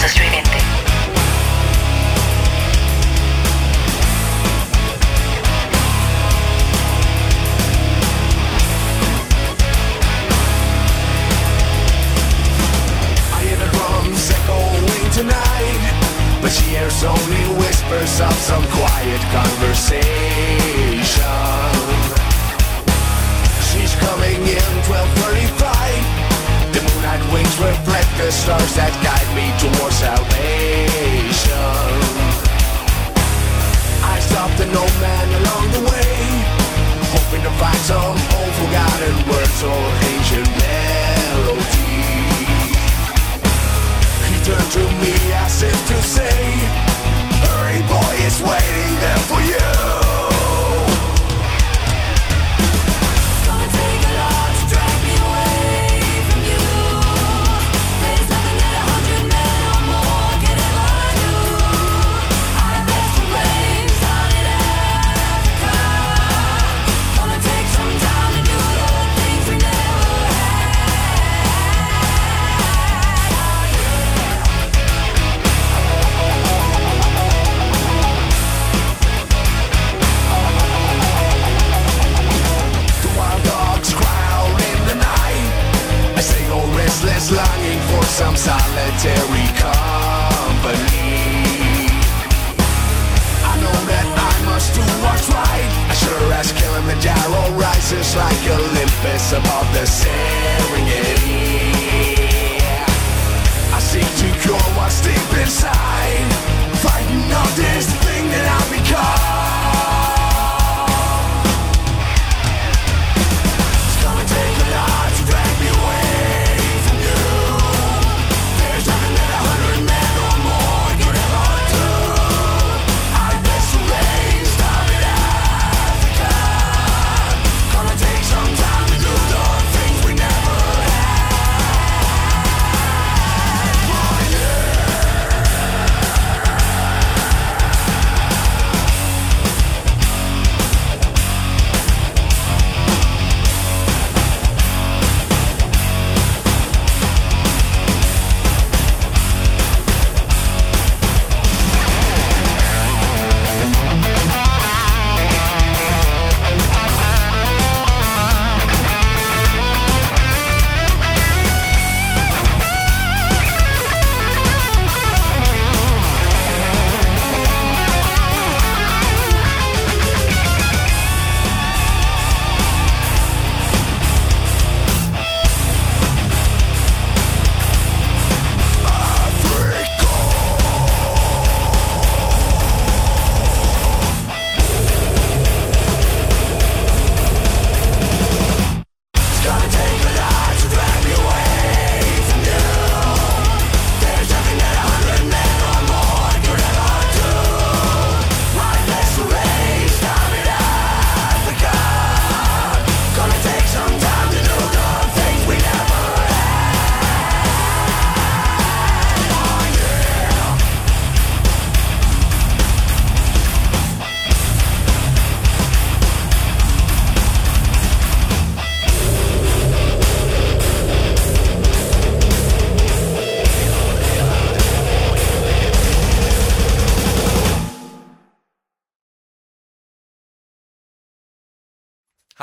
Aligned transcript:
Sustituyente. 0.00 0.87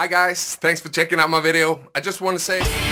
Hi 0.05 0.09
guys, 0.09 0.55
thanks 0.57 0.79
for 0.79 0.89
checking 0.89 1.19
out 1.19 1.31
my 1.31 1.41
video. 1.41 1.79
I 1.95 1.99
just 1.99 2.21
want 2.21 2.37
to 2.37 2.39
say... 2.39 2.84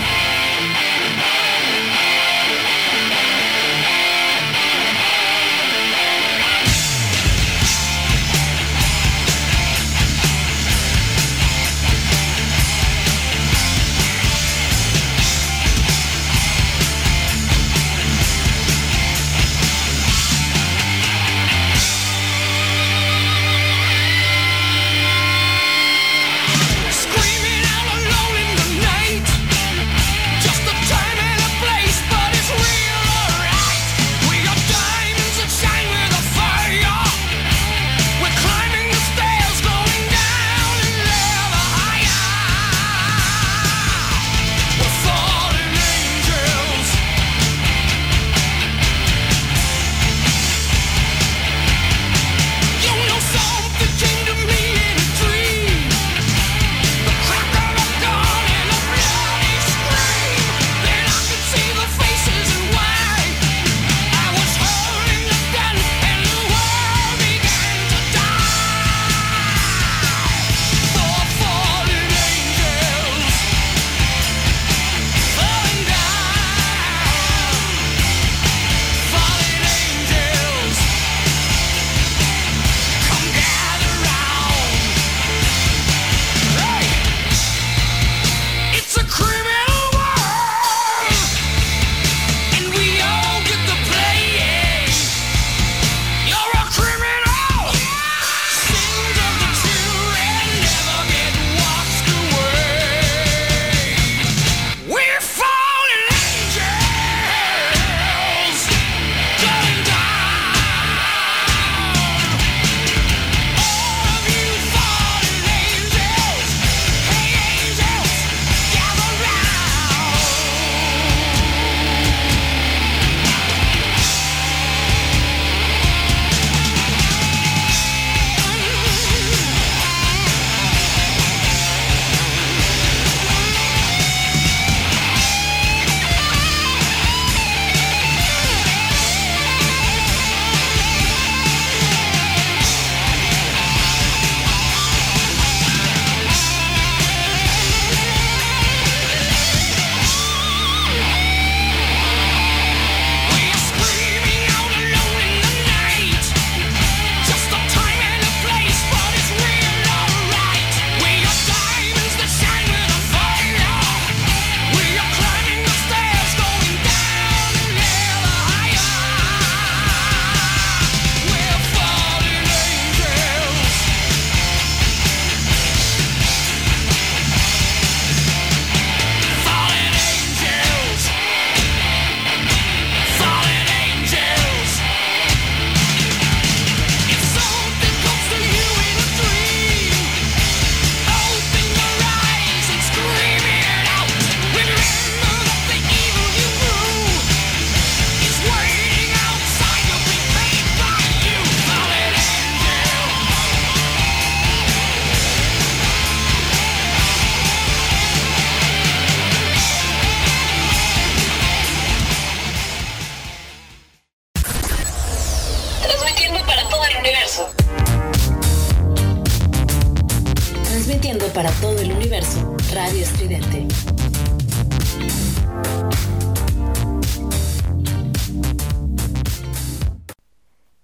Radio 221.35 223.01
Estridente. 223.01 223.67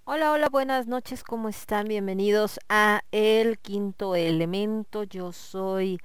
Hola, 0.06 0.32
hola, 0.32 0.50
buenas 0.50 0.88
noches, 0.88 1.24
¿cómo 1.24 1.50
están? 1.50 1.88
Bienvenidos 1.88 2.60
a 2.68 3.02
El 3.12 3.60
Quinto 3.60 4.16
Elemento. 4.16 5.04
Yo 5.04 5.34
soy 5.34 6.00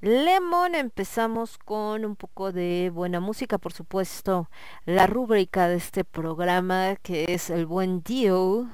Lemon. 0.00 0.76
Empezamos 0.76 1.58
con 1.58 2.04
un 2.04 2.14
poco 2.14 2.52
de 2.52 2.92
buena 2.94 3.18
música, 3.18 3.58
por 3.58 3.72
supuesto. 3.72 4.48
La 4.84 5.08
rúbrica 5.08 5.66
de 5.66 5.74
este 5.74 6.04
programa 6.04 6.94
que 7.02 7.24
es 7.28 7.50
el 7.50 7.66
buen 7.66 8.04
Dio 8.04 8.68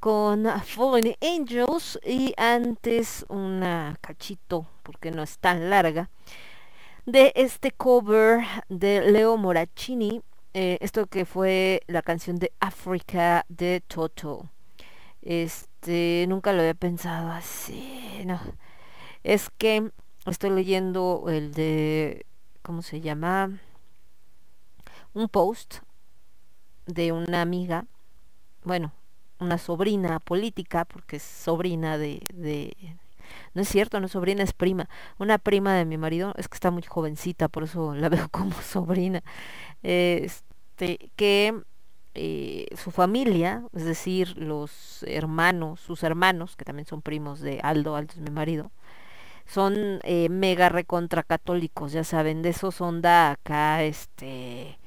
con 0.00 0.46
Fallen 0.64 1.14
Angels 1.20 2.00
y 2.04 2.32
antes 2.36 3.24
una 3.28 3.98
cachito, 4.00 4.66
porque 4.82 5.10
no 5.10 5.22
es 5.22 5.38
tan 5.38 5.70
larga, 5.70 6.10
de 7.06 7.32
este 7.36 7.70
cover 7.70 8.40
de 8.68 9.02
Leo 9.02 9.36
Moracini 9.36 10.22
eh, 10.52 10.78
esto 10.80 11.06
que 11.06 11.24
fue 11.24 11.82
la 11.86 12.02
canción 12.02 12.36
de 12.36 12.52
África 12.58 13.44
de 13.48 13.82
Toto. 13.86 14.48
Este, 15.22 16.24
nunca 16.28 16.52
lo 16.52 16.60
había 16.60 16.74
pensado 16.74 17.30
así, 17.30 18.22
no. 18.24 18.40
Es 19.22 19.50
que 19.50 19.92
estoy 20.26 20.50
leyendo 20.50 21.26
el 21.28 21.52
de, 21.52 22.26
¿cómo 22.62 22.82
se 22.82 23.00
llama? 23.00 23.60
Un 25.14 25.28
post 25.28 25.78
de 26.86 27.12
una 27.12 27.42
amiga, 27.42 27.84
bueno, 28.64 28.92
una 29.40 29.58
sobrina 29.58 30.20
política, 30.20 30.84
porque 30.84 31.16
es 31.16 31.22
sobrina 31.22 31.98
de, 31.98 32.22
de, 32.34 32.76
no 33.54 33.62
es 33.62 33.68
cierto, 33.68 34.00
no 34.00 34.06
es 34.06 34.12
sobrina, 34.12 34.42
es 34.42 34.52
prima. 34.52 34.88
Una 35.18 35.38
prima 35.38 35.74
de 35.74 35.84
mi 35.84 35.98
marido, 35.98 36.34
es 36.36 36.48
que 36.48 36.54
está 36.54 36.70
muy 36.70 36.82
jovencita, 36.82 37.48
por 37.48 37.64
eso 37.64 37.94
la 37.94 38.08
veo 38.10 38.28
como 38.30 38.52
sobrina. 38.62 39.22
Este, 39.82 41.10
que 41.16 41.62
eh, 42.14 42.66
su 42.76 42.90
familia, 42.90 43.64
es 43.72 43.84
decir, 43.84 44.36
los 44.36 45.04
hermanos, 45.06 45.80
sus 45.80 46.02
hermanos, 46.02 46.56
que 46.56 46.64
también 46.64 46.86
son 46.86 47.02
primos 47.02 47.40
de 47.40 47.60
Aldo, 47.62 47.94
Aldo 47.96 48.14
es 48.14 48.20
mi 48.20 48.30
marido, 48.30 48.72
son 49.46 50.00
eh, 50.02 50.28
mega 50.28 50.68
recontra 50.68 51.22
católicos, 51.22 51.92
ya 51.92 52.04
saben, 52.04 52.42
de 52.42 52.50
esos 52.50 52.80
onda 52.80 53.32
acá, 53.32 53.84
este, 53.84 54.79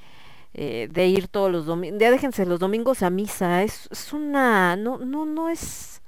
eh, 0.54 0.88
de 0.92 1.08
ir 1.08 1.28
todos 1.28 1.52
los 1.52 1.66
domingos, 1.66 2.00
ya 2.00 2.12
déjense 2.12 2.46
los 2.46 2.60
domingos 2.60 3.02
a 3.04 3.10
misa, 3.10 3.64
es, 3.64 3.88
es 3.92 4.14
una, 4.14 4.76
no, 4.76 5.00
no, 5.00 5.26
no 5.26 5.50
es, 5.50 6.02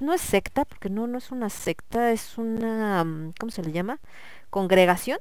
no 0.00 0.12
es 0.14 0.20
secta, 0.20 0.64
porque 0.64 0.88
no, 0.90 1.06
no 1.06 1.18
es 1.18 1.30
una 1.32 1.50
secta, 1.50 2.12
es 2.12 2.38
una, 2.38 3.02
mm, 3.04 3.32
¿cómo 3.38 3.50
se 3.50 3.62
le 3.62 3.72
llama? 3.72 3.98
Congregación, 4.50 5.18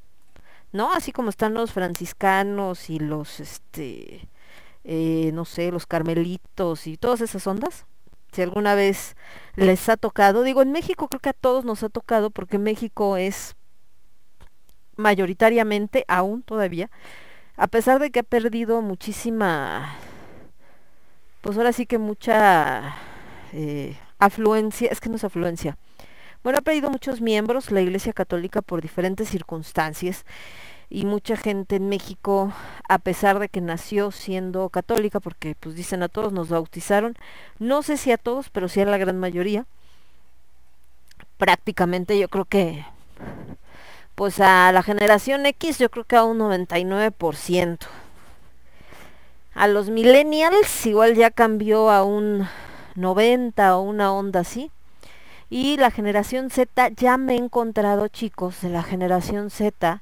¿no? 0.72 0.94
Así 0.94 1.12
como 1.12 1.30
están 1.30 1.54
los 1.56 1.72
franciscanos 1.72 2.90
y 2.90 3.00
los, 3.00 3.40
este, 3.40 4.28
eh, 4.84 5.32
no 5.34 5.46
sé, 5.46 5.72
los 5.72 5.86
carmelitos 5.88 6.88
y 6.88 6.98
todas 6.98 7.22
esas 7.22 7.46
ondas. 7.48 7.86
Si 8.32 8.44
alguna 8.44 8.76
vez 8.76 9.16
les 9.56 9.90
ha 9.90 9.98
tocado, 9.98 10.44
digo, 10.44 10.62
en 10.62 10.72
México 10.72 11.08
creo 11.08 11.20
que 11.20 11.30
a 11.30 11.34
todos 11.34 11.66
nos 11.66 11.82
ha 11.84 11.90
tocado 11.90 12.30
porque 12.30 12.60
México 12.60 13.18
es 13.18 13.56
mayoritariamente, 14.98 16.06
aún 16.08 16.44
todavía, 16.44 16.92
a 17.60 17.68
pesar 17.68 18.00
de 18.00 18.10
que 18.10 18.22
ha 18.22 18.24
perdido 18.24 18.82
muchísima, 18.82 19.94
pues 21.42 21.58
ahora 21.58 21.74
sí 21.74 21.86
que 21.86 21.98
mucha 21.98 22.96
eh, 23.52 23.98
afluencia, 24.18 24.90
es 24.90 25.02
que 25.02 25.10
no 25.10 25.18
es 25.18 25.26
afluencia, 25.26 25.78
bueno, 26.42 26.60
ha 26.60 26.62
perdido 26.62 26.90
muchos 26.90 27.20
miembros 27.20 27.70
la 27.70 27.82
Iglesia 27.82 28.14
Católica 28.14 28.62
por 28.62 28.82
diferentes 28.82 29.28
circunstancias 29.28 30.26
y 30.90 31.04
mucha 31.04 31.36
gente 31.36 31.76
en 31.76 31.90
México, 31.90 32.54
a 32.88 32.98
pesar 32.98 33.40
de 33.40 33.50
que 33.50 33.60
nació 33.60 34.12
siendo 34.12 34.70
católica, 34.70 35.20
porque 35.20 35.54
pues 35.60 35.76
dicen 35.76 36.02
a 36.02 36.08
todos 36.08 36.32
nos 36.32 36.48
bautizaron, 36.48 37.16
no 37.60 37.84
sé 37.84 37.98
si 37.98 38.14
a 38.14 38.18
todos, 38.18 38.50
pero 38.50 38.70
sí 38.70 38.80
a 38.80 38.86
la 38.86 38.98
gran 38.98 39.20
mayoría, 39.20 39.66
prácticamente 41.38 42.18
yo 42.18 42.30
creo 42.30 42.46
que, 42.46 42.86
pues 44.20 44.42
a 44.42 44.74
la 44.74 44.84
generación 44.84 45.46
X 45.46 45.78
yo 45.78 45.90
creo 45.90 46.04
que 46.04 46.18
a 46.18 46.26
un 46.26 46.40
99%. 46.40 47.78
A 49.54 49.68
los 49.70 49.90
millennials 49.90 50.86
igual 50.86 51.16
ya 51.16 51.32
cambió 51.32 51.90
a 51.90 52.04
un 52.04 52.46
90 52.96 53.78
o 53.78 53.82
una 53.82 54.12
onda 54.12 54.42
así. 54.42 54.72
Y 55.50 55.78
la 55.78 55.90
generación 55.90 56.50
Z, 56.50 56.90
ya 56.98 57.16
me 57.16 57.36
he 57.36 57.38
encontrado 57.38 58.10
chicos 58.10 58.60
de 58.60 58.68
la 58.68 58.84
generación 58.84 59.50
Z 59.52 60.02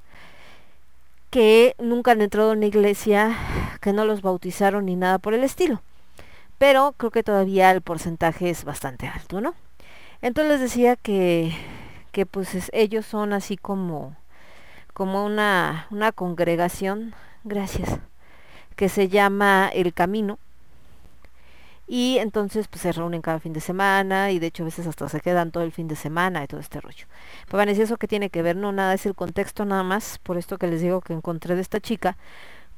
que 1.30 1.76
nunca 1.78 2.14
han 2.14 2.22
entrado 2.24 2.54
en 2.54 2.58
una 2.58 2.66
iglesia, 2.66 3.38
que 3.82 3.94
no 3.94 4.04
los 4.04 4.24
bautizaron 4.24 4.88
ni 4.88 4.96
nada 4.96 5.20
por 5.20 5.36
el 5.36 5.44
estilo. 5.44 5.84
Pero 6.58 6.96
creo 6.98 7.12
que 7.12 7.22
todavía 7.22 7.70
el 7.70 7.82
porcentaje 7.82 8.50
es 8.50 8.64
bastante 8.64 9.08
alto, 9.08 9.42
¿no? 9.42 9.54
Entonces 10.24 10.54
les 10.54 10.62
decía 10.62 10.96
que, 10.96 11.54
que 12.18 12.26
pues 12.26 12.56
es, 12.56 12.72
ellos 12.74 13.06
son 13.06 13.32
así 13.32 13.58
como, 13.58 14.16
como 14.96 15.24
una, 15.24 15.86
una 15.92 16.12
congregación, 16.12 17.14
gracias, 17.44 18.00
que 18.76 18.90
se 18.90 19.08
llama 19.08 19.70
El 19.72 19.94
Camino 19.94 20.40
y 21.86 22.18
entonces 22.18 22.68
pues 22.70 22.82
se 22.82 22.92
reúnen 22.92 23.22
cada 23.22 23.40
fin 23.40 23.54
de 23.54 23.62
semana 23.62 24.32
y 24.32 24.40
de 24.40 24.48
hecho 24.48 24.64
a 24.64 24.66
veces 24.66 24.88
hasta 24.88 25.08
se 25.10 25.22
quedan 25.22 25.52
todo 25.52 25.62
el 25.62 25.72
fin 25.72 25.88
de 25.88 25.96
semana 25.96 26.44
y 26.44 26.48
todo 26.48 26.60
este 26.60 26.82
rollo. 26.82 27.06
Van 27.52 27.68
a 27.68 27.72
decir 27.72 27.84
eso 27.84 27.98
que 27.98 28.08
tiene 28.08 28.32
que 28.32 28.42
ver, 28.42 28.56
no 28.56 28.72
nada, 28.72 28.96
es 28.96 29.06
el 29.06 29.14
contexto 29.14 29.64
nada 29.66 29.84
más, 29.84 30.18
por 30.18 30.40
esto 30.40 30.58
que 30.58 30.66
les 30.66 30.82
digo 30.82 31.02
que 31.02 31.14
encontré 31.14 31.54
de 31.54 31.62
esta 31.62 31.80
chica, 31.80 32.18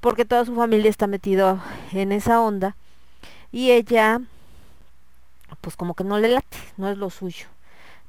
porque 0.01 0.25
toda 0.25 0.43
su 0.43 0.53
familia 0.53 0.89
está 0.89 1.07
metido 1.07 1.61
en 1.93 2.11
esa 2.11 2.41
onda 2.41 2.75
y 3.53 3.71
ella 3.71 4.19
pues 5.61 5.77
como 5.77 5.93
que 5.93 6.03
no 6.03 6.19
le 6.19 6.27
late, 6.27 6.57
no 6.75 6.89
es 6.89 6.97
lo 6.97 7.09
suyo, 7.09 7.47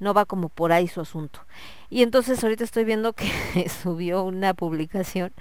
no 0.01 0.15
va 0.15 0.25
como 0.25 0.49
por 0.49 0.73
ahí 0.73 0.89
su 0.89 1.01
asunto. 1.01 1.41
Y 1.89 2.03
entonces 2.03 2.43
ahorita 2.43 2.65
estoy 2.65 2.85
viendo 2.85 3.13
que 3.13 3.31
subió 3.83 4.25
una 4.25 4.55
publicación 4.55 5.33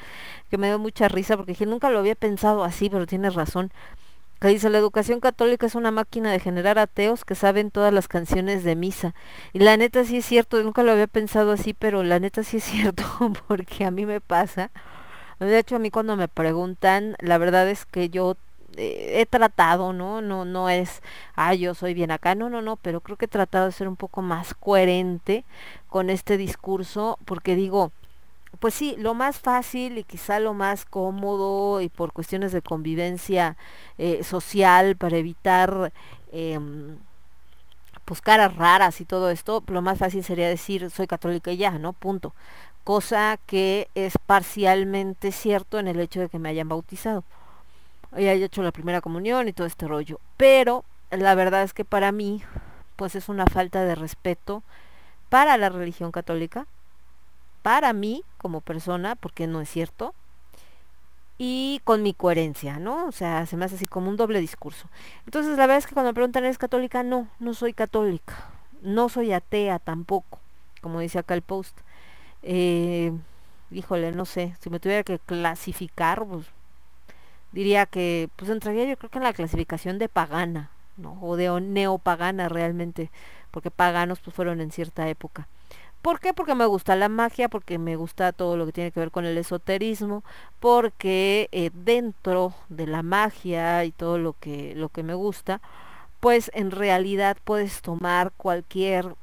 que 0.49 0.57
me 0.57 0.67
dio 0.67 0.79
mucha 0.79 1.07
risa 1.07 1.35
porque 1.35 1.53
dije, 1.53 1.65
nunca 1.65 1.89
lo 1.89 1.99
había 1.99 2.15
pensado 2.15 2.63
así, 2.63 2.89
pero 2.89 3.07
tiene 3.07 3.29
razón 3.29 3.71
que 4.39 4.47
dice, 4.47 4.69
la 4.69 4.77
educación 4.77 5.19
católica 5.19 5.65
es 5.65 5.75
una 5.75 5.91
máquina 5.91 6.31
de 6.31 6.39
generar 6.39 6.79
ateos 6.79 7.25
que 7.25 7.35
saben 7.35 7.71
todas 7.71 7.93
las 7.93 8.07
canciones 8.07 8.63
de 8.63 8.75
misa. 8.75 9.13
Y 9.51 9.59
la 9.59 9.75
neta 9.75 10.05
sí 10.05 10.17
es 10.17 10.25
cierto, 10.25 10.61
nunca 10.63 10.81
lo 10.83 10.93
había 10.93 11.07
pensado 11.07 11.51
así, 11.51 11.73
pero 11.73 12.03
la 12.03 12.19
neta 12.19 12.43
sí 12.43 12.57
es 12.57 12.63
cierto, 12.63 13.03
porque 13.47 13.83
a 13.85 13.91
mí 13.91 14.05
me 14.05 14.21
pasa. 14.21 14.71
De 15.39 15.57
hecho, 15.57 15.75
a 15.75 15.79
mí 15.79 15.91
cuando 15.91 16.15
me 16.15 16.27
preguntan, 16.27 17.15
la 17.19 17.37
verdad 17.37 17.69
es 17.69 17.85
que 17.85 18.09
yo 18.09 18.37
he 18.79 19.25
tratado, 19.25 19.93
¿no? 19.93 20.21
No, 20.21 20.45
no 20.45 20.69
es, 20.69 21.01
ah, 21.36 21.53
yo 21.53 21.74
soy 21.75 21.93
bien 21.93 22.12
acá, 22.12 22.36
no, 22.36 22.50
no, 22.50 22.62
no, 22.62 22.77
pero 22.77 23.01
creo 23.01 23.17
que 23.17 23.25
he 23.25 23.27
tratado 23.29 23.65
de 23.67 23.71
ser 23.71 23.88
un 23.88 23.95
poco 23.95 24.21
más 24.21 24.53
coherente 24.53 25.45
con 25.88 26.09
este 26.09 26.38
discurso, 26.38 27.19
porque 27.25 27.55
digo, 27.55 27.91
pues 28.59 28.74
sí, 28.74 28.95
lo 28.98 29.13
más 29.13 29.39
fácil 29.39 29.98
y 29.98 30.03
quizá 30.03 30.39
lo 30.39 30.53
más 30.53 30.86
cómodo 30.86 31.81
y 31.81 31.89
por 31.89 32.13
cuestiones 32.13 32.51
de 32.51 32.62
convivencia 32.62 33.57
eh, 33.98 34.24
social 34.24 34.95
para 34.95 35.17
evitar 35.17 35.93
eh, 36.31 36.59
caras 38.24 38.55
raras 38.55 39.01
y 39.01 39.05
todo 39.05 39.29
esto, 39.29 39.63
lo 39.67 39.81
más 39.81 40.00
fácil 40.00 40.24
sería 40.24 40.50
decir 40.50 40.89
soy 40.89 41.05
católica 41.05 41.51
y 41.51 41.57
ya, 41.57 41.71
¿no? 41.77 41.93
Punto. 41.93 42.33
Cosa 42.83 43.38
que 43.45 43.89
es 43.93 44.17
parcialmente 44.25 45.31
cierto 45.31 45.77
en 45.77 45.88
el 45.88 46.00
hecho 46.00 46.19
de 46.19 46.29
que 46.29 46.39
me 46.39 46.50
hayan 46.50 46.69
bautizado 46.69 47.24
y 48.17 48.27
haya 48.27 48.45
hecho 48.45 48.63
la 48.63 48.71
primera 48.71 49.01
comunión 49.01 49.47
y 49.47 49.53
todo 49.53 49.67
este 49.67 49.87
rollo. 49.87 50.19
Pero 50.37 50.83
la 51.11 51.35
verdad 51.35 51.63
es 51.63 51.73
que 51.73 51.85
para 51.85 52.11
mí, 52.11 52.43
pues 52.95 53.15
es 53.15 53.29
una 53.29 53.45
falta 53.45 53.83
de 53.83 53.95
respeto 53.95 54.63
para 55.29 55.57
la 55.57 55.69
religión 55.69 56.11
católica, 56.11 56.65
para 57.61 57.93
mí 57.93 58.23
como 58.37 58.61
persona, 58.61 59.15
porque 59.15 59.47
no 59.47 59.61
es 59.61 59.69
cierto, 59.69 60.13
y 61.37 61.81
con 61.85 62.03
mi 62.03 62.13
coherencia, 62.13 62.79
¿no? 62.79 63.05
O 63.05 63.11
sea, 63.11 63.45
se 63.45 63.55
me 63.55 63.65
hace 63.65 63.75
así 63.75 63.87
como 63.87 64.09
un 64.09 64.17
doble 64.17 64.41
discurso. 64.41 64.89
Entonces, 65.25 65.57
la 65.57 65.67
verdad 65.67 65.77
es 65.77 65.87
que 65.87 65.93
cuando 65.93 66.09
me 66.09 66.13
preguntan, 66.13 66.43
¿eres 66.43 66.57
católica? 66.57 67.01
No, 67.01 67.29
no 67.39 67.53
soy 67.53 67.73
católica. 67.73 68.35
No 68.81 69.07
soy 69.07 69.31
atea 69.31 69.79
tampoco, 69.79 70.39
como 70.81 70.99
dice 70.99 71.19
acá 71.19 71.33
el 71.35 71.41
post. 71.41 71.77
Eh, 72.43 73.13
híjole, 73.71 74.11
no 74.11 74.25
sé, 74.25 74.55
si 74.59 74.69
me 74.69 74.79
tuviera 74.79 75.03
que 75.03 75.19
clasificar, 75.19 76.25
pues 76.25 76.45
diría 77.51 77.85
que 77.85 78.29
pues 78.35 78.49
entraría 78.49 78.85
yo 78.85 78.97
creo 78.97 79.09
que 79.09 79.17
en 79.17 79.23
la 79.23 79.33
clasificación 79.33 79.99
de 79.99 80.09
pagana, 80.09 80.71
¿no? 80.97 81.17
O 81.21 81.35
de 81.35 81.49
neopagana 81.61 82.49
realmente, 82.49 83.11
porque 83.51 83.71
paganos 83.71 84.19
pues 84.19 84.35
fueron 84.35 84.61
en 84.61 84.71
cierta 84.71 85.07
época. 85.09 85.47
¿Por 86.01 86.21
qué? 86.21 86.33
Porque 86.33 86.55
me 86.55 86.65
gusta 86.65 86.95
la 86.95 87.09
magia, 87.09 87.49
porque 87.49 87.77
me 87.77 87.97
gusta 87.97 88.31
todo 88.31 88.55
lo 88.55 88.65
que 88.65 88.71
tiene 88.71 88.91
que 88.91 89.01
ver 89.01 89.11
con 89.11 89.25
el 89.25 89.37
esoterismo, 89.37 90.23
porque 90.61 91.49
eh, 91.51 91.71
dentro 91.73 92.53
de 92.69 92.87
la 92.87 93.03
magia 93.03 93.83
y 93.83 93.91
todo 93.91 94.17
lo 94.17 94.33
que, 94.39 94.73
lo 94.75 94.89
que 94.89 95.03
me 95.03 95.13
gusta, 95.13 95.61
pues 96.21 96.51
en 96.53 96.71
realidad 96.71 97.37
puedes 97.43 97.81
tomar 97.81 98.31
cualquier 98.37 99.15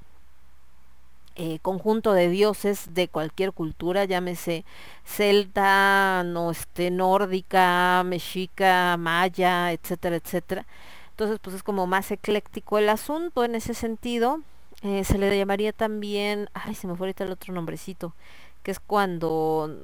eh, 1.37 1.59
conjunto 1.61 2.13
de 2.13 2.29
dioses 2.31 2.95
de 2.95 3.09
cualquier 3.09 3.53
cultura, 3.53 4.05
llámese 4.05 4.65
celta, 5.05 6.23
no, 6.25 6.51
este, 6.51 6.91
nórdica, 6.91 8.03
mexica, 8.05 8.97
maya, 8.97 9.73
etcétera, 9.73 10.17
etcétera. 10.17 10.67
Entonces, 11.11 11.39
pues 11.41 11.57
es 11.57 11.63
como 11.63 11.87
más 11.87 12.11
ecléctico 12.11 12.79
el 12.79 12.89
asunto 12.89 13.45
en 13.45 13.55
ese 13.55 13.75
sentido. 13.75 14.41
Eh, 14.83 15.05
se 15.05 15.19
le 15.19 15.37
llamaría 15.37 15.73
también, 15.73 16.49
ay, 16.55 16.75
se 16.75 16.87
me 16.87 16.95
fue 16.97 17.07
ahorita 17.07 17.25
el 17.25 17.33
otro 17.33 17.53
nombrecito, 17.55 18.15
que 18.63 18.71
es 18.71 18.81
cuando 18.81 19.75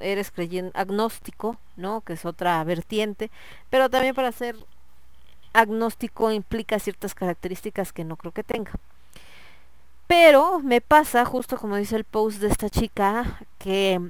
eres 0.00 0.30
creyente 0.30 0.78
agnóstico, 0.78 1.56
¿no? 1.76 2.02
Que 2.02 2.14
es 2.14 2.24
otra 2.24 2.62
vertiente, 2.64 3.30
pero 3.70 3.90
también 3.90 4.14
para 4.14 4.32
ser 4.32 4.56
agnóstico 5.52 6.30
implica 6.32 6.78
ciertas 6.78 7.14
características 7.14 7.92
que 7.92 8.04
no 8.04 8.16
creo 8.16 8.32
que 8.32 8.44
tenga. 8.44 8.72
Pero 10.08 10.58
me 10.60 10.80
pasa, 10.80 11.24
justo 11.24 11.56
como 11.58 11.76
dice 11.76 11.94
el 11.96 12.04
post 12.04 12.40
de 12.40 12.48
esta 12.48 12.68
chica, 12.70 13.40
que 13.58 14.00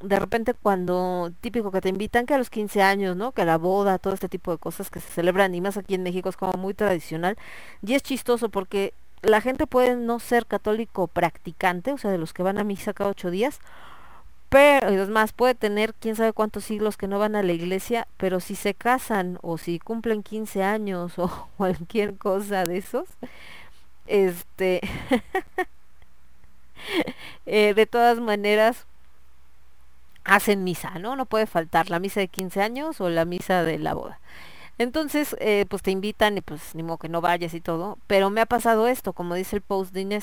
de 0.00 0.18
repente 0.20 0.54
cuando, 0.54 1.32
típico 1.40 1.72
que 1.72 1.80
te 1.80 1.88
invitan 1.88 2.26
que 2.26 2.34
a 2.34 2.38
los 2.38 2.50
15 2.50 2.82
años, 2.82 3.16
¿no? 3.16 3.32
Que 3.32 3.42
a 3.42 3.46
la 3.46 3.58
boda, 3.58 3.98
todo 3.98 4.14
este 4.14 4.28
tipo 4.28 4.52
de 4.52 4.58
cosas 4.58 4.90
que 4.90 5.00
se 5.00 5.10
celebran 5.10 5.54
y 5.54 5.60
más 5.60 5.76
aquí 5.78 5.94
en 5.94 6.02
México 6.04 6.28
es 6.28 6.36
como 6.36 6.52
muy 6.58 6.74
tradicional. 6.74 7.36
Y 7.82 7.94
es 7.94 8.02
chistoso 8.02 8.50
porque 8.50 8.94
la 9.22 9.40
gente 9.40 9.66
puede 9.66 9.96
no 9.96 10.20
ser 10.20 10.46
católico 10.46 11.08
practicante, 11.08 11.92
o 11.92 11.98
sea, 11.98 12.10
de 12.10 12.18
los 12.18 12.32
que 12.32 12.42
van 12.42 12.58
a 12.58 12.64
misa 12.64 12.92
cada 12.92 13.10
ocho 13.10 13.30
días, 13.30 13.60
pero, 14.48 14.92
y 14.92 14.96
es 14.96 15.08
más, 15.08 15.32
puede 15.32 15.54
tener 15.54 15.92
quién 15.94 16.14
sabe 16.16 16.32
cuántos 16.32 16.64
siglos 16.64 16.96
que 16.96 17.08
no 17.08 17.18
van 17.18 17.34
a 17.34 17.42
la 17.42 17.52
iglesia, 17.52 18.06
pero 18.16 18.40
si 18.40 18.54
se 18.54 18.74
casan 18.74 19.38
o 19.42 19.58
si 19.58 19.78
cumplen 19.80 20.22
15 20.22 20.62
años 20.62 21.18
o 21.18 21.48
cualquier 21.56 22.16
cosa 22.16 22.64
de 22.64 22.78
esos, 22.78 23.08
este, 24.06 24.80
eh, 27.46 27.74
de 27.74 27.86
todas 27.86 28.20
maneras, 28.20 28.86
hacen 30.24 30.64
misa, 30.64 30.98
¿no? 30.98 31.16
No 31.16 31.26
puede 31.26 31.46
faltar 31.46 31.90
la 31.90 32.00
misa 32.00 32.20
de 32.20 32.28
15 32.28 32.62
años 32.62 33.00
o 33.00 33.08
la 33.08 33.24
misa 33.24 33.62
de 33.62 33.78
la 33.78 33.94
boda. 33.94 34.20
Entonces, 34.78 35.36
eh, 35.40 35.64
pues 35.68 35.82
te 35.82 35.90
invitan 35.90 36.36
y 36.36 36.40
pues 36.42 36.74
ni 36.74 36.82
modo 36.82 36.98
que 36.98 37.08
no 37.08 37.20
vayas 37.20 37.54
y 37.54 37.60
todo. 37.60 37.98
Pero 38.06 38.30
me 38.30 38.40
ha 38.40 38.46
pasado 38.46 38.88
esto, 38.88 39.12
como 39.12 39.34
dice 39.34 39.56
el 39.56 39.62
post 39.62 39.92
de 39.94 40.22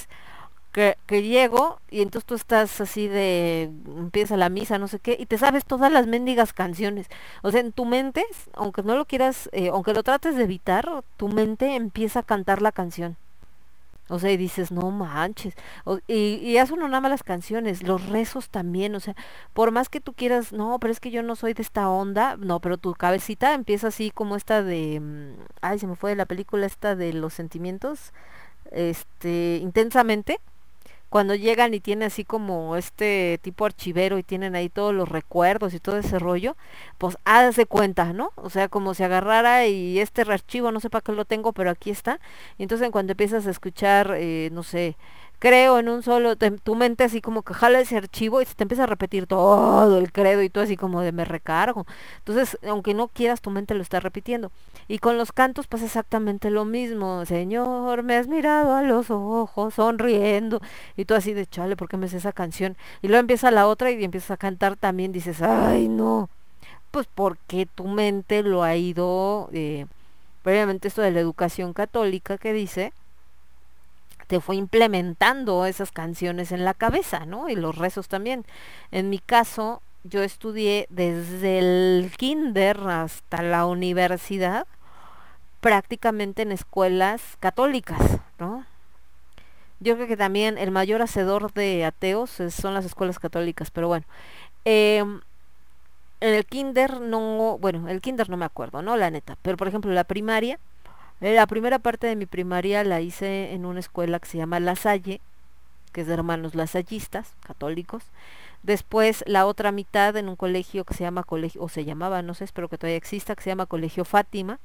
que, 0.71 0.97
que 1.05 1.23
llego 1.23 1.79
y 1.89 2.01
entonces 2.01 2.25
tú 2.25 2.35
estás 2.35 2.81
así 2.81 3.07
de, 3.07 3.63
empieza 3.97 4.37
la 4.37 4.49
misa, 4.49 4.79
no 4.79 4.87
sé 4.87 4.99
qué, 4.99 5.15
y 5.19 5.27
te 5.27 5.37
sabes 5.37 5.65
todas 5.65 5.91
las 5.91 6.07
mendigas 6.07 6.53
canciones. 6.53 7.07
O 7.43 7.51
sea, 7.51 7.61
en 7.61 7.71
tu 7.71 7.85
mente, 7.85 8.25
aunque 8.53 8.83
no 8.83 8.95
lo 8.95 9.05
quieras, 9.05 9.49
eh, 9.53 9.69
aunque 9.69 9.93
lo 9.93 10.03
trates 10.03 10.35
de 10.35 10.43
evitar, 10.43 11.03
tu 11.17 11.27
mente 11.29 11.75
empieza 11.75 12.19
a 12.19 12.23
cantar 12.23 12.61
la 12.61 12.71
canción. 12.71 13.17
O 14.10 14.19
sea, 14.19 14.31
y 14.31 14.38
dices, 14.38 14.72
no 14.72 14.91
manches. 14.91 15.55
Y, 16.07 16.36
y 16.41 16.57
eso 16.57 16.75
no 16.75 16.88
nada 16.88 17.01
más 17.01 17.12
las 17.12 17.24
canciones, 17.24 17.83
los 17.83 18.05
rezos 18.10 18.50
también. 18.50 18.95
O 18.95 19.00
sea, 19.00 19.15
por 19.53 19.72
más 19.72 19.89
que 19.89 20.01
tú 20.01 20.13
quieras, 20.13 20.51
no, 20.53 20.77
pero 20.79 20.91
es 20.91 21.00
que 21.00 21.12
yo 21.12 21.24
no 21.24 21.36
soy 21.36 21.53
de 21.53 21.62
esta 21.62 21.89
onda. 21.89 22.36
No, 22.38 22.60
pero 22.60 22.77
tu 22.77 22.93
cabecita 22.93 23.53
empieza 23.53 23.88
así 23.88 24.12
como 24.12 24.36
esta 24.36 24.62
de. 24.63 25.00
mm, 25.00 25.43
Ay, 25.62 25.79
se 25.79 25.88
me 25.88 25.95
fue 25.95 26.12
de 26.12 26.15
la 26.17 26.25
película 26.25 26.65
esta 26.65 26.95
de 26.95 27.13
los 27.13 27.33
sentimientos. 27.33 28.13
Este, 28.72 29.60
intensamente. 29.62 30.39
Cuando 31.13 31.36
llegan 31.36 31.75
y 31.75 31.79
tiene 31.79 32.05
así 32.05 32.25
como 32.25 32.75
este 32.75 33.39
tipo 33.43 33.65
archivero 33.65 34.17
y 34.17 34.24
tienen 34.24 34.55
ahí 34.55 34.67
todos 34.67 34.96
los 34.96 35.08
recuerdos 35.08 35.75
y 35.75 35.79
todo 35.79 35.98
ese 36.00 36.17
rollo, 36.17 36.58
pues 36.98 37.20
hágase 37.24 37.67
cuenta, 37.67 38.13
¿no? 38.13 38.32
O 38.36 38.50
sea, 38.50 38.67
como 38.67 38.96
si 38.96 39.03
agarrara 39.03 39.67
y 39.67 40.00
este 40.00 40.24
archivo, 40.24 40.72
no 40.72 40.79
sé 40.79 40.89
para 40.89 41.03
qué 41.03 41.12
lo 41.12 41.25
tengo, 41.25 41.53
pero 41.53 41.70
aquí 41.70 41.91
está. 41.91 42.20
Y 42.58 42.63
entonces 42.63 42.89
cuando 42.89 43.12
empiezas 43.12 43.46
a 43.46 43.51
escuchar, 43.51 44.15
eh, 44.17 44.50
no 44.53 44.63
sé, 44.63 44.98
creo 45.43 45.77
en 45.77 45.89
un 45.89 46.03
solo, 46.03 46.38
tu 46.38 46.75
mente 46.75 47.03
así 47.03 47.19
como 47.19 47.41
que 47.41 47.53
jala 47.53 47.81
ese 47.81 47.97
archivo 47.97 48.41
y 48.41 48.45
te 48.45 48.63
empieza 48.63 48.83
a 48.83 48.88
repetir 48.88 49.27
todo 49.27 49.97
el 49.97 50.09
credo 50.13 50.41
y 50.41 50.50
tú 50.50 50.62
así 50.62 50.77
como 50.77 51.01
de 51.01 51.12
me 51.12 51.25
recargo. 51.25 51.85
Entonces, 52.19 52.57
aunque 52.65 52.93
no 52.93 53.09
quieras, 53.09 53.41
tu 53.41 53.50
mente 53.50 53.73
lo 53.73 53.81
está 53.81 54.00
repitiendo. 54.00 54.53
Y 54.88 55.00
con 55.00 55.17
los 55.17 55.33
cantos 55.33 55.67
pasa 55.67 55.83
exactamente 55.83 56.50
lo 56.50 56.63
mismo. 56.63 57.25
Señor, 57.25 58.03
me 58.03 58.15
has 58.15 58.29
mirado 58.29 58.73
a 58.73 58.83
los 58.83 59.12
ojos, 59.12 59.73
sonriendo. 59.73 60.62
Y 60.95 61.03
tú 61.03 61.13
así 61.13 61.33
de 61.33 61.45
chale, 61.45 61.75
¿por 61.75 61.89
qué 61.89 61.97
me 61.97 62.07
sé 62.07 62.17
esa 62.17 62.31
canción? 62.31 62.77
Y 63.01 63.09
luego 63.09 63.19
empieza 63.19 63.51
la 63.51 63.67
otra 63.67 63.91
y 63.91 64.01
empiezas 64.01 64.31
a 64.31 64.38
cantar 64.38 64.77
también, 64.77 65.12
dices, 65.12 65.41
ay 65.41 65.89
no. 65.89 66.29
Pues 66.91 67.05
porque 67.13 67.65
tu 67.65 67.85
mente 67.89 68.43
lo 68.43 68.63
ha 68.63 68.77
ido, 68.77 69.50
eh, 69.51 69.88
previamente 70.41 70.88
esto 70.88 71.01
de 71.01 71.12
la 71.12 71.19
educación 71.19 71.73
católica 71.73 72.38
que 72.38 72.53
dice, 72.53 72.93
te 74.33 74.39
fue 74.39 74.55
implementando 74.55 75.63
esas 75.67 75.91
canciones 75.91 76.51
en 76.51 76.65
la 76.65 76.73
cabeza, 76.73 77.27
¿no? 77.27 77.49
Y 77.49 77.55
los 77.55 77.77
rezos 77.77 78.07
también. 78.07 78.45
En 78.89 79.11
mi 79.11 79.19
caso, 79.19 79.83
yo 80.03 80.23
estudié 80.23 80.87
desde 80.89 81.59
el 81.59 82.11
kinder 82.17 82.79
hasta 82.79 83.43
la 83.43 83.67
universidad, 83.67 84.65
prácticamente 85.61 86.41
en 86.41 86.51
escuelas 86.51 87.21
católicas, 87.39 88.17
¿no? 88.39 88.65
Yo 89.79 89.93
creo 89.97 90.07
que 90.07 90.17
también 90.17 90.57
el 90.57 90.71
mayor 90.71 91.03
hacedor 91.03 91.53
de 91.53 91.85
ateos 91.85 92.31
son 92.49 92.73
las 92.73 92.85
escuelas 92.85 93.19
católicas, 93.19 93.69
pero 93.69 93.87
bueno. 93.87 94.07
em, 94.65 95.21
en 96.21 96.33
el 96.33 96.45
kinder 96.47 97.01
no, 97.01 97.59
bueno, 97.59 97.87
el 97.87 98.01
kinder 98.01 98.31
no 98.31 98.37
me 98.37 98.45
acuerdo, 98.45 98.81
¿no? 98.81 98.97
La 98.97 99.11
neta. 99.11 99.37
Pero 99.43 99.57
por 99.57 99.67
ejemplo, 99.67 99.91
la 99.91 100.05
primaria, 100.05 100.57
la 101.31 101.47
primera 101.47 101.79
parte 101.79 102.07
de 102.07 102.17
mi 102.17 102.25
primaria 102.25 102.83
la 102.83 102.99
hice 102.99 103.53
en 103.53 103.65
una 103.65 103.79
escuela 103.79 104.19
que 104.19 104.27
se 104.27 104.37
llama 104.37 104.59
La 104.59 104.75
Salle, 104.75 105.21
que 105.93 106.01
es 106.01 106.07
de 106.07 106.15
hermanos 106.15 106.53
lasallistas, 106.53 107.33
católicos. 107.45 108.03
Después 108.63 109.23
la 109.25 109.45
otra 109.45 109.71
mitad 109.71 110.17
en 110.17 110.27
un 110.27 110.35
colegio 110.35 110.83
que 110.83 110.93
se 110.93 111.03
llama 111.03 111.23
colegio, 111.23 111.61
o 111.61 111.69
se 111.69 111.85
llamaba, 111.85 112.21
no 112.21 112.33
sé, 112.33 112.43
espero 112.43 112.67
que 112.67 112.77
todavía 112.77 112.97
exista, 112.97 113.35
que 113.35 113.43
se 113.43 113.51
llama 113.51 113.67
Colegio 113.67 114.03
Fátima, 114.03 114.59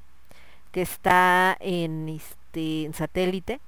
que 0.72 0.82
está 0.82 1.56
en 1.60 2.08
este 2.08 2.84
en 2.84 2.94
satélite. 2.94 3.60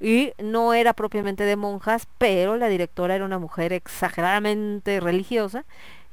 Y 0.00 0.32
no 0.38 0.74
era 0.74 0.92
propiamente 0.92 1.44
de 1.44 1.56
monjas, 1.56 2.06
pero 2.18 2.56
la 2.56 2.68
directora 2.68 3.14
era 3.14 3.24
una 3.24 3.38
mujer 3.38 3.72
exageradamente 3.72 5.00
religiosa. 5.00 5.64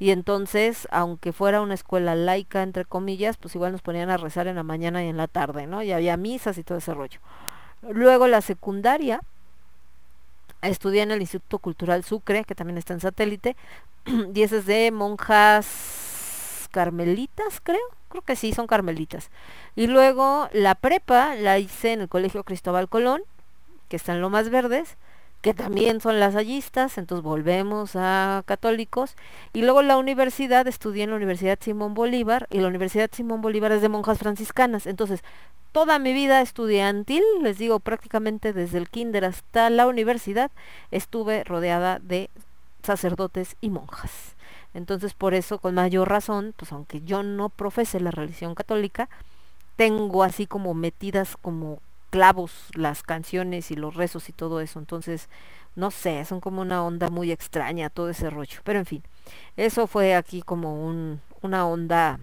Y 0.03 0.12
entonces, 0.12 0.86
aunque 0.91 1.31
fuera 1.31 1.62
una 1.62 1.75
escuela 1.75 2.13
laica, 2.13 2.62
entre 2.62 2.83
comillas, 2.83 3.38
pues 3.38 3.55
igual 3.55 3.72
nos 3.72 3.81
ponían 3.81 4.10
a 4.10 4.17
rezar 4.17 4.48
en 4.48 4.57
la 4.57 4.63
mañana 4.63 5.01
y 5.01 5.07
en 5.07 5.15
la 5.15 5.29
tarde, 5.29 5.65
¿no? 5.65 5.81
Y 5.81 5.93
había 5.93 6.17
misas 6.17 6.57
y 6.57 6.63
todo 6.65 6.79
ese 6.79 6.93
rollo. 6.93 7.22
Luego 7.83 8.27
la 8.27 8.41
secundaria, 8.41 9.22
estudié 10.62 11.03
en 11.03 11.12
el 11.12 11.22
Instituto 11.22 11.57
Cultural 11.57 12.03
Sucre, 12.03 12.43
que 12.43 12.53
también 12.53 12.77
está 12.77 12.93
en 12.93 13.00
satélite, 13.00 13.55
y 14.36 14.41
ese 14.41 14.57
es 14.57 14.65
de 14.65 14.91
monjas 14.91 16.67
carmelitas, 16.72 17.62
creo. 17.63 17.79
Creo 18.10 18.24
que 18.24 18.36
sí, 18.36 18.51
son 18.51 18.67
carmelitas. 18.67 19.31
Y 19.77 19.88
luego 19.88 20.50
la 20.51 20.75
prepa 20.75 21.33
la 21.36 21.60
hice 21.60 21.93
en 21.93 22.01
el 22.01 22.10
Colegio 22.10 22.43
Cristóbal 22.43 22.89
Colón, 22.89 23.22
que 23.88 23.95
está 23.95 24.12
en 24.12 24.19
Lomas 24.19 24.50
Verdes, 24.50 24.98
que 25.44 25.54
también 25.54 26.00
son 26.00 26.22
lasallistas, 26.22 26.98
entonces 26.98 27.22
volvemos 27.22 27.98
a 27.98 28.44
católicos. 28.46 29.18
Y 29.52 29.64
luego 29.64 29.82
la 29.82 29.98
universidad, 29.98 30.66
estudié 30.68 31.04
en 31.04 31.10
la 31.10 31.18
Universidad 31.18 31.60
Simón 31.62 31.94
Bolívar, 31.94 32.48
y 32.50 32.60
la 32.60 32.70
Universidad 32.70 33.10
Simón 33.12 33.42
Bolívar 33.42 33.74
es 33.74 33.82
de 33.82 33.90
monjas 33.90 34.20
franciscanas. 34.20 34.88
Entonces, 34.88 35.22
toda 35.74 36.00
mi 36.00 36.14
vida 36.14 36.40
estudiantil, 36.40 37.24
les 37.42 37.58
digo 37.58 37.82
prácticamente 37.82 38.54
desde 38.54 38.78
el 38.78 38.90
kinder 38.90 39.26
hasta 39.26 39.70
la 39.70 39.86
universidad, 39.86 40.50
estuve 40.92 41.44
rodeada 41.44 42.00
de 42.00 42.30
sacerdotes 42.82 43.58
y 43.60 43.70
monjas. 43.70 44.38
Entonces, 44.74 45.14
por 45.14 45.34
eso, 45.34 45.60
con 45.60 45.76
mayor 45.76 46.08
razón, 46.08 46.54
pues 46.56 46.72
aunque 46.72 47.02
yo 47.02 47.22
no 47.22 47.50
profese 47.50 48.00
la 48.00 48.12
religión 48.12 48.56
católica, 48.56 49.10
tengo 49.76 50.24
así 50.24 50.48
como 50.48 50.74
metidas 50.74 51.36
como 51.42 51.80
clavos 52.13 52.67
las 52.75 53.01
canciones 53.01 53.72
y 53.72 53.75
los 53.75 53.96
rezos 53.96 54.29
y 54.29 54.34
todo 54.34 54.62
eso. 54.62 54.77
Entonces, 54.77 55.29
no 55.75 55.89
sé, 55.89 56.24
son 56.25 56.41
como 56.41 56.62
una 56.62 56.84
onda 56.84 57.10
muy 57.10 57.32
extraña 57.32 57.89
todo 57.89 58.12
ese 58.12 58.29
rollo. 58.29 58.60
Pero 58.63 58.77
en 58.77 58.86
fin, 58.86 59.03
eso 59.58 59.88
fue 59.88 60.13
aquí 60.13 60.43
como 60.43 60.86
un, 60.86 61.22
una 61.41 61.65
onda, 61.65 62.20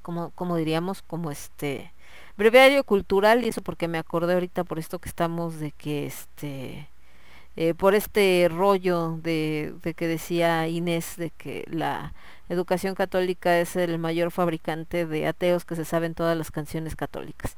como, 0.00 0.30
como 0.30 0.56
diríamos, 0.56 1.02
como 1.02 1.30
este 1.30 1.92
breviario 2.38 2.84
cultural 2.84 3.44
y 3.44 3.48
eso 3.48 3.60
porque 3.60 3.86
me 3.86 3.98
acordé 3.98 4.32
ahorita 4.32 4.64
por 4.64 4.78
esto 4.78 4.98
que 4.98 5.10
estamos 5.10 5.60
de 5.60 5.70
que 5.70 6.06
este 6.06 6.88
eh, 7.56 7.74
por 7.74 7.94
este 7.94 8.48
rollo 8.50 9.18
de, 9.22 9.74
de 9.82 9.94
que 9.94 10.08
decía 10.08 10.66
Inés 10.68 11.16
de 11.18 11.30
que 11.30 11.64
la 11.70 12.14
educación 12.48 12.94
católica 12.94 13.60
es 13.60 13.76
el 13.76 13.98
mayor 13.98 14.30
fabricante 14.30 15.04
de 15.06 15.26
ateos 15.26 15.66
que 15.66 15.76
se 15.76 15.84
saben 15.84 16.14
todas 16.14 16.36
las 16.36 16.50
canciones 16.50 16.96
católicas. 16.96 17.56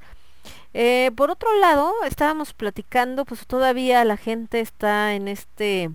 Eh, 0.74 1.10
por 1.16 1.30
otro 1.30 1.48
lado, 1.58 1.92
estábamos 2.04 2.52
platicando, 2.52 3.24
pues 3.24 3.46
todavía 3.46 4.04
la 4.04 4.16
gente 4.16 4.60
está 4.60 5.14
en 5.14 5.28
este 5.28 5.90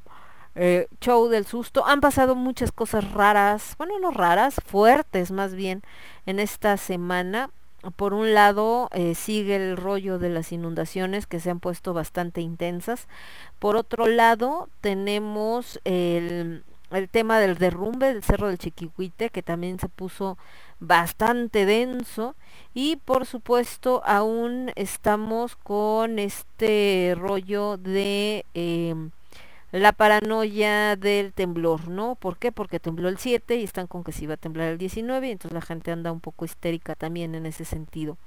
eh, 0.56 0.88
show 1.00 1.28
del 1.30 1.46
susto. 1.46 1.86
Han 1.86 2.02
pasado 2.02 2.36
muchas 2.36 2.72
cosas 2.72 3.12
raras, 3.12 3.76
bueno, 3.78 4.00
no 4.00 4.12
raras, 4.12 4.56
fuertes 4.66 5.32
más 5.32 5.56
bien, 5.56 5.82
en 6.26 6.40
esta 6.40 6.78
semana. 6.78 7.50
por 7.96 8.14
un 8.14 8.34
lado 8.34 8.90
eh, 8.94 9.16
sigue 9.16 9.56
el 9.56 9.78
rollo 9.78 10.20
de 10.20 10.30
las 10.30 10.52
inundaciones 10.52 11.26
que 11.26 11.40
se 11.40 11.50
han 11.50 11.60
puesto 11.60 11.94
bastante 11.94 12.42
intensas. 12.42 13.08
Por 13.60 13.76
otro 13.76 14.08
lado 14.08 14.70
tenemos 14.82 15.80
el, 15.84 16.64
el 16.92 17.10
tema 17.10 17.40
del 17.40 17.58
derrumbe 17.58 18.14
del 18.14 18.24
Cerro 18.24 18.48
del 18.50 18.60
Chiquihuite 18.60 19.30
que 19.30 19.44
también 19.44 19.80
se 19.80 19.90
puso 19.90 20.38
bastante 20.82 21.66
denso 21.66 22.36
y 22.74 22.98
por 22.98 23.26
supuesto 23.26 24.02
aún 24.06 24.72
estamos 24.76 25.56
con 25.56 26.20
este 26.20 27.16
rollo 27.18 27.78
de 27.78 28.46
em, 28.56 29.12
la 29.72 29.94
paranoia 29.94 30.96
del 30.98 31.34
temblor, 31.34 31.88
¿no? 31.88 32.16
¿Por 32.16 32.38
qué? 32.38 32.52
Porque 32.52 32.80
tembló 32.80 33.08
el 33.08 33.18
7 33.18 33.56
y 33.56 33.64
están 33.64 33.88
con 33.88 34.04
que 34.04 34.12
se 34.12 34.26
iba 34.26 34.34
a 34.34 34.38
temblar 34.38 34.70
el 34.70 34.78
19 34.78 35.28
y 35.28 35.32
entonces 35.32 35.54
la 35.54 35.62
gente 35.62 35.92
anda 35.92 36.12
un 36.12 36.20
poco 36.20 36.46
histérica 36.46 36.96
también 36.96 37.36
en 37.36 37.46
ese 37.46 37.64
sentido. 37.64 38.18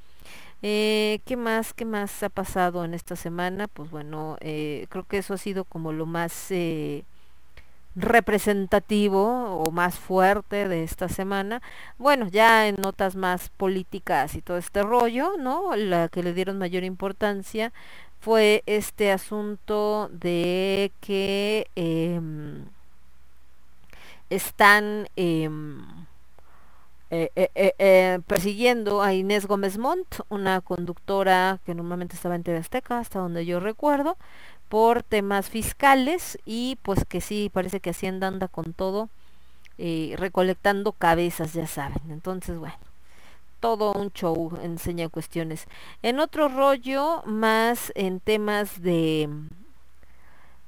Eh, 0.62 1.20
¿Qué 1.26 1.36
más? 1.36 1.74
¿Qué 1.74 1.84
más 1.84 2.22
ha 2.22 2.30
pasado 2.30 2.84
en 2.84 2.94
esta 2.94 3.16
semana? 3.16 3.68
Pues 3.68 3.90
bueno, 3.90 4.38
eh, 4.40 4.86
creo 4.88 5.04
que 5.04 5.18
eso 5.18 5.34
ha 5.34 5.38
sido 5.38 5.64
como 5.64 5.92
lo 5.92 6.06
más 6.06 6.50
eh, 6.50 7.04
representativo 7.96 9.56
o 9.56 9.70
más 9.70 9.98
fuerte 9.98 10.68
de 10.68 10.84
esta 10.84 11.08
semana. 11.08 11.62
Bueno, 11.98 12.28
ya 12.28 12.68
en 12.68 12.76
notas 12.76 13.16
más 13.16 13.50
políticas 13.50 14.34
y 14.34 14.42
todo 14.42 14.56
este 14.58 14.82
rollo, 14.82 15.32
¿no? 15.38 15.76
La 15.76 16.08
que 16.08 16.22
le 16.22 16.32
dieron 16.32 16.58
mayor 16.58 16.84
importancia 16.84 17.72
fue 18.20 18.62
este 18.66 19.12
asunto 19.12 20.08
de 20.12 20.92
que 21.00 21.68
em, 21.76 22.64
están 24.30 25.08
em, 25.16 25.82
eh, 27.10 27.30
eh, 27.36 27.74
eh, 27.78 28.18
persiguiendo 28.26 29.02
a 29.02 29.12
Inés 29.14 29.46
Gómez 29.46 29.78
Montt, 29.78 30.20
una 30.30 30.60
conductora 30.62 31.60
que 31.64 31.74
normalmente 31.74 32.16
estaba 32.16 32.34
en 32.34 32.42
TV 32.42 32.58
Azteca, 32.58 32.98
hasta 32.98 33.20
donde 33.20 33.46
yo 33.46 33.60
recuerdo, 33.60 34.16
por 34.74 35.04
temas 35.04 35.50
fiscales 35.50 36.36
y 36.44 36.78
pues 36.82 37.04
que 37.04 37.20
sí, 37.20 37.48
parece 37.48 37.78
que 37.78 37.90
Hacienda 37.90 38.26
anda 38.26 38.48
con 38.48 38.72
todo, 38.72 39.08
eh, 39.78 40.16
recolectando 40.18 40.90
cabezas, 40.90 41.52
ya 41.52 41.68
saben. 41.68 42.02
Entonces, 42.10 42.58
bueno, 42.58 42.74
todo 43.60 43.92
un 43.92 44.10
show 44.10 44.58
enseña 44.64 45.08
cuestiones. 45.08 45.68
En 46.02 46.18
otro 46.18 46.48
rollo, 46.48 47.22
más 47.24 47.92
en 47.94 48.18
temas 48.18 48.82
de... 48.82 49.28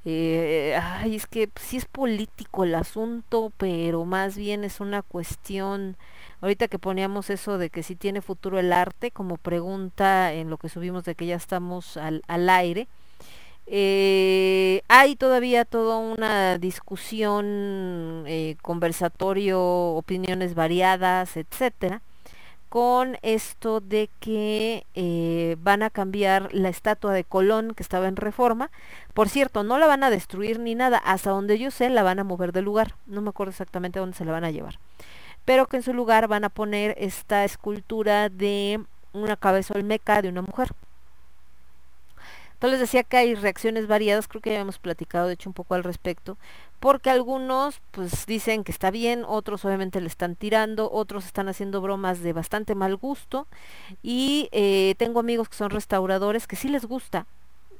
eh, 0.05 0.79
ay, 0.81 1.17
es 1.17 1.27
que 1.27 1.51
sí 1.61 1.77
es 1.79 1.85
político 1.87 2.63
el 2.63 2.77
asunto, 2.77 3.51
pero 3.57 4.05
más 4.05 4.37
bien 4.37 4.63
es 4.63 4.79
una 4.79 5.03
cuestión, 5.03 5.97
ahorita 6.43 6.69
que 6.69 6.79
poníamos 6.79 7.29
eso 7.29 7.59
de 7.59 7.71
que 7.71 7.83
si 7.83 7.97
tiene 7.97 8.23
futuro 8.23 8.61
el 8.61 8.73
arte, 8.73 9.11
como 9.11 9.37
pregunta 9.37 10.33
en 10.33 10.49
lo 10.49 10.59
que 10.59 10.69
subimos 10.69 11.03
de 11.03 11.17
que 11.17 11.27
ya 11.27 11.35
estamos 11.35 11.97
al, 11.97 12.23
al 12.29 12.49
aire, 12.49 12.87
eh, 13.67 14.83
hay 14.89 15.17
todavía 15.17 15.65
toda 15.65 15.99
una 15.99 16.59
discusión, 16.59 18.25
eh, 18.27 18.57
conversatorio, 18.63 19.61
opiniones 19.61 20.55
variadas, 20.55 21.37
etcétera, 21.37 22.01
con 22.69 23.19
esto 23.23 23.81
de 23.81 24.09
que 24.21 24.87
eh, 24.95 25.57
van 25.61 25.83
a 25.83 25.91
cambiar 25.91 26.53
la 26.55 26.69
estatua 26.69 27.13
de 27.13 27.25
Colón 27.25 27.75
que 27.75 27.83
estaba 27.83 28.07
en 28.07 28.17
reforma. 28.17 28.71
Por 29.15 29.29
cierto, 29.29 29.65
no 29.65 29.79
la 29.79 29.87
van 29.87 30.05
a 30.05 30.11
destruir 30.11 30.61
ni 30.61 30.75
nada, 30.75 30.99
hasta 30.99 31.31
donde 31.31 31.59
yo 31.59 31.71
sé 31.71 31.91
la 31.91 32.03
van 32.03 32.19
a 32.21 32.25
mover 32.25 32.53
del 32.53 32.65
lugar. 32.65 32.95
No 33.07 33.21
me 33.23 33.31
acuerdo 33.31 33.51
exactamente 33.51 33.99
a 33.99 34.03
dónde 34.03 34.17
se 34.17 34.25
la 34.25 34.33
van 34.33 34.45
a 34.45 34.51
llevar. 34.51 34.79
Pero 35.45 35.67
que 35.67 35.79
en 35.79 35.83
su 35.83 35.93
lugar 35.95 36.29
van 36.29 36.45
a 36.45 36.51
poner 36.51 36.95
esta 36.99 37.45
escultura 37.45 38.29
de 38.29 38.81
una 39.13 39.37
cabeza 39.37 39.75
olmeca 39.75 40.23
de 40.23 40.29
una 40.29 40.43
mujer. 40.43 40.71
Entonces 42.57 42.81
les 42.81 42.89
decía 42.89 43.03
que 43.03 43.19
hay 43.19 43.35
reacciones 43.35 43.87
variadas, 43.87 44.29
creo 44.29 44.41
que 44.41 44.51
ya 44.51 44.61
hemos 44.61 44.79
platicado 44.79 45.27
de 45.27 45.35
hecho 45.35 45.51
un 45.51 45.55
poco 45.55 45.75
al 45.75 45.85
respecto, 45.85 46.39
porque 46.81 47.11
algunos 47.11 47.83
pues 47.91 48.25
dicen 48.25 48.65
que 48.65 48.73
está 48.73 48.91
bien, 48.91 49.25
otros 49.27 49.67
obviamente 49.67 50.01
le 50.01 50.07
están 50.07 50.37
tirando, 50.37 50.91
otros 50.91 51.27
están 51.27 51.51
haciendo 51.51 51.83
bromas 51.83 52.21
de 52.21 52.33
bastante 52.33 52.75
mal 52.75 52.97
gusto 52.97 53.47
y 54.03 54.49
eh, 54.53 54.95
tengo 54.97 55.21
amigos 55.21 55.51
que 55.51 55.57
son 55.57 55.69
restauradores 55.69 56.47
que 56.47 56.57
sí 56.57 56.71
les 56.71 56.87
gusta, 56.87 57.27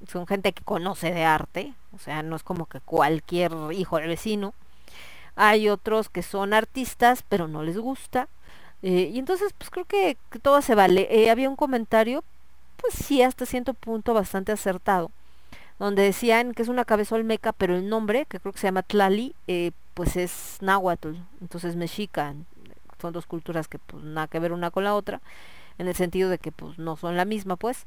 son 0.09 0.27
gente 0.27 0.53
que 0.53 0.63
conoce 0.63 1.11
de 1.11 1.25
arte, 1.25 1.73
o 1.95 1.99
sea, 1.99 2.23
no 2.23 2.37
es 2.37 2.43
como 2.43 2.67
que 2.67 2.81
cualquier 2.81 3.53
hijo 3.73 3.97
del 3.97 4.09
vecino. 4.09 4.53
Hay 5.37 5.69
otros 5.69 6.09
que 6.09 6.23
son 6.23 6.55
artistas, 6.55 7.23
pero 7.29 7.49
no 7.49 7.63
les 7.63 7.79
gusta. 7.79 8.29
eh, 8.83 9.11
y 9.13 9.19
entonces, 9.19 9.53
pues 9.57 9.71
creo 9.71 9.85
que, 9.85 10.17
todo 10.43 10.63
se 10.63 10.75
vale. 10.75 11.09
Eh, 11.11 11.31
había 11.31 11.49
un 11.51 11.57
comentario 11.57 12.25
pues 12.77 12.95
sí, 12.95 13.23
hasta 13.23 13.47
cierto 13.47 13.75
punto 13.75 14.15
bastante 14.15 14.53
acertado, 14.53 15.11
donde 15.79 16.03
decían 16.03 16.53
que 16.53 16.63
es 16.63 16.69
una 16.69 16.85
cabeza 16.85 17.15
olmeca, 17.15 17.53
pero 17.53 17.77
el 17.77 17.89
nombre, 17.89 18.27
que 18.27 18.41
creo 18.41 18.53
que 18.53 18.59
se 18.59 18.67
llama 18.67 18.83
Tlali, 18.83 19.35
eh, 19.47 19.73
pues 19.95 20.17
es 20.17 20.59
náhuatl, 20.61 21.15
entonces 21.41 21.77
mexica, 21.77 22.35
son 23.01 23.13
dos 23.13 23.27
culturas 23.27 23.69
que 23.69 23.79
pues 23.79 24.03
nada 24.03 24.27
que 24.27 24.39
ver 24.39 24.53
una 24.53 24.71
con 24.71 24.85
la 24.85 24.95
otra, 24.95 25.21
en 25.79 25.89
el 25.89 25.95
sentido 25.95 26.31
de 26.31 26.39
que 26.39 26.53
pues 26.53 26.79
no 26.79 26.97
son 26.97 27.17
la 27.17 27.25
misma, 27.25 27.57
pues, 27.57 27.87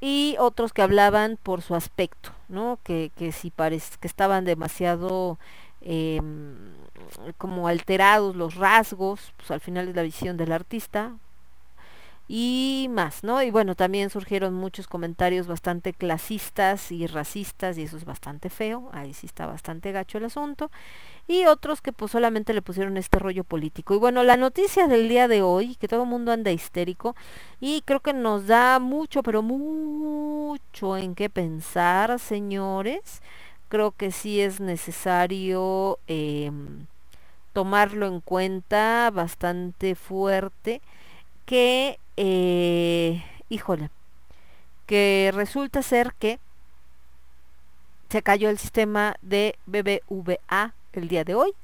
y 0.00 0.34
otros 0.40 0.72
que 0.72 0.82
hablaban 0.82 1.38
por 1.40 1.62
su 1.62 1.76
aspecto, 1.76 2.30
¿no? 2.48 2.80
Que, 2.82 3.12
que 3.16 3.30
si 3.30 3.50
parece 3.50 3.98
que 4.00 4.08
estaban 4.08 4.44
demasiado 4.44 5.38
eh, 5.80 6.20
como 7.38 7.68
alterados 7.68 8.34
los 8.34 8.56
rasgos, 8.56 9.32
pues 9.36 9.50
al 9.50 9.60
final 9.60 9.88
es 9.88 9.94
la 9.94 10.02
visión 10.02 10.36
del 10.36 10.52
artista, 10.52 11.12
y 12.34 12.88
más, 12.88 13.24
¿no? 13.24 13.42
Y 13.42 13.50
bueno, 13.50 13.74
también 13.74 14.08
surgieron 14.08 14.54
muchos 14.54 14.88
comentarios 14.88 15.46
bastante 15.46 15.92
clasistas 15.92 16.90
y 16.90 17.06
racistas 17.06 17.76
y 17.76 17.82
eso 17.82 17.98
es 17.98 18.06
bastante 18.06 18.48
feo, 18.48 18.88
ahí 18.94 19.12
sí 19.12 19.26
está 19.26 19.44
bastante 19.44 19.92
gacho 19.92 20.16
el 20.16 20.24
asunto, 20.24 20.70
y 21.28 21.44
otros 21.44 21.82
que 21.82 21.92
pues 21.92 22.12
solamente 22.12 22.54
le 22.54 22.62
pusieron 22.62 22.96
este 22.96 23.18
rollo 23.18 23.44
político. 23.44 23.94
Y 23.94 23.98
bueno, 23.98 24.22
la 24.22 24.38
noticia 24.38 24.88
del 24.88 25.10
día 25.10 25.28
de 25.28 25.42
hoy, 25.42 25.76
que 25.76 25.88
todo 25.88 26.04
el 26.04 26.08
mundo 26.08 26.32
anda 26.32 26.50
histérico 26.50 27.14
y 27.60 27.82
creo 27.82 28.00
que 28.00 28.14
nos 28.14 28.46
da 28.46 28.78
mucho, 28.78 29.22
pero 29.22 29.42
mucho 29.42 30.96
en 30.96 31.14
qué 31.14 31.28
pensar, 31.28 32.18
señores. 32.18 33.20
Creo 33.68 33.90
que 33.92 34.10
sí 34.10 34.40
es 34.40 34.58
necesario 34.58 35.98
em, 36.06 36.86
tomarlo 37.52 38.06
en 38.06 38.20
cuenta 38.20 39.10
bastante 39.12 39.94
fuerte 39.96 40.80
que, 41.44 41.98
eh, 42.16 43.24
híjole, 43.48 43.90
que 44.86 45.30
resulta 45.34 45.82
ser 45.82 46.14
que 46.18 46.38
se 48.08 48.22
cayó 48.22 48.50
el 48.50 48.58
sistema 48.58 49.16
de 49.22 49.56
BBVA 49.66 50.74
el 50.92 51.08
día 51.08 51.24
de 51.24 51.34
hoy 51.34 51.54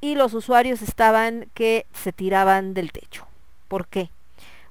y 0.00 0.14
los 0.14 0.34
usuarios 0.34 0.82
estaban 0.82 1.46
que 1.54 1.86
se 1.92 2.12
tiraban 2.12 2.74
del 2.74 2.92
techo. 2.92 3.26
¿Por 3.68 3.86
qué? 3.86 4.10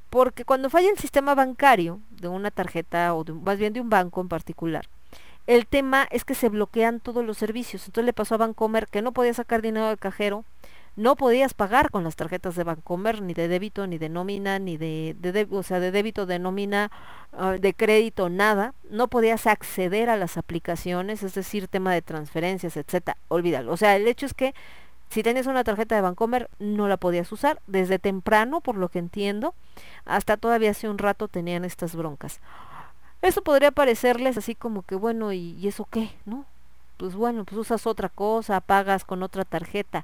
Porque 0.09 0.45
cuando 0.45 0.69
falla 0.69 0.89
el 0.89 0.97
sistema 0.97 1.35
bancario 1.35 1.99
de 2.09 2.27
una 2.27 2.51
tarjeta 2.51 3.13
o 3.13 3.23
de, 3.23 3.33
más 3.33 3.57
bien 3.57 3.73
de 3.73 3.81
un 3.81 3.89
banco 3.89 4.21
en 4.21 4.27
particular, 4.27 4.85
el 5.45 5.67
tema 5.67 6.07
es 6.11 6.25
que 6.25 6.35
se 6.35 6.49
bloquean 6.49 6.99
todos 6.99 7.25
los 7.25 7.37
servicios. 7.37 7.85
Entonces 7.85 8.05
le 8.05 8.13
pasó 8.13 8.35
a 8.35 8.39
Bancomer 8.39 8.87
que 8.87 9.01
no 9.01 9.11
podía 9.11 9.33
sacar 9.33 9.61
dinero 9.61 9.87
del 9.87 9.97
cajero, 9.97 10.45
no 10.95 11.15
podías 11.15 11.53
pagar 11.53 11.91
con 11.91 12.03
las 12.03 12.15
tarjetas 12.15 12.55
de 12.55 12.63
Bancomer, 12.63 13.21
ni 13.21 13.33
de 13.33 13.47
débito, 13.47 13.87
ni 13.87 13.97
de 13.97 14.09
nómina, 14.09 14.59
ni 14.59 14.77
de, 14.77 15.15
de, 15.19 15.31
de 15.31 15.47
o 15.51 15.63
sea, 15.63 15.79
de 15.79 15.91
débito, 15.91 16.25
de 16.25 16.39
nómina, 16.39 16.91
uh, 17.33 17.59
de 17.59 17.73
crédito, 17.73 18.29
nada. 18.29 18.73
No 18.89 19.07
podías 19.07 19.47
acceder 19.47 20.09
a 20.09 20.17
las 20.17 20.37
aplicaciones, 20.37 21.23
es 21.23 21.35
decir, 21.35 21.67
tema 21.67 21.93
de 21.93 22.01
transferencias, 22.01 22.75
etcétera. 22.75 23.17
Olvídalo. 23.29 23.71
O 23.71 23.77
sea, 23.77 23.95
el 23.95 24.07
hecho 24.07 24.25
es 24.25 24.33
que 24.33 24.53
si 25.09 25.23
tenías 25.23 25.47
una 25.47 25.63
tarjeta 25.63 25.95
de 25.95 26.01
Bancomer, 26.01 26.49
no 26.59 26.87
la 26.87 26.97
podías 26.97 27.31
usar. 27.31 27.61
Desde 27.67 27.97
temprano, 27.97 28.61
por 28.61 28.75
lo 28.75 28.89
que 28.89 28.99
entiendo, 28.99 29.55
hasta 30.05 30.37
todavía 30.37 30.71
hace 30.71 30.89
un 30.89 30.97
rato 30.97 31.27
tenían 31.27 31.65
estas 31.65 31.95
broncas. 31.95 32.41
Eso 33.21 33.41
podría 33.41 33.71
parecerles 33.71 34.37
así 34.37 34.55
como 34.55 34.83
que, 34.83 34.95
bueno, 34.95 35.33
¿y, 35.33 35.53
y 35.59 35.67
eso 35.67 35.87
qué? 35.89 36.11
¿No? 36.25 36.45
Pues 36.97 37.15
bueno, 37.15 37.45
pues 37.45 37.57
usas 37.57 37.87
otra 37.87 38.09
cosa, 38.09 38.59
pagas 38.59 39.05
con 39.05 39.23
otra 39.23 39.45
tarjeta 39.45 40.03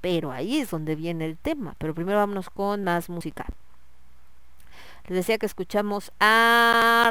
pero 0.00 0.32
ahí 0.32 0.58
es 0.58 0.70
donde 0.70 0.94
viene 0.94 1.24
el 1.24 1.36
tema. 1.36 1.74
Pero 1.78 1.94
primero 1.94 2.18
vámonos 2.18 2.50
con 2.50 2.84
más 2.84 3.08
música. 3.08 3.46
Les 5.08 5.18
decía 5.18 5.38
que 5.38 5.46
escuchamos 5.46 6.10
a, 6.18 7.10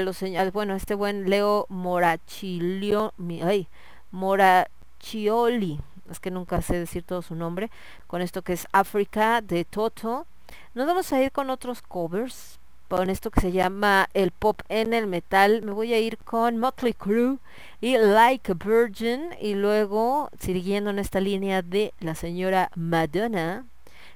los 0.00 0.16
señores, 0.16 0.52
bueno, 0.52 0.74
este 0.74 0.96
buen 0.96 1.30
Leo 1.30 1.66
Morachilio, 1.68 3.14
ay, 3.44 3.68
Morachioli, 4.10 5.80
es 6.10 6.18
que 6.18 6.32
nunca 6.32 6.62
sé 6.62 6.78
decir 6.78 7.04
todo 7.04 7.22
su 7.22 7.36
nombre, 7.36 7.70
con 8.08 8.22
esto 8.22 8.42
que 8.42 8.54
es 8.54 8.66
África 8.72 9.40
de 9.40 9.64
Toto. 9.64 10.26
Nos 10.74 10.86
vamos 10.86 11.12
a 11.12 11.22
ir 11.22 11.30
con 11.30 11.48
otros 11.50 11.80
covers, 11.80 12.58
con 12.98 13.08
esto 13.08 13.30
que 13.30 13.40
se 13.40 13.52
llama 13.52 14.10
el 14.12 14.32
pop 14.32 14.60
en 14.68 14.92
el 14.92 15.06
metal. 15.06 15.62
Me 15.62 15.72
voy 15.72 15.94
a 15.94 15.98
ir 15.98 16.18
con 16.18 16.58
Motley 16.58 16.92
Crue 16.92 17.38
y 17.80 17.96
Like 17.96 18.52
a 18.52 18.54
Virgin 18.54 19.30
y 19.40 19.54
luego 19.54 20.28
siguiendo 20.38 20.90
en 20.90 20.98
esta 20.98 21.18
línea 21.18 21.62
de 21.62 21.94
la 22.00 22.14
señora 22.14 22.70
Madonna, 22.76 23.64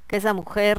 que 0.07 0.19
esa 0.19 0.35
mujer 0.35 0.79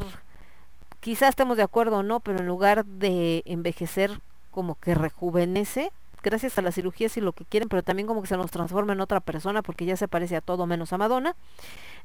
quizás 1.00 1.30
estemos 1.30 1.56
de 1.56 1.64
acuerdo 1.64 1.96
o 1.96 2.02
no, 2.04 2.20
pero 2.20 2.38
en 2.38 2.46
lugar 2.46 2.84
de 2.84 3.42
envejecer 3.46 4.20
como 4.52 4.76
que 4.76 4.94
rejuvenece, 4.94 5.90
gracias 6.22 6.56
a 6.56 6.62
la 6.62 6.70
cirugía 6.70 7.08
si 7.08 7.20
lo 7.20 7.32
que 7.32 7.46
quieren, 7.46 7.68
pero 7.68 7.82
también 7.82 8.06
como 8.06 8.22
que 8.22 8.28
se 8.28 8.36
nos 8.36 8.52
transforma 8.52 8.92
en 8.92 9.00
otra 9.00 9.18
persona 9.18 9.62
porque 9.62 9.86
ya 9.86 9.96
se 9.96 10.06
parece 10.06 10.36
a 10.36 10.40
todo 10.40 10.66
menos 10.66 10.92
a 10.92 10.98
Madonna. 10.98 11.34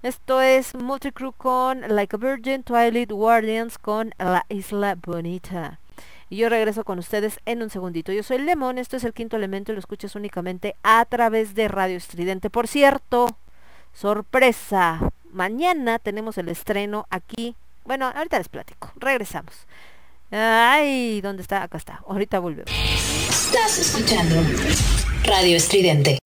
Esto 0.01 0.41
es 0.41 0.73
Multicrew 0.73 1.34
con 1.34 1.82
Like 1.82 2.15
a 2.15 2.19
Virgin, 2.19 2.63
Twilight 2.63 3.12
Guardians 3.12 3.77
con 3.77 4.12
La 4.17 4.43
Isla 4.49 4.97
Bonita. 4.99 5.79
Y 6.33 6.37
yo 6.37 6.49
regreso 6.49 6.83
con 6.83 6.97
ustedes 6.97 7.37
en 7.45 7.61
un 7.61 7.69
segundito. 7.69 8.11
Yo 8.11 8.23
soy 8.23 8.39
Lemon, 8.39 8.79
esto 8.79 8.97
es 8.97 9.03
el 9.03 9.13
quinto 9.13 9.37
elemento 9.37 9.71
y 9.71 9.75
lo 9.75 9.79
escuchas 9.79 10.15
únicamente 10.15 10.75
a 10.81 11.05
través 11.05 11.53
de 11.53 11.67
Radio 11.67 11.95
Estridente. 11.95 12.49
Por 12.49 12.67
cierto, 12.67 13.27
sorpresa, 13.93 15.11
mañana 15.31 15.99
tenemos 15.99 16.39
el 16.39 16.49
estreno 16.49 17.05
aquí. 17.11 17.55
Bueno, 17.85 18.11
ahorita 18.15 18.39
les 18.39 18.49
platico. 18.49 18.91
Regresamos. 18.95 19.53
Ay, 20.31 21.21
¿dónde 21.21 21.43
está? 21.43 21.61
Acá 21.61 21.77
está. 21.77 22.01
Ahorita 22.07 22.39
volvemos. 22.39 22.71
Estás 23.29 23.77
escuchando 23.77 24.35
Radio 25.25 25.55
Estridente. 25.55 26.17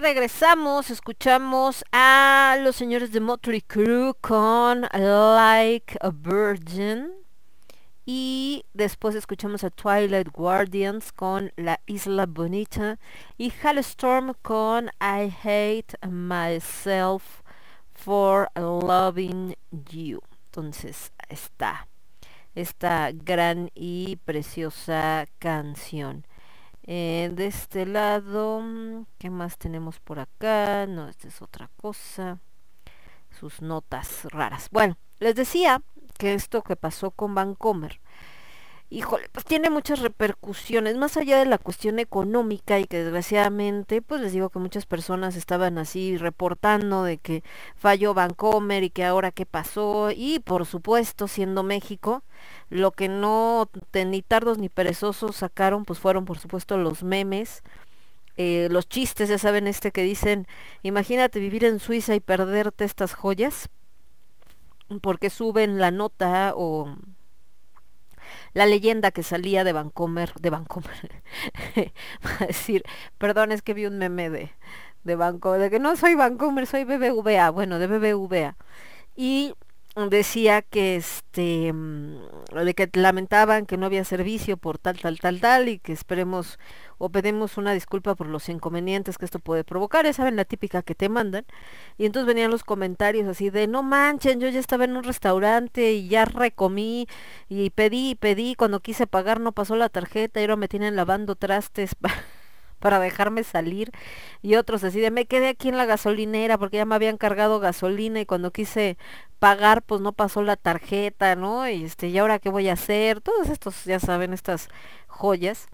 Regresamos, 0.00 0.90
escuchamos 0.90 1.84
a 1.92 2.56
los 2.62 2.74
señores 2.74 3.12
de 3.12 3.20
Motley 3.20 3.60
Crue 3.60 4.14
con 4.20 4.86
Like 4.92 5.98
a 6.00 6.10
Virgin 6.10 7.12
y 8.06 8.64
después 8.72 9.14
escuchamos 9.14 9.62
a 9.62 9.68
Twilight 9.68 10.28
Guardians 10.32 11.12
con 11.12 11.52
La 11.56 11.80
Isla 11.86 12.24
Bonita 12.26 12.98
y 13.36 13.52
Hellstorm 13.62 14.32
con 14.40 14.86
I 15.02 15.30
Hate 15.44 15.94
Myself 16.08 17.42
for 17.92 18.50
Loving 18.56 19.54
You. 19.70 20.20
Entonces 20.46 21.12
está 21.28 21.88
esta 22.54 23.10
gran 23.12 23.70
y 23.74 24.16
preciosa 24.24 25.26
canción. 25.38 26.24
Eh, 26.84 27.30
de 27.32 27.46
este 27.46 27.86
lado, 27.86 28.60
mm, 28.60 29.06
¿qué 29.18 29.30
más 29.30 29.58
tenemos 29.58 30.00
por 30.00 30.18
acá? 30.18 30.86
No, 30.86 31.08
esta 31.08 31.28
es 31.28 31.42
otra 31.42 31.70
cosa. 31.76 32.38
Sus 33.30 33.62
notas 33.62 34.24
raras. 34.30 34.68
Bueno, 34.70 34.96
les 35.18 35.34
decía 35.34 35.82
que 36.18 36.34
esto 36.34 36.62
que 36.62 36.76
pasó 36.76 37.10
con 37.12 37.34
Vancomer, 37.34 38.00
híjole, 38.90 39.28
pues 39.30 39.44
tiene 39.46 39.70
muchas 39.70 40.00
repercusiones, 40.00 40.96
más 40.96 41.16
allá 41.16 41.38
de 41.38 41.46
la 41.46 41.58
cuestión 41.58 42.00
económica 42.00 42.80
y 42.80 42.86
que 42.86 43.04
desgraciadamente, 43.04 44.02
pues 44.02 44.20
les 44.20 44.32
digo 44.32 44.50
que 44.50 44.58
muchas 44.58 44.84
personas 44.84 45.36
estaban 45.36 45.78
así 45.78 46.16
reportando 46.16 47.04
de 47.04 47.18
que 47.18 47.44
falló 47.76 48.14
Vancomer 48.14 48.82
y 48.82 48.90
que 48.90 49.04
ahora 49.04 49.30
qué 49.30 49.46
pasó, 49.46 50.10
y 50.10 50.40
por 50.40 50.66
supuesto, 50.66 51.28
siendo 51.28 51.62
México, 51.62 52.24
lo 52.68 52.90
que 52.90 53.08
no 53.08 53.70
ni 53.94 54.22
tardos 54.22 54.58
ni 54.58 54.68
perezosos 54.68 55.36
sacaron, 55.36 55.84
pues 55.84 56.00
fueron 56.00 56.24
por 56.24 56.38
supuesto 56.38 56.76
los 56.76 57.04
memes, 57.04 57.62
eh, 58.36 58.68
los 58.70 58.88
chistes, 58.88 59.28
ya 59.28 59.38
saben, 59.38 59.66
este 59.68 59.92
que 59.92 60.02
dicen, 60.02 60.46
imagínate 60.82 61.38
vivir 61.40 61.64
en 61.64 61.78
Suiza 61.78 62.14
y 62.16 62.20
perderte 62.20 62.84
estas 62.84 63.14
joyas, 63.14 63.68
porque 65.02 65.30
suben 65.30 65.78
la 65.78 65.92
nota 65.92 66.54
o 66.56 66.96
la 68.54 68.66
leyenda 68.66 69.10
que 69.10 69.22
salía 69.22 69.64
de 69.64 69.72
Vancomer, 69.72 70.32
de 70.40 70.50
Vancomer, 70.50 71.22
va 72.24 72.36
a 72.40 72.46
decir, 72.46 72.82
perdón, 73.18 73.52
es 73.52 73.62
que 73.62 73.74
vi 73.74 73.86
un 73.86 73.98
meme 73.98 74.30
de, 74.30 74.50
de 75.04 75.16
de 75.16 75.70
que 75.70 75.78
no 75.78 75.96
soy 75.96 76.14
Vancomer, 76.14 76.66
soy 76.66 76.84
BBVA, 76.84 77.50
bueno, 77.50 77.78
de 77.78 77.86
BBVA. 77.86 78.56
Y 79.16 79.54
decía 80.08 80.62
que 80.62 80.96
este 80.96 81.72
mm, 81.72 82.20
de 82.64 82.74
que 82.74 82.88
lamentaban 82.94 83.66
que 83.66 83.76
no 83.76 83.86
había 83.86 84.04
servicio 84.04 84.56
por 84.56 84.78
tal 84.78 84.98
tal 84.98 85.18
tal 85.18 85.40
tal 85.40 85.68
y 85.68 85.78
que 85.78 85.92
esperemos 85.92 86.58
o 87.00 87.10
pedimos 87.10 87.56
una 87.58 87.72
disculpa 87.72 88.14
por 88.14 88.28
los 88.28 88.48
inconvenientes 88.48 89.18
que 89.18 89.24
esto 89.24 89.40
puede 89.40 89.64
provocar, 89.64 90.04
ya 90.06 90.12
saben 90.12 90.36
la 90.36 90.44
típica 90.44 90.82
que 90.82 90.94
te 90.94 91.08
mandan. 91.08 91.46
Y 91.98 92.06
entonces 92.06 92.26
venían 92.26 92.50
los 92.50 92.64
comentarios 92.64 93.26
así 93.28 93.50
de 93.50 93.66
no 93.66 93.82
manchen, 93.82 94.40
yo 94.40 94.48
ya 94.48 94.60
estaba 94.60 94.84
en 94.84 94.96
un 94.96 95.04
restaurante 95.04 95.92
y 95.92 96.08
ya 96.08 96.24
recomí 96.24 97.06
y 97.48 97.70
pedí 97.70 98.10
y 98.10 98.14
pedí, 98.14 98.54
cuando 98.54 98.80
quise 98.80 99.06
pagar 99.06 99.40
no 99.40 99.52
pasó 99.52 99.76
la 99.76 99.88
tarjeta 99.88 100.40
y 100.40 100.44
ahora 100.44 100.56
me 100.56 100.68
tienen 100.68 100.96
lavando 100.96 101.34
trastes 101.36 101.94
pa- 101.94 102.10
para 102.80 102.98
dejarme 103.00 103.44
salir 103.44 103.90
y 104.42 104.54
otros 104.56 104.84
así 104.84 105.00
de 105.00 105.10
me 105.10 105.26
quedé 105.26 105.48
aquí 105.48 105.68
en 105.68 105.76
la 105.76 105.86
gasolinera 105.86 106.58
porque 106.58 106.78
ya 106.78 106.84
me 106.86 106.94
habían 106.94 107.16
cargado 107.18 107.60
gasolina 107.60 108.20
y 108.20 108.26
cuando 108.26 108.50
quise 108.52 108.96
pagar 109.38 109.82
pues 109.82 110.00
no 110.00 110.12
pasó 110.12 110.42
la 110.42 110.56
tarjeta, 110.56 111.36
¿no? 111.36 111.68
Y 111.68 111.84
este, 111.84 112.08
¿y 112.08 112.18
ahora 112.18 112.38
qué 112.38 112.48
voy 112.50 112.68
a 112.68 112.74
hacer? 112.74 113.20
Todos 113.20 113.48
estos, 113.48 113.84
ya 113.84 114.00
saben, 114.00 114.32
estas 114.32 114.68
joyas. 115.08 115.68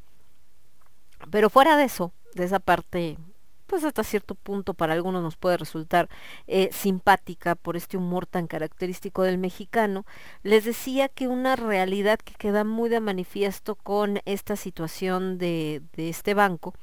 Pero 1.30 1.50
fuera 1.50 1.76
de 1.76 1.84
eso, 1.84 2.12
de 2.34 2.44
esa 2.44 2.60
parte, 2.60 3.18
pues 3.66 3.84
hasta 3.84 4.04
cierto 4.04 4.34
punto 4.34 4.74
para 4.74 4.94
algunos 4.94 5.22
nos 5.22 5.36
puede 5.36 5.56
resultar 5.56 6.08
eh, 6.46 6.70
simpática 6.72 7.54
por 7.54 7.76
este 7.76 7.96
humor 7.96 8.26
tan 8.26 8.46
característico 8.46 9.22
del 9.22 9.38
mexicano, 9.38 10.06
les 10.42 10.64
decía 10.64 11.08
que 11.08 11.28
una 11.28 11.56
realidad 11.56 12.18
que 12.18 12.34
queda 12.34 12.64
muy 12.64 12.88
de 12.88 13.00
manifiesto 13.00 13.74
con 13.74 14.20
esta 14.24 14.56
situación 14.56 15.38
de, 15.38 15.82
este 15.96 16.34
banco 16.34 16.74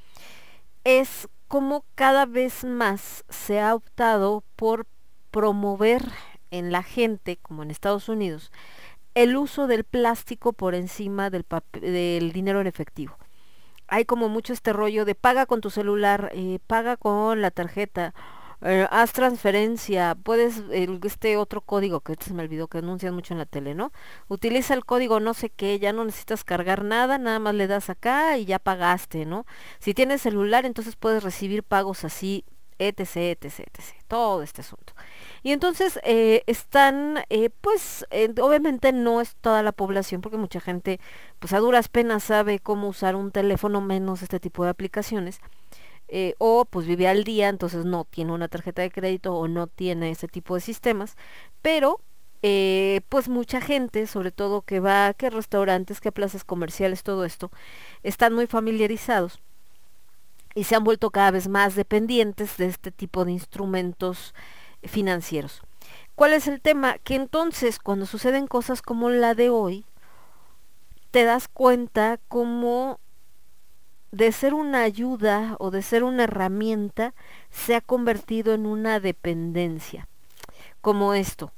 es 0.83 1.29
como 1.47 1.85
cada 1.95 2.25
vez 2.25 2.63
más 2.63 3.23
se 3.29 3.61
ha 3.61 3.75
optado 3.75 4.43
por 4.55 4.85
promover 5.31 6.03
en 6.51 6.71
la 6.71 6.83
gente, 6.83 7.37
como 7.41 7.63
en 7.63 7.71
Estados 7.71 8.09
Unidos, 8.09 8.51
el 9.15 9.37
uso 9.37 9.67
del 9.67 9.83
plástico 9.83 10.53
por 10.53 10.75
encima 10.75 11.29
del 11.29 12.31
dinero 12.33 12.59
en 12.61 12.67
efectivo. 12.67 13.17
Hay 13.93 14.05
como 14.05 14.27
mucho 14.27 14.53
este 14.53 14.73
rollo 14.73 15.05
de 15.05 15.13
paga 15.13 15.45
con 15.45 15.61
tu 15.61 15.69
celular, 15.69 16.31
eh, 16.33 16.57
paga 16.65 16.97
con 16.97 17.43
la 17.43 17.51
tarjeta, 17.51 18.15
eh, 18.63 18.87
haz 18.89 19.13
transferencia, 19.13 20.15
puedes, 20.15 20.63
este 20.71 21.37
otro 21.37 21.61
código 21.61 21.99
que 21.99 22.15
se 22.19 22.33
me 22.33 22.41
olvidó 22.41 22.67
que 22.67 22.79
anuncian 22.79 23.13
mucho 23.13 23.35
en 23.35 23.37
la 23.37 23.45
tele, 23.45 23.75
¿no? 23.75 23.91
Utiliza 24.29 24.73
el 24.73 24.83
código 24.83 25.19
no 25.19 25.35
sé 25.35 25.51
qué, 25.51 25.77
ya 25.77 25.93
no 25.93 26.05
necesitas 26.05 26.43
cargar 26.43 26.83
nada, 26.83 27.19
nada 27.19 27.37
más 27.37 27.53
le 27.53 27.67
das 27.67 27.91
acá 27.91 28.35
y 28.39 28.45
ya 28.45 28.57
pagaste, 28.57 29.27
¿no? 29.27 29.45
Si 29.77 29.93
tienes 29.93 30.23
celular, 30.23 30.65
entonces 30.65 30.95
puedes 30.95 31.21
recibir 31.23 31.61
pagos 31.61 32.03
así, 32.03 32.45
etc, 32.79 33.37
etc, 33.41 33.59
etc, 33.59 33.95
todo 34.07 34.43
este 34.43 34.61
asunto. 34.61 34.93
Y 35.43 35.51
entonces 35.51 35.99
eh, 36.03 36.43
están, 36.47 37.19
eh, 37.29 37.49
pues, 37.49 38.05
eh, 38.11 38.33
obviamente 38.41 38.93
no 38.93 39.21
es 39.21 39.35
toda 39.35 39.63
la 39.63 39.71
población, 39.71 40.21
porque 40.21 40.37
mucha 40.37 40.59
gente, 40.59 40.99
pues 41.39 41.53
a 41.53 41.59
duras 41.59 41.89
penas 41.89 42.23
sabe 42.23 42.59
cómo 42.59 42.87
usar 42.87 43.15
un 43.15 43.31
teléfono, 43.31 43.81
menos 43.81 44.21
este 44.21 44.39
tipo 44.39 44.63
de 44.63 44.69
aplicaciones, 44.71 45.39
o 46.37 46.65
pues 46.65 46.85
vive 46.85 47.07
al 47.07 47.23
día, 47.23 47.49
entonces 47.49 47.85
no 47.85 48.05
tiene 48.05 48.33
una 48.33 48.47
tarjeta 48.47 48.83
de 48.83 48.91
crédito 48.91 49.33
o 49.33 49.47
no 49.47 49.65
tiene 49.65 50.11
ese 50.11 50.27
tipo 50.27 50.53
de 50.53 50.61
sistemas, 50.61 51.17
pero 51.63 52.01
pues 53.09 53.29
mucha 53.29 53.61
gente, 53.61 54.05
sobre 54.05 54.31
todo 54.31 54.61
que 54.61 54.79
va, 54.79 55.07
a 55.07 55.13
restaurantes, 55.13 56.01
que 56.01 56.09
a 56.09 56.11
plazas 56.11 56.43
comerciales, 56.43 57.01
todo 57.01 57.25
esto, 57.25 57.51
están 58.03 58.33
muy 58.33 58.45
familiarizados 58.45 59.41
y 60.55 60.65
se 60.65 60.75
han 60.75 60.83
vuelto 60.83 61.09
cada 61.11 61.31
vez 61.31 61.47
más 61.47 61.75
dependientes 61.75 62.57
de 62.57 62.67
este 62.67 62.91
tipo 62.91 63.25
de 63.25 63.31
instrumentos 63.31 64.33
financieros. 64.83 65.61
¿Cuál 66.15 66.33
es 66.33 66.47
el 66.47 66.61
tema? 66.61 66.97
Que 66.99 67.15
entonces 67.15 67.79
cuando 67.79 68.05
suceden 68.05 68.47
cosas 68.47 68.81
como 68.81 69.09
la 69.09 69.33
de 69.35 69.49
hoy, 69.49 69.85
te 71.11 71.23
das 71.25 71.47
cuenta 71.47 72.19
como 72.27 72.99
de 74.11 74.31
ser 74.31 74.53
una 74.53 74.83
ayuda 74.83 75.55
o 75.59 75.71
de 75.71 75.81
ser 75.81 76.03
una 76.03 76.25
herramienta 76.25 77.13
se 77.49 77.75
ha 77.75 77.81
convertido 77.81 78.53
en 78.53 78.65
una 78.65 78.99
dependencia. 78.99 80.07
Como 80.81 81.13
esto. 81.13 81.51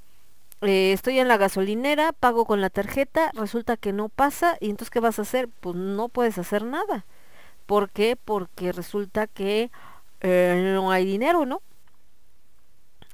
eh, 0.61 0.93
estoy 0.93 1.19
en 1.19 1.27
la 1.27 1.37
gasolinera, 1.37 2.13
pago 2.13 2.45
con 2.45 2.61
la 2.61 2.69
tarjeta, 2.69 3.31
resulta 3.35 3.77
que 3.77 3.93
no 3.93 4.09
pasa 4.09 4.57
y 4.59 4.69
entonces 4.71 4.89
¿qué 4.91 4.99
vas 4.99 5.19
a 5.19 5.23
hacer? 5.23 5.49
Pues 5.61 5.75
no 5.75 6.09
puedes 6.09 6.37
hacer 6.37 6.63
nada. 6.65 7.05
¿Por 7.65 7.89
qué? 7.89 8.15
Porque 8.15 8.71
resulta 8.71 9.27
que 9.27 9.71
eh, 10.21 10.71
no 10.73 10.91
hay 10.91 11.05
dinero, 11.05 11.45
¿no? 11.45 11.61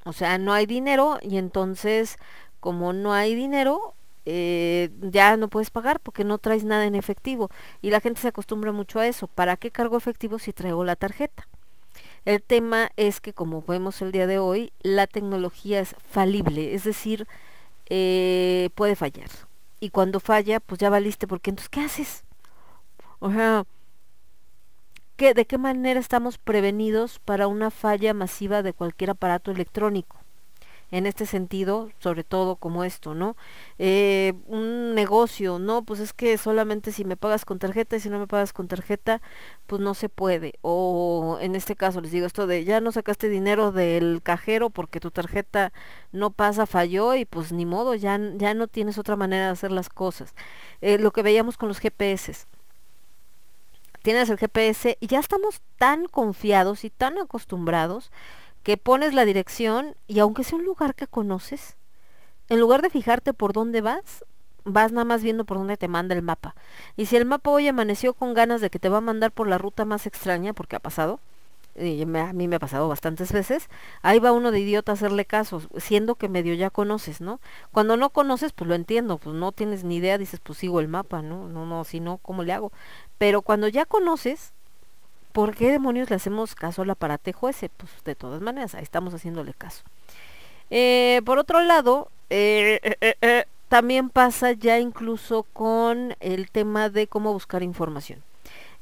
O 0.03 0.13
sea, 0.13 0.37
no 0.37 0.53
hay 0.53 0.65
dinero 0.65 1.19
y 1.21 1.37
entonces 1.37 2.17
como 2.59 2.93
no 2.93 3.13
hay 3.13 3.35
dinero, 3.35 3.95
eh, 4.25 4.89
ya 5.01 5.35
no 5.35 5.47
puedes 5.49 5.71
pagar 5.71 5.99
porque 5.99 6.23
no 6.23 6.37
traes 6.37 6.63
nada 6.63 6.85
en 6.85 6.95
efectivo. 6.95 7.49
Y 7.81 7.89
la 7.89 7.99
gente 7.99 8.21
se 8.21 8.27
acostumbra 8.29 8.71
mucho 8.71 8.99
a 8.99 9.07
eso. 9.07 9.27
¿Para 9.27 9.57
qué 9.57 9.71
cargo 9.71 9.97
efectivo 9.97 10.39
si 10.39 10.53
traigo 10.53 10.83
la 10.83 10.95
tarjeta? 10.95 11.47
El 12.23 12.41
tema 12.43 12.91
es 12.97 13.19
que, 13.19 13.33
como 13.33 13.63
vemos 13.63 14.01
el 14.01 14.11
día 14.11 14.27
de 14.27 14.37
hoy, 14.37 14.71
la 14.81 15.07
tecnología 15.07 15.79
es 15.79 15.95
falible, 16.07 16.75
es 16.75 16.83
decir, 16.83 17.27
eh, 17.89 18.69
puede 18.75 18.95
fallar. 18.95 19.29
Y 19.79 19.89
cuando 19.89 20.19
falla, 20.19 20.59
pues 20.59 20.79
ya 20.79 20.91
valiste, 20.91 21.27
porque 21.27 21.49
entonces, 21.49 21.69
¿qué 21.69 21.81
haces? 21.81 22.23
O 23.19 23.31
¿qué, 25.15 25.33
¿de 25.33 25.45
qué 25.45 25.57
manera 25.57 25.99
estamos 25.99 26.37
prevenidos 26.37 27.19
para 27.19 27.47
una 27.47 27.71
falla 27.71 28.13
masiva 28.13 28.63
de 28.63 28.73
cualquier 28.73 29.11
aparato 29.11 29.51
electrónico? 29.51 30.21
en 30.91 31.05
este 31.05 31.25
sentido, 31.25 31.89
sobre 31.99 32.23
todo 32.23 32.57
como 32.57 32.83
esto, 32.83 33.15
¿no? 33.15 33.37
Eh, 33.79 34.33
un 34.47 34.93
negocio, 34.93 35.57
¿no? 35.57 35.83
Pues 35.83 36.01
es 36.01 36.13
que 36.13 36.37
solamente 36.37 36.91
si 36.91 37.05
me 37.05 37.15
pagas 37.17 37.45
con 37.45 37.59
tarjeta 37.59 37.95
y 37.95 38.01
si 38.01 38.09
no 38.09 38.19
me 38.19 38.27
pagas 38.27 38.51
con 38.53 38.67
tarjeta, 38.67 39.21
pues 39.67 39.81
no 39.81 39.93
se 39.93 40.09
puede. 40.09 40.55
O 40.61 41.37
en 41.41 41.55
este 41.55 41.75
caso 41.75 42.01
les 42.01 42.11
digo 42.11 42.25
esto 42.27 42.45
de 42.45 42.65
ya 42.65 42.81
no 42.81 42.91
sacaste 42.91 43.29
dinero 43.29 43.71
del 43.71 44.21
cajero 44.21 44.69
porque 44.69 44.99
tu 44.99 45.11
tarjeta 45.11 45.71
no 46.11 46.31
pasa, 46.31 46.65
falló 46.65 47.15
y 47.15 47.25
pues 47.25 47.53
ni 47.53 47.65
modo, 47.65 47.95
ya, 47.95 48.19
ya 48.35 48.53
no 48.53 48.67
tienes 48.67 48.97
otra 48.97 49.15
manera 49.15 49.45
de 49.45 49.51
hacer 49.51 49.71
las 49.71 49.89
cosas. 49.89 50.35
Eh, 50.81 50.97
lo 50.99 51.11
que 51.11 51.23
veíamos 51.23 51.57
con 51.57 51.69
los 51.69 51.79
GPS. 51.79 52.45
Tienes 54.01 54.29
el 54.29 54.37
GPS 54.37 54.97
y 54.99 55.07
ya 55.07 55.19
estamos 55.19 55.61
tan 55.77 56.07
confiados 56.07 56.83
y 56.83 56.89
tan 56.89 57.17
acostumbrados 57.19 58.11
que 58.63 58.77
pones 58.77 59.13
la 59.13 59.25
dirección 59.25 59.95
y 60.07 60.19
aunque 60.19 60.43
sea 60.43 60.57
un 60.57 60.65
lugar 60.65 60.95
que 60.95 61.07
conoces, 61.07 61.75
en 62.49 62.59
lugar 62.59 62.81
de 62.81 62.89
fijarte 62.89 63.33
por 63.33 63.53
dónde 63.53 63.81
vas, 63.81 64.25
vas 64.63 64.91
nada 64.91 65.05
más 65.05 65.23
viendo 65.23 65.45
por 65.45 65.57
dónde 65.57 65.77
te 65.77 65.87
manda 65.87 66.15
el 66.15 66.21
mapa. 66.21 66.55
Y 66.97 67.05
si 67.05 67.15
el 67.15 67.25
mapa 67.25 67.51
hoy 67.51 67.67
amaneció 67.67 68.13
con 68.13 68.33
ganas 68.33 68.61
de 68.61 68.69
que 68.69 68.79
te 68.79 68.89
va 68.89 68.97
a 68.97 69.01
mandar 69.01 69.31
por 69.31 69.47
la 69.47 69.57
ruta 69.57 69.85
más 69.85 70.05
extraña, 70.07 70.53
porque 70.53 70.75
ha 70.75 70.79
pasado, 70.79 71.19
y 71.75 72.01
a 72.01 72.33
mí 72.33 72.47
me 72.47 72.55
ha 72.55 72.59
pasado 72.59 72.87
bastantes 72.87 73.31
veces, 73.31 73.69
ahí 74.01 74.19
va 74.19 74.31
uno 74.31 74.51
de 74.51 74.59
idiota 74.59 74.91
a 74.91 74.95
hacerle 74.95 75.25
caso, 75.25 75.61
siendo 75.77 76.15
que 76.15 76.29
medio 76.29 76.53
ya 76.53 76.69
conoces, 76.69 77.21
¿no? 77.21 77.39
Cuando 77.71 77.97
no 77.97 78.09
conoces, 78.09 78.51
pues 78.51 78.67
lo 78.67 78.75
entiendo, 78.75 79.17
pues 79.17 79.35
no 79.35 79.51
tienes 79.51 79.83
ni 79.83 79.97
idea, 79.97 80.17
dices, 80.17 80.39
pues 80.41 80.59
sigo 80.59 80.79
el 80.79 80.87
mapa, 80.87 81.21
¿no? 81.21 81.47
No, 81.47 81.65
no, 81.65 81.83
si 81.83 81.99
no, 81.99 82.17
¿cómo 82.17 82.43
le 82.43 82.53
hago? 82.53 82.71
Pero 83.17 83.41
cuando 83.41 83.67
ya 83.67 83.85
conoces, 83.85 84.53
¿por 85.31 85.55
qué 85.55 85.71
demonios 85.71 86.09
le 86.09 86.17
hacemos 86.17 86.55
caso 86.55 86.81
al 86.81 86.89
aparatejo 86.89 87.49
ese? 87.49 87.69
Pues 87.69 87.91
de 88.03 88.15
todas 88.15 88.41
maneras, 88.41 88.75
ahí 88.75 88.83
estamos 88.83 89.13
haciéndole 89.13 89.53
caso. 89.53 89.83
Eh, 90.69 91.21
por 91.25 91.37
otro 91.37 91.61
lado, 91.61 92.09
eh, 92.29 92.79
eh, 93.01 93.45
también 93.69 94.09
pasa 94.09 94.51
ya 94.51 94.79
incluso 94.79 95.43
con 95.53 96.15
el 96.19 96.51
tema 96.51 96.89
de 96.89 97.07
cómo 97.07 97.31
buscar 97.33 97.63
información. 97.63 98.21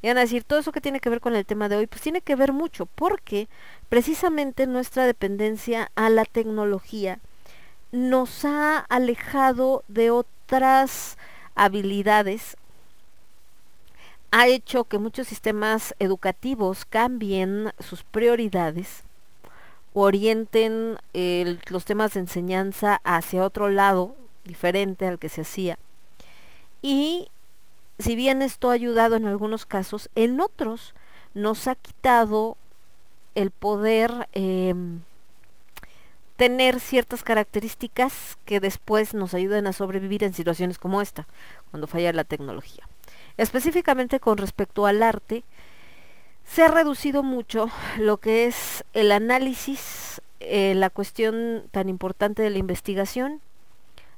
Y 0.02 0.08
van 0.08 0.18
a 0.18 0.22
decir, 0.22 0.44
todo 0.44 0.58
eso 0.58 0.72
que 0.72 0.80
tiene 0.80 1.00
que 1.00 1.10
ver 1.10 1.20
con 1.20 1.36
el 1.36 1.44
tema 1.44 1.68
de 1.68 1.76
hoy, 1.76 1.86
pues 1.86 2.00
tiene 2.00 2.22
que 2.22 2.36
ver 2.36 2.52
mucho, 2.52 2.86
porque 2.86 3.48
precisamente 3.88 4.66
nuestra 4.66 5.04
dependencia 5.04 5.90
a 5.94 6.08
la 6.08 6.24
tecnología 6.24 7.18
nos 7.92 8.44
ha 8.44 8.78
alejado 8.78 9.84
de 9.88 10.10
otras 10.10 11.18
habilidades, 11.54 12.56
ha 14.30 14.46
hecho 14.46 14.84
que 14.84 14.98
muchos 14.98 15.26
sistemas 15.26 15.94
educativos 15.98 16.84
cambien 16.84 17.72
sus 17.80 18.04
prioridades, 18.04 19.02
orienten 19.92 20.98
el- 21.12 21.60
los 21.68 21.84
temas 21.84 22.14
de 22.14 22.20
enseñanza 22.20 23.00
hacia 23.02 23.44
otro 23.44 23.68
lado 23.68 24.14
diferente 24.44 25.06
al 25.06 25.18
que 25.18 25.28
se 25.28 25.40
hacía. 25.42 25.78
Y 26.80 27.28
si 28.00 28.16
bien 28.16 28.42
esto 28.42 28.70
ha 28.70 28.74
ayudado 28.74 29.16
en 29.16 29.26
algunos 29.26 29.66
casos, 29.66 30.10
en 30.14 30.40
otros 30.40 30.94
nos 31.34 31.68
ha 31.68 31.74
quitado 31.74 32.56
el 33.34 33.50
poder 33.50 34.28
em, 34.32 35.00
tener 36.36 36.80
ciertas 36.80 37.22
características 37.22 38.38
que 38.44 38.60
después 38.60 39.14
nos 39.14 39.34
ayuden 39.34 39.66
a 39.66 39.72
sobrevivir 39.72 40.24
en 40.24 40.34
situaciones 40.34 40.78
como 40.78 41.02
esta, 41.02 41.26
cuando 41.70 41.86
falla 41.86 42.12
la 42.12 42.24
tecnología. 42.24 42.88
Específicamente 43.36 44.20
con 44.20 44.38
respecto 44.38 44.86
al 44.86 45.02
arte, 45.02 45.44
se 46.44 46.62
ha 46.62 46.68
reducido 46.68 47.22
mucho 47.22 47.70
lo 47.98 48.16
que 48.16 48.46
es 48.46 48.84
el 48.92 49.12
análisis, 49.12 50.20
eh, 50.40 50.74
la 50.74 50.90
cuestión 50.90 51.64
tan 51.70 51.88
importante 51.88 52.42
de 52.42 52.50
la 52.50 52.58
investigación, 52.58 53.40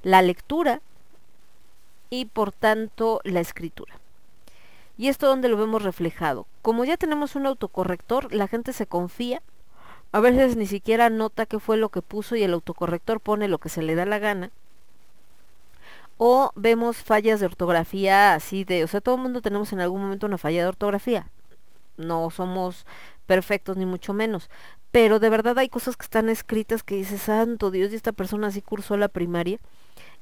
la 0.03 0.23
lectura 0.23 0.81
y 2.13 2.27
por 2.27 2.53
tanto 2.53 3.23
la 3.25 3.41
escritura. 3.41 3.99
Y 4.99 5.09
esto 5.09 5.27
donde 5.27 5.49
lo 5.49 5.57
vemos 5.57 5.83
reflejado. 5.83 6.47
Como 6.61 6.85
ya 6.85 6.99
tenemos 6.99 7.37
un 7.37 7.47
autocorrector, 7.47 8.35
la 8.35 8.49
gente 8.49 8.75
se 8.75 8.87
confía. 8.87 9.41
A 10.13 10.21
veces 10.21 10.55
ni 10.55 10.67
siquiera 10.67 11.09
nota 11.09 11.47
qué 11.47 11.59
fue 11.59 11.79
lo 11.79 11.89
que 11.89 12.03
puso 12.03 12.37
y 12.37 12.43
el 12.43 12.53
autocorrector 12.53 13.19
pone 13.19 13.49
lo 13.49 13.57
que 13.57 13.71
se 13.71 13.81
le 13.81 13.95
da 13.95 14.05
la 14.05 14.19
gana. 14.19 14.51
O 16.19 16.53
vemos 16.55 16.99
fallas 16.99 17.41
de 17.41 17.47
ortografía 17.47 18.35
así 18.35 18.65
de, 18.65 18.85
o 18.85 18.89
sea, 18.89 19.01
todo 19.01 19.15
el 19.15 19.23
mundo 19.23 19.41
tenemos 19.41 19.73
en 19.73 19.81
algún 19.81 20.03
momento 20.03 20.27
una 20.27 20.37
falla 20.37 20.61
de 20.61 20.69
ortografía. 20.69 21.29
No 21.97 22.29
somos 22.29 22.85
perfectos 23.25 23.79
ni 23.79 23.87
mucho 23.87 24.13
menos. 24.13 24.51
Pero 24.91 25.19
de 25.19 25.31
verdad 25.31 25.59
hay 25.59 25.71
cosas 25.71 25.97
que 25.97 26.05
están 26.05 26.29
escritas 26.29 26.83
que 26.83 26.97
dices, 26.97 27.23
santo 27.23 27.71
Dios, 27.71 27.91
y 27.91 27.95
esta 27.95 28.13
persona 28.13 28.49
así 28.49 28.61
cursó 28.61 28.99
la 28.99 29.09
primaria. 29.09 29.61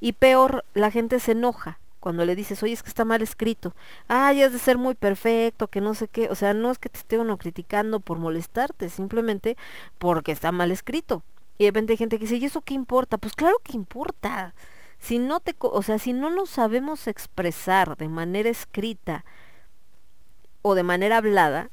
Y 0.01 0.13
peor, 0.13 0.65
la 0.75 0.91
gente 0.91 1.21
se 1.21 1.33
enoja 1.33 1.79
cuando 2.01 2.25
le 2.25 2.35
dices, 2.35 2.63
oye, 2.63 2.73
es 2.73 2.83
que 2.83 2.89
está 2.89 3.05
mal 3.05 3.23
escrito. 3.23 3.75
Ay, 4.09 4.43
has 4.43 4.53
de 4.53 4.59
ser 4.59 4.79
muy 4.79 4.95
perfecto, 4.95 5.69
que 5.69 5.83
no 5.83 5.95
sé 5.95 6.09
qué. 6.09 6.29
O 6.31 6.35
sea, 6.35 6.55
no 6.55 6.71
es 6.71 6.79
que 6.79 6.89
te 6.89 6.99
esté 6.99 7.19
uno 7.19 7.37
criticando 7.37 8.01
por 8.01 8.19
molestarte, 8.19 8.89
simplemente 8.89 9.57
porque 9.99 10.33
está 10.33 10.51
mal 10.51 10.71
escrito. 10.71 11.23
Y 11.59 11.65
de 11.65 11.71
repente 11.71 11.93
hay 11.93 11.99
gente 11.99 12.19
que 12.19 12.25
dice, 12.25 12.37
¿y 12.37 12.47
eso 12.47 12.63
qué 12.63 12.73
importa? 12.73 13.19
Pues 13.19 13.35
claro 13.35 13.57
que 13.63 13.77
importa. 13.77 14.55
Si 14.99 15.19
no 15.19 15.41
te, 15.41 15.55
o 15.59 15.83
sea, 15.83 15.99
si 15.99 16.15
no 16.15 16.31
nos 16.31 16.51
sabemos 16.51 17.07
expresar 17.07 17.97
de 17.99 18.09
manera 18.09 18.49
escrita 18.49 19.25
o 20.63 20.75
de 20.75 20.83
manera 20.83 21.19
hablada, 21.19 21.71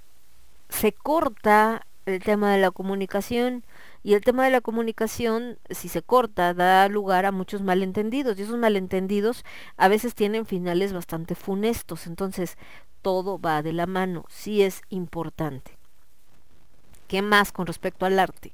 se 0.69 0.91
corta 0.91 1.85
el 2.05 2.21
tema 2.21 2.51
de 2.51 2.59
la 2.59 2.71
comunicación 2.71 3.63
y 4.07 4.13
el 4.13 4.21
tema 4.21 4.45
de 4.45 4.51
la 4.51 4.61
comunicación, 4.61 5.59
si 5.69 5.89
se 5.89 6.01
corta, 6.01 6.53
da 6.53 6.87
lugar 6.87 7.25
a 7.25 7.33
muchos 7.33 7.61
malentendidos 7.61 8.39
y 8.39 8.43
esos 8.43 8.57
malentendidos 8.57 9.43
a 9.75 9.89
veces 9.89 10.15
tienen 10.15 10.45
finales 10.45 10.93
bastante 10.93 11.35
funestos, 11.35 12.07
entonces 12.07 12.57
todo 13.01 13.37
va 13.37 13.61
de 13.61 13.73
la 13.73 13.85
mano, 13.85 14.23
sí 14.29 14.61
es 14.61 14.81
importante. 14.87 15.77
¿Qué 17.09 17.21
más 17.21 17.51
con 17.51 17.67
respecto 17.67 18.05
al 18.05 18.17
arte? 18.17 18.53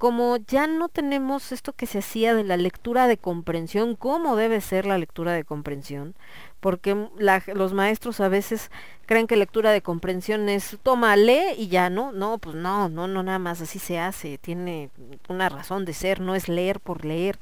Como 0.00 0.38
ya 0.38 0.66
no 0.66 0.88
tenemos 0.88 1.52
esto 1.52 1.74
que 1.74 1.84
se 1.84 1.98
hacía 1.98 2.32
de 2.34 2.42
la 2.42 2.56
lectura 2.56 3.06
de 3.06 3.18
comprensión, 3.18 3.96
¿cómo 3.96 4.34
debe 4.34 4.62
ser 4.62 4.86
la 4.86 4.96
lectura 4.96 5.34
de 5.34 5.44
comprensión? 5.44 6.14
Porque 6.58 6.96
los 7.18 7.74
maestros 7.74 8.18
a 8.20 8.28
veces 8.28 8.70
creen 9.04 9.26
que 9.26 9.36
lectura 9.36 9.72
de 9.72 9.82
comprensión 9.82 10.48
es 10.48 10.78
toma, 10.82 11.16
lee 11.16 11.52
y 11.58 11.68
ya, 11.68 11.90
¿no? 11.90 12.12
No, 12.12 12.38
pues 12.38 12.56
no, 12.56 12.88
no, 12.88 13.08
no, 13.08 13.22
nada 13.22 13.38
más 13.38 13.60
así 13.60 13.78
se 13.78 13.98
hace, 13.98 14.38
tiene 14.38 14.88
una 15.28 15.50
razón 15.50 15.84
de 15.84 15.92
ser, 15.92 16.18
no 16.20 16.34
es 16.34 16.48
leer 16.48 16.80
por 16.80 17.04
leer. 17.04 17.38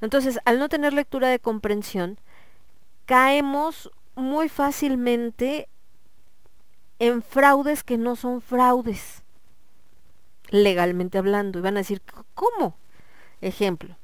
Entonces, 0.00 0.40
al 0.46 0.58
no 0.58 0.68
tener 0.68 0.92
lectura 0.92 1.28
de 1.28 1.38
comprensión, 1.38 2.18
caemos 3.06 3.92
muy 4.16 4.48
fácilmente 4.48 5.68
en 6.98 7.22
fraudes 7.22 7.84
que 7.84 7.98
no 7.98 8.16
son 8.16 8.40
fraudes, 8.40 9.22
legalmente 10.50 11.18
hablando. 11.18 11.58
Y 11.58 11.62
van 11.62 11.76
a 11.76 11.80
decir, 11.80 12.02
"C- 12.04 12.22
¿cómo? 12.34 12.76
Ejemplo. 13.40 13.96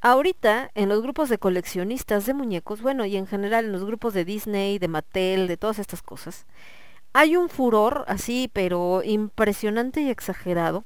Ahorita, 0.00 0.70
en 0.74 0.88
los 0.88 1.00
grupos 1.00 1.28
de 1.28 1.38
coleccionistas 1.38 2.26
de 2.26 2.34
muñecos, 2.34 2.82
bueno, 2.82 3.04
y 3.04 3.16
en 3.16 3.26
general 3.26 3.66
en 3.66 3.72
los 3.72 3.84
grupos 3.84 4.14
de 4.14 4.24
Disney, 4.24 4.78
de 4.78 4.88
Mattel, 4.88 5.46
de 5.46 5.56
todas 5.56 5.78
estas 5.78 6.02
cosas, 6.02 6.44
hay 7.12 7.36
un 7.36 7.48
furor 7.48 8.04
así, 8.08 8.50
pero 8.52 9.02
impresionante 9.04 10.00
y 10.00 10.10
exagerado, 10.10 10.84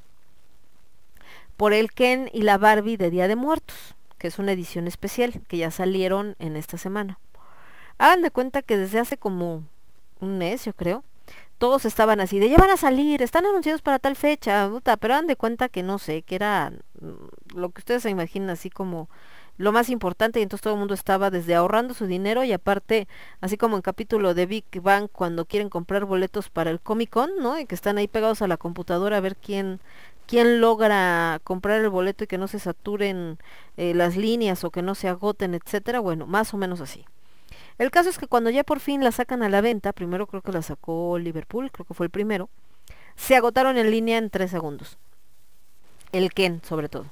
por 1.57 1.72
el 1.72 1.92
Ken 1.92 2.28
y 2.32 2.42
la 2.42 2.59
Barbie 2.59 2.99
de 2.99 3.11
Día 3.11 3.28
de 3.28 3.36
Muertos, 3.36 3.94
que 4.18 4.28
es 4.28 4.38
una 4.38 4.53
edición 4.53 4.86
especial, 4.86 5.40
que 5.49 5.57
ya 5.57 5.70
salieron 5.70 6.36
en 6.38 6.57
esta 6.57 6.76
semana. 6.76 7.18
Hagan 7.97 8.20
de 8.20 8.30
cuenta 8.30 8.61
que 8.61 8.76
desde 8.76 8.99
hace 8.99 9.16
como 9.16 9.62
un 10.20 10.36
mes, 10.36 10.66
yo 10.66 10.74
creo, 10.74 11.03
todos 11.59 11.84
estaban 11.84 12.20
así 12.20 12.38
de 12.38 12.48
ya 12.50 12.59
van 12.59 12.70
a 12.70 12.76
salir, 12.76 13.22
están 13.22 13.46
anunciados 13.46 13.82
para 13.82 13.98
tal 13.98 14.16
fecha, 14.16 14.68
puta, 14.68 14.96
pero 14.96 15.14
hagan 15.14 15.26
de 15.26 15.36
cuenta 15.36 15.68
que 15.68 15.82
no 15.82 15.98
sé, 15.98 16.22
que 16.22 16.34
era 16.36 16.72
mm, 17.00 17.57
lo 17.59 17.70
que 17.70 17.80
ustedes 17.80 18.02
se 18.02 18.11
imaginan 18.11 18.50
así 18.50 18.70
como 18.70 19.09
lo 19.59 19.72
más 19.72 19.88
importante 19.88 20.38
y 20.38 20.42
entonces 20.42 20.62
todo 20.62 20.74
el 20.74 20.80
mundo 20.80 20.94
estaba 20.94 21.30
desde 21.30 21.54
ahorrando 21.54 21.94
su 21.94 22.07
dinero 22.07 22.44
y 22.44 22.52
aparte, 22.52 23.09
así 23.40 23.57
como 23.57 23.76
en 23.76 23.82
capítulo 23.82 24.34
de 24.34 24.46
Big 24.46 24.64
Bang 24.82 25.09
cuando 25.11 25.46
quieren 25.46 25.70
comprar 25.70 26.04
boletos 26.04 26.50
para 26.50 26.70
el 26.70 26.80
Comic 26.80 27.11
Con, 27.11 27.30
¿no? 27.40 27.59
Y 27.59 27.66
que 27.66 27.74
están 27.74 27.98
ahí 27.98 28.09
pegados 28.09 28.42
a 28.42 28.48
la 28.48 28.59
computadora 28.59 29.16
a 29.16 29.20
ver 29.20 29.36
quién 29.36 29.80
quién 30.26 30.61
logra 30.61 31.40
comprar 31.44 31.80
el 31.80 31.88
boleto 31.88 32.24
y 32.24 32.26
que 32.26 32.38
no 32.38 32.48
se 32.48 32.59
saturen 32.59 33.38
eh, 33.76 33.94
las 33.94 34.16
líneas 34.16 34.64
o 34.64 34.70
que 34.70 34.82
no 34.82 34.94
se 34.94 35.09
agoten, 35.09 35.54
etcétera, 35.54 36.00
bueno, 36.00 36.26
más 36.26 36.52
o 36.52 36.57
menos 36.57 36.80
así. 36.80 37.04
El 37.79 37.91
caso 37.91 38.09
es 38.09 38.18
que 38.18 38.27
cuando 38.27 38.51
ya 38.51 38.64
por 38.64 38.81
fin 38.81 39.05
la 39.05 39.12
sacan 39.12 39.43
a 39.43 39.49
la 39.49 39.61
venta, 39.61 39.93
primero 39.93 40.27
creo 40.27 40.43
que 40.43 40.53
la 40.53 40.62
sacó 40.62 41.18
Liverpool, 41.18 41.70
creo 41.70 41.85
que 41.85 41.95
fue 41.95 42.07
el 42.07 42.11
primero, 42.11 42.49
se 43.16 43.37
agotaron 43.37 43.77
en 43.77 43.91
línea 43.91 44.18
en 44.18 44.31
tres 44.31 44.51
segundos. 44.51 44.99
El 46.12 46.33
Ken, 46.33 46.62
sobre 46.64 46.89
todo. 46.89 47.07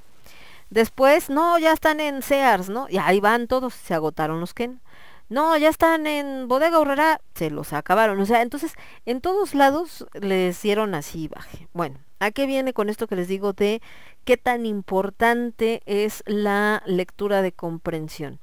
Después, 0.71 1.29
no, 1.31 1.59
ya 1.59 1.73
están 1.73 2.01
en 2.01 2.23
Sears, 2.23 2.69
¿no? 2.69 2.87
Y 2.89 2.99
ahí 2.99 3.21
van 3.21 3.47
todos, 3.47 3.75
se 3.75 3.95
agotaron 3.95 4.41
los 4.41 4.55
Ken. 4.55 4.81
No, 5.29 5.57
ya 5.57 5.69
están 5.69 6.07
en 6.07 6.49
Bodega 6.49 6.79
Horrera, 6.79 7.21
se 7.35 7.51
los 7.51 7.73
acabaron. 7.73 8.21
O 8.21 8.27
sea, 8.27 8.43
entonces, 8.43 8.75
en 9.07 9.21
todos 9.21 9.55
lados 9.55 10.07
les 10.15 10.61
dieron 10.63 10.95
así 10.95 11.29
baje. 11.29 11.69
Bueno, 11.73 11.99
¿a 12.19 12.31
qué 12.31 12.47
viene 12.47 12.73
con 12.73 12.89
esto 12.89 13.07
que 13.07 13.17
les 13.17 13.29
digo 13.29 13.53
de 13.53 13.81
qué 14.25 14.37
tan 14.37 14.67
importante 14.67 15.83
es 15.87 16.23
la 16.27 16.83
lectura 16.87 17.43
de 17.43 17.53
comprensión? 17.53 18.39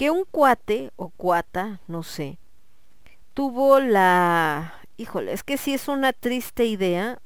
Que 0.00 0.10
un 0.10 0.24
cuate 0.24 0.92
o 0.96 1.10
cuata, 1.10 1.78
no 1.86 2.02
sé, 2.02 2.38
tuvo 3.34 3.80
la... 3.80 4.72
Híjole, 4.96 5.30
es 5.34 5.42
que 5.42 5.58
sí 5.58 5.74
es 5.74 5.88
una 5.88 6.14
triste 6.14 6.64
idea, 6.64 7.18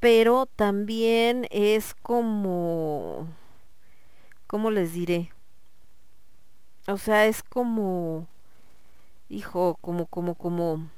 pero 0.00 0.46
también 0.46 1.46
es 1.50 1.92
como... 1.92 3.28
¿Cómo 4.46 4.70
les 4.70 4.94
diré? 4.94 5.30
O 6.86 6.96
sea, 6.96 7.26
es 7.26 7.42
como... 7.42 8.26
Hijo, 9.28 9.76
como, 9.82 10.06
como, 10.06 10.36
como... 10.36 10.88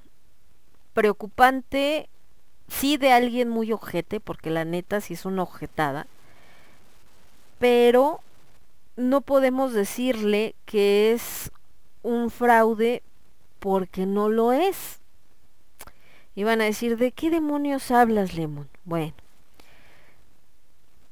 Preocupante, 0.95 2.09
sí 2.69 2.97
de 2.97 3.11
alguien 3.11 3.49
muy 3.49 3.73
ojete, 3.73 4.21
porque 4.21 4.51
la 4.51 4.65
neta 4.65 5.01
sí 5.01 5.15
es 5.15 5.25
una 5.25 5.43
ojetada, 5.43 6.07
pero 7.59 8.21
no 8.97 9.21
podemos 9.21 9.73
decirle 9.73 10.55
que 10.65 11.13
es 11.13 11.51
un 12.03 12.31
fraude 12.31 13.03
porque 13.59 14.07
no 14.07 14.29
lo 14.29 14.53
es. 14.53 15.01
Y 16.35 16.45
van 16.45 16.61
a 16.61 16.65
decir, 16.65 16.97
¿de 16.97 17.13
qué 17.13 17.31
demonios 17.31 17.91
hablas, 17.91 18.35
Lemon? 18.35 18.69
Bueno. 18.85 19.15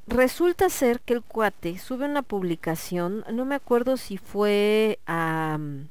Resulta 0.07 0.68
ser 0.70 1.01
que 1.01 1.14
el 1.14 1.22
cuate 1.22 1.78
sube 1.78 2.05
una 2.05 2.22
publicación, 2.22 3.24
no 3.33 3.45
me 3.45 3.55
acuerdo 3.55 3.97
si 3.97 4.16
fue 4.16 4.99
a... 5.07 5.57
mm, 5.57 5.89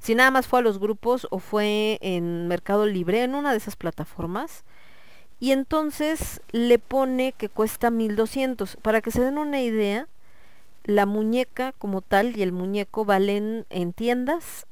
si 0.00 0.16
nada 0.16 0.32
más 0.32 0.48
fue 0.48 0.58
a 0.58 0.62
los 0.62 0.80
grupos 0.80 1.28
o 1.30 1.38
fue 1.38 1.98
en 2.00 2.48
Mercado 2.48 2.86
Libre, 2.86 3.22
en 3.22 3.36
una 3.36 3.52
de 3.52 3.58
esas 3.58 3.76
plataformas. 3.76 4.64
Y 5.42 5.50
entonces 5.50 6.40
le 6.52 6.78
pone 6.78 7.32
que 7.32 7.48
cuesta 7.48 7.90
1200. 7.90 8.76
Para 8.76 9.00
que 9.00 9.10
se 9.10 9.20
den 9.20 9.38
una 9.38 9.60
idea, 9.60 10.06
la 10.84 11.04
muñeca 11.04 11.72
como 11.72 12.00
tal 12.00 12.36
y 12.36 12.42
el 12.44 12.52
muñeco 12.52 13.04
valen 13.04 13.66
en 13.68 13.92
tiendas 13.92 14.68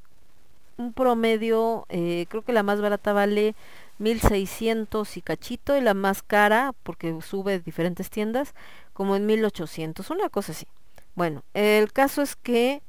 un 0.76 0.92
promedio, 0.92 1.86
eh, 1.88 2.26
creo 2.28 2.42
que 2.42 2.52
la 2.52 2.62
más 2.62 2.80
barata 2.80 3.12
vale 3.12 3.56
1600 3.98 5.16
y 5.16 5.22
cachito 5.22 5.76
y 5.76 5.80
la 5.80 5.92
más 5.92 6.22
cara, 6.22 6.72
porque 6.84 7.20
sube 7.20 7.50
de 7.50 7.58
diferentes 7.58 8.08
tiendas, 8.08 8.54
como 8.92 9.16
en 9.16 9.26
1800, 9.26 10.08
una 10.10 10.28
cosa 10.28 10.52
así. 10.52 10.68
Bueno, 11.16 11.42
el 11.52 11.92
caso 11.92 12.22
es 12.22 12.36
que 12.36 12.80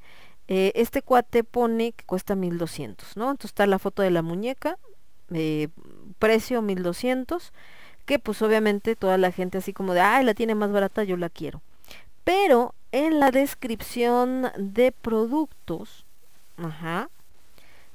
eh, 0.48 0.72
este 0.76 1.02
cuate 1.02 1.44
pone 1.44 1.94
que 1.94 2.06
cuesta 2.06 2.36
1200, 2.36 3.18
¿no? 3.18 3.32
Entonces 3.32 3.50
está 3.50 3.66
la 3.66 3.80
foto 3.80 4.04
de 4.04 4.12
la 4.12 4.22
muñeca, 4.22 4.78
eh, 5.34 5.70
precio 6.20 6.62
1200, 6.62 7.52
que 8.06 8.20
pues 8.20 8.42
obviamente 8.42 8.96
toda 8.96 9.18
la 9.18 9.32
gente 9.32 9.58
así 9.58 9.74
como 9.74 9.94
de, 9.94 10.02
ay, 10.02 10.26
la 10.26 10.34
tiene 10.34 10.56
más 10.56 10.72
barata, 10.72 11.04
yo 11.04 11.18
la 11.18 11.30
quiero. 11.30 11.62
Pero 12.24 12.74
en 12.92 13.20
la 13.20 13.32
descripción 13.32 14.52
de 14.58 14.92
productos, 14.92 16.06
ajá, 16.58 17.10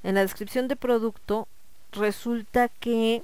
en 0.02 0.14
la 0.14 0.22
descripción 0.22 0.68
de 0.68 0.76
producto 0.76 1.48
resulta 1.92 2.68
que 2.68 3.22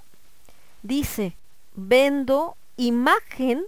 dice, 0.82 1.36
vendo 1.74 2.56
imagen 2.76 3.64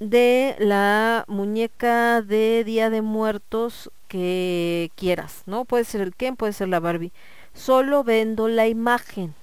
de 0.00 0.56
la 0.58 1.24
muñeca 1.28 2.22
de 2.22 2.64
Día 2.64 2.90
de 2.90 3.02
Muertos 3.02 3.90
que 4.08 4.90
quieras, 4.96 5.42
¿no? 5.46 5.64
Puede 5.64 5.84
ser 5.84 6.00
el 6.00 6.14
Ken, 6.14 6.36
puede 6.36 6.52
ser 6.52 6.68
la 6.68 6.80
Barbie. 6.80 7.12
Solo 7.54 8.04
vendo 8.04 8.48
la 8.48 8.66
imagen, 8.66 9.34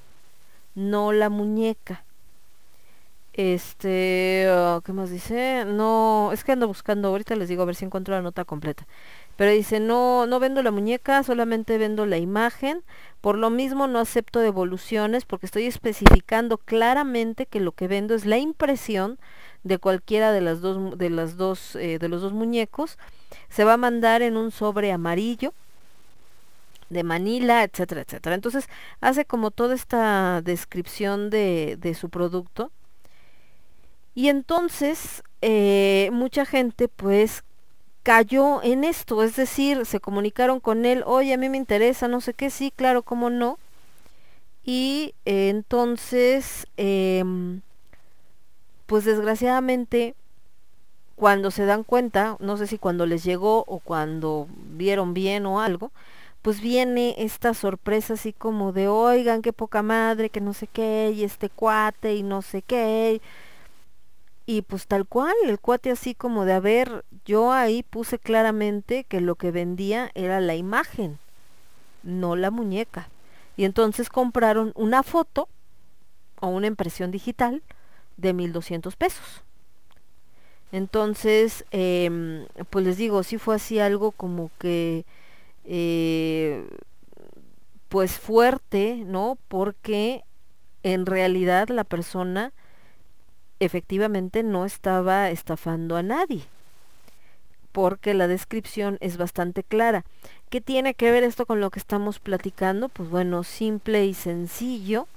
no 0.75 1.11
la 1.11 1.29
muñeca. 1.29 2.03
Este, 3.33 4.47
ah, 4.49 4.81
¿qué 4.83 4.91
más 4.91 5.09
dice? 5.09 5.63
No, 5.65 6.31
es 6.33 6.43
que 6.43 6.51
ando 6.51 6.67
buscando, 6.67 7.07
ahorita 7.07 7.35
les 7.37 7.47
digo 7.47 7.63
a 7.63 7.65
ver 7.65 7.75
si 7.75 7.85
encuentro 7.85 8.13
la 8.13 8.21
nota 8.21 8.43
completa. 8.43 8.85
Pero 9.37 9.51
dice, 9.51 9.79
no, 9.79 10.27
no 10.27 10.39
vendo 10.39 10.61
la 10.61 10.71
muñeca, 10.71 11.23
solamente 11.23 11.77
vendo 11.77 12.05
la 12.05 12.17
imagen. 12.17 12.83
Por 13.21 13.37
lo 13.37 13.49
mismo 13.49 13.87
no 13.87 13.99
acepto 13.99 14.39
devoluciones 14.39 15.23
porque 15.25 15.45
estoy 15.45 15.65
especificando 15.65 16.57
claramente 16.57 17.45
que 17.45 17.61
lo 17.61 17.71
que 17.71 17.87
vendo 17.87 18.13
es 18.13 18.25
la 18.25 18.37
impresión 18.37 19.17
de 19.63 19.77
cualquiera 19.77 20.31
de 20.31 20.41
las 20.41 20.59
dos 20.59 20.97
de 20.97 21.09
las 21.09 21.37
dos 21.37 21.75
eh, 21.77 21.97
de 21.99 22.09
los 22.09 22.21
dos 22.21 22.33
muñecos. 22.33 22.97
Se 23.49 23.63
va 23.63 23.73
a 23.73 23.77
mandar 23.77 24.21
en 24.21 24.35
un 24.35 24.51
sobre 24.51 24.91
amarillo 24.91 25.53
de 26.91 27.03
Manila, 27.03 27.63
etcétera, 27.63 28.01
etcétera. 28.01 28.35
Entonces 28.35 28.67
hace 28.99 29.25
como 29.25 29.51
toda 29.51 29.75
esta 29.75 30.41
descripción 30.41 31.29
de, 31.29 31.77
de 31.79 31.93
su 31.95 32.09
producto. 32.09 32.71
Y 34.13 34.27
entonces 34.27 35.23
eh, 35.41 36.09
mucha 36.11 36.45
gente 36.45 36.87
pues 36.87 37.43
cayó 38.03 38.61
en 38.63 38.83
esto, 38.83 39.23
es 39.23 39.35
decir, 39.35 39.85
se 39.85 39.99
comunicaron 39.99 40.59
con 40.59 40.85
él, 40.85 41.03
oye, 41.05 41.33
a 41.33 41.37
mí 41.37 41.49
me 41.49 41.57
interesa, 41.57 42.07
no 42.07 42.19
sé 42.21 42.33
qué, 42.33 42.49
sí, 42.49 42.71
claro, 42.75 43.03
cómo 43.03 43.29
no. 43.29 43.59
Y 44.63 45.13
eh, 45.25 45.49
entonces, 45.49 46.67
em, 46.77 47.61
pues 48.85 49.05
desgraciadamente, 49.05 50.15
cuando 51.15 51.51
se 51.51 51.65
dan 51.65 51.83
cuenta, 51.83 52.37
no 52.39 52.57
sé 52.57 52.67
si 52.67 52.77
cuando 52.77 53.05
les 53.05 53.23
llegó 53.23 53.63
o 53.67 53.79
cuando 53.79 54.47
vieron 54.75 55.13
bien 55.13 55.45
o 55.45 55.61
algo, 55.61 55.91
pues 56.41 56.61
viene 56.61 57.15
esta 57.17 57.53
sorpresa 57.53 58.13
así 58.13 58.33
como 58.33 58.71
de, 58.71 58.87
oigan, 58.87 59.41
qué 59.41 59.53
poca 59.53 59.83
madre, 59.83 60.29
que 60.29 60.41
no 60.41 60.53
sé 60.53 60.67
qué, 60.67 61.11
y 61.15 61.23
este 61.23 61.49
cuate, 61.49 62.15
y 62.15 62.23
no 62.23 62.41
sé 62.41 62.61
qué. 62.61 63.21
Y 64.45 64.63
pues 64.63 64.87
tal 64.87 65.05
cual, 65.05 65.35
el 65.45 65.59
cuate 65.59 65.91
así 65.91 66.15
como 66.15 66.45
de, 66.45 66.53
a 66.53 66.59
ver, 66.59 67.05
yo 67.25 67.51
ahí 67.53 67.83
puse 67.83 68.17
claramente 68.19 69.03
que 69.03 69.21
lo 69.21 69.35
que 69.35 69.51
vendía 69.51 70.11
era 70.15 70.39
la 70.41 70.55
imagen, 70.55 71.19
no 72.03 72.35
la 72.35 72.51
muñeca. 72.51 73.09
Y 73.55 73.65
entonces 73.65 74.09
compraron 74.09 74.71
una 74.75 75.03
foto 75.03 75.47
o 76.39 76.47
una 76.47 76.67
impresión 76.67 77.11
digital 77.11 77.61
de 78.17 78.33
1200 78.33 78.95
pesos. 78.95 79.43
Entonces, 80.71 81.65
em, 81.71 82.45
pues 82.69 82.85
les 82.85 82.97
digo, 82.97 83.23
sí 83.23 83.37
fue 83.37 83.55
así 83.55 83.79
algo 83.79 84.11
como 84.11 84.49
que, 84.57 85.05
eh, 85.65 86.67
pues 87.89 88.19
fuerte, 88.19 89.03
¿no? 89.05 89.37
Porque 89.47 90.23
en 90.83 91.05
realidad 91.05 91.69
la 91.69 91.83
persona 91.83 92.53
efectivamente 93.59 94.43
no 94.43 94.65
estaba 94.65 95.29
estafando 95.29 95.95
a 95.95 96.03
nadie, 96.03 96.43
porque 97.71 98.13
la 98.13 98.27
descripción 98.27 98.97
es 99.01 99.17
bastante 99.17 99.63
clara. 99.63 100.03
¿Qué 100.49 100.61
tiene 100.61 100.93
que 100.93 101.11
ver 101.11 101.23
esto 101.23 101.45
con 101.45 101.61
lo 101.61 101.69
que 101.69 101.79
estamos 101.79 102.19
platicando? 102.19 102.89
Pues 102.89 103.09
bueno, 103.09 103.43
simple 103.43 104.05
y 104.05 104.13
sencillo, 104.13 105.07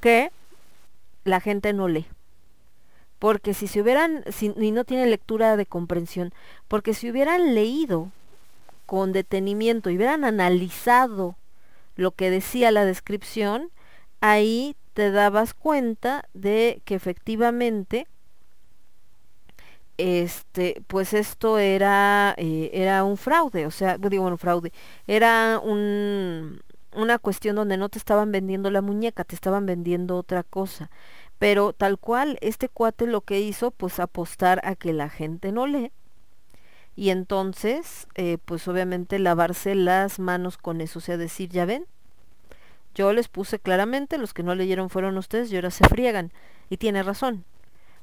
que 0.00 0.30
la 1.24 1.40
gente 1.40 1.72
no 1.72 1.88
lee. 1.88 2.06
Porque 3.18 3.54
si 3.54 3.66
se 3.66 3.80
hubieran, 3.80 4.22
si, 4.30 4.52
y 4.56 4.70
no 4.70 4.84
tiene 4.84 5.06
lectura 5.06 5.56
de 5.56 5.66
comprensión, 5.66 6.32
porque 6.68 6.94
si 6.94 7.10
hubieran 7.10 7.54
leído 7.54 8.12
con 8.86 9.12
detenimiento 9.12 9.90
y 9.90 9.96
hubieran 9.96 10.24
analizado 10.24 11.36
lo 11.96 12.12
que 12.12 12.30
decía 12.30 12.70
la 12.70 12.84
descripción, 12.84 13.70
ahí 14.20 14.76
te 14.94 15.10
dabas 15.10 15.54
cuenta 15.54 16.24
de 16.34 16.80
que 16.84 16.94
efectivamente 16.94 18.06
este 19.98 20.82
pues 20.86 21.14
esto 21.14 21.58
era 21.58 22.34
eh, 22.36 22.70
era 22.74 23.02
un 23.02 23.16
fraude 23.16 23.64
o 23.64 23.70
sea 23.70 23.96
digo 23.96 24.26
un 24.26 24.36
fraude 24.36 24.70
era 25.06 25.58
un 25.62 26.60
una 26.96 27.18
cuestión 27.18 27.56
donde 27.56 27.76
no 27.76 27.88
te 27.88 27.98
estaban 27.98 28.32
vendiendo 28.32 28.70
la 28.70 28.82
muñeca 28.82 29.24
te 29.24 29.34
estaban 29.34 29.66
vendiendo 29.66 30.16
otra 30.16 30.42
cosa. 30.42 30.90
Pero 31.38 31.72
tal 31.74 31.98
cual 31.98 32.38
este 32.40 32.68
cuate 32.68 33.06
lo 33.06 33.20
que 33.20 33.40
hizo 33.40 33.70
pues 33.70 34.00
apostar 34.00 34.60
a 34.64 34.74
que 34.74 34.92
la 34.92 35.10
gente 35.10 35.52
no 35.52 35.66
lee 35.66 35.92
y 36.96 37.10
entonces 37.10 38.08
eh, 38.14 38.38
pues 38.44 38.66
obviamente 38.68 39.18
lavarse 39.18 39.74
las 39.74 40.18
manos 40.18 40.56
con 40.56 40.80
eso 40.80 40.98
o 40.98 41.02
sea 41.02 41.16
decir 41.16 41.50
ya 41.50 41.64
ven 41.66 41.86
yo 42.96 43.12
les 43.12 43.28
puse 43.28 43.58
claramente, 43.58 44.16
los 44.16 44.32
que 44.32 44.42
no 44.42 44.54
leyeron 44.54 44.88
fueron 44.88 45.18
ustedes 45.18 45.52
y 45.52 45.56
ahora 45.56 45.70
se 45.70 45.86
friegan. 45.86 46.32
Y 46.70 46.78
tiene 46.78 47.02
razón. 47.02 47.44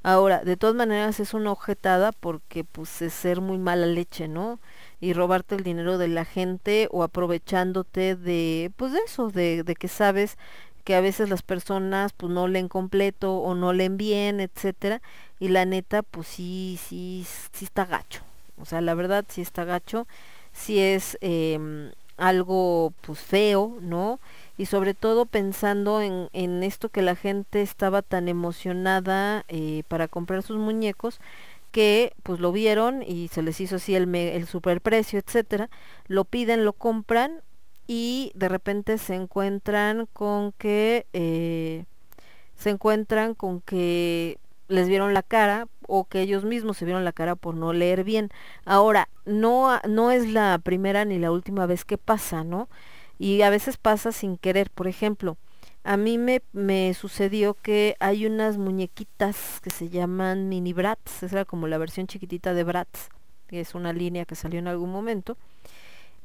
Ahora, 0.04 0.44
de 0.44 0.56
todas 0.56 0.76
maneras 0.76 1.18
es 1.18 1.34
una 1.34 1.50
objetada 1.50 2.12
porque 2.12 2.62
pues 2.64 3.02
es 3.02 3.12
ser 3.12 3.40
muy 3.40 3.58
mala 3.58 3.86
leche, 3.86 4.28
¿no? 4.28 4.60
Y 5.00 5.12
robarte 5.12 5.56
el 5.56 5.64
dinero 5.64 5.98
de 5.98 6.08
la 6.08 6.24
gente 6.24 6.88
o 6.92 7.02
aprovechándote 7.02 8.14
de, 8.14 8.70
pues 8.76 8.92
de 8.92 9.00
eso, 9.06 9.30
de, 9.30 9.64
de 9.64 9.74
que 9.74 9.88
sabes 9.88 10.38
que 10.84 10.94
a 10.94 11.00
veces 11.00 11.28
las 11.28 11.42
personas 11.42 12.12
pues 12.12 12.32
no 12.32 12.46
leen 12.48 12.68
completo 12.68 13.36
o 13.38 13.54
no 13.56 13.72
leen 13.72 13.96
bien, 13.96 14.40
etcétera, 14.40 15.02
y 15.40 15.48
la 15.48 15.64
neta 15.64 16.02
pues 16.02 16.28
sí, 16.28 16.78
sí, 16.80 17.26
sí 17.52 17.64
está 17.64 17.84
gacho. 17.86 18.22
O 18.58 18.64
sea, 18.64 18.80
la 18.80 18.94
verdad 18.94 19.24
sí 19.28 19.40
está 19.40 19.64
gacho, 19.64 20.06
sí 20.52 20.78
es 20.80 21.18
em, 21.20 21.90
algo 22.16 22.92
pues 23.02 23.18
feo, 23.18 23.78
¿no? 23.80 24.20
y 24.56 24.66
sobre 24.66 24.94
todo 24.94 25.26
pensando 25.26 26.00
en, 26.00 26.28
en 26.32 26.62
esto 26.62 26.88
que 26.88 27.02
la 27.02 27.16
gente 27.16 27.62
estaba 27.62 28.02
tan 28.02 28.28
emocionada 28.28 29.44
eh, 29.48 29.82
para 29.88 30.08
comprar 30.08 30.42
sus 30.42 30.56
muñecos 30.58 31.20
que 31.72 32.12
pues 32.22 32.38
lo 32.38 32.52
vieron 32.52 33.02
y 33.02 33.28
se 33.28 33.42
les 33.42 33.60
hizo 33.60 33.76
así 33.76 33.96
el, 33.96 34.14
el 34.14 34.46
superprecio, 34.46 35.18
etcétera, 35.18 35.70
lo 36.06 36.24
piden, 36.24 36.64
lo 36.64 36.72
compran 36.72 37.40
y 37.88 38.30
de 38.34 38.48
repente 38.48 38.96
se 38.98 39.16
encuentran 39.16 40.06
con 40.12 40.52
que 40.52 41.06
eh, 41.12 41.84
se 42.56 42.70
encuentran 42.70 43.34
con 43.34 43.60
que 43.60 44.38
les 44.68 44.88
vieron 44.88 45.14
la 45.14 45.22
cara 45.22 45.66
o 45.86 46.04
que 46.04 46.20
ellos 46.22 46.44
mismos 46.44 46.78
se 46.78 46.84
vieron 46.84 47.04
la 47.04 47.12
cara 47.12 47.36
por 47.36 47.54
no 47.54 47.72
leer 47.72 48.04
bien. 48.04 48.30
Ahora, 48.64 49.08
no, 49.24 49.78
no 49.88 50.10
es 50.10 50.28
la 50.30 50.58
primera 50.58 51.04
ni 51.04 51.18
la 51.18 51.30
última 51.30 51.66
vez 51.66 51.84
que 51.84 51.98
pasa, 51.98 52.44
¿no? 52.44 52.68
y 53.18 53.42
a 53.42 53.50
veces 53.50 53.76
pasa 53.76 54.12
sin 54.12 54.36
querer. 54.36 54.70
Por 54.70 54.88
ejemplo, 54.88 55.36
a 55.82 55.96
mí 55.96 56.18
me, 56.18 56.42
me 56.52 56.94
sucedió 56.94 57.54
que 57.54 57.96
hay 58.00 58.26
unas 58.26 58.58
muñequitas 58.58 59.60
que 59.60 59.70
se 59.70 59.88
llaman 59.88 60.48
mini 60.48 60.72
Bratz, 60.72 61.22
esa 61.22 61.36
era 61.36 61.44
como 61.44 61.66
la 61.68 61.78
versión 61.78 62.06
chiquitita 62.06 62.54
de 62.54 62.64
Bratz, 62.64 63.08
que 63.46 63.60
es 63.60 63.74
una 63.74 63.92
línea 63.92 64.24
que 64.24 64.34
salió 64.34 64.58
en 64.58 64.68
algún 64.68 64.90
momento, 64.90 65.36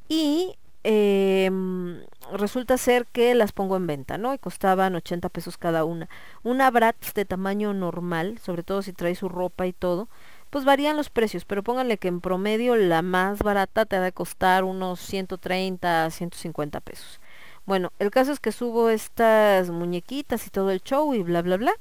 y 0.08 0.56
em, 0.84 2.02
resulta 2.34 2.78
ser 2.78 3.06
que 3.08 3.36
las 3.36 3.52
pongo 3.52 3.76
en 3.76 3.88
venta, 3.88 4.18
¿no? 4.18 4.34
Y 4.34 4.38
costaban 4.38 4.96
80 4.96 5.30
pesos 5.30 5.58
cada 5.58 5.84
una. 5.86 6.10
Una 6.44 6.72
Bratz 6.72 7.14
de 7.14 7.26
tamaño 7.26 7.74
normal, 7.74 8.40
sobre 8.40 8.64
todo 8.64 8.82
si 8.82 8.94
trae 8.94 9.16
su 9.16 9.30
ropa 9.30 9.68
y 9.68 9.74
todo, 9.74 10.08
pues 10.50 10.66
varían 10.66 10.98
los 10.98 11.10
precios, 11.10 11.46
pero 11.46 11.64
pónganle 11.64 11.98
que 11.98 12.08
en 12.08 12.22
promedio 12.22 12.76
la 12.76 13.02
más 13.02 13.40
barata 13.40 13.86
te 13.86 13.98
ha 13.98 14.02
de 14.02 14.12
costar 14.12 14.64
unos 14.64 15.00
130 15.00 16.10
150 16.10 16.80
pesos. 16.80 17.20
Bueno, 17.66 17.92
el 18.00 18.10
caso 18.12 18.32
es 18.32 18.40
que 18.40 18.52
subo 18.52 18.90
estas 18.90 19.70
muñequitas 19.70 20.48
y 20.48 20.50
todo 20.50 20.72
el 20.72 20.82
show 20.82 21.14
y 21.14 21.22
bla, 21.22 21.42
bla, 21.44 21.58
bla. 21.58 21.74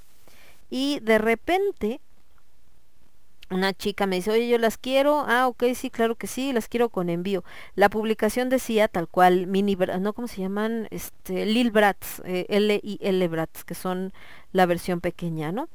Y 0.70 1.00
de 1.00 1.18
repente 1.18 2.00
una 3.50 3.72
chica 3.72 4.06
me 4.06 4.16
dice, 4.16 4.30
oye, 4.30 4.48
yo 4.48 4.58
las 4.58 4.78
quiero. 4.78 5.24
Ah, 5.26 5.46
ok, 5.48 5.64
sí, 5.74 5.90
claro 5.90 6.16
que 6.16 6.26
sí, 6.26 6.52
las 6.52 6.68
quiero 6.68 6.88
con 6.88 7.08
envío. 7.08 7.44
La 7.74 7.88
publicación 7.88 8.48
decía 8.48 8.88
tal 8.88 9.08
cual, 9.08 9.46
mini, 9.46 9.76
no, 10.00 10.12
¿cómo 10.12 10.28
se 10.28 10.42
llaman? 10.42 10.88
Este, 10.90 11.46
Lil 11.46 11.70
Brats, 11.70 12.22
L 12.24 12.80
y 12.82 12.98
L 13.00 13.28
Brats, 13.28 13.64
que 13.64 13.74
son 13.74 14.12
la 14.52 14.66
versión 14.66 15.00
pequeña, 15.00 15.52
¿no? 15.52 15.68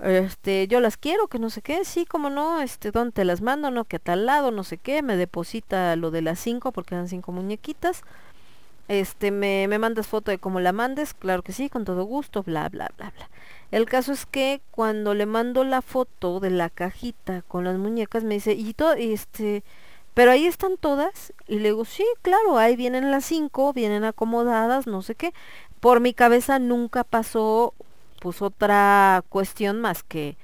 Este, 0.00 0.68
yo 0.68 0.80
las 0.80 0.96
quiero, 0.96 1.26
que 1.26 1.40
no 1.40 1.50
sé 1.50 1.60
qué, 1.60 1.84
sí, 1.84 2.06
como 2.06 2.30
no, 2.30 2.60
este, 2.60 2.92
¿dónde 2.92 3.12
te 3.12 3.24
las 3.24 3.40
mando? 3.42 3.70
No, 3.72 3.84
que 3.84 3.96
a 3.96 3.98
tal 3.98 4.26
lado, 4.26 4.52
no 4.52 4.62
sé 4.62 4.78
qué, 4.78 5.02
me 5.02 5.16
deposita 5.16 5.96
lo 5.96 6.12
de 6.12 6.22
las 6.22 6.38
cinco, 6.38 6.70
porque 6.70 6.94
eran 6.94 7.08
cinco 7.08 7.32
muñequitas. 7.32 8.02
Este, 8.86 9.30
me, 9.32 9.66
me 9.68 9.78
mandas 9.78 10.06
foto 10.06 10.30
de 10.30 10.38
cómo 10.38 10.60
la 10.60 10.72
mandes, 10.72 11.14
claro 11.14 11.42
que 11.42 11.52
sí, 11.52 11.68
con 11.68 11.84
todo 11.84 12.04
gusto, 12.04 12.42
bla, 12.42 12.68
bla, 12.68 12.90
bla, 12.96 13.10
bla. 13.10 13.28
El 13.70 13.84
caso 13.86 14.12
es 14.12 14.24
que 14.24 14.62
cuando 14.70 15.14
le 15.14 15.26
mando 15.26 15.62
la 15.64 15.82
foto 15.82 16.40
de 16.40 16.50
la 16.50 16.70
cajita 16.70 17.42
con 17.42 17.64
las 17.64 17.76
muñecas, 17.76 18.24
me 18.24 18.34
dice, 18.34 18.54
y 18.54 18.72
todo, 18.72 18.94
este, 18.94 19.62
pero 20.14 20.30
ahí 20.30 20.46
están 20.46 20.76
todas. 20.78 21.32
Y 21.46 21.58
le 21.58 21.70
digo, 21.70 21.84
sí, 21.84 22.04
claro, 22.22 22.58
ahí 22.58 22.76
vienen 22.76 23.10
las 23.10 23.26
cinco, 23.26 23.72
vienen 23.72 24.04
acomodadas, 24.04 24.86
no 24.86 25.02
sé 25.02 25.14
qué. 25.14 25.34
Por 25.80 26.00
mi 26.00 26.14
cabeza 26.14 26.58
nunca 26.58 27.04
pasó, 27.04 27.74
pues, 28.20 28.42
otra 28.42 29.22
cuestión 29.28 29.80
más 29.80 30.02
que, 30.02 30.36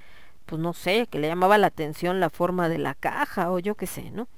pues, 0.46 0.60
no 0.60 0.74
sé, 0.74 1.06
que 1.10 1.18
le 1.18 1.28
llamaba 1.28 1.58
la 1.58 1.68
atención 1.68 2.20
la 2.20 2.30
forma 2.30 2.68
de 2.68 2.78
la 2.78 2.94
caja 2.94 3.50
o 3.50 3.58
yo 3.58 3.74
qué 3.74 3.86
sé, 3.86 4.10
¿no? 4.10 4.28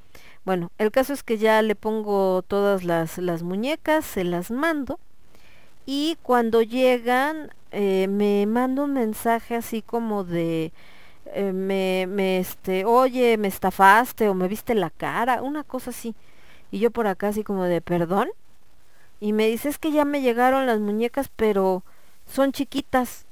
Bueno, 0.44 0.70
el 0.78 0.92
caso 0.92 1.12
es 1.12 1.22
que 1.24 1.38
ya 1.38 1.60
le 1.62 1.74
pongo 1.74 2.42
todas 2.42 2.84
las, 2.84 3.18
las 3.18 3.42
muñecas, 3.42 4.04
se 4.04 4.24
las 4.24 4.50
mando 4.52 5.00
y 5.86 6.18
cuando 6.22 6.62
llegan 6.62 7.52
eh, 7.70 8.08
me 8.08 8.44
manda 8.46 8.82
un 8.82 8.92
mensaje 8.92 9.54
así 9.54 9.82
como 9.82 10.24
de 10.24 10.72
eh, 11.26 11.52
me, 11.52 12.06
me 12.08 12.38
este, 12.38 12.84
oye, 12.84 13.36
me 13.38 13.48
estafaste 13.48 14.28
o 14.28 14.34
me 14.34 14.48
viste 14.48 14.74
la 14.74 14.90
cara, 14.90 15.42
una 15.42 15.64
cosa 15.64 15.90
así. 15.90 16.14
Y 16.70 16.78
yo 16.80 16.90
por 16.90 17.06
acá 17.06 17.28
así 17.28 17.44
como 17.44 17.64
de 17.64 17.80
perdón. 17.80 18.28
Y 19.20 19.32
me 19.32 19.48
dice 19.48 19.68
es 19.68 19.78
que 19.78 19.92
ya 19.92 20.04
me 20.04 20.20
llegaron 20.20 20.66
las 20.66 20.80
muñecas, 20.80 21.30
pero 21.34 21.82
son 22.26 22.52
chiquitas. 22.52 23.26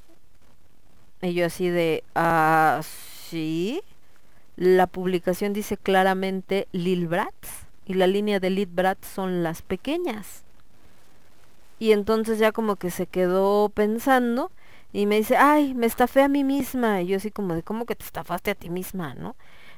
Y 1.22 1.34
yo 1.34 1.46
así 1.46 1.68
de, 1.68 2.04
ah, 2.14 2.80
sí. 3.28 3.82
La 4.56 4.86
publicación 4.86 5.52
dice 5.52 5.76
claramente 5.76 6.68
Lil 6.72 7.08
Bratz 7.08 7.66
y 7.86 7.94
la 7.94 8.06
línea 8.06 8.38
de 8.40 8.50
Lil 8.50 8.66
Bratz 8.66 9.06
son 9.08 9.42
las 9.42 9.62
pequeñas. 9.62 10.43
Y 11.78 11.92
entonces 11.92 12.38
ya 12.38 12.52
como 12.52 12.76
que 12.76 12.90
se 12.90 13.06
quedó 13.06 13.68
pensando 13.68 14.50
y 14.92 15.06
me 15.06 15.16
dice, 15.16 15.36
ay, 15.36 15.74
me 15.74 15.86
estafé 15.86 16.22
a 16.22 16.28
mí 16.28 16.44
misma. 16.44 17.02
Y 17.02 17.08
yo 17.08 17.16
así 17.16 17.30
como 17.30 17.54
de, 17.54 17.62
¿cómo 17.62 17.84
que 17.86 17.96
te 17.96 18.04
estafaste 18.04 18.52
a 18.52 18.54
ti 18.54 18.70
misma, 18.70 19.14
no? 19.14 19.36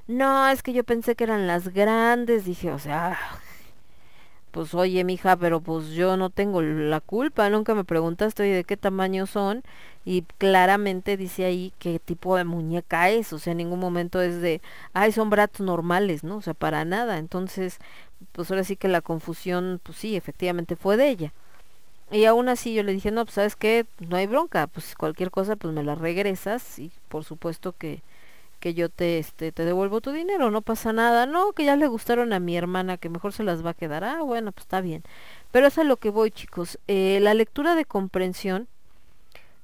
No, 0.09 0.49
es 0.49 0.63
que 0.63 0.73
yo 0.73 0.85
pensé 0.85 1.17
que 1.17 1.25
eran 1.25 1.47
las 1.47 1.69
grandes. 1.69 2.45
Dije, 2.45 2.71
o 2.71 2.79
sea, 2.79 3.19
pues 4.53 4.75
oye, 4.75 5.05
mija, 5.05 5.37
pero 5.37 5.61
pues 5.61 5.89
yo 5.91 6.17
no 6.17 6.31
tengo 6.31 6.63
la 6.63 7.01
culpa. 7.01 7.49
Nunca 7.51 7.75
me 7.75 7.85
preguntaste, 7.85 8.43
oye, 8.43 8.55
de 8.55 8.65
qué 8.65 8.77
tamaño 8.77 9.27
son. 9.27 9.63
Y 10.05 10.23
claramente 10.39 11.17
dice 11.17 11.45
ahí 11.47 11.73
qué 11.79 11.99
tipo 11.99 12.37
de 12.37 12.45
muñeca 12.45 13.11
es. 13.11 13.33
O 13.33 13.39
sea, 13.39 13.53
en 13.53 13.59
ningún 13.59 13.81
momento 13.81 14.21
es 14.23 14.41
de, 14.41 14.61
ay, 14.93 15.13
son 15.13 15.31
bratos 15.31 15.63
normales, 15.67 16.25
¿no? 16.25 16.37
O 16.37 16.43
sea, 16.43 16.55
para 16.55 16.85
nada. 16.85 17.19
Entonces, 17.19 17.79
pues 18.33 18.51
ahora 18.51 18.65
sí 18.65 18.77
que 18.77 18.89
la 18.89 19.01
confusión, 19.01 19.81
pues 19.83 19.99
sí, 19.99 20.17
efectivamente 20.17 20.77
fue 20.77 20.97
de 20.97 21.09
ella. 21.09 21.33
Y 22.11 22.25
aún 22.25 22.49
así 22.49 22.73
yo 22.73 22.83
le 22.83 22.93
dije, 22.93 23.11
no, 23.11 23.25
pues 23.25 23.35
sabes 23.35 23.57
qué, 23.57 23.85
no 23.99 24.17
hay 24.17 24.27
bronca, 24.27 24.69
pues 24.69 24.95
cualquier 24.95 25.31
cosa 25.31 25.57
pues 25.57 25.75
me 25.75 25.83
la 25.83 25.97
regresas 25.97 26.79
y 26.79 26.93
por 27.09 27.25
supuesto 27.25 27.73
que, 27.73 28.03
que 28.61 28.75
yo 28.75 28.89
te, 28.89 29.19
este, 29.19 29.51
te 29.53 29.65
devuelvo 29.65 30.01
tu 30.01 30.13
dinero, 30.13 30.51
no 30.51 30.63
pasa 30.63 30.93
nada, 30.93 31.27
no, 31.27 31.53
que 31.53 31.65
ya 31.65 31.77
le 31.77 31.89
gustaron 31.89 32.33
a 32.33 32.41
mi 32.41 32.57
hermana, 32.57 32.97
que 32.97 33.09
mejor 33.09 33.33
se 33.33 33.43
las 33.43 33.65
va 33.65 33.71
a 33.71 33.75
quedar, 33.75 34.05
ah, 34.05 34.23
bueno, 34.23 34.53
pues 34.53 34.65
está 34.65 34.81
bien. 34.81 35.03
Pero 35.51 35.67
es 35.67 35.79
a 35.79 35.85
lo 35.85 35.97
que 35.97 36.11
voy 36.11 36.31
chicos, 36.31 36.79
eh, 36.87 37.19
la 37.21 37.35
lectura 37.35 37.75
de 37.75 37.85
comprensión 37.85 38.69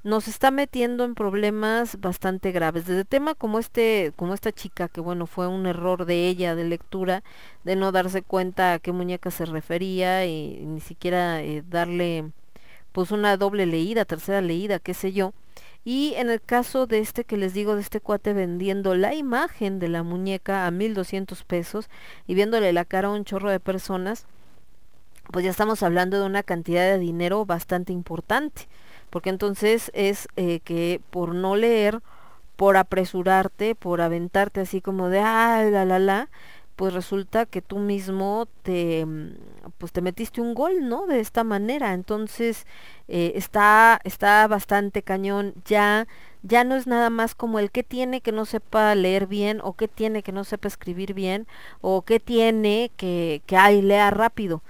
nos 0.05 0.27
está 0.27 0.51
metiendo 0.51 1.05
en 1.05 1.15
problemas 1.15 2.01
bastante 2.01 2.51
graves. 2.53 2.87
Desde 2.87 3.05
tema 3.05 3.35
como 3.35 3.59
este, 3.59 4.13
como 4.17 4.35
esta 4.35 4.53
chica, 4.53 4.89
que 4.89 5.01
bueno, 5.01 5.27
fue 5.27 5.47
un 5.47 5.67
error 5.67 6.07
de 6.07 6.29
ella 6.29 6.55
de 6.57 6.65
lectura, 6.65 7.23
de 7.65 7.77
no 7.77 7.93
darse 7.93 8.23
cuenta 8.23 8.75
a 8.75 8.79
qué 8.81 8.93
muñeca 8.93 9.31
se 9.31 9.45
refería 9.47 10.27
y, 10.27 10.61
ni 10.67 10.81
siquiera 10.81 11.43
eh, 11.43 11.63
darle 11.69 12.31
pues 12.93 13.11
una 13.11 13.37
doble 13.37 13.67
leída, 13.67 14.05
tercera 14.05 14.41
leída, 14.41 14.79
qué 14.79 14.95
sé 14.95 15.13
yo. 15.13 15.33
Y 15.85 16.15
en 16.17 16.31
el 16.31 16.41
caso 16.41 16.87
de 16.87 17.01
este 17.01 17.25
que 17.25 17.37
les 17.37 17.55
digo, 17.55 17.75
de 17.75 17.81
este 17.81 18.01
cuate 18.01 18.33
vendiendo 18.33 18.95
la 18.95 19.15
imagen 19.15 19.79
de 19.79 19.89
la 19.89 20.03
muñeca 20.03 20.67
a 20.67 20.71
1200 20.71 21.43
pesos 21.45 21.89
y 22.27 22.35
viéndole 22.35 22.73
la 22.73 22.85
cara 22.85 23.09
a 23.09 23.13
un 23.13 23.25
chorro 23.25 23.51
de 23.51 23.61
personas, 23.61 24.27
pues 25.33 25.45
ya 25.45 25.51
estamos 25.51 25.83
hablando 25.83 26.21
de 26.21 26.27
una 26.27 26.43
cantidad 26.43 26.85
de 26.85 26.99
dinero 26.99 27.47
bastante 27.47 27.93
importante 27.93 28.69
porque 29.13 29.29
entonces 29.31 29.91
es 29.95 30.27
eh, 30.37 30.61
que 30.61 31.03
por 31.11 31.35
no 31.35 31.55
leer, 31.55 32.01
por 32.57 32.79
apresurarte, 32.79 33.75
por 33.75 34.01
aventarte 34.01 34.61
así 34.61 34.81
como 34.81 35.11
de 35.11 35.21
ah, 35.21 35.63
la 35.71 35.85
la 35.85 35.99
la, 35.99 36.31
pues 36.77 36.95
resulta 36.95 37.45
que 37.45 37.61
tú 37.61 37.79
mismo 37.79 38.49
te 38.63 39.05
mm, 39.05 39.35
pues 39.79 39.93
te 39.93 40.01
metiste 40.01 40.41
un 40.41 40.55
gol, 40.55 40.89
¿no? 40.89 41.07
De 41.07 41.21
esta 41.21 41.45
manera. 41.45 41.93
Entonces, 41.93 42.67
eh, 43.09 43.33
está, 43.37 44.01
está 44.05 44.47
bastante 44.49 45.03
cañón. 45.03 45.55
Ya, 45.67 46.07
ya 46.43 46.65
no 46.65 46.75
es 46.77 46.87
nada 46.87 47.11
más 47.11 47.35
como 47.35 47.59
el 47.59 47.71
que 47.71 47.83
tiene 47.83 48.23
que 48.23 48.33
no 48.33 48.47
sepa 48.47 48.95
leer 48.95 49.27
bien, 49.27 49.61
o 49.63 49.75
que 49.75 49.89
tiene 49.89 50.23
que 50.23 50.33
no 50.33 50.45
sepa 50.45 50.69
escribir 50.69 51.13
bien, 51.15 51.47
o 51.83 52.03
que 52.03 52.19
tiene 52.21 52.91
que, 52.97 53.43
que 53.47 53.57
ay, 53.59 53.83
lea 53.83 54.11
rápido 54.11 54.63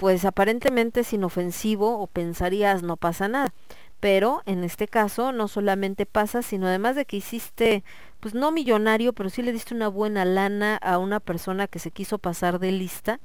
pues 0.00 0.24
aparentemente 0.24 1.00
es 1.00 1.12
inofensivo 1.12 2.00
o 2.00 2.06
pensarías 2.06 2.82
no 2.82 2.96
pasa 2.96 3.28
nada. 3.28 3.52
Pero 4.00 4.40
en 4.46 4.64
este 4.64 4.88
caso 4.88 5.30
no 5.30 5.46
solamente 5.46 6.06
pasa, 6.06 6.40
sino 6.40 6.68
además 6.68 6.96
de 6.96 7.04
que 7.04 7.18
hiciste, 7.18 7.84
pues 8.18 8.32
no 8.32 8.50
millonario, 8.50 9.12
pero 9.12 9.28
sí 9.28 9.42
le 9.42 9.52
diste 9.52 9.74
una 9.74 9.88
buena 9.88 10.24
lana 10.24 10.78
a 10.78 10.96
una 10.96 11.20
persona 11.20 11.66
que 11.66 11.78
se 11.78 11.90
quiso 11.90 12.16
pasar 12.16 12.58
de 12.60 12.72
lista. 12.72 13.20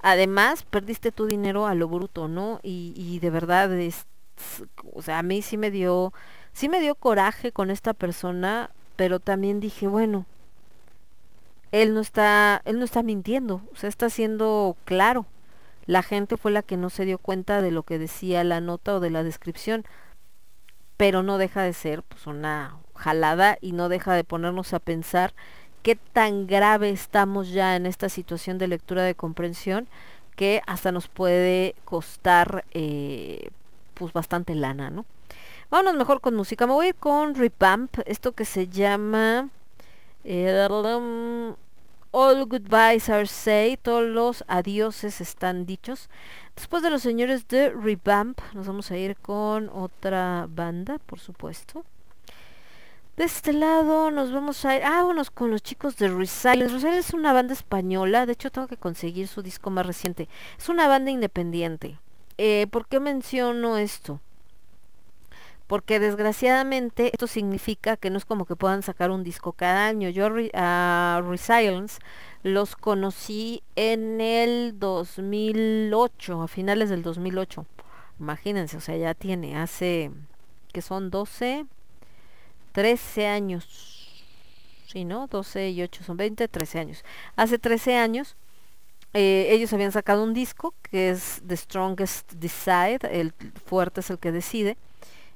Además, 0.00 0.62
perdiste 0.62 1.12
tu 1.12 1.26
dinero 1.26 1.66
a 1.66 1.74
lo 1.74 1.88
bruto, 1.88 2.26
¿no? 2.26 2.58
Y, 2.62 2.94
y 2.96 3.18
de 3.18 3.28
verdad, 3.28 3.70
es, 3.78 4.06
o 4.94 5.02
sea, 5.02 5.18
a 5.18 5.22
mí 5.22 5.42
sí 5.42 5.58
me 5.58 5.70
dio, 5.70 6.14
sí 6.54 6.70
me 6.70 6.80
dio 6.80 6.94
coraje 6.94 7.52
con 7.52 7.70
esta 7.70 7.92
persona, 7.92 8.70
pero 8.96 9.20
también 9.20 9.60
dije, 9.60 9.88
bueno, 9.88 10.24
él 11.70 11.92
no 11.92 12.00
está, 12.00 12.62
él 12.64 12.78
no 12.78 12.86
está 12.86 13.02
mintiendo, 13.02 13.60
o 13.74 13.76
sea, 13.76 13.90
está 13.90 14.08
siendo 14.08 14.74
claro 14.86 15.26
la 15.86 16.02
gente 16.02 16.36
fue 16.36 16.50
la 16.50 16.62
que 16.62 16.76
no 16.76 16.90
se 16.90 17.04
dio 17.04 17.18
cuenta 17.18 17.62
de 17.62 17.70
lo 17.70 17.82
que 17.82 17.98
decía 17.98 18.44
la 18.44 18.60
nota 18.60 18.94
o 18.96 19.00
de 19.00 19.10
la 19.10 19.22
descripción, 19.22 19.84
pero 20.96 21.22
no 21.22 21.38
deja 21.38 21.62
de 21.62 21.72
ser 21.72 22.02
pues 22.02 22.26
una 22.26 22.76
jalada 22.94 23.58
y 23.60 23.72
no 23.72 23.88
deja 23.88 24.14
de 24.14 24.24
ponernos 24.24 24.72
a 24.72 24.78
pensar 24.78 25.34
qué 25.82 25.96
tan 25.96 26.46
grave 26.46 26.90
estamos 26.90 27.50
ya 27.50 27.76
en 27.76 27.86
esta 27.86 28.08
situación 28.08 28.58
de 28.58 28.68
lectura 28.68 29.02
de 29.02 29.14
comprensión 29.14 29.88
que 30.36 30.62
hasta 30.66 30.92
nos 30.92 31.08
puede 31.08 31.74
costar 31.84 32.64
eh, 32.72 33.50
pues 33.94 34.12
bastante 34.12 34.54
lana, 34.54 34.90
¿no? 34.90 35.04
Vámonos 35.70 35.94
mejor 35.94 36.20
con 36.20 36.34
música. 36.34 36.66
Me 36.66 36.72
voy 36.72 36.92
con 36.92 37.34
Revamp, 37.34 37.98
esto 38.06 38.32
que 38.32 38.44
se 38.44 38.68
llama 38.68 39.48
eh, 40.24 40.68
All 42.16 42.44
goodbyes 42.46 43.08
are 43.08 43.26
say, 43.26 43.76
todos 43.76 44.06
los 44.06 44.44
adioses 44.46 45.20
están 45.20 45.66
dichos. 45.66 46.08
Después 46.54 46.80
de 46.84 46.90
los 46.90 47.02
señores 47.02 47.48
de 47.48 47.70
Revamp, 47.70 48.38
nos 48.52 48.68
vamos 48.68 48.92
a 48.92 48.96
ir 48.96 49.16
con 49.16 49.68
otra 49.68 50.46
banda, 50.48 51.00
por 51.00 51.18
supuesto. 51.18 51.84
De 53.16 53.24
este 53.24 53.52
lado 53.52 54.12
nos 54.12 54.30
vamos 54.30 54.64
a 54.64 54.76
ir, 54.76 54.84
ah, 54.84 55.02
vámonos 55.02 55.32
con 55.32 55.50
los 55.50 55.60
chicos 55.60 55.96
de 55.96 56.06
Resilience. 56.06 56.72
Resilience 56.74 57.08
es 57.08 57.14
una 57.14 57.32
banda 57.32 57.52
española, 57.52 58.26
de 58.26 58.34
hecho 58.34 58.52
tengo 58.52 58.68
que 58.68 58.76
conseguir 58.76 59.26
su 59.26 59.42
disco 59.42 59.70
más 59.70 59.84
reciente. 59.84 60.28
Es 60.56 60.68
una 60.68 60.86
banda 60.86 61.10
independiente. 61.10 61.98
Eh, 62.38 62.68
¿Por 62.70 62.86
qué 62.86 63.00
menciono 63.00 63.76
esto? 63.76 64.20
Porque 65.66 65.98
desgraciadamente 66.00 67.10
esto 67.12 67.26
significa 67.26 67.96
que 67.96 68.10
no 68.10 68.18
es 68.18 68.24
como 68.24 68.44
que 68.46 68.56
puedan 68.56 68.82
sacar 68.82 69.10
un 69.10 69.24
disco 69.24 69.52
cada 69.52 69.86
año. 69.86 70.08
Yo 70.10 70.26
a 70.26 70.28
Re- 70.28 70.50
a 70.54 71.22
Resilience 71.26 71.98
los 72.42 72.76
conocí 72.76 73.62
en 73.76 74.20
el 74.20 74.78
2008, 74.78 76.42
a 76.42 76.48
finales 76.48 76.90
del 76.90 77.02
2008. 77.02 77.66
Imagínense, 78.20 78.76
o 78.76 78.80
sea, 78.80 78.96
ya 78.96 79.14
tiene 79.14 79.56
hace 79.56 80.10
que 80.72 80.82
son 80.82 81.10
12, 81.10 81.66
13 82.72 83.26
años. 83.26 84.24
Sí, 84.86 85.04
¿no? 85.04 85.26
12 85.26 85.70
y 85.70 85.82
8 85.82 86.04
son 86.04 86.16
20, 86.16 86.46
13 86.48 86.78
años. 86.78 87.04
Hace 87.36 87.58
13 87.58 87.96
años 87.96 88.36
eh, 89.12 89.48
ellos 89.50 89.72
habían 89.72 89.92
sacado 89.92 90.22
un 90.22 90.34
disco 90.34 90.74
que 90.82 91.10
es 91.10 91.42
The 91.46 91.56
Strongest 91.56 92.32
Decide, 92.34 92.98
el 93.20 93.32
fuerte 93.64 94.00
es 94.00 94.10
el 94.10 94.18
que 94.18 94.32
decide, 94.32 94.76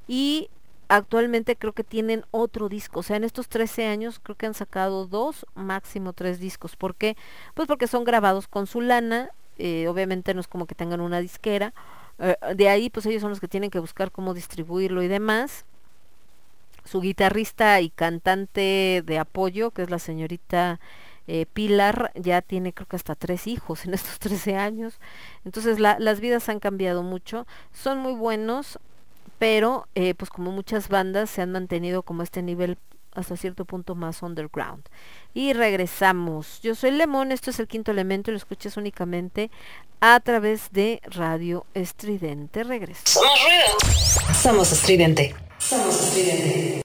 y 0.08 0.50
actualmente 0.88 1.56
creo 1.56 1.74
que 1.74 1.84
tienen 1.84 2.24
otro 2.32 2.68
disco, 2.70 3.00
o 3.00 3.04
sea, 3.04 3.16
en 3.16 3.24
estos 3.24 3.48
13 3.48 3.86
años 3.86 4.20
creo 4.22 4.36
que 4.36 4.46
han 4.46 4.54
sacado 4.54 5.06
dos, 5.06 5.46
máximo 5.54 6.14
tres 6.14 6.40
discos, 6.40 6.76
¿por 6.76 6.94
qué? 6.96 7.16
Pues 7.54 7.68
porque 7.68 7.86
son 7.88 8.04
grabados 8.04 8.48
con 8.48 8.66
su 8.66 8.80
lana, 8.80 9.30
eh, 9.58 9.88
obviamente 9.88 10.34
no 10.34 10.40
es 10.40 10.48
como 10.48 10.66
que 10.66 10.74
tengan 10.74 11.00
una 11.02 11.20
disquera, 11.20 11.74
eh, 12.20 12.36
de 12.56 12.68
ahí 12.70 12.90
pues 12.90 13.06
ellos 13.06 13.20
son 13.22 13.30
los 13.30 13.40
que 13.40 13.48
tienen 13.48 13.70
que 13.70 13.80
buscar 13.80 14.10
cómo 14.12 14.34
distribuirlo 14.34 15.02
y 15.02 15.08
demás, 15.08 15.66
su 16.84 17.00
guitarrista 17.00 17.80
y 17.80 17.90
cantante 17.90 19.02
de 19.04 19.18
apoyo, 19.18 19.70
que 19.72 19.82
es 19.82 19.90
la 19.90 19.98
señorita 19.98 20.80
eh, 21.26 21.44
Pilar, 21.52 22.10
ya 22.14 22.40
tiene 22.40 22.72
creo 22.72 22.86
que 22.88 22.96
hasta 22.96 23.14
tres 23.14 23.46
hijos 23.46 23.84
en 23.84 23.92
estos 23.94 24.18
13 24.18 24.56
años. 24.56 24.98
Entonces 25.44 25.78
la- 25.78 25.98
las 25.98 26.20
vidas 26.20 26.48
han 26.48 26.60
cambiado 26.60 27.02
mucho. 27.02 27.46
Son 27.72 27.98
muy 27.98 28.14
buenos, 28.14 28.78
pero 29.38 29.86
eh, 29.94 30.14
pues 30.14 30.30
como 30.30 30.52
muchas 30.52 30.88
bandas 30.88 31.30
se 31.30 31.42
han 31.42 31.52
mantenido 31.52 32.02
como 32.02 32.22
este 32.22 32.42
nivel 32.42 32.78
hasta 33.14 33.36
cierto 33.36 33.64
punto 33.64 33.94
más 33.94 34.22
underground. 34.22 34.84
Y 35.34 35.52
regresamos. 35.52 36.60
Yo 36.62 36.74
soy 36.74 36.92
Lemón, 36.92 37.32
esto 37.32 37.50
es 37.50 37.58
el 37.58 37.66
quinto 37.66 37.90
elemento 37.90 38.30
y 38.30 38.32
lo 38.32 38.38
escuchas 38.38 38.76
únicamente 38.76 39.50
a 40.00 40.20
través 40.20 40.70
de 40.72 41.00
Radio 41.04 41.66
Estridente. 41.74 42.64
Regreso. 42.64 43.02
Somos 43.04 43.38
ruido. 43.44 44.34
Somos 44.34 44.72
estridente. 44.72 45.34
Somos 45.58 46.00
estridente. 46.00 46.82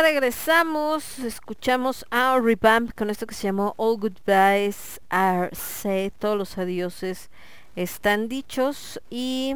Regresamos, 0.00 1.18
escuchamos 1.18 2.06
a 2.10 2.38
Revamp 2.40 2.92
con 2.94 3.10
esto 3.10 3.26
que 3.26 3.34
se 3.34 3.48
llamó 3.48 3.74
All 3.76 3.98
Goodbyes 3.98 5.00
Are 5.10 5.54
Said, 5.54 6.12
todos 6.18 6.38
los 6.38 6.56
adioses 6.56 7.28
están 7.76 8.28
dichos 8.28 9.00
y 9.10 9.54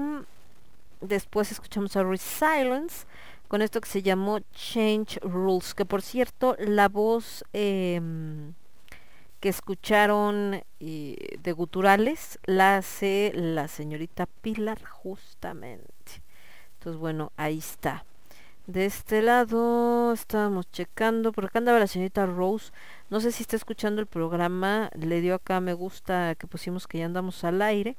después 1.01 1.51
escuchamos 1.51 1.97
a 1.97 2.05
Resilience 2.05 3.07
con 3.49 3.63
esto 3.63 3.81
que 3.81 3.89
se 3.89 4.03
llamó 4.03 4.41
Change 4.53 5.19
Rules, 5.23 5.75
que 5.75 5.87
por 5.87 6.03
cierto 6.03 6.55
la 6.59 6.89
voz 6.89 7.43
em, 7.55 8.53
que 9.41 9.49
escucharon 9.49 10.63
eh, 10.81 11.39
de 11.43 11.53
guturales 11.53 12.39
la 12.45 12.77
hace 12.77 13.33
la 13.35 13.69
señorita 13.69 14.27
Pilar 14.43 14.85
justamente. 14.85 16.23
Entonces 16.75 17.01
bueno, 17.01 17.33
ahí 17.37 17.59
está. 17.59 18.05
De 18.67 18.85
este 18.85 19.23
lado 19.23 20.13
estábamos 20.13 20.69
checando, 20.73 21.31
por 21.31 21.45
acá 21.45 21.61
andaba 21.61 21.79
la 21.79 21.87
señorita 21.87 22.27
Rose, 22.27 22.73
no 23.11 23.21
sé 23.21 23.31
si 23.31 23.45
está 23.45 23.55
escuchando 23.55 24.01
el 24.01 24.09
programa, 24.09 24.91
le 24.99 25.21
dio 25.21 25.37
acá 25.37 25.61
me 25.61 25.73
gusta 25.73 26.35
que 26.35 26.49
pusimos 26.49 26.89
que 26.89 26.99
ya 26.99 27.07
andamos 27.07 27.45
al 27.45 27.63
aire. 27.63 27.97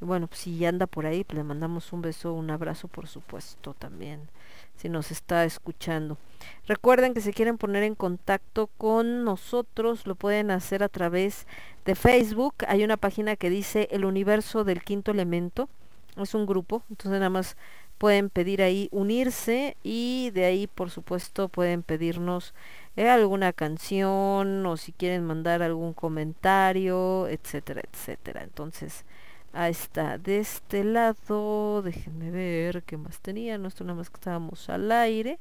Y 0.00 0.04
bueno, 0.04 0.26
pues 0.26 0.40
si 0.40 0.58
ya 0.58 0.70
anda 0.70 0.88
por 0.88 1.06
ahí, 1.06 1.22
pues 1.22 1.36
le 1.36 1.44
mandamos 1.44 1.92
un 1.92 2.02
beso, 2.02 2.32
un 2.32 2.50
abrazo 2.50 2.88
por 2.88 3.06
supuesto 3.06 3.74
también, 3.74 4.28
si 4.76 4.88
nos 4.88 5.12
está 5.12 5.44
escuchando. 5.44 6.18
Recuerden 6.66 7.14
que 7.14 7.20
si 7.20 7.32
quieren 7.32 7.56
poner 7.56 7.84
en 7.84 7.94
contacto 7.94 8.66
con 8.78 9.22
nosotros, 9.22 10.04
lo 10.08 10.16
pueden 10.16 10.50
hacer 10.50 10.82
a 10.82 10.88
través 10.88 11.46
de 11.84 11.94
Facebook. 11.94 12.54
Hay 12.66 12.82
una 12.82 12.96
página 12.96 13.36
que 13.36 13.50
dice 13.50 13.86
El 13.92 14.04
Universo 14.04 14.64
del 14.64 14.82
Quinto 14.82 15.12
Elemento. 15.12 15.68
Es 16.16 16.34
un 16.34 16.44
grupo, 16.44 16.82
entonces 16.90 17.20
nada 17.20 17.30
más 17.30 17.56
pueden 18.02 18.30
pedir 18.30 18.62
ahí 18.62 18.88
unirse 18.90 19.76
y 19.84 20.32
de 20.34 20.44
ahí 20.44 20.66
por 20.66 20.90
supuesto 20.90 21.48
pueden 21.48 21.84
pedirnos 21.84 22.52
eh, 22.96 23.08
alguna 23.08 23.52
canción 23.52 24.66
o 24.66 24.76
si 24.76 24.90
quieren 24.90 25.24
mandar 25.24 25.62
algún 25.62 25.92
comentario, 25.94 27.28
etcétera, 27.28 27.82
etcétera. 27.92 28.42
Entonces, 28.42 29.04
ahí 29.52 29.70
está. 29.70 30.18
De 30.18 30.40
este 30.40 30.82
lado, 30.82 31.82
déjenme 31.82 32.32
ver 32.32 32.82
qué 32.82 32.96
más 32.96 33.20
tenía. 33.20 33.56
No 33.56 33.68
esto 33.68 33.84
nada 33.84 33.98
más 33.98 34.10
que 34.10 34.16
estábamos 34.16 34.68
al 34.68 34.90
aire 34.90 35.38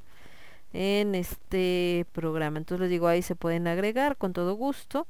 en 0.72 1.16
este 1.16 2.05
programa. 2.14 2.59
Entonces 2.59 2.82
les 2.82 2.91
digo, 2.91 3.07
ahí 3.07 3.24
se 3.24 3.36
pueden 3.36 3.66
agregar 3.68 4.18
con 4.18 4.34
todo 4.34 4.53
gusto. 4.53 5.07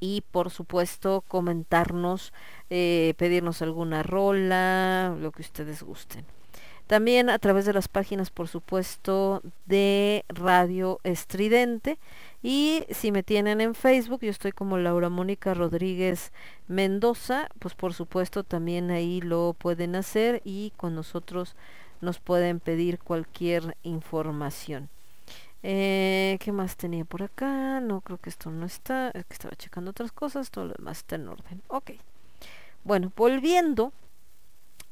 Y 0.00 0.22
por 0.30 0.50
supuesto 0.50 1.24
comentarnos, 1.26 2.32
eh, 2.70 3.14
pedirnos 3.16 3.62
alguna 3.62 4.02
rola, 4.02 5.16
lo 5.18 5.32
que 5.32 5.42
ustedes 5.42 5.82
gusten. 5.82 6.24
También 6.88 7.28
a 7.28 7.38
través 7.38 7.66
de 7.66 7.74
las 7.74 7.86
páginas, 7.86 8.30
por 8.30 8.48
supuesto, 8.48 9.42
de 9.66 10.24
Radio 10.28 11.00
Estridente. 11.04 11.98
Y 12.42 12.86
si 12.88 13.12
me 13.12 13.22
tienen 13.22 13.60
en 13.60 13.74
Facebook, 13.74 14.20
yo 14.22 14.30
estoy 14.30 14.52
como 14.52 14.78
Laura 14.78 15.10
Mónica 15.10 15.52
Rodríguez 15.52 16.32
Mendoza, 16.66 17.48
pues 17.58 17.74
por 17.74 17.92
supuesto 17.92 18.42
también 18.42 18.90
ahí 18.90 19.20
lo 19.20 19.54
pueden 19.58 19.96
hacer 19.96 20.40
y 20.44 20.72
con 20.78 20.94
nosotros 20.94 21.56
nos 22.00 22.20
pueden 22.20 22.58
pedir 22.58 22.98
cualquier 22.98 23.76
información. 23.82 24.88
Eh, 25.62 26.36
¿Qué 26.40 26.52
más 26.52 26.76
tenía 26.76 27.04
por 27.04 27.22
acá? 27.22 27.80
No, 27.80 28.00
creo 28.00 28.18
que 28.18 28.30
esto 28.30 28.50
no 28.50 28.66
está. 28.66 29.10
Es 29.10 29.24
que 29.24 29.34
estaba 29.34 29.56
checando 29.56 29.90
otras 29.90 30.12
cosas. 30.12 30.50
Todo 30.50 30.66
lo 30.66 30.74
demás 30.74 30.98
está 30.98 31.16
en 31.16 31.28
orden. 31.28 31.62
Ok. 31.68 31.92
Bueno, 32.84 33.12
volviendo. 33.16 33.92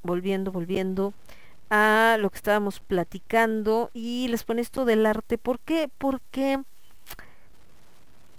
Volviendo, 0.03 0.53
volviendo 0.53 1.13
a 1.71 2.17
lo 2.21 2.31
que 2.31 2.37
estábamos 2.37 2.81
platicando. 2.81 3.91
Y 3.95 4.29
les 4.29 4.45
pone 4.45 4.63
esto 4.63 4.85
del 4.85 5.07
arte. 5.07 5.39
¿Por 5.39 5.61
qué? 5.61 5.91
Porque 5.99 6.63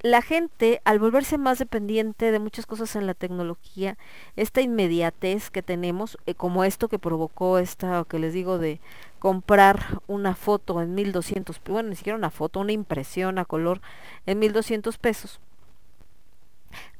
la 0.01 0.21
gente, 0.21 0.81
al 0.85 0.99
volverse 0.99 1.37
más 1.37 1.59
dependiente 1.59 2.31
de 2.31 2.39
muchas 2.39 2.65
cosas 2.65 2.95
en 2.95 3.07
la 3.07 3.13
tecnología, 3.13 3.97
esta 4.35 4.61
inmediatez 4.61 5.49
que 5.49 5.63
tenemos, 5.63 6.17
eh, 6.25 6.35
como 6.35 6.63
esto 6.63 6.87
que 6.87 6.99
provocó 6.99 7.57
esta, 7.57 8.05
que 8.07 8.19
les 8.19 8.33
digo, 8.33 8.57
de 8.59 8.79
comprar 9.19 10.01
una 10.07 10.35
foto 10.35 10.81
en 10.81 10.93
1200, 10.93 11.59
bueno, 11.65 11.89
ni 11.89 11.95
siquiera 11.95 12.17
una 12.17 12.29
foto, 12.29 12.59
una 12.59 12.73
impresión 12.73 13.39
a 13.39 13.45
color 13.45 13.81
en 14.25 14.39
1200 14.39 14.97
pesos, 14.97 15.39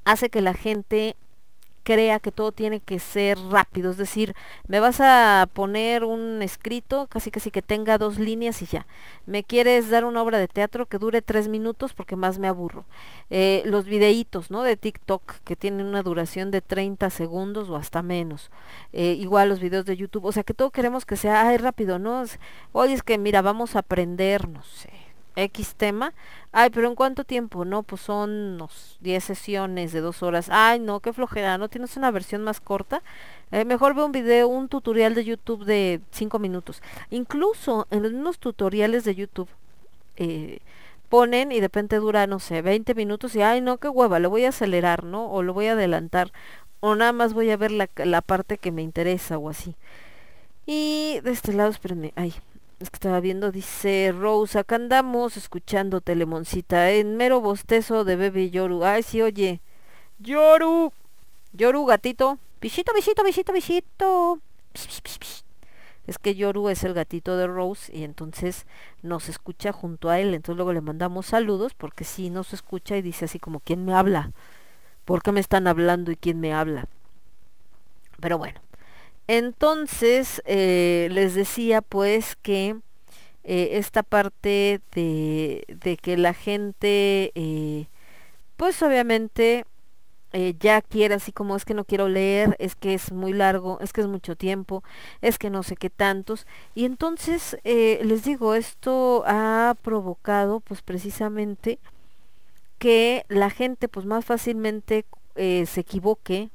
hace 0.04 0.30
que 0.30 0.42
la 0.42 0.54
gente 0.54 1.16
crea 1.88 2.20
que 2.20 2.34
todo 2.34 2.52
tiene 2.52 2.82
que 2.82 3.00
ser 3.00 3.40
rápido, 3.50 3.92
es 3.92 3.96
decir, 3.96 4.36
me 4.68 4.82
vas 4.82 5.00
a 5.00 5.48
poner 5.54 6.04
un 6.04 6.42
escrito, 6.42 7.08
casi 7.08 7.32
casi 7.32 7.50
que 7.50 7.62
tenga 7.62 7.98
dos 7.98 8.20
líneas 8.20 8.62
y 8.62 8.66
ya. 8.66 8.86
Me 9.26 9.46
quieres 9.46 9.90
dar 9.90 10.04
una 10.04 10.22
obra 10.22 10.38
de 10.38 10.50
teatro 10.50 10.88
que 10.88 10.98
dure 10.98 11.22
tres 11.22 11.48
minutos 11.48 11.94
porque 11.94 12.18
más 12.18 12.40
me 12.40 12.50
aburro. 12.50 12.84
Eh, 13.30 13.64
los 13.66 13.86
videitos, 13.86 14.52
¿no? 14.52 14.64
De 14.64 14.76
TikTok 14.76 15.36
que 15.46 15.56
tienen 15.56 15.86
una 15.86 16.04
duración 16.04 16.52
de 16.52 16.60
30 16.60 17.10
segundos 17.10 17.70
o 17.70 17.78
hasta 17.78 18.02
menos. 18.02 18.52
Eh, 18.92 19.16
igual 19.18 19.48
los 19.48 19.62
videos 19.62 19.86
de 19.86 19.96
YouTube, 19.96 20.26
o 20.26 20.34
sea 20.34 20.44
que 20.44 20.54
todo 20.54 20.72
queremos 20.72 21.06
que 21.06 21.16
sea, 21.16 21.48
ay, 21.48 21.56
rápido, 21.56 22.00
¿no? 22.00 22.26
Oye, 22.74 22.96
es 22.96 23.04
que 23.04 23.18
mira, 23.18 23.42
vamos 23.42 23.78
a 23.78 23.80
aprender, 23.80 24.50
no 24.50 24.62
sé, 24.64 24.92
X 25.38 25.76
tema. 25.76 26.14
Ay, 26.52 26.70
pero 26.72 26.88
¿en 26.88 26.96
cuánto 26.96 27.24
tiempo? 27.24 27.64
No, 27.64 27.84
pues 27.84 28.02
son 28.02 28.32
unos 28.56 28.98
10 29.02 29.24
sesiones 29.24 29.94
de 29.94 30.02
dos 30.02 30.24
horas. 30.24 30.50
Ay, 30.52 30.80
no, 30.80 31.00
qué 31.00 31.14
flojera, 31.14 31.58
¿no 31.58 31.70
tienes 31.70 31.96
una 31.96 32.12
versión 32.12 32.44
más 32.44 32.60
corta? 32.60 33.04
Eh, 33.52 33.64
mejor 33.64 33.94
ve 33.96 34.04
un 34.04 34.12
video, 34.12 34.48
un 34.48 34.68
tutorial 34.68 35.14
de 35.16 35.24
YouTube 35.24 35.64
de 35.64 36.02
5 36.12 36.40
minutos. 36.40 36.82
Incluso 37.12 37.88
en 37.92 38.02
mismos 38.02 38.40
tutoriales 38.40 39.04
de 39.04 39.16
YouTube 39.16 39.50
eh, 40.18 40.60
ponen 41.10 41.52
y 41.52 41.56
de 41.56 41.62
repente 41.62 41.98
dura, 41.98 42.28
no 42.28 42.40
sé, 42.40 42.62
20 42.62 42.96
minutos 42.96 43.36
y, 43.36 43.42
ay, 43.42 43.62
no, 43.62 43.78
qué 43.78 43.90
hueva, 43.90 44.20
lo 44.20 44.30
voy 44.30 44.46
a 44.46 44.50
acelerar, 44.50 45.04
¿no? 45.04 45.30
O 45.32 45.44
lo 45.44 45.54
voy 45.54 45.68
a 45.68 45.74
adelantar. 45.74 46.32
O 46.80 46.96
nada 46.96 47.12
más 47.14 47.34
voy 47.34 47.52
a 47.52 47.58
ver 47.58 47.72
la, 47.72 47.90
la 47.98 48.22
parte 48.22 48.58
que 48.58 48.72
me 48.72 48.82
interesa 48.82 49.38
o 49.38 49.50
así. 49.50 49.76
Y 50.66 51.20
de 51.24 51.32
este 51.32 51.54
lado, 51.54 51.70
espérenme, 51.70 52.12
ay, 52.16 52.34
es 52.80 52.90
que 52.92 52.98
estaba 52.98 53.20
viendo, 53.20 53.52
dice 53.52 54.14
Rose, 54.18 54.60
acá 54.60 54.76
andamos 54.76 55.36
escuchando 55.36 56.00
Telemoncita 56.02 56.92
en 56.92 57.18
mero 57.18 57.42
bostezo 57.42 58.04
de 58.04 58.16
bebé 58.16 58.52
Yoru. 58.52 58.84
Ay, 58.84 59.02
sí, 59.02 59.22
oye. 59.22 59.62
Yoru. 60.20 60.94
Yoru, 61.54 61.86
gatito. 61.86 62.38
Pish, 62.60 62.84
pish, 62.84 63.16
pish, 65.02 65.18
pish. 65.20 65.44
es 66.06 66.18
que 66.20 66.36
Yoru 66.36 66.70
es 66.70 66.84
el 66.84 66.94
gatito 66.94 67.36
de 67.36 67.48
Rose 67.48 67.96
y 67.96 68.04
entonces 68.04 68.66
nos 69.02 69.28
escucha 69.28 69.72
junto 69.72 70.10
a 70.10 70.20
él, 70.20 70.34
entonces 70.34 70.56
luego 70.56 70.74
le 70.74 70.82
mandamos 70.82 71.26
saludos 71.28 71.74
porque 71.74 72.04
sí 72.04 72.30
nos 72.30 72.54
escucha 72.54 72.96
y 72.96 73.02
dice 73.02 73.26
así 73.26 73.40
como, 73.40 73.60
¿quién 73.60 73.86
me 73.86 73.94
habla? 73.94 74.32
¿Por 75.06 75.22
qué 75.24 75.32
me 75.32 75.40
están 75.40 75.68
hablando 75.68 76.12
y 76.12 76.16
quién 76.16 76.40
me 76.40 76.54
habla? 76.54 76.88
Pero 78.20 78.38
bueno, 78.38 78.60
entonces 79.28 80.42
eh, 80.46 81.10
les 81.12 81.36
decía 81.36 81.82
pues 81.82 82.36
que 82.38 82.78
eh, 83.44 83.70
esta 83.74 84.04
parte 84.04 84.82
de, 84.94 85.64
de 85.68 85.98
que 85.98 86.18
la 86.18 86.34
gente 86.34 87.32
eh, 87.36 87.88
pues 88.56 88.82
obviamente 88.82 89.66
ya 90.60 90.84
quiere 90.84 91.16
así 91.16 91.32
como 91.32 91.56
es 91.56 91.66
que 91.66 91.74
no 91.74 91.84
quiero 91.84 92.08
leer, 92.10 92.56
es 92.60 92.76
que 92.76 92.94
es 92.94 93.12
muy 93.12 93.34
largo, 93.34 93.80
es 93.82 93.92
que 93.92 94.02
es 94.02 94.08
mucho 94.08 94.36
tiempo, 94.36 94.84
es 95.22 95.40
que 95.40 95.50
no 95.50 95.64
sé 95.64 95.76
qué 95.76 95.90
tantos. 95.90 96.46
Y 96.76 96.86
entonces 96.86 97.58
les 97.64 98.24
digo, 98.24 98.54
esto 98.54 99.24
ha 99.26 99.76
provocado 99.82 100.60
pues 100.60 100.84
precisamente 100.84 101.80
que 102.78 103.26
la 103.30 103.50
gente 103.50 103.88
pues 103.88 104.06
más 104.06 104.26
fácilmente 104.26 105.06
se 105.36 105.80
equivoque, 105.80 106.52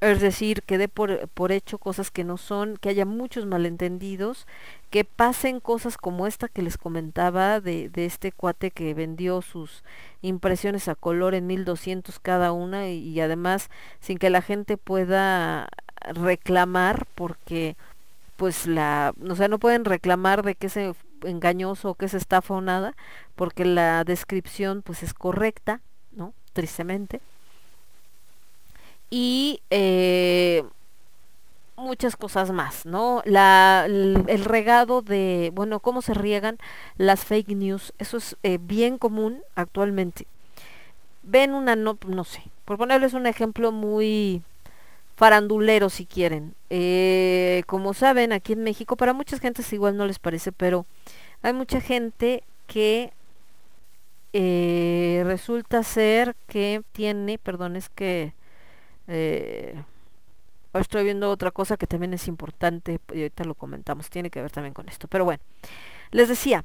es 0.00 0.20
decir, 0.20 0.62
que 0.62 0.78
dé 0.78 0.88
por, 0.88 1.28
por 1.28 1.52
hecho 1.52 1.78
cosas 1.78 2.10
que 2.10 2.24
no 2.24 2.36
son, 2.36 2.76
que 2.76 2.90
haya 2.90 3.06
muchos 3.06 3.46
malentendidos, 3.46 4.46
que 4.90 5.04
pasen 5.04 5.60
cosas 5.60 5.96
como 5.96 6.26
esta 6.26 6.48
que 6.48 6.62
les 6.62 6.76
comentaba 6.76 7.60
de, 7.60 7.88
de 7.88 8.04
este 8.04 8.32
cuate 8.32 8.70
que 8.70 8.92
vendió 8.94 9.42
sus 9.42 9.84
impresiones 10.22 10.88
a 10.88 10.94
color 10.94 11.34
en 11.34 11.46
1200 11.46 12.18
cada 12.20 12.52
una 12.52 12.88
y, 12.88 12.98
y 12.98 13.20
además 13.20 13.70
sin 14.00 14.18
que 14.18 14.30
la 14.30 14.42
gente 14.42 14.76
pueda 14.76 15.68
reclamar 16.14 17.06
porque 17.14 17.76
pues 18.36 18.66
la, 18.66 19.14
o 19.28 19.34
sea, 19.34 19.48
no 19.48 19.58
pueden 19.58 19.84
reclamar 19.84 20.42
de 20.42 20.54
que 20.54 20.66
es 20.66 20.76
engañoso 21.24 21.90
o 21.90 21.94
que 21.94 22.06
es 22.06 22.14
estafa 22.14 22.54
o 22.54 22.60
nada, 22.60 22.94
porque 23.34 23.64
la 23.64 24.04
descripción 24.04 24.82
pues 24.82 25.02
es 25.02 25.14
correcta, 25.14 25.80
¿no? 26.12 26.34
Tristemente. 26.52 27.20
Y 29.10 29.60
eh, 29.70 30.64
muchas 31.76 32.16
cosas 32.16 32.50
más, 32.50 32.86
¿no? 32.86 33.22
La, 33.24 33.84
el, 33.86 34.44
regado 34.44 35.02
de, 35.02 35.50
bueno, 35.54 35.80
cómo 35.80 36.02
se 36.02 36.14
riegan 36.14 36.58
las 36.96 37.24
fake 37.24 37.50
news, 37.50 37.92
eso 37.98 38.16
es 38.16 38.36
eh, 38.42 38.58
bien 38.60 38.98
común 38.98 39.42
actualmente. 39.54 40.26
Ven 41.22 41.54
una, 41.54 41.76
no, 41.76 41.98
no 42.06 42.24
sé, 42.24 42.42
por 42.64 42.78
ponerles 42.78 43.14
un 43.14 43.26
ejemplo 43.26 43.72
muy 43.72 44.42
farandulero 45.16 45.90
si 45.90 46.06
quieren. 46.06 46.54
Eh, 46.70 47.62
como 47.66 47.94
saben, 47.94 48.32
aquí 48.32 48.52
en 48.52 48.62
México, 48.62 48.96
para 48.96 49.12
muchas 49.12 49.40
gentes 49.40 49.72
igual 49.72 49.96
no 49.96 50.06
les 50.06 50.18
parece, 50.18 50.52
pero 50.52 50.86
hay 51.42 51.52
mucha 51.52 51.80
gente 51.80 52.44
que 52.66 53.12
eh, 54.32 55.22
resulta 55.24 55.82
ser 55.82 56.36
que 56.46 56.82
tiene, 56.92 57.38
perdón, 57.38 57.76
es 57.76 57.88
que 57.88 58.34
eh, 59.08 59.82
estoy 60.74 61.04
viendo 61.04 61.30
otra 61.30 61.50
cosa 61.50 61.76
que 61.76 61.86
también 61.86 62.14
es 62.14 62.28
importante 62.28 63.00
y 63.12 63.18
ahorita 63.18 63.44
lo 63.44 63.54
comentamos, 63.54 64.10
tiene 64.10 64.30
que 64.30 64.42
ver 64.42 64.50
también 64.50 64.74
con 64.74 64.88
esto. 64.88 65.08
Pero 65.08 65.24
bueno, 65.24 65.42
les 66.10 66.28
decía, 66.28 66.64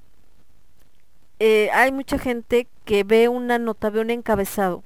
eh, 1.39 1.69
hay 1.73 1.91
mucha 1.91 2.17
gente 2.17 2.67
que 2.85 3.03
ve 3.03 3.27
una 3.27 3.57
nota, 3.57 3.89
ve 3.89 4.01
un 4.01 4.09
encabezado 4.09 4.83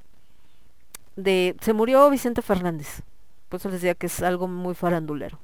de 1.16 1.56
se 1.60 1.72
murió 1.72 2.08
Vicente 2.10 2.42
Fernández. 2.42 3.02
Por 3.48 3.60
eso 3.60 3.68
les 3.68 3.80
decía 3.80 3.94
que 3.94 4.06
es 4.06 4.22
algo 4.22 4.48
muy 4.48 4.74
farandulero. 4.74 5.38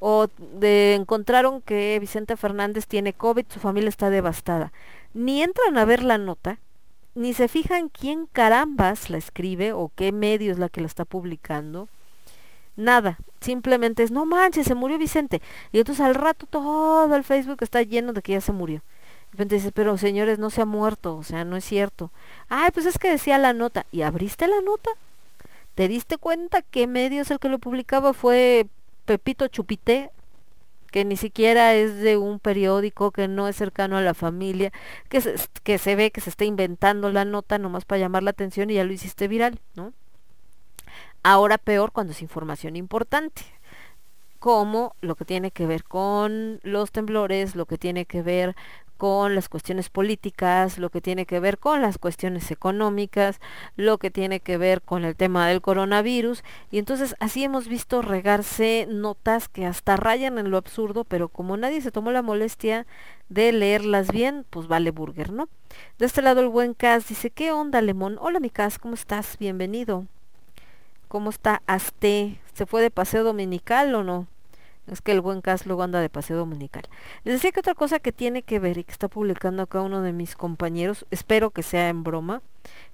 O 0.00 0.28
de 0.38 0.94
encontraron 0.94 1.60
que 1.60 1.98
Vicente 2.00 2.36
Fernández 2.36 2.86
tiene 2.86 3.12
COVID, 3.12 3.46
su 3.48 3.58
familia 3.58 3.88
está 3.88 4.10
devastada. 4.10 4.72
Ni 5.12 5.42
entran 5.42 5.76
a 5.76 5.84
ver 5.84 6.04
la 6.04 6.18
nota, 6.18 6.60
ni 7.14 7.34
se 7.34 7.48
fijan 7.48 7.88
quién 7.88 8.26
carambas 8.26 9.10
la 9.10 9.18
escribe 9.18 9.72
o 9.72 9.90
qué 9.94 10.12
medio 10.12 10.52
es 10.52 10.58
la 10.58 10.68
que 10.68 10.80
la 10.80 10.86
está 10.86 11.04
publicando. 11.04 11.88
Nada, 12.76 13.18
simplemente 13.40 14.04
es, 14.04 14.10
no 14.10 14.24
manches, 14.24 14.66
se 14.66 14.74
murió 14.74 14.98
Vicente. 14.98 15.42
Y 15.72 15.78
entonces 15.78 16.04
al 16.04 16.14
rato 16.14 16.46
todo 16.46 17.14
el 17.14 17.24
Facebook 17.24 17.58
está 17.60 17.82
lleno 17.82 18.12
de 18.12 18.22
que 18.22 18.32
ya 18.32 18.40
se 18.40 18.52
murió. 18.52 18.82
De 19.32 19.72
pero 19.72 19.98
señores, 19.98 20.38
no 20.38 20.50
se 20.50 20.62
ha 20.62 20.64
muerto, 20.64 21.16
o 21.16 21.22
sea, 21.22 21.44
no 21.44 21.56
es 21.56 21.64
cierto. 21.64 22.10
Ay, 22.48 22.70
pues 22.72 22.86
es 22.86 22.98
que 22.98 23.10
decía 23.10 23.36
la 23.38 23.52
nota. 23.52 23.84
¿Y 23.92 24.02
abriste 24.02 24.46
la 24.46 24.60
nota? 24.62 24.90
¿Te 25.74 25.86
diste 25.86 26.18
cuenta 26.18 26.62
qué 26.62 26.86
medio 26.86 27.22
es 27.22 27.30
el 27.30 27.38
que 27.38 27.48
lo 27.48 27.58
publicaba? 27.58 28.14
Fue 28.14 28.66
Pepito 29.04 29.46
Chupité, 29.48 30.10
que 30.90 31.04
ni 31.04 31.16
siquiera 31.16 31.74
es 31.74 31.96
de 31.96 32.16
un 32.16 32.40
periódico, 32.40 33.10
que 33.10 33.28
no 33.28 33.48
es 33.48 33.56
cercano 33.56 33.96
a 33.96 34.02
la 34.02 34.14
familia, 34.14 34.72
que 35.08 35.20
se, 35.20 35.34
que 35.62 35.78
se 35.78 35.96
ve 35.96 36.10
que 36.10 36.20
se 36.20 36.30
está 36.30 36.44
inventando 36.44 37.12
la 37.12 37.24
nota 37.24 37.58
nomás 37.58 37.84
para 37.84 38.00
llamar 38.00 38.22
la 38.22 38.30
atención 38.30 38.70
y 38.70 38.74
ya 38.74 38.84
lo 38.84 38.92
hiciste 38.92 39.28
viral, 39.28 39.60
¿no? 39.74 39.92
Ahora 41.22 41.58
peor 41.58 41.92
cuando 41.92 42.12
es 42.12 42.22
información 42.22 42.76
importante, 42.76 43.42
como 44.38 44.94
lo 45.00 45.16
que 45.16 45.24
tiene 45.24 45.50
que 45.50 45.66
ver 45.66 45.84
con 45.84 46.60
los 46.62 46.92
temblores, 46.92 47.56
lo 47.56 47.66
que 47.66 47.76
tiene 47.76 48.06
que 48.06 48.22
ver 48.22 48.54
con 48.98 49.36
las 49.36 49.48
cuestiones 49.48 49.88
políticas, 49.88 50.76
lo 50.76 50.90
que 50.90 51.00
tiene 51.00 51.24
que 51.24 51.40
ver 51.40 51.56
con 51.56 51.80
las 51.80 51.96
cuestiones 51.98 52.50
económicas, 52.50 53.40
lo 53.76 53.96
que 53.98 54.10
tiene 54.10 54.40
que 54.40 54.58
ver 54.58 54.82
con 54.82 55.04
el 55.04 55.16
tema 55.16 55.48
del 55.48 55.62
coronavirus. 55.62 56.42
Y 56.70 56.78
entonces 56.78 57.14
así 57.20 57.44
hemos 57.44 57.68
visto 57.68 58.02
regarse 58.02 58.86
notas 58.90 59.48
que 59.48 59.64
hasta 59.64 59.96
rayan 59.96 60.36
en 60.38 60.50
lo 60.50 60.58
absurdo, 60.58 61.04
pero 61.04 61.28
como 61.28 61.56
nadie 61.56 61.80
se 61.80 61.92
tomó 61.92 62.10
la 62.10 62.22
molestia 62.22 62.86
de 63.28 63.52
leerlas 63.52 64.10
bien, 64.10 64.44
pues 64.50 64.66
vale 64.66 64.90
burger, 64.90 65.32
¿no? 65.32 65.48
De 65.98 66.06
este 66.06 66.20
lado 66.20 66.40
el 66.40 66.48
buen 66.48 66.74
Cas 66.74 67.08
dice, 67.08 67.30
¿qué 67.30 67.52
onda, 67.52 67.80
Lemón? 67.80 68.18
Hola, 68.20 68.40
mi 68.40 68.50
Cas, 68.50 68.78
¿cómo 68.78 68.94
estás? 68.94 69.38
Bienvenido. 69.38 70.06
¿Cómo 71.06 71.30
está 71.30 71.62
Aste? 71.66 72.40
¿Se 72.52 72.66
fue 72.66 72.82
de 72.82 72.90
paseo 72.90 73.22
dominical 73.22 73.94
o 73.94 74.02
no? 74.02 74.26
Es 74.90 75.00
que 75.00 75.12
el 75.12 75.20
buen 75.20 75.40
Cas 75.40 75.66
luego 75.66 75.82
anda 75.82 76.00
de 76.00 76.08
paseo 76.08 76.36
dominical. 76.36 76.82
Les 77.24 77.34
decía 77.34 77.52
que 77.52 77.60
otra 77.60 77.74
cosa 77.74 77.98
que 77.98 78.12
tiene 78.12 78.42
que 78.42 78.58
ver 78.58 78.78
y 78.78 78.84
que 78.84 78.92
está 78.92 79.08
publicando 79.08 79.62
acá 79.62 79.80
uno 79.82 80.02
de 80.02 80.12
mis 80.12 80.34
compañeros, 80.34 81.06
espero 81.10 81.50
que 81.50 81.62
sea 81.62 81.88
en 81.88 82.04
broma, 82.04 82.42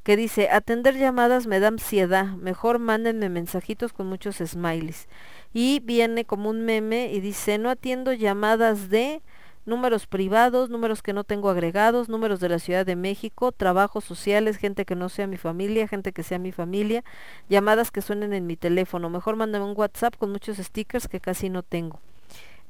que 0.03 0.17
dice, 0.17 0.51
atender 0.51 0.97
llamadas 0.97 1.47
me 1.47 1.61
da 1.61 1.69
ansiedad, 1.69 2.27
mejor 2.37 2.79
mándenme 2.79 3.29
mensajitos 3.29 3.93
con 3.93 4.07
muchos 4.07 4.37
smileys. 4.37 5.09
Y 5.53 5.81
viene 5.81 6.25
como 6.25 6.51
un 6.51 6.65
meme 6.65 7.13
y 7.13 7.21
dice, 7.21 7.59
no 7.59 7.71
atiendo 7.71 8.13
llamadas 8.13 8.91
de 8.91 9.23
números 9.67 10.07
privados, 10.07 10.71
números 10.71 11.03
que 11.03 11.13
no 11.13 11.25
tengo 11.25 11.51
agregados, 11.51 12.09
números 12.09 12.41
de 12.41 12.49
la 12.49 12.59
Ciudad 12.59 12.85
de 12.85 12.97
México, 12.97 13.53
trabajos 13.53 14.05
sociales, 14.05 14.57
gente 14.57 14.85
que 14.85 14.95
no 14.95 15.09
sea 15.09 15.27
mi 15.27 15.37
familia, 15.37 15.89
gente 15.89 16.13
que 16.13 16.23
sea 16.23 16.39
mi 16.39 16.53
familia, 16.53 17.05
llamadas 17.49 17.91
que 17.91 18.03
suenen 18.03 18.33
en 18.33 18.47
mi 18.47 18.57
teléfono. 18.57 19.11
Mejor 19.11 19.37
mándame 19.37 19.65
un 19.65 19.77
WhatsApp 19.77 20.17
con 20.17 20.31
muchos 20.31 20.59
stickers 20.59 21.09
que 21.09 21.21
casi 21.21 21.49
no 21.49 21.63
tengo. 21.63 22.01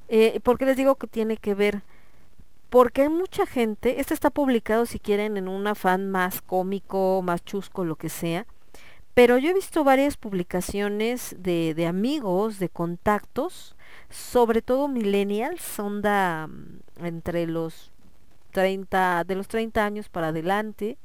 Eh, 0.09 0.41
¿Por 0.43 0.59
qué 0.59 0.67
les 0.67 0.77
digo 0.77 0.97
que 0.97 1.07
tiene 1.07 1.37
que 1.37 1.55
ver? 1.55 1.83
Porque 2.71 3.03
hay 3.03 3.09
mucha 3.09 3.47
gente, 3.47 4.01
este 4.01 4.15
está 4.15 4.31
publicado 4.31 4.87
si 4.87 4.99
quieren 4.99 5.37
en 5.37 5.49
un 5.49 5.67
afán 5.67 6.11
más 6.11 6.43
cómico, 6.43 7.23
más 7.23 7.45
chusco, 7.45 7.85
lo 7.85 7.97
que 7.97 8.09
sea, 8.09 8.47
pero 9.15 9.39
yo 9.39 9.51
he 9.51 9.55
visto 9.55 9.85
varias 9.85 10.17
publicaciones 10.17 11.37
de, 11.39 11.73
de 11.75 11.87
amigos, 11.87 12.59
de 12.59 12.69
contactos, 12.69 13.77
sobre 14.11 14.61
todo 14.61 14.89
millennials, 14.89 15.79
onda 15.79 16.49
mm, 16.49 16.81
entre 16.99 17.47
los 17.47 17.93
30, 18.53 19.25
de 19.25 19.35
los 19.35 19.49
30 19.49 19.85
años 19.85 20.09
para 20.09 20.29
adelante, 20.29 20.97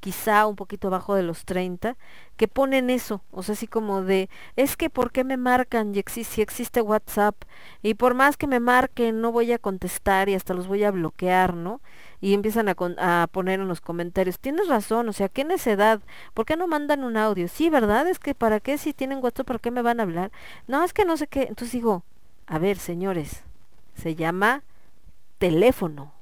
quizá 0.00 0.46
un 0.46 0.54
poquito 0.54 0.88
abajo 0.88 1.14
de 1.16 1.24
los 1.24 1.44
30, 1.44 1.96
que 2.36 2.46
ponen 2.46 2.88
eso, 2.88 3.20
o 3.32 3.42
sea, 3.42 3.54
así 3.54 3.66
como 3.66 4.02
de, 4.02 4.30
es 4.54 4.76
que 4.76 4.90
¿por 4.90 5.10
qué 5.10 5.24
me 5.24 5.36
marcan 5.36 5.92
y 5.94 6.02
si 6.24 6.40
existe 6.40 6.80
WhatsApp? 6.80 7.34
Y 7.82 7.94
por 7.94 8.14
más 8.14 8.36
que 8.36 8.46
me 8.46 8.60
marquen, 8.60 9.20
no 9.20 9.32
voy 9.32 9.50
a 9.52 9.58
contestar 9.58 10.28
y 10.28 10.34
hasta 10.36 10.54
los 10.54 10.68
voy 10.68 10.84
a 10.84 10.92
bloquear, 10.92 11.54
¿no? 11.54 11.80
Y 12.20 12.34
empiezan 12.34 12.68
a, 12.68 12.74
con- 12.76 12.98
a 13.00 13.26
poner 13.32 13.58
en 13.60 13.66
los 13.68 13.80
comentarios, 13.80 14.38
tienes 14.38 14.68
razón, 14.68 15.08
o 15.08 15.12
sea, 15.12 15.28
¿qué 15.28 15.44
necedad? 15.44 16.00
¿Por 16.34 16.46
qué 16.46 16.56
no 16.56 16.68
mandan 16.68 17.02
un 17.04 17.16
audio? 17.16 17.48
Sí, 17.48 17.68
¿verdad? 17.70 18.06
Es 18.08 18.20
que 18.20 18.34
¿para 18.36 18.60
qué 18.60 18.78
si 18.78 18.92
tienen 18.92 19.18
WhatsApp, 19.22 19.46
para 19.46 19.58
qué 19.58 19.70
me 19.72 19.82
van 19.82 19.98
a 19.98 20.04
hablar? 20.04 20.30
No, 20.68 20.84
es 20.84 20.92
que 20.92 21.04
no 21.04 21.16
sé 21.16 21.26
qué. 21.26 21.42
Entonces 21.42 21.72
digo, 21.72 22.04
a 22.46 22.58
ver, 22.60 22.78
señores, 22.78 23.42
se 23.94 24.14
llama 24.14 24.62
teléfono. 25.38 26.12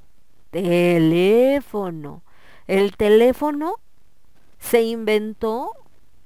Teléfono. 0.51 2.23
El 2.67 2.97
teléfono 2.97 3.75
se 4.59 4.83
inventó 4.83 5.71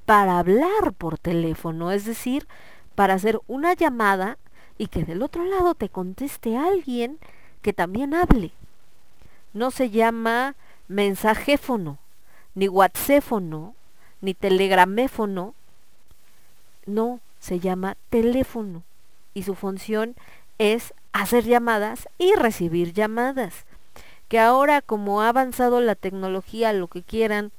para 0.06 0.38
hablar 0.38 0.92
por 0.96 1.18
teléfono, 1.18 1.92
es 1.92 2.04
decir, 2.04 2.46
para 2.94 3.14
hacer 3.14 3.40
una 3.46 3.74
llamada 3.74 4.38
y 4.78 4.88
que 4.88 5.04
del 5.04 5.22
otro 5.22 5.44
lado 5.44 5.74
te 5.74 5.88
conteste 5.88 6.56
alguien 6.56 7.18
que 7.62 7.72
también 7.72 8.14
hable. 8.14 8.52
No 9.52 9.70
se 9.70 9.90
llama 9.90 10.54
mensajéfono, 10.88 11.98
ni 12.54 12.68
whatséfono, 12.68 13.74
ni 14.20 14.34
telegraméfono. 14.34 15.54
No, 16.86 17.20
se 17.38 17.60
llama 17.60 17.96
teléfono 18.08 18.82
y 19.34 19.42
su 19.42 19.54
función 19.54 20.14
es 20.58 20.94
hacer 21.12 21.44
llamadas 21.44 22.08
y 22.18 22.34
recibir 22.34 22.92
llamadas. 22.92 23.66
Que 24.28 24.38
ahora 24.38 24.80
como 24.80 25.22
ha 25.22 25.28
avanzado 25.28 25.80
la 25.80 25.94
tecnología, 25.94 26.72
lo 26.72 26.88
que 26.88 27.02
quieran, 27.02 27.52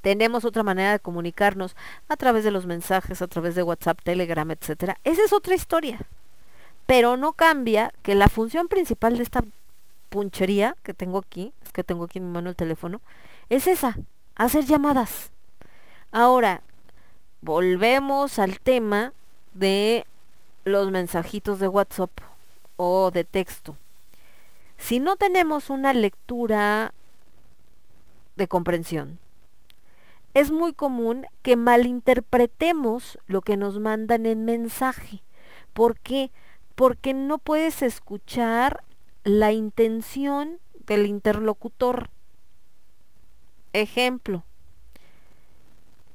tenemos 0.00 0.44
otra 0.44 0.62
manera 0.62 0.92
de 0.92 1.00
comunicarnos 1.00 1.76
a 2.08 2.16
través 2.16 2.44
de 2.44 2.50
los 2.50 2.66
mensajes, 2.66 3.22
a 3.22 3.26
través 3.26 3.54
de 3.54 3.62
WhatsApp, 3.62 4.00
Telegram, 4.02 4.50
etcétera. 4.50 4.98
Esa 5.04 5.22
es 5.24 5.32
otra 5.32 5.54
historia. 5.54 6.00
Pero 6.86 7.16
no 7.16 7.32
cambia 7.32 7.92
que 8.02 8.14
la 8.14 8.28
función 8.28 8.68
principal 8.68 9.16
de 9.16 9.22
esta 9.22 9.44
punchería 10.08 10.76
que 10.82 10.94
tengo 10.94 11.18
aquí, 11.18 11.52
es 11.64 11.72
que 11.72 11.84
tengo 11.84 12.04
aquí 12.04 12.18
en 12.18 12.26
mi 12.26 12.32
mano 12.32 12.50
el 12.50 12.56
teléfono, 12.56 13.00
es 13.50 13.66
esa, 13.66 13.96
hacer 14.36 14.64
llamadas. 14.64 15.30
Ahora, 16.12 16.62
volvemos 17.42 18.38
al 18.38 18.60
tema 18.60 19.12
de 19.52 20.06
los 20.64 20.90
mensajitos 20.90 21.58
de 21.58 21.68
WhatsApp 21.68 22.10
o 22.78 23.10
de 23.10 23.24
texto. 23.24 23.76
Si 24.78 25.00
no 25.00 25.16
tenemos 25.16 25.68
una 25.68 25.92
lectura 25.92 26.94
de 28.36 28.48
comprensión, 28.48 29.18
es 30.32 30.50
muy 30.50 30.72
común 30.72 31.26
que 31.42 31.56
malinterpretemos 31.56 33.18
lo 33.26 33.42
que 33.42 33.56
nos 33.56 33.80
mandan 33.80 34.24
en 34.24 34.44
mensaje. 34.44 35.22
¿Por 35.72 35.98
qué? 35.98 36.30
Porque 36.74 37.12
no 37.12 37.38
puedes 37.38 37.82
escuchar 37.82 38.84
la 39.24 39.52
intención 39.52 40.60
del 40.86 41.06
interlocutor. 41.06 42.10
Ejemplo. 43.72 44.44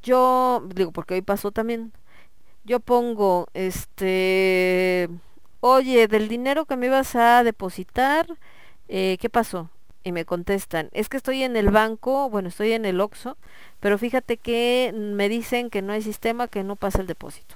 Yo, 0.02 0.64
digo, 0.73 0.91
porque 0.91 1.15
hoy 1.15 1.22
pasó 1.22 1.52
también. 1.52 1.91
Yo 2.64 2.80
pongo, 2.80 3.48
este, 3.53 5.10
oye, 5.65 6.10
del 6.10 6.27
dinero 6.27 6.65
que 6.65 6.76
me 6.76 6.88
ibas 6.88 7.15
a 7.15 7.41
depositar, 7.41 8.27
eh, 8.90 9.18
¿qué 9.22 9.30
pasó? 9.30 9.69
Y 10.03 10.11
me 10.11 10.26
contestan, 10.26 10.90
es 10.91 11.07
que 11.07 11.15
estoy 11.15 11.41
en 11.44 11.56
el 11.56 11.69
banco, 11.69 12.30
bueno, 12.30 12.49
estoy 12.49 12.73
en 12.73 12.84
el 12.84 12.99
OXXO, 12.99 13.38
pero 13.80 13.98
fíjate 13.98 14.35
que 14.35 14.91
me 14.94 15.30
dicen 15.30 15.69
que 15.69 15.81
no 15.81 15.94
hay 15.94 16.02
sistema, 16.02 16.49
que 16.49 16.65
no 16.65 16.76
pasa 16.76 16.99
el 16.99 17.07
depósito. 17.07 17.56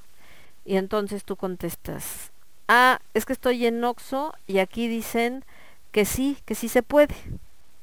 Y 0.64 0.78
entonces 0.78 1.26
tú 1.26 1.36
contestas, 1.36 2.32
ah, 2.70 3.02
es 3.14 3.26
que 3.26 3.34
estoy 3.34 3.66
en 3.66 3.84
OXXO 3.84 4.34
y 4.48 4.60
aquí 4.60 4.88
dicen 4.88 5.44
que 5.92 6.06
sí, 6.06 6.38
que 6.46 6.56
sí 6.56 6.70
se 6.70 6.84
puede, 6.84 7.14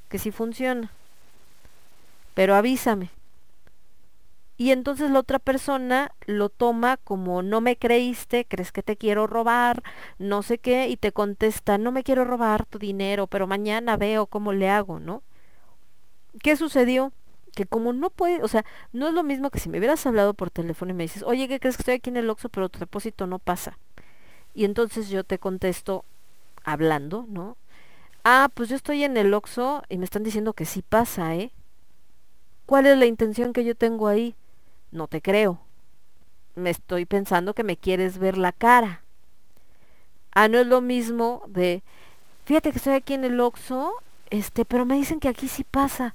que 0.08 0.18
sí 0.18 0.30
funciona. 0.30 0.90
Pero 2.32 2.54
avísame. 2.54 3.10
Y 4.56 4.70
entonces 4.70 5.10
la 5.10 5.18
otra 5.18 5.40
persona 5.40 6.12
lo 6.26 6.48
toma 6.48 6.96
como 6.98 7.42
no 7.42 7.60
me 7.60 7.76
creíste, 7.76 8.44
crees 8.44 8.70
que 8.70 8.84
te 8.84 8.96
quiero 8.96 9.26
robar, 9.26 9.82
no 10.18 10.42
sé 10.42 10.58
qué, 10.58 10.88
y 10.88 10.96
te 10.96 11.10
contesta, 11.10 11.76
no 11.76 11.90
me 11.90 12.04
quiero 12.04 12.24
robar 12.24 12.64
tu 12.64 12.78
dinero, 12.78 13.26
pero 13.26 13.48
mañana 13.48 13.96
veo 13.96 14.26
cómo 14.26 14.52
le 14.52 14.70
hago, 14.70 15.00
¿no? 15.00 15.22
¿Qué 16.42 16.56
sucedió? 16.56 17.12
Que 17.56 17.66
como 17.66 17.92
no 17.92 18.10
puede, 18.10 18.42
o 18.42 18.48
sea, 18.48 18.64
no 18.92 19.08
es 19.08 19.14
lo 19.14 19.24
mismo 19.24 19.50
que 19.50 19.58
si 19.58 19.68
me 19.68 19.78
hubieras 19.78 20.06
hablado 20.06 20.34
por 20.34 20.50
teléfono 20.50 20.92
y 20.92 20.94
me 20.94 21.04
dices, 21.04 21.24
oye, 21.24 21.48
¿qué 21.48 21.58
crees 21.58 21.76
que 21.76 21.82
estoy 21.82 21.94
aquí 21.94 22.10
en 22.10 22.16
el 22.16 22.30
Oxxo, 22.30 22.48
pero 22.48 22.68
tu 22.68 22.78
depósito 22.78 23.26
no 23.26 23.40
pasa? 23.40 23.78
Y 24.54 24.64
entonces 24.64 25.08
yo 25.08 25.24
te 25.24 25.38
contesto 25.38 26.04
hablando, 26.64 27.26
¿no? 27.28 27.56
Ah, 28.24 28.48
pues 28.54 28.68
yo 28.68 28.76
estoy 28.76 29.04
en 29.04 29.16
el 29.16 29.34
Oxxo 29.34 29.82
y 29.88 29.98
me 29.98 30.04
están 30.04 30.22
diciendo 30.22 30.52
que 30.52 30.64
sí 30.64 30.82
pasa, 30.82 31.34
¿eh? 31.34 31.52
¿Cuál 32.66 32.86
es 32.86 32.96
la 32.96 33.06
intención 33.06 33.52
que 33.52 33.64
yo 33.64 33.74
tengo 33.74 34.08
ahí? 34.08 34.34
No 34.94 35.08
te 35.08 35.20
creo. 35.20 35.58
Me 36.54 36.70
estoy 36.70 37.04
pensando 37.04 37.52
que 37.52 37.64
me 37.64 37.76
quieres 37.76 38.18
ver 38.18 38.38
la 38.38 38.52
cara. 38.52 39.02
Ah, 40.32 40.46
no 40.46 40.58
es 40.60 40.68
lo 40.68 40.80
mismo 40.80 41.42
de, 41.48 41.82
fíjate 42.44 42.70
que 42.70 42.78
estoy 42.78 42.94
aquí 42.94 43.14
en 43.14 43.24
el 43.24 43.40
Oxxo, 43.40 43.92
este, 44.30 44.64
pero 44.64 44.86
me 44.86 44.94
dicen 44.94 45.18
que 45.18 45.28
aquí 45.28 45.48
sí 45.48 45.64
pasa. 45.64 46.14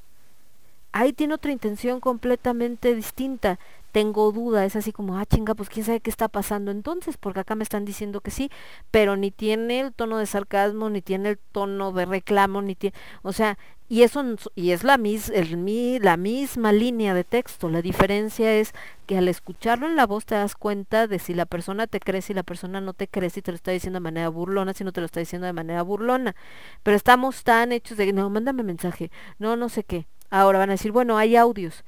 Ahí 0.93 1.11
tiene 1.11 1.34
otra 1.34 1.51
intención 1.51 1.99
completamente 1.99 2.95
distinta. 2.95 3.60
Tengo 3.91 4.32
duda, 4.32 4.66
es 4.66 4.76
así 4.76 4.91
como, 4.91 5.18
ah, 5.18 5.26
chinga, 5.26 5.56
pues 5.56 5.70
quién 5.70 5.86
sabe 5.86 5.99
qué 5.99 6.10
está 6.10 6.28
pasando 6.28 6.72
entonces, 6.72 7.18
porque 7.18 7.40
acá 7.41 7.56
me 7.56 7.64
están 7.64 7.86
diciendo 7.86 8.22
que 8.22 8.32
sí, 8.32 8.52
pero 8.91 9.16
ni 9.16 9.32
tiene 9.32 9.80
el 9.80 9.94
tono 9.94 10.18
de 10.18 10.26
sarcasmo, 10.26 10.90
ni 10.90 11.02
tiene 11.02 11.30
el 11.30 11.38
tono 11.38 11.91
de 11.91 12.06
reclamo, 12.06 12.61
ni 12.61 12.76
tiene, 12.76 12.95
o 13.24 13.34
sea, 13.34 13.57
y 13.91 14.03
eso 14.03 14.24
y 14.53 14.70
es 14.70 14.84
la 14.84 14.99
mis, 14.99 15.30
el, 15.30 15.99
la 16.03 16.16
misma 16.16 16.72
línea 16.72 17.16
de 17.16 17.24
texto. 17.24 17.70
La 17.70 17.82
diferencia 17.82 18.53
es 18.53 18.74
que 19.07 19.18
al 19.18 19.28
escucharlo 19.28 19.88
en 19.88 19.95
la 19.95 20.06
voz 20.06 20.28
te 20.28 20.36
das 20.36 20.56
cuenta 20.56 21.07
de 21.07 21.18
si 21.18 21.34
la 21.34 21.48
persona 21.48 21.88
te 21.88 21.99
cree, 21.99 22.22
si 22.22 22.36
la 22.36 22.44
persona 22.44 22.82
no 22.82 22.94
te 22.94 23.07
cree, 23.07 23.32
si 23.32 23.41
te 23.41 23.52
lo 23.52 23.56
está 23.56 23.72
diciendo 23.72 23.98
de 23.98 24.03
manera 24.03 24.30
burlona, 24.30 24.74
si 24.76 24.84
no 24.84 24.91
te 24.94 25.02
lo 25.02 25.06
está 25.07 25.20
diciendo 25.20 25.48
de 25.48 25.53
manera 25.53 25.82
burlona. 25.82 26.36
Pero 26.84 26.95
estamos 26.95 27.44
tan 27.44 27.72
hechos 27.72 27.98
de, 27.98 28.14
no, 28.14 28.30
mándame 28.30 28.61
mensaje, 28.61 29.10
no, 29.40 29.56
no 29.56 29.70
sé 29.70 29.84
qué. 29.84 30.06
Ahora 30.30 30.60
van 30.60 30.70
a 30.70 30.74
decir, 30.74 30.91
bueno, 30.91 31.18
hay 31.18 31.36
audios. 31.36 31.84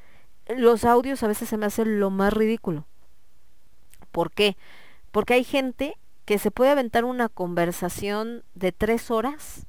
Los 0.47 0.85
audios 0.85 1.23
a 1.23 1.27
veces 1.27 1.49
se 1.49 1.57
me 1.57 1.65
hacen 1.65 1.99
lo 1.99 2.09
más 2.09 2.33
ridículo. 2.33 2.85
¿Por 4.11 4.31
qué? 4.31 4.57
Porque 5.11 5.33
hay 5.33 5.43
gente 5.43 5.97
que 6.25 6.39
se 6.39 6.51
puede 6.51 6.71
aventar 6.71 7.05
una 7.05 7.29
conversación 7.29 8.43
de 8.55 8.71
tres 8.71 9.11
horas 9.11 9.65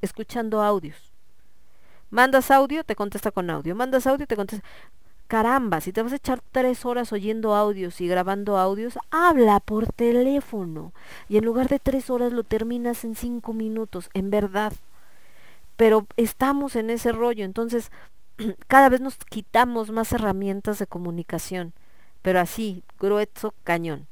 escuchando 0.00 0.62
audios. 0.62 1.12
Mandas 2.10 2.50
audio, 2.50 2.84
te 2.84 2.96
contesta 2.96 3.30
con 3.30 3.50
audio. 3.50 3.74
Mandas 3.74 4.06
audio, 4.06 4.26
te 4.26 4.36
contesta. 4.36 4.66
Caramba, 5.26 5.82
si 5.82 5.92
te 5.92 6.02
vas 6.02 6.12
a 6.12 6.16
echar 6.16 6.40
tres 6.52 6.86
horas 6.86 7.12
oyendo 7.12 7.54
audios 7.54 8.00
y 8.00 8.08
grabando 8.08 8.56
audios, 8.56 8.98
habla 9.10 9.60
por 9.60 9.92
teléfono. 9.92 10.94
Y 11.28 11.36
en 11.36 11.44
lugar 11.44 11.68
de 11.68 11.78
tres 11.78 12.08
horas 12.08 12.32
lo 12.32 12.44
terminas 12.44 13.04
en 13.04 13.14
cinco 13.14 13.52
minutos, 13.52 14.08
en 14.14 14.30
verdad. 14.30 14.72
Pero 15.76 16.06
estamos 16.16 16.76
en 16.76 16.88
ese 16.88 17.12
rollo, 17.12 17.44
entonces 17.44 17.92
cada 18.66 18.88
vez 18.88 19.00
nos 19.00 19.16
quitamos 19.16 19.90
más 19.90 20.12
herramientas 20.12 20.78
de 20.78 20.86
comunicación. 20.86 21.72
Pero 22.22 22.40
así, 22.40 22.82
grueso, 22.98 23.54
cañón. 23.64 24.06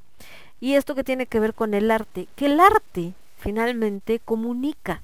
Y 0.61 0.75
esto 0.75 0.95
que 0.95 1.05
tiene 1.05 1.27
que 1.27 1.41
ver 1.41 1.55
con 1.55 1.75
el 1.75 1.91
arte, 1.91 2.29
que 2.37 2.47
el 2.47 2.61
arte 2.61 3.13
finalmente 3.39 4.21
comunica. 4.21 5.03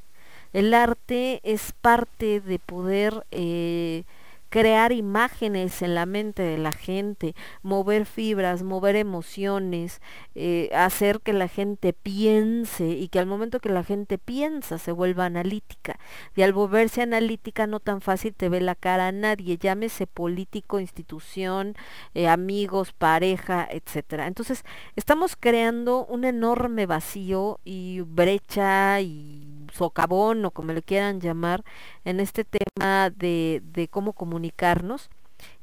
El 0.53 0.75
arte 0.75 1.41
es 1.45 1.73
parte 1.73 2.41
de 2.41 2.59
poder 2.59 3.27
eh, 3.31 4.05
crear 4.53 4.93
imágenes 4.93 5.81
en 5.81 5.95
la 5.95 6.05
mente 6.05 6.43
de 6.43 6.59
la 6.59 6.73
gente, 6.73 7.35
mover 7.63 8.05
fibras, 8.05 8.63
mover 8.63 8.97
emociones, 8.97 10.03
eh, 10.35 10.69
hacer 10.75 11.21
que 11.21 11.33
la 11.33 11.49
gente 11.49 11.95
piense 11.95 12.87
y 12.91 13.09
que 13.09 13.19
al 13.19 13.25
momento 13.25 13.61
que 13.61 13.71
la 13.71 13.83
gente 13.83 14.19
piensa 14.19 14.77
se 14.77 14.93
vuelva 14.93 15.25
analítica. 15.25 15.99
Y 16.37 16.43
al 16.43 16.53
volverse 16.53 17.01
analítica 17.01 17.67
no 17.67 17.81
tan 17.81 18.03
fácil 18.03 18.35
te 18.35 18.51
ve 18.51 18.61
la 18.61 18.75
cara 18.75 19.07
a 19.07 19.13
nadie, 19.13 19.57
llámese 19.57 20.07
político, 20.07 20.81
institución, 20.81 21.75
eh, 22.13 22.29
amigos, 22.29 22.93
pareja, 22.93 23.67
etcétera. 23.71 24.27
Entonces 24.27 24.65
estamos 24.97 25.35
creando 25.35 26.05
un 26.05 26.27
enorme 26.27 26.85
vacío 26.85 27.59
y 27.65 28.03
brecha 28.03 29.01
y 29.01 29.49
socavón 29.73 30.45
o 30.45 30.51
como 30.51 30.73
le 30.73 30.83
quieran 30.83 31.21
llamar 31.21 31.65
en 32.05 32.21
este 32.21 32.45
tema 32.45 33.11
de, 33.11 33.63
de 33.65 33.89
cómo 33.89 34.13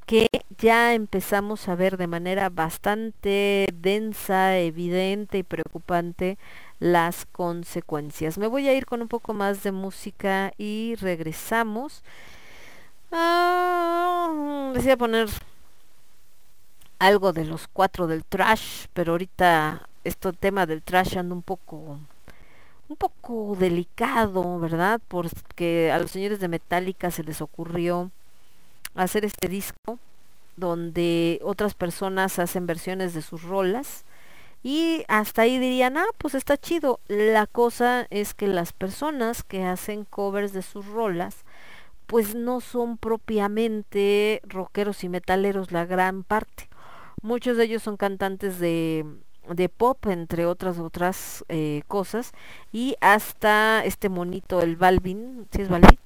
que 0.06 0.28
ya 0.58 0.96
empezamos 0.96 1.68
a 1.68 1.76
ver 1.76 1.96
de 1.98 2.08
manera 2.08 2.50
bastante 2.50 3.68
densa, 3.74 4.58
evidente 4.58 5.38
y 5.38 5.44
preocupante 5.44 6.40
las 6.80 7.28
consecuencias. 7.28 8.40
Me 8.40 8.48
voy 8.48 8.68
a 8.68 8.74
ir 8.74 8.88
con 8.88 9.04
un 9.04 9.08
poco 9.08 9.36
más 9.36 9.62
de 9.62 9.72
música 9.72 10.52
y 10.58 10.96
regresamos. 10.96 12.04
Ah, 13.12 14.72
decía 14.74 14.98
poner 14.98 15.30
algo 16.98 17.32
de 17.32 17.46
los 17.46 17.68
cuatro 17.68 18.08
del 18.08 18.26
trash, 18.26 18.88
pero 18.94 19.12
ahorita 19.14 19.88
este 20.04 20.34
tema 20.34 20.66
del 20.66 20.82
trash 20.82 21.18
anda 21.18 21.36
un 21.36 21.44
poco 21.44 22.00
un 22.88 22.96
poco 22.96 23.56
delicado, 23.60 24.60
¿verdad? 24.60 25.00
Porque 25.08 25.92
a 25.92 26.00
los 26.00 26.12
señores 26.12 26.40
de 26.40 26.48
Metallica 26.48 27.12
se 27.12 27.24
les 27.24 27.42
ocurrió 27.42 28.12
hacer 29.04 29.26
este 29.26 29.48
disco 29.48 30.00
donde 30.58 31.40
otras 31.44 31.74
personas 31.74 32.38
hacen 32.38 32.68
versiones 32.68 33.14
de 33.14 33.22
sus 33.22 33.44
rolas 33.44 34.06
y 34.62 35.06
hasta 35.08 35.44
ahí 35.44 35.58
dirían, 35.58 35.98
ah, 35.98 36.08
pues 36.18 36.36
está 36.36 36.58
chido. 36.58 37.00
La 37.08 37.48
cosa 37.48 38.08
es 38.10 38.34
que 38.34 38.48
las 38.48 38.74
personas 38.74 39.44
que 39.44 39.64
hacen 39.64 40.04
covers 40.04 40.52
de 40.52 40.62
sus 40.62 40.86
rolas, 40.86 41.46
pues 42.08 42.36
no 42.36 42.60
son 42.60 42.98
propiamente 42.98 44.42
rockeros 44.44 45.04
y 45.04 45.10
metaleros 45.10 45.72
la 45.72 45.86
gran 45.86 46.24
parte. 46.24 46.68
Muchos 47.22 47.56
de 47.56 47.66
ellos 47.66 47.84
son 47.84 47.96
cantantes 47.96 48.60
de, 48.60 49.06
de 49.48 49.70
pop, 49.70 50.06
entre 50.08 50.46
otras 50.46 50.78
otras 50.80 51.46
eh, 51.48 51.84
cosas, 51.88 52.34
y 52.74 52.96
hasta 53.00 53.84
este 53.86 54.10
monito, 54.10 54.62
el 54.62 54.76
Balvin, 54.76 55.48
¿sí 55.52 55.62
es 55.62 55.70
Balvin? 55.70 55.98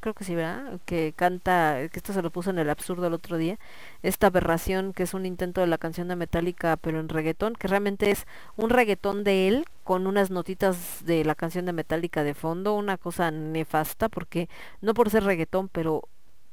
Creo 0.00 0.14
que 0.14 0.24
sí, 0.24 0.34
¿verdad? 0.34 0.78
Que 0.84 1.14
canta, 1.16 1.88
que 1.90 1.98
esto 1.98 2.12
se 2.12 2.22
lo 2.22 2.30
puso 2.30 2.50
en 2.50 2.58
el 2.58 2.70
absurdo 2.70 3.06
el 3.06 3.14
otro 3.14 3.38
día, 3.38 3.58
esta 4.02 4.28
aberración 4.28 4.92
que 4.92 5.02
es 5.02 5.14
un 5.14 5.26
intento 5.26 5.62
de 5.62 5.66
la 5.66 5.78
canción 5.78 6.08
de 6.08 6.16
Metallica, 6.16 6.76
pero 6.76 7.00
en 7.00 7.08
reggaetón, 7.08 7.54
que 7.54 7.66
realmente 7.66 8.10
es 8.10 8.26
un 8.56 8.70
reggaetón 8.70 9.24
de 9.24 9.48
él 9.48 9.64
con 9.84 10.06
unas 10.06 10.30
notitas 10.30 11.04
de 11.04 11.24
la 11.24 11.34
canción 11.34 11.64
de 11.64 11.72
Metallica 11.72 12.24
de 12.24 12.34
fondo, 12.34 12.74
una 12.74 12.98
cosa 12.98 13.30
nefasta, 13.30 14.08
porque 14.08 14.48
no 14.80 14.94
por 14.94 15.10
ser 15.10 15.24
reggaetón, 15.24 15.68
pero 15.68 16.02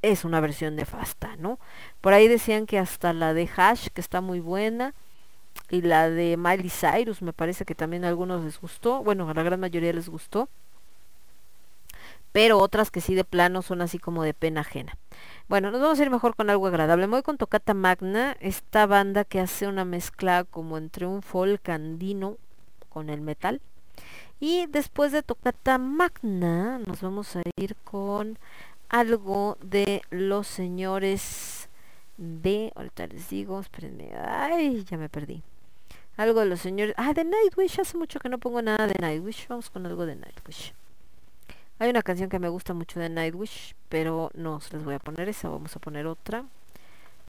es 0.01 0.25
una 0.25 0.39
versión 0.39 0.75
nefasta, 0.75 1.35
¿no? 1.37 1.59
Por 2.01 2.13
ahí 2.13 2.27
decían 2.27 2.65
que 2.65 2.79
hasta 2.79 3.13
la 3.13 3.33
de 3.33 3.49
Hash, 3.55 3.87
que 3.93 4.01
está 4.01 4.21
muy 4.21 4.39
buena, 4.39 4.93
y 5.69 5.81
la 5.81 6.09
de 6.09 6.37
Miley 6.37 6.69
Cyrus, 6.69 7.21
me 7.21 7.33
parece 7.33 7.65
que 7.65 7.75
también 7.75 8.05
a 8.05 8.07
algunos 8.07 8.43
les 8.43 8.59
gustó, 8.59 9.03
bueno, 9.03 9.29
a 9.29 9.33
la 9.33 9.43
gran 9.43 9.59
mayoría 9.59 9.93
les 9.93 10.09
gustó, 10.09 10.49
pero 12.33 12.57
otras 12.57 12.91
que 12.91 12.99
sí 12.99 13.15
de 13.15 13.23
plano 13.23 13.61
son 13.61 13.81
así 13.81 13.99
como 13.99 14.23
de 14.23 14.33
pena 14.33 14.61
ajena. 14.61 14.97
Bueno, 15.47 15.71
nos 15.71 15.79
vamos 15.79 15.99
a 15.99 16.03
ir 16.03 16.09
mejor 16.09 16.35
con 16.35 16.49
algo 16.49 16.67
agradable. 16.67 17.07
Me 17.07 17.11
voy 17.13 17.21
con 17.23 17.37
Tocata 17.37 17.73
Magna, 17.73 18.35
esta 18.41 18.87
banda 18.87 19.23
que 19.23 19.39
hace 19.39 19.67
una 19.67 19.85
mezcla 19.85 20.43
como 20.43 20.77
entre 20.77 21.05
un 21.05 21.21
folk 21.21 21.69
andino 21.69 22.37
con 22.89 23.09
el 23.09 23.21
metal. 23.21 23.61
Y 24.39 24.65
después 24.65 25.11
de 25.11 25.21
Tocata 25.21 25.77
Magna 25.77 26.79
nos 26.79 27.01
vamos 27.01 27.35
a 27.35 27.43
ir 27.55 27.75
con 27.83 28.39
algo 28.89 29.57
de 29.61 30.01
los 30.09 30.47
señores 30.47 31.69
de... 32.17 32.73
Ahorita 32.75 33.05
les 33.07 33.29
digo, 33.29 33.59
espérenme. 33.59 34.11
Ay, 34.15 34.83
ya 34.85 34.97
me 34.97 35.07
perdí. 35.07 35.43
Algo 36.17 36.39
de 36.39 36.47
los 36.47 36.61
señores... 36.61 36.95
Ah, 36.97 37.13
de 37.13 37.25
Nightwish. 37.25 37.79
Hace 37.79 37.95
mucho 37.95 38.19
que 38.19 38.29
no 38.29 38.39
pongo 38.39 38.61
nada 38.63 38.87
de 38.87 38.95
Nightwish. 38.99 39.47
Vamos 39.47 39.69
con 39.69 39.85
algo 39.85 40.07
de 40.07 40.15
Nightwish. 40.15 40.73
Hay 41.79 41.89
una 41.89 42.01
canción 42.01 42.29
que 42.29 42.39
me 42.39 42.49
gusta 42.49 42.73
mucho 42.73 42.99
de 42.99 43.09
Nightwish, 43.09 43.75
pero 43.89 44.31
no 44.35 44.59
les 44.71 44.83
voy 44.83 44.93
a 44.93 44.99
poner 44.99 45.27
esa, 45.29 45.49
vamos 45.49 45.75
a 45.75 45.79
poner 45.79 46.05
otra. 46.07 46.45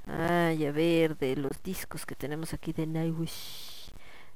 Ay, 0.06 0.66
a 0.66 0.72
ver, 0.72 1.16
de 1.16 1.36
los 1.36 1.62
discos 1.62 2.06
que 2.06 2.14
tenemos 2.14 2.52
aquí 2.52 2.72
de 2.72 2.86
Nightwish. 2.86 3.92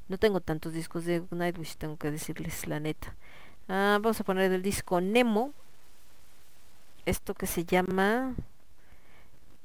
No 0.09 0.19
tengo 0.19 0.41
tantos 0.41 0.73
discos 0.73 1.05
de 1.05 1.23
Nightwish, 1.31 1.77
tengo 1.77 1.97
que 1.99 2.11
decirles 2.11 2.67
la 2.67 2.81
neta. 2.81 3.15
Ah, 3.69 3.99
vamos 4.01 4.19
a 4.21 4.25
poner 4.25 4.51
del 4.51 4.63
disco 4.63 5.01
Nemo. 5.01 5.53
Esto 7.07 7.35
que 7.35 7.47
se 7.47 7.65
llama... 7.65 8.35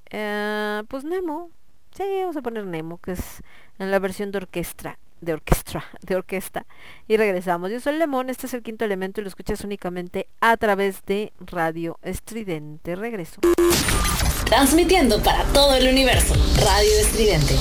eh, 0.10 0.84
pues 0.88 1.03
Nemo. 1.03 1.49
Sí, 1.95 2.03
vamos 2.22 2.38
a 2.38 2.41
poner 2.41 2.65
Nemo, 2.65 2.98
que 2.99 3.14
es 3.14 3.41
en 3.80 3.91
la 3.91 3.99
versión 3.99 4.32
de 4.32 4.40
orquesta 4.40 4.98
de 5.23 5.33
orquesta, 5.33 5.83
de 6.01 6.15
orquesta. 6.15 6.65
Y 7.07 7.17
regresamos. 7.17 7.71
Yo 7.71 7.79
soy 7.79 7.97
Lemón, 7.97 8.29
este 8.29 8.47
es 8.47 8.53
el 8.53 8.63
quinto 8.63 8.85
elemento 8.85 9.21
y 9.21 9.23
lo 9.23 9.29
escuchas 9.29 9.63
únicamente 9.63 10.27
a 10.41 10.57
través 10.57 11.03
de 11.05 11.33
Radio 11.39 11.99
Estridente. 12.01 12.95
Regreso. 12.95 13.41
Transmitiendo 14.45 15.21
para 15.21 15.43
todo 15.45 15.75
el 15.75 15.87
universo. 15.87 16.35
Radio 16.59 16.91
Estridente. 17.01 17.55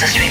Somos 0.00 0.14
estridente. 0.14 0.29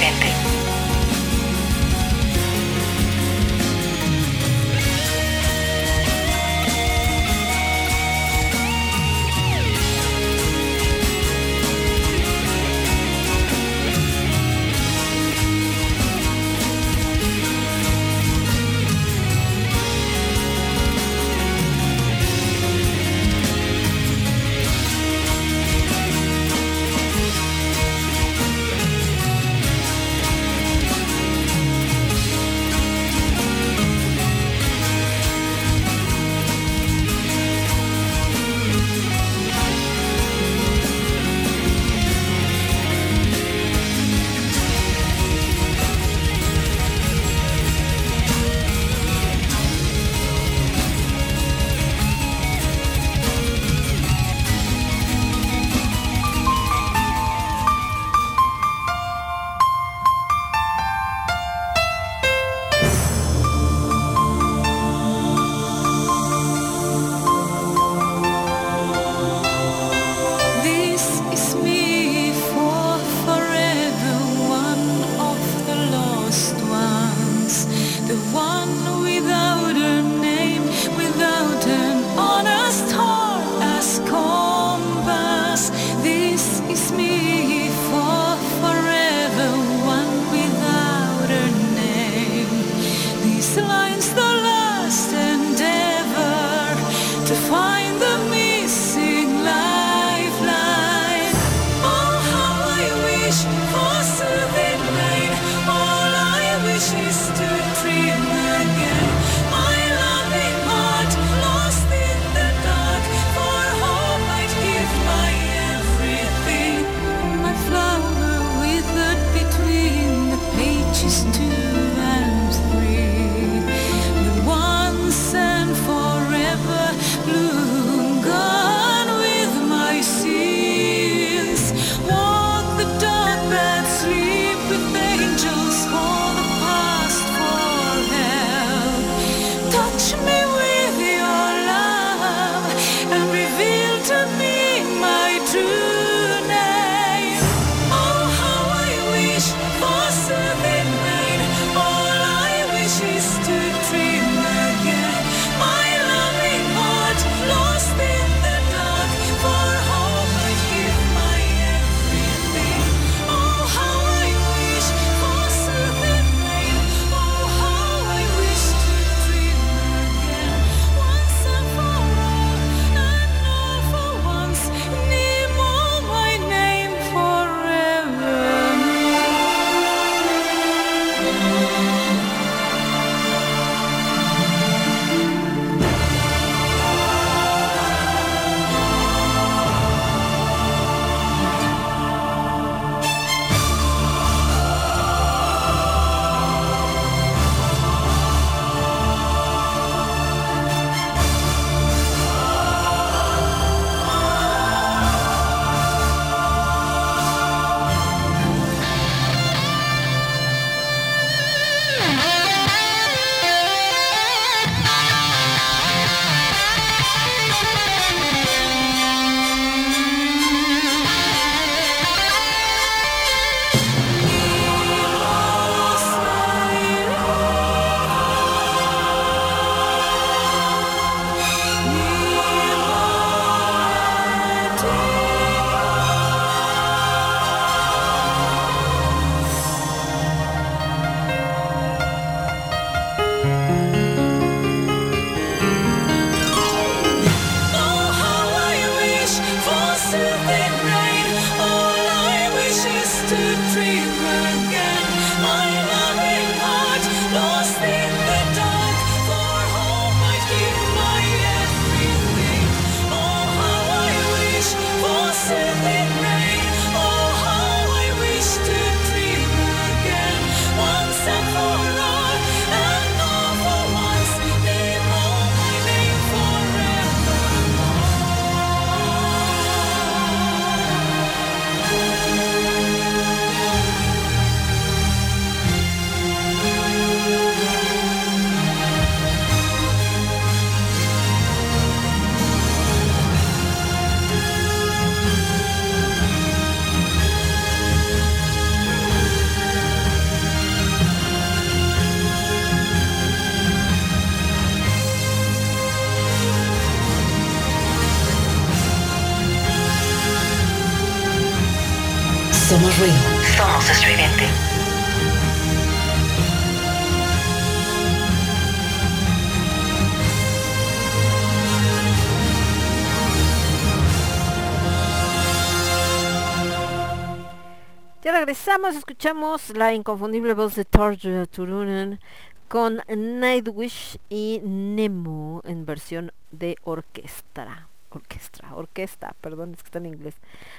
Regresamos, 328.50 328.96
escuchamos 328.96 329.76
la 329.76 329.94
inconfundible 329.94 330.54
voz 330.54 330.74
de 330.74 330.84
Tarja 330.84 331.46
Turunen 331.46 332.18
con 332.66 333.00
Nightwish 333.06 334.18
y 334.28 334.60
Nemo 334.64 335.62
en 335.64 335.86
versión 335.86 336.32
de 336.50 336.76
orquestra. 336.82 337.86
Orquestra, 338.08 338.74
orquesta, 338.74 339.36
perdón, 339.40 339.74
es 339.74 339.84
que 339.84 339.86
está 339.86 339.98
en 339.98 340.06
inglés. 340.06 340.34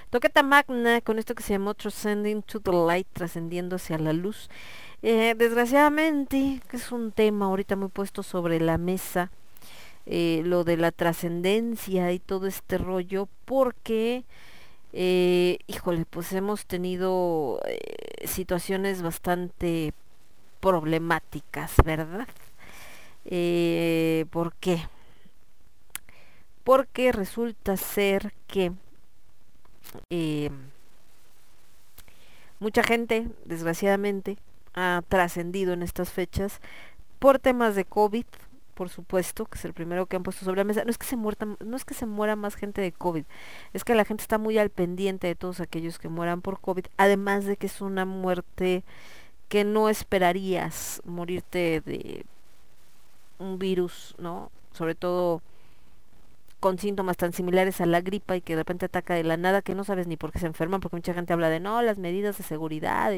Toqueta 0.09 0.43
magna 0.43 0.99
con 0.99 1.17
esto 1.17 1.33
que 1.33 1.43
se 1.43 1.53
llamó 1.53 1.73
Transcending 1.73 2.43
to 2.43 2.59
the 2.59 2.73
Light, 2.73 3.07
trascendiendo 3.13 3.77
hacia 3.77 3.97
la 3.97 4.11
luz. 4.11 4.49
Eh, 5.01 5.33
desgraciadamente, 5.37 6.61
que 6.67 6.75
es 6.75 6.91
un 6.91 7.13
tema 7.13 7.45
ahorita 7.45 7.77
muy 7.77 7.87
puesto 7.87 8.21
sobre 8.21 8.59
la 8.59 8.77
mesa, 8.77 9.31
eh, 10.05 10.41
lo 10.43 10.65
de 10.65 10.75
la 10.75 10.91
trascendencia 10.91 12.11
y 12.11 12.19
todo 12.19 12.47
este 12.47 12.77
rollo, 12.77 13.29
porque 13.45 14.25
eh, 14.93 15.59
híjole, 15.67 16.05
pues 16.05 16.31
hemos 16.33 16.65
tenido 16.65 17.61
eh, 17.65 18.27
situaciones 18.27 19.01
bastante 19.01 19.93
problemáticas, 20.59 21.73
¿verdad? 21.83 22.27
Eh, 23.25 24.25
¿Por 24.31 24.53
qué? 24.55 24.87
Porque 26.63 27.11
resulta 27.11 27.77
ser 27.77 28.33
que 28.47 28.71
eh, 30.09 30.49
mucha 32.59 32.83
gente, 32.83 33.27
desgraciadamente, 33.45 34.37
ha 34.73 35.01
trascendido 35.07 35.73
en 35.73 35.83
estas 35.83 36.11
fechas 36.11 36.59
por 37.19 37.39
temas 37.39 37.75
de 37.75 37.85
COVID, 37.85 38.25
por 38.71 38.89
supuesto, 38.89 39.45
que 39.45 39.57
es 39.57 39.65
el 39.65 39.73
primero 39.73 40.05
que 40.05 40.15
han 40.15 40.23
puesto 40.23 40.45
sobre 40.45 40.59
la 40.59 40.63
mesa. 40.63 40.83
No 40.83 40.91
es 40.91 40.97
que 40.97 41.05
se 41.05 41.17
muerta, 41.17 41.45
no 41.45 41.75
es 41.75 41.85
que 41.85 41.93
se 41.93 42.05
muera 42.05 42.35
más 42.35 42.55
gente 42.55 42.81
de 42.81 42.91
COVID, 42.91 43.23
es 43.73 43.83
que 43.83 43.95
la 43.95 44.05
gente 44.05 44.21
está 44.21 44.37
muy 44.37 44.57
al 44.57 44.69
pendiente 44.69 45.27
de 45.27 45.35
todos 45.35 45.59
aquellos 45.59 45.99
que 45.99 46.09
mueran 46.09 46.41
por 46.41 46.59
COVID, 46.59 46.85
además 46.97 47.45
de 47.45 47.57
que 47.57 47.67
es 47.67 47.81
una 47.81 48.05
muerte 48.05 48.83
que 49.49 49.63
no 49.63 49.89
esperarías 49.89 51.01
morirte 51.05 51.81
de 51.81 52.25
un 53.37 53.59
virus, 53.59 54.15
¿no? 54.17 54.51
Sobre 54.71 54.95
todo 54.95 55.41
con 56.61 56.77
síntomas 56.77 57.17
tan 57.17 57.33
similares 57.33 57.81
a 57.81 57.87
la 57.87 58.01
gripa 58.01 58.37
y 58.37 58.41
que 58.41 58.53
de 58.53 58.61
repente 58.61 58.85
ataca 58.85 59.15
de 59.15 59.23
la 59.23 59.35
nada 59.35 59.61
que 59.61 59.75
no 59.75 59.83
sabes 59.83 60.07
ni 60.07 60.15
por 60.15 60.31
qué 60.31 60.39
se 60.39 60.45
enferman, 60.45 60.79
porque 60.79 60.95
mucha 60.95 61.13
gente 61.13 61.33
habla 61.33 61.49
de 61.49 61.59
no, 61.59 61.81
las 61.81 61.97
medidas 61.97 62.37
de 62.37 62.43
seguridad, 62.43 63.11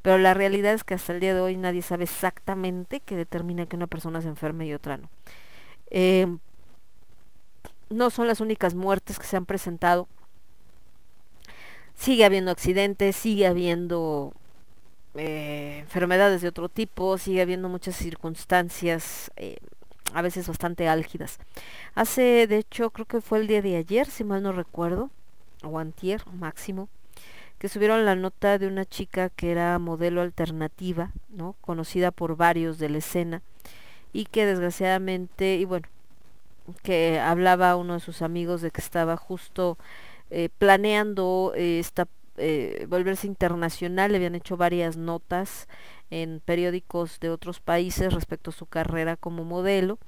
pero 0.00 0.16
la 0.16 0.32
realidad 0.32 0.72
es 0.72 0.84
que 0.84 0.94
hasta 0.94 1.12
el 1.12 1.20
día 1.20 1.34
de 1.34 1.40
hoy 1.40 1.56
nadie 1.56 1.82
sabe 1.82 2.04
exactamente 2.04 3.00
qué 3.00 3.16
determina 3.16 3.66
que 3.66 3.76
una 3.76 3.88
persona 3.88 4.22
se 4.22 4.28
enferme 4.28 4.66
y 4.66 4.74
otra 4.74 4.96
no. 4.96 5.10
Eh, 5.90 6.28
no 7.90 8.10
son 8.10 8.28
las 8.28 8.40
únicas 8.40 8.74
muertes 8.74 9.18
que 9.18 9.26
se 9.26 9.36
han 9.36 9.44
presentado. 9.44 10.08
Sigue 11.96 12.24
habiendo 12.24 12.52
accidentes, 12.52 13.16
sigue 13.16 13.46
habiendo 13.46 14.32
eh, 15.16 15.78
enfermedades 15.80 16.42
de 16.42 16.48
otro 16.48 16.68
tipo, 16.68 17.18
sigue 17.18 17.42
habiendo 17.42 17.68
muchas 17.68 17.96
circunstancias 17.96 19.30
eh, 19.36 19.58
a 20.14 20.22
veces 20.22 20.48
bastante 20.48 20.88
álgidas. 20.88 21.38
Hace, 21.94 22.46
de 22.46 22.58
hecho, 22.58 22.90
creo 22.90 23.06
que 23.06 23.20
fue 23.20 23.40
el 23.40 23.46
día 23.46 23.60
de 23.60 23.76
ayer, 23.76 24.06
si 24.06 24.24
mal 24.24 24.42
no 24.42 24.52
recuerdo, 24.52 25.10
o 25.62 25.78
antier, 25.78 26.22
máximo, 26.32 26.88
que 27.58 27.68
subieron 27.68 28.04
la 28.04 28.14
nota 28.14 28.58
de 28.58 28.66
una 28.66 28.84
chica 28.84 29.28
que 29.28 29.50
era 29.50 29.78
modelo 29.78 30.22
alternativa, 30.22 31.12
¿no? 31.30 31.56
Conocida 31.60 32.10
por 32.10 32.36
varios 32.36 32.78
de 32.78 32.88
la 32.88 32.98
escena 32.98 33.42
y 34.12 34.26
que 34.26 34.46
desgraciadamente, 34.46 35.56
y 35.56 35.64
bueno, 35.64 35.88
que 36.82 37.18
hablaba 37.18 37.76
uno 37.76 37.94
de 37.94 38.00
sus 38.00 38.22
amigos 38.22 38.62
de 38.62 38.70
que 38.70 38.80
estaba 38.80 39.16
justo 39.16 39.76
eh, 40.30 40.48
planeando 40.58 41.52
esta 41.56 42.06
eh, 42.36 42.86
volverse 42.88 43.26
internacional, 43.26 44.10
le 44.10 44.16
habían 44.16 44.34
hecho 44.34 44.56
varias 44.56 44.96
notas 44.96 45.68
en 46.14 46.40
periódicos 46.44 47.18
de 47.18 47.28
otros 47.30 47.58
países 47.58 48.12
respecto 48.12 48.50
a 48.50 48.52
su 48.52 48.66
carrera 48.66 49.16
como 49.16 49.42
modelo. 49.42 49.98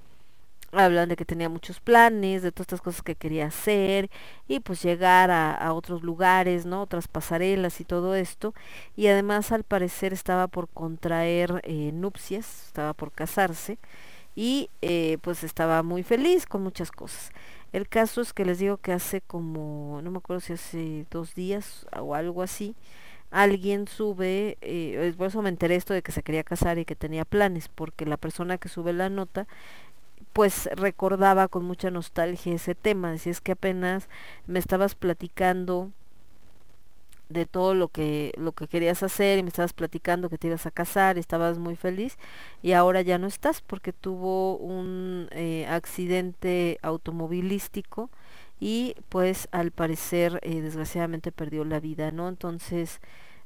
Hablan 0.71 1.09
de 1.09 1.17
que 1.17 1.25
tenía 1.25 1.49
muchos 1.49 1.81
planes, 1.81 2.43
de 2.43 2.53
todas 2.53 2.67
estas 2.67 2.81
cosas 2.81 3.03
que 3.03 3.17
quería 3.17 3.47
hacer 3.47 4.09
y 4.47 4.61
pues 4.61 4.83
llegar 4.83 5.31
a, 5.33 5.73
otros 5.73 6.03
lugares, 6.03 6.65
¿no? 6.65 6.83
Otras 6.83 7.09
pasarelas 7.09 7.81
y 7.81 7.85
todo 7.85 8.15
esto. 8.15 8.55
Y 8.95 9.09
además 9.09 9.51
al 9.51 9.65
parecer 9.65 10.13
estaba 10.13 10.47
por 10.47 10.69
contraer 10.69 11.61
eh, 11.65 11.91
nupcias, 11.93 12.67
estaba 12.67 12.93
por 12.95 13.11
casarse 13.11 13.79
y 14.37 14.71
eh, 14.83 15.19
pues 15.23 15.43
estaba 15.43 15.83
muy 15.83 16.05
feliz 16.05 16.47
con 16.47 16.63
muchas 16.63 16.93
cosas. 16.93 17.33
El 17.73 17.89
caso 17.89 18.21
es 18.21 18.33
que 18.33 18.45
les 18.45 18.59
digo 18.61 18.77
que 18.77 18.93
hace 18.93 19.23
como, 19.23 20.01
no 20.03 20.11
me 20.13 20.19
acuerdo 20.19 20.41
si 20.41 20.53
hace 20.53 21.07
dos 21.11 21.35
días 21.35 21.87
o 21.99 22.15
algo 22.15 22.43
así, 22.43 22.77
alguien 23.31 23.89
sube, 23.89 24.59
eh, 24.61 25.15
por 25.17 25.29
eso 25.29 25.43
me 25.43 25.49
enteré 25.49 25.77
esto 25.77 25.95
de 25.95 26.03
que 26.03 26.13
se 26.13 26.23
quería 26.23 26.45
casar 26.45 26.79
y 26.79 26.85
que 26.85 26.97
tenía 26.97 27.25
planes, 27.25 27.69
porque 27.69 28.07
la 28.07 28.17
persona 28.17 28.59
que 28.59 28.69
sube 28.69 28.93
la 28.93 29.11
nota 29.11 29.47
pues 30.33 30.69
recordaba 30.75 31.49
con 31.49 31.65
mucha 31.65 31.91
nostalgia 31.91 32.55
ese 32.55 32.75
tema, 32.75 33.11
decía 33.11 33.33
es 33.33 33.41
que 33.41 33.53
apenas 33.53 34.09
me 34.47 34.59
estabas 34.59 34.95
platicando 34.95 35.91
de 37.29 37.47
todo 37.47 37.75
lo 37.75 37.89
que 37.89 38.33
lo 38.37 38.53
que 38.53 38.69
querías 38.69 39.03
hacer 39.03 39.39
y 39.39 39.43
me 39.43 39.49
estabas 39.49 39.73
platicando 39.73 40.29
que 40.29 40.39
te 40.39 40.47
ibas 40.47 40.67
a 40.67 40.71
casar 40.71 41.17
y 41.17 41.21
estabas 41.21 41.59
muy 41.59 41.75
feliz 41.75 42.19
y 42.63 42.73
ahora 42.73 43.03
ya 43.03 43.19
no 43.19 43.27
estás 43.27 43.63
porque 43.63 43.93
tuvo 43.93 44.57
un 44.59 45.29
eh, 45.33 45.67
accidente 45.69 46.79
automovilístico 46.83 48.11
y 48.61 48.97
pues 49.09 49.49
al 49.53 49.71
parecer 49.71 50.41
eh, 50.43 50.61
desgraciadamente 50.61 51.33
perdió 51.33 51.65
la 51.65 51.81
vida, 51.81 52.11
¿no? 52.11 52.29
Entonces 52.29 53.01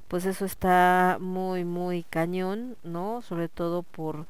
pues 0.09 0.27
eso 0.27 0.45
está 0.45 1.19
muy 1.21 1.65
muy 1.65 2.05
cañón, 2.05 2.77
¿no? 2.85 3.23
Sobre 3.23 3.49
todo 3.49 3.83
por 3.83 4.27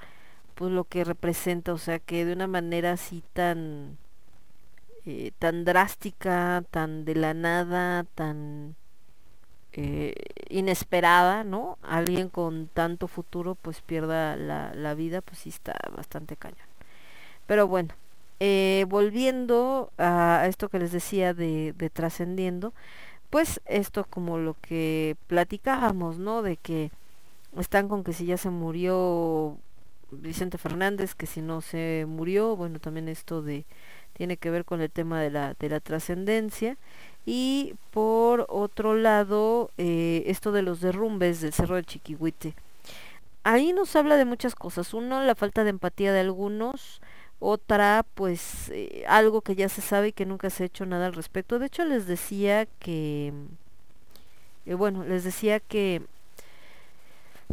pues 0.55 0.73
lo 0.73 0.85
que 0.85 1.05
representa, 1.05 1.73
o 1.73 1.79
sea 1.79 1.99
que 1.99 2.25
de 2.25 2.35
una 2.35 2.47
manera 2.47 2.93
así 2.93 3.23
tan 3.35 3.99
eh, 5.07 5.33
tan 5.39 5.65
drástica, 5.65 6.63
tan 6.71 7.05
de 7.05 7.15
la 7.15 7.35
nada, 7.35 8.05
tan 8.15 8.77
eh, 9.73 10.15
inesperada, 10.49 11.45
¿no? 11.45 11.79
Alguien 11.83 12.29
con 12.29 12.69
tanto 12.69 13.09
futuro 13.09 13.55
pues 13.55 13.81
pierda 13.83 14.37
la, 14.37 14.75
la 14.75 14.95
vida, 14.95 15.23
pues 15.23 15.41
sí 15.41 15.49
está 15.51 15.75
bastante 15.97 16.37
cañón. 16.37 16.69
Pero 17.47 17.67
bueno, 17.69 17.95
eh, 18.41 18.87
volviendo 18.89 19.93
a 19.99 20.47
esto 20.49 20.69
que 20.69 20.79
les 20.79 20.93
decía 20.93 21.35
de, 21.35 21.75
trascendiendo, 21.93 22.73
pues 23.29 23.61
esto 23.67 24.05
como 24.09 24.39
lo 24.39 24.57
que 24.61 25.17
platicábamos, 25.27 26.19
¿no? 26.19 26.43
De 26.43 26.57
que 26.57 26.91
están 27.59 27.89
con 27.89 28.03
que 28.03 28.13
si 28.13 28.27
ya 28.27 28.39
se 28.39 28.51
murió 28.51 29.57
Vicente 30.11 30.59
Fernández, 30.59 31.15
que 31.15 31.27
si 31.27 31.43
no 31.43 31.61
se 31.61 32.07
murió, 32.09 32.57
bueno, 32.57 32.81
también 32.81 33.09
esto 33.09 33.43
de 33.43 33.65
tiene 34.15 34.37
que 34.37 34.51
ver 34.51 34.65
con 34.65 34.81
el 34.81 34.91
tema 34.91 35.21
de 35.21 35.31
la, 35.31 35.55
de 35.59 35.69
la 35.69 35.81
trascendencia 35.81 36.77
y 37.25 37.75
por 37.91 38.47
otro 38.49 38.95
lado 38.95 39.71
eh, 39.79 40.25
esto 40.27 40.53
de 40.53 40.63
los 40.63 40.81
derrumbes 40.81 41.41
del 41.41 41.53
Cerro 41.53 41.77
del 41.77 41.87
Chiquihuite. 41.87 42.55
Ahí 43.45 43.73
nos 43.73 43.97
habla 43.97 44.17
de 44.17 44.25
muchas 44.27 44.55
cosas. 44.55 44.93
Uno, 44.93 45.23
la 45.23 45.35
falta 45.35 45.65
de 45.65 45.71
empatía 45.71 46.13
de 46.13 46.21
algunos. 46.21 47.01
Otra, 47.41 48.05
pues 48.15 48.71
eh, 48.71 49.05
algo 49.09 49.41
que 49.41 49.57
ya 49.57 49.69
se 49.71 49.81
sabe 49.81 50.09
y 50.09 50.13
que 50.13 50.27
nunca 50.27 50.51
se 50.51 50.65
ha 50.65 50.67
hecho 50.67 50.85
nada 50.87 51.07
al 51.07 51.15
respecto. 51.15 51.59
De 51.59 51.67
hecho, 51.67 51.85
les 51.87 52.07
decía 52.07 52.67
que, 52.79 53.33
eh, 54.67 54.75
bueno, 54.75 55.05
les 55.05 55.25
decía 55.25 55.61
que 55.61 56.03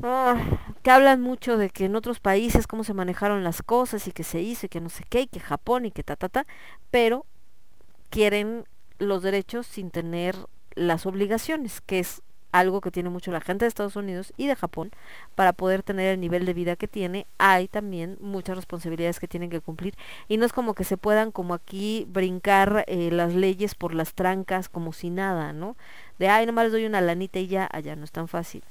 ah, 0.03 0.35
que 0.83 0.91
hablan 0.91 1.21
mucho 1.21 1.57
de 1.57 1.69
que 1.69 1.85
en 1.85 1.95
otros 1.95 2.19
países 2.19 2.67
cómo 2.67 2.83
se 2.83 2.93
manejaron 2.93 3.43
las 3.43 3.61
cosas 3.61 4.07
y 4.07 4.11
que 4.11 4.23
se 4.23 4.41
hizo 4.41 4.65
y 4.65 4.69
que 4.69 4.81
no 4.81 4.89
sé 4.89 5.03
qué 5.09 5.21
y 5.21 5.27
que 5.27 5.39
Japón 5.39 5.85
y 5.85 5.91
que 5.91 6.03
ta 6.03 6.15
ta 6.15 6.29
ta, 6.29 6.45
pero 6.91 7.25
quieren 8.09 8.65
los 8.99 9.21
derechos 9.23 9.67
sin 9.67 9.91
tener 9.91 10.35
las 10.75 11.05
obligaciones, 11.05 11.81
que 11.81 11.99
es 11.99 12.21
algo 12.59 12.81
que 12.81 12.91
tiene 12.91 13.09
mucho 13.09 13.31
la 13.31 13.41
gente 13.41 13.65
de 13.65 13.69
Estados 13.69 13.95
Unidos 13.95 14.33
y 14.37 14.47
de 14.47 14.55
Japón 14.55 14.91
para 15.35 15.53
poder 15.53 15.83
tener 15.83 16.13
el 16.13 16.19
nivel 16.19 16.45
de 16.45 16.53
vida 16.53 16.75
que 16.75 16.87
tiene, 16.87 17.27
hay 17.37 17.67
también 17.67 18.17
muchas 18.19 18.55
responsabilidades 18.55 19.19
que 19.19 19.27
tienen 19.27 19.49
que 19.49 19.61
cumplir 19.61 19.95
y 20.27 20.37
no 20.37 20.45
es 20.45 20.53
como 20.53 20.73
que 20.73 20.83
se 20.83 20.97
puedan 20.97 21.31
como 21.31 21.53
aquí 21.53 22.05
brincar 22.09 22.85
eh, 22.87 23.09
las 23.11 23.33
leyes 23.33 23.75
por 23.75 23.93
las 23.93 24.13
trancas 24.13 24.69
como 24.69 24.93
si 24.93 25.09
nada, 25.09 25.53
¿no? 25.53 25.75
De 26.19 26.29
ay, 26.29 26.45
nomás 26.45 26.65
les 26.65 26.73
doy 26.73 26.85
una 26.85 27.01
lanita 27.01 27.39
y 27.39 27.47
ya, 27.47 27.69
allá 27.71 27.95
no 27.95 28.03
es 28.03 28.11
tan 28.11 28.27
fácil. 28.27 28.63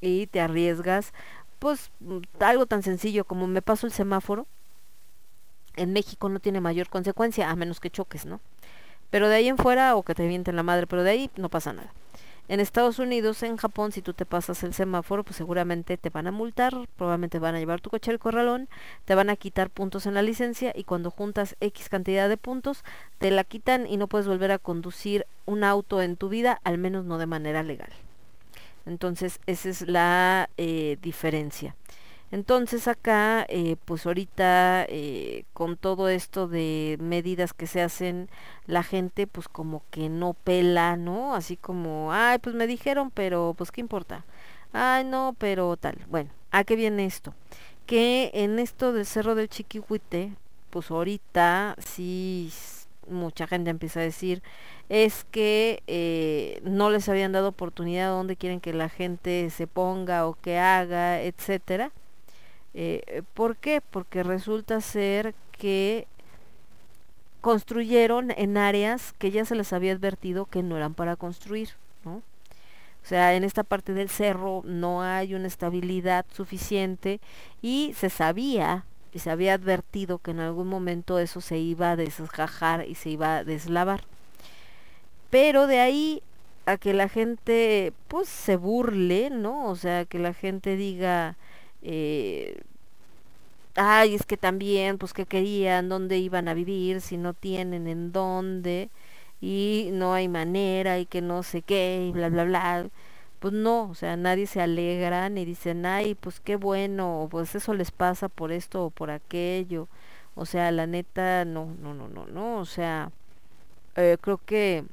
Y 0.00 0.26
te 0.26 0.40
arriesgas, 0.40 1.12
pues 1.58 1.90
mm, 2.00 2.18
algo 2.40 2.66
tan 2.66 2.82
sencillo 2.82 3.24
como 3.24 3.46
me 3.46 3.62
paso 3.62 3.86
el 3.86 3.92
semáforo, 3.92 4.46
en 5.76 5.92
México 5.92 6.28
no 6.28 6.40
tiene 6.40 6.60
mayor 6.60 6.88
consecuencia, 6.88 7.50
a 7.50 7.56
menos 7.56 7.80
que 7.80 7.90
choques, 7.90 8.26
¿no? 8.26 8.40
Pero 9.10 9.28
de 9.28 9.36
ahí 9.36 9.48
en 9.48 9.58
fuera 9.58 9.96
o 9.96 10.02
que 10.02 10.14
te 10.14 10.26
vienten 10.26 10.56
la 10.56 10.62
madre, 10.62 10.86
pero 10.86 11.02
de 11.02 11.10
ahí 11.10 11.30
no 11.36 11.48
pasa 11.48 11.72
nada. 11.72 11.92
En 12.48 12.60
Estados 12.60 12.98
Unidos, 12.98 13.42
en 13.42 13.58
Japón, 13.58 13.92
si 13.92 14.00
tú 14.00 14.14
te 14.14 14.24
pasas 14.24 14.62
el 14.64 14.72
semáforo, 14.72 15.22
pues 15.22 15.36
seguramente 15.36 15.98
te 15.98 16.08
van 16.08 16.26
a 16.26 16.32
multar, 16.32 16.74
probablemente 16.96 17.38
van 17.38 17.54
a 17.54 17.58
llevar 17.58 17.82
tu 17.82 17.90
coche 17.90 18.10
al 18.10 18.18
corralón, 18.18 18.70
te 19.04 19.14
van 19.14 19.28
a 19.28 19.36
quitar 19.36 19.68
puntos 19.68 20.06
en 20.06 20.14
la 20.14 20.22
licencia 20.22 20.72
y 20.74 20.84
cuando 20.84 21.10
juntas 21.10 21.56
X 21.60 21.90
cantidad 21.90 22.26
de 22.26 22.38
puntos, 22.38 22.84
te 23.18 23.30
la 23.30 23.44
quitan 23.44 23.86
y 23.86 23.98
no 23.98 24.06
puedes 24.06 24.26
volver 24.26 24.50
a 24.50 24.58
conducir 24.58 25.26
un 25.44 25.62
auto 25.62 26.00
en 26.00 26.16
tu 26.16 26.30
vida, 26.30 26.58
al 26.64 26.78
menos 26.78 27.04
no 27.04 27.18
de 27.18 27.26
manera 27.26 27.62
legal. 27.62 27.90
Entonces, 28.86 29.40
esa 29.44 29.68
es 29.68 29.82
la 29.82 30.48
eh, 30.56 30.96
diferencia. 31.02 31.76
Entonces 32.30 32.88
acá, 32.88 33.46
eh, 33.48 33.76
pues 33.84 34.06
ahorita 34.06 34.84
eh, 34.88 35.44
con 35.54 35.76
todo 35.76 36.08
esto 36.08 36.46
de 36.46 36.98
medidas 37.00 37.54
que 37.54 37.66
se 37.66 37.80
hacen, 37.82 38.28
la 38.66 38.82
gente 38.82 39.26
pues 39.26 39.48
como 39.48 39.82
que 39.90 40.08
no 40.08 40.34
pela, 40.34 40.96
¿no? 40.96 41.34
Así 41.34 41.56
como, 41.56 42.12
ay, 42.12 42.38
pues 42.38 42.54
me 42.54 42.66
dijeron, 42.66 43.10
pero 43.10 43.54
pues 43.56 43.70
qué 43.72 43.80
importa. 43.80 44.24
Ay, 44.72 45.04
no, 45.04 45.34
pero 45.38 45.76
tal. 45.76 45.98
Bueno, 46.08 46.30
¿a 46.50 46.64
qué 46.64 46.76
viene 46.76 47.06
esto? 47.06 47.34
Que 47.86 48.30
en 48.34 48.58
esto 48.58 48.92
del 48.92 49.06
Cerro 49.06 49.34
del 49.34 49.48
Chiquihuite, 49.48 50.32
pues 50.70 50.90
ahorita 50.90 51.76
sí 51.78 52.52
mucha 53.08 53.46
gente 53.46 53.70
empieza 53.70 54.00
a 54.00 54.02
decir 54.02 54.42
es 54.88 55.24
que 55.30 55.82
eh, 55.86 56.60
no 56.62 56.90
les 56.90 57.08
habían 57.08 57.32
dado 57.32 57.48
oportunidad 57.48 58.10
donde 58.10 58.36
quieren 58.36 58.60
que 58.60 58.72
la 58.72 58.88
gente 58.88 59.50
se 59.50 59.66
ponga 59.66 60.26
o 60.26 60.34
que 60.34 60.58
haga, 60.58 61.20
etcétera. 61.22 61.92
Eh, 62.74 63.22
¿Por 63.34 63.56
qué? 63.56 63.80
Porque 63.80 64.22
resulta 64.22 64.80
ser 64.80 65.34
que 65.52 66.06
construyeron 67.40 68.32
en 68.32 68.56
áreas 68.56 69.14
que 69.18 69.30
ya 69.30 69.44
se 69.44 69.54
les 69.54 69.72
había 69.72 69.92
advertido 69.92 70.46
que 70.46 70.62
no 70.62 70.76
eran 70.76 70.94
para 70.94 71.16
construir, 71.16 71.70
¿no? 72.04 72.16
O 72.16 73.06
sea, 73.08 73.34
en 73.34 73.44
esta 73.44 73.62
parte 73.62 73.94
del 73.94 74.10
cerro 74.10 74.62
no 74.64 75.02
hay 75.02 75.34
una 75.34 75.46
estabilidad 75.46 76.26
suficiente 76.32 77.20
y 77.62 77.94
se 77.96 78.10
sabía 78.10 78.84
y 79.14 79.20
se 79.20 79.30
había 79.30 79.54
advertido 79.54 80.18
que 80.18 80.32
en 80.32 80.40
algún 80.40 80.68
momento 80.68 81.18
eso 81.18 81.40
se 81.40 81.58
iba 81.58 81.92
a 81.92 81.96
desgajar 81.96 82.86
y 82.86 82.94
se 82.96 83.10
iba 83.10 83.38
a 83.38 83.44
deslavar. 83.44 84.02
Pero 85.30 85.66
de 85.66 85.80
ahí 85.80 86.22
a 86.66 86.76
que 86.76 86.92
la 86.92 87.08
gente 87.08 87.92
pues 88.08 88.28
se 88.28 88.56
burle, 88.56 89.30
¿no? 89.30 89.66
O 89.66 89.76
sea, 89.76 90.04
que 90.04 90.18
la 90.18 90.34
gente 90.34 90.76
diga, 90.76 91.36
eh, 91.82 92.60
ay, 93.76 94.14
es 94.14 94.26
que 94.26 94.36
también, 94.36 94.98
pues 94.98 95.12
que 95.12 95.26
querían, 95.26 95.88
dónde 95.88 96.18
iban 96.18 96.48
a 96.48 96.54
vivir, 96.54 97.00
si 97.00 97.16
no 97.16 97.34
tienen 97.34 97.86
en 97.88 98.12
dónde, 98.12 98.90
y 99.40 99.90
no 99.92 100.14
hay 100.14 100.28
manera, 100.28 100.98
y 100.98 101.06
que 101.06 101.22
no 101.22 101.42
sé 101.42 101.62
qué, 101.62 102.06
y 102.08 102.12
bla, 102.12 102.28
bla, 102.28 102.44
bla. 102.44 102.88
Pues 103.40 103.54
no, 103.54 103.88
o 103.90 103.94
sea, 103.94 104.16
nadie 104.16 104.46
se 104.46 104.60
alegra 104.60 105.28
ni 105.30 105.44
dicen, 105.44 105.86
ay, 105.86 106.14
pues 106.16 106.40
qué 106.40 106.56
bueno, 106.56 107.28
pues 107.30 107.54
eso 107.54 107.72
les 107.74 107.92
pasa 107.92 108.28
por 108.28 108.50
esto 108.52 108.86
o 108.86 108.90
por 108.90 109.10
aquello. 109.10 109.88
O 110.34 110.46
sea, 110.46 110.70
la 110.72 110.86
neta, 110.86 111.44
no, 111.44 111.66
no, 111.82 111.94
no, 111.94 112.08
no, 112.08 112.26
no, 112.26 112.58
o 112.58 112.64
sea, 112.66 113.10
eh, 113.96 114.18
creo 114.20 114.38
que, 114.44 114.84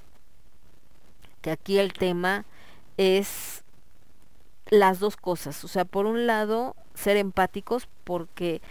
que 1.42 1.52
aquí 1.52 1.78
el 1.80 1.94
tema 1.94 2.46
es 2.98 3.64
las 4.70 5.00
dos 5.00 5.18
cosas. 5.18 5.64
O 5.64 5.68
sea, 5.68 5.86
por 5.86 6.06
un 6.06 6.28
lado, 6.28 6.76
ser 6.96 7.18
empáticos 7.18 7.88
porque 8.04 8.62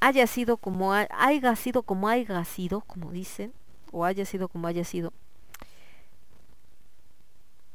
haya 0.00 0.26
sido 0.26 0.56
como 0.56 0.92
ha- 0.94 1.08
haya 1.10 1.54
sido 1.56 1.82
como 1.82 2.08
haya 2.08 2.44
sido, 2.44 2.80
como 2.82 3.10
dicen, 3.12 3.52
o 3.92 4.04
haya 4.04 4.24
sido 4.24 4.48
como 4.48 4.66
haya 4.68 4.84
sido, 4.84 5.12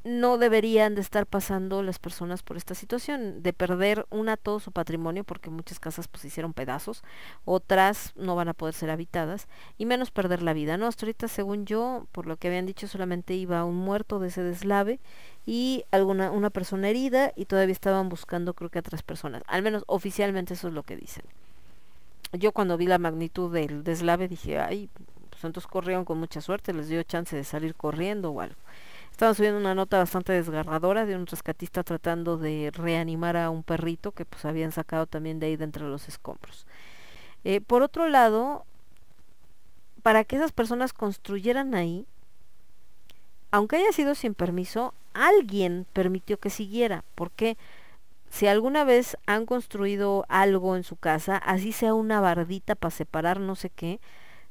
no 0.04 0.40
deberían 0.40 0.96
de 0.96 1.02
estar 1.02 1.28
pasando 1.28 1.84
las 1.84 2.00
personas 2.00 2.42
por 2.42 2.58
esta 2.58 2.74
situación, 2.74 3.44
de 3.44 3.54
perder 3.54 4.08
una 4.10 4.36
todo 4.36 4.60
su 4.60 4.72
patrimonio, 4.72 5.24
porque 5.24 5.52
muchas 5.52 5.80
casas 5.80 6.08
pues 6.08 6.26
hicieron 6.26 6.54
pedazos, 6.54 7.04
otras 7.46 8.12
no 8.16 8.36
van 8.36 8.48
a 8.48 8.56
poder 8.56 8.74
ser 8.74 8.90
habitadas, 8.90 9.48
y 9.78 9.86
menos 9.86 10.10
perder 10.10 10.42
la 10.42 10.54
vida, 10.54 10.76
¿no? 10.78 10.88
Hasta 10.88 11.06
ahorita, 11.06 11.28
según 11.28 11.68
yo, 11.68 12.08
por 12.14 12.26
lo 12.26 12.38
que 12.38 12.48
habían 12.48 12.66
dicho, 12.66 12.88
solamente 12.88 13.36
iba 13.36 13.64
un 13.64 13.76
muerto 13.76 14.18
de 14.18 14.30
ese 14.30 14.42
deslave 14.42 15.00
y 15.45 15.84
alguna 15.91 16.31
una 16.31 16.49
persona 16.49 16.89
herida 16.89 17.34
y 17.35 17.45
todavía 17.45 17.73
estaban 17.73 18.09
buscando 18.09 18.53
creo 18.53 18.69
que 18.69 18.80
a 18.80 18.84
tres 18.84 19.03
personas. 19.03 19.43
Al 19.47 19.61
menos 19.61 19.84
oficialmente 19.88 20.53
eso 20.53 20.68
es 20.68 20.73
lo 20.73 20.84
que 20.84 20.95
dicen. 20.95 21.23
Yo 22.34 22.51
cuando 22.51 22.77
vi 22.77 22.88
la 22.88 22.97
magnitud 22.97 23.51
del 23.53 23.84
deslave 23.84 24.27
dije, 24.27 24.59
ay, 24.59 24.89
pues 25.30 25.43
entonces 25.43 25.68
corrieron 25.69 26.05
con 26.05 26.19
mucha 26.19 26.41
suerte, 26.41 26.73
les 26.73 26.88
dio 26.88 27.03
chance 27.03 27.35
de 27.35 27.43
salir 27.43 27.76
corriendo 27.76 28.31
o 28.31 28.41
algo. 28.41 28.55
Estaban 29.11 29.35
subiendo 29.35 29.59
una 29.59 29.76
nota 29.76 29.97
bastante 29.97 30.31
desgarradora 30.31 31.05
de 31.05 31.15
un 31.15 31.27
rescatista 31.27 31.84
tratando 31.84 32.38
de 32.38 32.72
reanimar 32.73 33.38
a 33.38 33.49
un 33.49 33.63
perrito 33.63 34.13
que 34.13 34.26
pues 34.26 34.45
habían 34.45 34.72
sacado 34.72 35.05
también 35.05 35.39
de 35.39 35.47
ahí 35.47 35.57
de 35.57 35.65
entre 35.65 35.84
los 35.84 36.07
escombros. 36.07 36.65
Eh, 37.43 37.59
por 37.59 37.81
otro 37.81 38.07
lado, 38.07 38.65
para 40.01 40.23
que 40.23 40.38
esas 40.38 40.51
personas 40.51 40.93
construyeran 40.93 41.76
ahí, 41.76 42.05
aunque 43.51 43.76
haya 43.76 43.91
sido 43.91 44.15
sin 44.15 44.34
permiso, 44.34 44.93
alguien 45.14 45.86
permitió 45.94 46.40
que 46.40 46.50
siguiera. 46.50 47.04
Porque 47.16 47.58
si 48.30 48.48
alguna 48.48 48.84
vez 48.84 49.18
han 49.26 49.46
construido 49.46 50.26
algo 50.30 50.76
en 50.76 50.84
su 50.84 50.96
casa, 50.96 51.38
así 51.38 51.72
sea 51.72 51.94
una 51.94 52.22
bardita 52.22 52.76
para 52.76 52.92
separar 52.92 53.40
no 53.40 53.56
sé 53.56 53.70
qué, 53.70 54.00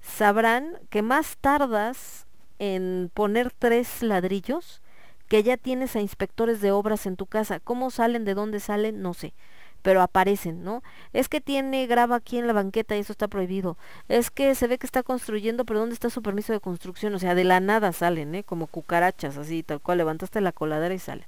sabrán 0.00 0.78
que 0.90 1.02
más 1.02 1.36
tardas 1.40 2.26
en 2.58 3.10
poner 3.14 3.50
tres 3.52 4.02
ladrillos 4.02 4.82
que 5.28 5.42
ya 5.42 5.56
tienes 5.56 5.96
a 5.96 6.00
inspectores 6.00 6.60
de 6.60 6.72
obras 6.72 7.06
en 7.06 7.16
tu 7.16 7.26
casa. 7.26 7.60
¿Cómo 7.60 7.90
salen? 7.90 8.24
¿De 8.24 8.34
dónde 8.34 8.60
salen? 8.60 9.00
No 9.00 9.14
sé. 9.14 9.32
Pero 9.82 10.02
aparecen, 10.02 10.62
¿no? 10.62 10.82
Es 11.12 11.28
que 11.28 11.40
tiene 11.40 11.86
grava 11.86 12.16
aquí 12.16 12.38
en 12.38 12.46
la 12.46 12.52
banqueta 12.52 12.96
y 12.96 13.00
eso 13.00 13.12
está 13.12 13.28
prohibido. 13.28 13.76
Es 14.08 14.30
que 14.30 14.54
se 14.54 14.66
ve 14.66 14.78
que 14.78 14.86
está 14.86 15.02
construyendo, 15.02 15.64
pero 15.64 15.80
¿dónde 15.80 15.94
está 15.94 16.10
su 16.10 16.22
permiso 16.22 16.52
de 16.52 16.60
construcción? 16.60 17.14
O 17.14 17.18
sea, 17.18 17.34
de 17.34 17.44
la 17.44 17.60
nada 17.60 17.92
salen, 17.92 18.34
¿eh? 18.34 18.44
Como 18.44 18.66
cucarachas, 18.66 19.36
así, 19.36 19.62
tal 19.62 19.80
cual, 19.80 19.98
levantaste 19.98 20.40
la 20.40 20.52
coladera 20.52 20.94
y 20.94 20.98
salen. 20.98 21.26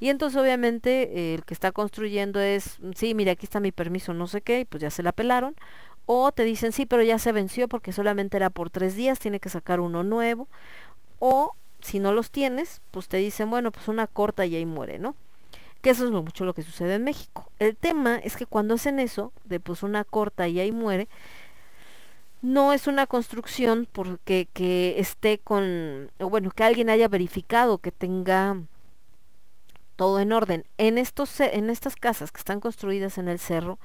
Y 0.00 0.08
entonces 0.08 0.40
obviamente 0.40 1.02
eh, 1.18 1.34
el 1.34 1.44
que 1.44 1.52
está 1.54 1.72
construyendo 1.72 2.40
es, 2.40 2.78
sí, 2.96 3.14
mira, 3.14 3.32
aquí 3.32 3.44
está 3.44 3.60
mi 3.60 3.70
permiso, 3.70 4.14
no 4.14 4.26
sé 4.26 4.40
qué, 4.40 4.60
y 4.60 4.64
pues 4.64 4.80
ya 4.80 4.90
se 4.90 5.02
la 5.02 5.12
pelaron. 5.12 5.54
O 6.06 6.32
te 6.32 6.44
dicen, 6.44 6.72
sí, 6.72 6.86
pero 6.86 7.02
ya 7.02 7.18
se 7.18 7.32
venció 7.32 7.68
porque 7.68 7.92
solamente 7.92 8.36
era 8.36 8.50
por 8.50 8.70
tres 8.70 8.96
días, 8.96 9.18
tiene 9.18 9.40
que 9.40 9.50
sacar 9.50 9.78
uno 9.80 10.02
nuevo. 10.02 10.48
O 11.18 11.54
si 11.80 11.98
no 12.00 12.12
los 12.12 12.30
tienes, 12.30 12.80
pues 12.90 13.08
te 13.08 13.18
dicen, 13.18 13.50
bueno, 13.50 13.70
pues 13.72 13.88
una 13.88 14.06
corta 14.06 14.46
y 14.46 14.56
ahí 14.56 14.66
muere, 14.66 14.98
¿no? 14.98 15.14
Que 15.80 15.90
eso 15.90 16.04
es 16.04 16.10
lo 16.10 16.22
mucho 16.22 16.44
lo 16.44 16.54
que 16.54 16.62
sucede 16.62 16.94
en 16.94 17.04
México. 17.04 17.50
El 17.58 17.76
tema 17.76 18.16
es 18.16 18.36
que 18.36 18.46
cuando 18.46 18.74
hacen 18.74 19.00
eso, 19.00 19.32
de 19.44 19.60
pues 19.60 19.82
una 19.82 20.04
corta 20.04 20.46
y 20.48 20.60
ahí 20.60 20.72
muere, 20.72 21.08
no 22.42 22.72
es 22.72 22.86
una 22.86 23.06
construcción 23.06 23.86
porque 23.90 24.48
que 24.52 24.98
esté 24.98 25.38
con, 25.38 26.10
bueno, 26.18 26.50
que 26.50 26.64
alguien 26.64 26.90
haya 26.90 27.08
verificado 27.08 27.78
que 27.78 27.92
tenga 27.92 28.56
todo 29.96 30.20
en 30.20 30.32
orden. 30.32 30.64
En 30.78 30.96
estos 30.96 31.40
en 31.40 31.68
estas 31.68 31.96
casas 31.96 32.32
que 32.32 32.38
están 32.38 32.60
construidas 32.60 33.18
en 33.18 33.28
el 33.28 33.38
cerro, 33.38 33.78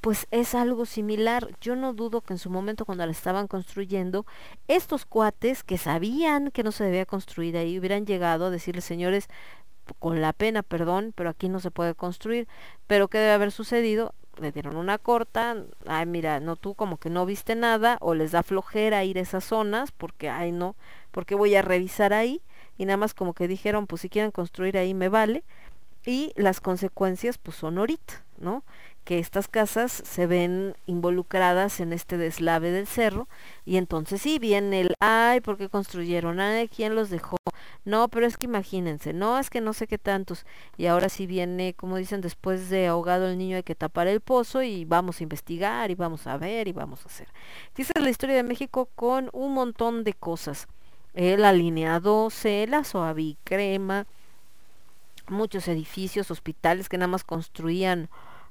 pues 0.00 0.26
es 0.30 0.54
algo 0.54 0.86
similar. 0.86 1.48
Yo 1.60 1.76
no 1.76 1.92
dudo 1.92 2.20
que 2.22 2.32
en 2.32 2.38
su 2.38 2.50
momento 2.50 2.84
cuando 2.86 3.04
la 3.04 3.12
estaban 3.12 3.48
construyendo, 3.48 4.24
estos 4.68 5.04
cuates 5.04 5.62
que 5.64 5.76
sabían 5.78 6.50
que 6.50 6.62
no 6.62 6.72
se 6.72 6.84
debía 6.84 7.04
construir 7.06 7.56
ahí 7.56 7.78
hubieran 7.78 8.06
llegado 8.06 8.46
a 8.46 8.50
decirles, 8.50 8.84
señores, 8.84 9.28
con 9.94 10.20
la 10.20 10.32
pena, 10.32 10.62
perdón, 10.62 11.12
pero 11.14 11.30
aquí 11.30 11.48
no 11.48 11.60
se 11.60 11.70
puede 11.70 11.94
construir. 11.94 12.48
Pero 12.86 13.08
¿qué 13.08 13.18
debe 13.18 13.32
haber 13.32 13.52
sucedido? 13.52 14.14
Le 14.40 14.52
dieron 14.52 14.76
una 14.76 14.98
corta, 14.98 15.56
ay 15.86 16.06
mira, 16.06 16.40
no 16.40 16.56
tú 16.56 16.74
como 16.74 16.98
que 16.98 17.10
no 17.10 17.26
viste 17.26 17.56
nada, 17.56 17.98
o 18.00 18.14
les 18.14 18.30
da 18.32 18.42
flojera 18.42 19.04
ir 19.04 19.18
a 19.18 19.22
esas 19.22 19.44
zonas, 19.44 19.90
porque 19.90 20.30
ay 20.30 20.52
no, 20.52 20.76
porque 21.10 21.34
voy 21.34 21.54
a 21.56 21.62
revisar 21.62 22.12
ahí, 22.12 22.40
y 22.76 22.84
nada 22.84 22.98
más 22.98 23.14
como 23.14 23.34
que 23.34 23.48
dijeron, 23.48 23.88
pues 23.88 24.02
si 24.02 24.08
quieren 24.08 24.30
construir 24.30 24.78
ahí 24.78 24.94
me 24.94 25.08
vale, 25.08 25.42
y 26.06 26.32
las 26.36 26.60
consecuencias 26.60 27.36
pues 27.38 27.56
son 27.56 27.78
ahorita, 27.78 28.24
¿no? 28.38 28.62
Que 29.04 29.18
estas 29.18 29.48
casas 29.48 29.92
se 29.92 30.26
ven 30.26 30.76
involucradas 30.86 31.80
en 31.80 31.92
este 31.92 32.16
deslave 32.16 32.70
del 32.70 32.86
cerro 32.86 33.28
y 33.64 33.76
entonces 33.76 34.22
sí 34.22 34.38
viene 34.38 34.82
el, 34.82 34.94
ay, 35.00 35.40
¿por 35.40 35.56
qué 35.56 35.68
construyeron? 35.68 36.38
¿quién 36.74 36.94
los 36.94 37.10
dejó? 37.10 37.36
No, 37.84 38.08
pero 38.08 38.26
es 38.26 38.36
que 38.36 38.46
imagínense, 38.46 39.12
no, 39.14 39.38
es 39.38 39.48
que 39.50 39.60
no 39.60 39.72
sé 39.72 39.86
qué 39.86 39.98
tantos. 39.98 40.44
Y 40.76 40.86
ahora 40.86 41.08
sí 41.08 41.26
viene, 41.26 41.74
como 41.74 41.96
dicen, 41.96 42.20
después 42.20 42.68
de 42.68 42.88
ahogado 42.88 43.28
el 43.28 43.38
niño 43.38 43.56
hay 43.56 43.62
que 43.62 43.74
tapar 43.74 44.08
el 44.08 44.20
pozo 44.20 44.62
y 44.62 44.84
vamos 44.84 45.20
a 45.20 45.22
investigar 45.22 45.90
y 45.90 45.94
vamos 45.94 46.26
a 46.26 46.36
ver 46.36 46.68
y 46.68 46.72
vamos 46.72 47.02
a 47.04 47.08
hacer. 47.08 47.28
Esa 47.76 47.92
es 47.96 48.02
la 48.02 48.10
historia 48.10 48.36
de 48.36 48.42
México 48.42 48.88
con 48.94 49.30
un 49.32 49.54
montón 49.54 50.04
de 50.04 50.12
cosas. 50.12 50.68
Eh, 51.14 51.36
la 51.38 51.52
línea 51.52 51.98
12, 51.98 52.66
la 52.68 52.84
Crema, 53.44 54.06
muchos 55.28 55.68
edificios, 55.68 56.30
hospitales 56.30 56.88
que 56.88 56.98
nada 56.98 57.08
más 57.08 57.24
construían 57.24 58.08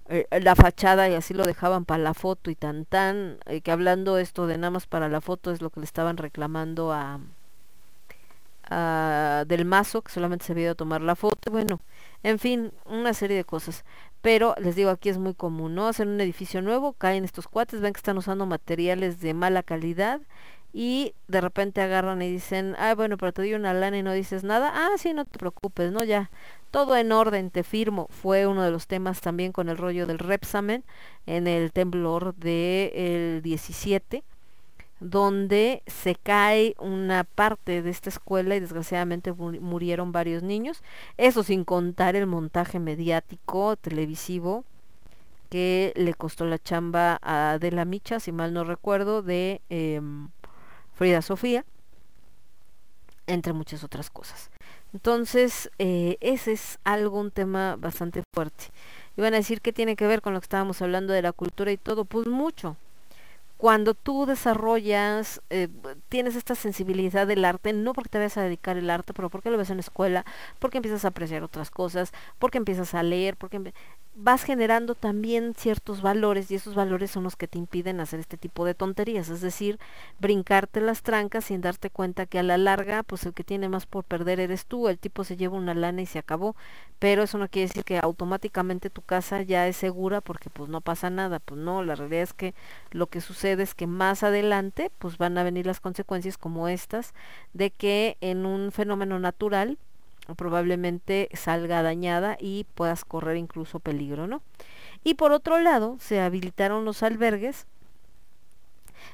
eh, 0.09 0.25
la 0.41 0.55
fachada 0.55 1.09
y 1.09 1.13
así 1.13 1.33
lo 1.33 1.43
dejaban 1.45 1.85
para 1.85 2.03
la 2.03 2.13
foto 2.13 2.49
y 2.49 2.55
tan 2.55 2.85
tan, 2.85 3.39
eh, 3.45 3.61
que 3.61 3.71
hablando 3.71 4.17
esto 4.17 4.47
de 4.47 4.57
nada 4.57 4.71
más 4.71 4.87
para 4.87 5.09
la 5.09 5.21
foto 5.21 5.51
es 5.51 5.61
lo 5.61 5.69
que 5.69 5.81
le 5.81 5.85
estaban 5.85 6.17
reclamando 6.17 6.91
a 6.93 7.19
ah, 8.69 9.43
del 9.47 9.65
mazo 9.65 10.01
que 10.01 10.11
solamente 10.11 10.45
se 10.45 10.51
había 10.53 10.65
ido 10.65 10.71
a 10.73 10.75
tomar 10.75 11.01
la 11.01 11.15
foto, 11.15 11.51
bueno, 11.51 11.79
en 12.23 12.39
fin, 12.39 12.71
una 12.85 13.13
serie 13.13 13.37
de 13.37 13.43
cosas. 13.43 13.85
Pero 14.21 14.55
les 14.59 14.75
digo, 14.75 14.89
aquí 14.89 15.09
es 15.09 15.17
muy 15.17 15.33
común, 15.33 15.75
¿no? 15.75 15.87
Hacen 15.87 16.09
un 16.09 16.21
edificio 16.21 16.61
nuevo, 16.61 16.93
caen 16.93 17.23
estos 17.23 17.47
cuates, 17.47 17.81
ven 17.81 17.93
que 17.93 17.99
están 17.99 18.17
usando 18.17 18.45
materiales 18.45 19.19
de 19.21 19.33
mala 19.33 19.63
calidad 19.63 20.21
y 20.73 21.13
de 21.27 21.41
repente 21.41 21.81
agarran 21.81 22.21
y 22.21 22.31
dicen, 22.31 22.75
ah, 22.77 22.93
bueno, 22.95 23.17
pero 23.17 23.31
te 23.33 23.41
doy 23.41 23.53
una 23.53 23.73
lana 23.73 23.97
y 23.97 24.03
no 24.03 24.13
dices 24.13 24.43
nada. 24.43 24.71
Ah, 24.73 24.97
sí, 24.97 25.13
no 25.13 25.25
te 25.25 25.39
preocupes, 25.39 25.91
¿no? 25.91 26.03
Ya, 26.03 26.29
todo 26.71 26.97
en 26.97 27.11
orden, 27.11 27.51
te 27.51 27.63
firmo. 27.63 28.07
Fue 28.09 28.47
uno 28.47 28.63
de 28.63 28.71
los 28.71 28.87
temas 28.87 29.21
también 29.21 29.51
con 29.51 29.69
el 29.69 29.77
rollo 29.77 30.05
del 30.07 30.19
Repsamen 30.19 30.83
en 31.25 31.47
el 31.47 31.71
temblor 31.71 32.35
del 32.35 33.41
17 33.41 34.23
donde 34.99 35.83
se 35.87 36.15
cae 36.15 36.75
una 36.79 37.23
parte 37.23 37.81
de 37.81 37.89
esta 37.89 38.09
escuela 38.09 38.55
y 38.55 38.59
desgraciadamente 38.59 39.31
mu- 39.33 39.59
murieron 39.61 40.11
varios 40.11 40.43
niños. 40.43 40.81
Eso 41.17 41.43
sin 41.43 41.63
contar 41.65 42.15
el 42.15 42.25
montaje 42.27 42.79
mediático, 42.79 43.75
televisivo, 43.75 44.63
que 45.49 45.93
le 45.95 46.13
costó 46.13 46.45
la 46.45 46.59
chamba 46.59 47.19
a 47.21 47.57
De 47.59 47.71
la 47.71 47.85
Micha, 47.85 48.19
si 48.19 48.31
mal 48.31 48.53
no 48.53 48.63
recuerdo, 48.63 49.21
de 49.21 49.61
em, 49.69 50.29
Frida 50.93 51.21
Sofía, 51.21 51.63
entre 53.27 53.53
muchas 53.53 53.83
otras 53.83 54.09
cosas. 54.09 54.49
Entonces, 54.93 55.69
eh, 55.79 56.17
ese 56.21 56.53
es 56.53 56.79
algo, 56.83 57.19
un 57.19 57.31
tema 57.31 57.75
bastante 57.77 58.23
fuerte. 58.33 58.65
Iban 59.17 59.33
a 59.33 59.37
decir 59.37 59.61
que 59.61 59.73
tiene 59.73 59.95
que 59.95 60.07
ver 60.07 60.21
con 60.21 60.33
lo 60.33 60.39
que 60.39 60.45
estábamos 60.45 60.81
hablando 60.81 61.13
de 61.13 61.21
la 61.21 61.33
cultura 61.33 61.71
y 61.71 61.77
todo, 61.77 62.05
pues 62.05 62.27
mucho. 62.27 62.77
Cuando 63.57 63.95
tú 63.95 64.25
desarrollas, 64.27 65.41
eh, 65.49 65.67
tienes 66.09 66.35
esta 66.35 66.53
sensibilidad 66.53 67.25
del 67.25 67.43
arte, 67.43 67.73
no 67.73 67.93
porque 67.93 68.09
te 68.09 68.19
vayas 68.19 68.37
a 68.37 68.43
dedicar 68.43 68.77
el 68.77 68.89
arte, 68.89 69.13
pero 69.13 69.29
porque 69.29 69.49
lo 69.49 69.57
ves 69.57 69.71
en 69.71 69.77
la 69.77 69.81
escuela, 69.81 70.25
porque 70.59 70.77
empiezas 70.77 71.05
a 71.05 71.09
apreciar 71.09 71.43
otras 71.43 71.71
cosas, 71.71 72.13
porque 72.37 72.59
empiezas 72.59 72.93
a 72.93 73.01
leer, 73.01 73.35
porque 73.35 73.73
vas 74.19 74.43
generando 74.43 74.95
también 74.95 75.53
ciertos 75.55 76.01
valores 76.01 76.49
y 76.49 76.55
esos 76.55 76.73
valores 76.73 77.11
son 77.11 77.23
los 77.23 77.35
que 77.35 77.47
te 77.47 77.59
impiden 77.59 77.99
hacer 77.99 78.19
este 78.19 78.35
tipo 78.35 78.65
de 78.65 78.73
tonterías, 78.73 79.29
es 79.29 79.41
decir, 79.41 79.79
brincarte 80.19 80.81
las 80.81 81.03
trancas 81.03 81.45
sin 81.45 81.61
darte 81.61 81.91
cuenta 81.91 82.25
que 82.25 82.39
a 82.39 82.43
la 82.43 82.57
larga, 82.57 83.03
pues 83.03 83.25
el 83.25 83.33
que 83.33 83.43
tiene 83.43 83.69
más 83.69 83.85
por 83.85 84.03
perder 84.03 84.39
eres 84.39 84.65
tú, 84.65 84.87
el 84.89 84.97
tipo 84.97 85.23
se 85.23 85.37
lleva 85.37 85.57
una 85.57 85.75
lana 85.75 86.01
y 86.01 86.07
se 86.07 86.17
acabó, 86.17 86.55
pero 86.97 87.23
eso 87.23 87.37
no 87.37 87.47
quiere 87.47 87.67
decir 87.67 87.83
que 87.83 87.99
automáticamente 87.99 88.89
tu 88.89 89.03
casa 89.03 89.43
ya 89.43 89.67
es 89.67 89.77
segura 89.77 90.19
porque 90.19 90.49
pues 90.49 90.67
no 90.67 90.81
pasa 90.81 91.11
nada, 91.11 91.39
pues 91.39 91.61
no, 91.61 91.83
la 91.83 91.93
realidad 91.93 92.23
es 92.23 92.33
que 92.33 92.55
lo 92.91 93.05
que 93.07 93.21
sucede 93.21 93.46
que 93.55 93.87
más 93.87 94.23
adelante 94.23 94.91
pues 94.97 95.17
van 95.17 95.37
a 95.37 95.43
venir 95.43 95.65
las 95.65 95.79
consecuencias 95.79 96.37
como 96.37 96.67
estas 96.67 97.13
de 97.53 97.71
que 97.71 98.17
en 98.21 98.45
un 98.45 98.71
fenómeno 98.71 99.19
natural 99.19 99.77
probablemente 100.35 101.29
salga 101.33 101.81
dañada 101.81 102.37
y 102.39 102.65
puedas 102.75 103.05
correr 103.05 103.37
incluso 103.37 103.79
peligro, 103.79 104.27
¿no? 104.27 104.41
Y 105.03 105.13
por 105.13 105.31
otro 105.31 105.59
lado, 105.59 105.97
se 105.99 106.19
habilitaron 106.19 106.83
los 106.83 107.03
albergues 107.03 107.65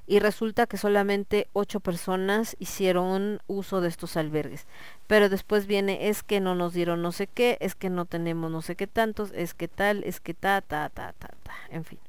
y 0.08 0.20
resulta 0.20 0.66
que 0.66 0.78
solamente 0.78 1.48
ocho 1.54 1.80
personas 1.80 2.56
hicieron 2.60 3.40
uso 3.48 3.82
de 3.82 3.90
estos 3.90 4.18
albergues. 4.18 4.66
Pero 5.08 5.30
después 5.30 5.68
viene, 5.68 6.10
es 6.10 6.24
que 6.24 6.40
no 6.40 6.56
nos 6.56 6.74
dieron 6.74 7.02
no 7.02 7.12
sé 7.12 7.28
qué, 7.28 7.58
es 7.60 7.76
que 7.76 7.90
no 7.90 8.06
tenemos 8.06 8.50
no 8.50 8.62
sé 8.62 8.76
qué 8.76 8.88
tantos, 8.88 9.32
es 9.34 9.54
que 9.54 9.68
tal, 9.68 10.04
es 10.04 10.20
que 10.20 10.34
ta, 10.34 10.62
ta, 10.62 10.90
ta, 10.90 11.14
ta, 11.14 11.30
ta, 11.44 11.54
en 11.70 11.86
fin. 11.86 12.00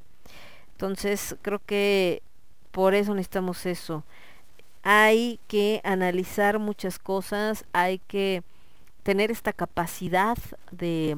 Entonces, 0.74 1.36
creo 1.42 1.60
que 1.64 2.22
por 2.72 2.94
eso 2.94 3.14
necesitamos 3.14 3.64
eso. 3.64 4.02
Hay 4.82 5.38
que 5.46 5.80
analizar 5.84 6.58
muchas 6.58 6.98
cosas, 6.98 7.64
hay 7.72 8.00
que 8.00 8.42
tener 9.04 9.30
esta 9.30 9.52
capacidad 9.52 10.36
de 10.72 11.16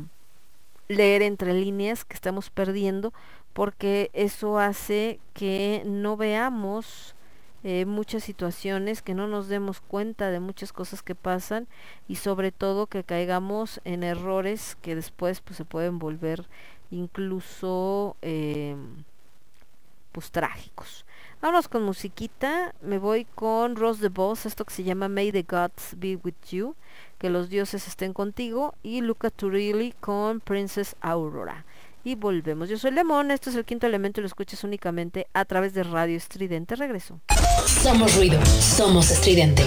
leer 0.89 1.23
entre 1.23 1.55
líneas 1.55 2.05
que 2.05 2.15
estamos 2.15 2.51
perdiendo 2.51 3.13
porque 3.55 4.11
eso 4.13 4.59
hace 4.59 5.19
que 5.33 5.83
no 5.87 6.19
veamos 6.19 7.15
eh, 7.65 7.87
muchas 7.87 8.23
situaciones, 8.23 9.01
que 9.01 9.15
no 9.15 9.27
nos 9.27 9.49
demos 9.49 9.81
cuenta 9.81 10.31
de 10.31 10.41
muchas 10.41 10.73
cosas 10.75 11.03
que 11.03 11.15
pasan 11.15 11.67
y 12.07 12.17
sobre 12.17 12.53
todo 12.53 12.87
que 12.87 13.03
caigamos 13.03 13.81
en 13.85 14.03
errores 14.03 14.77
que 14.83 14.95
después 14.95 15.41
pues 15.41 15.57
se 15.57 15.65
pueden 15.65 15.99
volver 15.99 16.47
incluso 16.91 18.17
eh, 18.23 18.77
trágicos. 20.31 21.05
Vámonos 21.41 21.69
con 21.69 21.83
musiquita, 21.83 22.75
me 22.81 22.99
voy 22.99 23.27
con 23.35 23.77
Rose 23.77 24.01
the 24.01 24.09
Boss, 24.09 24.47
esto 24.47 24.65
que 24.65 24.75
se 24.75 24.85
llama 24.85 25.09
May 25.09 25.31
the 25.31 25.43
Gods 25.43 25.95
Be 25.97 26.17
With 26.17 26.35
You, 26.51 26.75
que 27.19 27.29
los 27.29 27.51
dioses 27.51 27.87
estén 27.87 28.15
contigo, 28.15 28.75
y 28.83 29.03
Luca 29.03 29.31
Turilli 29.31 29.93
con 30.01 30.41
Princess 30.41 30.97
Aurora. 31.01 31.67
Y 32.05 32.15
volvemos. 32.15 32.69
Yo 32.69 32.79
soy 32.79 32.93
Lemón, 32.93 33.31
esto 33.31 33.51
es 33.51 33.57
el 33.57 33.65
quinto 33.65 33.87
elemento 33.87 34.21
y 34.21 34.23
lo 34.23 34.29
escuchas 34.29 34.65
únicamente 34.65 35.27
a 35.35 35.45
través 35.45 35.75
de 35.75 35.83
Radio 35.83 36.17
Estridente. 36.17 36.75
Regreso. 36.77 37.21
Somos 37.67 38.17
ruido, 38.17 38.45
somos 38.47 39.11
estridente. 39.11 39.65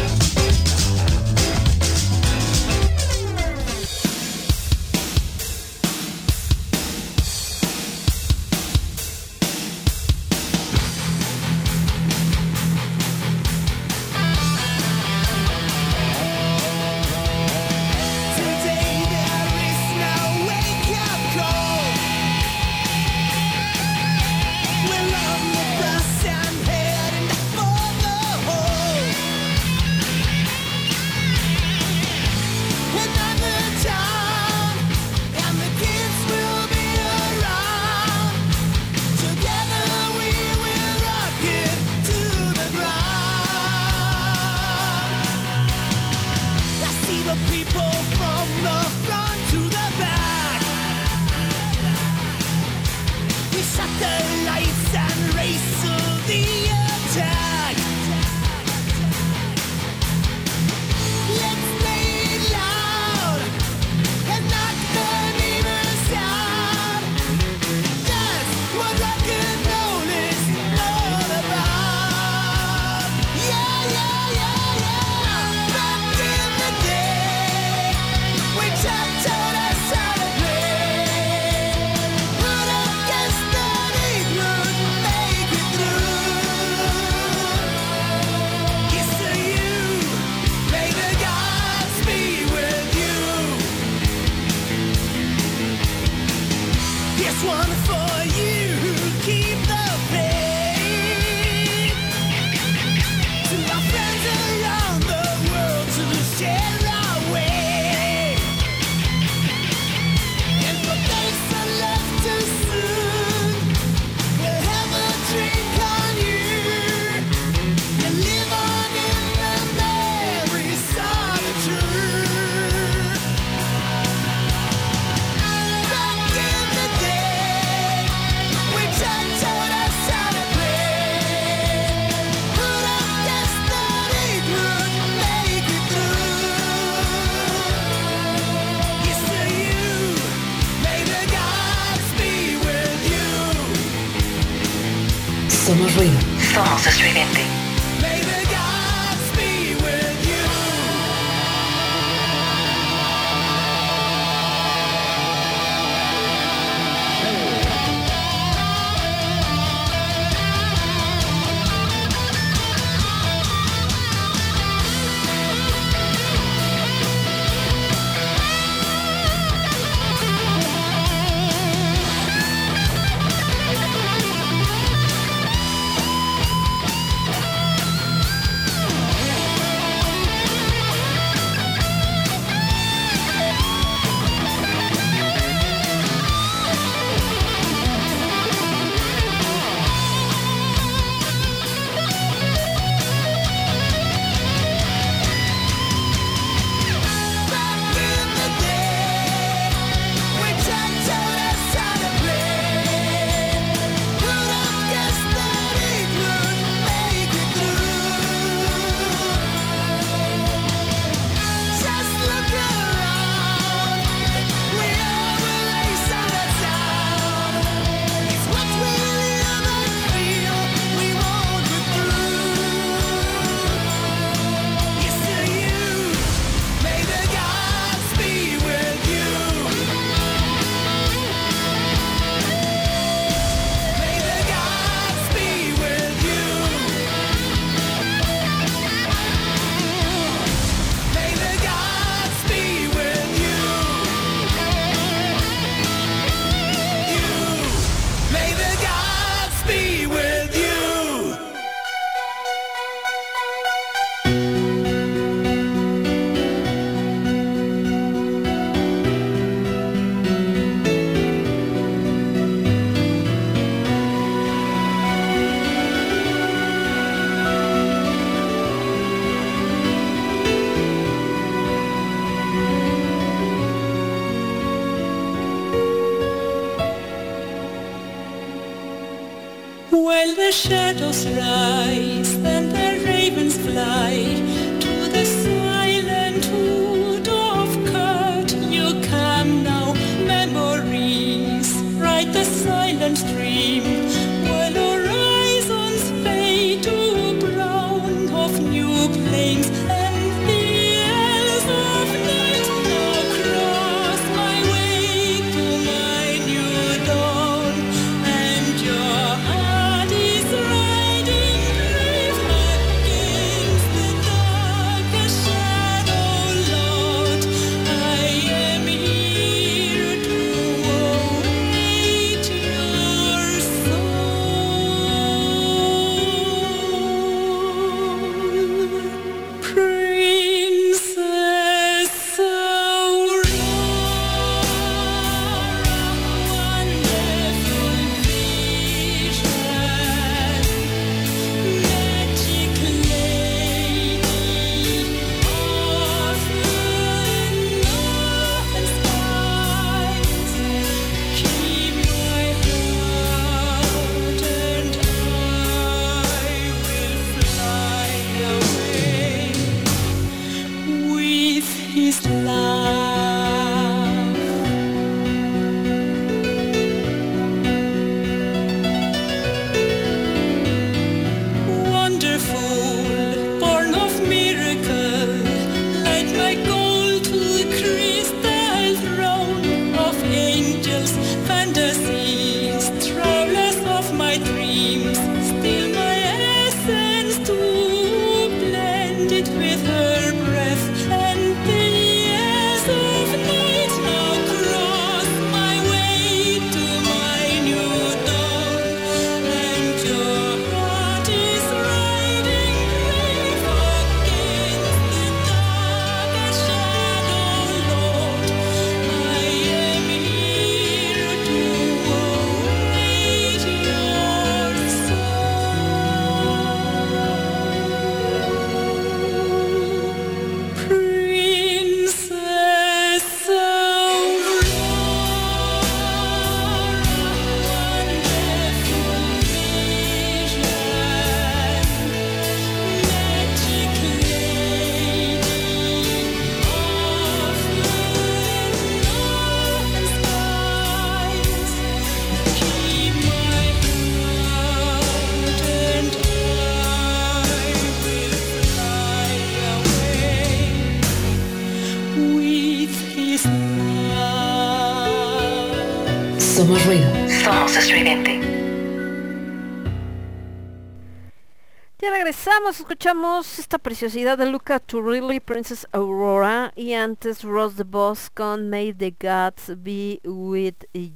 Regresamos, 462.70 462.80
escuchamos 462.80 463.60
esta 463.60 463.78
preciosidad 463.80 464.38
de 464.38 464.46
Luca 464.46 464.80
Turilli, 464.80 465.40
Princess 465.40 465.88
Aurora, 465.92 466.72
y 466.76 466.94
antes 466.94 467.44
Rose 467.44 467.76
the 467.78 467.84
Boss 467.84 468.30
con 468.30 468.70
May 468.70 468.94
the 468.94 469.16
Gods 469.20 469.74
Be 469.82 470.20
With 470.24 470.76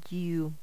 You. 0.10 0.54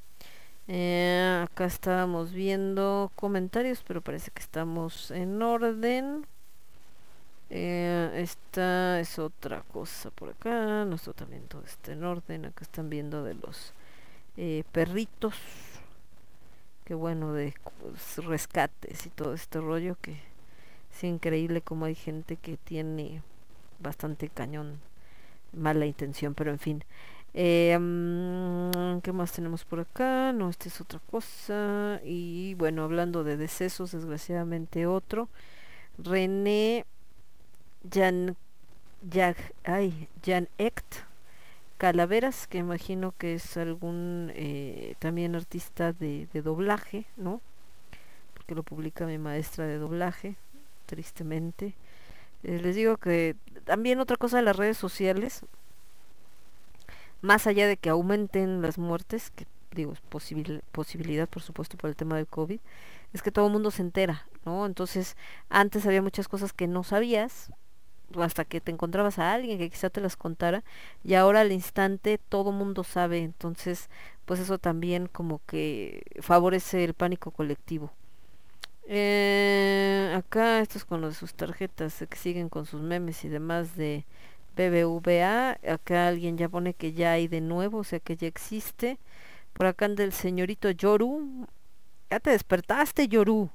Eh, 0.67 1.45
acá 1.45 1.67
estábamos 1.67 2.33
viendo 2.33 3.12
comentarios, 3.15 3.85
pero 3.87 4.01
parece 4.01 4.33
que 4.33 4.43
estamos 4.43 5.11
en 5.12 5.41
orden. 5.43 6.27
Eh, 7.51 8.11
esta 8.17 8.99
es 9.01 9.19
otra 9.19 9.62
cosa 9.73 10.11
por 10.11 10.31
acá, 10.31 10.85
nuestro 10.87 11.12
también 11.15 11.43
todo 11.49 11.62
está 11.65 11.93
en 11.93 12.05
orden. 12.05 12.47
Acá 12.47 12.65
están 12.65 12.91
viendo 12.91 13.23
de 13.23 13.35
los 13.35 13.75
eh, 14.37 14.65
perritos 14.73 15.35
que 16.85 16.95
bueno 16.95 17.33
de 17.33 17.55
rescates 18.17 19.07
y 19.07 19.11
todo 19.11 19.35
este 19.35 19.61
rollo 19.61 19.97
que 20.03 20.30
increíble 21.09 21.60
como 21.62 21.85
hay 21.86 21.94
gente 21.94 22.36
que 22.36 22.56
tiene 22.56 23.22
bastante 23.81 24.28
cañón 24.28 24.81
mala 25.52 25.86
intención 25.86 26.35
pero 26.35 26.51
en 26.52 26.59
fin 26.59 26.85
Eh, 27.35 27.78
mm, 27.81 29.01
¿qué 29.02 29.12
más 29.12 29.32
tenemos 29.32 29.64
por 29.64 29.81
acá? 29.81 30.32
no 30.32 30.51
esta 30.51 30.68
es 30.68 30.81
otra 30.81 31.01
cosa 31.10 32.01
y 32.05 32.55
bueno 32.55 32.82
hablando 32.85 33.24
de 33.24 33.36
decesos 33.36 33.93
desgraciadamente 33.93 34.86
otro 34.86 35.28
René 35.98 36.86
Jan 37.93 38.36
Jag- 39.10 39.36
ay, 39.64 40.09
Jan 40.24 40.48
Echt 40.59 40.85
Calaveras, 41.78 42.47
que 42.47 42.59
imagino 42.59 43.14
que 43.18 43.35
es 43.35 43.56
algún 43.56 44.32
eh, 44.35 44.94
también 44.98 45.35
artista 45.35 45.93
de, 45.93 46.28
de 46.32 46.43
doblaje, 46.43 47.06
¿no? 47.16 47.40
Porque 48.35 48.55
lo 48.55 48.62
publica 48.64 49.06
mi 49.06 49.18
maestra 49.18 49.66
de 49.66 49.78
doblaje, 49.78 50.36
tristemente. 50.91 51.75
Eh, 52.43 52.59
les 52.61 52.75
digo 52.75 52.97
que 52.97 53.37
también 53.65 54.01
otra 54.01 54.17
cosa 54.17 54.39
de 54.39 54.43
las 54.43 54.57
redes 54.57 54.77
sociales, 54.77 55.43
más 57.23 57.47
allá 57.47 57.69
de 57.69 57.77
que 57.77 57.91
aumenten 57.91 58.61
las 58.61 58.77
muertes, 58.77 59.31
que 59.31 59.47
digo, 59.71 59.93
es 59.93 60.03
posibil- 60.11 60.62
posibilidad 60.73 61.29
por 61.29 61.43
supuesto 61.43 61.77
por 61.77 61.89
el 61.91 61.97
tema 61.97 62.17
del 62.17 62.27
COVID, 62.27 62.59
es 63.12 63.23
que 63.23 63.31
todo 63.31 63.47
el 63.47 63.53
mundo 63.53 63.71
se 63.71 63.83
entera, 63.83 64.27
¿no? 64.45 64.67
Entonces, 64.67 65.17
antes 65.49 65.87
había 65.87 66.03
muchas 66.03 66.27
cosas 66.27 66.53
que 66.53 66.67
no 66.67 66.83
sabías, 66.83 67.53
hasta 68.21 68.45
que 68.45 68.61
te 68.61 68.73
encontrabas 68.73 69.21
a 69.21 69.33
alguien 69.33 69.59
que 69.59 69.71
quizá 69.71 69.91
te 69.91 70.01
las 70.01 70.17
contara, 70.17 70.65
y 71.05 71.15
ahora 71.15 71.43
al 71.43 71.53
instante 71.53 72.19
todo 72.19 72.51
mundo 72.51 72.83
sabe, 72.83 73.19
entonces 73.23 73.89
pues 74.25 74.41
eso 74.41 74.59
también 74.59 75.07
como 75.07 75.41
que 75.47 76.03
favorece 76.21 76.83
el 76.85 76.95
pánico 76.95 77.31
colectivo. 77.31 77.93
Eh, 78.93 80.12
acá 80.17 80.61
estos 80.61 80.85
con 80.85 81.01
lo 81.01 81.09
de 81.09 81.15
sus 81.15 81.35
tarjetas 81.35 82.05
que 82.11 82.17
siguen 82.17 82.49
con 82.49 82.67
sus 82.67 82.83
memes 82.83 83.25
y 83.25 83.29
demás 83.29 83.77
de 83.77 84.05
BBVA, 84.57 85.61
acá 85.73 86.09
alguien 86.09 86.37
ya 86.37 86.49
pone 86.49 86.75
que 86.75 86.93
ya 86.93 87.12
hay 87.12 87.29
de 87.29 87.41
nuevo, 87.41 87.79
o 87.79 87.85
sea 87.85 88.01
que 88.01 88.17
ya 88.17 88.27
existe. 88.27 88.99
Por 89.53 89.67
acá 89.67 89.87
anda 89.87 90.05
el 90.05 90.12
señorito 90.12 90.71
Yoru. 90.71 91.47
Ya 92.11 92.21
te 92.21 92.31
despertaste, 92.31 93.09
Yoru 93.09 93.51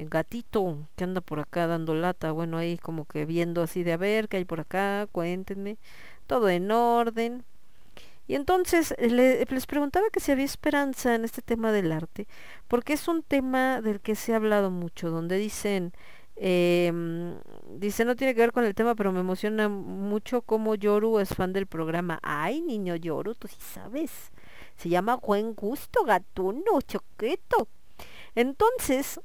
el 0.00 0.08
gatito 0.08 0.88
que 0.96 1.04
anda 1.04 1.20
por 1.20 1.40
acá 1.40 1.66
dando 1.66 1.94
lata, 1.94 2.32
bueno, 2.32 2.56
ahí 2.58 2.78
como 2.78 3.04
que 3.04 3.26
viendo 3.26 3.62
así 3.62 3.82
de 3.82 3.92
a 3.92 3.96
ver 3.96 4.28
qué 4.28 4.38
hay 4.38 4.44
por 4.44 4.60
acá, 4.60 5.06
cuéntenme, 5.12 5.78
todo 6.26 6.48
en 6.48 6.70
orden. 6.70 7.44
Y 8.30 8.34
entonces 8.36 8.94
eh, 8.98 9.10
le- 9.10 9.44
les 9.44 9.66
preguntaba 9.66 10.06
que 10.12 10.20
si 10.20 10.30
había 10.32 10.44
esperanza 10.44 11.14
en 11.16 11.24
este 11.24 11.42
tema 11.42 11.72
del 11.72 11.90
arte, 11.92 12.26
porque 12.68 12.92
es 12.94 13.08
un 13.08 13.22
tema 13.22 13.80
del 13.82 14.00
que 14.00 14.14
se 14.14 14.32
ha 14.32 14.36
hablado 14.36 14.70
mucho, 14.70 15.10
donde 15.10 15.36
dicen, 15.38 15.92
em, 16.36 17.34
dice 17.78 18.04
no 18.04 18.16
tiene 18.16 18.34
que 18.34 18.40
ver 18.42 18.52
con 18.52 18.64
el 18.64 18.74
tema, 18.74 18.94
pero 18.94 19.12
me 19.12 19.20
emociona 19.20 19.68
mucho 19.68 20.42
como 20.42 20.74
Yoru 20.76 21.18
es 21.18 21.30
fan 21.34 21.52
del 21.52 21.66
programa. 21.66 22.18
Ay, 22.22 22.60
niño 22.62 22.94
Yoru, 22.96 23.34
tú 23.34 23.48
sí 23.48 23.56
sabes. 23.60 24.30
Se 24.76 24.88
llama 24.88 25.16
Buen 25.16 25.54
Gusto, 25.54 26.04
gatuno, 26.04 26.80
choqueto. 26.86 27.68
Entonces, 28.36 29.20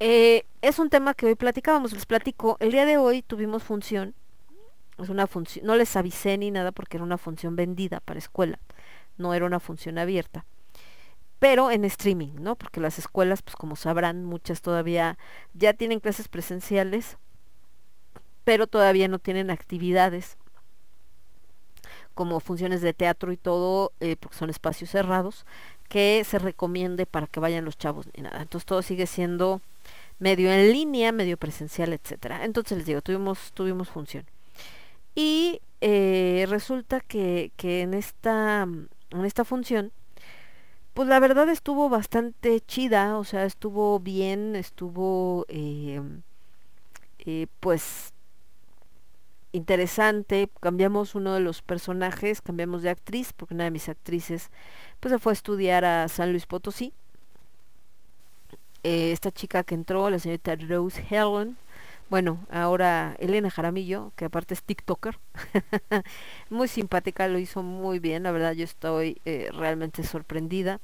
eh, 0.00 0.44
es 0.62 0.78
un 0.78 0.90
tema 0.90 1.14
que 1.14 1.26
hoy 1.26 1.34
platicábamos, 1.34 1.92
les 1.92 2.06
platico. 2.06 2.56
El 2.60 2.72
día 2.72 2.86
de 2.86 2.98
hoy 2.98 3.22
tuvimos 3.22 3.62
función. 3.62 4.14
Es 5.02 5.08
una 5.08 5.26
función, 5.26 5.66
no 5.66 5.76
les 5.76 5.96
avisé 5.96 6.38
ni 6.38 6.50
nada 6.50 6.72
porque 6.72 6.96
era 6.96 7.04
una 7.04 7.18
función 7.18 7.56
vendida 7.56 8.00
para 8.00 8.18
escuela. 8.18 8.58
No 9.18 9.34
era 9.34 9.46
una 9.46 9.60
función 9.60 9.98
abierta. 9.98 10.44
Pero 11.38 11.70
en 11.70 11.84
streaming, 11.84 12.34
¿no? 12.40 12.54
Porque 12.54 12.80
las 12.80 12.98
escuelas, 12.98 13.42
pues 13.42 13.56
como 13.56 13.74
sabrán, 13.74 14.24
muchas 14.24 14.62
todavía 14.62 15.18
ya 15.54 15.72
tienen 15.72 15.98
clases 15.98 16.28
presenciales, 16.28 17.18
pero 18.44 18.66
todavía 18.66 19.08
no 19.08 19.18
tienen 19.18 19.50
actividades 19.50 20.36
como 22.14 22.40
funciones 22.40 22.80
de 22.82 22.92
teatro 22.92 23.32
y 23.32 23.36
todo, 23.36 23.92
eh, 24.00 24.16
porque 24.16 24.36
son 24.36 24.50
espacios 24.50 24.90
cerrados, 24.90 25.46
que 25.88 26.24
se 26.24 26.38
recomiende 26.38 27.06
para 27.06 27.26
que 27.26 27.40
vayan 27.40 27.64
los 27.64 27.76
chavos 27.76 28.06
ni 28.16 28.22
nada. 28.22 28.42
Entonces 28.42 28.66
todo 28.66 28.82
sigue 28.82 29.06
siendo 29.06 29.60
medio 30.18 30.50
en 30.52 30.72
línea, 30.72 31.12
medio 31.12 31.36
presencial, 31.36 31.92
etcétera. 31.92 32.44
Entonces 32.44 32.78
les 32.78 32.86
digo, 32.86 33.02
tuvimos, 33.02 33.52
tuvimos 33.52 33.88
función. 33.90 34.24
Y 35.14 35.60
eh, 35.80 36.46
resulta 36.48 37.00
que, 37.00 37.52
que 37.56 37.82
en 37.82 37.94
esta, 37.94 38.62
en 38.62 39.24
esta 39.24 39.44
función, 39.44 39.92
pues 40.94 41.08
la 41.08 41.20
verdad 41.20 41.48
estuvo 41.48 41.88
bastante 41.88 42.60
chida, 42.60 43.18
o 43.18 43.24
sea, 43.24 43.44
estuvo 43.44 43.98
bien, 44.00 44.56
estuvo 44.56 45.46
eh, 45.48 46.00
eh, 47.20 47.46
pues 47.60 48.12
interesante, 49.52 50.50
cambiamos 50.60 51.14
uno 51.14 51.34
de 51.34 51.40
los 51.40 51.62
personajes, 51.62 52.40
cambiamos 52.42 52.82
de 52.82 52.90
actriz, 52.90 53.32
porque 53.32 53.54
una 53.54 53.64
de 53.64 53.70
mis 53.70 53.88
actrices 53.88 54.50
pues 55.00 55.12
se 55.12 55.18
fue 55.18 55.32
a 55.32 55.34
estudiar 55.34 55.84
a 55.84 56.08
San 56.08 56.30
Luis 56.32 56.46
Potosí. 56.46 56.92
Eh, 58.82 59.12
esta 59.12 59.30
chica 59.30 59.62
que 59.62 59.74
entró, 59.74 60.10
la 60.10 60.18
señorita 60.18 60.56
Rose 60.56 61.04
Helen, 61.08 61.56
bueno, 62.12 62.46
ahora 62.50 63.16
Elena 63.20 63.50
Jaramillo, 63.50 64.12
que 64.16 64.26
aparte 64.26 64.54
es 64.54 64.62
TikToker, 64.64 65.18
muy 66.50 66.68
simpática, 66.68 67.28
lo 67.28 67.38
hizo 67.38 67.62
muy 67.62 67.98
bien, 67.98 68.24
la 68.24 68.32
verdad 68.32 68.52
yo 68.52 68.64
estoy 68.64 69.20
eh, 69.24 69.50
realmente 69.52 70.04
sorprendida. 70.04 70.80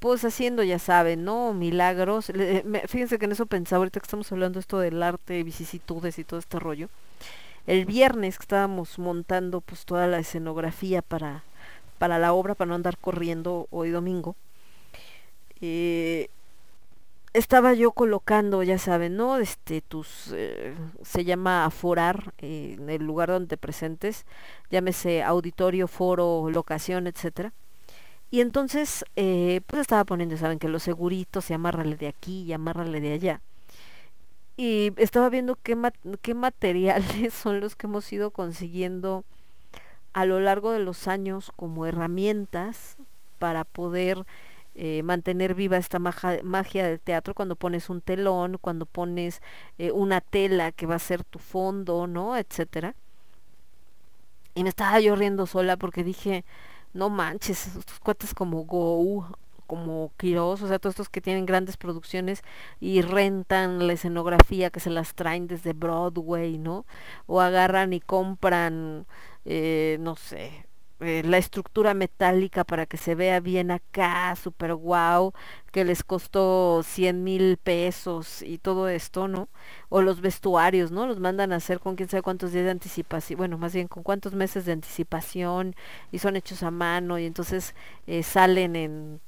Pues 0.00 0.24
haciendo, 0.24 0.62
ya 0.64 0.78
saben, 0.78 1.24
¿no? 1.24 1.54
Milagros. 1.54 2.30
Le- 2.30 2.64
fíjense 2.88 3.18
que 3.18 3.26
en 3.26 3.32
eso 3.32 3.46
pensaba 3.46 3.78
ahorita 3.80 4.00
que 4.00 4.04
estamos 4.06 4.32
hablando 4.32 4.60
esto 4.60 4.78
del 4.80 5.02
arte, 5.02 5.42
vicisitudes 5.44 6.18
y 6.18 6.24
todo 6.24 6.40
este 6.40 6.58
rollo. 6.60 6.88
El 7.66 7.86
viernes 7.86 8.38
que 8.38 8.44
estábamos 8.44 8.98
montando 8.98 9.60
pues 9.62 9.84
toda 9.86 10.06
la 10.08 10.18
escenografía 10.20 11.02
para, 11.02 11.44
para 11.98 12.18
la 12.18 12.32
obra, 12.34 12.54
para 12.56 12.70
no 12.70 12.76
andar 12.76 12.98
corriendo 12.98 13.68
hoy 13.70 13.90
domingo. 13.90 14.36
eh, 15.60 16.28
estaba 17.34 17.74
yo 17.74 17.90
colocando, 17.90 18.62
ya 18.62 18.78
saben, 18.78 19.16
¿no? 19.16 19.38
Este, 19.38 19.80
tus, 19.82 20.32
eh, 20.32 20.74
se 21.02 21.24
llama 21.24 21.66
aforar 21.66 22.32
eh, 22.38 22.76
en 22.78 22.88
el 22.88 23.04
lugar 23.04 23.28
donde 23.28 23.48
te 23.48 23.56
presentes, 23.56 24.24
llámese 24.70 25.22
auditorio, 25.22 25.88
foro, 25.88 26.48
locación, 26.50 27.08
etcétera. 27.08 27.52
Y 28.30 28.40
entonces, 28.40 29.04
eh, 29.16 29.60
pues 29.66 29.82
estaba 29.82 30.04
poniendo, 30.04 30.36
saben, 30.36 30.58
que 30.60 30.68
los 30.68 30.84
seguritos, 30.84 31.50
y 31.50 31.54
amárrale 31.54 31.96
de 31.96 32.08
aquí 32.08 32.42
y 32.44 32.52
amárrale 32.52 33.00
de 33.00 33.12
allá. 33.12 33.40
Y 34.56 34.92
estaba 34.96 35.28
viendo 35.28 35.56
qué, 35.56 35.76
qué 36.22 36.34
materiales 36.34 37.34
son 37.34 37.60
los 37.60 37.74
que 37.74 37.88
hemos 37.88 38.12
ido 38.12 38.30
consiguiendo 38.30 39.24
a 40.12 40.24
lo 40.24 40.38
largo 40.38 40.70
de 40.70 40.78
los 40.78 41.08
años 41.08 41.52
como 41.56 41.86
herramientas 41.86 42.96
para 43.40 43.64
poder 43.64 44.24
eh, 44.74 45.02
mantener 45.02 45.54
viva 45.54 45.76
esta 45.76 45.98
magia 45.98 46.86
del 46.86 47.00
teatro 47.00 47.34
cuando 47.34 47.56
pones 47.56 47.90
un 47.90 48.00
telón, 48.00 48.58
cuando 48.60 48.86
pones 48.86 49.40
eh, 49.78 49.92
una 49.92 50.20
tela 50.20 50.72
que 50.72 50.86
va 50.86 50.96
a 50.96 50.98
ser 50.98 51.24
tu 51.24 51.38
fondo, 51.38 52.06
¿no? 52.06 52.36
etcétera. 52.36 52.94
Y 54.54 54.62
me 54.62 54.68
estaba 54.68 55.00
yo 55.00 55.16
riendo 55.16 55.46
sola 55.46 55.76
porque 55.76 56.04
dije, 56.04 56.44
no 56.92 57.10
manches, 57.10 57.66
estos 57.76 58.00
cuates 58.00 58.34
como 58.34 58.64
Go, 58.64 59.26
como 59.66 60.12
Quiroz, 60.16 60.62
o 60.62 60.68
sea, 60.68 60.78
todos 60.78 60.94
estos 60.94 61.08
que 61.08 61.20
tienen 61.20 61.46
grandes 61.46 61.76
producciones 61.76 62.42
y 62.80 63.02
rentan 63.02 63.86
la 63.86 63.94
escenografía 63.94 64.70
que 64.70 64.80
se 64.80 64.90
las 64.90 65.14
traen 65.14 65.46
desde 65.48 65.72
Broadway, 65.72 66.58
¿no? 66.58 66.86
O 67.26 67.40
agarran 67.40 67.92
y 67.92 68.00
compran, 68.00 69.06
eh, 69.44 69.98
no 70.00 70.16
sé, 70.16 70.66
eh, 71.04 71.22
la 71.24 71.38
estructura 71.38 71.94
metálica 71.94 72.64
para 72.64 72.86
que 72.86 72.96
se 72.96 73.14
vea 73.14 73.40
bien 73.40 73.70
acá, 73.70 74.34
super 74.36 74.74
wow, 74.74 75.32
que 75.72 75.84
les 75.84 76.02
costó 76.02 76.82
100 76.82 77.22
mil 77.22 77.58
pesos 77.58 78.42
y 78.42 78.58
todo 78.58 78.88
esto, 78.88 79.28
¿no? 79.28 79.48
O 79.90 80.02
los 80.02 80.20
vestuarios, 80.20 80.90
¿no? 80.90 81.06
Los 81.06 81.20
mandan 81.20 81.52
a 81.52 81.56
hacer 81.56 81.80
con 81.80 81.96
quién 81.96 82.08
sabe 82.08 82.22
cuántos 82.22 82.52
días 82.52 82.64
de 82.64 82.70
anticipación, 82.70 83.38
bueno, 83.38 83.58
más 83.58 83.74
bien 83.74 83.88
con 83.88 84.02
cuántos 84.02 84.34
meses 84.34 84.64
de 84.64 84.72
anticipación 84.72 85.74
y 86.10 86.18
son 86.18 86.36
hechos 86.36 86.62
a 86.62 86.70
mano 86.70 87.18
y 87.18 87.26
entonces 87.26 87.74
eh, 88.06 88.22
salen 88.22 88.74
en 88.76 89.20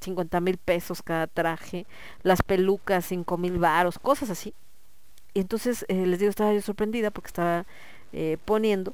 50 0.00 0.40
mil 0.40 0.58
pesos 0.58 1.02
cada 1.02 1.26
traje, 1.28 1.86
las 2.22 2.42
pelucas 2.42 3.06
5 3.06 3.38
mil 3.38 3.58
varos, 3.58 3.98
cosas 3.98 4.30
así. 4.30 4.54
Y 5.34 5.40
entonces 5.40 5.86
eh, 5.88 6.06
les 6.06 6.18
digo, 6.18 6.30
estaba 6.30 6.52
yo 6.52 6.60
sorprendida 6.62 7.10
porque 7.10 7.28
estaba 7.28 7.64
poniendo 8.44 8.92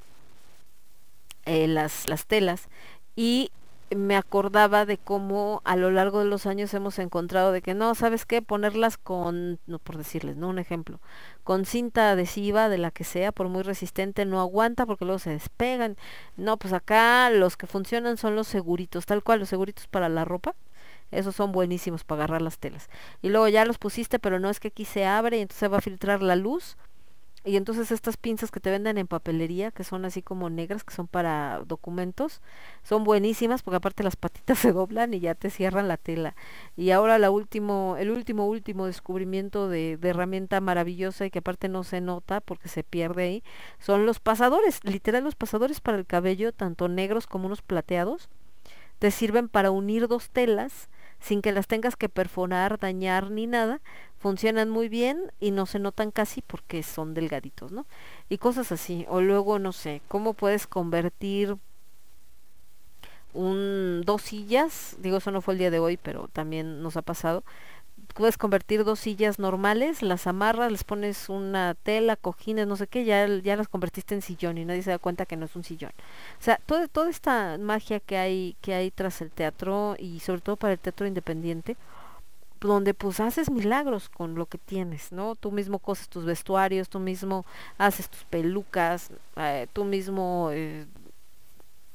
eh, 1.49 1.67
las, 1.67 2.09
las 2.09 2.27
telas 2.27 2.69
y 3.17 3.51
me 3.97 4.17
acordaba 4.17 4.85
de 4.85 4.99
cómo 4.99 5.63
a 5.65 5.77
lo 5.77 5.91
largo 5.91 6.19
de 6.19 6.27
los 6.27 6.47
años 6.47 6.75
hemos 6.75 6.99
encontrado 6.99 7.53
de 7.53 7.63
que 7.63 7.75
no, 7.75 7.95
¿sabes 7.95 8.27
qué? 8.27 8.43
Ponerlas 8.43 8.99
con, 8.99 9.59
no 9.67 9.79
por 9.79 9.97
decirles, 9.97 10.37
¿no? 10.37 10.49
Un 10.49 10.59
ejemplo, 10.59 11.01
con 11.45 11.65
cinta 11.65 12.11
adhesiva 12.11 12.69
de 12.69 12.79
la 12.79 12.91
que 12.91 13.05
sea, 13.05 13.33
por 13.33 13.49
muy 13.49 13.63
resistente, 13.63 14.27
no 14.27 14.41
aguanta 14.41 14.85
porque 14.85 15.05
luego 15.07 15.19
se 15.19 15.31
despegan. 15.31 15.97
No, 16.37 16.59
pues 16.59 16.75
acá 16.75 17.31
los 17.31 17.57
que 17.57 17.67
funcionan 17.67 18.19
son 18.19 18.37
los 18.37 18.47
seguritos, 18.47 19.07
tal 19.07 19.23
cual, 19.23 19.41
los 19.41 19.49
seguritos 19.49 19.87
para 19.87 20.09
la 20.09 20.25
ropa. 20.25 20.55
Esos 21.11 21.35
son 21.35 21.53
buenísimos 21.53 22.05
para 22.05 22.25
agarrar 22.25 22.43
las 22.43 22.59
telas. 22.59 22.91
Y 23.23 23.31
luego 23.31 23.49
ya 23.49 23.65
los 23.65 23.79
pusiste, 23.79 24.19
pero 24.19 24.39
no 24.39 24.51
es 24.51 24.61
que 24.61 24.69
aquí 24.69 24.85
se 24.85 25.07
abre 25.07 25.39
y 25.39 25.41
entonces 25.41 25.73
va 25.73 25.79
a 25.79 25.81
filtrar 25.81 26.23
la 26.23 26.37
luz. 26.37 26.77
Y 27.49 27.57
entonces 27.57 27.91
estas 27.91 28.19
pinzas 28.19 28.51
que 28.51 28.61
te 28.61 28.71
venden 28.71 28.99
en 28.99 29.07
papelería, 29.07 29.71
que 29.71 29.83
son 29.83 30.05
así 30.05 30.21
como 30.21 30.51
negras, 30.51 30.85
que 30.85 30.93
son 30.93 31.09
para 31.09 31.63
documentos, 31.67 32.43
son 32.83 33.05
buenísimas 33.05 33.63
porque 33.63 33.77
aparte 33.77 34.03
las 34.03 34.17
patitas 34.17 34.59
se 34.59 34.73
doblan 34.73 35.15
y 35.15 35.21
ya 35.21 35.35
te 35.35 35.49
cierran 35.49 35.89
la 35.89 35.97
tela. 35.97 36.37
Y 36.77 36.91
ahora 36.91 37.19
la 37.19 37.31
último, 37.31 37.97
el 37.99 38.11
último, 38.11 38.47
último 38.47 38.85
descubrimiento 38.85 39.71
de, 39.71 39.97
de 39.97 40.09
herramienta 40.11 40.61
maravillosa 40.61 41.25
y 41.25 41.31
que 41.31 41.39
aparte 41.39 41.71
no 41.71 41.85
se 41.85 42.03
nota 42.03 42.43
porque 42.43 42.69
se 42.69 42.85
pierde 42.85 43.23
ahí, 43.23 43.43
son 43.79 44.05
los 44.05 44.21
pasadores, 44.21 44.85
literal 44.85 45.25
los 45.25 45.35
pasadores 45.35 45.81
para 45.81 45.97
el 45.97 46.05
cabello, 46.05 46.53
tanto 46.53 46.89
negros 46.89 47.27
como 47.27 47.47
unos 47.47 47.63
plateados, 47.63 48.29
te 48.99 49.11
sirven 49.11 49.49
para 49.49 49.71
unir 49.71 50.07
dos 50.07 50.29
telas 50.29 50.91
sin 51.21 51.43
que 51.43 51.53
las 51.53 51.67
tengas 51.67 51.97
que 51.97 52.09
perforar, 52.09 52.79
dañar 52.79 53.31
ni 53.31 53.47
nada, 53.47 53.81
funcionan 54.19 54.69
muy 54.69 54.89
bien 54.89 55.33
y 55.41 55.51
no 55.51 55.67
se 55.67 55.79
notan 55.79 56.11
casi 56.11 56.43
porque 56.43 56.83
son 56.83 57.15
delgaditos, 57.15 57.73
¿no? 57.73 57.87
Y 58.29 58.39
cosas 58.39 58.73
así. 58.73 59.07
O 59.09 59.21
luego, 59.21 59.59
no 59.59 59.73
sé, 59.73 60.03
cómo 60.09 60.35
puedes 60.35 60.67
convertir 60.67 61.57
un 63.35 64.03
dos 64.05 64.23
sillas, 64.23 64.97
digo 65.01 65.19
eso 65.19 65.31
no 65.31 65.41
fue 65.41 65.55
el 65.55 65.59
día 65.59 65.71
de 65.71 65.79
hoy, 65.79 65.97
pero 65.97 66.29
también 66.33 66.83
nos 66.83 66.97
ha 66.97 67.03
pasado. 67.03 67.45
Puedes 68.15 68.39
convertir 68.39 68.85
dos 68.85 69.01
sillas 69.01 69.39
normales, 69.39 70.03
las 70.03 70.27
amarras, 70.27 70.73
les 70.73 70.83
pones 70.83 71.29
una 71.29 71.75
tela, 71.75 72.17
cojines, 72.17 72.67
no 72.67 72.75
sé 72.77 72.87
qué, 72.87 73.05
ya, 73.05 73.27
ya 73.27 73.55
las 73.55 73.69
convertiste 73.69 74.15
en 74.15 74.23
sillón 74.23 74.59
y 74.59 74.65
nadie 74.65 74.83
se 74.83 74.91
da 74.91 74.99
cuenta 74.99 75.27
que 75.27 75.37
no 75.37 75.45
es 75.45 75.55
un 75.55 75.63
sillón. 75.63 75.93
O 76.41 76.43
sea, 76.43 76.59
todo, 76.67 76.89
toda 76.89 77.11
esta 77.11 77.59
magia 77.59 78.01
que 78.01 78.17
hay, 78.17 78.57
que 78.61 78.75
hay 78.75 78.91
tras 78.91 79.21
el 79.21 79.31
teatro 79.31 79.95
y 79.99 80.21
sobre 80.21 80.41
todo 80.41 80.57
para 80.57 80.73
el 80.73 80.79
teatro 80.79 81.07
independiente, 81.07 81.77
donde 82.61 82.95
pues 82.95 83.21
haces 83.21 83.51
milagros 83.51 84.09
con 84.09 84.35
lo 84.35 84.47
que 84.47 84.59
tienes, 84.59 85.13
¿no? 85.13 85.35
Tú 85.37 85.53
mismo 85.53 85.79
coses 85.79 86.09
tus 86.09 86.25
vestuarios, 86.25 86.89
tú 86.89 86.99
mismo 87.01 87.45
haces 87.79 88.09
tus 88.09 88.25
pelucas, 88.25 89.11
eh, 89.37 89.67
tú 89.73 89.85
mismo 89.85 90.51
eh, 90.53 90.87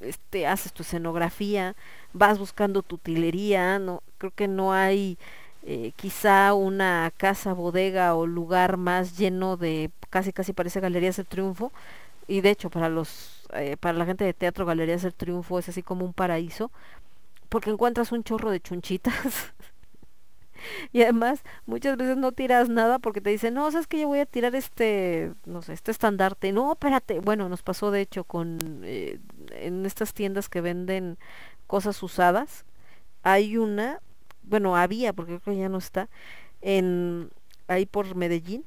este, 0.00 0.46
haces 0.46 0.72
tu 0.72 0.82
escenografía, 0.82 1.74
vas 2.12 2.38
buscando 2.38 2.82
tu 2.82 2.96
utilería, 2.96 3.78
no, 3.78 4.02
creo 4.18 4.32
que 4.32 4.48
no 4.48 4.72
hay 4.72 5.18
eh, 5.66 5.92
quizá 5.96 6.54
una 6.54 7.10
casa, 7.16 7.54
bodega 7.54 8.14
o 8.14 8.26
lugar 8.26 8.76
más 8.76 9.16
lleno 9.16 9.56
de, 9.56 9.90
casi 10.10 10.32
casi 10.32 10.52
parece 10.52 10.80
Galerías 10.80 11.16
del 11.16 11.26
Triunfo, 11.26 11.72
y 12.28 12.40
de 12.42 12.50
hecho 12.50 12.70
para 12.70 12.88
los, 12.88 13.46
eh, 13.54 13.76
para 13.78 13.96
la 13.98 14.06
gente 14.06 14.24
de 14.24 14.34
teatro, 14.34 14.66
Galerías 14.66 15.02
del 15.02 15.14
Triunfo 15.14 15.58
es 15.58 15.68
así 15.68 15.82
como 15.82 16.04
un 16.04 16.12
paraíso, 16.12 16.70
porque 17.48 17.70
encuentras 17.70 18.12
un 18.12 18.24
chorro 18.24 18.50
de 18.50 18.60
chunchitas. 18.60 19.14
y 20.92 21.02
además 21.02 21.42
muchas 21.66 21.96
veces 21.96 22.16
no 22.16 22.32
tiras 22.32 22.68
nada 22.68 22.98
porque 22.98 23.20
te 23.20 23.30
dicen, 23.30 23.54
no, 23.54 23.70
sabes 23.70 23.86
que 23.86 24.00
yo 24.00 24.08
voy 24.08 24.20
a 24.20 24.26
tirar 24.26 24.54
este, 24.54 25.32
no 25.46 25.62
sé, 25.62 25.72
este 25.72 25.90
estandarte. 25.90 26.52
No, 26.52 26.72
espérate. 26.72 27.20
Bueno, 27.20 27.48
nos 27.48 27.62
pasó 27.62 27.90
de 27.90 28.00
hecho 28.00 28.24
con, 28.24 28.58
eh, 28.84 29.18
en 29.50 29.86
estas 29.86 30.14
tiendas 30.14 30.48
que 30.48 30.60
venden 30.60 31.18
cosas 31.66 32.02
usadas. 32.02 32.64
Hay 33.22 33.56
una, 33.56 34.00
bueno, 34.42 34.76
había, 34.76 35.12
porque 35.12 35.38
creo 35.40 35.54
que 35.54 35.60
ya 35.60 35.68
no 35.68 35.78
está, 35.78 36.08
en, 36.60 37.30
ahí 37.68 37.86
por 37.86 38.14
Medellín, 38.14 38.64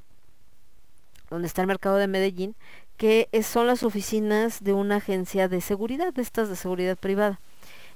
donde 1.29 1.47
está 1.47 1.61
el 1.61 1.67
mercado 1.67 1.97
de 1.97 2.07
Medellín, 2.07 2.55
que 2.97 3.29
son 3.43 3.67
las 3.67 3.83
oficinas 3.83 4.63
de 4.63 4.73
una 4.73 4.97
agencia 4.97 5.47
de 5.47 5.61
seguridad, 5.61 6.13
de 6.13 6.21
estas 6.21 6.49
de 6.49 6.55
seguridad 6.55 6.97
privada. 6.97 7.39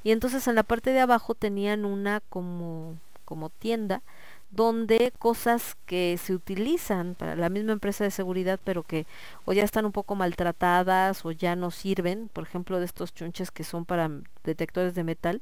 Y 0.04 0.12
entonces 0.12 0.48
en 0.48 0.56
la 0.56 0.64
parte 0.64 0.92
de 0.92 1.00
abajo 1.00 1.36
tenían 1.36 1.86
una 1.86 2.22
como, 2.30 2.98
como 3.32 3.50
tienda 3.50 4.04
donde 4.52 5.14
cosas 5.18 5.78
que 5.86 6.20
se 6.22 6.34
utilizan 6.34 7.16
para 7.16 7.38
la 7.38 7.48
misma 7.48 7.72
empresa 7.72 8.04
de 8.04 8.12
seguridad 8.12 8.60
pero 8.66 8.84
que 8.84 9.06
o 9.46 9.54
ya 9.54 9.64
están 9.64 9.86
un 9.86 9.94
poco 9.94 10.16
maltratadas 10.16 11.26
o 11.26 11.32
ya 11.32 11.56
no 11.56 11.72
sirven, 11.72 12.30
por 12.34 12.44
ejemplo 12.44 12.78
de 12.80 12.86
estos 12.86 13.14
chunches 13.14 13.50
que 13.50 13.64
son 13.64 13.86
para 13.86 14.12
detectores 14.44 14.94
de 14.94 15.06
metal, 15.06 15.42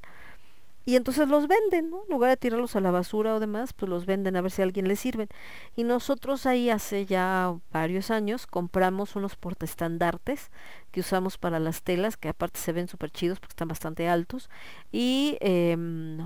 y 0.85 0.95
entonces 0.95 1.27
los 1.29 1.47
venden, 1.47 1.91
¿no? 1.91 2.01
En 2.03 2.09
lugar 2.11 2.31
de 2.31 2.37
tirarlos 2.37 2.75
a 2.75 2.81
la 2.81 2.89
basura 2.89 3.35
o 3.35 3.39
demás, 3.39 3.73
pues 3.73 3.89
los 3.89 4.07
venden 4.07 4.35
a 4.35 4.41
ver 4.41 4.49
si 4.49 4.63
a 4.63 4.65
alguien 4.65 4.87
les 4.87 4.99
sirven. 4.99 5.27
Y 5.75 5.83
nosotros 5.83 6.47
ahí 6.47 6.71
hace 6.71 7.05
ya 7.05 7.55
varios 7.71 8.09
años 8.09 8.47
compramos 8.47 9.15
unos 9.15 9.35
portaestandartes 9.35 10.49
que 10.91 11.01
usamos 11.01 11.37
para 11.37 11.59
las 11.59 11.83
telas, 11.83 12.17
que 12.17 12.29
aparte 12.29 12.59
se 12.59 12.71
ven 12.71 12.87
súper 12.87 13.11
chidos 13.11 13.39
porque 13.39 13.51
están 13.51 13.67
bastante 13.67 14.09
altos. 14.09 14.49
Y 14.91 15.37
em, 15.41 16.17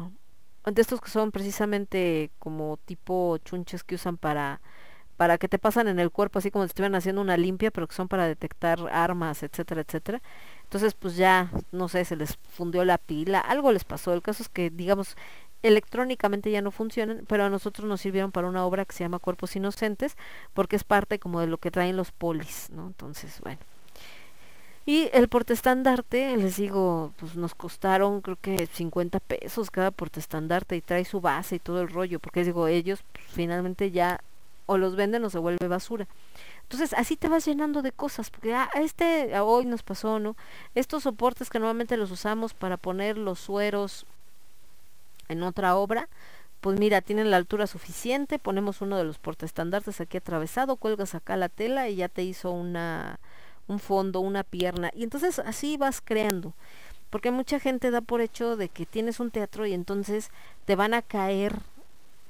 de 0.65 0.81
estos 0.81 1.01
que 1.01 1.09
son 1.09 1.31
precisamente 1.31 2.31
como 2.39 2.77
tipo 2.85 3.37
chunches 3.39 3.83
que 3.83 3.95
usan 3.95 4.17
para 4.17 4.61
para 5.17 5.37
que 5.37 5.47
te 5.47 5.59
pasan 5.59 5.87
en 5.87 5.99
el 5.99 6.11
cuerpo 6.11 6.39
así 6.39 6.51
como 6.51 6.65
si 6.65 6.69
estuvieran 6.69 6.95
haciendo 6.95 7.21
una 7.21 7.37
limpia, 7.37 7.71
pero 7.71 7.87
que 7.87 7.95
son 7.95 8.07
para 8.07 8.27
detectar 8.27 8.79
armas, 8.91 9.43
etcétera, 9.43 9.81
etcétera. 9.81 10.21
Entonces, 10.63 10.95
pues 10.95 11.15
ya, 11.15 11.51
no 11.71 11.87
sé, 11.87 12.03
se 12.05 12.15
les 12.15 12.37
fundió 12.49 12.83
la 12.83 12.97
pila, 12.97 13.39
algo 13.39 13.71
les 13.71 13.83
pasó. 13.83 14.13
El 14.13 14.23
caso 14.23 14.43
es 14.43 14.49
que, 14.49 14.69
digamos, 14.71 15.15
electrónicamente 15.61 16.51
ya 16.51 16.61
no 16.61 16.71
funcionan, 16.71 17.25
pero 17.27 17.45
a 17.45 17.49
nosotros 17.49 17.87
nos 17.87 18.01
sirvieron 18.01 18.31
para 18.31 18.47
una 18.47 18.65
obra 18.65 18.85
que 18.85 18.93
se 18.93 19.03
llama 19.03 19.19
Cuerpos 19.19 19.55
Inocentes, 19.55 20.17
porque 20.53 20.75
es 20.75 20.83
parte 20.83 21.19
como 21.19 21.39
de 21.39 21.47
lo 21.47 21.57
que 21.57 21.71
traen 21.71 21.95
los 21.95 22.11
polis, 22.11 22.69
¿no? 22.71 22.87
Entonces, 22.87 23.39
bueno. 23.41 23.59
Y 24.85 25.09
el 25.13 25.29
portaestandarte, 25.29 26.35
les 26.35 26.57
digo, 26.57 27.13
pues 27.17 27.35
nos 27.35 27.55
costaron 27.55 28.21
creo 28.21 28.37
que 28.41 28.67
50 28.67 29.19
pesos 29.21 29.71
cada 29.71 29.91
portaestandarte 29.91 30.75
y 30.75 30.81
trae 30.81 31.05
su 31.05 31.21
base 31.21 31.55
y 31.55 31.59
todo 31.59 31.81
el 31.81 31.89
rollo, 31.89 32.19
porque 32.19 32.41
les 32.41 32.47
digo, 32.47 32.67
ellos 32.67 33.03
pues, 33.13 33.25
finalmente 33.29 33.91
ya 33.91 34.19
o 34.65 34.77
los 34.77 34.95
venden 34.95 35.23
o 35.23 35.29
se 35.29 35.39
vuelve 35.39 35.67
basura. 35.67 36.07
Entonces 36.63 36.93
así 36.97 37.15
te 37.15 37.29
vas 37.29 37.45
llenando 37.45 37.81
de 37.81 37.91
cosas, 37.91 38.29
porque 38.29 38.53
ah, 38.55 38.69
este 38.75 39.35
a 39.35 39.43
hoy 39.43 39.65
nos 39.65 39.83
pasó, 39.83 40.19
¿no? 40.19 40.35
Estos 40.75 41.03
soportes 41.03 41.49
que 41.49 41.59
normalmente 41.59 41.97
los 41.97 42.11
usamos 42.11 42.53
para 42.53 42.77
poner 42.77 43.17
los 43.17 43.39
sueros 43.39 44.05
en 45.29 45.43
otra 45.43 45.75
obra, 45.75 46.09
pues 46.61 46.79
mira, 46.79 47.01
tienen 47.01 47.31
la 47.31 47.37
altura 47.37 47.67
suficiente, 47.67 48.39
ponemos 48.39 48.81
uno 48.81 48.97
de 48.97 49.03
los 49.03 49.17
portaestandartes 49.17 50.01
aquí 50.01 50.17
atravesado, 50.17 50.77
cuelgas 50.77 51.15
acá 51.15 51.37
la 51.37 51.49
tela 51.49 51.89
y 51.89 51.97
ya 51.97 52.09
te 52.09 52.23
hizo 52.23 52.51
una 52.51 53.19
un 53.67 53.79
fondo, 53.79 54.19
una 54.19 54.43
pierna, 54.43 54.91
y 54.93 55.03
entonces 55.03 55.39
así 55.39 55.77
vas 55.77 56.01
creando. 56.01 56.53
Porque 57.09 57.31
mucha 57.31 57.59
gente 57.59 57.91
da 57.91 58.01
por 58.01 58.21
hecho 58.21 58.57
de 58.57 58.69
que 58.69 58.85
tienes 58.87 59.19
un 59.19 59.29
teatro 59.29 59.67
y 59.67 59.73
entonces 59.73 60.31
te 60.65 60.75
van 60.75 60.95
a 60.95 61.03
caer 61.03 61.59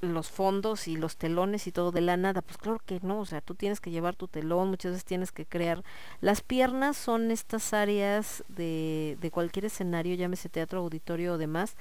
los 0.01 0.29
fondos 0.29 0.87
y 0.87 0.97
los 0.97 1.15
telones 1.15 1.67
y 1.67 1.71
todo 1.71 1.91
de 1.91 2.01
la 2.01 2.17
nada. 2.17 2.41
Pues 2.41 2.57
claro 2.57 2.81
que 2.85 2.99
no, 3.01 3.21
o 3.21 3.25
sea, 3.25 3.41
tú 3.41 3.55
tienes 3.55 3.79
que 3.79 3.91
llevar 3.91 4.15
tu 4.15 4.27
telón, 4.27 4.69
muchas 4.69 4.91
veces 4.91 5.05
tienes 5.05 5.31
que 5.31 5.45
crear. 5.45 5.83
Las 6.21 6.41
piernas 6.41 6.97
son 6.97 7.31
estas 7.31 7.73
áreas 7.73 8.43
de, 8.49 9.17
de 9.21 9.31
cualquier 9.31 9.65
escenario, 9.65 10.15
llámese 10.15 10.49
teatro, 10.49 10.81
auditorio 10.81 11.33
o 11.33 11.37
demás, 11.37 11.75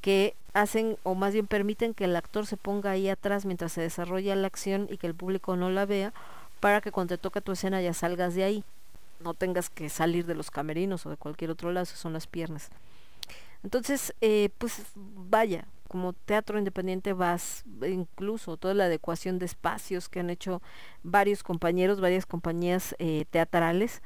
que 0.00 0.36
hacen 0.54 0.98
o 1.02 1.14
más 1.14 1.32
bien 1.32 1.46
permiten 1.46 1.94
que 1.94 2.04
el 2.04 2.16
actor 2.16 2.46
se 2.46 2.56
ponga 2.56 2.92
ahí 2.92 3.08
atrás 3.08 3.44
mientras 3.44 3.72
se 3.72 3.80
desarrolla 3.80 4.36
la 4.36 4.46
acción 4.46 4.86
y 4.90 4.98
que 4.98 5.08
el 5.08 5.14
público 5.14 5.56
no 5.56 5.70
la 5.70 5.84
vea 5.84 6.12
para 6.60 6.80
que 6.80 6.92
cuando 6.92 7.16
te 7.16 7.20
toca 7.20 7.40
tu 7.40 7.52
escena 7.52 7.82
ya 7.82 7.92
salgas 7.92 8.34
de 8.34 8.44
ahí. 8.44 8.64
No 9.26 9.34
tengas 9.34 9.70
que 9.70 9.88
salir 9.88 10.24
de 10.24 10.36
los 10.36 10.52
camerinos 10.52 11.04
o 11.04 11.10
de 11.10 11.16
cualquier 11.16 11.50
otro 11.50 11.72
lado, 11.72 11.82
esas 11.82 11.98
son 11.98 12.12
las 12.12 12.28
piernas. 12.28 12.70
Entonces, 13.64 14.14
eh, 14.20 14.50
pues 14.58 14.84
vaya, 14.94 15.66
como 15.88 16.12
teatro 16.12 16.60
independiente 16.60 17.12
vas, 17.12 17.64
incluso 17.84 18.56
toda 18.56 18.72
la 18.72 18.84
adecuación 18.84 19.40
de 19.40 19.46
espacios 19.46 20.08
que 20.08 20.20
han 20.20 20.30
hecho 20.30 20.62
varios 21.02 21.42
compañeros, 21.42 22.00
varias 22.00 22.24
compañías 22.24 22.94
eh, 23.00 23.24
teatrales, 23.30 24.00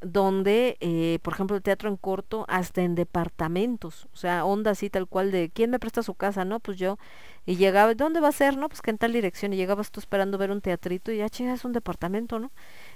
donde, 0.00 0.78
eh, 0.80 1.18
por 1.22 1.34
ejemplo, 1.34 1.56
el 1.56 1.62
teatro 1.62 1.90
en 1.90 1.98
corto, 1.98 2.46
hasta 2.48 2.82
en 2.82 2.94
departamentos, 2.94 4.06
o 4.12 4.16
sea, 4.16 4.44
onda 4.46 4.70
así 4.70 4.88
tal 4.90 5.06
cual 5.06 5.30
de, 5.30 5.50
¿quién 5.50 5.70
me 5.70 5.78
presta 5.78 6.02
su 6.02 6.14
casa? 6.14 6.44
No, 6.44 6.60
pues 6.60 6.78
yo, 6.78 6.98
y 7.46 7.56
llegaba, 7.56 7.94
¿dónde 7.94 8.20
va 8.20 8.28
a 8.28 8.32
ser? 8.32 8.56
No, 8.56 8.68
pues 8.68 8.80
que 8.80 8.90
en 8.90 8.98
tal 8.98 9.12
dirección, 9.12 9.52
y 9.52 9.56
llegabas 9.56 9.90
tú 9.90 10.00
esperando 10.00 10.38
ver 10.38 10.50
un 10.50 10.60
teatrito, 10.60 11.12
y 11.12 11.18
ya, 11.18 11.28
chinga, 11.28 11.54
es 11.54 11.64
un 11.64 11.72
departamento, 11.72 12.38
¿no? 12.38 12.50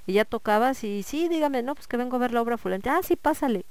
Y 0.09 0.15
ya 0.15 0.25
tocabas, 0.25 0.85
y 0.85 1.03
sí, 1.03 1.29
dígame, 1.29 1.63
no, 1.63 1.75
pues 1.75 1.87
que 1.87 1.99
vengo 1.99 2.17
a 2.17 2.19
ver 2.19 2.33
la 2.33 2.41
obra 2.41 2.57
fulante, 2.57 2.89
ah, 2.89 3.01
sí, 3.03 3.15
pásale, 3.15 3.67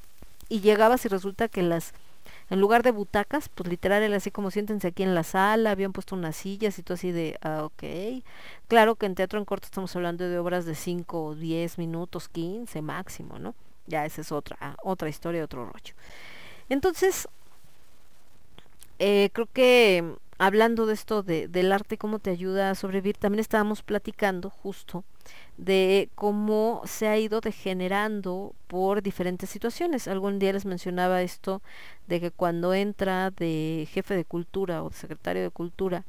y 0.50 0.60
llegabas 0.60 1.04
y 1.04 1.08
resulta 1.08 1.48
que 1.48 1.64
las, 1.64 1.94
en 2.52 2.62
lugar 2.62 2.84
de 2.84 2.92
butacas, 2.92 3.50
pues 3.50 3.68
literal 3.68 4.04
era 4.04 4.18
así 4.18 4.30
como 4.30 4.52
siéntense 4.52 4.90
aquí 4.90 5.02
en 5.02 5.16
la 5.16 5.24
sala, 5.24 5.72
habían 5.72 5.94
puesto 5.94 6.14
unas 6.14 6.36
sillas 6.36 6.78
y 6.78 6.84
todo 6.84 6.94
así 6.94 7.12
de, 7.12 7.40
ah, 7.42 7.64
ok. 7.64 8.24
Claro 8.68 8.94
que 8.94 9.08
en 9.08 9.16
teatro 9.16 9.40
en 9.40 9.46
corto 9.46 9.66
estamos 9.66 9.96
hablando 9.96 10.30
de 10.30 10.38
obras 10.38 10.66
de 10.66 10.76
5, 10.76 11.34
10 11.34 11.80
minutos, 11.80 12.30
15 12.30 12.84
máximo, 12.84 13.40
¿no? 13.40 13.56
Ya 13.88 14.06
esa 14.06 14.22
es 14.22 14.32
otra, 14.32 14.78
otra 14.84 15.10
historia, 15.10 15.44
otro 15.44 15.66
rollo. 15.66 15.96
Entonces, 16.70 17.28
eh, 19.00 19.32
creo 19.34 19.48
que 19.52 20.14
hablando 20.38 20.86
de 20.86 20.94
esto 20.94 21.24
de, 21.24 21.48
del 21.48 21.72
arte, 21.72 21.98
cómo 21.98 22.20
te 22.20 22.30
ayuda 22.30 22.70
a 22.72 22.76
sobrevivir, 22.76 23.18
también 23.18 23.40
estábamos 23.40 23.84
platicando 23.84 24.50
justo 24.50 25.04
de 25.58 26.10
cómo 26.16 26.82
se 26.86 27.08
ha 27.08 27.18
ido 27.18 27.42
degenerando 27.42 28.54
por 28.68 29.02
diferentes 29.02 29.50
situaciones. 29.50 30.08
Algún 30.08 30.40
día 30.40 30.54
les 30.54 30.66
mencionaba 30.66 31.22
esto 31.22 31.62
de 32.08 32.20
que 32.22 32.32
cuando 32.32 32.74
entra 32.74 33.32
de 33.32 33.88
jefe 33.92 34.16
de 34.16 34.26
cultura 34.26 34.84
o 34.84 34.92
secretario 34.92 35.44
de 35.44 35.50
cultura, 35.50 36.06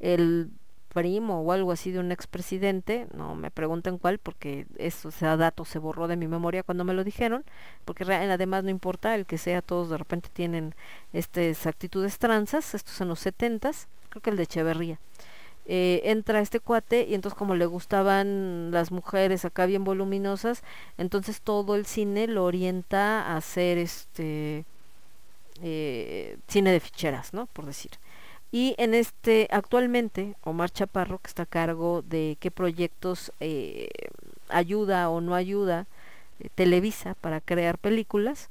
el 0.00 0.50
primo 0.94 1.40
o 1.42 1.52
algo 1.52 1.72
así 1.72 1.90
de 1.90 1.98
un 1.98 2.12
expresidente, 2.12 3.06
no 3.14 3.34
me 3.34 3.50
pregunten 3.50 3.98
cuál 3.98 4.18
porque 4.18 4.66
eso, 4.78 5.10
ese 5.10 5.26
dato 5.26 5.64
se 5.64 5.80
borró 5.80 6.08
de 6.08 6.16
mi 6.16 6.28
memoria 6.28 6.62
cuando 6.62 6.84
me 6.84 6.94
lo 6.94 7.04
dijeron, 7.04 7.44
porque 7.84 8.04
además 8.04 8.64
no 8.64 8.70
importa 8.70 9.14
el 9.14 9.26
que 9.26 9.36
sea, 9.36 9.60
todos 9.60 9.90
de 9.90 9.98
repente 9.98 10.30
tienen 10.32 10.74
estas 11.12 11.66
actitudes 11.66 12.18
tranzas, 12.18 12.74
estos 12.74 13.00
en 13.00 13.08
los 13.08 13.18
setentas, 13.20 13.88
creo 14.08 14.22
que 14.22 14.30
el 14.30 14.36
de 14.36 14.44
Echeverría. 14.44 14.98
Eh, 15.66 16.02
entra 16.04 16.40
este 16.40 16.60
cuate 16.60 17.06
y 17.08 17.14
entonces 17.14 17.38
como 17.38 17.54
le 17.54 17.64
gustaban 17.66 18.70
las 18.70 18.92
mujeres 18.92 19.44
acá 19.46 19.66
bien 19.66 19.82
voluminosas, 19.82 20.62
entonces 20.98 21.40
todo 21.40 21.74
el 21.74 21.86
cine 21.86 22.26
lo 22.28 22.44
orienta 22.44 23.22
a 23.22 23.38
hacer 23.38 23.78
este 23.78 24.66
eh, 25.62 26.36
cine 26.48 26.70
de 26.70 26.80
ficheras, 26.80 27.32
¿no? 27.32 27.46
Por 27.46 27.66
decir. 27.66 27.92
Y 28.54 28.76
en 28.78 28.94
este, 28.94 29.48
actualmente, 29.50 30.36
Omar 30.44 30.70
Chaparro, 30.70 31.18
que 31.18 31.26
está 31.26 31.42
a 31.42 31.46
cargo 31.46 32.02
de 32.02 32.36
qué 32.38 32.52
proyectos 32.52 33.32
eh, 33.40 33.88
ayuda 34.48 35.08
o 35.10 35.20
no 35.20 35.34
ayuda 35.34 35.88
eh, 36.38 36.50
Televisa 36.54 37.16
para 37.20 37.40
crear 37.40 37.78
películas, 37.78 38.50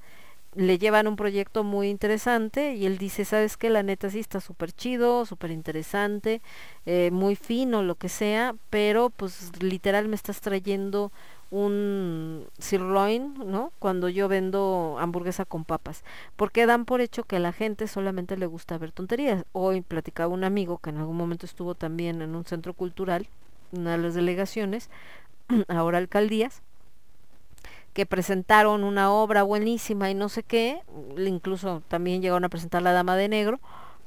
le 0.56 0.78
llevan 0.78 1.08
un 1.08 1.16
proyecto 1.16 1.64
muy 1.64 1.88
interesante 1.88 2.76
y 2.76 2.86
él 2.86 2.98
dice, 2.98 3.24
¿sabes 3.24 3.56
qué? 3.56 3.70
La 3.70 3.82
neta 3.82 4.10
sí 4.10 4.20
está 4.20 4.42
súper 4.42 4.74
chido, 4.74 5.26
súper 5.26 5.52
interesante, 5.52 6.42
eh, 6.86 7.10
muy 7.14 7.38
fino, 7.38 7.82
lo 7.82 7.96
que 7.96 8.10
sea, 8.10 8.56
pero 8.70 9.10
pues 9.10 9.54
literal 9.62 10.10
me 10.10 10.18
estás 10.18 10.42
trayendo 10.42 11.14
un 11.54 12.48
sirloin, 12.58 13.36
¿no? 13.46 13.72
Cuando 13.78 14.10
yo 14.10 14.28
vendo 14.28 14.98
hamburguesa 15.00 15.46
con 15.46 15.66
papas, 15.66 16.04
porque 16.36 16.66
dan 16.66 16.86
por 16.86 17.00
hecho 17.00 17.26
que 17.26 17.36
a 17.36 17.40
la 17.40 17.54
gente 17.54 17.88
solamente 17.88 18.38
le 18.38 18.48
gusta 18.48 18.80
ver 18.80 18.92
tonterías. 18.92 19.46
Hoy 19.52 19.82
platicaba 19.82 20.34
un 20.34 20.44
amigo 20.44 20.80
que 20.80 20.90
en 20.90 20.98
algún 20.98 21.16
momento 21.16 21.46
estuvo 21.46 21.76
también 21.76 22.24
en 22.24 22.36
un 22.36 22.44
centro 22.46 22.74
cultural, 22.74 23.28
una 23.72 23.92
de 23.92 24.00
las 24.00 24.16
delegaciones, 24.16 24.90
ahora 25.68 26.00
alcaldías, 26.00 26.64
que 27.94 28.08
presentaron 28.08 28.84
una 28.84 29.12
obra 29.12 29.44
buenísima 29.44 30.10
y 30.10 30.16
no 30.16 30.30
sé 30.30 30.42
qué, 30.42 30.82
incluso 31.16 31.84
también 31.88 32.24
llegaron 32.24 32.46
a 32.46 32.50
presentar 32.50 32.82
La 32.82 32.94
Dama 32.94 33.16
de 33.16 33.30
Negro, 33.30 33.60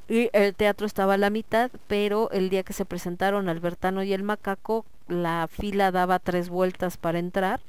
y 0.08 0.30
el 0.32 0.56
teatro 0.56 0.84
estaba 0.84 1.14
a 1.14 1.18
la 1.18 1.30
mitad, 1.30 1.70
pero 1.86 2.28
el 2.32 2.50
día 2.50 2.64
que 2.64 2.72
se 2.72 2.84
presentaron 2.84 3.48
Albertano 3.48 4.02
y 4.02 4.12
el 4.12 4.24
Macaco, 4.24 4.84
la 5.08 5.48
fila 5.50 5.90
daba 5.90 6.18
tres 6.18 6.48
vueltas 6.48 6.96
para 6.96 7.18
entrar, 7.18 7.60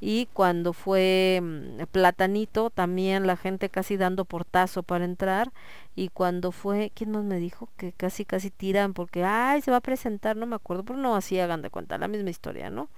y 0.00 0.26
cuando 0.32 0.72
fue 0.72 1.40
mm, 1.42 1.84
Platanito, 1.92 2.70
también 2.70 3.26
la 3.26 3.36
gente 3.36 3.68
casi 3.68 3.96
dando 3.96 4.24
portazo 4.24 4.82
para 4.82 5.04
entrar, 5.04 5.52
y 5.94 6.08
cuando 6.08 6.52
fue, 6.52 6.90
¿quién 6.94 7.12
más 7.12 7.24
me 7.24 7.38
dijo? 7.38 7.68
Que 7.76 7.92
casi 7.92 8.24
casi 8.24 8.50
tiran 8.50 8.94
porque, 8.94 9.24
ay, 9.24 9.62
se 9.62 9.70
va 9.70 9.78
a 9.78 9.80
presentar, 9.80 10.36
no 10.36 10.46
me 10.46 10.56
acuerdo, 10.56 10.84
pero 10.84 10.98
no 10.98 11.14
así 11.16 11.38
hagan 11.38 11.62
de 11.62 11.70
cuenta, 11.70 11.98
la 11.98 12.08
misma 12.08 12.30
historia, 12.30 12.70
¿no? 12.70 12.88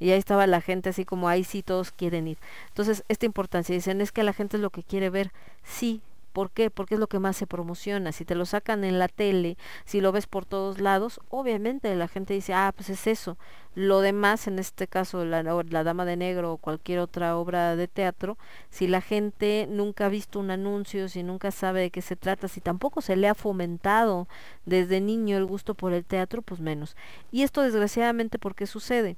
y 0.00 0.10
ahí 0.10 0.18
estaba 0.18 0.46
la 0.46 0.60
gente 0.60 0.90
así 0.90 1.04
como 1.04 1.28
ahí 1.28 1.44
sí 1.44 1.62
todos 1.62 1.90
quieren 1.92 2.26
ir. 2.28 2.38
Entonces, 2.68 3.04
esta 3.08 3.26
importancia, 3.26 3.74
dicen, 3.74 4.00
es 4.00 4.12
que 4.12 4.22
la 4.22 4.32
gente 4.32 4.56
es 4.56 4.62
lo 4.62 4.70
que 4.70 4.82
quiere 4.82 5.10
ver. 5.10 5.30
Sí, 5.62 6.00
¿por 6.34 6.50
qué? 6.50 6.68
Porque 6.68 6.94
es 6.94 7.00
lo 7.00 7.06
que 7.06 7.20
más 7.20 7.36
se 7.36 7.46
promociona. 7.46 8.12
Si 8.12 8.24
te 8.24 8.34
lo 8.34 8.44
sacan 8.44 8.84
en 8.84 8.98
la 8.98 9.08
tele, 9.08 9.56
si 9.86 10.00
lo 10.00 10.12
ves 10.12 10.26
por 10.26 10.44
todos 10.44 10.80
lados, 10.80 11.20
obviamente 11.30 11.94
la 11.94 12.08
gente 12.08 12.34
dice, 12.34 12.52
ah, 12.52 12.72
pues 12.76 12.90
es 12.90 13.06
eso. 13.06 13.38
Lo 13.76 14.00
demás, 14.00 14.48
en 14.48 14.58
este 14.58 14.88
caso, 14.88 15.24
la, 15.24 15.42
Dama 15.42 16.04
de 16.04 16.16
Negro 16.16 16.52
o 16.52 16.56
cualquier 16.58 16.98
otra 16.98 17.36
obra 17.36 17.76
de 17.76 17.88
teatro, 17.88 18.36
si 18.68 18.88
la 18.88 19.00
gente 19.00 19.66
nunca 19.70 20.06
ha 20.06 20.08
visto 20.08 20.40
un 20.40 20.50
anuncio, 20.50 21.08
si 21.08 21.22
nunca 21.22 21.52
sabe 21.52 21.82
de 21.82 21.90
qué 21.90 22.02
se 22.02 22.16
trata, 22.16 22.48
si 22.48 22.60
tampoco 22.60 23.00
se 23.00 23.16
le 23.16 23.28
ha 23.28 23.34
fomentado 23.34 24.26
desde 24.66 25.00
niño 25.00 25.36
el 25.36 25.46
gusto 25.46 25.74
por 25.74 25.92
el 25.92 26.04
teatro, 26.04 26.42
pues 26.42 26.60
menos. 26.60 26.96
Y 27.30 27.42
esto 27.42 27.62
desgraciadamente, 27.62 28.38
¿por 28.40 28.56
qué 28.56 28.66
sucede? 28.66 29.16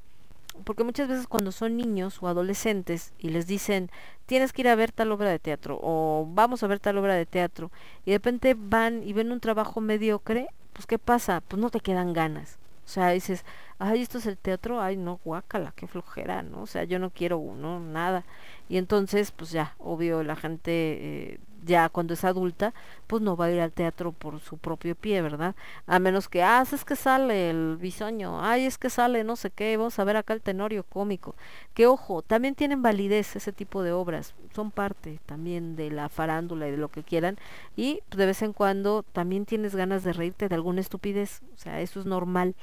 Porque 0.64 0.84
muchas 0.84 1.08
veces 1.08 1.26
cuando 1.26 1.52
son 1.52 1.76
niños 1.76 2.22
o 2.22 2.28
adolescentes 2.28 3.12
y 3.18 3.30
les 3.30 3.46
dicen 3.46 3.90
tienes 4.26 4.52
que 4.52 4.62
ir 4.62 4.68
a 4.68 4.74
ver 4.74 4.92
tal 4.92 5.12
obra 5.12 5.30
de 5.30 5.38
teatro 5.38 5.78
o 5.82 6.26
vamos 6.28 6.62
a 6.62 6.66
ver 6.66 6.80
tal 6.80 6.98
obra 6.98 7.14
de 7.14 7.26
teatro 7.26 7.70
y 8.04 8.10
de 8.10 8.18
repente 8.18 8.56
van 8.58 9.02
y 9.02 9.12
ven 9.12 9.32
un 9.32 9.40
trabajo 9.40 9.80
mediocre, 9.80 10.48
pues 10.72 10.86
¿qué 10.86 10.98
pasa? 10.98 11.42
Pues 11.46 11.60
no 11.60 11.70
te 11.70 11.80
quedan 11.80 12.12
ganas. 12.12 12.58
O 12.86 12.88
sea, 12.88 13.10
dices, 13.10 13.44
ay, 13.80 14.02
esto 14.02 14.18
es 14.18 14.26
el 14.26 14.38
teatro, 14.38 14.80
ay, 14.80 14.96
no, 14.96 15.18
guácala, 15.24 15.72
qué 15.74 15.88
flojera, 15.88 16.42
¿no? 16.42 16.62
O 16.62 16.66
sea, 16.66 16.84
yo 16.84 17.00
no 17.00 17.10
quiero 17.10 17.36
uno, 17.38 17.80
nada. 17.80 18.24
Y 18.68 18.76
entonces, 18.78 19.32
pues 19.32 19.50
ya, 19.50 19.74
obvio, 19.78 20.22
la 20.22 20.36
gente 20.36 20.70
eh, 20.70 21.40
ya 21.66 21.88
cuando 21.88 22.14
es 22.14 22.24
adulta, 22.24 22.72
pues 23.06 23.22
no 23.22 23.36
va 23.36 23.46
a 23.46 23.50
ir 23.50 23.60
al 23.60 23.72
teatro 23.72 24.12
por 24.12 24.40
su 24.40 24.56
propio 24.56 24.94
pie, 24.94 25.20
¿verdad? 25.20 25.54
A 25.86 25.98
menos 25.98 26.28
que, 26.28 26.42
ah, 26.42 26.64
es 26.70 26.84
que 26.84 26.96
sale 26.96 27.50
el 27.50 27.76
bisoño, 27.76 28.42
ay, 28.42 28.64
es 28.64 28.78
que 28.78 28.88
sale 28.88 29.24
no 29.24 29.36
sé 29.36 29.50
qué, 29.50 29.76
vamos 29.76 29.98
a 29.98 30.04
ver 30.04 30.16
acá 30.16 30.32
el 30.32 30.40
tenorio 30.40 30.84
cómico. 30.84 31.34
Que 31.74 31.86
ojo, 31.86 32.22
también 32.22 32.54
tienen 32.54 32.82
validez 32.82 33.36
ese 33.36 33.52
tipo 33.52 33.82
de 33.82 33.92
obras, 33.92 34.34
son 34.54 34.70
parte 34.70 35.20
también 35.26 35.76
de 35.76 35.90
la 35.90 36.08
farándula 36.08 36.68
y 36.68 36.70
de 36.70 36.76
lo 36.78 36.88
que 36.88 37.02
quieran, 37.02 37.36
y 37.76 38.00
de 38.16 38.26
vez 38.26 38.42
en 38.42 38.52
cuando 38.52 39.02
también 39.02 39.44
tienes 39.44 39.74
ganas 39.74 40.04
de 40.04 40.12
reírte 40.12 40.48
de 40.48 40.54
alguna 40.54 40.80
estupidez, 40.80 41.42
o 41.54 41.58
sea, 41.58 41.80
eso 41.80 42.00
es 42.00 42.06
normal, 42.06 42.54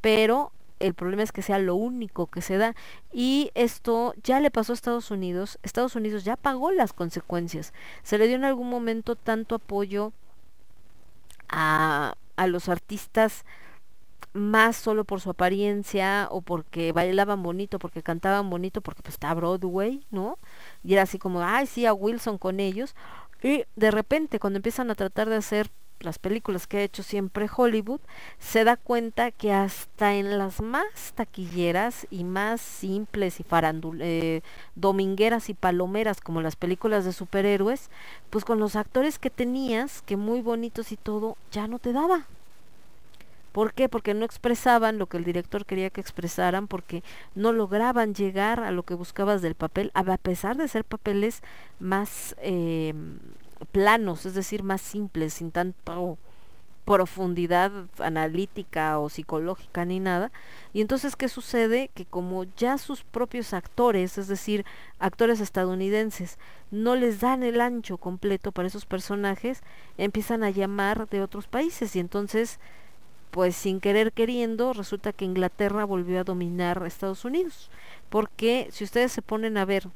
pero 0.00 0.52
el 0.86 0.94
problema 0.94 1.22
es 1.22 1.32
que 1.32 1.42
sea 1.42 1.58
lo 1.58 1.74
único 1.74 2.26
que 2.26 2.42
se 2.42 2.58
da 2.58 2.74
y 3.12 3.50
esto 3.54 4.14
ya 4.22 4.40
le 4.40 4.50
pasó 4.50 4.72
a 4.72 4.74
Estados 4.74 5.10
Unidos, 5.10 5.58
Estados 5.62 5.96
Unidos 5.96 6.24
ya 6.24 6.36
pagó 6.36 6.72
las 6.72 6.92
consecuencias, 6.92 7.72
se 8.02 8.18
le 8.18 8.26
dio 8.26 8.36
en 8.36 8.44
algún 8.44 8.68
momento 8.68 9.16
tanto 9.16 9.56
apoyo 9.56 10.12
a, 11.48 12.14
a 12.36 12.46
los 12.46 12.68
artistas 12.68 13.44
más 14.32 14.76
solo 14.76 15.04
por 15.04 15.20
su 15.20 15.30
apariencia 15.30 16.28
o 16.30 16.40
porque 16.40 16.92
bailaban 16.92 17.42
bonito, 17.42 17.78
porque 17.78 18.02
cantaban 18.02 18.48
bonito, 18.50 18.80
porque 18.80 19.02
pues 19.02 19.14
está 19.14 19.34
Broadway, 19.34 20.04
¿no? 20.10 20.38
Y 20.82 20.94
era 20.94 21.02
así 21.02 21.18
como, 21.18 21.42
ay, 21.42 21.66
sí, 21.66 21.86
a 21.86 21.92
Wilson 21.92 22.38
con 22.38 22.60
ellos. 22.60 22.94
Y 23.42 23.64
de 23.76 23.90
repente, 23.90 24.38
cuando 24.38 24.58
empiezan 24.58 24.90
a 24.90 24.94
tratar 24.94 25.28
de 25.28 25.36
hacer 25.36 25.70
las 26.02 26.18
películas 26.18 26.66
que 26.66 26.78
ha 26.78 26.82
hecho 26.82 27.02
siempre 27.02 27.48
Hollywood, 27.54 28.00
se 28.38 28.64
da 28.64 28.76
cuenta 28.76 29.30
que 29.30 29.52
hasta 29.52 30.14
en 30.14 30.38
las 30.38 30.60
más 30.60 31.12
taquilleras 31.14 32.06
y 32.10 32.24
más 32.24 32.60
simples 32.60 33.40
y 33.40 33.42
farandul 33.42 34.00
eh, 34.02 34.42
domingueras 34.74 35.48
y 35.48 35.54
palomeras 35.54 36.20
como 36.20 36.40
las 36.40 36.56
películas 36.56 37.04
de 37.04 37.12
superhéroes, 37.12 37.90
pues 38.30 38.44
con 38.44 38.58
los 38.58 38.76
actores 38.76 39.18
que 39.18 39.30
tenías, 39.30 40.02
que 40.02 40.16
muy 40.16 40.40
bonitos 40.40 40.92
y 40.92 40.96
todo, 40.96 41.36
ya 41.50 41.68
no 41.68 41.78
te 41.78 41.92
daba. 41.92 42.26
¿Por 43.52 43.74
qué? 43.74 43.88
Porque 43.90 44.14
no 44.14 44.24
expresaban 44.24 44.98
lo 44.98 45.06
que 45.06 45.18
el 45.18 45.24
director 45.24 45.66
quería 45.66 45.90
que 45.90 46.00
expresaran, 46.00 46.68
porque 46.68 47.02
no 47.34 47.52
lograban 47.52 48.14
llegar 48.14 48.60
a 48.60 48.70
lo 48.70 48.82
que 48.82 48.94
buscabas 48.94 49.42
del 49.42 49.54
papel, 49.54 49.90
a 49.94 50.16
pesar 50.16 50.56
de 50.56 50.68
ser 50.68 50.84
papeles 50.84 51.42
más 51.78 52.34
eh, 52.38 52.94
planos, 53.70 54.26
es 54.26 54.34
decir, 54.34 54.62
más 54.62 54.80
simples, 54.80 55.34
sin 55.34 55.50
tanto 55.50 56.18
profundidad 56.84 57.70
analítica 57.98 58.98
o 58.98 59.08
psicológica 59.08 59.84
ni 59.84 60.00
nada. 60.00 60.32
Y 60.72 60.80
entonces, 60.80 61.14
¿qué 61.14 61.28
sucede? 61.28 61.90
Que 61.94 62.04
como 62.04 62.44
ya 62.56 62.76
sus 62.76 63.04
propios 63.04 63.54
actores, 63.54 64.18
es 64.18 64.26
decir, 64.26 64.64
actores 64.98 65.40
estadounidenses, 65.40 66.38
no 66.70 66.96
les 66.96 67.20
dan 67.20 67.42
el 67.44 67.60
ancho 67.60 67.98
completo 67.98 68.50
para 68.50 68.68
esos 68.68 68.86
personajes, 68.86 69.62
empiezan 69.96 70.42
a 70.42 70.50
llamar 70.50 71.08
de 71.08 71.22
otros 71.22 71.46
países 71.46 71.94
y 71.94 72.00
entonces 72.00 72.58
pues 73.30 73.56
sin 73.56 73.80
querer 73.80 74.12
queriendo, 74.12 74.74
resulta 74.74 75.14
que 75.14 75.24
Inglaterra 75.24 75.86
volvió 75.86 76.20
a 76.20 76.24
dominar 76.24 76.82
a 76.82 76.86
Estados 76.86 77.24
Unidos. 77.24 77.70
Porque 78.10 78.68
si 78.70 78.84
ustedes 78.84 79.10
se 79.10 79.22
ponen 79.22 79.56
a 79.56 79.64
ver 79.64 79.88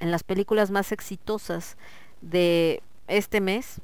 en 0.00 0.10
las 0.10 0.22
películas 0.22 0.70
más 0.70 0.92
exitosas 0.92 1.78
de 2.20 2.82
este 3.08 3.40
mes, 3.40 3.80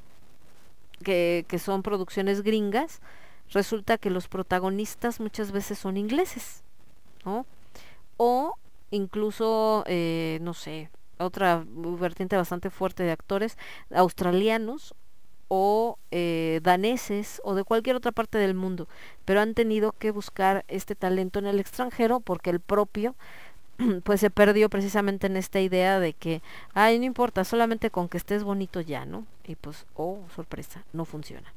que, 1.03 1.45
que 1.49 1.59
son 1.59 1.83
producciones 1.83 2.43
gringas, 2.43 3.01
resulta 3.51 3.99
que 3.99 4.11
los 4.11 4.29
protagonistas 4.29 5.21
muchas 5.21 5.53
veces 5.53 5.79
son 5.79 5.97
ingleses, 5.97 6.63
¿no? 7.25 7.47
O 8.17 8.55
incluso, 8.91 9.85
eh, 9.87 10.39
no 10.43 10.55
sé, 10.55 10.91
otra 11.19 11.65
vertiente 11.67 12.37
bastante 12.37 12.71
fuerte 12.71 13.03
de 13.03 13.13
actores 13.13 13.57
australianos 13.95 14.95
o 15.49 15.99
eh, 16.11 16.61
daneses 16.63 17.41
o 17.45 17.55
de 17.55 17.65
cualquier 17.65 17.97
otra 17.97 18.13
parte 18.13 18.39
del 18.39 18.55
mundo, 18.55 18.89
pero 19.25 19.41
han 19.41 19.55
tenido 19.55 19.93
que 19.93 20.11
buscar 20.11 20.65
este 20.69 20.95
talento 20.95 21.39
en 21.39 21.47
el 21.47 21.61
extranjero 21.61 22.21
porque 22.21 22.51
el 22.51 22.61
propio 22.61 23.15
pues 24.05 24.21
se 24.21 24.31
perdió 24.31 24.69
precisamente 24.69 25.27
en 25.27 25.37
esta 25.37 25.61
idea 25.61 26.01
de 26.01 26.13
que, 26.13 26.43
ay, 26.75 26.99
no 26.99 27.05
importa, 27.05 27.45
solamente 27.45 27.91
con 27.91 28.09
que 28.09 28.17
estés 28.17 28.45
bonito 28.45 28.81
ya, 28.81 29.05
¿no? 29.05 29.27
Y 29.47 29.57
pues, 29.57 29.87
oh, 29.95 30.21
sorpresa, 30.35 30.85
no 30.93 31.05
funciona. 31.05 31.53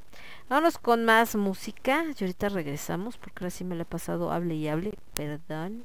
Vámonos 0.49 0.77
con 0.77 1.05
más 1.05 1.35
música 1.35 2.05
y 2.05 2.23
ahorita 2.23 2.49
regresamos 2.49 3.17
porque 3.17 3.43
ahora 3.43 3.51
sí 3.51 3.63
me 3.63 3.75
la 3.75 3.83
he 3.83 3.85
pasado 3.85 4.31
hable 4.31 4.55
y 4.55 4.67
hable, 4.67 4.93
perdón. 5.13 5.83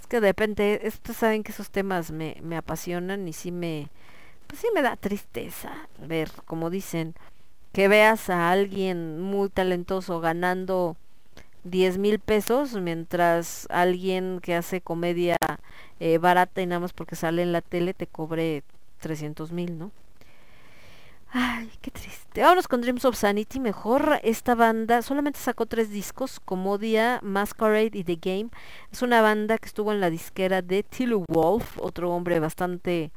Es 0.00 0.06
que 0.06 0.20
de 0.20 0.28
repente, 0.28 0.80
ustedes 0.86 1.16
saben 1.16 1.42
que 1.42 1.52
esos 1.52 1.70
temas 1.70 2.10
me, 2.10 2.36
me 2.42 2.56
apasionan 2.56 3.26
y 3.26 3.32
sí 3.32 3.50
me, 3.50 3.88
pues 4.46 4.60
sí 4.60 4.68
me 4.74 4.82
da 4.82 4.96
tristeza 4.96 5.88
ver, 5.98 6.30
como 6.44 6.70
dicen, 6.70 7.14
que 7.72 7.88
veas 7.88 8.30
a 8.30 8.50
alguien 8.50 9.20
muy 9.20 9.48
talentoso 9.48 10.20
ganando 10.20 10.96
10 11.70 11.98
mil 11.98 12.18
pesos 12.18 12.74
mientras 12.74 13.66
alguien 13.70 14.40
que 14.40 14.54
hace 14.54 14.80
comedia 14.80 15.36
eh, 16.00 16.18
barata 16.18 16.62
y 16.62 16.66
nada 16.66 16.80
más 16.80 16.92
porque 16.92 17.16
sale 17.16 17.42
en 17.42 17.52
la 17.52 17.60
tele 17.60 17.94
te 17.94 18.06
cobre 18.06 18.62
300 19.00 19.52
mil, 19.52 19.78
¿no? 19.78 19.90
Ay, 21.30 21.70
qué 21.82 21.90
triste. 21.90 22.40
Vámonos 22.40 22.68
con 22.68 22.80
Dreams 22.80 23.04
of 23.04 23.14
Sanity. 23.14 23.60
Mejor 23.60 24.18
esta 24.22 24.54
banda 24.54 25.02
solamente 25.02 25.38
sacó 25.38 25.66
tres 25.66 25.90
discos, 25.90 26.40
Comodia, 26.40 27.20
Masquerade 27.22 27.90
y 27.92 28.04
The 28.04 28.16
Game. 28.16 28.48
Es 28.90 29.02
una 29.02 29.20
banda 29.20 29.58
que 29.58 29.66
estuvo 29.66 29.92
en 29.92 30.00
la 30.00 30.08
disquera 30.08 30.62
de 30.62 30.82
Tilo 30.82 31.24
Wolf, 31.28 31.78
otro 31.78 32.10
hombre 32.12 32.40
bastante 32.40 33.10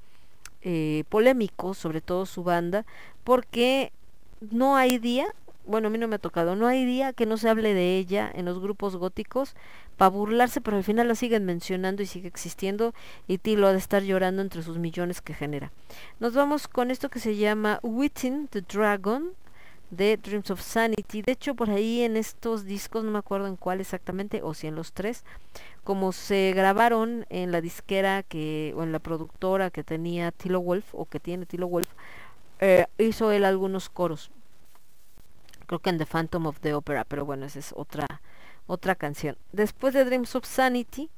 eh, 0.62 1.06
polémico, 1.08 1.74
sobre 1.74 2.02
todo 2.02 2.26
su 2.26 2.44
banda, 2.44 2.86
porque 3.24 3.94
no 4.42 4.76
hay 4.76 4.98
día, 4.98 5.28
bueno, 5.72 5.88
a 5.88 5.90
mí 5.90 5.98
no 5.98 6.08
me 6.08 6.16
ha 6.16 6.20
tocado, 6.20 6.56
no 6.56 6.68
hay 6.68 6.86
día 6.86 7.14
que 7.14 7.26
no 7.26 7.38
se 7.38 7.50
hable 7.50 7.74
de 7.74 7.98
ella 7.98 8.30
en 8.34 8.46
los 8.46 8.60
grupos 8.60 8.98
góticos 8.98 9.56
para 9.98 10.10
burlarse, 10.10 10.62
pero 10.62 10.78
al 10.78 10.84
final 10.84 11.08
la 11.08 11.16
siguen 11.16 11.46
mencionando 11.46 12.04
y 12.04 12.06
sigue 12.06 12.28
existiendo 12.28 12.94
y 13.28 13.38
Tilo 13.38 13.68
ha 13.68 13.72
de 13.72 13.78
estar 13.78 14.04
llorando 14.04 14.42
entre 14.42 14.62
sus 14.64 14.78
millones 14.78 15.22
que 15.22 15.34
genera. 15.34 15.72
Nos 16.20 16.34
vamos 16.34 16.68
con 16.68 16.92
esto 16.92 17.10
que 17.10 17.20
se 17.20 17.36
llama 17.36 17.80
Within 17.82 18.48
the 18.50 18.62
Dragon 18.62 19.32
de 19.90 20.18
Dreams 20.18 20.50
of 20.52 20.62
Sanity. 20.62 21.22
De 21.22 21.34
hecho, 21.34 21.56
por 21.56 21.70
ahí 21.70 22.02
en 22.02 22.18
estos 22.18 22.66
discos, 22.66 23.04
no 23.04 23.12
me 23.12 23.20
acuerdo 23.20 23.48
en 23.48 23.58
cuál 23.58 23.80
exactamente, 23.82 24.42
o 24.42 24.54
si 24.54 24.68
en 24.68 24.76
los 24.76 24.94
tres, 24.94 25.24
como 25.84 26.12
se 26.12 26.54
grabaron 26.56 27.26
en 27.30 27.52
la 27.52 27.62
disquera 27.62 28.24
que, 28.24 28.74
o 28.76 28.84
en 28.84 28.92
la 28.92 29.00
productora 29.00 29.70
que 29.70 29.84
tenía 29.84 30.32
Tilo 30.32 30.62
Wolf, 30.62 30.86
o 30.94 31.06
que 31.06 31.20
tiene 31.20 31.46
Tilo 31.46 31.68
Wolf, 31.68 31.90
eh, 32.60 32.86
hizo 32.98 33.32
él 33.32 33.44
algunos 33.46 33.90
coros 33.90 34.32
creo 35.72 35.80
que 35.80 35.90
en 35.90 36.00
The 36.00 36.06
Phantom 36.06 36.48
of 36.48 36.60
the 36.60 36.74
Opera, 36.74 37.06
pero 37.06 37.24
bueno, 37.24 37.46
esa 37.46 37.60
es 37.60 37.74
otra 37.78 38.06
otra 38.68 38.94
canción. 38.94 39.38
Después 39.54 39.94
de 39.94 40.04
Dreams 40.04 40.36
of 40.36 40.46
Sanity, 40.46 41.10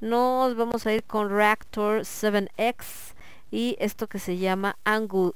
nos 0.00 0.56
vamos 0.56 0.86
a 0.86 0.94
ir 0.94 1.04
con 1.04 1.28
Reactor 1.28 2.00
7X 2.00 3.12
y 3.50 3.76
esto 3.78 4.06
que 4.06 4.18
se 4.18 4.38
llama 4.38 4.78
Angle. 4.84 5.32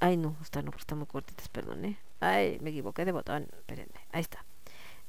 Ay, 0.00 0.16
no, 0.16 0.36
está, 0.42 0.62
no, 0.62 0.72
está 0.76 0.96
muy 0.96 1.06
cortitas, 1.06 1.48
perdón, 1.48 1.84
¿eh? 1.84 1.98
Ay, 2.18 2.58
me 2.60 2.70
equivoqué 2.70 3.04
de 3.04 3.12
botón, 3.12 3.46
espérenme, 3.56 4.00
ahí 4.10 4.22
está. 4.22 4.44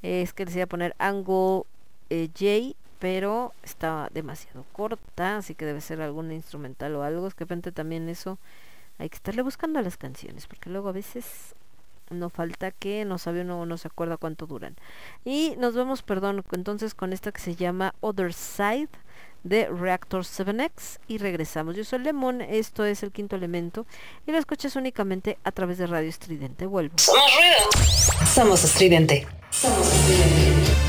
Es 0.04 0.32
que 0.32 0.46
les 0.46 0.56
iba 0.56 0.66
a 0.66 0.68
poner 0.68 0.96
Angle 1.00 1.64
eh, 2.12 2.30
J, 2.38 2.78
pero 3.00 3.54
está 3.64 4.10
demasiado 4.14 4.66
corta, 4.72 5.38
así 5.38 5.56
que 5.56 5.66
debe 5.66 5.82
ser 5.82 6.00
algún 6.02 6.32
instrumental 6.32 6.96
o 6.96 7.02
algo. 7.02 7.26
Es 7.26 7.34
que 7.34 7.40
de 7.40 7.46
repente 7.46 7.72
también 7.72 8.08
eso 8.08 8.38
hay 9.00 9.10
que 9.10 9.16
estarle 9.16 9.42
buscando 9.42 9.80
a 9.80 9.82
las 9.82 9.98
canciones, 9.98 10.46
porque 10.46 10.70
luego 10.70 10.90
a 10.90 10.92
veces 10.92 11.56
no 12.10 12.30
falta 12.30 12.72
que 12.72 13.06
no 13.06 13.18
sabe 13.18 13.42
uno 13.42 13.66
no 13.66 13.78
se 13.78 13.88
acuerda 13.88 14.18
cuánto 14.18 14.48
duran. 14.48 14.76
Y 15.26 15.56
nos 15.58 15.76
vemos, 15.76 16.04
perdón, 16.04 16.44
entonces 16.52 16.94
con 16.94 17.14
esta 17.14 17.32
que 17.32 17.42
se 17.42 17.56
llama 17.56 17.94
Other 18.02 18.34
Side 18.34 18.90
de 19.44 19.68
Reactor 19.68 20.24
7X 20.24 21.00
y 21.08 21.18
regresamos. 21.18 21.76
Yo 21.76 21.84
soy 21.84 22.00
Lemon, 22.00 22.42
esto 22.42 22.86
es 22.86 23.04
el 23.04 23.12
quinto 23.12 23.36
elemento 23.36 23.86
y 24.28 24.32
lo 24.32 24.38
escuchas 24.38 24.76
únicamente 24.76 25.38
a 25.44 25.52
través 25.52 25.78
de 25.78 25.88
Radio 25.88 26.10
Estridente. 26.10 26.66
Vuelvo. 26.66 26.96
Somos 28.34 28.64
estridente. 28.64 29.28
Somos 29.52 29.94
estridente. 29.94 30.89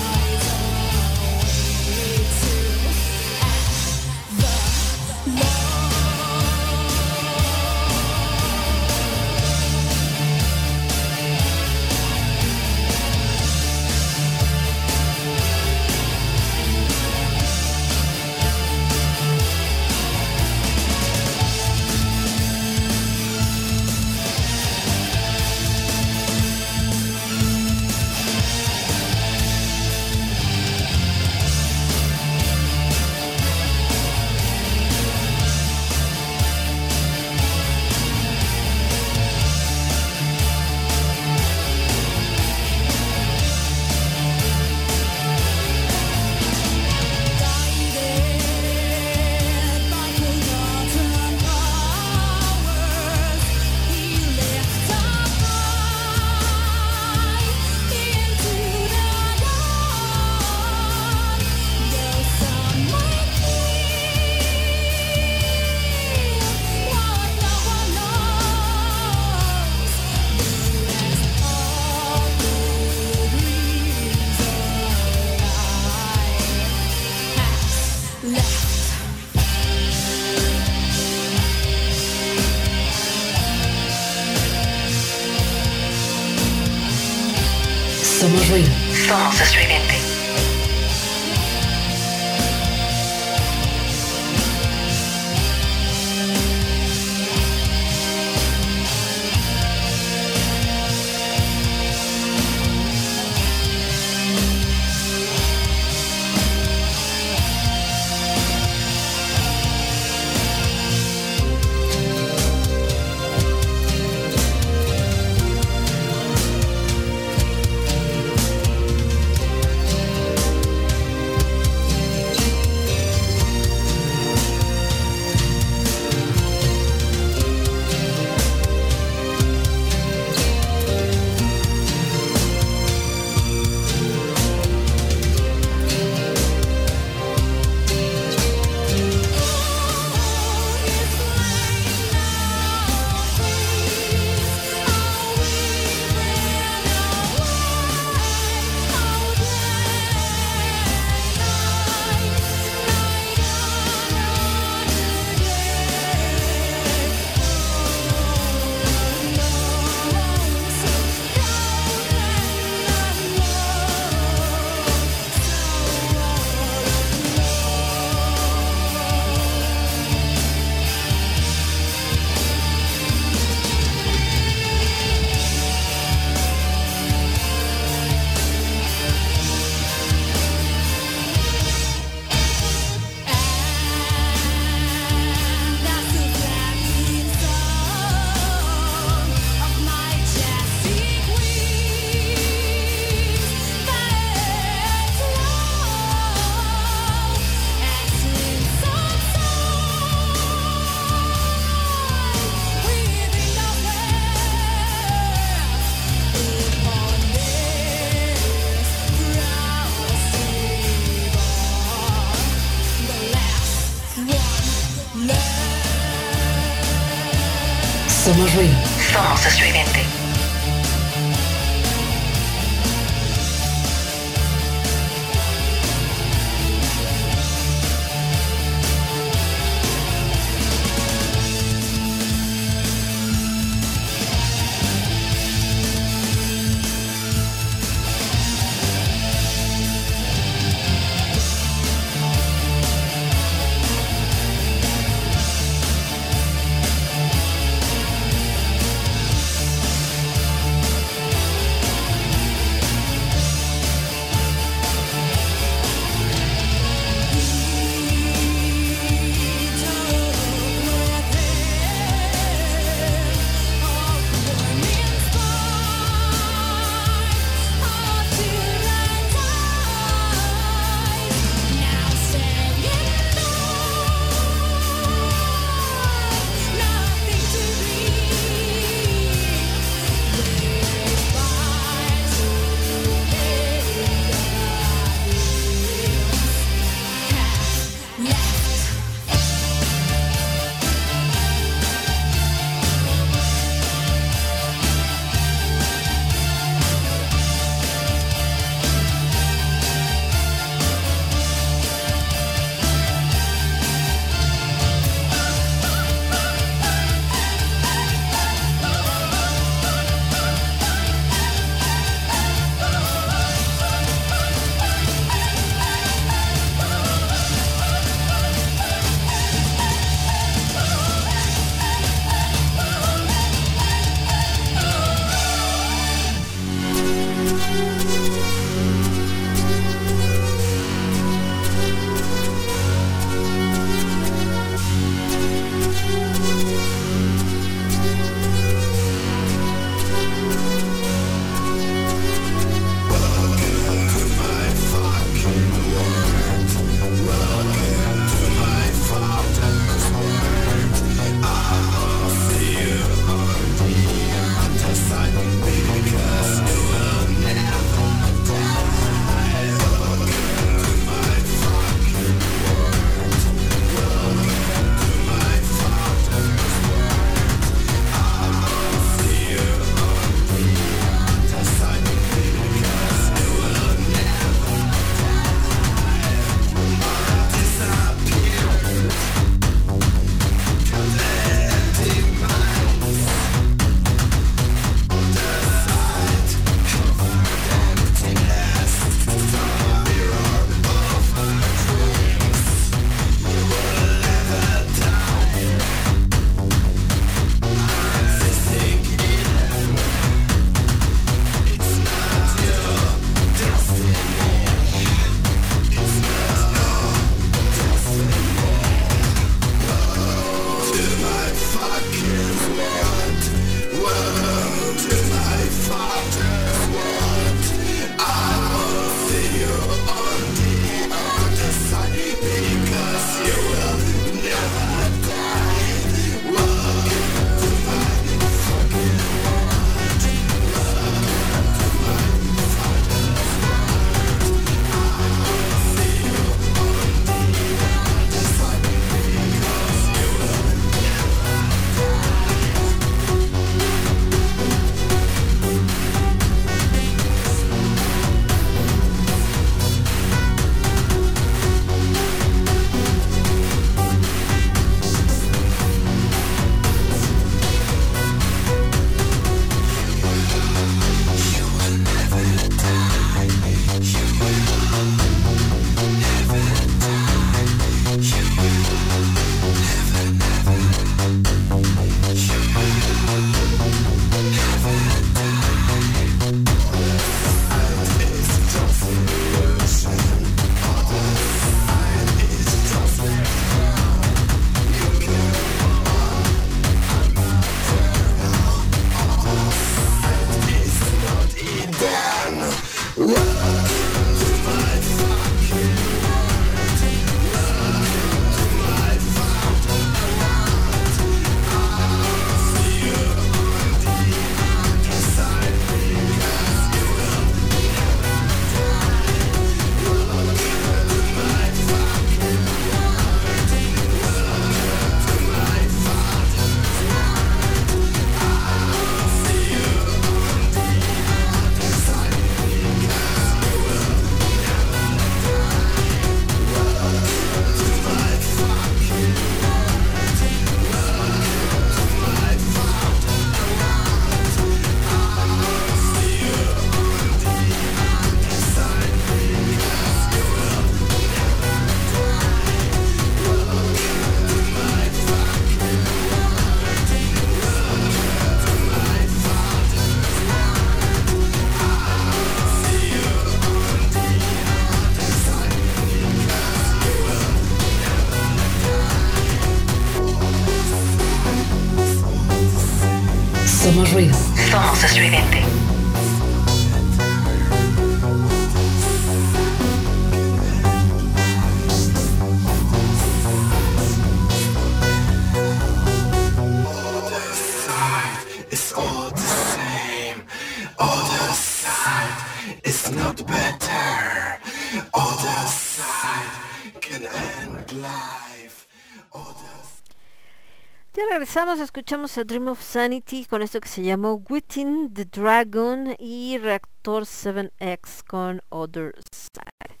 Regresamos, 591.36 591.80
escuchamos 591.80 592.38
a 592.38 592.44
Dream 592.44 592.68
of 592.68 592.82
Sanity 592.82 593.44
con 593.44 593.60
esto 593.60 593.78
que 593.78 593.90
se 593.90 594.02
llamó 594.02 594.42
Within 594.48 595.12
the 595.12 595.26
Dragon 595.26 596.16
y 596.18 596.56
Reactor 596.56 597.24
7X 597.24 598.24
con 598.26 598.62
Other 598.70 599.14
Side. 599.30 600.00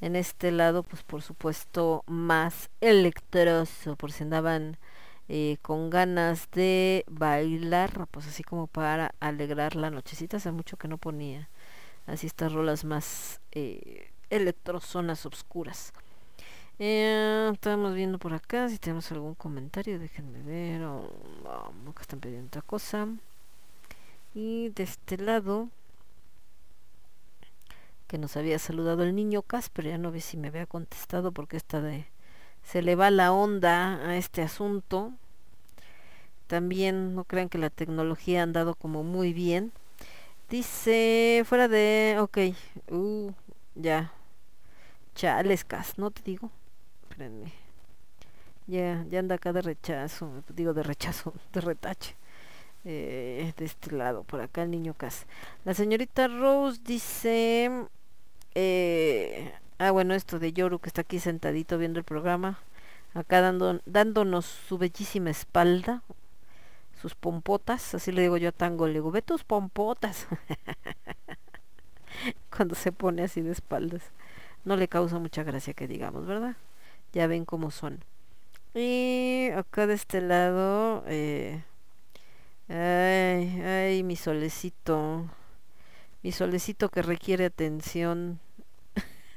En 0.00 0.14
este 0.14 0.52
lado, 0.52 0.84
pues 0.84 1.02
por 1.02 1.22
supuesto, 1.22 2.04
más 2.06 2.70
electroso, 2.80 3.96
por 3.96 4.12
si 4.12 4.22
andaban 4.22 4.76
eh, 5.28 5.56
con 5.60 5.90
ganas 5.90 6.48
de 6.52 7.04
bailar, 7.08 8.06
pues 8.12 8.28
así 8.28 8.44
como 8.44 8.68
para 8.68 9.12
alegrar 9.18 9.74
la 9.74 9.90
nochecita. 9.90 10.36
Hace 10.36 10.52
mucho 10.52 10.76
que 10.76 10.86
no 10.86 10.98
ponía 10.98 11.50
así 12.06 12.28
estas 12.28 12.52
rolas 12.52 12.84
más 12.84 13.40
eh, 13.50 14.12
electrozonas 14.30 15.26
obscuras. 15.26 15.92
Eh, 16.78 17.50
estamos 17.54 17.94
viendo 17.94 18.18
por 18.18 18.34
acá 18.34 18.68
si 18.68 18.78
tenemos 18.78 19.10
algún 19.10 19.34
comentario, 19.34 19.98
déjenme 19.98 20.42
ver. 20.42 20.82
O, 20.84 21.10
o, 21.44 21.94
que 21.94 22.02
están 22.02 22.20
pidiendo 22.20 22.48
otra 22.48 22.62
cosa. 22.62 23.08
Y 24.34 24.68
de 24.70 24.82
este 24.82 25.16
lado, 25.16 25.68
que 28.06 28.18
nos 28.18 28.36
había 28.36 28.58
saludado 28.58 29.02
el 29.04 29.14
niño 29.14 29.42
Casper, 29.42 29.86
ya 29.86 29.98
no 29.98 30.12
ve 30.12 30.20
si 30.20 30.36
me 30.36 30.48
había 30.48 30.66
contestado 30.66 31.32
porque 31.32 31.56
esta 31.56 31.80
de 31.80 32.06
se 32.62 32.82
le 32.82 32.96
va 32.96 33.10
la 33.10 33.32
onda 33.32 33.96
a 34.06 34.16
este 34.16 34.42
asunto. 34.42 35.12
También 36.46 37.14
no 37.14 37.24
crean 37.24 37.48
que 37.48 37.58
la 37.58 37.70
tecnología 37.70 38.40
ha 38.40 38.42
andado 38.44 38.74
como 38.74 39.02
muy 39.02 39.32
bien. 39.32 39.72
Dice, 40.50 41.42
fuera 41.46 41.68
de, 41.68 42.18
ok, 42.20 42.38
uh, 42.90 43.32
ya, 43.74 44.12
chales, 45.14 45.64
Cas, 45.64 45.98
no 45.98 46.10
te 46.10 46.22
digo, 46.22 46.50
espérenme. 47.16 47.50
Ya, 48.66 49.06
ya 49.10 49.20
anda 49.20 49.36
acá 49.36 49.54
de 49.54 49.62
rechazo, 49.62 50.30
digo 50.48 50.74
de 50.74 50.82
rechazo, 50.82 51.32
de 51.52 51.60
retache. 51.62 52.14
Eh, 52.84 53.52
de 53.56 53.64
este 53.64 53.90
lado, 53.90 54.22
por 54.22 54.40
acá 54.40 54.62
el 54.62 54.70
niño 54.70 54.94
Cas. 54.94 55.26
La 55.64 55.74
señorita 55.74 56.28
Rose 56.28 56.80
dice, 56.84 57.86
eh, 58.54 59.52
ah 59.78 59.90
bueno, 59.90 60.14
esto 60.14 60.38
de 60.38 60.52
Yoru 60.52 60.78
que 60.78 60.88
está 60.88 61.00
aquí 61.00 61.18
sentadito 61.18 61.78
viendo 61.78 61.98
el 61.98 62.04
programa, 62.04 62.60
acá 63.14 63.40
dando, 63.40 63.80
dándonos 63.86 64.44
su 64.44 64.78
bellísima 64.78 65.30
espalda, 65.30 66.02
sus 67.00 67.16
pompotas, 67.16 67.94
así 67.94 68.12
le 68.12 68.22
digo 68.22 68.36
yo 68.36 68.50
a 68.50 68.52
Tango, 68.52 68.86
le 68.86 68.94
digo, 68.94 69.10
ve 69.10 69.22
tus 69.22 69.42
pompotas. 69.42 70.28
Cuando 72.56 72.74
se 72.76 72.92
pone 72.92 73.24
así 73.24 73.40
de 73.40 73.52
espaldas. 73.52 74.02
No 74.64 74.76
le 74.76 74.86
causa 74.86 75.18
mucha 75.18 75.42
gracia 75.42 75.74
que 75.74 75.88
digamos, 75.88 76.26
¿verdad? 76.26 76.56
Ya 77.16 77.26
ven 77.26 77.46
cómo 77.46 77.70
son. 77.70 78.04
Y 78.74 79.48
acá 79.56 79.86
de 79.86 79.94
este 79.94 80.20
lado, 80.20 81.02
eh, 81.06 81.62
ay, 82.68 83.62
ay, 83.62 84.02
mi 84.02 84.16
solecito, 84.16 85.24
mi 86.22 86.30
solecito 86.30 86.90
que 86.90 87.00
requiere 87.00 87.46
atención. 87.46 88.38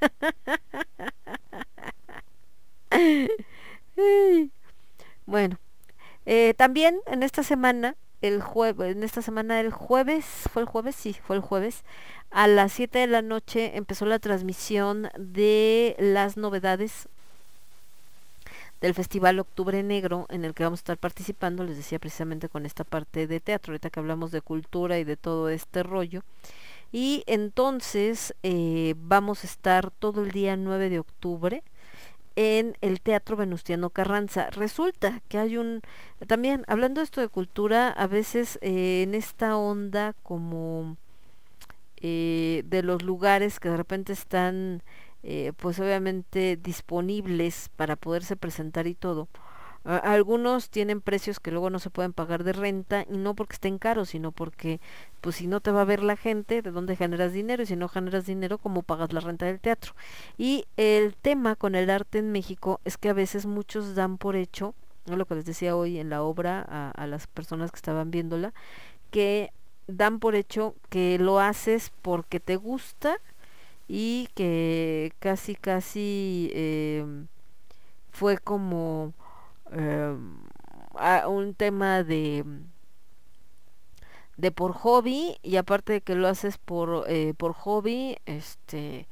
Bueno, 5.25 5.57
eh, 6.25 6.53
también 6.55 6.99
en 7.05 7.23
esta 7.23 7.43
semana, 7.43 7.95
el 8.21 8.41
jueves, 8.41 8.95
en 8.95 9.03
esta 9.03 9.21
semana 9.21 9.61
el 9.61 9.71
jueves, 9.71 10.25
fue 10.51 10.63
el 10.63 10.67
jueves, 10.67 10.95
sí, 10.95 11.13
fue 11.13 11.37
el 11.37 11.41
jueves, 11.41 11.83
a 12.29 12.47
las 12.47 12.73
7 12.73 12.99
de 12.99 13.07
la 13.07 13.21
noche 13.21 13.77
empezó 13.77 14.05
la 14.05 14.19
transmisión 14.19 15.09
de 15.17 15.95
las 15.99 16.35
novedades 16.35 17.07
del 18.81 18.93
Festival 18.93 19.39
Octubre 19.39 19.81
Negro, 19.83 20.25
en 20.29 20.45
el 20.45 20.53
que 20.53 20.63
vamos 20.63 20.79
a 20.79 20.81
estar 20.81 20.97
participando, 20.97 21.63
les 21.63 21.77
decía 21.77 21.99
precisamente 21.99 22.49
con 22.49 22.65
esta 22.65 22.83
parte 22.83 23.27
de 23.27 23.39
teatro, 23.39 23.71
ahorita 23.71 23.89
que 23.89 23.99
hablamos 23.99 24.31
de 24.31 24.41
cultura 24.41 24.99
y 24.99 25.03
de 25.03 25.17
todo 25.17 25.49
este 25.49 25.83
rollo. 25.83 26.23
Y 26.91 27.23
entonces 27.27 28.33
eh, 28.43 28.95
vamos 28.97 29.43
a 29.43 29.47
estar 29.47 29.91
todo 29.91 30.23
el 30.23 30.31
día 30.31 30.57
9 30.57 30.89
de 30.89 30.99
octubre 30.99 31.63
en 32.35 32.77
el 32.81 33.01
Teatro 33.01 33.35
Venustiano 33.35 33.89
Carranza. 33.89 34.49
Resulta 34.49 35.21
que 35.27 35.37
hay 35.37 35.57
un, 35.57 35.81
también 36.25 36.63
hablando 36.67 37.01
esto 37.01 37.21
de 37.21 37.27
cultura, 37.27 37.89
a 37.89 38.07
veces 38.07 38.57
eh, 38.61 39.03
en 39.03 39.13
esta 39.13 39.57
onda 39.57 40.15
como 40.23 40.95
eh, 41.97 42.63
de 42.65 42.81
los 42.81 43.03
lugares 43.03 43.59
que 43.59 43.69
de 43.69 43.77
repente 43.77 44.13
están 44.13 44.81
eh, 45.23 45.53
pues 45.57 45.79
obviamente 45.79 46.57
disponibles 46.61 47.69
para 47.75 47.95
poderse 47.95 48.35
presentar 48.35 48.87
y 48.87 48.95
todo. 48.95 49.27
Algunos 49.85 50.69
tienen 50.69 50.99
precios 50.99 51.39
que 51.39 51.51
luego 51.51 51.69
no 51.69 51.79
se 51.79 51.89
pueden 51.89 52.11
pagar 52.11 52.43
de 52.43 52.51
renta 52.51 53.05
y 53.09 53.15
no 53.15 53.33
porque 53.33 53.53
estén 53.53 53.79
caros, 53.79 54.09
sino 54.09 54.33
porque 54.33 54.81
pues 55.21 55.37
si 55.37 55.47
no 55.47 55.61
te 55.61 55.71
va 55.71 55.81
a 55.81 55.85
ver 55.85 56.03
la 56.03 56.17
gente, 56.17 56.61
¿de 56.61 56.71
dónde 56.71 56.97
generas 56.97 57.31
dinero? 57.31 57.63
Y 57.63 57.65
si 57.65 57.77
no 57.77 57.87
generas 57.87 58.25
dinero, 58.25 58.57
¿cómo 58.57 58.83
pagas 58.83 59.13
la 59.13 59.21
renta 59.21 59.45
del 59.45 59.61
teatro? 59.61 59.93
Y 60.37 60.65
el 60.75 61.15
tema 61.15 61.55
con 61.55 61.75
el 61.75 61.89
arte 61.89 62.19
en 62.19 62.31
México 62.33 62.81
es 62.83 62.97
que 62.97 63.09
a 63.09 63.13
veces 63.13 63.45
muchos 63.45 63.95
dan 63.95 64.17
por 64.17 64.35
hecho, 64.35 64.75
¿no? 65.05 65.15
lo 65.15 65.25
que 65.25 65.35
les 65.35 65.45
decía 65.45 65.77
hoy 65.77 65.97
en 65.97 66.09
la 66.09 66.23
obra 66.23 66.91
a 66.91 67.07
las 67.07 67.27
personas 67.27 67.71
que 67.71 67.77
estaban 67.77 68.11
viéndola, 68.11 68.53
que 69.11 69.53
dan 69.87 70.19
por 70.19 70.35
hecho 70.35 70.75
que 70.89 71.17
lo 71.19 71.39
haces 71.39 71.91
porque 72.01 72.41
te 72.41 72.57
gusta 72.57 73.17
y 73.89 74.29
que 74.35 75.13
casi 75.19 75.55
casi 75.55 76.51
em, 76.53 77.27
fue 78.11 78.37
como 78.37 79.13
em, 79.71 80.37
un 81.27 81.55
tema 81.55 82.03
de 82.03 82.45
de 84.37 84.51
por 84.51 84.73
hobby 84.73 85.37
y 85.43 85.57
aparte 85.57 85.93
de 85.93 86.01
que 86.01 86.15
lo 86.15 86.27
haces 86.27 86.57
por 86.59 87.05
eh, 87.09 87.33
por 87.35 87.53
hobby 87.53 88.17
este 88.25 89.07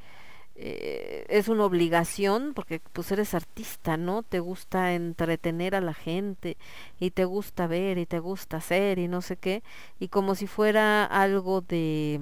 eh, 0.56 1.25
es 1.30 1.49
una 1.49 1.65
obligación 1.65 2.53
porque 2.56 2.81
pues 2.93 3.11
eres 3.11 3.33
artista 3.33 3.97
no 3.97 4.23
te 4.23 4.39
gusta 4.39 4.93
entretener 4.93 5.75
a 5.75 5.81
la 5.81 5.93
gente 5.93 6.57
y 6.99 7.11
te 7.11 7.25
gusta 7.25 7.67
ver 7.67 7.97
y 7.97 8.06
te 8.06 8.19
gusta 8.19 8.57
hacer 8.57 8.99
y 8.99 9.07
no 9.07 9.22
sé 9.22 9.38
qué 9.38 9.64
y 9.99 10.09
como 10.09 10.35
si 10.35 10.47
fuera 10.47 11.03
algo 11.06 11.61
de 11.61 12.22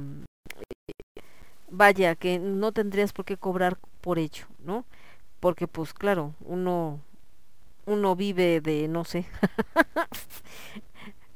vaya 1.69 2.15
que 2.15 2.39
no 2.39 2.71
tendrías 2.71 3.13
por 3.13 3.25
qué 3.25 3.37
cobrar 3.37 3.77
por 4.01 4.19
ello 4.19 4.45
no 4.59 4.85
porque 5.39 5.67
pues 5.67 5.93
claro 5.93 6.33
uno 6.41 6.99
uno 7.85 8.15
vive 8.15 8.61
de 8.61 8.87
no 8.87 9.03
sé 9.05 9.25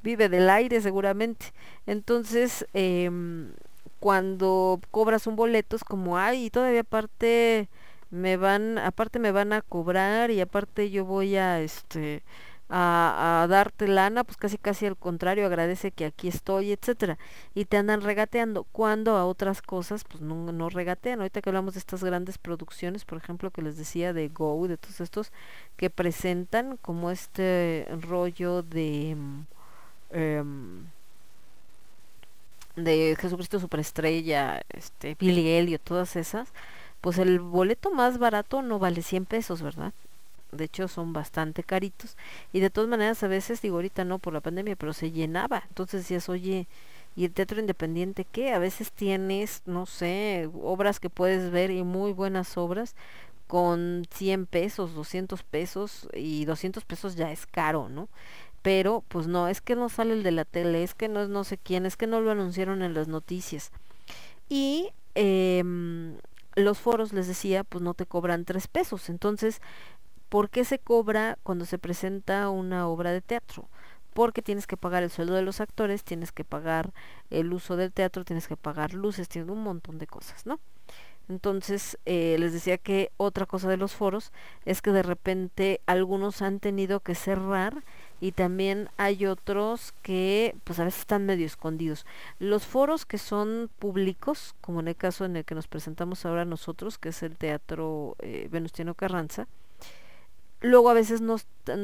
vive 0.04 0.30
del 0.30 0.50
aire 0.50 0.82
seguramente. 0.82 1.54
Entonces 1.86 2.66
em, 2.74 3.52
cuando 4.00 4.80
cobras 4.92 5.28
un 5.28 5.36
boleto 5.36 5.76
es 5.76 5.84
como 5.84 6.18
ay 6.18 6.50
todavía 6.50 6.82
aparte 6.82 7.70
me 8.12 8.38
van 8.38 8.78
aparte 8.78 9.20
me 9.20 9.32
van 9.32 9.54
a 9.54 9.62
cobrar 9.62 10.32
y 10.32 10.42
aparte 10.42 10.90
yo 10.90 11.06
voy 11.06 11.36
a 11.36 11.60
este 11.62 12.24
a, 12.70 13.42
a 13.44 13.48
darte 13.48 13.88
lana 13.88 14.24
pues 14.24 14.38
casi 14.38 14.58
casi 14.58 14.86
al 14.86 14.98
contrario 14.98 15.46
agradece 15.46 15.92
que 15.92 16.06
aquí 16.06 16.28
estoy 16.28 16.72
etcétera 16.72 17.18
y 17.56 17.66
te 17.66 17.78
andan 17.78 18.02
regateando 18.02 18.64
cuando 18.72 19.18
a 19.18 19.26
otras 19.26 19.62
cosas 19.62 20.04
pues 20.04 20.22
no, 20.22 20.52
no 20.52 20.70
regatean 20.70 21.20
ahorita 21.20 21.42
que 21.42 21.50
hablamos 21.50 21.74
de 21.74 21.80
estas 21.80 22.04
grandes 22.04 22.38
producciones 22.38 23.06
por 23.06 23.18
ejemplo 23.18 23.52
que 23.52 23.62
les 23.62 23.78
decía 23.78 24.14
de 24.14 24.30
Go 24.30 24.68
de 24.68 24.78
todos 24.78 25.02
estos 25.02 25.32
que 25.78 25.90
presentan 25.90 26.78
como 26.78 27.12
este 27.12 27.88
rollo 28.02 28.62
de 28.64 29.18
em, 30.12 30.86
de 32.76 33.16
Jesucristo 33.20 33.60
Superestrella, 33.60 34.62
este, 34.70 35.16
Billy 35.20 35.50
Elliot, 35.50 35.82
todas 35.82 36.16
esas, 36.16 36.54
pues 37.02 37.18
el 37.18 37.40
boleto 37.40 37.92
más 37.92 38.18
barato 38.18 38.62
no 38.62 38.80
vale 38.80 39.02
100 39.02 39.26
pesos, 39.26 39.62
¿verdad? 39.62 39.94
De 40.52 40.66
hecho 40.66 40.88
son 40.88 41.14
bastante 41.14 41.64
caritos 41.64 42.18
y 42.54 42.60
de 42.60 42.70
todas 42.70 42.90
maneras 42.90 43.22
a 43.24 43.28
veces 43.28 43.62
digo 43.62 43.76
ahorita 43.76 44.06
no 44.06 44.20
por 44.20 44.34
la 44.34 44.42
pandemia, 44.42 44.76
pero 44.76 44.94
se 44.94 45.12
llenaba. 45.12 45.64
Entonces 45.68 46.02
decías, 46.02 46.30
oye, 46.30 46.68
¿y 47.16 47.26
el 47.26 47.32
teatro 47.32 47.60
independiente 47.60 48.26
qué? 48.26 48.54
A 48.54 48.60
veces 48.60 48.92
tienes, 48.92 49.62
no 49.66 49.86
sé, 49.86 50.50
obras 50.62 51.00
que 51.00 51.10
puedes 51.10 51.52
ver 51.52 51.72
y 51.72 51.84
muy 51.84 52.14
buenas 52.14 52.58
obras 52.58 52.96
con 53.48 54.06
100 54.12 54.46
pesos, 54.46 54.94
200 54.94 55.42
pesos 55.44 56.08
y 56.14 56.46
200 56.46 56.86
pesos 56.86 57.16
ya 57.16 57.32
es 57.32 57.48
caro, 57.48 57.90
¿no? 57.90 58.08
pero 58.62 59.04
pues 59.08 59.28
no, 59.28 59.48
es 59.48 59.62
que 59.62 59.76
no 59.76 59.90
sale 59.90 60.14
el 60.14 60.24
de 60.24 60.32
la 60.32 60.46
tele, 60.46 60.84
es 60.84 60.94
que 60.94 61.08
no 61.08 61.22
es 61.22 61.30
no 61.30 61.44
sé 61.44 61.58
quién, 61.58 61.86
es 61.86 61.98
que 61.98 62.08
no 62.08 62.22
lo 62.22 62.32
anunciaron 62.32 62.82
en 62.82 62.94
las 62.94 63.08
noticias. 63.08 63.72
Y 64.50 64.90
em, 65.16 66.18
los 66.56 66.80
foros, 66.80 67.14
les 67.14 67.28
decía, 67.28 67.64
pues 67.64 67.84
no 67.84 67.94
te 67.94 68.06
cobran 68.06 68.46
tres 68.46 68.68
pesos. 68.68 69.10
Entonces, 69.10 69.62
¿por 70.30 70.50
qué 70.50 70.64
se 70.64 70.80
cobra 70.80 71.38
cuando 71.44 71.66
se 71.66 71.78
presenta 71.78 72.50
una 72.50 72.88
obra 72.88 73.12
de 73.12 73.22
teatro? 73.22 73.68
Porque 74.14 74.42
tienes 74.42 74.68
que 74.68 74.78
pagar 74.78 75.04
el 75.04 75.12
sueldo 75.12 75.34
de 75.34 75.42
los 75.42 75.62
actores, 75.62 76.04
tienes 76.04 76.32
que 76.32 76.44
pagar 76.44 76.94
el 77.30 77.54
uso 77.54 77.76
del 77.76 77.92
teatro, 77.92 78.24
tienes 78.26 78.48
que 78.48 78.58
pagar 78.58 78.94
luces, 78.94 79.30
tienes 79.30 79.50
un 79.50 79.64
montón 79.64 79.98
de 79.98 80.08
cosas, 80.08 80.46
¿no? 80.46 80.60
Entonces, 81.30 82.00
eh, 82.06 82.38
les 82.40 82.54
decía 82.54 82.80
que 82.80 83.12
otra 83.18 83.46
cosa 83.46 83.70
de 83.70 83.78
los 83.78 83.94
foros 83.94 84.32
es 84.66 84.82
que 84.82 84.92
de 84.92 85.04
repente 85.04 85.80
algunos 85.86 86.42
han 86.42 86.60
tenido 86.60 87.02
que 87.02 87.14
cerrar 87.14 87.84
y 88.20 88.32
también 88.32 88.90
hay 88.98 89.28
otros 89.28 89.94
que 90.02 90.56
pues 90.64 90.80
a 90.80 90.86
veces 90.86 91.02
están 91.02 91.28
medio 91.28 91.46
escondidos. 91.46 92.08
Los 92.40 92.66
foros 92.66 93.06
que 93.06 93.20
son 93.20 93.70
públicos, 93.78 94.56
como 94.60 94.80
en 94.80 94.88
el 94.88 94.96
caso 94.96 95.24
en 95.24 95.36
el 95.36 95.46
que 95.46 95.54
nos 95.54 95.68
presentamos 95.68 96.26
ahora 96.26 96.46
nosotros, 96.46 96.98
que 96.98 97.10
es 97.10 97.22
el 97.22 97.38
Teatro 97.38 98.16
eh, 98.20 98.48
Venustiano 98.52 98.96
Carranza, 98.96 99.48
luego 100.62 100.90
a 100.90 100.94
veces 100.94 101.22
no 101.22 101.38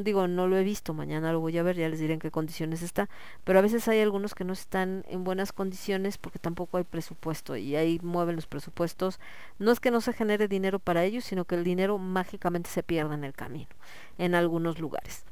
digo 0.03 0.27
no 0.27 0.47
lo 0.47 0.57
he 0.57 0.63
visto 0.63 0.93
mañana 0.93 1.31
lo 1.31 1.39
voy 1.39 1.57
a 1.57 1.63
ver 1.63 1.75
ya 1.75 1.87
les 1.87 1.99
diré 1.99 2.15
en 2.15 2.19
qué 2.19 2.31
condiciones 2.31 2.81
está 2.81 3.07
pero 3.43 3.59
a 3.59 3.61
veces 3.61 3.87
hay 3.87 4.01
algunos 4.01 4.33
que 4.33 4.43
no 4.43 4.53
están 4.53 5.03
en 5.07 5.23
buenas 5.23 5.51
condiciones 5.51 6.17
porque 6.17 6.39
tampoco 6.39 6.77
hay 6.77 6.83
presupuesto 6.83 7.55
y 7.55 7.75
ahí 7.75 7.99
mueven 8.01 8.35
los 8.35 8.47
presupuestos. 8.47 9.19
No 9.59 9.71
es 9.71 9.79
que 9.79 9.91
no 9.91 10.01
se 10.01 10.13
genere 10.13 10.47
dinero 10.47 10.79
para 10.79 11.03
ellos 11.03 11.25
sino 11.25 11.45
que 11.45 11.55
el 11.55 11.63
dinero 11.63 11.97
mágicamente 11.97 12.69
se 12.69 12.83
pierde 12.83 13.15
en 13.15 13.23
el 13.23 13.33
camino 13.33 13.69
en 14.17 14.35
algunos 14.35 14.79
lugares. 14.79 15.23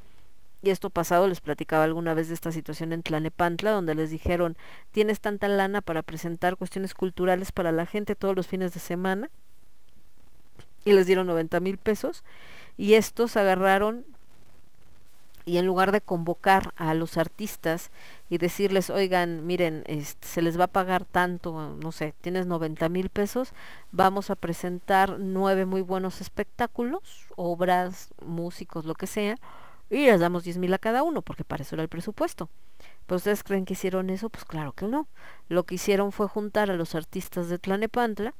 Y 0.61 0.69
esto 0.69 0.89
pasado 0.89 1.27
les 1.27 1.41
platicaba 1.41 1.83
alguna 1.83 2.13
vez 2.13 2.30
de 2.30 2.35
esta 2.35 2.53
situación 2.53 2.93
en 2.93 3.03
Tlanepantla, 3.03 3.72
donde 3.72 3.95
les 3.95 4.11
dijeron, 4.11 4.55
tienes 4.91 5.19
tanta 5.19 5.49
lana 5.49 5.81
para 5.81 6.03
presentar 6.03 6.55
cuestiones 6.55 6.93
culturales 6.93 7.51
para 7.51 7.73
la 7.73 7.85
gente 7.85 8.15
todos 8.15 8.33
los 8.33 8.47
fines 8.47 8.73
de 8.73 8.80
semana, 8.80 9.30
y 10.85 10.93
les 10.93 11.07
dieron 11.07 11.27
90 11.27 11.59
mil 11.59 11.77
pesos, 11.77 12.23
y 12.77 12.95
estos 12.95 13.37
agarraron 13.37 14.05
y 15.45 15.57
en 15.57 15.65
lugar 15.65 15.91
de 15.91 16.01
convocar 16.01 16.73
a 16.77 16.93
los 16.93 17.17
artistas 17.17 17.91
y 18.29 18.37
decirles, 18.37 18.89
oigan, 18.89 19.45
miren, 19.45 19.83
se 20.21 20.41
les 20.41 20.57
va 20.57 20.65
a 20.65 20.67
pagar 20.67 21.05
tanto, 21.05 21.75
no 21.81 21.91
sé, 21.91 22.13
tienes 22.21 22.45
90 22.45 22.87
mil 22.89 23.09
pesos, 23.09 23.53
vamos 23.91 24.29
a 24.29 24.35
presentar 24.35 25.17
nueve 25.19 25.65
muy 25.65 25.81
buenos 25.81 26.21
espectáculos, 26.21 27.27
obras, 27.35 28.13
músicos, 28.25 28.85
lo 28.85 28.95
que 28.95 29.07
sea, 29.07 29.37
y 29.89 30.05
les 30.05 30.19
damos 30.19 30.43
10 30.43 30.57
mil 30.57 30.73
a 30.73 30.79
cada 30.79 31.03
uno, 31.03 31.21
porque 31.21 31.43
para 31.43 31.63
eso 31.63 31.75
era 31.75 31.83
el 31.83 31.89
presupuesto. 31.89 32.49
¿Pero 33.05 33.17
ustedes 33.17 33.43
creen 33.43 33.65
que 33.65 33.73
hicieron 33.73 34.09
eso? 34.09 34.29
Pues 34.29 34.45
claro 34.45 34.71
que 34.71 34.87
no. 34.87 35.07
Lo 35.49 35.63
que 35.63 35.75
hicieron 35.75 36.11
fue 36.11 36.27
juntar 36.27 36.71
a 36.71 36.75
los 36.75 36.95
artistas 36.95 37.49
de 37.49 37.59
Tlanepantla, 37.59 38.33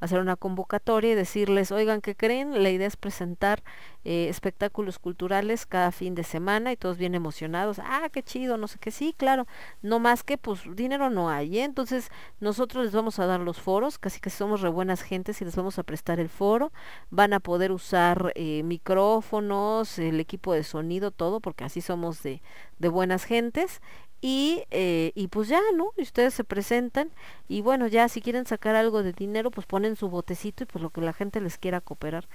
hacer 0.00 0.20
una 0.20 0.36
convocatoria 0.36 1.12
y 1.12 1.14
decirles, 1.14 1.72
oigan, 1.72 2.00
¿qué 2.00 2.14
creen? 2.14 2.62
La 2.62 2.70
idea 2.70 2.86
es 2.86 2.96
presentar 2.96 3.62
eh, 4.04 4.28
espectáculos 4.28 4.98
culturales 4.98 5.66
cada 5.66 5.90
fin 5.90 6.14
de 6.14 6.22
semana 6.22 6.72
y 6.72 6.76
todos 6.76 6.96
bien 6.98 7.14
emocionados. 7.14 7.80
Ah, 7.80 8.08
qué 8.12 8.22
chido, 8.22 8.56
no 8.56 8.68
sé 8.68 8.78
qué, 8.78 8.90
sí, 8.90 9.14
claro. 9.16 9.46
No 9.82 9.98
más 9.98 10.22
que, 10.22 10.38
pues, 10.38 10.62
dinero 10.74 11.10
no 11.10 11.30
hay, 11.30 11.58
¿eh? 11.58 11.64
Entonces, 11.64 12.10
nosotros 12.40 12.84
les 12.84 12.94
vamos 12.94 13.18
a 13.18 13.26
dar 13.26 13.40
los 13.40 13.60
foros, 13.60 13.98
casi 13.98 14.20
que 14.20 14.30
somos 14.30 14.60
re 14.60 14.68
buenas 14.68 15.02
gentes 15.02 15.40
y 15.40 15.44
les 15.44 15.56
vamos 15.56 15.78
a 15.78 15.82
prestar 15.82 16.20
el 16.20 16.28
foro. 16.28 16.72
Van 17.10 17.32
a 17.32 17.40
poder 17.40 17.72
usar 17.72 18.32
eh, 18.36 18.62
micrófonos, 18.62 19.98
el 19.98 20.20
equipo 20.20 20.52
de 20.52 20.62
sonido, 20.62 21.10
todo, 21.10 21.40
porque 21.40 21.64
así 21.64 21.80
somos 21.80 22.22
de, 22.22 22.42
de 22.78 22.88
buenas 22.88 23.24
gentes. 23.24 23.80
Y, 24.20 24.64
eh, 24.70 25.12
y 25.14 25.28
pues 25.28 25.48
ya, 25.48 25.60
¿no? 25.74 25.92
Y 25.96 26.02
ustedes 26.02 26.34
se 26.34 26.44
presentan 26.44 27.10
y 27.48 27.60
bueno, 27.60 27.86
ya 27.86 28.08
si 28.08 28.20
quieren 28.20 28.46
sacar 28.46 28.74
algo 28.74 29.02
de 29.02 29.12
dinero, 29.12 29.50
pues 29.50 29.66
ponen 29.66 29.96
su 29.96 30.08
botecito 30.08 30.64
y 30.64 30.66
pues 30.66 30.82
lo 30.82 30.90
que 30.90 31.00
la 31.00 31.12
gente 31.12 31.40
les 31.40 31.58
quiera 31.58 31.80
cooperar. 31.80 32.26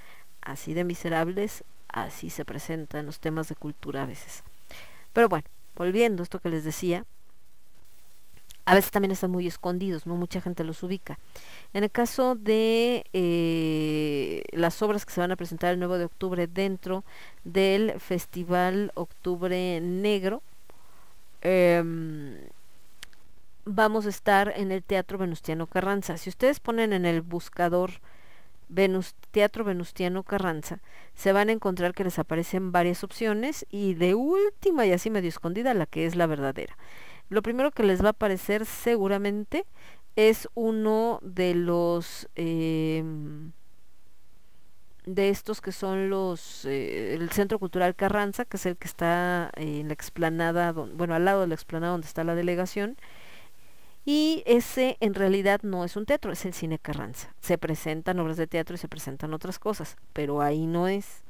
Así 0.41 0.73
de 0.73 0.83
miserables, 0.83 1.63
así 1.87 2.29
se 2.29 2.45
presentan 2.45 3.05
los 3.05 3.19
temas 3.19 3.49
de 3.49 3.55
cultura 3.55 4.03
a 4.03 4.05
veces. 4.05 4.43
Pero 5.13 5.27
bueno, 5.29 5.45
volviendo 5.75 6.21
a 6.21 6.25
esto 6.25 6.39
que 6.39 6.49
les 6.49 6.63
decía, 6.63 7.05
a 8.65 8.75
veces 8.75 8.91
también 8.91 9.11
están 9.11 9.31
muy 9.31 9.47
escondidos, 9.47 10.05
no 10.05 10.15
mucha 10.15 10.39
gente 10.39 10.63
los 10.63 10.83
ubica. 10.83 11.19
En 11.73 11.83
el 11.83 11.91
caso 11.91 12.35
de 12.35 13.05
eh, 13.11 14.43
las 14.51 14.81
obras 14.81 15.05
que 15.05 15.13
se 15.13 15.19
van 15.19 15.31
a 15.31 15.35
presentar 15.35 15.73
el 15.73 15.79
9 15.79 15.97
de 15.97 16.05
octubre 16.05 16.47
dentro 16.47 17.03
del 17.43 17.99
Festival 17.99 18.91
Octubre 18.93 19.81
Negro, 19.81 20.43
em, 21.41 22.37
vamos 23.65 24.05
a 24.05 24.09
estar 24.09 24.53
en 24.55 24.71
el 24.71 24.83
Teatro 24.83 25.17
Venustiano 25.17 25.67
Carranza. 25.67 26.17
Si 26.17 26.29
ustedes 26.29 26.59
ponen 26.59 26.93
en 26.93 27.05
el 27.05 27.21
buscador 27.21 27.91
Teatro 29.31 29.63
Venustiano 29.63 30.23
Carranza, 30.23 30.79
se 31.13 31.33
van 31.33 31.49
a 31.49 31.51
encontrar 31.51 31.93
que 31.93 32.03
les 32.03 32.19
aparecen 32.19 32.71
varias 32.71 33.03
opciones 33.03 33.65
y 33.69 33.95
de 33.95 34.15
última 34.15 34.85
y 34.85 34.93
así 34.93 35.09
medio 35.09 35.29
escondida 35.29 35.73
la 35.73 35.85
que 35.85 36.05
es 36.05 36.15
la 36.15 36.27
verdadera. 36.27 36.77
Lo 37.29 37.41
primero 37.41 37.71
que 37.71 37.83
les 37.83 38.01
va 38.01 38.07
a 38.07 38.11
aparecer 38.11 38.65
seguramente 38.65 39.65
es 40.15 40.49
uno 40.53 41.19
de 41.21 41.55
los 41.55 42.29
em, 42.35 43.51
de 45.05 45.29
estos 45.29 45.61
que 45.61 45.71
son 45.71 46.09
los 46.09 46.65
eh, 46.65 47.15
el 47.15 47.31
Centro 47.31 47.59
Cultural 47.59 47.95
Carranza, 47.95 48.45
que 48.45 48.57
es 48.57 48.65
el 48.65 48.77
que 48.77 48.87
está 48.87 49.51
en 49.55 49.87
la 49.87 49.93
explanada, 49.93 50.71
bueno, 50.71 51.15
al 51.15 51.25
lado 51.25 51.41
de 51.41 51.47
la 51.47 51.55
explanada 51.55 51.93
donde 51.93 52.07
está 52.07 52.23
la 52.23 52.35
delegación. 52.35 52.97
Y 54.03 54.41
ese 54.47 54.97
en 54.99 55.13
realidad 55.13 55.61
no 55.63 55.85
es 55.85 55.95
un 55.95 56.05
teatro, 56.05 56.31
es 56.31 56.45
el 56.45 56.53
Cine 56.53 56.79
Carranza. 56.79 57.33
Se 57.39 57.57
presentan 57.57 58.19
obras 58.19 58.37
de 58.37 58.47
teatro 58.47 58.75
y 58.75 58.79
se 58.79 58.87
presentan 58.87 59.33
otras 59.33 59.59
cosas, 59.59 59.95
pero 60.13 60.41
ahí 60.41 60.65
no 60.65 60.87
es. 60.87 61.23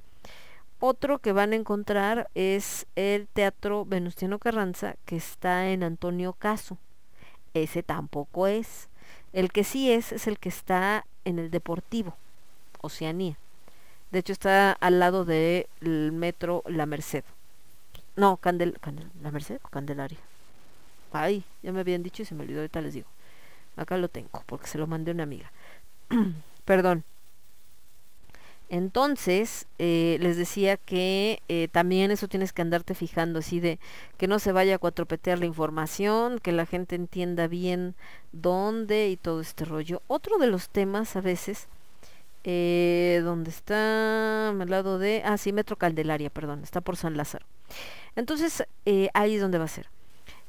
Otro 0.79 1.19
que 1.19 1.31
van 1.31 1.53
a 1.53 1.57
encontrar 1.57 2.29
es 2.33 2.87
el 2.95 3.27
Teatro 3.27 3.85
Venustiano 3.85 4.39
Carranza, 4.39 4.95
que 5.05 5.15
está 5.15 5.69
en 5.69 5.83
Antonio 5.83 6.33
Caso. 6.33 6.77
Ese 7.53 7.83
tampoco 7.83 8.47
es. 8.47 8.89
El 9.31 9.51
que 9.51 9.63
sí 9.63 9.91
es 9.91 10.11
es 10.11 10.25
el 10.27 10.39
que 10.39 10.49
está 10.49 11.05
en 11.23 11.37
el 11.37 11.51
Deportivo, 11.51 12.15
Oceanía. 12.81 13.37
De 14.11 14.19
hecho 14.19 14.33
está 14.33 14.73
al 14.73 14.99
lado 14.99 15.25
del 15.25 15.67
metro 16.11 16.63
La 16.67 16.85
Merced. 16.85 17.23
No, 18.15 18.37
Candel, 18.37 18.77
¿La 19.21 19.31
Merced 19.31 19.59
o 19.63 19.69
Candelaria? 19.69 20.19
Ay, 21.13 21.43
ya 21.63 21.71
me 21.71 21.79
habían 21.79 22.03
dicho 22.03 22.21
y 22.21 22.25
se 22.25 22.35
me 22.35 22.43
olvidó, 22.43 22.59
ahorita 22.59 22.81
les 22.81 22.93
digo. 22.93 23.07
Acá 23.77 23.97
lo 23.97 24.09
tengo, 24.09 24.43
porque 24.45 24.67
se 24.67 24.77
lo 24.77 24.87
mandé 24.87 25.11
a 25.11 25.13
una 25.13 25.23
amiga. 25.23 25.51
Perdón. 26.65 27.03
Entonces, 28.69 29.67
eh, 29.79 30.17
les 30.21 30.37
decía 30.37 30.77
que 30.77 31.41
eh, 31.49 31.67
también 31.69 32.09
eso 32.09 32.29
tienes 32.29 32.53
que 32.53 32.61
andarte 32.61 32.95
fijando, 32.95 33.39
así 33.39 33.59
de 33.59 33.79
que 34.17 34.27
no 34.27 34.39
se 34.39 34.53
vaya 34.53 34.75
a 34.75 34.79
cuatropetear 34.79 35.39
la 35.39 35.45
información, 35.45 36.39
que 36.39 36.53
la 36.53 36.65
gente 36.65 36.95
entienda 36.95 37.47
bien 37.47 37.95
dónde 38.31 39.09
y 39.09 39.17
todo 39.17 39.41
este 39.41 39.65
rollo. 39.65 40.01
Otro 40.07 40.37
de 40.37 40.47
los 40.47 40.69
temas 40.69 41.17
a 41.17 41.21
veces, 41.21 41.67
eh, 42.43 43.21
donde 43.23 43.51
está 43.51 44.49
al 44.49 44.69
lado 44.69 44.97
de, 44.97 45.21
ah, 45.25 45.37
sí, 45.37 45.53
Metro 45.53 45.75
Candelaria, 45.75 46.29
perdón, 46.29 46.63
está 46.63 46.81
por 46.81 46.97
San 46.97 47.15
Lázaro. 47.15 47.45
Entonces, 48.15 48.63
eh, 48.85 49.09
ahí 49.13 49.35
es 49.35 49.41
donde 49.41 49.57
va 49.57 49.65
a 49.65 49.69
ser. 49.69 49.89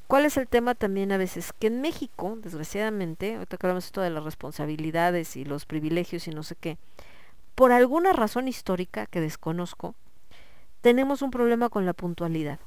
¿Cuál 0.06 0.24
es 0.24 0.36
el 0.36 0.48
tema 0.48 0.74
también 0.74 1.12
a 1.12 1.16
veces? 1.16 1.52
Que 1.58 1.68
en 1.68 1.80
México, 1.80 2.38
desgraciadamente, 2.42 3.34
ahorita 3.34 3.56
que 3.56 3.66
hablamos 3.66 3.92
de 3.92 4.10
las 4.10 4.24
responsabilidades 4.24 5.36
y 5.36 5.44
los 5.44 5.66
privilegios 5.66 6.26
y 6.28 6.30
no 6.30 6.42
sé 6.42 6.56
qué, 6.56 6.78
por 7.54 7.72
alguna 7.72 8.12
razón 8.12 8.48
histórica 8.48 9.06
que 9.06 9.20
desconozco, 9.20 9.94
tenemos 10.80 11.22
un 11.22 11.30
problema 11.30 11.68
con 11.68 11.86
la 11.86 11.92
puntualidad. 11.92 12.58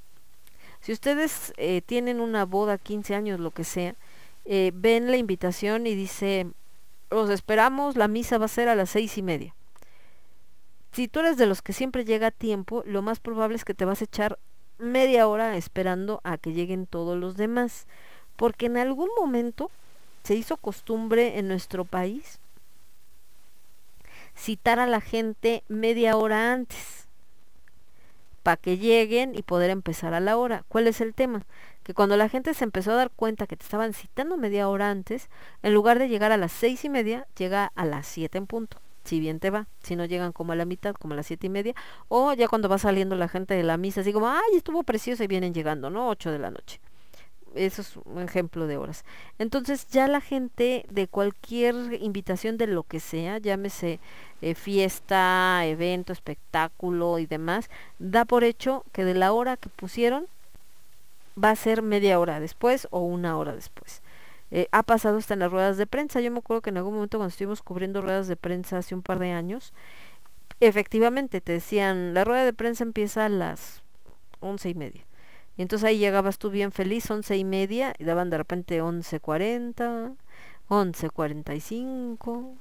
Si 0.81 0.91
ustedes 0.91 1.53
eh, 1.57 1.81
tienen 1.83 2.19
una 2.19 2.45
boda, 2.45 2.77
15 2.77 3.15
años, 3.15 3.39
lo 3.39 3.51
que 3.51 3.63
sea, 3.63 3.95
ven 4.45 5.09
la 5.09 5.17
invitación 5.17 5.87
y 5.87 5.95
dice, 5.95 6.47
os 7.09 7.29
esperamos, 7.29 7.95
la 7.95 8.07
misa 8.07 8.37
va 8.37 8.45
a 8.45 8.49
ser 8.49 8.69
a 8.69 8.75
las 8.75 8.89
seis 8.89 9.17
y 9.17 9.21
media. 9.21 9.55
Si 10.91 11.07
tú 11.07 11.19
eres 11.19 11.37
de 11.37 11.45
los 11.45 11.61
que 11.61 11.73
siempre 11.73 12.05
llega 12.05 12.27
a 12.27 12.31
tiempo, 12.31 12.83
lo 12.85 13.01
más 13.01 13.19
probable 13.19 13.55
es 13.55 13.65
que 13.65 13.73
te 13.73 13.85
vas 13.85 14.01
a 14.01 14.05
echar 14.05 14.39
media 14.77 15.27
hora 15.27 15.57
esperando 15.57 16.21
a 16.23 16.37
que 16.37 16.53
lleguen 16.53 16.87
todos 16.87 17.17
los 17.17 17.35
demás, 17.35 17.87
porque 18.35 18.67
en 18.67 18.77
algún 18.77 19.09
momento 19.17 19.71
se 20.23 20.35
hizo 20.35 20.57
costumbre 20.57 21.37
en 21.37 21.47
nuestro 21.47 21.85
país 21.85 22.39
citar 24.35 24.79
a 24.79 24.87
la 24.87 25.01
gente 25.01 25.63
media 25.67 26.17
hora 26.17 26.51
antes 26.53 27.04
para 28.45 28.57
que 28.57 28.77
lleguen 28.77 29.33
y 29.33 29.41
poder 29.41 29.71
empezar 29.71 30.13
a 30.13 30.19
la 30.19 30.37
hora. 30.37 30.65
¿Cuál 30.67 30.85
es 30.85 31.01
el 31.01 31.15
tema? 31.15 31.47
Que 31.81 31.95
cuando 31.95 32.15
la 32.15 32.29
gente 32.29 32.53
se 32.53 32.63
empezó 32.63 32.91
a 32.91 32.95
dar 32.95 33.09
cuenta 33.09 33.47
que 33.47 33.57
te 33.57 33.63
estaban 33.63 33.91
citando 33.93 34.37
media 34.37 34.69
hora 34.69 34.91
antes, 34.91 35.31
en 35.63 35.73
lugar 35.73 35.97
de 35.97 36.09
llegar 36.09 36.31
a 36.31 36.37
las 36.37 36.51
seis 36.51 36.85
y 36.85 36.89
media, 36.89 37.25
llega 37.35 37.71
a 37.73 37.85
las 37.85 38.05
siete 38.05 38.37
en 38.37 38.45
punto. 38.45 38.77
si 39.03 39.19
bien 39.19 39.39
te 39.39 39.49
va, 39.49 39.67
si 39.81 39.95
no 39.95 40.05
llegan 40.05 40.31
como 40.31 40.51
a 40.51 40.55
la 40.55 40.65
mitad, 40.65 40.93
como 40.93 41.15
a 41.15 41.17
las 41.17 41.25
siete 41.25 41.47
y 41.47 41.49
media, 41.49 41.73
o 42.07 42.33
ya 42.33 42.47
cuando 42.47 42.69
va 42.69 42.77
saliendo 42.77 43.15
la 43.15 43.29
gente 43.29 43.55
de 43.55 43.63
la 43.63 43.77
misa, 43.77 44.01
así 44.01 44.13
como, 44.13 44.29
ay, 44.29 44.55
estuvo 44.55 44.83
precioso 44.83 45.23
y 45.23 45.27
vienen 45.27 45.55
llegando, 45.55 45.89
¿no? 45.89 46.07
8 46.09 46.31
de 46.31 46.37
la 46.37 46.51
noche. 46.51 46.79
Eso 47.55 47.81
es 47.81 47.97
un 48.05 48.21
ejemplo 48.21 48.67
de 48.67 48.77
horas. 48.77 49.05
Entonces 49.39 49.87
ya 49.87 50.07
la 50.07 50.21
gente 50.21 50.85
de 50.89 51.07
cualquier 51.07 51.75
invitación 52.01 52.57
de 52.57 52.67
lo 52.67 52.83
que 52.83 52.99
sea, 52.99 53.37
llámese 53.37 53.99
eh, 54.41 54.55
fiesta, 54.55 55.65
evento, 55.65 56.13
espectáculo 56.13 57.17
y 57.19 57.25
demás, 57.25 57.69
da 57.97 58.25
por 58.25 58.43
hecho 58.43 58.83
que 58.91 59.05
de 59.05 59.13
la 59.13 59.31
hora 59.31 59.57
que 59.57 59.69
pusieron 59.69 60.27
va 61.41 61.51
a 61.51 61.55
ser 61.55 61.81
media 61.81 62.19
hora 62.19 62.39
después 62.39 62.87
o 62.91 62.99
una 62.99 63.37
hora 63.37 63.55
después. 63.55 64.01
Eh, 64.51 64.67
ha 64.71 64.83
pasado 64.83 65.17
hasta 65.17 65.33
en 65.33 65.39
las 65.41 65.51
ruedas 65.51 65.77
de 65.77 65.87
prensa. 65.87 66.21
Yo 66.21 66.31
me 66.31 66.39
acuerdo 66.39 66.61
que 66.61 66.69
en 66.69 66.77
algún 66.77 66.93
momento 66.93 67.17
cuando 67.17 67.29
estuvimos 67.29 67.61
cubriendo 67.61 68.01
ruedas 68.01 68.27
de 68.27 68.35
prensa 68.35 68.77
hace 68.77 68.95
un 68.95 69.01
par 69.01 69.19
de 69.19 69.31
años, 69.31 69.73
efectivamente 70.59 71.41
te 71.41 71.53
decían, 71.53 72.13
la 72.13 72.23
rueda 72.23 72.45
de 72.45 72.53
prensa 72.53 72.83
empieza 72.83 73.25
a 73.25 73.29
las 73.29 73.81
once 74.39 74.69
y 74.69 74.75
media. 74.75 75.03
Y 75.57 75.61
entonces 75.61 75.87
ahí 75.87 75.97
llegabas 75.97 76.37
tú 76.37 76.49
bien 76.49 76.71
feliz, 76.71 77.09
once 77.09 77.37
y 77.37 77.43
media, 77.43 77.93
y 77.97 78.03
daban 78.03 78.29
de 78.29 78.37
repente 78.37 78.81
once 78.81 79.19
cuarenta, 79.19 80.11
once 80.67 81.09
cuarenta 81.09 81.55
y 81.55 81.61
cinco, 81.61 82.53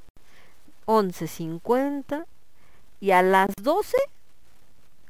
once 0.85 1.27
cincuenta, 1.27 2.27
y 3.01 3.11
a 3.11 3.23
las 3.23 3.49
doce, 3.61 3.97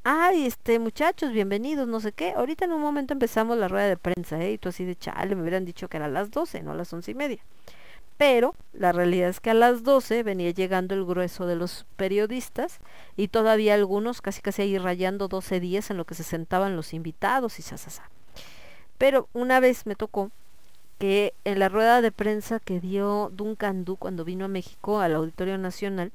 ay, 0.02 0.46
este, 0.46 0.78
muchachos, 0.78 1.32
bienvenidos, 1.32 1.86
no 1.86 2.00
sé 2.00 2.12
qué. 2.12 2.32
Ahorita 2.32 2.64
en 2.64 2.72
un 2.72 2.80
momento 2.80 3.12
empezamos 3.12 3.58
la 3.58 3.68
rueda 3.68 3.86
de 3.86 3.96
prensa, 3.96 4.40
¿eh? 4.40 4.52
Y 4.52 4.58
tú 4.58 4.70
así 4.70 4.84
de 4.84 4.96
chale, 4.96 5.34
me 5.34 5.42
hubieran 5.42 5.64
dicho 5.64 5.88
que 5.88 5.98
era 5.98 6.06
a 6.06 6.10
las 6.10 6.30
doce, 6.30 6.62
no 6.62 6.72
a 6.72 6.74
las 6.74 6.92
once 6.92 7.10
y 7.10 7.14
media. 7.14 7.42
Pero 8.16 8.54
la 8.72 8.92
realidad 8.92 9.28
es 9.28 9.40
que 9.40 9.50
a 9.50 9.54
las 9.54 9.82
12 9.82 10.22
venía 10.22 10.50
llegando 10.50 10.94
el 10.94 11.04
grueso 11.04 11.46
de 11.46 11.56
los 11.56 11.84
periodistas 11.96 12.78
y 13.16 13.28
todavía 13.28 13.74
algunos 13.74 14.22
casi 14.22 14.40
casi 14.40 14.62
ahí 14.62 14.78
rayando 14.78 15.26
12 15.26 15.58
días 15.58 15.90
en 15.90 15.96
lo 15.96 16.04
que 16.04 16.14
se 16.14 16.22
sentaban 16.22 16.76
los 16.76 16.94
invitados 16.94 17.58
y 17.58 17.62
sasasa. 17.62 18.08
Pero 18.98 19.28
una 19.32 19.58
vez 19.58 19.86
me 19.86 19.96
tocó 19.96 20.30
que 20.98 21.34
en 21.44 21.58
la 21.58 21.68
rueda 21.68 22.00
de 22.02 22.12
prensa 22.12 22.60
que 22.60 22.78
dio 22.78 23.30
Duncan 23.32 23.84
Du 23.84 23.96
cuando 23.96 24.24
vino 24.24 24.44
a 24.44 24.48
México 24.48 25.00
al 25.00 25.16
Auditorio 25.16 25.58
Nacional, 25.58 26.12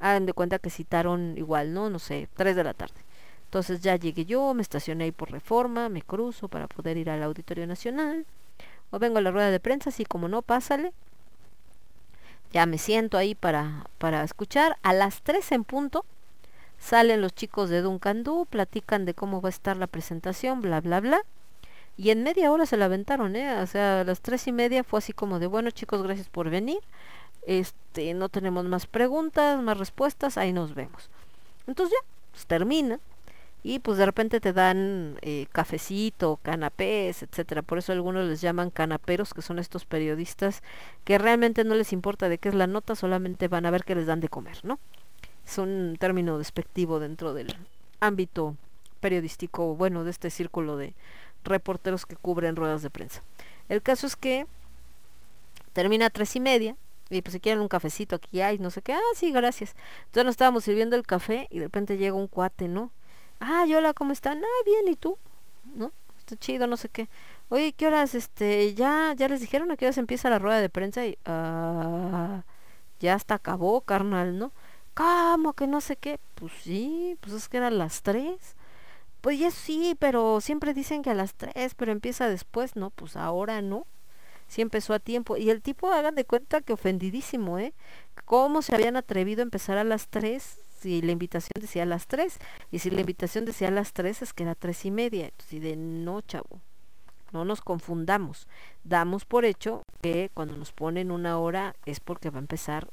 hagan 0.00 0.26
de 0.26 0.32
cuenta 0.32 0.58
que 0.58 0.70
citaron 0.70 1.34
igual, 1.38 1.72
¿no? 1.72 1.90
No 1.90 2.00
sé, 2.00 2.28
3 2.34 2.56
de 2.56 2.64
la 2.64 2.74
tarde. 2.74 3.00
Entonces 3.44 3.82
ya 3.82 3.94
llegué 3.94 4.24
yo, 4.24 4.52
me 4.54 4.62
estacioné 4.62 5.04
ahí 5.04 5.12
por 5.12 5.30
reforma, 5.30 5.88
me 5.88 6.02
cruzo 6.02 6.48
para 6.48 6.66
poder 6.66 6.96
ir 6.96 7.08
al 7.10 7.22
Auditorio 7.22 7.66
Nacional. 7.68 8.26
O 8.90 8.98
vengo 8.98 9.18
a 9.18 9.20
la 9.20 9.30
rueda 9.30 9.50
de 9.50 9.60
prensa, 9.60 9.90
así 9.90 10.04
como 10.04 10.26
no, 10.26 10.42
pásale 10.42 10.92
ya 12.52 12.66
me 12.66 12.78
siento 12.78 13.16
ahí 13.18 13.34
para, 13.34 13.86
para 13.98 14.22
escuchar. 14.24 14.76
A 14.82 14.92
las 14.92 15.22
3 15.22 15.52
en 15.52 15.64
punto 15.64 16.04
salen 16.78 17.20
los 17.20 17.34
chicos 17.34 17.70
de 17.70 17.82
Duncan 17.82 18.24
Du, 18.24 18.46
platican 18.46 19.04
de 19.04 19.14
cómo 19.14 19.40
va 19.40 19.48
a 19.48 19.50
estar 19.50 19.76
la 19.76 19.86
presentación, 19.86 20.60
bla, 20.60 20.80
bla, 20.80 21.00
bla. 21.00 21.22
Y 21.96 22.10
en 22.10 22.22
media 22.22 22.50
hora 22.50 22.64
se 22.66 22.76
la 22.76 22.86
aventaron, 22.86 23.36
¿eh? 23.36 23.60
O 23.60 23.66
sea, 23.66 24.00
a 24.00 24.04
las 24.04 24.20
tres 24.20 24.46
y 24.46 24.52
media 24.52 24.84
fue 24.84 24.98
así 24.98 25.12
como 25.12 25.38
de, 25.38 25.46
bueno 25.46 25.70
chicos, 25.70 26.02
gracias 26.02 26.28
por 26.28 26.48
venir. 26.48 26.78
Este, 27.46 28.14
no 28.14 28.28
tenemos 28.28 28.64
más 28.64 28.86
preguntas, 28.86 29.60
más 29.62 29.78
respuestas, 29.78 30.38
ahí 30.38 30.52
nos 30.52 30.74
vemos. 30.74 31.10
Entonces 31.66 31.98
ya, 32.00 32.06
pues 32.32 32.46
termina. 32.46 33.00
Y 33.62 33.80
pues 33.80 33.98
de 33.98 34.06
repente 34.06 34.40
te 34.40 34.52
dan 34.52 35.18
eh, 35.20 35.46
cafecito, 35.52 36.38
canapés, 36.42 37.22
etcétera. 37.22 37.62
Por 37.62 37.78
eso 37.78 37.92
algunos 37.92 38.26
les 38.26 38.40
llaman 38.40 38.70
canaperos, 38.70 39.34
que 39.34 39.42
son 39.42 39.58
estos 39.58 39.84
periodistas 39.84 40.62
que 41.04 41.18
realmente 41.18 41.64
no 41.64 41.74
les 41.74 41.92
importa 41.92 42.28
de 42.28 42.38
qué 42.38 42.48
es 42.48 42.54
la 42.54 42.66
nota, 42.66 42.94
solamente 42.94 43.48
van 43.48 43.66
a 43.66 43.70
ver 43.70 43.84
qué 43.84 43.94
les 43.94 44.06
dan 44.06 44.20
de 44.20 44.28
comer, 44.28 44.58
¿no? 44.62 44.78
Es 45.46 45.58
un 45.58 45.96
término 45.98 46.38
despectivo 46.38 47.00
dentro 47.00 47.34
del 47.34 47.54
ámbito 48.00 48.56
periodístico, 49.00 49.74
bueno, 49.74 50.04
de 50.04 50.10
este 50.10 50.30
círculo 50.30 50.76
de 50.76 50.94
reporteros 51.44 52.06
que 52.06 52.16
cubren 52.16 52.56
ruedas 52.56 52.82
de 52.82 52.90
prensa. 52.90 53.22
El 53.68 53.82
caso 53.82 54.06
es 54.06 54.16
que 54.16 54.46
termina 55.72 56.06
a 56.06 56.10
tres 56.10 56.36
y 56.36 56.40
media, 56.40 56.76
y 57.08 57.22
pues 57.22 57.32
si 57.32 57.40
quieren 57.40 57.60
un 57.60 57.68
cafecito 57.68 58.16
aquí 58.16 58.40
hay, 58.40 58.58
no 58.58 58.70
sé 58.70 58.82
qué, 58.82 58.92
ah, 58.92 59.00
sí, 59.14 59.32
gracias. 59.32 59.74
Entonces 60.06 60.24
nos 60.24 60.32
estábamos 60.34 60.64
sirviendo 60.64 60.96
el 60.96 61.02
café 61.02 61.48
y 61.50 61.58
de 61.58 61.66
repente 61.66 61.98
llega 61.98 62.14
un 62.14 62.28
cuate, 62.28 62.68
¿no? 62.68 62.92
Ah, 63.40 63.64
hola, 63.66 63.94
¿cómo 63.94 64.12
están? 64.12 64.42
Ah, 64.44 64.62
bien, 64.64 64.88
¿y 64.88 64.96
tú? 64.96 65.18
¿No? 65.74 65.92
Está 66.18 66.36
chido, 66.36 66.66
no 66.66 66.76
sé 66.76 66.88
qué. 66.88 67.08
Oye, 67.48 67.72
¿qué 67.72 67.86
horas, 67.86 68.14
este, 68.14 68.74
ya, 68.74 69.14
ya 69.16 69.28
les 69.28 69.40
dijeron 69.40 69.70
a 69.70 69.76
qué 69.76 69.86
horas 69.86 69.98
empieza 69.98 70.30
la 70.30 70.38
rueda 70.38 70.60
de 70.60 70.68
prensa? 70.68 71.06
Y, 71.06 71.18
ah, 71.26 72.44
ya 73.00 73.14
hasta 73.14 73.34
acabó, 73.36 73.80
carnal, 73.82 74.38
¿no? 74.38 74.52
¿Cómo 74.94 75.54
que 75.54 75.66
no 75.66 75.80
sé 75.80 75.96
qué? 75.96 76.20
Pues 76.34 76.52
sí, 76.62 77.16
pues 77.20 77.34
es 77.34 77.48
que 77.48 77.56
eran 77.58 77.78
las 77.78 78.02
tres. 78.02 78.56
Pues 79.22 79.38
ya 79.38 79.50
sí, 79.50 79.96
pero 79.98 80.40
siempre 80.40 80.74
dicen 80.74 81.02
que 81.02 81.10
a 81.10 81.14
las 81.14 81.34
tres, 81.34 81.74
pero 81.76 81.92
empieza 81.92 82.28
después, 82.28 82.76
¿no? 82.76 82.90
Pues 82.90 83.16
ahora 83.16 83.62
no. 83.62 83.86
Sí 84.48 84.62
empezó 84.62 84.94
a 84.94 85.00
tiempo. 85.00 85.36
Y 85.36 85.50
el 85.50 85.62
tipo, 85.62 85.92
hagan 85.92 86.14
de 86.16 86.24
cuenta 86.24 86.60
que 86.62 86.72
ofendidísimo, 86.74 87.58
¿eh? 87.58 87.74
¿Cómo 88.26 88.62
se 88.62 88.74
habían 88.74 88.96
atrevido 88.96 89.42
a 89.42 89.44
empezar 89.44 89.78
a 89.78 89.84
las 89.84 90.08
tres 90.08 90.58
si 90.80 91.02
la 91.02 91.12
invitación 91.12 91.52
decía 91.60 91.82
a 91.82 91.86
las 91.86 92.06
tres? 92.06 92.38
Y 92.70 92.78
si 92.80 92.90
la 92.90 93.00
invitación 93.00 93.44
decía 93.44 93.68
a 93.68 93.72
las 93.72 93.92
tres 93.92 94.22
es 94.22 94.32
que 94.32 94.44
era 94.44 94.54
tres 94.54 94.84
y 94.84 94.90
media. 94.90 95.26
Entonces, 95.26 95.52
y 95.52 95.60
de 95.60 95.76
no, 95.76 96.20
chavo. 96.22 96.60
No 97.32 97.44
nos 97.44 97.60
confundamos. 97.60 98.48
Damos 98.82 99.24
por 99.24 99.44
hecho 99.44 99.82
que 100.02 100.30
cuando 100.34 100.56
nos 100.56 100.72
ponen 100.72 101.10
una 101.10 101.38
hora 101.38 101.76
es 101.86 102.00
porque 102.00 102.30
va 102.30 102.38
a 102.38 102.40
empezar 102.40 102.88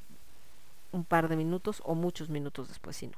un 0.92 1.06
par 1.06 1.28
de 1.28 1.36
minutos 1.36 1.82
o 1.86 1.96
muchos 1.96 2.30
minutos 2.30 2.68
después, 2.68 2.98
si 2.98 3.08
no. 3.08 3.18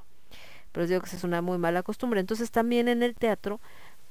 Pero 0.72 0.86
digo 0.86 1.00
que 1.00 1.06
esa 1.06 1.16
es 1.16 1.24
una 1.24 1.42
muy 1.42 1.58
mala 1.58 1.82
costumbre. 1.82 2.20
Entonces 2.20 2.50
también 2.50 2.88
en 2.88 3.02
el 3.02 3.14
teatro, 3.14 3.60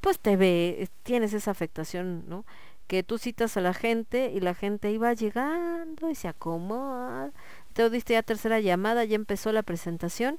pues 0.02 0.20
te 0.20 0.36
ve, 0.36 0.90
tienes 1.04 1.34
esa 1.34 1.52
afectación, 1.52 2.26
¿no? 2.28 2.46
Que 2.88 3.04
tú 3.04 3.18
citas 3.18 3.56
a 3.56 3.62
la 3.62 3.74
gente 3.74 4.32
y 4.34 4.40
la 4.40 4.56
gente 4.56 4.92
iba 4.92 5.14
llegando 5.14 6.10
y 6.10 6.16
se 6.16 6.28
acomoda. 6.28 7.32
Te 7.80 7.90
diste 7.90 8.12
ya 8.12 8.24
tercera 8.24 8.60
llamada, 8.60 9.06
ya 9.06 9.16
empezó 9.16 9.54
la 9.54 9.64
presentación 9.64 10.38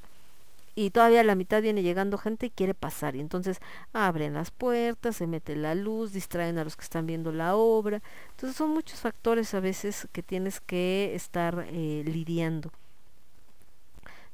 y 0.74 0.90
todavía 0.90 1.22
a 1.22 1.24
la 1.24 1.34
mitad 1.34 1.62
viene 1.62 1.82
llegando 1.82 2.18
gente 2.18 2.44
y 2.44 2.50
quiere 2.50 2.74
pasar. 2.74 3.16
Y 3.16 3.20
entonces 3.20 3.60
abren 3.94 4.34
las 4.34 4.50
puertas, 4.50 5.16
se 5.16 5.26
mete 5.26 5.56
la 5.56 5.74
luz, 5.74 6.12
distraen 6.12 6.58
a 6.58 6.64
los 6.64 6.76
que 6.76 6.82
están 6.82 7.06
viendo 7.06 7.32
la 7.32 7.56
obra. 7.56 8.02
Entonces 8.32 8.58
son 8.58 8.68
muchos 8.68 9.00
factores 9.00 9.54
a 9.54 9.60
veces 9.60 10.06
que 10.12 10.22
tienes 10.22 10.60
que 10.60 11.14
estar 11.14 11.64
eh, 11.70 12.02
lidiando. 12.04 12.72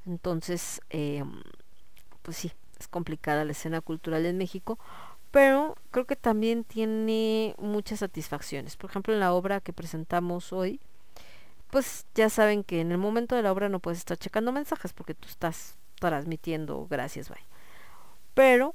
Entonces, 0.04 0.80
eh, 0.90 1.22
pues 2.22 2.38
sí, 2.38 2.50
es 2.80 2.88
complicada 2.88 3.44
la 3.44 3.52
escena 3.52 3.82
cultural 3.82 4.26
en 4.26 4.36
México, 4.36 4.80
pero 5.30 5.76
creo 5.92 6.06
que 6.06 6.16
también 6.16 6.64
tiene 6.64 7.54
muchas 7.58 8.00
satisfacciones. 8.00 8.76
Por 8.76 8.90
ejemplo, 8.90 9.14
en 9.14 9.20
la 9.20 9.32
obra 9.32 9.60
que 9.60 9.72
presentamos 9.72 10.52
hoy, 10.52 10.80
pues 11.70 12.06
ya 12.14 12.30
saben 12.30 12.64
que 12.64 12.80
en 12.80 12.92
el 12.92 12.98
momento 12.98 13.34
de 13.34 13.42
la 13.42 13.52
obra 13.52 13.68
no 13.68 13.80
puedes 13.80 13.98
estar 13.98 14.16
checando 14.16 14.52
mensajes 14.52 14.92
porque 14.92 15.14
tú 15.14 15.28
estás 15.28 15.76
transmitiendo, 15.98 16.86
gracias, 16.88 17.28
bye. 17.28 17.38
Pero 18.34 18.74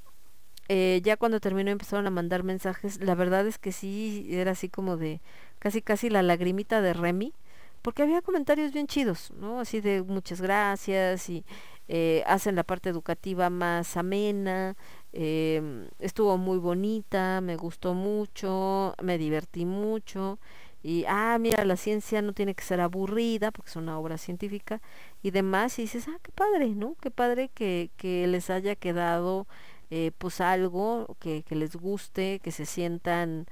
eh, 0.69 1.01
ya 1.03 1.17
cuando 1.17 1.39
terminó 1.39 1.71
empezaron 1.71 2.07
a 2.07 2.11
mandar 2.11 2.43
mensajes, 2.43 3.01
la 3.01 3.15
verdad 3.15 3.45
es 3.47 3.57
que 3.57 3.71
sí, 3.71 4.27
era 4.29 4.51
así 4.51 4.69
como 4.69 4.97
de 4.97 5.21
casi 5.59 5.81
casi 5.81 6.09
la 6.09 6.23
lagrimita 6.23 6.81
de 6.81 6.93
Remy, 6.93 7.33
porque 7.81 8.03
había 8.03 8.21
comentarios 8.21 8.73
bien 8.73 8.87
chidos, 8.87 9.31
¿no? 9.37 9.59
Así 9.59 9.81
de 9.81 10.01
muchas 10.03 10.41
gracias 10.41 11.29
y 11.29 11.45
eh, 11.87 12.23
hacen 12.25 12.55
la 12.55 12.63
parte 12.63 12.89
educativa 12.89 13.49
más 13.49 13.97
amena, 13.97 14.75
eh, 15.13 15.89
estuvo 15.99 16.37
muy 16.37 16.57
bonita, 16.57 17.41
me 17.41 17.57
gustó 17.57 17.93
mucho, 17.93 18.95
me 19.01 19.17
divertí 19.17 19.65
mucho 19.65 20.39
y, 20.83 21.05
ah, 21.07 21.37
mira, 21.39 21.63
la 21.65 21.77
ciencia 21.77 22.21
no 22.21 22.33
tiene 22.33 22.55
que 22.55 22.63
ser 22.63 22.81
aburrida 22.81 23.51
porque 23.51 23.69
es 23.69 23.75
una 23.75 23.99
obra 23.99 24.17
científica 24.17 24.81
y 25.21 25.31
demás 25.31 25.77
y 25.77 25.83
dices, 25.83 26.07
ah, 26.07 26.17
qué 26.23 26.31
padre, 26.31 26.69
¿no? 26.69 26.95
Qué 27.01 27.11
padre 27.11 27.49
que, 27.53 27.91
que 27.97 28.25
les 28.27 28.49
haya 28.49 28.75
quedado 28.75 29.47
eh, 29.91 30.11
pues 30.17 30.41
algo 30.41 31.17
que, 31.19 31.43
que 31.43 31.55
les 31.55 31.75
guste, 31.75 32.39
que 32.39 32.51
se 32.51 32.65
sientan, 32.65 33.45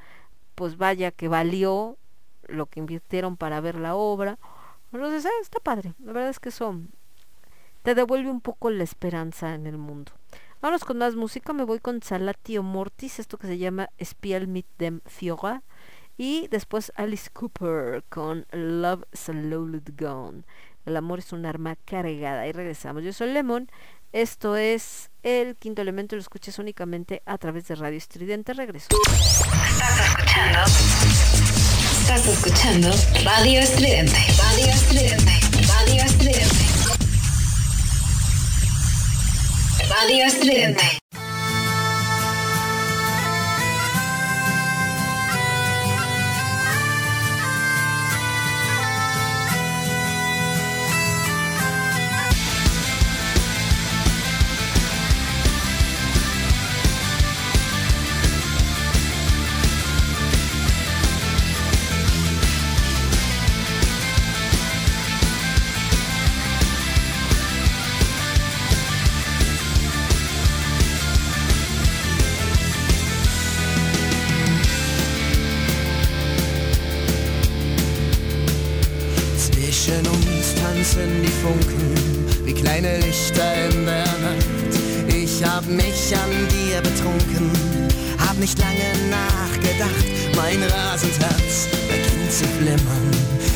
pues 0.55 0.77
vaya, 0.77 1.11
que 1.11 1.27
valió 1.27 1.97
lo 2.47 2.65
que 2.65 2.79
invirtieron 2.79 3.37
para 3.37 3.61
ver 3.61 3.75
la 3.75 3.95
obra. 3.95 4.39
Entonces, 4.91 5.25
eh, 5.25 5.29
está 5.41 5.59
padre. 5.59 5.93
La 5.99 6.13
verdad 6.13 6.29
es 6.29 6.39
que 6.39 6.49
eso 6.49 6.75
te 7.83 7.93
devuelve 7.93 8.31
un 8.31 8.41
poco 8.41 8.69
la 8.69 8.83
esperanza 8.83 9.53
en 9.53 9.67
el 9.67 9.77
mundo. 9.77 10.11
Vamos 10.61 10.83
con 10.83 10.97
más 10.97 11.15
música. 11.15 11.53
Me 11.53 11.63
voy 11.63 11.79
con 11.79 12.01
Salatio 12.01 12.63
Mortis, 12.63 13.19
esto 13.19 13.37
que 13.37 13.47
se 13.47 13.57
llama 13.57 13.89
Spiel 14.03 14.47
mit 14.47 14.65
dem 14.77 15.01
Führer. 15.05 15.61
Y 16.19 16.49
después 16.49 16.91
Alice 16.97 17.29
Cooper 17.31 18.03
con 18.09 18.45
Love 18.51 19.05
Slowly 19.13 19.81
Gone. 19.97 20.43
El 20.85 20.97
amor 20.97 21.19
es 21.19 21.31
un 21.31 21.45
arma 21.45 21.77
cargada. 21.85 22.45
Y 22.45 22.51
regresamos. 22.51 23.03
Yo 23.03 23.13
soy 23.13 23.31
Lemon. 23.31 23.71
Esto 24.11 24.57
es 24.57 25.11
el 25.23 25.55
quinto 25.55 25.81
elemento. 25.81 26.17
Lo 26.17 26.21
escuchas 26.21 26.59
únicamente 26.59 27.23
a 27.25 27.37
través 27.37 27.69
de 27.69 27.75
Radio 27.75 27.97
Estridente. 27.97 28.53
Regreso. 28.53 28.89
Estás 29.71 30.09
escuchando. 30.09 30.59
Estás 32.01 32.27
escuchando 32.27 32.89
Radio 33.23 33.61
Estridente. 33.61 34.17
Radio 34.37 34.73
Radio 35.69 36.03
Radio 39.89 41.28
mich 85.69 86.15
an 86.15 86.47
dir 86.49 86.81
betrunken, 86.81 87.51
hab 88.17 88.37
nicht 88.37 88.57
lange 88.57 88.89
nachgedacht. 89.09 90.05
Mein 90.35 90.61
Rasendherz 90.63 91.67
beginnt 91.87 92.31
zu 92.31 92.45
flimmern. 92.57 93.11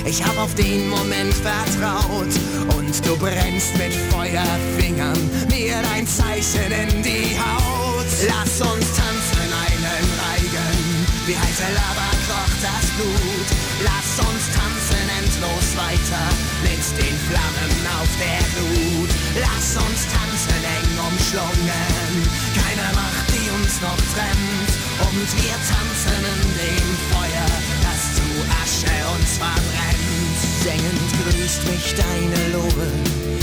Ich 0.05 0.23
hab 0.23 0.37
auf 0.37 0.53
den 0.55 0.89
Moment 0.89 1.33
vertraut 1.33 2.33
und 2.77 3.05
du 3.05 3.15
brennst 3.17 3.77
mit 3.77 3.93
Feuerfingern 4.11 5.17
mir 5.49 5.81
dein 5.81 6.05
Zeichen 6.07 6.71
in 6.71 7.01
die 7.01 7.37
Haut. 7.39 8.05
Lass 8.27 8.61
uns 8.61 8.87
tanzen 8.93 9.49
einen 9.65 10.05
Reigen, 10.21 11.07
wie 11.25 11.37
heiße 11.37 11.69
Lava 11.73 12.09
kocht 12.27 12.61
das 12.61 12.89
Blut. 12.97 13.47
Lass 13.83 14.19
uns 14.19 14.43
tanzen 14.53 15.02
endlos 15.43 15.75
weiter 15.75 16.23
mit 16.63 16.83
den 16.97 17.15
Flammen 17.27 17.73
auf 17.99 18.09
der 18.19 18.39
Glut. 18.55 19.09
Lass 19.35 19.75
uns 19.75 20.07
tanzen 20.07 20.63
eng 20.63 20.91
umschlungen, 20.99 22.11
keine 22.55 22.87
Macht, 22.95 23.27
die 23.29 23.49
uns 23.51 23.81
noch 23.81 24.01
trennt. 24.13 24.71
Und 25.03 25.27
wir 25.43 25.55
tanzen 25.67 26.23
in 26.23 26.43
dem 26.63 26.89
Feuer, 27.11 27.49
das 27.83 28.01
zu 28.15 28.27
Asche 28.63 28.95
uns 29.15 29.37
verbrennt. 29.37 30.39
Sengend 30.63 31.09
grüßt 31.19 31.63
mich 31.71 31.93
deine 31.95 32.53
Lobe, 32.53 32.87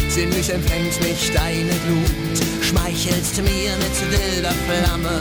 sinnlich 0.09 0.51
empfängt 0.51 1.01
mich 1.03 1.31
deine 1.33 1.75
Glut. 1.85 2.65
Schmeichelst 2.65 3.37
mir 3.43 3.77
mit 3.77 3.97
wilder 4.11 4.55
Flamme, 4.67 5.19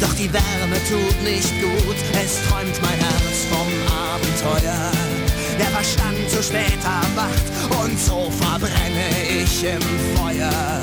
doch 0.00 0.14
die 0.14 0.32
Wärme 0.32 0.78
tut 0.88 1.22
nicht 1.24 1.52
gut. 1.60 1.96
Es 2.22 2.38
träumt 2.48 2.80
mein 2.82 2.98
Herz 2.98 3.46
vom 3.50 3.68
Abenteuer. 3.90 5.33
Der 5.58 5.70
Verstand 5.70 6.18
zu 6.28 6.42
spät 6.42 6.82
erwacht 6.82 7.46
und 7.82 7.98
so 7.98 8.28
verbrenne 8.42 9.06
ich 9.28 9.62
im 9.62 9.82
Feuer, 10.16 10.82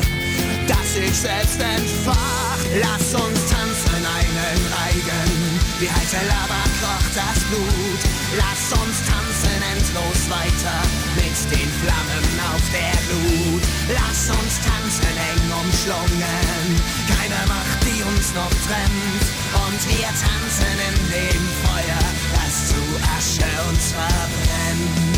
dass 0.68 0.96
ich 0.96 1.14
selbst 1.14 1.60
entfacht. 1.60 2.66
Lass 2.80 3.14
uns 3.14 3.40
tanzen 3.52 4.00
einen 4.00 4.62
Reigen, 4.72 5.60
wie 5.80 5.90
heiße 5.90 6.24
Lava 6.24 6.64
kocht 6.80 7.12
das 7.12 7.44
Blut. 7.52 8.02
Lass 8.40 8.72
uns 8.80 8.98
tanzen 9.04 9.60
endlos 9.76 10.30
weiter 10.32 10.80
mit 11.20 11.36
den 11.52 11.70
Flammen 11.84 12.32
auf 12.48 12.64
der 12.72 12.96
Glut. 13.12 13.64
Lass 13.92 14.30
uns 14.32 14.56
tanzen 14.64 15.16
eng 15.20 15.52
umschlungen, 15.52 16.80
keine 17.12 17.42
Macht, 17.52 17.80
die 17.84 18.04
uns 18.04 18.34
noch 18.34 18.56
trennt. 18.64 19.41
Und 19.72 19.88
wir 19.88 20.06
tanzen 20.06 20.66
in 20.90 20.98
dem 21.12 21.44
Feuer, 21.64 22.04
das 22.36 22.68
zu 22.68 22.76
Asche 23.16 23.50
uns 23.70 23.94
verbrennt. 23.94 25.12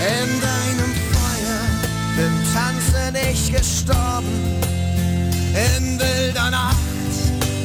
In 0.00 0.40
deinem 0.40 0.94
Feuer 1.12 2.24
im 2.24 2.34
Tanzen 2.54 3.14
ich 3.30 3.52
gestorben. 3.52 4.62
In 5.76 5.98
wilder 5.98 6.50
Nacht 6.50 6.78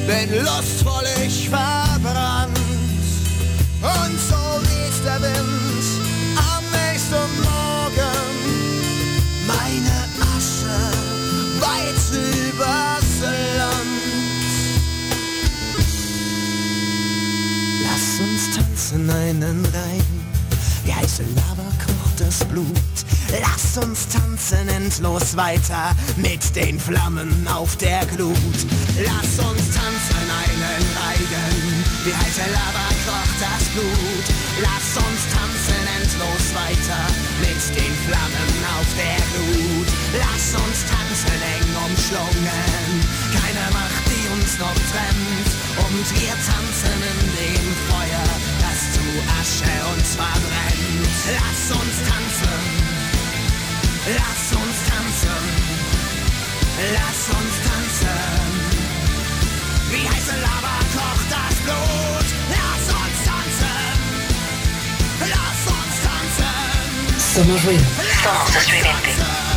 bin 0.06 0.44
lustvoll 0.44 1.06
ich 1.26 1.48
verbrannt. 1.48 1.69
Einen 19.10 19.66
Reigen, 19.66 20.20
wie 20.84 20.94
heiße 20.94 21.24
Lava 21.36 21.70
kocht 21.86 22.20
das 22.20 22.46
Blut. 22.46 22.66
Lass 23.42 23.78
uns 23.78 24.08
tanzen 24.08 24.68
endlos 24.70 25.36
weiter 25.38 25.96
mit 26.18 26.56
den 26.56 26.80
Flammen 26.80 27.48
auf 27.48 27.76
der 27.78 28.06
Glut. 28.08 28.58
Lass 28.98 29.34
uns 29.40 29.66
tanzen 29.70 30.26
einen 30.26 30.84
Reigen, 30.98 31.84
wie 32.06 32.14
heiße 32.14 32.46
Lava 32.52 32.88
kocht 33.06 33.38
das 33.40 33.66
Blut. 33.74 34.26
Lass 34.62 34.90
uns 34.98 35.22
tanzen 35.30 35.84
endlos 35.98 36.46
weiter 36.58 37.02
mit 37.40 37.62
den 37.78 37.94
Flammen 38.06 38.60
auf 38.78 38.90
der 38.98 39.20
Glut. 39.32 39.90
Lass 40.18 40.46
uns 40.58 40.80
tanzen 40.90 41.40
eng 41.54 41.70
umschlungen, 41.86 42.90
keine 43.30 43.66
Macht, 43.72 44.04
die 44.10 44.26
uns 44.34 44.58
noch 44.58 44.80
trennt. 44.90 45.50
Und 45.86 46.06
wir 46.18 46.34
tanzen 46.50 46.98
in 46.98 47.19
Asche 49.38 49.76
uns 49.94 50.16
verbrennt. 50.16 50.90
Lass 51.36 51.78
uns 51.78 51.98
tanzen. 52.08 53.00
Lass 54.18 54.58
uns 54.58 54.78
tanzen, 54.90 55.40
lass 56.94 57.22
uns 57.38 57.56
tanzen. 57.68 58.20
Wie 59.92 60.08
heiße 60.08 60.36
Lava 60.42 60.80
kocht 60.96 61.30
das 61.30 61.56
Blut. 61.64 62.28
Lass 62.50 62.86
uns 62.96 63.20
tanzen, 63.28 64.00
lass 65.20 65.62
uns 65.76 65.96
tanzen. 66.06 67.36
Somos 67.36 67.64
ruido. 67.66 67.86
Somos 68.24 68.56
estridente. 68.56 69.49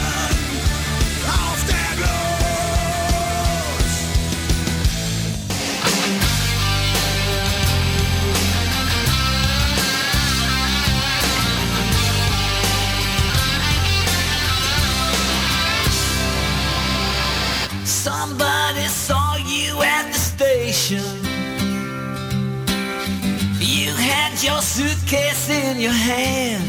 Suitcase 24.72 25.50
in 25.50 25.78
your 25.78 25.92
hand. 25.92 26.64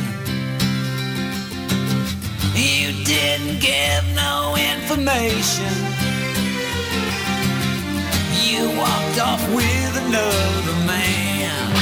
You 2.54 2.92
didn't 3.06 3.62
give 3.62 4.04
no 4.14 4.58
information. 4.58 5.74
You 8.44 8.68
walked 8.78 9.20
off 9.22 9.42
with 9.56 9.94
another 10.06 10.86
man. 10.86 11.73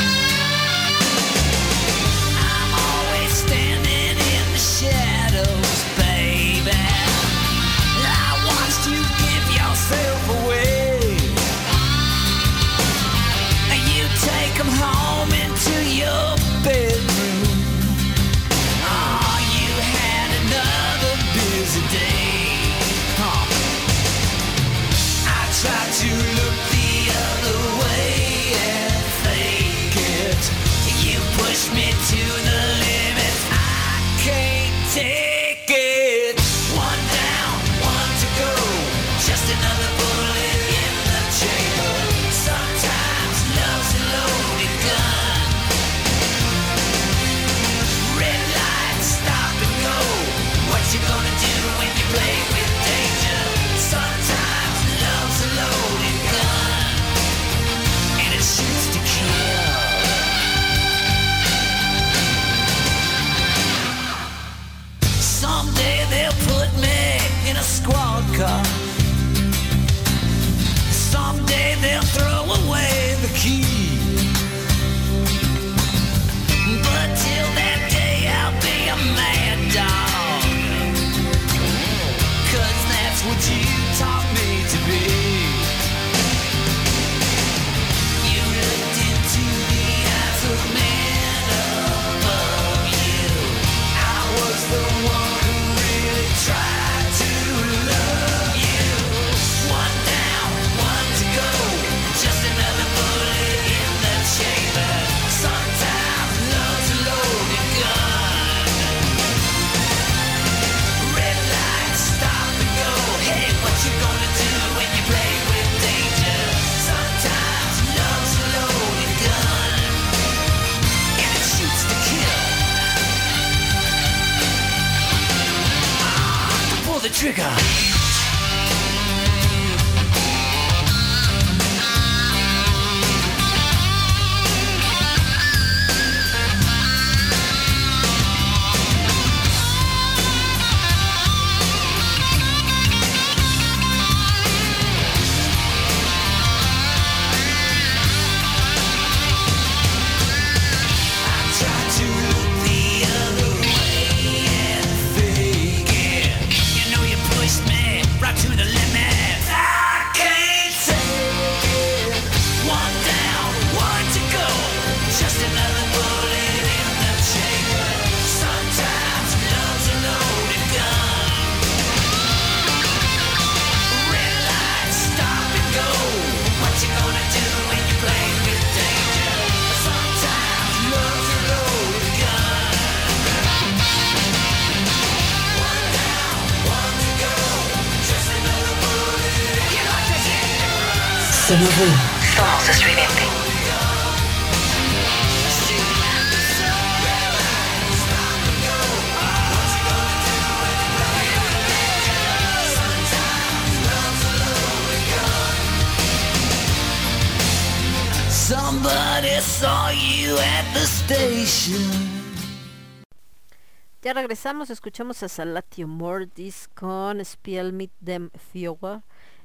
Regresamos, 214.13 214.69
escuchamos 214.69 215.23
a 215.23 215.29
Salatio 215.29 215.87
Mordis 215.87 216.67
con 216.75 217.23
Spiel 217.23 217.71
mit 217.71 217.91
dem 218.01 218.29
Feuer 218.51 219.03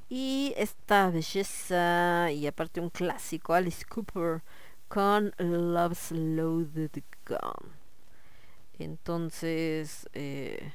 y 0.08 0.54
esta 0.56 1.08
belleza 1.08 2.32
y 2.32 2.48
aparte 2.48 2.80
un 2.80 2.90
clásico, 2.90 3.54
Alice 3.54 3.84
Cooper 3.84 4.42
con 4.88 5.32
Love's 5.38 6.10
Loaded 6.10 7.00
Gun. 7.24 7.70
Entonces, 8.80 10.08
eh, 10.14 10.72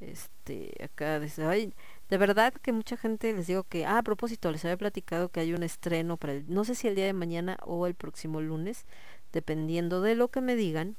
este, 0.00 0.74
acá 0.84 1.18
dice, 1.20 1.46
ay, 1.46 1.72
de 2.10 2.18
verdad 2.18 2.52
que 2.52 2.72
mucha 2.72 2.98
gente 2.98 3.32
les 3.32 3.46
digo 3.46 3.64
que, 3.64 3.86
ah, 3.86 3.98
a 3.98 4.02
propósito, 4.02 4.52
les 4.52 4.62
había 4.66 4.76
platicado 4.76 5.30
que 5.30 5.40
hay 5.40 5.54
un 5.54 5.62
estreno 5.62 6.18
para 6.18 6.34
el, 6.34 6.44
no 6.52 6.64
sé 6.64 6.74
si 6.74 6.86
el 6.88 6.96
día 6.96 7.06
de 7.06 7.14
mañana 7.14 7.56
o 7.62 7.86
el 7.86 7.94
próximo 7.94 8.42
lunes, 8.42 8.84
dependiendo 9.32 10.02
de 10.02 10.16
lo 10.16 10.28
que 10.28 10.42
me 10.42 10.54
digan, 10.54 10.98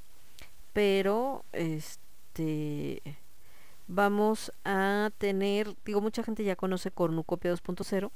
pero 0.76 1.42
este 1.52 3.02
vamos 3.88 4.52
a 4.66 5.10
tener, 5.16 5.74
digo, 5.86 6.02
mucha 6.02 6.22
gente 6.22 6.44
ya 6.44 6.54
conoce 6.54 6.90
Cornucopia 6.90 7.50
2.0, 7.50 8.10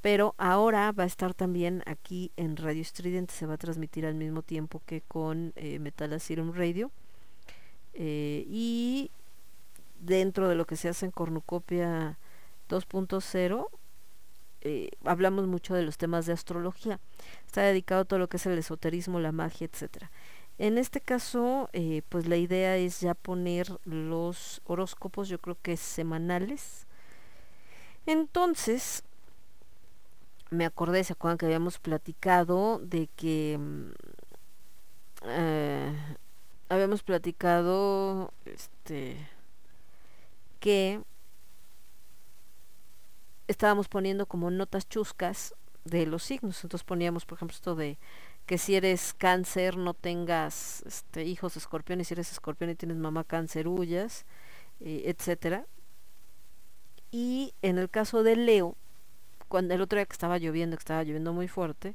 pero 0.00 0.34
ahora 0.36 0.90
va 0.90 1.04
a 1.04 1.06
estar 1.06 1.32
también 1.32 1.84
aquí 1.86 2.32
en 2.36 2.56
Radio 2.56 2.82
Estridente, 2.82 3.32
se 3.32 3.46
va 3.46 3.54
a 3.54 3.56
transmitir 3.56 4.04
al 4.04 4.16
mismo 4.16 4.42
tiempo 4.42 4.82
que 4.84 5.02
con 5.02 5.52
eh, 5.54 5.78
Metal 5.78 6.12
Asylum 6.12 6.52
Radio. 6.52 6.90
eh, 7.94 8.44
y 8.48 9.12
dentro 10.00 10.48
de 10.48 10.56
lo 10.56 10.66
que 10.66 10.74
se 10.74 10.88
hace 10.88 11.06
en 11.06 11.12
Cornucopia 11.12 12.18
2.0, 12.68 13.68
eh, 14.62 14.90
hablamos 15.04 15.46
mucho 15.46 15.74
de 15.74 15.82
los 15.82 15.98
temas 15.98 16.26
de 16.26 16.32
astrología. 16.32 16.98
Está 17.46 17.62
dedicado 17.62 18.00
a 18.00 18.04
todo 18.06 18.18
lo 18.18 18.28
que 18.28 18.38
es 18.38 18.46
el 18.46 18.58
esoterismo, 18.58 19.20
la 19.20 19.30
magia, 19.30 19.68
etcétera. 19.72 20.10
En 20.58 20.78
este 20.78 21.00
caso, 21.00 21.68
eh, 21.72 22.02
pues 22.08 22.28
la 22.28 22.36
idea 22.36 22.76
es 22.76 23.00
ya 23.00 23.14
poner 23.14 23.68
los 23.84 24.60
horóscopos, 24.64 25.28
yo 25.28 25.38
creo 25.40 25.56
que 25.60 25.76
semanales. 25.76 26.86
Entonces, 28.06 29.02
me 30.50 30.64
acordé, 30.66 31.02
¿se 31.04 31.14
acuerdan 31.14 31.38
que 31.38 31.46
habíamos 31.46 31.78
platicado 31.78 32.78
de 32.78 33.08
que 33.16 33.58
mm, 33.58 33.90
eh, 35.24 36.16
habíamos 36.68 37.02
platicado 37.02 38.32
este 38.44 39.16
que 40.60 41.02
estábamos 43.48 43.88
poniendo 43.88 44.26
como 44.26 44.50
notas 44.50 44.88
chuscas 44.88 45.54
de 45.84 46.06
los 46.06 46.22
signos. 46.22 46.62
Entonces 46.64 46.84
poníamos, 46.84 47.26
por 47.26 47.36
ejemplo, 47.36 47.54
esto 47.54 47.74
de 47.74 47.98
que 48.46 48.58
si 48.58 48.74
eres 48.74 49.14
cáncer 49.14 49.76
no 49.76 49.94
tengas 49.94 50.82
este, 50.86 51.24
hijos 51.24 51.56
escorpión 51.56 52.04
si 52.04 52.14
eres 52.14 52.32
escorpión 52.32 52.70
y 52.70 52.74
tienes 52.74 52.96
mamá 52.96 53.24
cáncer 53.24 53.68
huyas, 53.68 54.24
eh, 54.80 55.04
etcétera. 55.06 55.66
Y 57.10 57.54
en 57.62 57.78
el 57.78 57.90
caso 57.90 58.22
de 58.22 58.36
Leo, 58.36 58.76
cuando 59.48 59.74
el 59.74 59.82
otro 59.82 59.98
día 59.98 60.06
que 60.06 60.12
estaba 60.12 60.38
lloviendo, 60.38 60.76
que 60.76 60.82
estaba 60.82 61.04
lloviendo 61.04 61.32
muy 61.32 61.46
fuerte, 61.46 61.94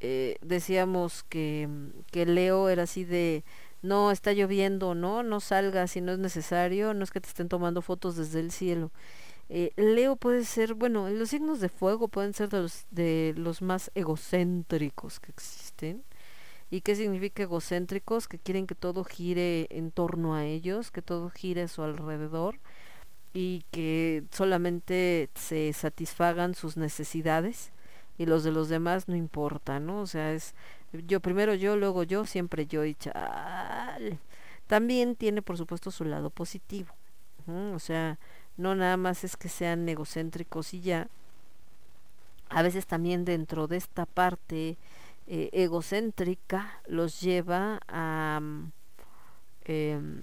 eh, 0.00 0.36
decíamos 0.40 1.24
que, 1.24 1.68
que 2.10 2.24
Leo 2.24 2.68
era 2.68 2.84
así 2.84 3.04
de 3.04 3.44
no 3.82 4.10
está 4.10 4.32
lloviendo, 4.32 4.94
no, 4.94 5.22
no 5.22 5.40
salgas 5.40 5.92
si 5.92 6.00
no 6.00 6.12
es 6.12 6.18
necesario, 6.18 6.94
no 6.94 7.04
es 7.04 7.10
que 7.10 7.20
te 7.20 7.28
estén 7.28 7.48
tomando 7.48 7.82
fotos 7.82 8.16
desde 8.16 8.40
el 8.40 8.50
cielo. 8.50 8.90
Eh, 9.50 9.72
Leo 9.76 10.16
puede 10.16 10.44
ser, 10.44 10.74
bueno, 10.74 11.08
los 11.08 11.30
signos 11.30 11.60
de 11.60 11.68
fuego 11.68 12.08
pueden 12.08 12.34
ser 12.34 12.50
de 12.50 12.62
los, 12.62 12.86
de 12.90 13.34
los 13.36 13.62
más 13.62 13.90
egocéntricos 13.94 15.20
que 15.20 15.30
existen. 15.30 16.04
¿Y 16.70 16.82
qué 16.82 16.94
significa 16.96 17.44
egocéntricos? 17.44 18.28
Que 18.28 18.38
quieren 18.38 18.66
que 18.66 18.74
todo 18.74 19.04
gire 19.04 19.66
en 19.70 19.90
torno 19.90 20.34
a 20.34 20.44
ellos, 20.44 20.90
que 20.90 21.02
todo 21.02 21.30
gire 21.30 21.62
a 21.62 21.68
su 21.68 21.82
alrededor 21.82 22.58
y 23.32 23.64
que 23.70 24.24
solamente 24.32 25.30
se 25.34 25.72
satisfagan 25.72 26.54
sus 26.54 26.76
necesidades 26.76 27.72
y 28.18 28.26
los 28.26 28.44
de 28.44 28.52
los 28.52 28.68
demás 28.68 29.08
no 29.08 29.16
importa, 29.16 29.80
¿no? 29.80 30.00
O 30.00 30.06
sea, 30.06 30.32
es 30.32 30.54
yo 30.92 31.20
primero 31.20 31.54
yo, 31.54 31.76
luego 31.76 32.02
yo, 32.02 32.26
siempre 32.26 32.66
yo 32.66 32.84
y 32.84 32.94
chale. 32.94 34.18
También 34.66 35.16
tiene 35.16 35.42
por 35.42 35.56
supuesto 35.56 35.90
su 35.90 36.04
lado 36.04 36.30
positivo. 36.30 36.94
O 37.46 37.78
sea, 37.78 38.18
no 38.58 38.74
nada 38.74 38.96
más 38.98 39.24
es 39.24 39.36
que 39.36 39.48
sean 39.48 39.88
egocéntricos 39.88 40.74
y 40.74 40.80
ya. 40.82 41.08
A 42.50 42.62
veces 42.62 42.86
también 42.86 43.24
dentro 43.24 43.66
de 43.68 43.76
esta 43.78 44.04
parte 44.04 44.76
eh, 45.26 45.50
egocéntrica 45.52 46.80
los 46.86 47.20
lleva 47.20 47.80
a, 47.88 48.40
mm, 48.42 48.72
em, 49.66 50.22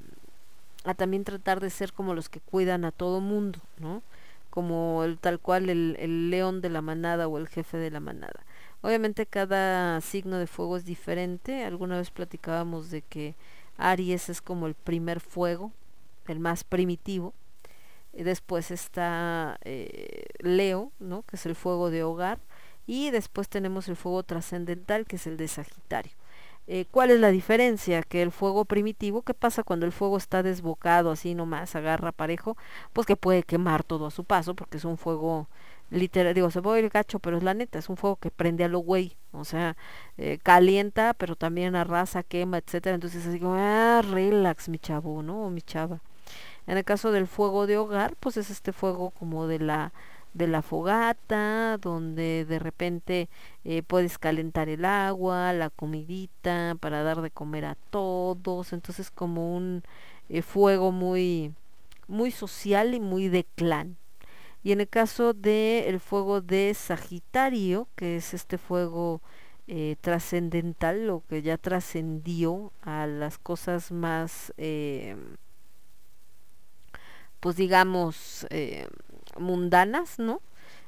a 0.83 0.93
también 0.93 1.23
tratar 1.23 1.59
de 1.61 1.69
ser 1.69 1.93
como 1.93 2.14
los 2.14 2.30
que 2.30 2.41
cuidan 2.41 2.85
a 2.85 2.91
todo 2.91 3.22
mundo, 3.22 3.59
¿no? 3.80 4.03
Como 4.49 5.03
el 5.03 5.17
tal 5.19 5.39
cual 5.39 5.69
el, 5.69 5.95
el 5.99 6.30
león 6.30 6.61
de 6.61 6.69
la 6.69 6.81
manada 6.81 7.27
o 7.27 7.38
el 7.38 7.47
jefe 7.47 7.77
de 7.77 7.91
la 7.91 7.99
manada. 7.99 8.45
Obviamente 8.81 9.25
cada 9.25 9.99
signo 10.01 10.38
de 10.38 10.47
fuego 10.47 10.77
es 10.77 10.85
diferente. 10.85 11.64
Alguna 11.65 11.97
vez 11.97 12.11
platicábamos 12.11 12.91
de 12.91 13.01
que 13.01 13.35
Aries 13.77 14.30
es 14.30 14.41
como 14.41 14.67
el 14.67 14.75
primer 14.75 15.19
fuego, 15.22 15.72
el 16.27 16.39
más 16.39 16.64
primitivo. 16.64 17.33
Y 18.16 18.24
después 18.24 18.72
está 18.72 19.58
eh, 19.66 20.26
Leo, 20.40 20.92
¿no? 21.00 21.24
que 21.24 21.35
es 21.35 21.45
el 21.45 21.56
fuego 21.56 21.92
de 21.92 22.03
hogar. 22.03 22.40
Y 22.88 23.11
después 23.11 23.50
tenemos 23.50 23.88
el 23.90 23.95
fuego 23.95 24.24
trascendental, 24.24 25.06
que 25.06 25.18
es 25.18 25.27
el 25.27 25.38
de 25.38 25.48
Sagitario. 25.48 26.14
Eh, 26.68 26.85
¿Cuál 26.90 27.11
es 27.11 27.19
la 27.19 27.30
diferencia? 27.30 28.02
Que 28.02 28.22
el 28.24 28.32
fuego 28.32 28.66
primitivo, 28.66 29.22
¿qué 29.22 29.34
pasa 29.34 29.64
cuando 29.64 29.85
el 29.85 29.92
fuego 29.92 30.18
está 30.18 30.42
desbocado 30.42 31.11
así 31.11 31.35
nomás, 31.35 31.76
agarra 31.76 32.11
parejo? 32.11 32.58
Pues 32.94 33.06
que 33.06 33.16
puede 33.16 33.44
quemar 33.44 33.84
todo 33.84 34.08
a 34.08 34.11
su 34.11 34.24
paso, 34.24 34.56
porque 34.56 34.77
es 34.77 34.85
un 34.85 34.98
fuego 34.98 35.48
literal, 35.92 36.34
digo, 36.34 36.50
se 36.52 36.61
puede 36.61 36.80
ir 36.82 36.90
gacho, 36.90 37.19
pero 37.19 37.38
es 37.38 37.44
la 37.44 37.53
neta, 37.53 37.80
es 37.80 37.90
un 37.90 37.98
fuego 37.98 38.16
que 38.18 38.32
prende 38.32 38.64
a 38.64 38.68
lo 38.68 38.80
güey, 38.80 39.16
o 39.32 39.45
sea, 39.45 39.77
eh, 40.18 40.40
calienta, 40.42 41.14
pero 41.14 41.35
también 41.35 41.76
arrasa, 41.76 42.24
quema, 42.24 42.58
etcétera, 42.58 42.95
entonces 42.95 43.26
así 43.27 43.40
como, 43.40 43.56
ah, 43.58 44.02
relax, 44.03 44.69
mi 44.69 44.80
chavo, 44.80 45.22
¿no? 45.24 45.45
O 45.45 45.50
mi 45.52 45.61
chava. 45.61 46.02
En 46.68 46.77
el 46.77 46.84
caso 46.84 47.11
del 47.11 47.27
fuego 47.27 47.68
de 47.68 47.77
hogar, 47.77 48.16
pues 48.19 48.38
es 48.38 48.50
este 48.50 48.74
fuego 48.74 49.11
como 49.11 49.48
de 49.48 49.60
la 49.60 49.94
de 50.35 50.48
la 50.48 50.61
fogata, 50.61 51.77
donde 51.77 52.45
de 52.45 52.60
repente 52.60 53.30
eh, 53.64 53.84
puedes 53.84 54.18
calentar 54.18 54.68
el 54.68 54.84
agua, 54.84 55.53
la 55.53 55.69
comidita, 55.69 56.76
para 56.82 57.03
dar 57.03 57.22
de 57.22 57.32
comer 57.32 57.64
a 57.66 57.76
todos, 57.90 58.74
entonces 58.74 59.11
como 59.11 59.56
un 59.56 59.84
eh, 60.30 60.42
fuego 60.42 60.92
muy 60.92 61.53
muy 62.08 62.32
social 62.32 62.94
y 62.94 63.00
muy 63.00 63.30
de 63.30 63.45
clan. 63.56 63.98
Y 64.64 64.72
en 64.74 64.82
el 64.82 64.90
caso 64.90 65.34
del 65.34 65.85
el 65.85 66.00
fuego 66.00 66.42
de 66.42 66.74
Sagitario, 66.74 67.88
que 67.95 68.18
es 68.18 68.34
este 68.34 68.58
fuego 68.58 69.22
eh, 69.68 69.95
trascendental, 70.02 71.08
lo 71.08 71.24
que 71.30 71.42
ya 71.44 71.58
trascendió 71.58 72.74
a 72.82 73.08
las 73.08 73.38
cosas 73.38 73.92
más, 73.92 74.53
pues 77.45 77.57
digamos, 77.57 78.48
eh, 78.49 78.88
mundanas, 79.38 80.17
¿no? 80.17 80.41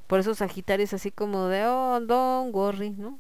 Por 0.07 0.19
eso 0.19 0.33
Sagitario 0.33 0.85
es 0.85 0.93
así 0.95 1.11
como 1.11 1.45
de, 1.49 1.67
oh, 1.67 1.99
don't 1.99 2.51
worry, 2.51 2.89
¿no? 2.89 3.19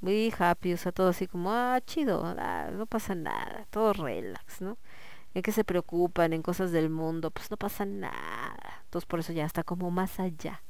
Muy 0.00 0.32
happy, 0.38 0.74
o 0.74 0.76
sea, 0.76 0.92
todo 0.92 1.08
así 1.08 1.26
como, 1.26 1.50
ah, 1.52 1.80
chido, 1.84 2.22
ah, 2.24 2.70
no 2.72 2.86
pasa 2.86 3.16
nada, 3.16 3.66
todo 3.70 3.92
relax, 3.92 4.60
¿no? 4.60 4.78
¿En 5.34 5.42
qué 5.42 5.50
se 5.50 5.64
preocupan? 5.64 6.32
En 6.32 6.42
cosas 6.42 6.70
del 6.70 6.90
mundo, 6.90 7.32
pues 7.32 7.50
no 7.50 7.56
pasa 7.56 7.84
nada. 7.86 8.84
Entonces 8.84 9.06
por 9.06 9.18
eso 9.18 9.32
ya 9.32 9.46
está 9.46 9.64
como 9.64 9.90
más 9.90 10.20
allá 10.20 10.62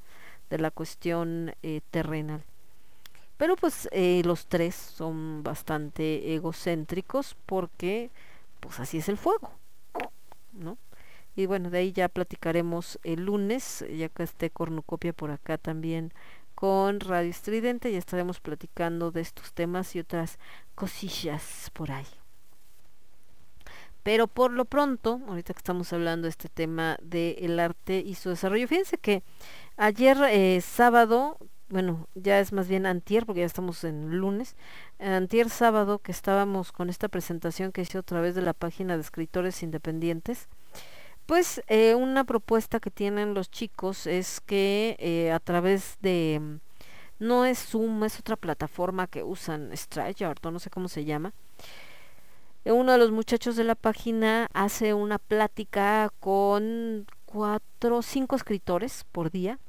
de 0.48 0.56
la 0.56 0.70
cuestión 0.70 1.54
eh, 1.62 1.82
terrenal. 1.90 2.42
Pero 3.36 3.56
pues 3.56 3.90
eh, 3.92 4.22
los 4.24 4.46
tres 4.46 4.74
son 4.74 5.42
bastante 5.42 6.34
egocéntricos 6.34 7.36
porque 7.44 8.10
pues 8.60 8.80
así 8.80 8.96
es 8.96 9.10
el 9.10 9.18
fuego, 9.18 9.50
¿no? 10.54 10.78
Y 11.40 11.46
bueno, 11.46 11.70
de 11.70 11.78
ahí 11.78 11.92
ya 11.92 12.10
platicaremos 12.10 12.98
el 13.02 13.24
lunes, 13.24 13.82
ya 13.90 14.10
que 14.10 14.24
esté 14.24 14.50
Cornucopia 14.50 15.14
por 15.14 15.30
acá 15.30 15.56
también 15.56 16.12
con 16.54 17.00
Radio 17.00 17.30
Estridente, 17.30 17.90
ya 17.90 17.96
estaremos 17.96 18.40
platicando 18.40 19.10
de 19.10 19.22
estos 19.22 19.54
temas 19.54 19.96
y 19.96 20.00
otras 20.00 20.38
cosillas 20.74 21.70
por 21.72 21.92
ahí. 21.92 22.04
Pero 24.02 24.26
por 24.26 24.52
lo 24.52 24.66
pronto, 24.66 25.22
ahorita 25.28 25.54
que 25.54 25.60
estamos 25.60 25.90
hablando 25.94 26.24
de 26.24 26.28
este 26.28 26.50
tema 26.50 26.98
del 27.00 27.58
arte 27.58 28.02
y 28.04 28.16
su 28.16 28.28
desarrollo, 28.28 28.68
fíjense 28.68 28.98
que 28.98 29.22
ayer 29.78 30.18
eh, 30.28 30.60
sábado, 30.60 31.38
bueno, 31.70 32.06
ya 32.14 32.38
es 32.38 32.52
más 32.52 32.68
bien 32.68 32.84
antier, 32.84 33.24
porque 33.24 33.40
ya 33.40 33.46
estamos 33.46 33.82
en 33.84 34.18
lunes, 34.18 34.56
antier 34.98 35.48
sábado 35.48 36.00
que 36.00 36.12
estábamos 36.12 36.70
con 36.70 36.90
esta 36.90 37.08
presentación 37.08 37.72
que 37.72 37.80
hice 37.80 37.96
a 37.96 38.02
través 38.02 38.34
de 38.34 38.42
la 38.42 38.52
página 38.52 38.96
de 38.96 39.00
escritores 39.00 39.62
independientes, 39.62 40.46
pues 41.30 41.62
eh, 41.68 41.94
una 41.94 42.24
propuesta 42.24 42.80
que 42.80 42.90
tienen 42.90 43.34
los 43.34 43.52
chicos 43.52 44.08
es 44.08 44.40
que 44.40 44.96
eh, 44.98 45.30
a 45.30 45.38
través 45.38 45.96
de, 46.02 46.40
mm, 46.42 46.56
no 47.20 47.44
es 47.44 47.64
Zoom, 47.66 48.02
es 48.02 48.18
otra 48.18 48.34
plataforma 48.34 49.06
que 49.06 49.22
usan, 49.22 49.70
StreamYard 49.72 50.44
o 50.44 50.50
no 50.50 50.58
sé 50.58 50.70
cómo 50.70 50.88
se 50.88 51.04
llama, 51.04 51.32
eh, 52.64 52.72
uno 52.72 52.90
de 52.90 52.98
los 52.98 53.12
muchachos 53.12 53.54
de 53.54 53.62
la 53.62 53.76
página 53.76 54.48
hace 54.54 54.92
una 54.92 55.18
plática 55.18 56.10
con 56.18 57.06
cuatro 57.26 57.98
o 57.98 58.02
cinco 58.02 58.34
escritores 58.34 59.06
por 59.12 59.30
día, 59.30 59.60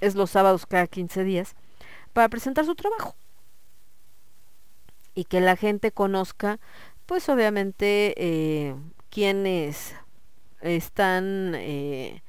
es 0.00 0.14
los 0.14 0.30
sábados 0.30 0.64
cada 0.64 0.86
15 0.86 1.22
días, 1.22 1.54
para 2.14 2.30
presentar 2.30 2.64
su 2.64 2.74
trabajo. 2.74 3.14
Y 5.14 5.24
que 5.24 5.42
la 5.42 5.56
gente 5.56 5.92
conozca, 5.92 6.60
pues 7.04 7.28
obviamente, 7.28 8.14
eh, 8.16 8.74
quienes 9.10 9.94
están, 10.64 11.54
eh, 11.56 12.22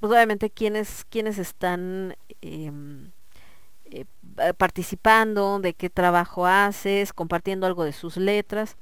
pues 0.00 0.12
obviamente 0.12 0.50
quienes, 0.50 1.04
quienes 1.10 1.38
están 1.38 2.16
em, 2.40 3.10
eh, 3.86 4.06
pa- 4.36 4.52
participando, 4.54 5.60
de 5.60 5.74
qué 5.74 5.90
trabajo 5.90 6.46
haces, 6.46 7.12
compartiendo 7.12 7.66
algo 7.66 7.84
de 7.84 7.92
sus 7.92 8.16
letras 8.18 8.76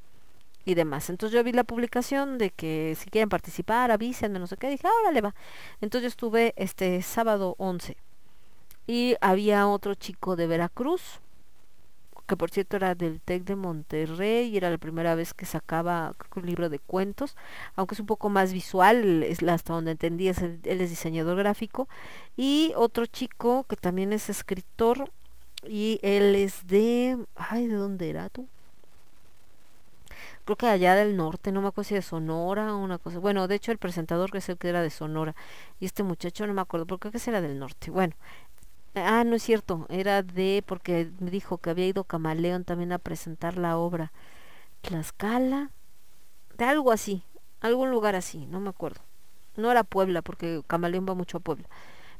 y 0.66 0.74
demás. 0.74 1.10
Entonces 1.10 1.34
yo 1.36 1.44
vi 1.44 1.52
la 1.52 1.64
publicación 1.64 2.38
de 2.38 2.50
que 2.50 2.96
si 2.98 3.10
quieren 3.10 3.28
participar, 3.30 3.90
avísenme, 3.92 4.38
no 4.40 4.46
sé 4.48 4.56
qué, 4.58 4.68
dije, 4.70 4.88
órale 5.02 5.20
va. 5.22 5.34
Entonces 5.80 6.04
yo 6.04 6.08
estuve 6.08 6.54
este 6.56 7.02
sábado 7.02 7.54
11 7.58 7.96
y 8.86 9.16
había 9.20 9.68
otro 9.68 9.94
chico 9.94 10.36
de 10.36 10.46
Veracruz, 10.48 11.20
que 12.26 12.36
por 12.36 12.50
cierto 12.50 12.76
era 12.76 12.94
del 12.94 13.20
TEC 13.20 13.44
de 13.44 13.56
Monterrey 13.56 14.48
y 14.48 14.56
era 14.56 14.70
la 14.70 14.78
primera 14.78 15.14
vez 15.14 15.34
que 15.34 15.46
sacaba 15.46 16.14
un 16.34 16.46
libro 16.46 16.68
de 16.68 16.78
cuentos, 16.78 17.36
aunque 17.76 17.94
es 17.94 18.00
un 18.00 18.06
poco 18.06 18.28
más 18.28 18.52
visual, 18.52 19.22
es 19.22 19.42
hasta 19.42 19.72
donde 19.74 19.92
entendí, 19.92 20.28
es 20.28 20.38
el- 20.38 20.60
él 20.64 20.80
es 20.80 20.90
diseñador 20.90 21.36
gráfico, 21.38 21.88
y 22.36 22.72
otro 22.76 23.06
chico 23.06 23.64
que 23.68 23.76
también 23.76 24.12
es 24.12 24.28
escritor 24.30 25.10
y 25.68 25.98
él 26.02 26.34
es 26.36 26.66
de, 26.66 27.18
ay, 27.36 27.66
¿de 27.68 27.74
dónde 27.76 28.10
era 28.10 28.28
tú? 28.28 28.46
Creo 30.44 30.56
que 30.56 30.66
allá 30.68 30.94
del 30.94 31.16
norte, 31.16 31.50
no 31.52 31.60
me 31.60 31.68
acuerdo 31.68 31.88
si 31.88 31.94
de 31.94 32.02
Sonora 32.02 32.72
o 32.74 32.78
una 32.78 32.98
cosa. 32.98 33.18
Bueno, 33.18 33.48
de 33.48 33.56
hecho 33.56 33.72
el 33.72 33.78
presentador 33.78 34.30
que 34.30 34.38
es 34.38 34.48
el 34.48 34.56
que 34.58 34.68
era 34.68 34.80
de 34.82 34.90
Sonora 34.90 35.34
y 35.80 35.86
este 35.86 36.02
muchacho 36.02 36.46
no 36.46 36.54
me 36.54 36.60
acuerdo, 36.60 36.86
pero 36.86 36.98
creo 36.98 37.12
que 37.12 37.20
era 37.26 37.40
del 37.40 37.58
norte. 37.58 37.90
Bueno, 37.90 38.14
Ah, 38.98 39.24
no 39.24 39.36
es 39.36 39.42
cierto, 39.42 39.86
era 39.90 40.22
de, 40.22 40.64
porque 40.66 41.10
me 41.20 41.30
dijo 41.30 41.58
que 41.58 41.68
había 41.68 41.86
ido 41.86 42.04
Camaleón 42.04 42.64
también 42.64 42.92
a 42.92 42.98
presentar 42.98 43.58
la 43.58 43.76
obra. 43.76 44.10
Tlaxcala, 44.82 45.70
de 46.58 46.64
algo 46.66 46.92
así, 46.92 47.22
algún 47.60 47.90
lugar 47.90 48.16
así, 48.16 48.46
no 48.46 48.60
me 48.60 48.70
acuerdo. 48.70 49.00
No 49.56 49.70
era 49.70 49.84
Puebla, 49.84 50.22
porque 50.22 50.62
Camaleón 50.66 51.06
va 51.08 51.14
mucho 51.14 51.38
a 51.38 51.40
Puebla. 51.40 51.68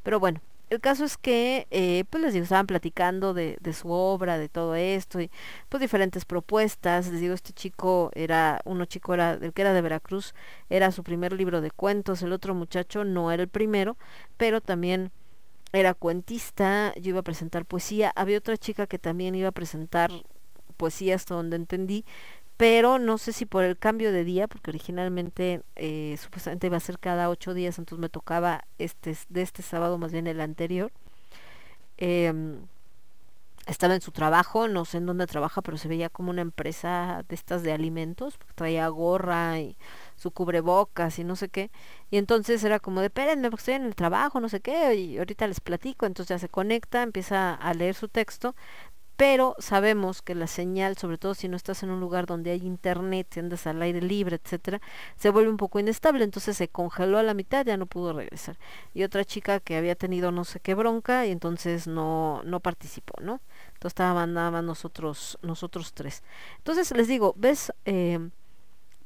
Pero 0.03 0.19
bueno, 0.19 0.41
el 0.69 0.81
caso 0.81 1.05
es 1.05 1.17
que, 1.17 1.67
eh, 1.71 2.05
pues 2.09 2.23
les 2.23 2.33
digo, 2.33 2.43
estaban 2.43 2.67
platicando 2.67 3.33
de, 3.33 3.57
de 3.61 3.73
su 3.73 3.91
obra, 3.91 4.37
de 4.37 4.49
todo 4.49 4.75
esto, 4.75 5.21
y 5.21 5.31
pues 5.69 5.81
diferentes 5.81 6.25
propuestas. 6.25 7.09
Les 7.09 7.21
digo, 7.21 7.33
este 7.35 7.53
chico 7.53 8.11
era, 8.15 8.61
uno 8.65 8.85
chico 8.85 9.13
era, 9.15 9.33
el 9.33 9.53
que 9.53 9.61
era 9.63 9.73
de 9.73 9.81
Veracruz, 9.81 10.35
era 10.69 10.91
su 10.91 11.03
primer 11.03 11.33
libro 11.33 11.61
de 11.61 11.71
cuentos, 11.71 12.21
el 12.23 12.33
otro 12.33 12.55
muchacho 12.55 13.03
no 13.05 13.31
era 13.31 13.43
el 13.43 13.49
primero, 13.49 13.97
pero 14.37 14.61
también 14.61 15.11
era 15.73 15.93
cuentista, 15.93 16.93
yo 16.95 17.09
iba 17.09 17.19
a 17.19 17.23
presentar 17.23 17.65
poesía, 17.65 18.11
había 18.15 18.37
otra 18.37 18.57
chica 18.57 18.87
que 18.87 18.99
también 18.99 19.35
iba 19.35 19.49
a 19.49 19.51
presentar 19.51 20.11
poesía 20.77 21.15
hasta 21.15 21.35
donde 21.35 21.55
entendí, 21.57 22.05
pero 22.57 22.97
no 22.99 23.17
sé 23.17 23.33
si 23.33 23.45
por 23.45 23.63
el 23.63 23.77
cambio 23.77 24.11
de 24.11 24.23
día, 24.23 24.47
porque 24.47 24.71
originalmente 24.71 25.61
eh, 25.75 26.17
supuestamente 26.19 26.67
iba 26.67 26.77
a 26.77 26.79
ser 26.79 26.99
cada 26.99 27.29
ocho 27.29 27.53
días, 27.53 27.77
entonces 27.77 28.01
me 28.01 28.09
tocaba 28.09 28.65
este 28.79 29.15
de 29.29 29.41
este 29.43 29.61
sábado 29.61 29.97
más 29.97 30.11
bien 30.11 30.25
el 30.27 30.41
anterior. 30.41 30.91
Em, 31.97 32.59
estaba 33.67 33.95
en 33.95 34.01
su 34.01 34.11
trabajo, 34.11 34.67
no 34.67 34.85
sé 34.85 34.97
en 34.97 35.05
dónde 35.05 35.27
trabaja, 35.27 35.61
pero 35.61 35.77
se 35.77 35.87
veía 35.87 36.09
como 36.09 36.31
una 36.31 36.41
empresa 36.41 37.23
de 37.27 37.35
estas 37.35 37.63
de 37.63 37.73
alimentos, 37.73 38.37
porque 38.37 38.53
traía 38.55 38.87
gorra 38.87 39.59
y 39.59 39.77
su 40.17 40.31
cubrebocas 40.31 41.19
y 41.19 41.23
no 41.23 41.35
sé 41.37 41.49
qué. 41.49 41.71
Y 42.11 42.17
entonces 42.17 42.63
era 42.63 42.79
como 42.79 42.99
de, 42.99 43.07
espérenme, 43.07 43.49
porque 43.49 43.61
estoy 43.61 43.75
en 43.75 43.85
el 43.85 43.95
trabajo, 43.95 44.39
no 44.41 44.49
sé 44.49 44.59
qué, 44.59 44.95
y 44.95 45.17
ahorita 45.17 45.47
les 45.47 45.61
platico. 45.61 46.05
Entonces 46.05 46.29
ya 46.29 46.39
se 46.39 46.49
conecta, 46.49 47.03
empieza 47.03 47.53
a 47.53 47.73
leer 47.73 47.95
su 47.95 48.09
texto, 48.09 48.55
pero 49.17 49.55
sabemos 49.57 50.21
que 50.21 50.35
la 50.35 50.45
señal, 50.45 50.95
sobre 50.95 51.17
todo 51.17 51.33
si 51.33 51.47
no 51.47 51.57
estás 51.57 51.81
en 51.81 51.89
un 51.89 51.99
lugar 51.99 52.27
donde 52.27 52.51
hay 52.51 52.63
internet, 52.65 53.27
si 53.31 53.39
andas 53.39 53.65
al 53.65 53.81
aire 53.81 53.99
libre, 53.99 54.39
etcétera, 54.43 54.79
se 55.15 55.31
vuelve 55.31 55.49
un 55.49 55.57
poco 55.57 55.79
inestable, 55.79 56.23
entonces 56.23 56.55
se 56.55 56.67
congeló 56.67 57.17
a 57.17 57.23
la 57.23 57.33
mitad, 57.33 57.65
ya 57.65 57.77
no 57.77 57.87
pudo 57.87 58.13
regresar. 58.13 58.57
Y 58.93 59.03
otra 59.03 59.25
chica 59.25 59.59
que 59.59 59.75
había 59.75 59.95
tenido 59.95 60.31
no 60.31 60.45
sé 60.45 60.59
qué 60.59 60.75
bronca 60.75 61.25
y 61.25 61.31
entonces 61.31 61.87
no, 61.87 62.43
no 62.43 62.59
participó, 62.59 63.15
¿no? 63.21 63.41
Entonces 63.73 63.93
estaban 63.93 64.33
nada 64.33 64.51
más 64.51 64.63
nosotros, 64.63 65.39
nosotros 65.41 65.93
tres. 65.93 66.21
Entonces 66.59 66.91
les 66.91 67.07
digo, 67.07 67.33
ves, 67.37 67.73
eh, 67.85 68.19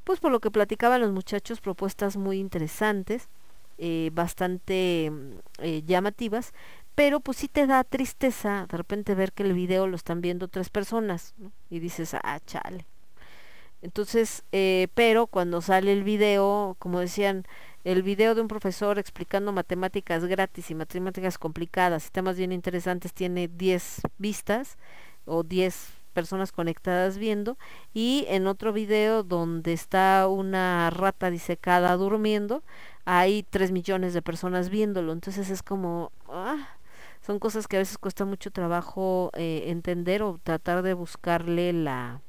pues 0.03 0.19
por 0.19 0.31
lo 0.31 0.39
que 0.39 0.51
platicaban 0.51 1.01
los 1.01 1.11
muchachos, 1.11 1.61
propuestas 1.61 2.17
muy 2.17 2.39
interesantes, 2.39 3.29
eh, 3.77 4.11
bastante 4.13 5.11
mm, 5.11 5.31
eh, 5.59 5.83
llamativas, 5.85 6.53
pero 6.95 7.19
pues 7.19 7.37
sí 7.37 7.47
te 7.47 7.67
da 7.67 7.83
tristeza 7.83 8.67
de 8.69 8.77
repente 8.77 9.15
ver 9.15 9.31
que 9.31 9.43
el 9.43 9.53
video 9.53 9.87
lo 9.87 9.95
están 9.95 10.21
viendo 10.21 10.47
tres 10.47 10.69
personas, 10.69 11.33
¿no? 11.37 11.51
Y 11.69 11.79
dices, 11.79 12.13
ah, 12.13 12.39
chale. 12.45 12.85
Entonces, 13.81 14.43
eh, 14.51 14.87
pero 14.93 15.27
cuando 15.27 15.61
sale 15.61 15.93
el 15.93 16.03
video, 16.03 16.75
como 16.79 16.99
decían, 16.99 17.45
el 17.83 18.03
video 18.03 18.35
de 18.35 18.41
un 18.41 18.47
profesor 18.47 18.99
explicando 18.99 19.51
matemáticas 19.51 20.25
gratis 20.25 20.69
y 20.69 20.75
matemáticas 20.75 21.39
complicadas 21.39 22.07
y 22.07 22.11
temas 22.11 22.37
bien 22.37 22.51
interesantes 22.51 23.13
tiene 23.13 23.47
10 23.47 24.01
vistas 24.19 24.77
o 25.25 25.43
10 25.43 26.00
personas 26.11 26.51
conectadas 26.51 27.17
viendo 27.17 27.57
y 27.93 28.25
en 28.29 28.47
otro 28.47 28.73
video 28.73 29.23
donde 29.23 29.73
está 29.73 30.27
una 30.27 30.89
rata 30.89 31.29
disecada 31.31 31.95
durmiendo 31.97 32.63
hay 33.05 33.43
3 33.49 33.71
millones 33.71 34.13
de 34.13 34.21
personas 34.21 34.69
viéndolo 34.69 35.11
entonces 35.13 35.49
es 35.49 35.63
como 35.63 36.11
ah, 36.29 36.77
son 37.21 37.39
cosas 37.39 37.67
que 37.67 37.77
a 37.77 37.79
veces 37.79 37.97
cuesta 37.97 38.25
mucho 38.25 38.51
trabajo 38.51 39.31
eh, 39.35 39.65
entender 39.67 40.23
o 40.23 40.39
tratar 40.43 40.83
de 40.83 40.93
buscarle 40.93 41.73
la 41.73 42.21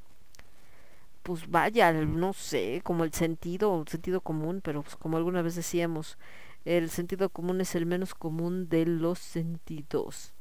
pues 1.23 1.49
vaya, 1.49 1.91
no 1.93 2.33
sé, 2.33 2.81
como 2.83 3.05
el 3.05 3.13
sentido, 3.13 3.81
el 3.81 3.87
sentido 3.87 4.19
común, 4.21 4.61
pero 4.61 4.83
pues 4.83 4.97
como 4.97 5.15
alguna 5.17 5.41
vez 5.41 5.55
decíamos, 5.55 6.17
el 6.65 6.89
sentido 6.89 7.29
común 7.29 7.61
es 7.61 7.75
el 7.75 7.85
menos 7.85 8.13
común 8.13 8.67
de 8.69 8.85
los 8.85 9.19
sentidos. 9.19 10.32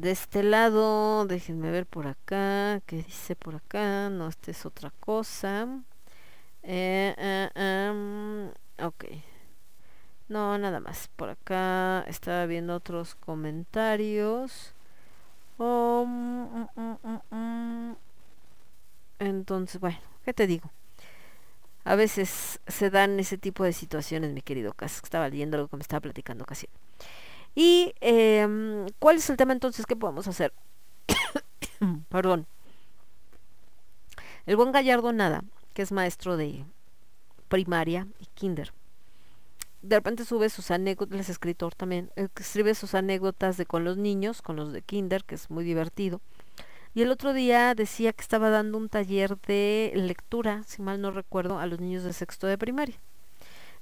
De 0.00 0.12
este 0.12 0.42
lado, 0.42 1.26
déjenme 1.26 1.70
ver 1.70 1.84
por 1.84 2.06
acá, 2.06 2.80
¿qué 2.86 3.02
dice 3.02 3.36
por 3.36 3.56
acá? 3.56 4.08
No, 4.08 4.28
esta 4.28 4.50
es 4.50 4.64
otra 4.64 4.90
cosa. 4.98 5.68
Eh, 6.62 7.14
em, 7.54 8.48
ok. 8.82 9.04
No, 10.28 10.56
nada 10.56 10.80
más. 10.80 11.08
Por 11.16 11.28
acá 11.28 12.02
estaba 12.08 12.46
viendo 12.46 12.74
otros 12.74 13.14
comentarios. 13.14 14.74
Oh, 15.58 16.04
mm, 16.06 16.68
mm, 16.76 17.36
mm. 17.36 17.96
Entonces, 19.18 19.80
bueno, 19.80 19.98
¿qué 20.24 20.32
te 20.32 20.46
digo? 20.46 20.70
A 21.84 21.94
veces 21.94 22.60
se 22.66 22.90
dan 22.90 23.18
ese 23.20 23.38
tipo 23.38 23.64
de 23.64 23.72
situaciones, 23.72 24.32
mi 24.32 24.42
querido 24.42 24.72
Cas. 24.74 25.00
Estaba 25.02 25.28
leyendo 25.28 25.58
lo 25.58 25.68
que 25.68 25.76
me 25.76 25.82
estaba 25.82 26.00
platicando 26.00 26.44
casi. 26.44 26.68
Y, 27.54 27.94
em, 28.00 28.86
¿cuál 28.98 29.16
es 29.16 29.28
el 29.30 29.36
tema 29.36 29.52
entonces 29.52 29.86
que 29.86 29.96
podemos 29.96 30.28
hacer? 30.28 30.52
Perdón. 32.08 32.46
El 34.46 34.56
buen 34.56 34.72
Gallardo 34.72 35.12
Nada, 35.12 35.44
que 35.74 35.82
es 35.82 35.92
maestro 35.92 36.36
de 36.36 36.64
primaria 37.48 38.06
y 38.18 38.26
kinder, 38.26 38.72
de 39.82 39.96
repente 39.96 40.24
sube 40.24 40.50
sus 40.50 40.70
anécdotas, 40.70 41.14
él 41.14 41.20
es 41.20 41.28
escritor 41.30 41.74
también, 41.74 42.10
él 42.16 42.30
escribe 42.36 42.74
sus 42.74 42.94
anécdotas 42.94 43.56
de 43.56 43.66
con 43.66 43.84
los 43.84 43.96
niños, 43.96 44.42
con 44.42 44.56
los 44.56 44.72
de 44.72 44.82
kinder, 44.82 45.24
que 45.24 45.34
es 45.34 45.50
muy 45.50 45.64
divertido. 45.64 46.20
Y 46.92 47.02
el 47.02 47.10
otro 47.10 47.32
día 47.32 47.74
decía 47.74 48.12
que 48.12 48.20
estaba 48.20 48.50
dando 48.50 48.76
un 48.76 48.88
taller 48.88 49.38
de 49.46 49.92
lectura, 49.94 50.64
si 50.66 50.82
mal 50.82 51.00
no 51.00 51.12
recuerdo, 51.12 51.58
a 51.58 51.66
los 51.66 51.80
niños 51.80 52.02
de 52.02 52.12
sexto 52.12 52.46
de 52.46 52.58
primaria. 52.58 52.96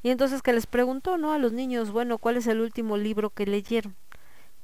Y 0.02 0.10
entonces 0.10 0.42
que 0.42 0.52
les 0.52 0.66
preguntó, 0.66 1.18
¿no? 1.18 1.32
A 1.32 1.38
los 1.38 1.52
niños, 1.52 1.90
bueno, 1.90 2.18
¿cuál 2.18 2.36
es 2.36 2.46
el 2.46 2.60
último 2.60 2.96
libro 2.96 3.30
que 3.30 3.46
leyeron? 3.46 3.96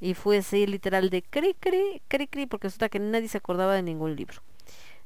Y 0.00 0.14
fue 0.14 0.38
así 0.38 0.66
literal 0.66 1.10
de 1.10 1.22
cri 1.22 1.54
cri, 1.54 2.02
cri 2.08 2.26
cri, 2.28 2.46
porque 2.46 2.68
resulta 2.68 2.88
que 2.88 2.98
nadie 2.98 3.28
se 3.28 3.38
acordaba 3.38 3.74
de 3.74 3.82
ningún 3.82 4.16
libro. 4.16 4.42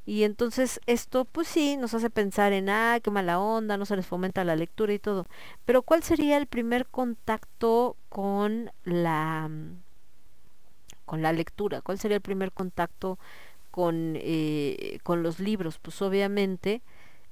Y 0.09 0.25
entonces 0.25 0.81
esto, 0.87 1.27
pues 1.27 1.49
sí, 1.49 1.77
nos 1.77 1.93
hace 1.93 2.09
pensar 2.09 2.55
en, 2.55 2.71
ah, 2.71 2.99
qué 3.03 3.11
mala 3.11 3.39
onda, 3.39 3.77
no 3.77 3.85
se 3.85 3.95
les 3.95 4.07
fomenta 4.07 4.43
la 4.43 4.57
lectura 4.57 4.93
y 4.95 4.99
todo. 4.99 5.27
Pero 5.67 5.83
¿cuál 5.83 6.03
sería 6.03 6.39
el 6.39 6.47
primer 6.47 6.87
contacto 6.87 7.95
con 8.09 8.71
la 8.85 9.51
con 11.05 11.23
la 11.23 11.33
lectura? 11.33 11.83
¿Cuál 11.83 11.99
sería 11.99 12.17
el 12.17 12.23
primer 12.23 12.53
contacto 12.53 13.19
con, 13.71 14.15
eh, 14.17 14.99
con 15.03 15.23
los 15.23 15.41
libros? 15.41 15.79
Pues 15.79 16.01
obviamente 16.01 16.81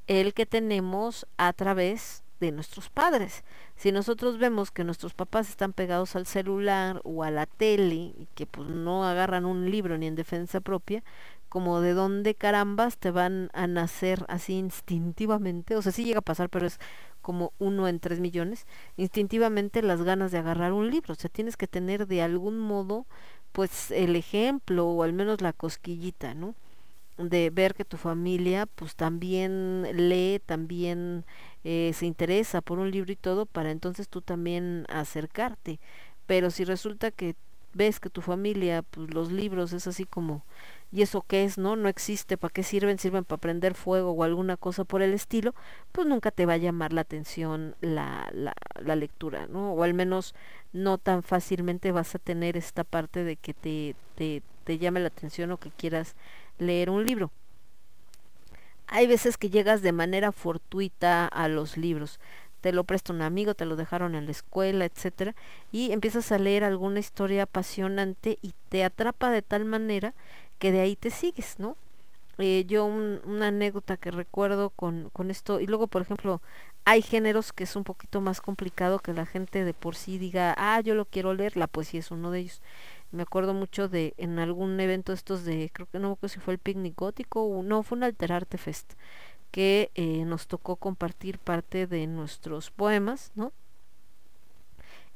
el 0.07 0.35
que 0.35 0.47
tenemos 0.47 1.27
a 1.39 1.53
través 1.55 2.25
de 2.41 2.53
nuestros 2.53 2.91
padres. 2.91 3.45
Si 3.77 3.93
nosotros 3.93 4.39
vemos 4.39 4.71
que 4.71 4.85
nuestros 4.85 5.15
papás 5.15 5.49
están 5.49 5.73
pegados 5.73 6.17
al 6.17 6.27
celular 6.27 7.01
o 7.05 7.23
a 7.23 7.31
la 7.31 7.47
tele 7.47 7.95
y 7.95 8.29
que 8.35 8.47
pues 8.47 8.69
no 8.69 9.05
agarran 9.05 9.45
un 9.45 9.71
libro 9.71 9.99
ni 9.99 10.07
en 10.07 10.15
defensa 10.15 10.61
propia, 10.61 11.03
como 11.49 11.81
de 11.81 11.93
dónde 11.93 12.35
carambas 12.35 12.99
te 12.99 13.11
van 13.11 13.51
a 13.55 13.67
nacer 13.67 14.25
así 14.29 14.55
instintivamente, 14.55 15.77
o 15.77 15.83
sea, 15.83 15.93
sí 15.93 16.05
llega 16.05 16.19
a 16.19 16.23
pasar, 16.23 16.51
pero 16.51 16.67
es 16.67 16.79
como 17.23 17.53
uno 17.59 17.89
en 17.89 18.01
tres 18.01 18.21
millones, 18.21 18.67
instintivamente 18.97 19.83
las 19.83 20.03
ganas 20.03 20.33
de 20.33 20.39
agarrar 20.39 20.73
un 20.73 20.91
libro, 20.91 21.13
o 21.13 21.17
sea, 21.17 21.31
tienes 21.31 21.57
que 21.57 21.67
tener 21.67 22.07
de 22.07 22.23
algún 22.23 22.59
modo 22.59 23.07
pues 23.53 23.91
el 23.91 24.17
ejemplo 24.17 24.87
o 24.87 25.03
al 25.03 25.13
menos 25.13 25.41
la 25.41 25.53
cosquillita, 25.53 26.35
¿no? 26.35 26.55
De 27.19 27.51
ver 27.51 27.75
que 27.75 27.85
tu 27.85 27.97
familia 27.97 28.67
pues 28.67 28.95
también 28.97 29.87
lee, 29.93 30.41
también 30.45 31.25
eh, 31.65 31.93
se 31.95 32.07
interesa 32.07 32.61
por 32.61 32.79
un 32.79 32.91
libro 32.91 33.13
y 33.13 33.17
todo, 33.17 33.47
para 33.47 33.71
entonces 33.71 34.09
tú 34.09 34.21
también 34.21 34.87
acercarte. 34.89 35.81
Pero 36.27 36.51
si 36.51 36.65
resulta 36.65 37.11
que 37.11 37.37
ves 37.77 38.01
que 38.01 38.11
tu 38.11 38.23
familia, 38.23 38.83
pues 38.83 39.13
los 39.13 39.31
libros 39.31 39.73
es 39.73 39.87
así 39.87 40.05
como, 40.05 40.45
¿y 40.93 41.03
eso 41.03 41.25
qué 41.27 41.45
es, 41.45 41.59
no? 41.59 41.77
No 41.77 41.89
existe, 41.89 42.37
¿para 42.37 42.53
qué 42.53 42.63
sirven? 42.63 42.99
Sirven 42.99 43.25
para 43.25 43.41
prender 43.41 43.75
fuego 43.75 44.13
o 44.13 44.25
alguna 44.25 44.57
cosa 44.57 44.85
por 44.85 45.03
el 45.03 45.13
estilo, 45.13 45.55
pues 45.93 46.07
nunca 46.07 46.31
te 46.31 46.47
va 46.47 46.55
a 46.55 46.59
llamar 46.59 46.93
la 46.93 47.03
atención 47.03 47.77
la, 47.81 48.31
la, 48.33 48.55
la 48.83 48.97
lectura, 48.97 49.47
¿no? 49.47 49.73
O 49.73 49.83
al 49.83 49.95
menos 49.95 50.35
no 50.73 50.99
tan 50.99 51.23
fácilmente 51.23 51.93
vas 51.93 52.15
a 52.15 52.19
tener 52.19 52.57
esta 52.57 52.85
parte 52.85 53.25
de 53.25 53.37
que 53.37 53.55
te, 53.55 53.95
te, 54.15 54.43
te 54.65 54.79
llame 54.79 55.01
la 55.01 55.09
atención 55.09 55.53
o 55.53 55.59
que 55.59 55.71
quieras 55.71 56.17
leer 56.59 56.91
un 56.91 57.05
libro. 57.05 57.31
Hay 58.89 59.07
veces 59.07 59.37
que 59.37 59.51
llegas 59.51 59.83
de 59.83 59.93
manera 59.93 60.33
fortuita 60.33 61.27
a 61.27 61.49
los 61.49 61.77
libros. 61.77 62.21
Te 62.61 62.73
lo 62.73 62.85
presta 62.85 63.13
un 63.13 63.23
amigo, 63.23 63.55
te 63.55 63.65
lo 63.67 63.77
dejaron 63.77 64.15
en 64.15 64.27
la 64.27 64.31
escuela, 64.31 64.85
etcétera, 64.85 65.35
y 65.73 65.93
empiezas 65.93 66.33
a 66.33 66.39
leer 66.39 66.65
alguna 66.65 67.01
historia 67.01 67.45
apasionante 67.45 68.39
y 68.43 68.55
te 68.69 68.85
atrapa 68.85 69.31
de 69.31 69.43
tal 69.43 69.65
manera 69.65 70.15
que 70.59 70.73
de 70.73 70.81
ahí 70.81 70.97
te 70.97 71.11
sigues, 71.11 71.57
¿no? 71.59 71.77
Eh, 72.39 72.65
yo 72.69 72.85
un- 72.87 73.21
una 73.27 73.49
anécdota 73.49 73.97
que 73.99 74.11
recuerdo 74.11 74.71
con, 74.71 75.11
con 75.13 75.31
esto, 75.31 75.61
y 75.61 75.67
luego 75.67 75.89
por 75.89 76.03
ejemplo, 76.03 76.41
hay 76.85 77.03
géneros 77.03 77.53
que 77.53 77.65
es 77.65 77.77
un 77.77 77.85
poquito 77.85 78.21
más 78.21 78.41
complicado 78.41 78.99
que 79.01 79.13
la 79.15 79.27
gente 79.27 79.65
de 79.65 79.75
por 79.75 79.97
sí 79.97 80.19
diga, 80.19 80.55
ah, 80.59 80.81
yo 80.81 80.95
lo 80.95 81.07
quiero 81.07 81.35
leer, 81.35 81.57
la 81.57 81.67
poesía 81.69 82.01
es 82.01 82.11
uno 82.13 82.31
de 82.31 82.41
ellos. 82.41 82.63
Me 83.13 83.23
acuerdo 83.23 83.55
mucho 83.55 83.89
de 83.89 84.15
en 84.19 84.39
algún 84.39 84.79
evento 84.81 85.13
estos 85.13 85.45
de, 85.45 85.71
creo 85.73 85.89
que 85.91 85.99
no 85.99 86.19
me 86.21 86.29
si 86.29 86.41
fue 86.41 86.55
el 86.55 86.59
picnic 86.59 86.97
gótico 86.97 87.45
o 87.45 87.63
no, 87.63 87.83
fue 87.83 87.97
un 87.99 88.05
Alterarte 88.05 88.59
Fest, 88.59 88.95
que 89.51 89.91
eh, 89.95 90.25
nos 90.25 90.49
tocó 90.49 90.77
compartir 90.77 91.39
parte 91.39 91.87
de 91.87 92.07
nuestros 92.07 92.71
poemas, 92.71 93.33
¿no? 93.35 93.53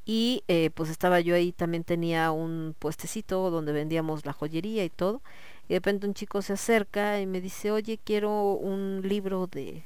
Y 0.07 0.43
eh, 0.49 0.71
pues 0.75 0.91
estaba 0.91 1.21
yo 1.21 1.35
ahí, 1.35 1.53
también 1.53 1.85
tenía 1.85 2.33
un 2.33 2.75
puestecito 2.79 3.51
donde 3.51 3.73
vendíamos 3.73 4.25
la 4.25 4.33
joyería 4.33 4.85
y 4.85 4.91
todo. 4.91 5.21
Y 5.69 5.75
de 5.75 5.77
repente 5.77 6.07
un 6.07 6.15
chico 6.15 6.43
se 6.43 6.55
acerca 6.55 7.21
y 7.21 7.27
me 7.27 7.41
dice, 7.41 7.71
oye, 7.71 7.99
quiero 8.03 8.55
un 8.55 9.03
libro 9.05 9.47
de, 9.47 9.85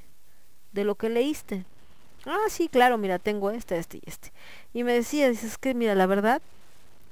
de 0.73 0.85
lo 0.85 0.95
que 0.95 1.11
leíste. 1.11 1.65
Ah, 2.27 2.47
sí, 2.49 2.69
claro, 2.69 2.97
mira, 2.97 3.19
tengo 3.19 3.51
este, 3.51 3.77
este 3.77 3.99
y 3.99 4.03
este. 4.07 4.33
Y 4.73 4.85
me 4.85 4.93
decía, 4.93 5.29
dices 5.29 5.59
que, 5.59 5.75
mira, 5.75 5.95
la 5.95 6.07
verdad, 6.07 6.41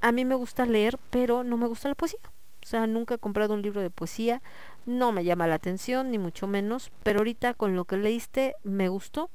a 0.03 0.11
mí 0.11 0.25
me 0.25 0.35
gusta 0.35 0.65
leer, 0.65 0.99
pero 1.09 1.45
no 1.45 1.55
me 1.55 1.65
gusta 1.65 1.87
la 1.87 1.95
poesía. 1.95 2.19
O 2.61 2.65
sea, 2.65 2.85
nunca 2.87 3.15
he 3.15 3.17
comprado 3.17 3.53
un 3.53 3.61
libro 3.61 3.81
de 3.81 3.89
poesía, 3.89 4.41
no 4.85 5.13
me 5.13 5.23
llama 5.23 5.47
la 5.47 5.55
atención, 5.55 6.11
ni 6.11 6.17
mucho 6.17 6.45
menos, 6.45 6.91
pero 7.03 7.19
ahorita 7.19 7.53
con 7.53 7.75
lo 7.77 7.85
que 7.85 7.95
leíste 7.95 8.55
me 8.63 8.89
gustó. 8.89 9.29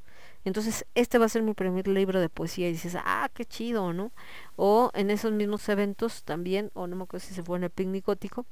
Entonces, 0.45 0.85
este 0.95 1.17
va 1.17 1.25
a 1.25 1.31
ser 1.31 1.43
mi 1.43 1.55
primer 1.55 1.89
libro 1.89 2.21
de 2.21 2.29
poesía 2.29 2.69
y 2.69 2.73
dices, 2.73 2.97
ah, 3.03 3.31
qué 3.33 3.47
chido, 3.47 3.95
¿no? 3.95 4.13
O 4.57 4.91
en 4.93 5.11
esos 5.11 5.33
mismos 5.33 5.67
eventos 5.71 6.23
también, 6.25 6.71
o 6.75 6.87
no 6.87 6.97
me 6.97 7.05
acuerdo 7.05 7.27
si 7.27 7.35
se 7.35 7.43
fue 7.43 7.57
en 7.57 7.65
el 7.65 7.71
picnic 7.71 8.05
gótico, 8.05 8.45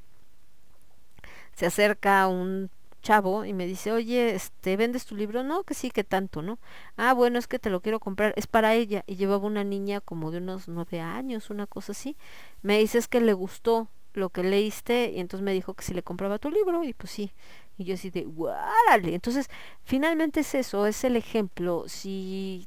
se 1.55 1.67
acerca 1.67 2.27
un 2.29 2.71
chavo 3.07 3.45
y 3.45 3.53
me 3.53 3.67
dice, 3.67 3.93
oye, 3.93 4.35
este, 4.35 4.77
¿vendes 4.77 5.07
tu 5.07 5.15
libro? 5.17 5.45
No, 5.45 5.63
que 5.63 5.75
sí, 5.75 5.91
que 5.91 6.03
tanto, 6.03 6.43
¿no? 6.43 6.59
Ah, 6.97 7.15
bueno, 7.15 7.39
es 7.39 7.47
que 7.47 7.59
te 7.61 7.71
lo 7.71 7.81
quiero 7.81 8.01
comprar, 8.01 8.33
es 8.37 8.47
para 8.49 8.75
ella. 8.75 9.05
Y 9.07 9.17
llevaba 9.17 9.47
una 9.47 9.63
niña 9.65 10.01
como 10.01 10.31
de 10.33 10.39
unos 10.39 10.67
nueve 10.69 11.01
años, 11.01 11.51
una 11.51 11.67
cosa 11.67 11.93
así. 11.93 12.17
Me 12.63 12.79
dice, 12.79 12.99
es 12.99 13.07
que 13.09 13.21
le 13.21 13.33
gustó 13.33 13.89
lo 14.15 14.31
que 14.31 14.43
leíste 14.43 15.13
y 15.15 15.21
entonces 15.21 15.45
me 15.45 15.53
dijo 15.53 15.75
que 15.75 15.85
si 15.85 15.95
le 15.95 16.03
compraba 16.03 16.39
tu 16.39 16.51
libro 16.51 16.83
y 16.83 16.95
pues 16.95 17.13
sí. 17.13 17.33
Y 17.79 17.85
yo 17.85 17.95
así 17.95 18.11
de, 18.11 18.25
¡guárale! 18.25 19.15
Entonces, 19.15 19.49
finalmente 19.85 20.41
es 20.41 20.55
eso, 20.55 20.87
es 20.87 21.05
el 21.05 21.17
ejemplo. 21.17 21.85
Si 21.87 22.67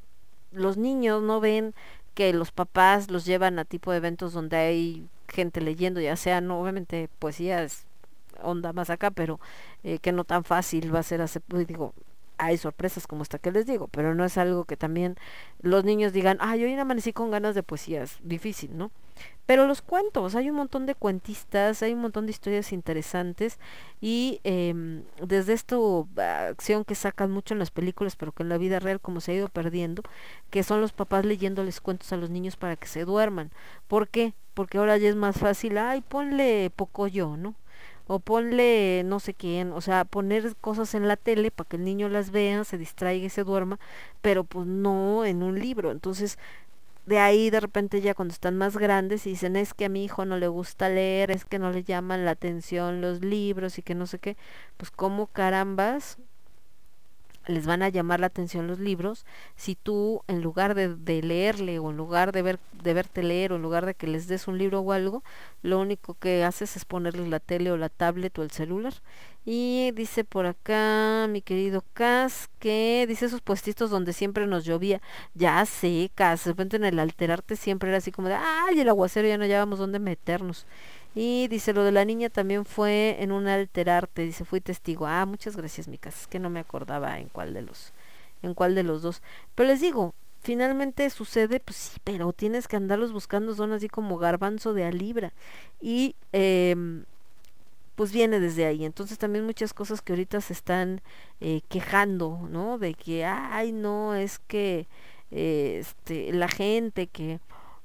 los 0.52 0.76
niños 0.78 1.22
no 1.22 1.40
ven 1.40 1.74
que 2.14 2.32
los 2.32 2.50
papás 2.52 3.10
los 3.10 3.26
llevan 3.26 3.58
a 3.58 3.64
tipo 3.64 3.90
de 3.90 3.98
eventos 3.98 4.32
donde 4.32 4.56
hay 4.56 5.08
gente 5.28 5.60
leyendo, 5.60 6.00
ya 6.00 6.16
sea, 6.16 6.40
no, 6.40 6.60
obviamente 6.60 7.08
poesía 7.18 7.62
es 7.62 7.86
onda 8.42 8.72
más 8.72 8.90
acá, 8.90 9.10
pero 9.10 9.40
eh, 9.84 9.98
que 9.98 10.12
no 10.12 10.24
tan 10.24 10.44
fácil 10.44 10.94
va 10.94 11.00
a 11.00 11.02
ser 11.04 11.20
hacer, 11.22 11.42
pues, 11.46 11.66
digo, 11.66 11.94
hay 12.40 12.56
sorpresas 12.56 13.06
como 13.06 13.22
esta 13.22 13.38
que 13.38 13.52
les 13.52 13.66
digo, 13.66 13.88
pero 13.88 14.14
no 14.14 14.24
es 14.24 14.38
algo 14.38 14.64
que 14.64 14.76
también 14.76 15.16
los 15.60 15.84
niños 15.84 16.12
digan, 16.12 16.38
ay, 16.40 16.64
hoy 16.64 16.74
amanecí 16.74 17.12
con 17.12 17.30
ganas 17.30 17.54
de 17.54 17.62
poesía, 17.62 18.02
es 18.02 18.18
difícil, 18.22 18.76
¿no? 18.76 18.90
Pero 19.46 19.66
los 19.66 19.82
cuentos, 19.82 20.36
hay 20.36 20.48
un 20.48 20.56
montón 20.56 20.86
de 20.86 20.94
cuentistas, 20.94 21.82
hay 21.82 21.92
un 21.92 22.00
montón 22.00 22.24
de 22.24 22.30
historias 22.30 22.72
interesantes 22.72 23.58
y 24.00 24.40
em, 24.44 25.02
desde 25.20 25.52
esta 25.52 25.76
acción 26.48 26.84
que 26.84 26.94
sacan 26.94 27.30
mucho 27.30 27.52
en 27.54 27.58
las 27.58 27.70
películas, 27.70 28.16
pero 28.16 28.32
que 28.32 28.44
en 28.44 28.48
la 28.48 28.58
vida 28.58 28.78
real 28.78 29.00
como 29.00 29.20
se 29.20 29.32
ha 29.32 29.34
ido 29.34 29.48
perdiendo, 29.48 30.02
que 30.50 30.62
son 30.62 30.80
los 30.80 30.92
papás 30.92 31.24
leyéndoles 31.24 31.80
cuentos 31.80 32.12
a 32.12 32.16
los 32.16 32.30
niños 32.30 32.56
para 32.56 32.76
que 32.76 32.86
se 32.86 33.04
duerman. 33.04 33.50
¿Por 33.88 34.08
qué? 34.08 34.34
Porque 34.54 34.78
ahora 34.78 34.96
ya 34.98 35.08
es 35.08 35.16
más 35.16 35.36
fácil, 35.36 35.78
ay, 35.78 36.00
ponle 36.00 36.70
poco 36.70 37.08
yo, 37.08 37.36
¿no? 37.36 37.54
O 38.12 38.18
ponle 38.18 39.02
no 39.04 39.20
sé 39.20 39.34
quién, 39.34 39.72
o 39.72 39.80
sea, 39.80 40.04
poner 40.04 40.56
cosas 40.56 40.94
en 40.96 41.06
la 41.06 41.16
tele 41.16 41.52
para 41.52 41.68
que 41.68 41.76
el 41.76 41.84
niño 41.84 42.08
las 42.08 42.32
vea, 42.32 42.64
se 42.64 42.76
distraiga 42.76 43.26
y 43.26 43.30
se 43.30 43.44
duerma, 43.44 43.78
pero 44.20 44.42
pues 44.42 44.66
no 44.66 45.24
en 45.24 45.44
un 45.44 45.60
libro. 45.60 45.92
Entonces, 45.92 46.36
de 47.06 47.20
ahí 47.20 47.50
de 47.50 47.60
repente 47.60 48.00
ya 48.00 48.14
cuando 48.14 48.32
están 48.34 48.56
más 48.58 48.76
grandes 48.76 49.26
y 49.26 49.30
dicen, 49.30 49.54
es 49.54 49.74
que 49.74 49.84
a 49.84 49.88
mi 49.88 50.04
hijo 50.04 50.24
no 50.24 50.38
le 50.38 50.48
gusta 50.48 50.88
leer, 50.88 51.30
es 51.30 51.44
que 51.44 51.60
no 51.60 51.70
le 51.70 51.84
llaman 51.84 52.24
la 52.24 52.32
atención 52.32 53.00
los 53.00 53.22
libros 53.22 53.78
y 53.78 53.82
que 53.82 53.94
no 53.94 54.06
sé 54.08 54.18
qué, 54.18 54.36
pues 54.76 54.90
como 54.90 55.28
carambas 55.28 56.18
les 57.46 57.66
van 57.66 57.82
a 57.82 57.88
llamar 57.88 58.20
la 58.20 58.26
atención 58.26 58.66
los 58.66 58.78
libros 58.78 59.24
si 59.56 59.74
tú 59.74 60.22
en 60.28 60.42
lugar 60.42 60.74
de, 60.74 61.22
leerle 61.22 61.78
o 61.78 61.90
en 61.90 61.96
lugar 61.96 62.32
de 62.32 62.42
ver 62.42 62.58
de 62.82 62.94
verte 62.94 63.22
leer 63.22 63.52
o 63.52 63.56
en 63.56 63.62
lugar 63.62 63.86
de 63.86 63.94
que 63.94 64.06
les 64.06 64.26
des 64.28 64.48
un 64.48 64.58
libro 64.58 64.80
o 64.80 64.92
algo 64.92 65.22
lo 65.62 65.78
único 65.80 66.14
que 66.14 66.44
haces 66.44 66.76
es 66.76 66.84
ponerles 66.84 67.28
la 67.28 67.40
tele 67.40 67.70
o 67.70 67.76
la 67.76 67.88
tablet 67.88 68.38
o 68.38 68.42
el 68.42 68.50
celular. 68.50 68.94
Y 69.44 69.90
dice 69.92 70.24
por 70.24 70.46
acá 70.46 71.26
mi 71.28 71.40
querido 71.42 71.82
Cas 71.94 72.50
que 72.58 73.06
dice 73.08 73.26
esos 73.26 73.40
puestitos 73.40 73.90
donde 73.90 74.12
siempre 74.12 74.46
nos 74.46 74.64
llovía. 74.64 75.00
Ya 75.34 75.64
sé 75.66 76.10
Cas 76.14 76.44
de 76.44 76.50
repente 76.52 76.76
en 76.76 76.84
el 76.84 76.98
alterarte 76.98 77.56
siempre 77.56 77.88
era 77.88 77.98
así 77.98 78.12
como 78.12 78.28
de 78.28 78.34
ay 78.34 78.80
el 78.80 78.88
aguacero 78.88 79.28
ya 79.28 79.38
no 79.38 79.44
hallábamos 79.44 79.78
dónde 79.78 79.98
meternos 79.98 80.66
y 81.14 81.48
dice, 81.48 81.72
lo 81.72 81.84
de 81.84 81.92
la 81.92 82.04
niña 82.04 82.30
también 82.30 82.64
fue 82.64 83.16
en 83.20 83.32
un 83.32 83.48
alterarte, 83.48 84.22
dice, 84.22 84.44
fui 84.44 84.60
testigo. 84.60 85.06
Ah, 85.06 85.26
muchas 85.26 85.56
gracias, 85.56 85.88
Micas, 85.88 86.22
es 86.22 86.26
que 86.26 86.38
no 86.38 86.50
me 86.50 86.60
acordaba 86.60 87.18
en 87.18 87.28
cuál 87.28 87.52
de 87.54 87.62
los, 87.62 87.92
en 88.42 88.54
cuál 88.54 88.74
de 88.74 88.84
los 88.84 89.02
dos. 89.02 89.22
Pero 89.54 89.68
les 89.68 89.80
digo, 89.80 90.14
finalmente 90.40 91.08
sucede, 91.10 91.60
pues 91.60 91.76
sí, 91.76 92.00
pero 92.04 92.32
tienes 92.32 92.68
que 92.68 92.76
andarlos 92.76 93.12
buscando, 93.12 93.54
son 93.54 93.72
así 93.72 93.88
como 93.88 94.18
garbanzo 94.18 94.72
de 94.74 94.84
a 94.84 94.92
libra. 94.92 95.32
Y 95.80 96.14
em, 96.32 97.04
pues 97.96 98.12
viene 98.12 98.40
desde 98.40 98.66
ahí. 98.66 98.84
Entonces 98.84 99.18
también 99.18 99.44
muchas 99.44 99.74
cosas 99.74 100.02
que 100.02 100.12
ahorita 100.12 100.40
se 100.40 100.52
están 100.54 101.02
eh, 101.40 101.60
quejando, 101.68 102.48
¿no? 102.50 102.78
De 102.78 102.94
que, 102.94 103.24
ay, 103.24 103.72
no, 103.72 104.14
es 104.14 104.38
que 104.38 104.88
eh, 105.30 105.78
este, 105.80 106.32
la 106.32 106.48
gente 106.48 107.08
que 107.08 107.40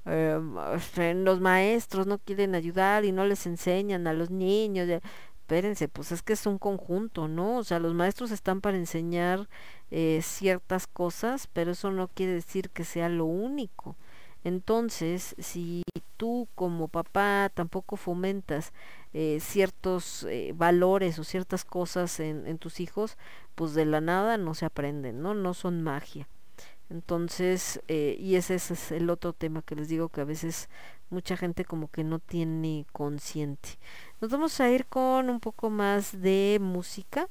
este, 0.06 1.14
los 1.14 1.40
maestros 1.40 2.06
no 2.06 2.18
quieren 2.18 2.54
ayudar 2.54 3.04
y 3.04 3.12
no 3.12 3.24
les 3.24 3.46
enseñan 3.46 4.06
a 4.06 4.12
los 4.12 4.30
niños. 4.30 4.88
Espérense, 5.40 5.88
pues 5.88 6.12
es 6.12 6.22
que 6.22 6.32
es 6.32 6.46
un 6.46 6.58
conjunto, 6.58 7.28
¿no? 7.28 7.58
O 7.58 7.64
sea, 7.64 7.78
los 7.78 7.94
maestros 7.94 8.30
están 8.32 8.60
para 8.60 8.76
enseñar 8.76 9.48
eh, 9.90 10.20
ciertas 10.22 10.86
cosas, 10.86 11.48
pero 11.52 11.72
eso 11.72 11.90
no 11.92 12.08
quiere 12.08 12.32
decir 12.32 12.70
que 12.70 12.84
sea 12.84 13.08
lo 13.08 13.26
único. 13.26 13.96
Entonces, 14.44 15.34
si 15.38 15.82
tú 16.16 16.48
como 16.54 16.88
papá 16.88 17.50
tampoco 17.54 17.96
fomentas 17.96 18.72
eh, 19.12 19.38
ciertos 19.40 20.24
eh, 20.24 20.52
valores 20.56 21.18
o 21.18 21.24
ciertas 21.24 21.64
cosas 21.64 22.20
en, 22.20 22.46
en 22.46 22.58
tus 22.58 22.80
hijos, 22.80 23.16
pues 23.54 23.74
de 23.74 23.86
la 23.86 24.00
nada 24.00 24.38
no 24.38 24.54
se 24.54 24.66
aprenden, 24.66 25.22
¿no? 25.22 25.34
No 25.34 25.54
son 25.54 25.82
magia. 25.82 26.28
Entonces, 26.90 27.80
eh, 27.88 28.16
y 28.20 28.36
ese, 28.36 28.54
es 28.54 28.92
el 28.92 29.10
otro 29.10 29.32
tema 29.32 29.62
que 29.62 29.74
les 29.74 29.88
digo 29.88 30.08
que 30.08 30.20
a 30.20 30.24
veces 30.24 30.68
mucha 31.10 31.36
gente 31.36 31.64
como 31.64 31.90
que 31.90 32.04
no 32.04 32.18
tiene 32.18 32.86
consciente. 32.92 33.70
Nos 34.20 34.30
vamos 34.30 34.60
a 34.60 34.70
ir 34.70 34.86
con 34.86 35.28
un 35.28 35.40
poco 35.40 35.70
más 35.70 36.20
de 36.20 36.58
música. 36.60 37.28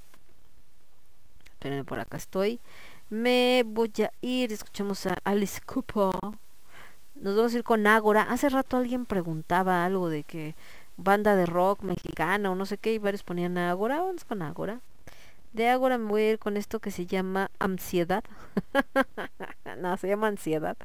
Espérenme, 1.45 1.85
por 1.85 1.99
acá 1.99 2.17
estoy. 2.17 2.59
Me 3.09 3.63
voy 3.65 3.91
a 4.03 4.11
ir, 4.21 4.51
escuchamos 4.51 5.05
a 5.05 5.17
Alice 5.23 5.61
Cooper. 5.61 6.11
Nos 7.15 7.35
vamos 7.35 7.53
a 7.53 7.57
ir 7.57 7.63
con 7.63 7.87
Ágora. 7.87 8.23
Hace 8.23 8.49
rato 8.49 8.77
alguien 8.77 9.05
preguntaba 9.05 9.85
algo 9.85 10.09
de 10.09 10.23
que 10.23 10.55
banda 10.97 11.35
de 11.35 11.45
rock 11.45 11.81
mexicana 11.81 12.51
o 12.51 12.55
no 12.55 12.65
sé 12.65 12.77
qué, 12.77 12.93
y 12.93 12.97
varios 12.97 13.23
ponían 13.23 13.57
Ágora. 13.57 14.01
Vamos 14.01 14.25
con 14.25 14.41
Ágora. 14.41 14.81
De 15.55 15.69
Ágora 15.69 15.97
me 15.97 16.09
voy 16.09 16.21
a 16.21 16.31
ir 16.31 16.37
con 16.37 16.57
esto 16.57 16.81
que 16.81 16.91
se 16.91 17.05
llama 17.05 17.49
Ansiedad. 17.59 18.25
no, 19.77 19.95
se 19.95 20.09
llama 20.09 20.27
Ansiedad. 20.27 20.75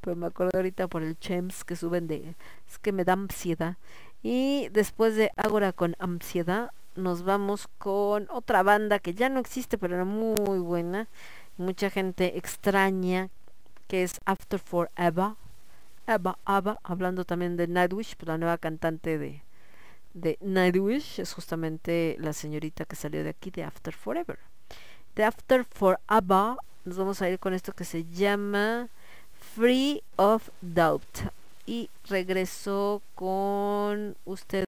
Pero 0.00 0.14
me 0.14 0.26
acuerdo 0.26 0.52
ahorita 0.54 0.86
por 0.86 1.02
el 1.02 1.18
Chems 1.18 1.64
que 1.64 1.74
suben 1.74 2.06
de... 2.06 2.36
Es 2.68 2.78
que 2.78 2.92
me 2.92 3.02
da 3.02 3.14
ansiedad. 3.14 3.78
Y 4.22 4.68
después 4.68 5.16
de 5.16 5.32
Ágora 5.36 5.72
con 5.72 5.96
Ansiedad, 5.98 6.70
nos 6.94 7.24
vamos 7.24 7.66
con 7.78 8.28
otra 8.30 8.62
banda 8.62 9.00
que 9.00 9.12
ya 9.12 9.28
no 9.28 9.40
existe, 9.40 9.76
pero 9.76 9.96
era 9.96 10.04
muy 10.04 10.60
buena. 10.60 11.08
Mucha 11.56 11.90
gente 11.90 12.38
extraña, 12.38 13.28
que 13.88 14.04
es 14.04 14.20
After 14.24 14.60
Forever. 14.60 15.32
Eva, 16.06 16.38
Ava, 16.44 16.78
hablando 16.84 17.24
también 17.24 17.56
de 17.56 17.66
Nightwish, 17.66 18.14
pues 18.14 18.28
la 18.28 18.38
nueva 18.38 18.58
cantante 18.58 19.18
de, 19.18 19.42
de 20.14 20.38
Nightwish 20.40 21.20
es 21.20 21.32
justamente 21.32 22.16
la 22.18 22.32
señorita 22.32 22.84
que 22.84 22.96
salió 22.96 23.22
de 23.24 23.30
aquí 23.30 23.50
de 23.50 23.64
After 23.64 23.94
Forever. 23.94 24.38
De 25.14 25.24
After 25.24 25.64
Forever 25.64 26.56
nos 26.84 26.96
vamos 26.96 27.22
a 27.22 27.28
ir 27.28 27.38
con 27.38 27.54
esto 27.54 27.72
que 27.72 27.84
se 27.84 28.04
llama 28.04 28.88
Free 29.54 30.02
of 30.16 30.48
Doubt. 30.60 31.30
Y 31.64 31.90
regreso 32.08 33.02
con 33.14 34.16
ustedes 34.24 34.66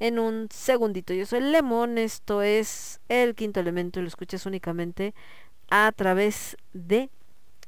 en 0.00 0.18
un 0.18 0.48
segundito. 0.52 1.14
Yo 1.14 1.24
soy 1.24 1.40
Lemon, 1.40 1.96
esto 1.98 2.42
es 2.42 3.00
el 3.08 3.34
quinto 3.34 3.60
elemento 3.60 4.00
y 4.00 4.02
lo 4.02 4.08
escuchas 4.08 4.44
únicamente 4.44 5.14
a 5.70 5.92
través 5.92 6.56
de 6.72 7.08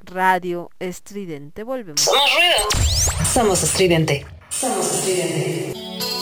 Radio 0.05 0.71
Estridente. 0.81 1.63
Volvemos. 1.63 2.01
Somos 2.01 2.31
ruido. 2.35 3.25
Somos 3.25 3.63
estridente. 3.63 4.27
Somos 4.51 4.93
estridente. 4.93 6.22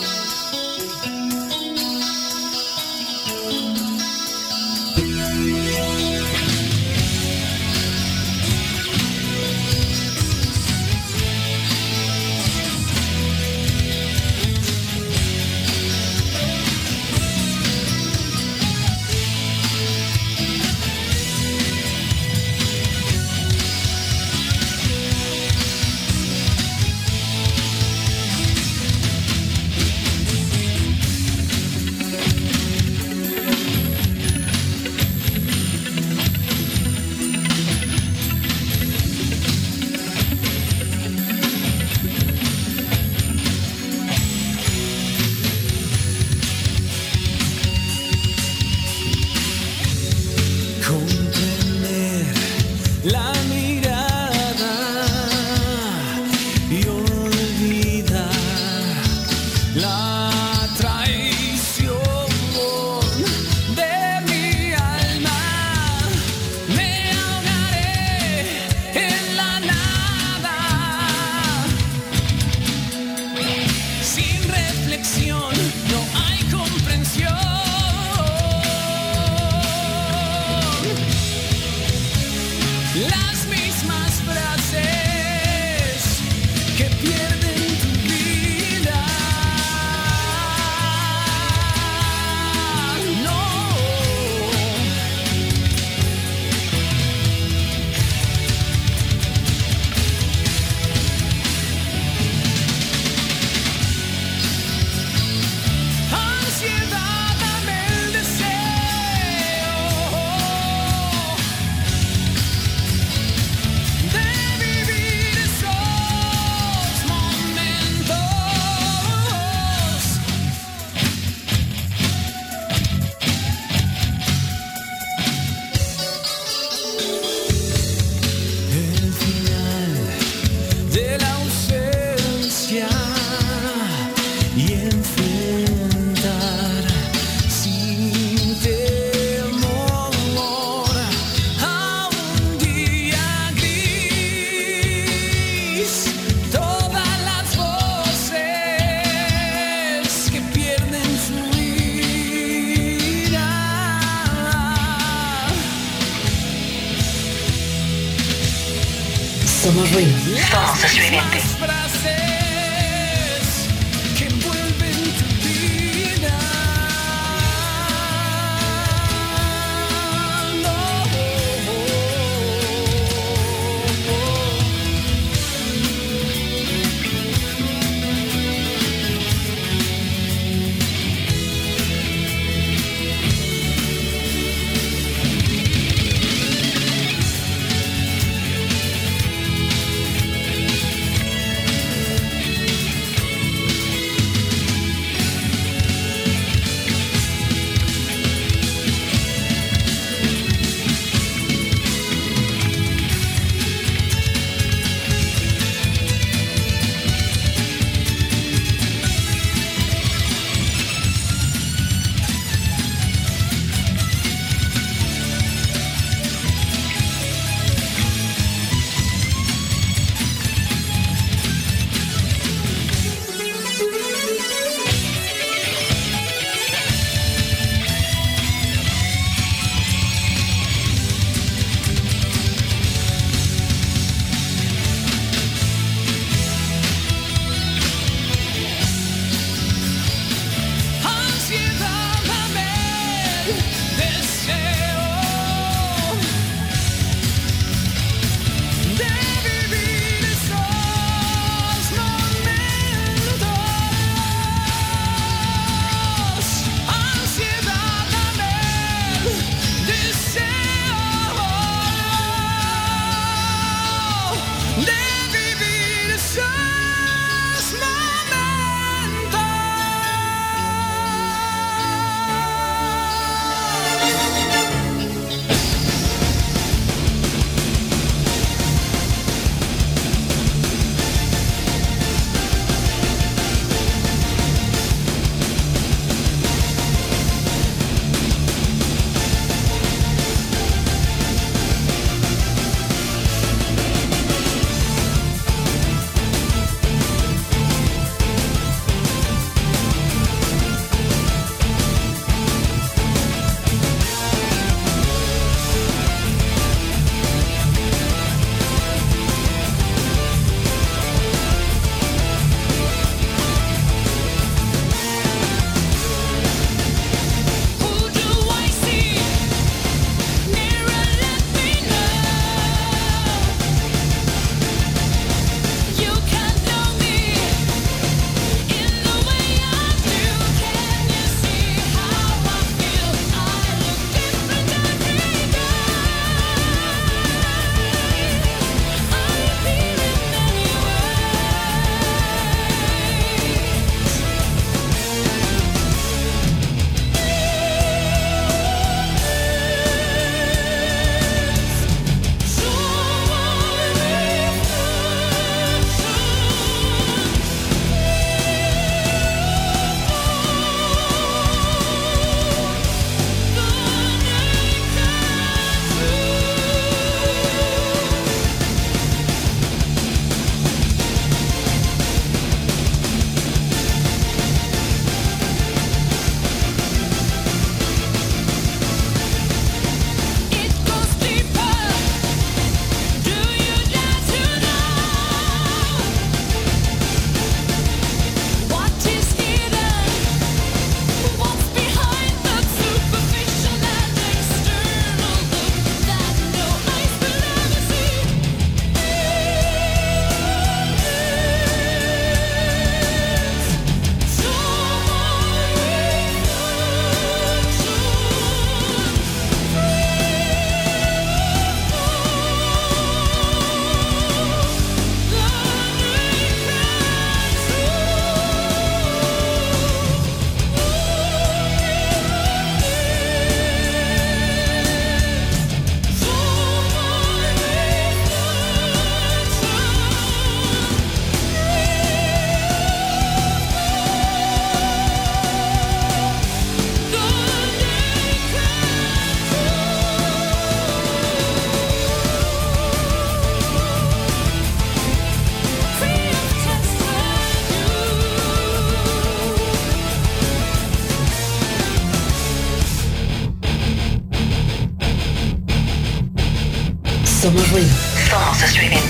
Somos 458.60 459.09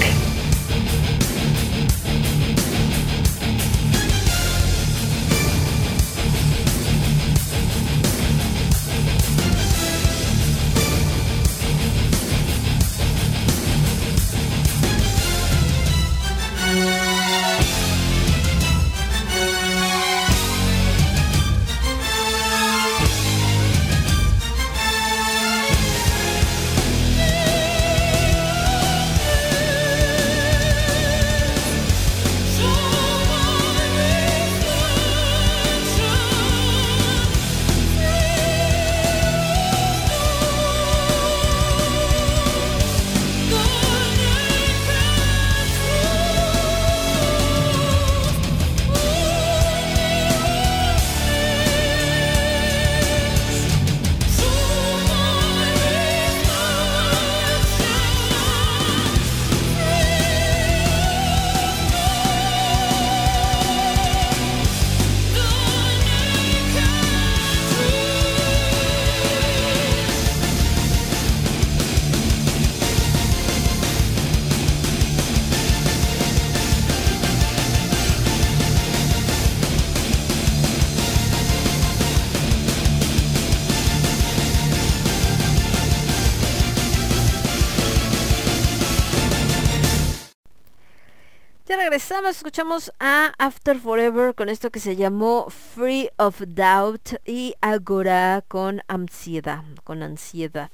regresamos, 92.21 92.37
escuchamos 92.37 92.93
a 93.01 93.33
After 93.39 93.79
Forever 93.79 94.35
con 94.35 94.51
esto 94.51 94.71
que 94.71 94.79
se 94.81 94.95
llamó 94.95 95.49
Free 95.49 96.11
of 96.19 96.43
Doubt 96.47 97.15
y 97.25 97.55
Agora 97.63 98.45
con 98.47 98.83
ansiedad, 98.89 99.65
con 99.85 100.03
ansiedad. 100.03 100.71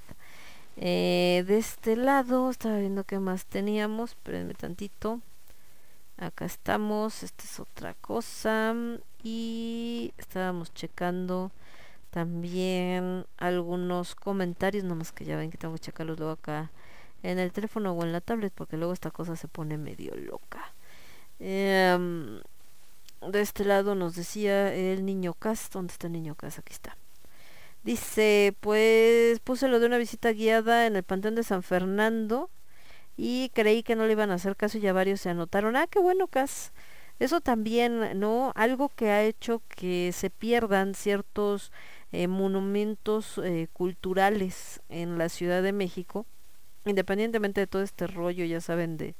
Eh, 0.77 1.45
de 1.47 1.59
este 1.59 1.95
lado, 1.95 2.51
estaba 2.51 2.79
viendo 2.79 3.05
qué 3.05 3.21
más 3.21 3.47
teníamos, 3.47 4.11
espérenme 4.11 4.55
tantito. 4.55 5.21
Acá 6.17 6.47
estamos, 6.47 7.23
esta 7.23 7.45
es 7.45 7.61
otra 7.61 7.95
cosa. 7.95 8.75
Y 9.23 10.13
estábamos 10.19 10.75
checando 10.75 11.53
también 12.11 13.25
algunos 13.37 14.17
comentarios, 14.17 14.83
nomás 14.83 15.13
que 15.13 15.25
ya 15.25 15.37
ven 15.37 15.53
que 15.53 15.59
tengo 15.59 15.75
que 15.75 15.81
checarlos 15.81 16.19
luego 16.19 16.33
acá 16.33 16.73
en 17.23 17.39
el 17.39 17.53
teléfono 17.53 17.93
o 17.93 18.03
en 18.03 18.11
la 18.11 18.21
tablet, 18.21 18.53
porque 18.53 18.77
luego 18.77 18.93
esta 18.93 19.13
cosa 19.13 19.37
se 19.37 19.47
pone 19.47 19.79
medio 19.79 20.17
loca. 20.17 20.73
Em, 21.39 22.41
de 23.21 23.41
este 23.41 23.65
lado 23.65 23.95
nos 23.95 24.15
decía 24.17 24.73
el 24.75 25.05
niño 25.05 25.35
Cas, 25.35 25.71
¿dónde 25.73 25.93
está 25.93 26.07
el 26.07 26.15
niño 26.15 26.35
Cas? 26.35 26.59
Aquí 26.59 26.73
está. 26.73 26.97
Dice, 27.85 28.55
pues 28.61 29.39
puse 29.41 29.69
lo 29.69 29.79
de 29.81 29.87
una 29.87 29.99
visita 29.99 30.33
guiada 30.33 30.87
en 30.87 30.97
el 30.97 31.05
Panteón 31.05 31.37
de 31.37 31.45
San 31.45 31.63
Fernando 31.63 32.51
y 33.17 33.51
creí 33.55 33.83
que 33.83 33.97
no 33.97 34.07
le 34.07 34.13
iban 34.13 34.31
a 34.31 34.35
hacer 34.35 34.57
caso 34.57 34.79
y 34.79 34.83
ya 34.83 34.93
varios 34.93 35.21
se 35.21 35.31
anotaron. 35.31 35.77
Ah, 35.77 35.87
qué 35.89 35.99
bueno, 36.01 36.27
Cas. 36.29 36.73
Eso 37.19 37.41
también, 37.41 38.19
¿no? 38.21 38.53
Algo 38.57 38.91
que 38.91 39.11
ha 39.11 39.23
hecho 39.25 39.63
que 39.69 40.13
se 40.13 40.31
pierdan 40.31 40.95
ciertos 40.95 41.73
eh, 42.13 42.29
monumentos 42.29 43.39
eh, 43.43 43.69
culturales 43.73 44.83
en 44.91 45.17
la 45.19 45.29
Ciudad 45.29 45.63
de 45.63 45.73
México, 45.73 46.27
independientemente 46.85 47.61
de 47.61 47.67
todo 47.67 47.83
este 47.83 48.07
rollo, 48.07 48.45
ya 48.45 48.61
saben, 48.61 48.97
de 48.99 49.15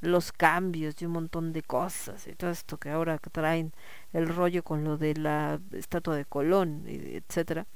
los 0.00 0.32
cambios 0.32 1.00
y 1.00 1.06
un 1.06 1.12
montón 1.12 1.52
de 1.52 1.62
cosas 1.62 2.26
y 2.26 2.32
todo 2.34 2.50
esto 2.50 2.78
que 2.78 2.90
ahora 2.90 3.18
traen 3.18 3.72
el 4.12 4.28
rollo 4.28 4.62
con 4.62 4.84
lo 4.84 4.96
de 4.96 5.14
la 5.14 5.60
estatua 5.72 6.16
de 6.16 6.24
Colón, 6.24 6.84
etcétera, 6.86 7.66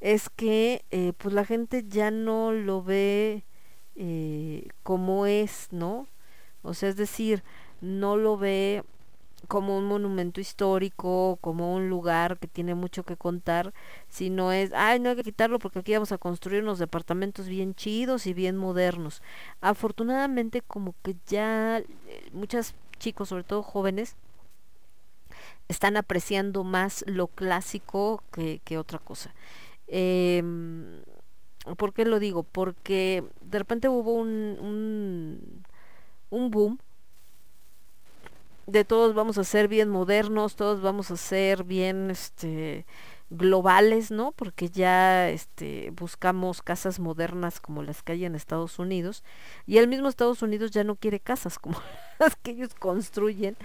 es 0.00 0.28
que 0.30 0.84
eh, 0.90 1.12
pues 1.16 1.34
la 1.34 1.44
gente 1.44 1.84
ya 1.86 2.10
no 2.10 2.52
lo 2.52 2.82
ve 2.82 3.44
eh, 3.96 4.68
como 4.82 5.26
es, 5.26 5.68
¿no? 5.70 6.08
O 6.62 6.74
sea, 6.74 6.88
es 6.88 6.96
decir, 6.96 7.42
no 7.80 8.16
lo 8.16 8.36
ve 8.36 8.84
como 9.48 9.76
un 9.76 9.86
monumento 9.86 10.40
histórico, 10.40 11.38
como 11.40 11.74
un 11.74 11.88
lugar 11.88 12.38
que 12.38 12.48
tiene 12.48 12.74
mucho 12.74 13.04
que 13.04 13.16
contar, 13.16 13.72
sino 14.08 14.52
es, 14.52 14.72
ay, 14.72 15.00
no 15.00 15.10
hay 15.10 15.16
que 15.16 15.24
quitarlo 15.24 15.58
porque 15.58 15.80
aquí 15.80 15.92
vamos 15.92 16.12
a 16.12 16.18
construir 16.18 16.62
unos 16.62 16.78
departamentos 16.78 17.48
bien 17.48 17.74
chidos 17.74 18.26
y 18.26 18.34
bien 18.34 18.56
modernos. 18.56 19.22
Afortunadamente, 19.60 20.62
como 20.62 20.94
que 21.02 21.16
ya 21.26 21.78
eh, 21.78 21.84
muchos 22.32 22.74
chicos, 22.98 23.28
sobre 23.28 23.44
todo 23.44 23.62
jóvenes, 23.62 24.16
están 25.68 25.96
apreciando 25.96 26.64
más 26.64 27.04
lo 27.06 27.28
clásico 27.28 28.22
que, 28.32 28.60
que 28.64 28.78
otra 28.78 28.98
cosa. 28.98 29.34
Em, 29.88 31.02
¿Por 31.76 31.92
qué 31.94 32.04
lo 32.04 32.18
digo? 32.18 32.42
Porque 32.42 33.24
de 33.40 33.58
repente 33.58 33.88
hubo 33.88 34.14
un, 34.14 35.62
un 36.30 36.50
boom 36.50 36.78
de 38.66 38.84
todos 38.84 39.14
vamos 39.14 39.38
a 39.38 39.44
ser 39.44 39.68
bien 39.68 39.88
modernos, 39.88 40.56
todos 40.56 40.80
vamos 40.80 41.10
a 41.10 41.16
ser 41.16 41.64
bien 41.64 42.10
este 42.10 42.86
globales, 43.30 44.10
¿no? 44.10 44.32
Porque 44.32 44.68
ya 44.68 45.30
este 45.30 45.90
buscamos 45.96 46.62
casas 46.62 47.00
modernas 47.00 47.60
como 47.60 47.82
las 47.82 48.02
que 48.02 48.12
hay 48.12 48.24
en 48.26 48.34
Estados 48.34 48.78
Unidos 48.78 49.24
y 49.66 49.78
el 49.78 49.88
mismo 49.88 50.08
Estados 50.08 50.42
Unidos 50.42 50.70
ya 50.70 50.84
no 50.84 50.96
quiere 50.96 51.18
casas 51.18 51.58
como 51.58 51.78
las 52.18 52.36
que 52.36 52.52
ellos 52.52 52.74
construyen 52.74 53.56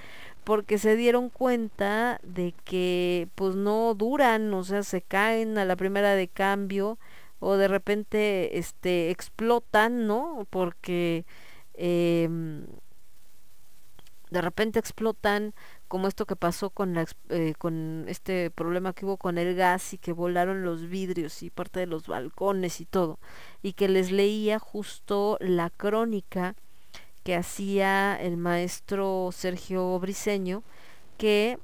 porque 0.43 0.77
se 0.77 0.95
dieron 0.95 1.29
cuenta 1.29 2.19
de 2.23 2.53
que 2.63 3.27
pues 3.35 3.55
no 3.55 3.93
duran, 3.95 4.53
o 4.53 4.63
sea, 4.63 4.83
se 4.83 5.01
caen 5.01 5.57
a 5.57 5.65
la 5.65 5.75
primera 5.75 6.15
de 6.15 6.29
cambio 6.29 6.97
o 7.39 7.55
de 7.57 7.67
repente 7.67 8.57
este 8.57 9.11
explotan, 9.11 10.07
¿no? 10.07 10.47
Porque 10.49 11.25
em, 11.73 12.65
de 14.29 14.41
repente 14.41 14.79
explotan 14.79 15.53
como 15.87 16.07
esto 16.07 16.25
que 16.25 16.35
pasó 16.35 16.69
con 16.69 16.97
eh, 17.29 17.53
con 17.57 18.05
este 18.07 18.51
problema 18.51 18.93
que 18.93 19.05
hubo 19.05 19.17
con 19.17 19.37
el 19.37 19.55
gas 19.55 19.93
y 19.93 19.97
que 19.97 20.11
volaron 20.11 20.63
los 20.63 20.89
vidrios 20.89 21.43
y 21.43 21.49
parte 21.49 21.79
de 21.79 21.87
los 21.87 22.07
balcones 22.07 22.81
y 22.81 22.85
todo 22.85 23.19
y 23.63 23.73
que 23.73 23.87
les 23.87 24.11
leía 24.11 24.59
justo 24.59 25.37
la 25.39 25.69
crónica 25.69 26.55
que 27.23 27.35
hacía 27.35 28.15
el 28.21 28.37
maestro 28.37 29.29
Sergio 29.31 29.97
Briseño 29.99 30.63
que 31.17 31.57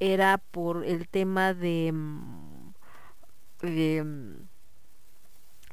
era 0.00 0.38
por 0.38 0.84
el 0.84 1.08
tema 1.08 1.54
de, 1.54 1.92
mm, 1.92 2.72
de, 3.60 4.02
mm, 4.04 4.48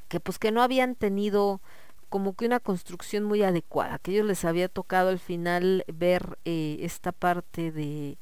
que 0.07 0.19
pues 0.19 0.37
que 0.37 0.51
no 0.51 0.61
habían 0.61 0.95
tenido 0.95 1.61
como 2.09 2.33
que 2.33 2.45
una 2.45 2.59
construcción 2.59 3.23
muy 3.23 3.43
adecuada, 3.43 3.99
que 3.99 4.11
ellos 4.11 4.25
les 4.25 4.45
había 4.45 4.67
tocado 4.67 5.09
al 5.09 5.19
final 5.19 5.85
ver 5.87 6.37
eh, 6.45 6.77
esta 6.81 7.11
parte 7.11 7.71
de 7.71 8.17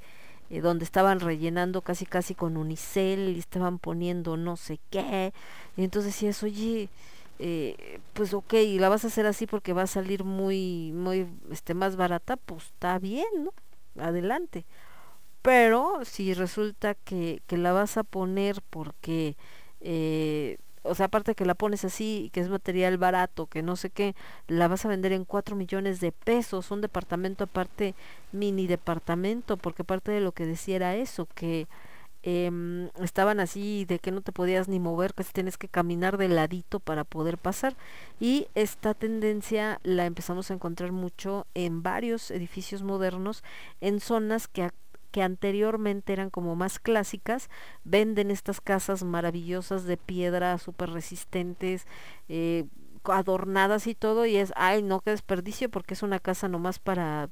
eh, 0.50 0.62
donde 0.62 0.86
estaban 0.86 1.20
rellenando 1.20 1.82
casi 1.82 2.06
casi 2.06 2.36
con 2.36 2.58
unicel 2.58 3.34
y 3.36 3.40
estaban 3.40 3.80
poniendo 3.80 4.38
no 4.38 4.58
sé 4.58 4.80
qué, 4.90 5.34
y 5.76 5.84
entonces 5.84 6.14
decías, 6.14 6.44
oye, 6.44 6.90
eh, 7.40 8.00
pues 8.14 8.34
ok, 8.34 8.54
la 8.80 8.90
vas 8.90 9.04
a 9.04 9.08
hacer 9.08 9.26
así 9.26 9.48
porque 9.48 9.74
va 9.74 9.84
a 9.84 9.88
salir 9.88 10.24
muy, 10.24 10.92
muy, 10.94 11.28
este, 11.52 11.74
más 11.74 11.96
barata, 11.96 12.38
pues 12.38 12.66
está 12.66 13.00
bien, 13.00 13.28
¿no? 13.44 13.54
Adelante. 14.02 14.66
Pero 15.42 16.00
si 16.04 16.34
resulta 16.34 16.96
que, 16.96 17.42
que 17.48 17.58
la 17.58 17.72
vas 17.74 17.98
a 17.98 18.04
poner 18.04 18.62
porque 18.70 19.38
eh, 19.82 20.58
o 20.88 20.96
sea, 20.96 21.08
aparte 21.08 21.36
que 21.36 21.46
la 21.46 21.56
pones 21.56 21.86
así, 21.86 22.30
que 22.34 22.40
es 22.40 22.50
material 22.50 22.98
barato, 22.98 23.48
que 23.48 23.62
no 23.64 23.76
sé 23.76 23.90
qué, 23.90 24.16
la 24.48 24.68
vas 24.68 24.86
a 24.86 24.90
vender 24.90 25.12
en 25.12 25.26
4 25.26 25.56
millones 25.56 26.00
de 26.00 26.12
pesos, 26.12 26.72
un 26.72 26.82
departamento 26.82 27.46
aparte, 27.46 27.96
mini 28.32 28.68
departamento, 28.68 29.58
porque 29.58 29.84
parte 29.84 30.12
de 30.12 30.22
lo 30.22 30.32
que 30.32 30.46
decía 30.46 30.78
era 30.78 30.96
eso, 30.96 31.28
que 31.36 31.68
em, 32.24 32.90
estaban 33.02 33.40
así 33.40 33.86
de 33.86 34.00
que 34.00 34.12
no 34.12 34.22
te 34.22 34.32
podías 34.32 34.68
ni 34.68 34.80
mover, 34.80 35.14
que 35.14 35.24
tienes 35.24 35.58
que 35.58 35.70
caminar 35.70 36.18
de 36.18 36.30
ladito 36.30 36.80
para 36.80 37.04
poder 37.04 37.38
pasar. 37.38 37.76
Y 38.20 38.48
esta 38.56 38.94
tendencia 38.94 39.80
la 39.84 40.06
empezamos 40.06 40.52
a 40.52 40.56
encontrar 40.56 40.92
mucho 40.92 41.48
en 41.54 41.84
varios 41.84 42.32
edificios 42.32 42.84
modernos, 42.84 43.44
en 43.82 44.00
zonas 44.00 44.48
que 44.48 44.64
que 45.18 45.24
anteriormente 45.24 46.14
eran 46.14 46.30
como 46.30 46.56
más 46.56 46.78
clásicas, 46.78 47.50
venden 47.84 48.30
estas 48.30 48.62
casas 48.62 49.04
maravillosas 49.04 49.86
de 49.86 49.98
piedra, 49.98 50.60
súper 50.60 50.92
resistentes, 50.92 51.88
eh, 52.30 52.66
adornadas 53.04 53.88
y 53.88 53.96
todo, 53.96 54.28
y 54.28 54.38
es, 54.38 54.54
ay, 54.56 54.84
no, 54.84 55.00
qué 55.00 55.10
desperdicio, 55.10 55.72
porque 55.72 55.96
es 55.96 56.04
una 56.04 56.20
casa 56.20 56.50
nomás 56.50 56.78
para 56.78 57.30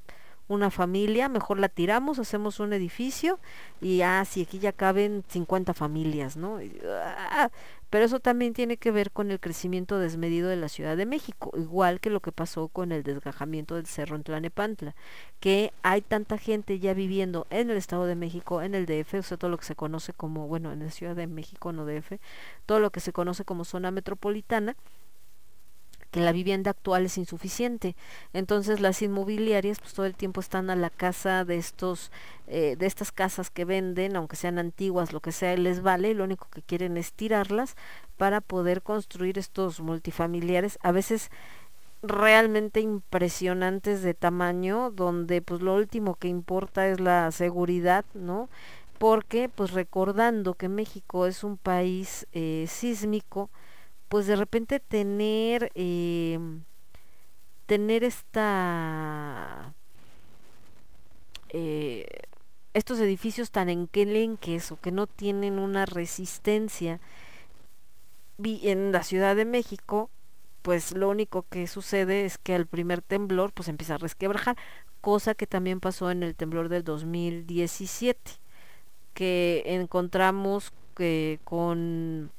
una 0.47 0.71
familia, 0.71 1.29
mejor 1.29 1.59
la 1.59 1.69
tiramos, 1.69 2.17
hacemos 2.17 2.59
un 2.59 2.73
edificio 2.73 3.39
y 3.81 4.01
ah, 4.01 4.25
sí, 4.25 4.41
aquí 4.41 4.57
ya 4.57 4.71
caben 4.71 5.23
50 5.27 5.75
familias, 5.75 6.37
¿no? 6.37 6.57
Ah, 6.89 7.51
pero 7.95 8.07
eso 8.07 8.19
también 8.19 8.51
tiene 8.51 8.75
que 8.75 8.91
ver 8.91 9.09
con 9.09 9.31
el 9.31 9.39
crecimiento 9.39 9.99
desmedido 9.99 10.49
de 10.49 10.57
la 10.57 10.67
Ciudad 10.67 10.97
de 10.97 11.05
México, 11.05 11.53
igual 11.55 12.01
que 12.01 12.09
lo 12.09 12.19
que 12.19 12.33
pasó 12.33 12.67
con 12.67 12.91
el 12.91 13.03
desgajamiento 13.03 13.75
del 13.75 13.85
cerro 13.85 14.17
en 14.17 14.23
Tlanepantla, 14.23 14.95
que 15.39 15.71
hay 15.81 16.01
tanta 16.01 16.37
gente 16.37 16.77
ya 16.79 16.93
viviendo 16.93 17.47
en 17.49 17.69
el 17.69 17.77
Estado 17.77 18.05
de 18.05 18.15
México, 18.15 18.61
en 18.61 18.75
el 18.75 18.85
DF, 18.85 19.13
o 19.13 19.23
sea, 19.23 19.37
todo 19.37 19.49
lo 19.49 19.57
que 19.57 19.63
se 19.63 19.75
conoce 19.75 20.11
como, 20.11 20.45
bueno, 20.49 20.73
en 20.73 20.79
la 20.79 20.91
Ciudad 20.91 21.15
de 21.15 21.25
México, 21.25 21.71
no 21.71 21.85
DF, 21.85 22.19
todo 22.65 22.81
lo 22.81 22.89
que 22.89 22.99
se 22.99 23.13
conoce 23.13 23.45
como 23.45 23.63
zona 23.63 23.91
metropolitana, 23.91 24.75
que 26.15 26.21
la 26.21 26.31
vivienda 26.31 26.71
actual 26.71 27.07
es 27.07 27.17
insuficiente. 27.17 27.93
Entonces 28.31 28.79
las 28.79 29.01
inmobiliarias 29.01 29.81
pues 29.81 29.93
todo 29.93 30.05
el 30.05 30.15
tiempo 30.15 30.39
están 30.39 30.69
a 30.69 30.77
la 30.77 30.89
casa 30.89 31.43
de 31.43 31.57
estos 31.57 32.09
eh, 32.47 32.77
de 32.79 32.85
estas 32.85 33.11
casas 33.11 33.49
que 33.49 33.65
venden, 33.65 34.15
aunque 34.15 34.37
sean 34.37 34.57
antiguas, 34.57 35.11
lo 35.11 35.19
que 35.19 35.33
sea, 35.33 35.57
les 35.57 35.81
vale, 35.81 36.11
y 36.11 36.13
lo 36.13 36.23
único 36.23 36.47
que 36.49 36.61
quieren 36.61 36.95
es 36.95 37.11
tirarlas 37.11 37.75
para 38.15 38.39
poder 38.39 38.81
construir 38.81 39.37
estos 39.37 39.81
multifamiliares, 39.81 40.79
a 40.81 40.93
veces 40.93 41.31
realmente 42.01 42.79
impresionantes 42.79 44.01
de 44.01 44.13
tamaño, 44.13 44.91
donde 44.91 45.41
pues 45.41 45.61
lo 45.61 45.75
último 45.75 46.15
que 46.15 46.29
importa 46.29 46.87
es 46.87 47.01
la 47.01 47.29
seguridad, 47.31 48.05
¿no? 48.13 48.47
Porque 48.99 49.49
pues 49.49 49.71
recordando 49.71 50.53
que 50.53 50.69
México 50.69 51.25
es 51.25 51.43
un 51.43 51.57
país 51.57 52.25
eh, 52.31 52.67
sísmico, 52.69 53.49
pues 54.09 54.27
de 54.27 54.35
repente 54.35 54.79
tener 54.79 55.71
eh, 55.75 56.39
tener 57.65 58.03
esta 58.03 59.73
eh, 61.49 62.05
estos 62.73 62.99
edificios 62.99 63.51
tan 63.51 63.69
enquelenques 63.69 64.71
o 64.71 64.79
que 64.79 64.91
no 64.91 65.07
tienen 65.07 65.59
una 65.59 65.85
resistencia 65.85 66.99
vi- 68.37 68.61
en 68.69 68.91
la 68.91 69.03
Ciudad 69.03 69.35
de 69.35 69.45
México 69.45 70.09
pues 70.61 70.93
lo 70.93 71.09
único 71.09 71.45
que 71.49 71.67
sucede 71.67 72.25
es 72.25 72.37
que 72.39 72.55
al 72.55 72.65
primer 72.67 73.01
temblor 73.01 73.53
pues 73.53 73.67
empieza 73.69 73.95
a 73.95 73.99
resquebrajar 73.99 74.57
cosa 75.01 75.35
que 75.35 75.45
también 75.47 75.79
pasó 75.79 76.09
en 76.11 76.23
el 76.23 76.35
temblor 76.35 76.69
del 76.69 76.83
2017, 76.83 78.31
que 79.13 79.63
encontramos 79.67 80.73
que 80.95 81.39
con 81.45 82.31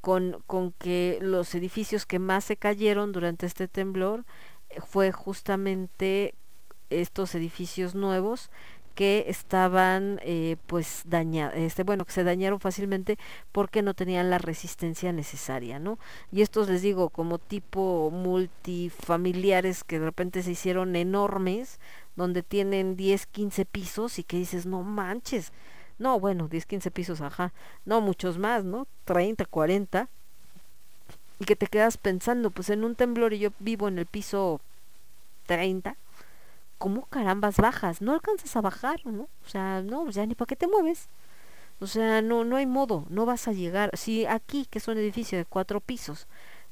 con, 0.00 0.42
con 0.46 0.72
que 0.72 1.18
los 1.20 1.54
edificios 1.54 2.06
que 2.06 2.18
más 2.18 2.44
se 2.44 2.56
cayeron 2.56 3.12
durante 3.12 3.46
este 3.46 3.68
temblor 3.68 4.24
eh, 4.70 4.80
fue 4.86 5.12
justamente 5.12 6.34
estos 6.90 7.34
edificios 7.34 7.94
nuevos 7.94 8.50
que 8.94 9.24
estaban 9.28 10.20
eh, 10.22 10.56
pues 10.66 11.04
dañados, 11.06 11.54
este, 11.56 11.84
bueno, 11.84 12.04
que 12.04 12.12
se 12.12 12.24
dañaron 12.24 12.60
fácilmente 12.60 13.18
porque 13.52 13.82
no 13.82 13.94
tenían 13.94 14.30
la 14.30 14.38
resistencia 14.38 15.12
necesaria, 15.12 15.78
¿no? 15.78 15.98
Y 16.32 16.42
estos 16.42 16.68
les 16.68 16.82
digo, 16.82 17.08
como 17.08 17.38
tipo 17.38 18.10
multifamiliares 18.10 19.84
que 19.84 19.98
de 19.98 20.04
repente 20.04 20.42
se 20.42 20.50
hicieron 20.50 20.96
enormes, 20.96 21.78
donde 22.16 22.42
tienen 22.42 22.96
10, 22.96 23.26
15 23.26 23.64
pisos 23.64 24.18
y 24.18 24.24
que 24.24 24.36
dices, 24.36 24.66
no 24.66 24.82
manches, 24.82 25.52
no, 26.00 26.18
bueno, 26.18 26.48
10, 26.48 26.66
15 26.66 26.90
pisos, 26.90 27.20
ajá, 27.20 27.52
no, 27.84 28.00
muchos 28.00 28.38
más, 28.38 28.64
¿no? 28.64 28.88
30, 29.04 29.44
40, 29.44 30.08
y 31.38 31.44
que 31.44 31.56
te 31.56 31.66
quedas 31.66 31.98
pensando, 31.98 32.50
pues 32.50 32.70
en 32.70 32.84
un 32.84 32.94
temblor 32.96 33.32
y 33.34 33.38
yo 33.38 33.50
vivo 33.60 33.86
en 33.86 33.98
el 33.98 34.06
piso 34.06 34.60
30, 35.46 35.96
¿cómo 36.78 37.06
carambas 37.06 37.58
bajas? 37.58 38.00
No 38.00 38.14
alcanzas 38.14 38.56
a 38.56 38.62
bajar, 38.62 39.04
¿no? 39.04 39.28
O 39.46 39.48
sea, 39.48 39.82
no, 39.82 40.08
ya 40.10 40.24
ni 40.26 40.34
para 40.34 40.46
qué 40.48 40.56
te 40.56 40.66
mueves. 40.66 41.08
O 41.80 41.86
sea, 41.86 42.22
no, 42.22 42.44
no 42.44 42.56
hay 42.56 42.66
modo, 42.66 43.06
no 43.10 43.26
vas 43.26 43.46
a 43.48 43.52
llegar. 43.52 43.90
Si 43.96 44.26
aquí, 44.26 44.66
que 44.70 44.78
es 44.78 44.88
un 44.88 44.98
edificio 44.98 45.38
de 45.38 45.44
cuatro 45.44 45.80
pisos, 45.80 46.26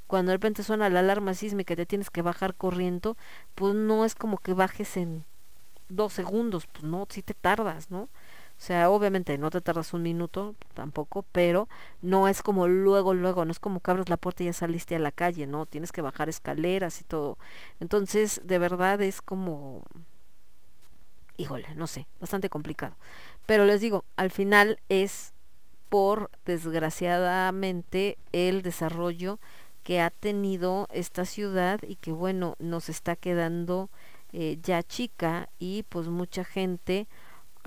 cuando 0.06 0.30
de 0.30 0.36
repente 0.36 0.62
suena 0.62 0.88
la 0.88 1.00
alarma 1.00 1.34
sísmica 1.34 1.74
y 1.74 1.76
te 1.76 1.86
tienes 1.86 2.10
que 2.10 2.22
bajar 2.22 2.54
corriendo, 2.54 3.16
pues 3.54 3.74
no 3.74 4.04
es 4.04 4.14
como 4.14 4.38
que 4.38 4.54
bajes 4.54 4.96
en 4.96 5.24
dos 5.88 6.12
segundos, 6.14 6.66
pues 6.66 6.84
no, 6.84 7.06
si 7.10 7.22
te 7.22 7.34
tardas, 7.34 7.90
¿no? 7.90 8.08
O 8.58 8.60
sea, 8.60 8.90
obviamente 8.90 9.38
no 9.38 9.50
te 9.50 9.60
tardas 9.60 9.94
un 9.94 10.02
minuto 10.02 10.56
tampoco, 10.74 11.24
pero 11.30 11.68
no 12.02 12.26
es 12.26 12.42
como 12.42 12.66
luego, 12.66 13.14
luego, 13.14 13.44
no 13.44 13.52
es 13.52 13.60
como 13.60 13.78
que 13.78 13.92
abres 13.92 14.08
la 14.08 14.16
puerta 14.16 14.42
y 14.42 14.46
ya 14.46 14.52
saliste 14.52 14.96
a 14.96 14.98
la 14.98 15.12
calle, 15.12 15.46
¿no? 15.46 15.64
Tienes 15.64 15.92
que 15.92 16.02
bajar 16.02 16.28
escaleras 16.28 17.00
y 17.00 17.04
todo. 17.04 17.38
Entonces, 17.78 18.40
de 18.44 18.58
verdad 18.58 19.00
es 19.00 19.22
como, 19.22 19.84
híjole, 21.36 21.72
no 21.76 21.86
sé, 21.86 22.08
bastante 22.20 22.48
complicado. 22.48 22.96
Pero 23.46 23.64
les 23.64 23.80
digo, 23.80 24.04
al 24.16 24.32
final 24.32 24.80
es 24.88 25.32
por, 25.88 26.28
desgraciadamente, 26.44 28.18
el 28.32 28.62
desarrollo 28.62 29.38
que 29.84 30.00
ha 30.00 30.10
tenido 30.10 30.88
esta 30.92 31.24
ciudad 31.24 31.80
y 31.86 31.94
que, 31.94 32.10
bueno, 32.10 32.56
nos 32.58 32.88
está 32.88 33.14
quedando 33.14 33.88
eh, 34.32 34.58
ya 34.62 34.82
chica 34.82 35.48
y 35.60 35.84
pues 35.84 36.08
mucha 36.08 36.44
gente 36.44 37.06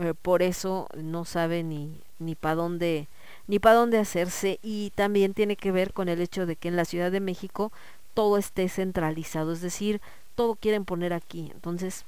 eh, 0.02 0.14
por 0.14 0.42
eso 0.42 0.88
no 0.96 1.26
sabe 1.26 1.64
ni 1.64 2.00
ni 2.20 2.36
para 2.36 2.56
dónde 2.56 3.08
ni 3.48 3.60
para 3.60 3.76
dónde 3.76 3.98
hacerse 3.98 4.60
y 4.62 4.92
también 4.96 5.34
tiene 5.34 5.56
que 5.56 5.72
ver 5.72 5.94
con 5.94 6.08
el 6.08 6.22
hecho 6.22 6.46
de 6.46 6.56
que 6.56 6.68
en 6.70 6.76
la 6.76 6.86
Ciudad 6.86 7.12
de 7.12 7.20
México 7.20 7.72
todo 8.14 8.38
esté 8.38 8.70
centralizado, 8.70 9.54
es 9.54 9.62
decir, 9.62 10.02
todo 10.36 10.56
quieren 10.56 10.86
poner 10.86 11.14
aquí. 11.14 11.50
Entonces, 11.54 12.06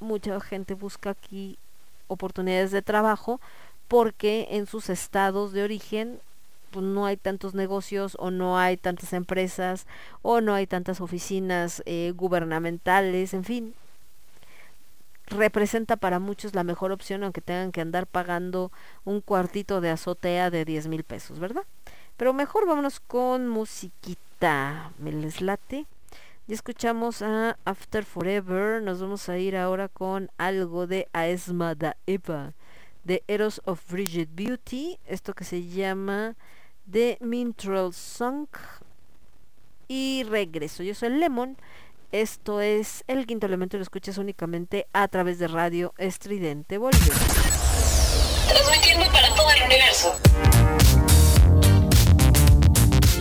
mucha 0.00 0.38
gente 0.40 0.74
busca 0.74 1.10
aquí 1.10 1.58
oportunidades 2.08 2.70
de 2.70 2.82
trabajo 2.82 3.40
porque 3.88 4.48
en 4.50 4.66
sus 4.66 4.90
estados 4.90 5.52
de 5.52 5.62
origen 5.62 6.20
pues, 6.70 6.84
no 6.84 7.06
hay 7.06 7.16
tantos 7.16 7.54
negocios 7.54 8.16
o 8.18 8.30
no 8.30 8.58
hay 8.58 8.76
tantas 8.76 9.12
empresas 9.12 9.86
o 10.22 10.40
no 10.40 10.54
hay 10.54 10.66
tantas 10.66 11.00
oficinas 11.00 11.82
eh, 11.86 12.12
gubernamentales, 12.14 13.34
en 13.34 13.44
fin, 13.44 13.74
representa 15.26 15.96
para 15.96 16.18
muchos 16.18 16.54
la 16.54 16.64
mejor 16.64 16.92
opción 16.92 17.24
aunque 17.24 17.40
tengan 17.40 17.72
que 17.72 17.80
andar 17.80 18.06
pagando 18.06 18.70
un 19.04 19.20
cuartito 19.20 19.80
de 19.80 19.90
azotea 19.90 20.50
de 20.50 20.64
10 20.64 20.88
mil 20.88 21.04
pesos, 21.04 21.38
¿verdad? 21.38 21.64
Pero 22.16 22.32
mejor 22.32 22.66
vámonos 22.66 23.00
con 23.00 23.48
musiquita, 23.48 24.92
me 24.98 25.12
les 25.12 25.40
late. 25.40 25.86
Ya 26.46 26.54
escuchamos 26.54 27.22
a 27.22 27.58
After 27.64 28.04
Forever, 28.04 28.80
nos 28.80 29.00
vamos 29.00 29.28
a 29.28 29.36
ir 29.36 29.56
ahora 29.56 29.88
con 29.88 30.30
algo 30.38 30.86
de 30.86 31.08
Aesma 31.12 31.74
da 31.74 31.96
Eva, 32.06 32.52
de 33.02 33.24
Eros 33.26 33.60
of 33.64 33.82
Bridget 33.90 34.28
Beauty, 34.32 34.98
esto 35.06 35.34
que 35.34 35.44
se 35.44 35.66
llama 35.66 36.36
The 36.90 37.18
Minstrel 37.20 37.92
Song. 37.92 38.46
Y 39.88 40.24
regreso, 40.24 40.82
yo 40.82 40.94
soy 40.94 41.10
Lemon. 41.10 41.56
Esto 42.12 42.60
es 42.60 43.04
el 43.08 43.26
quinto 43.26 43.46
elemento, 43.46 43.76
lo 43.76 43.82
escuchas 43.82 44.18
únicamente 44.18 44.86
a 44.92 45.08
través 45.08 45.38
de 45.38 45.48
radio 45.48 45.92
estridente. 45.98 46.78
Volvemos. 46.78 47.08
Transmitiendo 48.48 49.06
para 49.12 49.34
todo 49.34 49.50
el 49.50 49.62
universo. 49.64 50.14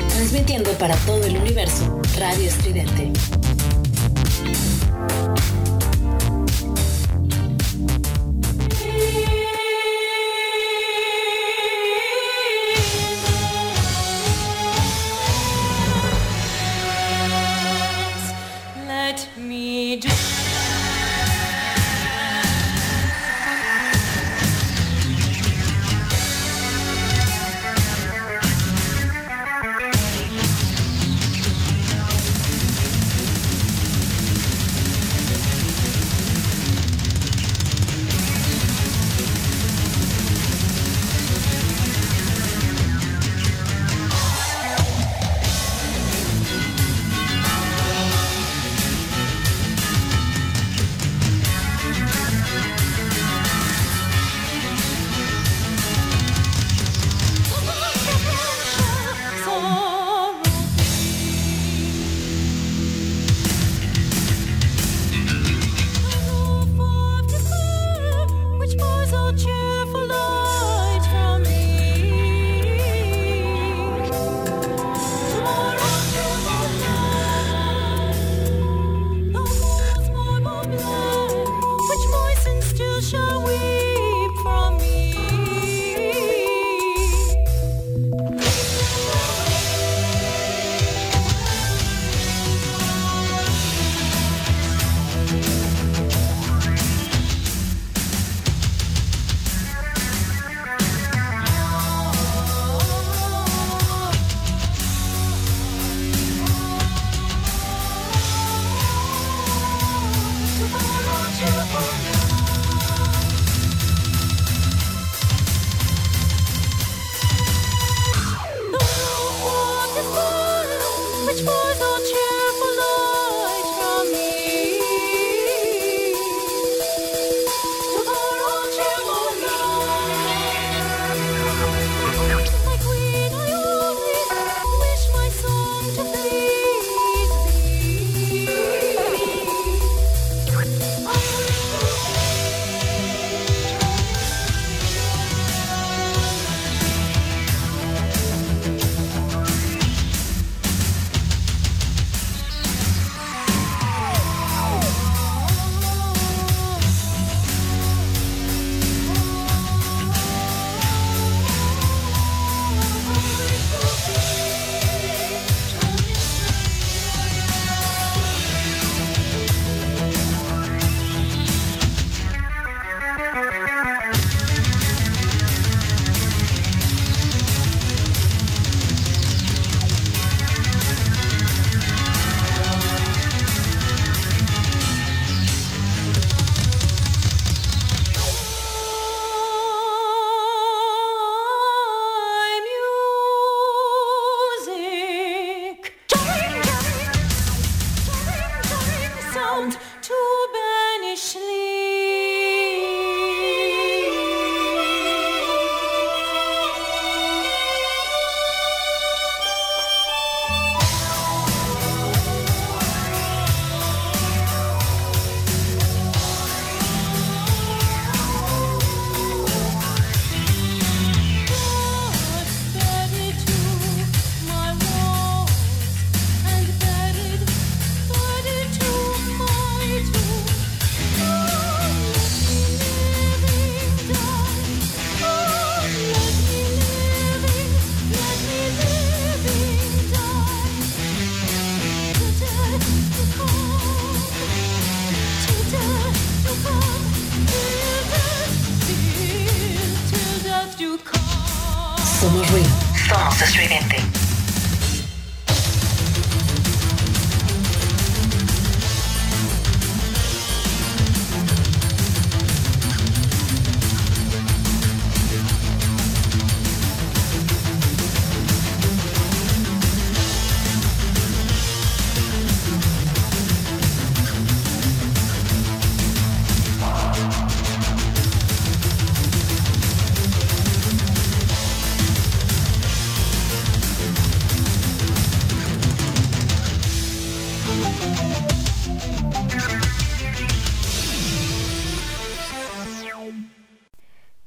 Transmitiendo 0.10 0.72
para 0.74 0.96
todo 0.98 1.24
el 1.24 1.38
universo. 1.38 2.02
Radio 2.18 2.48
Estridente. 2.48 3.12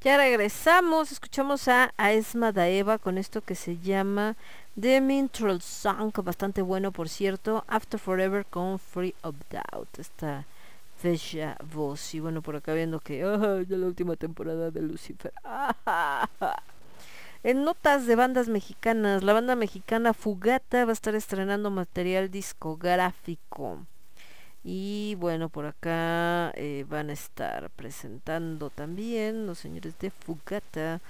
Ya 0.09 0.17
regresamos, 0.17 1.13
escuchamos 1.13 1.69
a, 1.69 1.93
a 1.99 2.13
Esma 2.13 2.51
Daeva 2.51 2.97
con 2.97 3.19
esto 3.19 3.43
que 3.43 3.55
se 3.55 3.77
llama 3.77 4.37
The 4.81 5.03
Minstrel 5.03 5.61
Song, 5.61 6.15
bastante 6.25 6.63
bueno 6.63 6.93
por 6.93 7.11
cierto, 7.11 7.63
After 7.69 8.01
Forever 8.01 8.47
con 8.47 8.79
Free 8.79 9.15
of 9.21 9.35
Doubt, 9.51 9.99
esta 9.99 10.47
bella 11.03 11.59
voz. 11.75 12.15
Y 12.15 12.21
bueno, 12.21 12.41
por 12.41 12.57
acá 12.57 12.73
viendo 12.73 13.01
que 13.01 13.19
ya 13.19 13.77
la 13.77 13.87
última 13.87 14.17
temporada 14.17 14.71
de 14.71 14.81
Lucifer. 14.81 15.31
En 17.43 17.65
notas 17.65 18.07
de 18.07 18.17
bandas 18.17 18.49
mexicanas, 18.49 19.23
la 19.23 19.35
banda 19.35 19.57
mexicana 19.57 20.15
Fugata 20.15 20.87
va 20.87 20.91
a 20.91 20.93
estar 20.95 21.15
estrenando 21.17 21.71
material 21.71 22.31
discográfico. 22.31 23.87
Y 24.71 25.15
bueno, 25.15 25.49
por 25.49 25.65
acá 25.65 26.51
eh, 26.55 26.85
van 26.87 27.09
a 27.09 27.15
estar 27.15 27.71
presentando 27.71 28.69
también 28.69 29.47
los 29.47 29.59
señores 29.59 29.99
de 29.99 30.11
Fugata. 30.11 31.01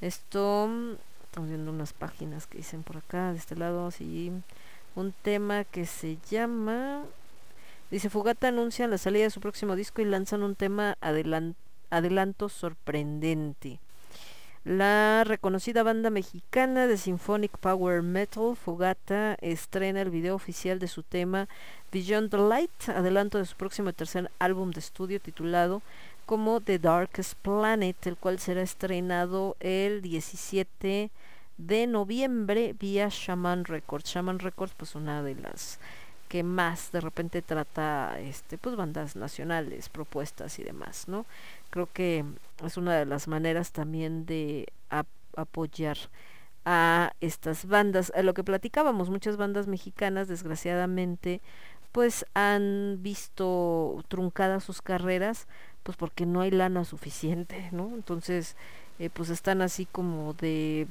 Esto, 0.00 0.68
mm, 0.70 0.92
estamos 1.24 1.48
viendo 1.48 1.72
unas 1.72 1.92
páginas 1.92 2.46
que 2.46 2.58
dicen 2.58 2.84
por 2.84 2.98
acá, 2.98 3.32
de 3.32 3.38
este 3.38 3.56
lado, 3.56 3.88
así, 3.88 4.30
un 4.94 5.12
tema 5.22 5.64
que 5.64 5.86
se 5.86 6.18
llama... 6.30 7.02
Dice, 7.90 8.10
Fugata 8.10 8.46
anuncian 8.46 8.90
la 8.90 8.98
salida 8.98 9.24
de 9.24 9.30
su 9.30 9.40
próximo 9.40 9.74
disco 9.74 10.00
y 10.00 10.04
lanzan 10.04 10.44
un 10.44 10.54
tema 10.54 10.96
adelan- 11.00 11.56
adelanto 11.90 12.48
sorprendente. 12.48 13.80
La 14.64 15.24
reconocida 15.24 15.82
banda 15.82 16.10
mexicana 16.10 16.86
de 16.86 16.98
Symphonic 16.98 17.56
Power 17.56 18.02
Metal, 18.02 18.54
Fogata, 18.54 19.38
estrena 19.40 20.02
el 20.02 20.10
video 20.10 20.34
oficial 20.34 20.78
de 20.78 20.86
su 20.86 21.02
tema 21.02 21.48
Beyond 21.90 22.30
the 22.30 22.36
Light, 22.36 22.88
adelanto 22.90 23.38
de 23.38 23.46
su 23.46 23.56
próximo 23.56 23.94
tercer 23.94 24.30
álbum 24.38 24.70
de 24.70 24.80
estudio 24.80 25.18
titulado 25.18 25.80
como 26.26 26.60
The 26.60 26.78
Darkest 26.78 27.38
Planet, 27.40 28.06
el 28.06 28.18
cual 28.18 28.38
será 28.38 28.60
estrenado 28.60 29.56
el 29.60 30.02
17 30.02 31.10
de 31.56 31.86
noviembre 31.86 32.74
vía 32.78 33.08
Shaman 33.10 33.64
Records. 33.64 34.10
Shaman 34.10 34.40
Records, 34.40 34.74
pues 34.76 34.94
una 34.94 35.22
de 35.22 35.36
las 35.36 35.78
que 36.28 36.44
más 36.44 36.92
de 36.92 37.00
repente 37.00 37.42
trata 37.42 38.20
este 38.20 38.56
pues 38.56 38.76
bandas 38.76 39.16
nacionales, 39.16 39.88
propuestas 39.88 40.60
y 40.60 40.62
demás, 40.62 41.08
¿no? 41.08 41.26
Creo 41.70 41.88
que 41.92 42.24
es 42.64 42.76
una 42.76 42.96
de 42.96 43.06
las 43.06 43.28
maneras 43.28 43.72
también 43.72 44.26
de 44.26 44.66
ap- 44.90 45.06
apoyar 45.36 45.96
a 46.64 47.12
estas 47.20 47.66
bandas. 47.66 48.12
A 48.16 48.22
lo 48.22 48.34
que 48.34 48.44
platicábamos, 48.44 49.10
muchas 49.10 49.36
bandas 49.36 49.66
mexicanas 49.66 50.28
desgraciadamente 50.28 51.40
pues 51.92 52.24
han 52.34 52.98
visto 53.02 54.04
truncadas 54.08 54.64
sus 54.64 54.82
carreras 54.82 55.48
pues 55.82 55.96
porque 55.96 56.26
no 56.26 56.40
hay 56.42 56.50
lana 56.52 56.84
suficiente, 56.84 57.68
¿no? 57.72 57.88
Entonces 57.94 58.56
eh, 58.98 59.10
pues 59.12 59.30
están 59.30 59.62
así 59.62 59.86
como 59.86 60.34
de 60.34 60.86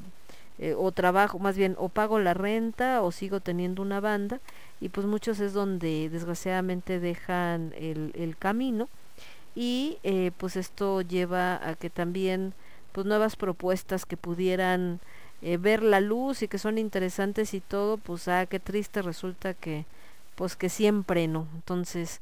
eh, 0.59 0.75
o 0.77 0.91
trabajo, 0.91 1.39
más 1.39 1.57
bien 1.57 1.75
o 1.77 1.89
pago 1.89 2.19
la 2.19 2.33
renta 2.33 3.01
o 3.01 3.11
sigo 3.11 3.39
teniendo 3.39 3.81
una 3.81 3.99
banda 4.01 4.39
y 4.81 4.89
pues 4.89 5.07
muchos 5.07 5.39
es 5.39 5.53
donde 5.53 6.09
desgraciadamente 6.09 6.99
dejan 6.99 7.73
el, 7.77 8.11
el 8.15 8.37
camino 8.37 8.89
y 9.55 9.97
eh, 10.03 10.31
pues 10.37 10.55
esto 10.55 11.01
lleva 11.01 11.67
a 11.67 11.75
que 11.75 11.89
también 11.89 12.53
pues 12.91 13.05
nuevas 13.05 13.35
propuestas 13.35 14.05
que 14.05 14.17
pudieran 14.17 14.99
eh, 15.41 15.57
ver 15.57 15.83
la 15.83 16.01
luz 16.01 16.41
y 16.41 16.47
que 16.47 16.57
son 16.57 16.77
interesantes 16.77 17.53
y 17.53 17.61
todo 17.61 17.97
pues 17.97 18.27
ah 18.27 18.45
qué 18.45 18.59
triste 18.59 19.01
resulta 19.01 19.53
que 19.53 19.85
pues 20.35 20.55
que 20.55 20.69
siempre 20.69 21.27
no. 21.27 21.47
Entonces 21.55 22.21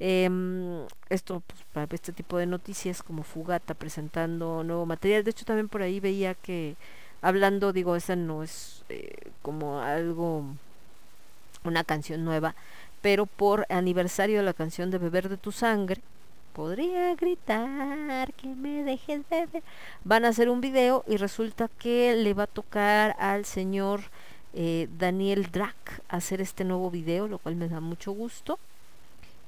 em, 0.00 0.86
esto 1.10 1.42
pues, 1.46 1.60
para 1.72 1.88
este 1.94 2.12
tipo 2.12 2.38
de 2.38 2.46
noticias 2.46 3.02
como 3.02 3.22
Fugata 3.22 3.74
presentando 3.74 4.64
nuevo 4.64 4.86
material. 4.86 5.24
De 5.24 5.30
hecho 5.30 5.44
también 5.44 5.68
por 5.68 5.82
ahí 5.82 6.00
veía 6.00 6.34
que 6.34 6.76
hablando 7.22 7.72
digo 7.72 7.96
esa 7.96 8.16
no 8.16 8.42
es 8.42 8.84
eh, 8.88 9.30
como 9.42 9.80
algo 9.80 10.44
una 11.64 11.84
canción 11.84 12.24
nueva 12.24 12.54
pero 13.02 13.26
por 13.26 13.66
aniversario 13.68 14.38
de 14.38 14.44
la 14.44 14.54
canción 14.54 14.90
de 14.90 14.98
Beber 14.98 15.28
de 15.28 15.36
tu 15.36 15.52
sangre 15.52 16.00
podría 16.52 17.14
gritar 17.14 18.32
que 18.34 18.48
me 18.48 18.84
dejes 18.84 19.22
beber. 19.28 19.62
Van 20.04 20.24
a 20.24 20.28
hacer 20.28 20.48
un 20.48 20.60
video 20.60 21.04
y 21.06 21.16
resulta 21.16 21.68
que 21.78 22.14
le 22.14 22.34
va 22.34 22.44
a 22.44 22.46
tocar 22.46 23.16
al 23.18 23.44
señor 23.44 24.02
eh, 24.54 24.88
Daniel 24.98 25.50
Drac 25.50 26.02
hacer 26.08 26.40
este 26.40 26.64
nuevo 26.64 26.90
video 26.90 27.26
lo 27.26 27.38
cual 27.38 27.56
me 27.56 27.68
da 27.68 27.80
mucho 27.80 28.12
gusto 28.12 28.58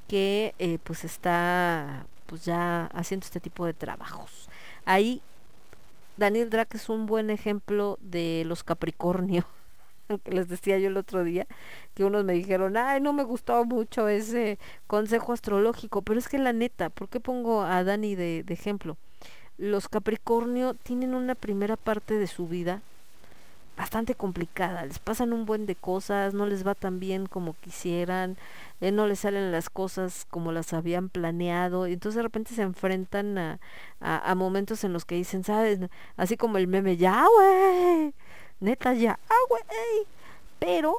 que 0.09 0.55
eh, 0.59 0.79
pues 0.83 1.05
está 1.05 2.07
pues 2.27 2.45
ya 2.45 2.87
haciendo 2.87 3.25
este 3.25 3.41
tipo 3.41 3.67
de 3.67 3.75
trabajos. 3.75 4.49
Ahí 4.85 5.21
Daniel 6.17 6.51
Drac 6.51 6.75
es 6.75 6.89
un 6.89 7.07
buen 7.07 7.31
ejemplo 7.31 7.99
de 8.01 8.45
los 8.47 8.63
Capricornio 8.63 9.47
les 10.27 10.49
decía 10.49 10.79
yo 10.79 10.89
el 10.89 10.97
otro 10.97 11.25
día 11.25 11.47
que 11.95 12.05
unos 12.05 12.25
me 12.25 12.35
dijeron 12.35 12.77
ay 12.77 13.01
no 13.01 13.13
me 13.13 13.25
gustó 13.25 13.65
mucho 13.65 14.09
ese 14.09 14.59
consejo 14.87 15.33
astrológico 15.33 16.03
pero 16.03 16.19
es 16.19 16.29
que 16.29 16.39
la 16.39 16.53
neta 16.53 16.91
¿por 16.91 17.09
qué 17.09 17.21
pongo 17.21 17.63
a 17.63 17.85
Dani 17.85 18.15
de, 18.15 18.45
ejemplo? 18.49 18.97
los 19.59 19.89
Capricornio 19.89 20.75
tienen 20.75 21.15
una 21.15 21.35
primera 21.35 21.77
parte 21.77 22.19
de 22.19 22.27
su 22.27 22.49
vida 22.49 22.83
bastante 23.77 24.15
complicada, 24.15 24.85
les 24.87 24.99
pasan 25.01 25.33
un 25.33 25.47
buen 25.47 25.67
de 25.67 25.75
cosas, 25.75 26.33
no 26.33 26.47
les 26.47 26.67
va 26.67 26.75
tan 26.75 27.01
bien 27.01 27.27
como 27.27 27.55
quisieran, 27.55 28.37
eh, 28.81 28.93
no 28.93 29.07
les 29.07 29.21
salen 29.21 29.51
las 29.51 29.69
cosas 29.69 30.27
como 30.31 30.53
las 30.53 30.73
habían 30.73 31.09
planeado, 31.09 31.89
y 31.89 31.95
entonces 31.95 32.17
de 32.17 32.23
repente 32.23 32.55
se 32.55 32.63
enfrentan 32.63 33.37
a, 33.37 33.59
a, 34.01 34.31
a 34.31 34.35
momentos 34.37 34.85
en 34.85 34.93
los 34.93 35.05
que 35.05 35.17
dicen, 35.17 35.43
¿sabes? 35.45 35.81
Así 36.17 36.37
como 36.37 36.59
el 36.59 36.69
meme, 36.69 36.97
ya, 36.97 37.27
güey, 37.35 38.15
neta, 38.61 38.95
ya, 38.95 39.19
ah, 39.29 39.45
güey, 39.49 39.63
pero 40.59 40.99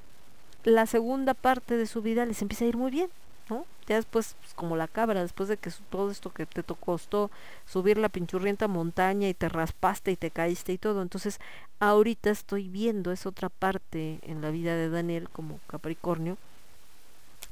la 0.64 0.85
segunda 0.85 1.34
parte 1.34 1.77
de 1.77 1.85
su 1.85 2.01
vida 2.01 2.25
les 2.25 2.42
empieza 2.42 2.66
a 2.66 2.67
ir 2.67 2.77
muy 2.77 2.92
bien, 2.92 3.09
¿no? 3.50 3.66
Ya 3.88 3.95
después, 3.95 4.35
pues, 4.42 4.53
como 4.53 4.75
la 4.75 4.88
cabra, 4.88 5.22
después 5.22 5.48
de 5.48 5.58
que 5.58 5.72
todo 5.90 6.09
esto 6.09 6.32
que 6.32 6.45
te 6.45 6.64
costó 6.64 7.30
subir 7.67 7.98
la 7.98 8.09
pinchurrienta 8.09 8.67
montaña 8.67 9.30
y 9.30 9.34
te 9.34 9.48
raspaste 9.48 10.11
y 10.11 10.16
te 10.16 10.32
caíste 10.32 10.74
y 10.74 10.77
todo, 10.77 11.01
entonces 11.01 11.40
ahorita 11.80 12.32
estoy 12.32 12.67
viendo 12.67 13.11
esa 13.11 13.30
otra 13.30 13.50
parte 13.50 14.19
en 14.24 14.42
la 14.42 14.50
vida 14.50 14.75
de 14.75 14.90
Daniel 14.90 15.30
como 15.30 15.59
Capricornio, 15.67 16.38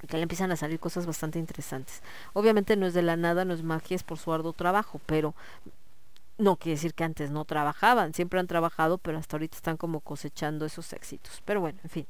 que 0.08 0.18
le 0.18 0.24
empiezan 0.24 0.52
a 0.52 0.58
salir 0.58 0.80
cosas 0.80 1.06
bastante 1.06 1.40
interesantes. 1.40 2.02
Obviamente 2.34 2.76
no 2.76 2.88
es 2.88 2.94
de 2.94 3.04
la 3.04 3.16
nada, 3.16 3.46
no 3.46 3.54
es 3.54 3.64
magia, 3.64 3.96
es 3.96 4.04
por 4.04 4.18
su 4.18 4.34
arduo 4.34 4.54
trabajo, 4.54 5.00
pero 5.06 5.34
no 6.38 6.56
quiere 6.56 6.76
decir 6.76 6.94
que 6.94 7.04
antes 7.04 7.32
no 7.32 7.46
trabajaban, 7.46 8.14
siempre 8.14 8.40
han 8.40 8.48
trabajado, 8.48 8.98
pero 8.98 9.18
hasta 9.18 9.36
ahorita 9.38 9.56
están 9.56 9.78
como 9.78 10.00
cosechando 10.00 10.66
esos 10.66 10.92
éxitos. 10.94 11.42
Pero 11.46 11.62
bueno, 11.62 11.80
en 11.84 11.90
fin. 11.90 12.08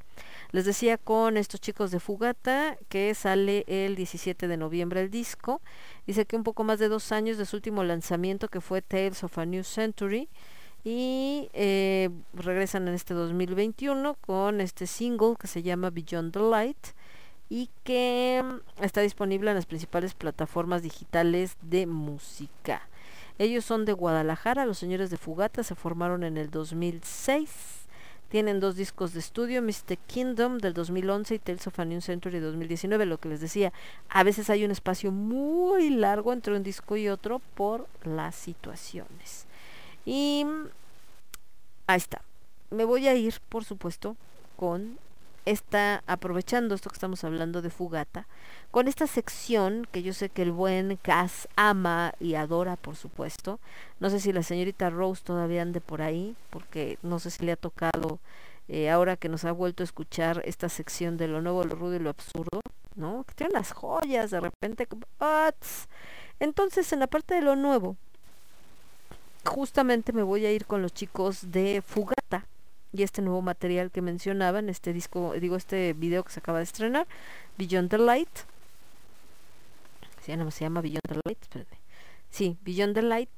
Les 0.52 0.66
decía 0.66 0.98
con 0.98 1.38
estos 1.38 1.60
chicos 1.60 1.92
de 1.92 2.00
Fugata 2.00 2.78
que 2.90 3.14
sale 3.16 3.66
el 3.68 3.96
17 3.96 4.48
de 4.48 4.58
noviembre 4.58 5.02
el 5.02 5.10
disco. 5.10 5.62
Dice 6.08 6.26
que 6.26 6.36
un 6.36 6.44
poco 6.44 6.64
más 6.64 6.80
de 6.80 6.88
dos 6.88 7.12
años 7.12 7.38
de 7.38 7.46
su 7.46 7.58
último 7.58 7.84
lanzamiento 7.84 8.48
que 8.48 8.62
fue 8.62 8.82
Tales 8.82 9.24
of 9.24 9.38
a 9.38 9.46
New 9.46 9.64
Century. 9.64 10.30
Y 10.86 11.50
eh, 11.54 12.10
regresan 12.34 12.88
en 12.90 12.94
este 12.94 13.14
2021 13.14 14.16
con 14.16 14.60
este 14.60 14.86
single 14.86 15.36
que 15.40 15.48
se 15.48 15.64
llama 15.64 15.90
Beyond 15.90 16.34
the 16.34 16.40
Light 16.40 16.88
y 17.50 17.70
que 17.84 18.44
mm, 18.44 18.84
está 18.84 19.02
disponible 19.02 19.52
en 19.52 19.56
las 19.56 19.66
principales 19.66 20.14
plataformas 20.14 20.82
digitales 20.82 21.56
de 21.62 21.86
música. 21.86 22.90
Ellos 23.40 23.66
son 23.66 23.86
de 23.86 23.94
Guadalajara, 23.94 24.66
los 24.66 24.78
señores 24.78 25.10
de 25.10 25.18
Fugata 25.18 25.64
se 25.64 25.76
formaron 25.76 26.24
en 26.24 26.38
el 26.38 26.52
2006. 26.52 27.50
Tienen 28.30 28.60
dos 28.60 28.76
discos 28.76 29.14
de 29.14 29.20
estudio, 29.20 29.62
Mr. 29.62 29.98
Kingdom 30.08 30.58
del 30.58 30.74
2011 30.74 31.36
y 31.36 31.40
Tales 31.40 31.68
of 31.68 31.80
a 31.80 31.86
New 31.86 32.02
Century 32.02 32.40
2019, 32.40 33.06
lo 33.06 33.20
que 33.20 33.30
les 33.30 33.42
decía, 33.42 33.72
a 34.10 34.24
veces 34.24 34.50
hay 34.50 34.66
un 34.66 34.72
espacio 34.72 35.12
muy 35.12 35.92
largo 35.92 36.34
entre 36.34 36.56
un 36.56 36.64
disco 36.64 36.98
y 36.98 37.10
otro 37.10 37.42
por 37.54 37.88
las 38.04 38.34
situaciones. 38.34 39.46
Y 40.06 40.46
mm, 40.46 40.68
ahí 41.88 41.98
está. 41.98 42.22
me 42.72 42.86
voy 42.86 43.08
a 43.08 43.14
ir, 43.14 43.36
por 43.50 43.66
supuesto, 43.66 44.16
con 44.58 44.98
esta, 45.46 46.04
aprovechando 46.08 46.76
esto 46.76 46.90
que 46.90 46.96
estamos 46.96 47.24
hablando 47.24 47.62
de 47.62 47.70
Fugata, 47.70 48.28
con 48.72 48.88
esta 48.88 49.08
sección 49.08 49.88
que 49.92 50.02
yo 50.04 50.14
sé 50.14 50.30
que 50.30 50.42
el 50.42 50.52
buen 50.52 50.98
Cass 50.98 51.48
ama 51.56 52.14
y 52.20 52.36
adora, 52.36 52.76
por 52.76 52.96
supuesto. 52.96 53.60
No 54.00 54.10
sé 54.10 54.20
si 54.20 54.34
la 54.34 54.44
señorita 54.44 54.90
Rose 54.90 55.22
todavía 55.24 55.62
ande 55.62 55.82
por 55.82 56.02
ahí, 56.02 56.36
porque 56.50 56.98
no 57.04 57.20
sé 57.20 57.30
si 57.32 57.46
le 57.46 57.52
ha 57.54 57.56
tocado 57.58 58.20
eh, 58.68 58.90
ahora 58.90 59.18
que 59.18 59.30
nos 59.30 59.46
ha 59.46 59.52
vuelto 59.52 59.84
a 59.84 59.86
escuchar 59.86 60.42
esta 60.46 60.70
sección 60.70 61.18
de 61.18 61.28
lo 61.28 61.42
nuevo, 61.42 61.64
lo 61.64 61.76
rudo 61.76 61.96
y 61.96 62.00
lo 62.00 62.10
absurdo, 62.10 62.62
¿no? 62.96 63.24
Que 63.26 63.34
tiene 63.36 63.52
unas 63.54 63.72
joyas 63.74 64.32
de 64.32 64.40
repente. 64.40 64.88
como, 64.88 65.04
"Ah, 65.20 65.52
tss". 65.60 65.88
Entonces, 66.40 66.92
en 66.94 67.00
la 67.00 67.08
parte 67.08 67.36
de 67.36 67.42
lo 67.42 67.56
nuevo, 67.56 67.98
justamente 69.46 70.14
me 70.14 70.24
voy 70.24 70.46
a 70.46 70.52
ir 70.52 70.66
con 70.66 70.82
los 70.82 70.94
chicos 70.94 71.52
de 71.52 71.84
Fugata 71.86 72.46
y 72.94 73.04
este 73.04 73.22
nuevo 73.22 73.42
material 73.42 73.92
que 73.92 74.02
mencionaban, 74.02 74.70
este 74.70 74.94
disco, 74.94 75.34
digo, 75.34 75.56
este 75.56 75.94
video 75.94 76.24
que 76.24 76.32
se 76.32 76.40
acaba 76.40 76.60
de 76.60 76.66
estrenar, 76.66 77.08
Beyond 77.58 77.90
the 77.90 77.98
Light. 77.98 78.30
Se 80.22 80.36
llama, 80.36 80.52
se 80.52 80.64
llama 80.64 80.82
Beyond 80.82 81.02
the 81.08 81.20
Light, 81.26 81.42
espérate. 81.42 81.78
Sí, 82.30 82.58
Beyond 82.62 82.94
the 82.94 83.02
Light. 83.02 83.30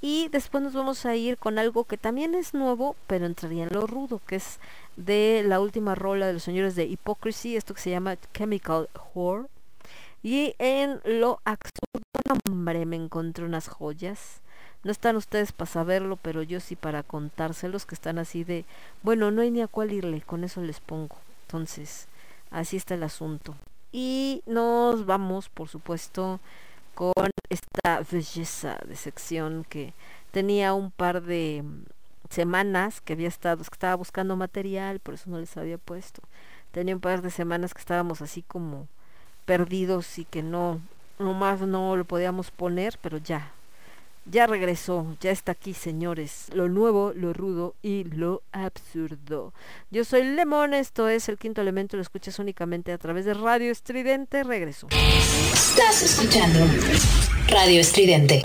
Y 0.00 0.28
después 0.28 0.62
nos 0.62 0.74
vamos 0.74 1.06
a 1.06 1.14
ir 1.16 1.38
con 1.38 1.58
algo 1.58 1.84
que 1.84 1.96
también 1.96 2.34
es 2.34 2.52
nuevo, 2.52 2.96
pero 3.06 3.26
entraría 3.26 3.64
en 3.64 3.72
lo 3.72 3.86
rudo, 3.86 4.20
que 4.26 4.36
es 4.36 4.58
de 4.96 5.42
la 5.46 5.60
última 5.60 5.94
rola 5.94 6.26
de 6.26 6.34
los 6.34 6.42
señores 6.42 6.74
de 6.74 6.86
Hypocrisy, 6.86 7.56
esto 7.56 7.74
que 7.74 7.80
se 7.80 7.90
llama 7.90 8.16
Chemical 8.34 8.88
Whore. 9.14 9.46
Y 10.22 10.54
en 10.58 11.00
lo 11.04 11.40
absurdo, 11.44 12.02
no, 12.28 12.36
hombre, 12.50 12.84
me 12.84 12.96
encontré 12.96 13.44
unas 13.44 13.68
joyas. 13.68 14.42
No 14.86 14.92
están 14.92 15.16
ustedes 15.16 15.50
para 15.50 15.68
saberlo, 15.68 16.14
pero 16.14 16.44
yo 16.44 16.60
sí 16.60 16.76
para 16.76 17.02
contárselos, 17.02 17.86
que 17.86 17.96
están 17.96 18.20
así 18.20 18.44
de, 18.44 18.64
bueno, 19.02 19.32
no 19.32 19.42
hay 19.42 19.50
ni 19.50 19.60
a 19.60 19.66
cuál 19.66 19.92
irle, 19.92 20.20
con 20.20 20.44
eso 20.44 20.62
les 20.62 20.78
pongo. 20.78 21.16
Entonces, 21.42 22.06
así 22.52 22.76
está 22.76 22.94
el 22.94 23.02
asunto. 23.02 23.56
Y 23.90 24.44
nos 24.46 25.04
vamos, 25.04 25.48
por 25.48 25.66
supuesto, 25.68 26.38
con 26.94 27.30
esta 27.50 28.00
belleza 28.08 28.78
de 28.86 28.94
sección 28.94 29.66
que 29.68 29.92
tenía 30.30 30.72
un 30.72 30.92
par 30.92 31.20
de 31.20 31.64
mm, 31.64 31.82
semanas 32.30 33.00
que 33.00 33.14
había 33.14 33.26
estado, 33.26 33.64
que 33.64 33.74
estaba 33.74 33.96
buscando 33.96 34.36
material, 34.36 35.00
por 35.00 35.14
eso 35.14 35.28
no 35.30 35.40
les 35.40 35.56
había 35.56 35.78
puesto. 35.78 36.22
Tenía 36.70 36.94
un 36.94 37.00
par 37.00 37.22
de 37.22 37.32
semanas 37.32 37.74
que 37.74 37.80
estábamos 37.80 38.22
así 38.22 38.42
como 38.42 38.86
perdidos 39.46 40.16
y 40.20 40.26
que 40.26 40.44
no, 40.44 40.80
nomás 41.18 41.60
no 41.62 41.96
lo 41.96 42.04
podíamos 42.04 42.52
poner, 42.52 43.00
pero 43.02 43.18
ya, 43.18 43.50
ya 44.30 44.46
regresó, 44.46 45.16
ya 45.20 45.30
está 45.30 45.52
aquí, 45.52 45.74
señores. 45.74 46.46
Lo 46.52 46.68
nuevo, 46.68 47.12
lo 47.14 47.32
rudo 47.32 47.74
y 47.82 48.04
lo 48.04 48.42
absurdo. 48.52 49.52
Yo 49.90 50.04
soy 50.04 50.24
Lemón, 50.24 50.74
esto 50.74 51.08
es 51.08 51.28
el 51.28 51.38
quinto 51.38 51.60
elemento, 51.60 51.96
lo 51.96 52.02
escuchas 52.02 52.38
únicamente 52.38 52.92
a 52.92 52.98
través 52.98 53.24
de 53.24 53.34
Radio 53.34 53.70
Estridente. 53.70 54.42
Regreso. 54.42 54.88
Estás 54.90 56.02
escuchando 56.02 56.60
Radio 57.48 57.80
Estridente. 57.80 58.42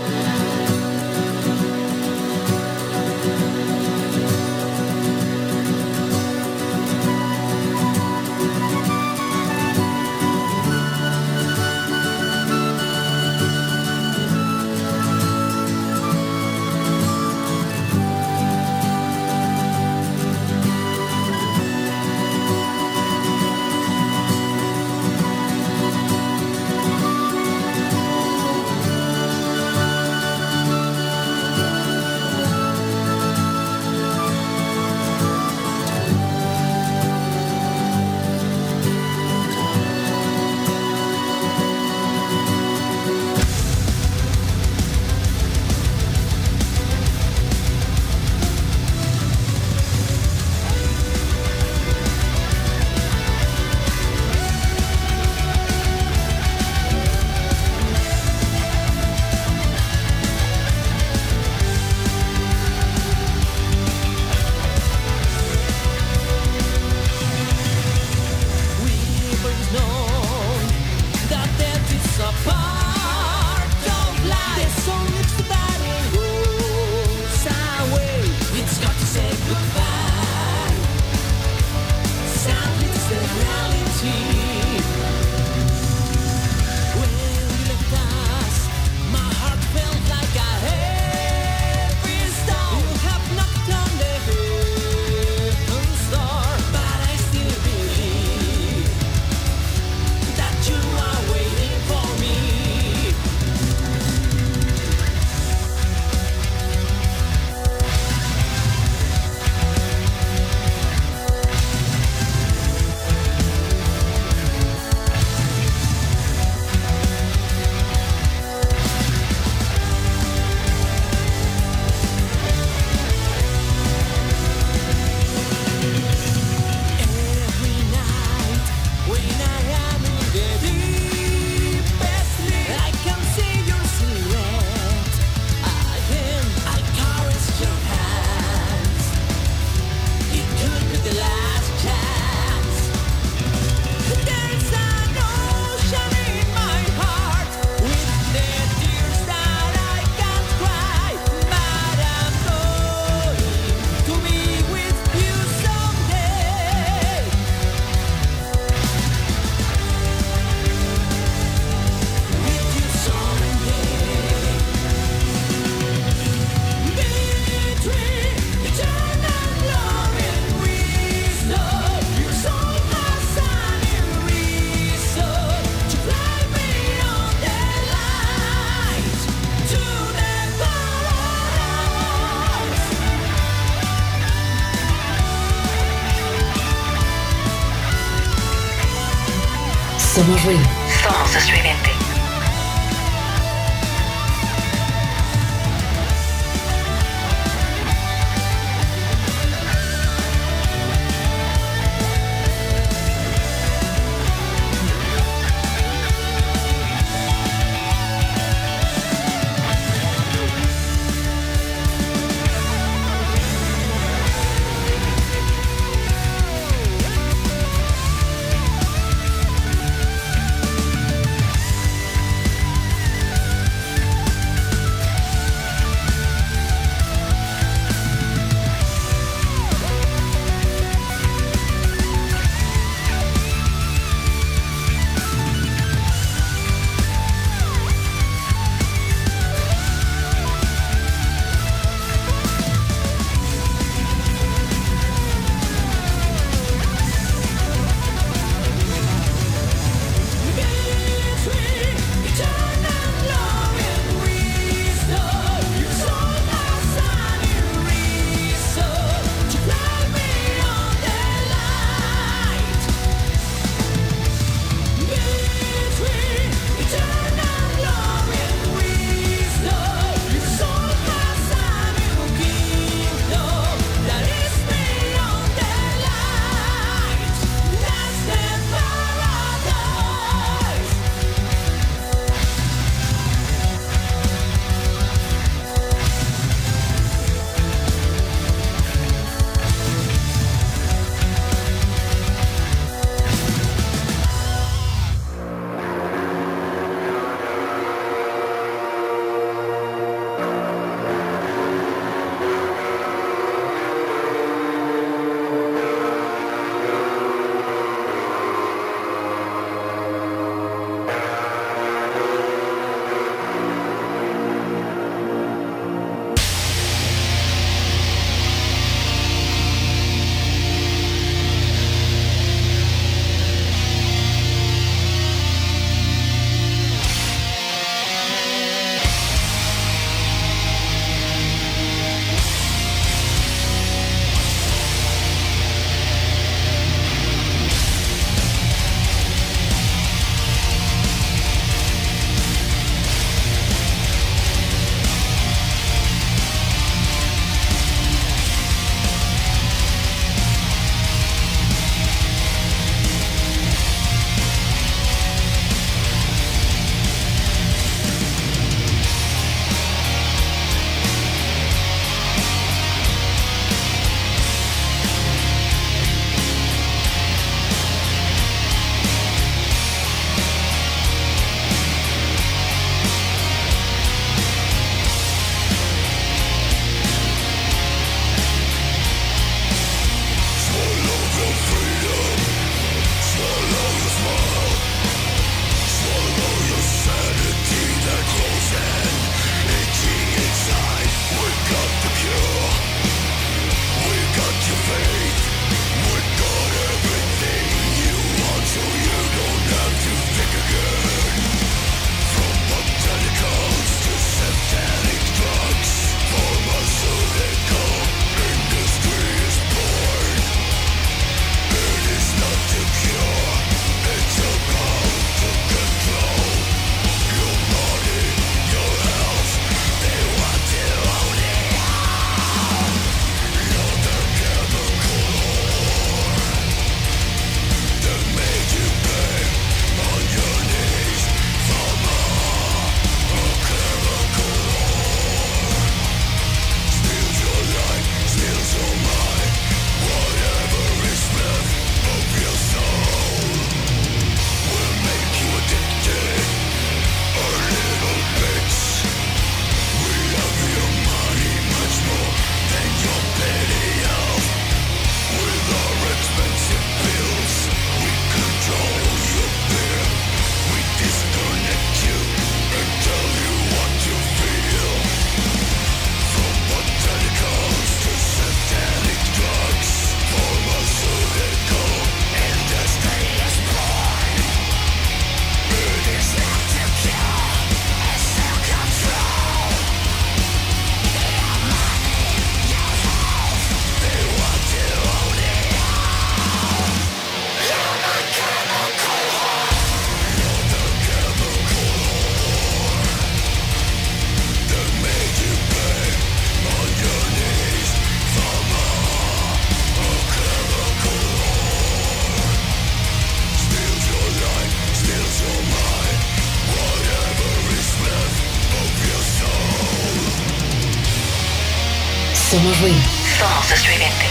Somos 512.62 512.80
ruido. 512.80 513.02
Somos 513.40 513.72
estridente. 513.72 514.21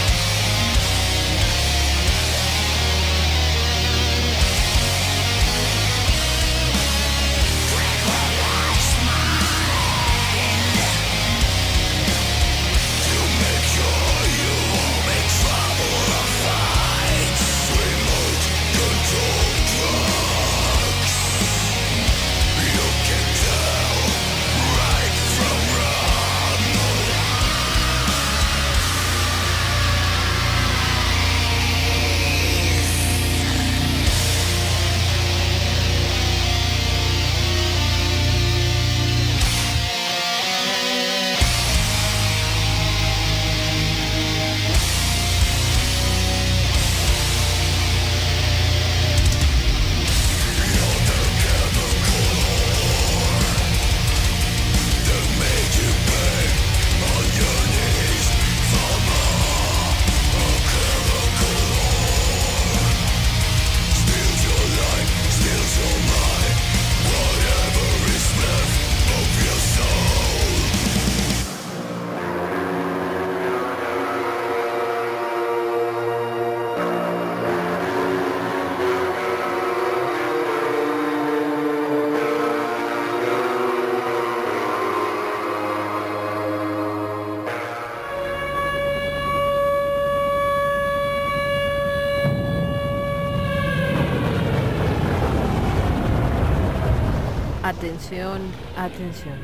Atención, 98.12 98.42
atención. 98.76 99.38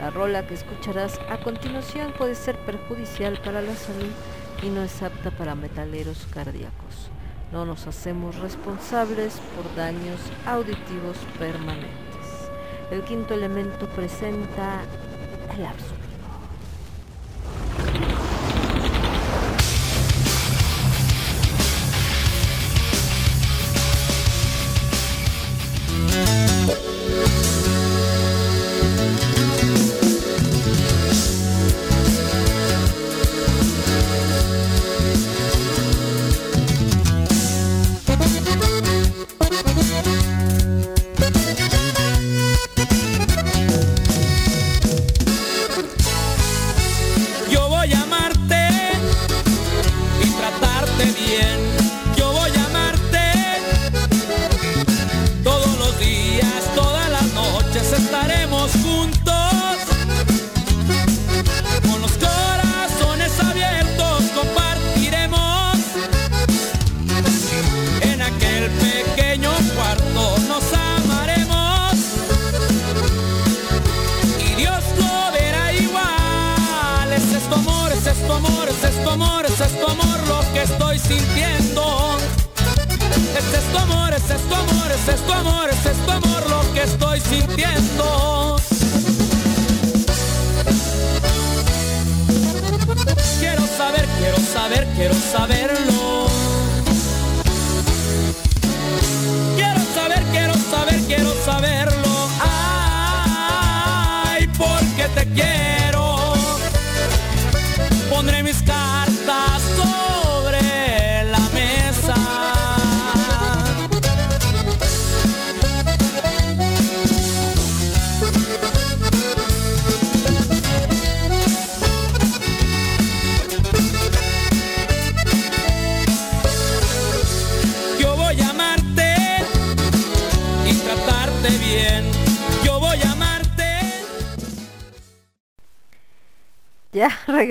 La 0.00 0.10
rola 0.10 0.44
que 0.44 0.54
escucharás 0.54 1.20
a 1.30 1.38
continuación 1.38 2.12
puede 2.18 2.34
ser 2.34 2.58
perjudicial 2.58 3.40
para 3.40 3.62
la 3.62 3.76
salud 3.76 4.10
y 4.64 4.68
no 4.68 4.82
es 4.82 5.00
apta 5.00 5.30
para 5.30 5.54
metaleros 5.54 6.26
cardíacos. 6.34 7.12
No 7.52 7.64
nos 7.64 7.86
hacemos 7.86 8.34
responsables 8.40 9.40
por 9.54 9.72
daños 9.76 10.18
auditivos 10.44 11.18
permanentes. 11.38 12.50
El 12.90 13.02
quinto 13.04 13.34
elemento 13.34 13.86
presenta 13.90 14.80
el 15.56 15.64
absurdo. 15.64 15.87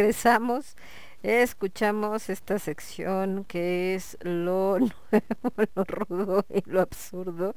Regresamos. 0.08 0.78
Escuchamos 1.22 2.30
esta 2.30 2.60
sección 2.60 3.44
que 3.44 3.96
es 3.96 4.18
lo 4.22 4.80
nuevo, 5.12 5.68
lo 5.76 5.84
rudo 5.84 6.46
y 6.50 6.62
lo 6.70 6.80
absurdo. 6.80 7.56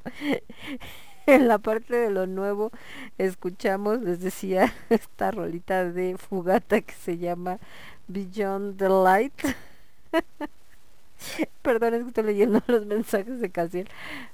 En 1.27 1.47
la 1.47 1.59
parte 1.59 1.95
de 1.95 2.09
lo 2.09 2.27
nuevo 2.27 2.71
escuchamos, 3.17 4.01
les 4.01 4.19
decía, 4.19 4.73
esta 4.89 5.31
rolita 5.31 5.85
de 5.85 6.17
Fugata 6.17 6.81
que 6.81 6.93
se 6.93 7.17
llama 7.17 7.57
Beyond 8.09 8.77
the 8.77 8.89
Light. 8.89 9.33
Perdón, 11.61 11.93
es 11.93 12.01
que 12.03 12.07
estoy 12.09 12.23
leyendo 12.23 12.61
los 12.67 12.85
mensajes 12.85 13.39
de 13.39 13.49
Casiel. 13.49 13.89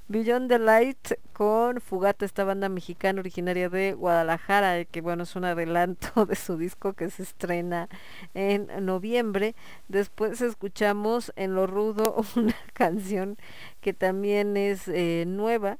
Beyond 0.08 0.48
the 0.48 0.58
Light 0.58 1.12
con 1.32 1.80
Fugata, 1.80 2.24
esta 2.24 2.44
banda 2.44 2.68
mexicana 2.68 3.20
originaria 3.20 3.68
de 3.68 3.92
Guadalajara, 3.92 4.78
eh, 4.78 4.86
que 4.86 5.00
bueno, 5.00 5.24
es 5.24 5.36
un 5.36 5.44
adelanto 5.44 6.26
de 6.26 6.36
su 6.36 6.56
disco 6.56 6.94
que 6.94 7.10
se 7.10 7.22
estrena 7.22 7.88
en 8.34 8.68
noviembre. 8.84 9.54
Después 9.88 10.40
escuchamos 10.40 11.32
en 11.36 11.54
lo 11.54 11.66
rudo 11.66 12.16
una 12.36 12.56
canción 12.72 13.36
que 13.80 13.92
también 13.92 14.56
es 14.56 14.88
eh, 14.88 15.24
nueva, 15.26 15.78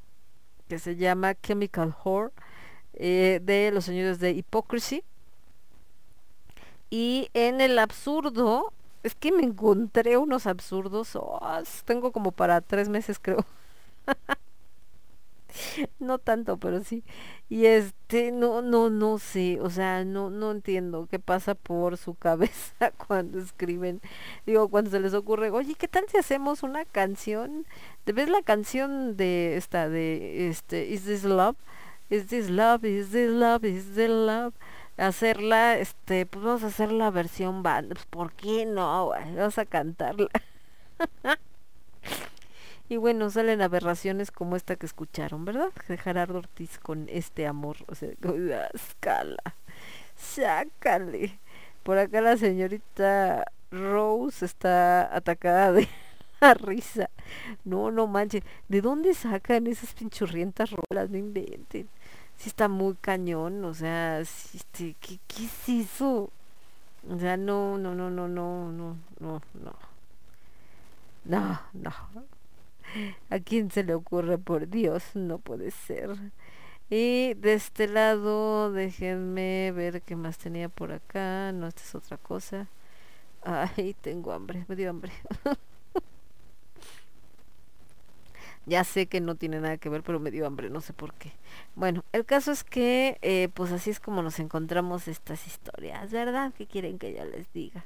que 0.68 0.78
se 0.78 0.96
llama 0.96 1.34
Chemical 1.34 1.94
Whore, 2.04 2.32
eh, 2.94 3.40
de 3.42 3.70
los 3.72 3.84
señores 3.84 4.18
de 4.20 4.32
Hypocrisy. 4.32 5.02
Y 6.90 7.28
en 7.34 7.60
el 7.60 7.78
absurdo, 7.78 8.72
es 9.02 9.14
que 9.14 9.32
me 9.32 9.42
encontré 9.42 10.16
unos 10.16 10.46
absurdos, 10.46 11.16
oh, 11.16 11.40
tengo 11.84 12.12
como 12.12 12.32
para 12.32 12.60
tres 12.60 12.88
meses 12.88 13.18
creo. 13.22 13.44
no 15.98 16.18
tanto, 16.18 16.58
pero 16.58 16.82
sí. 16.84 17.04
Y 17.48 17.66
este, 17.66 18.32
no, 18.32 18.62
no, 18.62 18.90
no 18.90 19.18
sé, 19.18 19.58
o 19.60 19.70
sea, 19.70 20.04
no, 20.04 20.30
no 20.30 20.50
entiendo 20.52 21.08
qué 21.10 21.18
pasa 21.18 21.54
por 21.54 21.96
su 21.96 22.14
cabeza 22.16 22.92
cuando 23.06 23.38
escriben. 23.38 24.00
Digo, 24.46 24.68
cuando 24.68 24.90
se 24.90 25.00
les 25.00 25.14
ocurre, 25.14 25.50
oye, 25.50 25.74
¿qué 25.74 25.88
tal 25.88 26.04
si 26.08 26.18
hacemos 26.18 26.62
una 26.62 26.84
canción? 26.84 27.66
¿Te 28.04 28.12
ves 28.12 28.28
la 28.28 28.42
canción 28.42 29.16
de 29.16 29.56
esta, 29.56 29.88
de 29.88 30.48
este, 30.48 30.86
Is 30.88 31.04
This 31.04 31.24
Love? 31.24 31.56
Is 32.10 32.26
This 32.28 32.50
Love? 32.50 32.84
Is 32.84 33.10
This 33.10 33.30
Love? 33.30 33.64
Is 33.64 33.94
This 33.94 34.08
Love? 34.10 34.54
Hacerla, 34.98 35.78
este, 35.78 36.26
pues 36.26 36.44
vamos 36.44 36.62
a 36.64 36.66
hacer 36.68 36.92
la 36.92 37.10
versión 37.10 37.62
banda. 37.62 37.94
Pues, 37.94 38.06
¿por 38.06 38.32
qué 38.32 38.66
no? 38.66 39.10
Vamos 39.10 39.58
a 39.58 39.64
cantarla. 39.66 40.28
Y 42.90 42.96
bueno, 42.96 43.28
salen 43.30 43.60
aberraciones 43.60 44.30
como 44.30 44.56
esta 44.56 44.76
que 44.76 44.86
escucharon, 44.86 45.44
¿verdad? 45.44 45.70
De 45.88 45.98
Gerardo 45.98 46.38
Ortiz 46.38 46.78
con 46.78 47.06
este 47.10 47.46
amor. 47.46 47.76
O 47.86 47.94
sea, 47.94 48.10
escala. 48.74 49.42
Sácale. 50.16 51.38
Por 51.82 51.98
acá 51.98 52.20
la 52.20 52.36
señorita 52.36 53.44
Rose 53.70 54.44
está 54.44 55.14
atacada 55.14 55.72
de 55.72 55.88
risa. 56.60 57.10
No, 57.64 57.90
no 57.90 58.06
manches. 58.06 58.42
¿De 58.68 58.80
dónde 58.80 59.12
sacan 59.14 59.66
esas 59.66 59.92
pinchurrientas 59.92 60.70
rolas? 60.70 61.10
No 61.10 61.18
inventen. 61.18 61.88
Sí 62.38 62.48
está 62.48 62.68
muy 62.68 62.94
cañón. 62.96 63.64
O 63.64 63.74
sea, 63.74 64.24
sí, 64.24 64.58
este, 64.58 64.96
¿qué, 65.00 65.18
¿qué 65.28 65.44
es 65.46 65.68
eso? 65.68 66.30
O 67.10 67.18
sea, 67.18 67.36
no, 67.36 67.78
no, 67.78 67.94
no, 67.94 68.10
no, 68.10 68.28
no, 68.28 68.72
no, 68.72 68.96
no, 69.20 69.42
no. 69.54 69.76
No, 71.24 71.60
no. 71.74 71.92
¿A 73.30 73.38
quién 73.40 73.70
se 73.70 73.84
le 73.84 73.94
ocurre? 73.94 74.38
Por 74.38 74.68
Dios, 74.68 75.04
no 75.14 75.38
puede 75.38 75.70
ser. 75.70 76.10
Y 76.90 77.34
de 77.34 77.54
este 77.54 77.88
lado, 77.88 78.72
déjenme 78.72 79.72
ver 79.72 80.02
qué 80.02 80.16
más 80.16 80.38
tenía 80.38 80.68
por 80.68 80.92
acá. 80.92 81.52
No, 81.52 81.68
esta 81.68 81.82
es 81.82 81.94
otra 81.94 82.18
cosa. 82.18 82.68
Ay, 83.44 83.96
tengo 84.02 84.32
hambre, 84.32 84.64
me 84.68 84.76
dio 84.76 84.90
hambre. 84.90 85.12
ya 88.68 88.84
sé 88.84 89.06
que 89.06 89.20
no 89.20 89.34
tiene 89.36 89.60
nada 89.60 89.78
que 89.78 89.88
ver, 89.88 90.02
pero 90.02 90.20
me 90.20 90.30
dio 90.30 90.46
hambre, 90.46 90.70
no 90.70 90.80
sé 90.80 90.92
por 90.92 91.14
qué. 91.14 91.32
Bueno, 91.74 92.04
el 92.12 92.24
caso 92.24 92.52
es 92.52 92.64
que, 92.64 93.18
eh, 93.22 93.48
pues 93.54 93.72
así 93.72 93.90
es 93.90 94.00
como 94.00 94.22
nos 94.22 94.38
encontramos 94.40 95.08
estas 95.08 95.46
historias, 95.46 96.10
¿verdad? 96.12 96.52
¿Qué 96.56 96.66
quieren 96.66 96.98
que 96.98 97.14
yo 97.14 97.24
les 97.24 97.52
diga? 97.52 97.84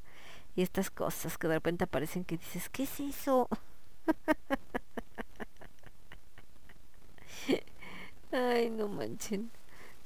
Y 0.57 0.63
estas 0.63 0.91
cosas 0.91 1.39
que 1.39 1.49
de 1.49 1.55
repente 1.55 1.85
aparecen 1.85 2.25
que 2.25 2.37
dices, 2.39 2.69
¿qué 2.69 2.85
es 2.85 3.01
eso? 3.01 3.49
Ay, 8.33 8.71
no 8.71 8.89
manchen. 8.89 9.51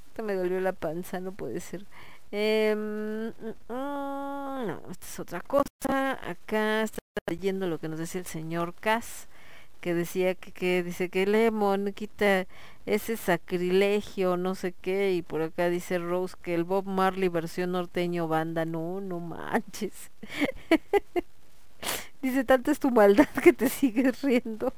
Esta 0.09 0.23
me 0.23 0.35
dolió 0.35 0.61
la 0.61 0.73
panza, 0.73 1.21
no 1.21 1.33
puede 1.33 1.61
ser. 1.61 1.85
Em, 2.33 3.29
mm, 3.29 3.33
mm, 3.69 4.67
no, 4.67 4.81
esta 4.91 5.07
es 5.07 5.21
otra 5.21 5.41
cosa. 5.43 6.19
Acá 6.29 6.83
está 6.83 6.99
leyendo 7.31 7.67
lo 7.67 7.79
que 7.79 7.89
nos 7.89 7.99
decía 7.99 8.21
el 8.21 8.27
señor 8.27 8.75
Cass, 8.75 9.29
que 9.81 9.95
decía 9.95 10.35
que, 10.35 10.53
que 10.53 10.83
dice 10.83 11.09
que 11.09 11.27
Lemon 11.27 11.93
quita 11.93 12.47
ese 12.87 13.17
sacrilegio, 13.17 14.37
no 14.37 14.55
sé 14.55 14.73
qué, 14.73 15.13
y 15.13 15.23
por 15.23 15.43
acá 15.43 15.69
dice 15.69 15.99
Rose 15.99 16.37
que 16.41 16.55
el 16.55 16.65
Bob 16.65 16.87
Marley 16.87 17.29
versión 17.29 17.73
norteño 17.73 18.29
banda, 18.29 18.65
no, 18.65 19.01
no 19.01 19.21
manches. 19.21 20.11
dice, 22.23 22.45
tanta 22.45 22.71
es 22.71 22.79
tu 22.79 22.91
maldad 22.91 23.29
que 23.43 23.53
te 23.53 23.69
sigues 23.71 24.23
riendo. 24.23 24.73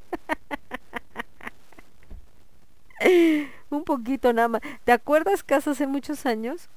Un 3.71 3.85
poquito 3.85 4.33
nada 4.33 4.49
más. 4.49 4.63
¿Te 4.85 4.93
acuerdas 4.93 5.43
que 5.43 5.55
hace 5.55 5.87
muchos 5.87 6.27
años 6.27 6.69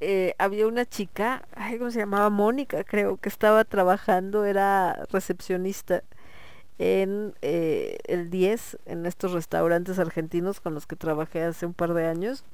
eh, 0.00 0.34
había 0.38 0.66
una 0.68 0.86
chica, 0.86 1.42
ay, 1.56 1.78
¿cómo 1.78 1.90
se 1.90 1.98
llamaba? 1.98 2.30
Mónica, 2.30 2.84
creo, 2.84 3.16
que 3.16 3.28
estaba 3.28 3.64
trabajando, 3.64 4.44
era 4.44 5.04
recepcionista 5.10 6.04
en 6.78 7.34
eh, 7.42 7.98
el 8.04 8.30
10, 8.30 8.78
en 8.86 9.06
estos 9.06 9.32
restaurantes 9.32 9.98
argentinos 9.98 10.60
con 10.60 10.74
los 10.74 10.86
que 10.86 10.96
trabajé 10.96 11.42
hace 11.42 11.66
un 11.66 11.74
par 11.74 11.94
de 11.94 12.06
años. 12.06 12.44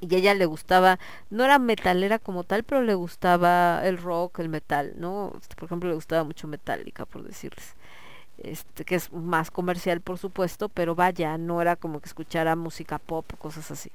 Y 0.00 0.14
ella 0.14 0.32
le 0.34 0.46
gustaba, 0.46 0.98
no 1.28 1.44
era 1.44 1.58
metalera 1.58 2.20
como 2.20 2.44
tal, 2.44 2.62
pero 2.62 2.82
le 2.82 2.94
gustaba 2.94 3.80
el 3.84 3.98
rock, 3.98 4.38
el 4.38 4.48
metal, 4.48 4.94
¿no? 4.96 5.32
Este, 5.40 5.56
Por 5.56 5.64
ejemplo, 5.66 5.88
le 5.88 5.96
gustaba 5.96 6.22
mucho 6.22 6.46
Metallica, 6.46 7.04
por 7.04 7.24
decirles 7.24 7.74
este 8.38 8.84
que 8.84 8.94
es 8.94 9.12
más 9.12 9.50
comercial 9.50 10.00
por 10.00 10.18
supuesto, 10.18 10.68
pero 10.68 10.94
vaya, 10.94 11.36
no 11.38 11.60
era 11.60 11.76
como 11.76 12.00
que 12.00 12.06
escuchara 12.06 12.56
música 12.56 12.98
pop 12.98 13.26
cosas 13.38 13.70
así. 13.70 13.90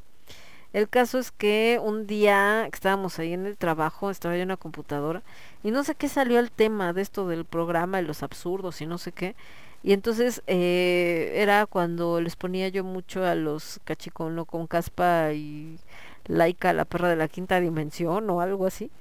El 0.73 0.89
caso 0.89 1.19
es 1.19 1.31
que 1.31 1.79
un 1.81 2.07
día 2.07 2.67
que 2.71 2.75
estábamos 2.75 3.19
ahí 3.19 3.33
en 3.33 3.45
el 3.45 3.57
trabajo, 3.57 4.09
estaba 4.09 4.35
yo 4.35 4.41
en 4.41 4.49
la 4.49 4.57
computadora 4.57 5.21
y 5.63 5.71
no 5.71 5.83
sé 5.83 5.95
qué 5.95 6.09
salió 6.09 6.39
el 6.39 6.51
tema 6.51 6.93
de 6.93 7.01
esto 7.01 7.27
del 7.27 7.45
programa 7.45 7.97
de 7.97 8.03
los 8.03 8.23
absurdos 8.23 8.81
y 8.81 8.85
no 8.85 8.97
sé 8.97 9.11
qué. 9.11 9.35
Y 9.83 9.93
entonces 9.93 10.41
eh, 10.47 11.33
era 11.35 11.65
cuando 11.65 12.21
les 12.21 12.35
ponía 12.35 12.69
yo 12.69 12.83
mucho 12.83 13.25
a 13.25 13.35
los 13.35 13.79
cachicono 13.83 14.45
con 14.45 14.67
caspa 14.67 15.33
y 15.33 15.77
laica, 16.25 16.73
la 16.73 16.85
perra 16.85 17.09
de 17.09 17.17
la 17.17 17.27
quinta 17.27 17.59
dimensión 17.59 18.29
o 18.29 18.41
algo 18.41 18.65
así. 18.65 18.91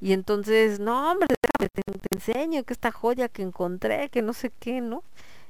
Y 0.00 0.12
entonces, 0.12 0.78
no, 0.80 1.10
hombre, 1.10 1.26
déjame, 1.42 1.70
te, 1.70 1.82
te 1.98 2.16
enseño 2.16 2.64
que 2.64 2.74
esta 2.74 2.92
joya 2.92 3.28
que 3.28 3.42
encontré, 3.42 4.10
que 4.10 4.22
no 4.22 4.32
sé 4.34 4.52
qué, 4.60 4.80
¿no? 4.80 5.02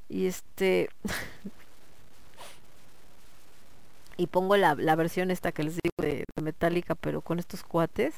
Y 0.08 0.26
este... 0.26 0.88
y 4.16 4.28
pongo 4.28 4.56
la, 4.56 4.74
la 4.76 4.96
versión 4.96 5.30
esta 5.30 5.52
que 5.52 5.64
les 5.64 5.74
digo 5.74 5.94
de, 5.98 6.24
de 6.34 6.42
Metallica, 6.42 6.94
pero 6.94 7.20
con 7.20 7.38
estos 7.38 7.62
cuates. 7.64 8.14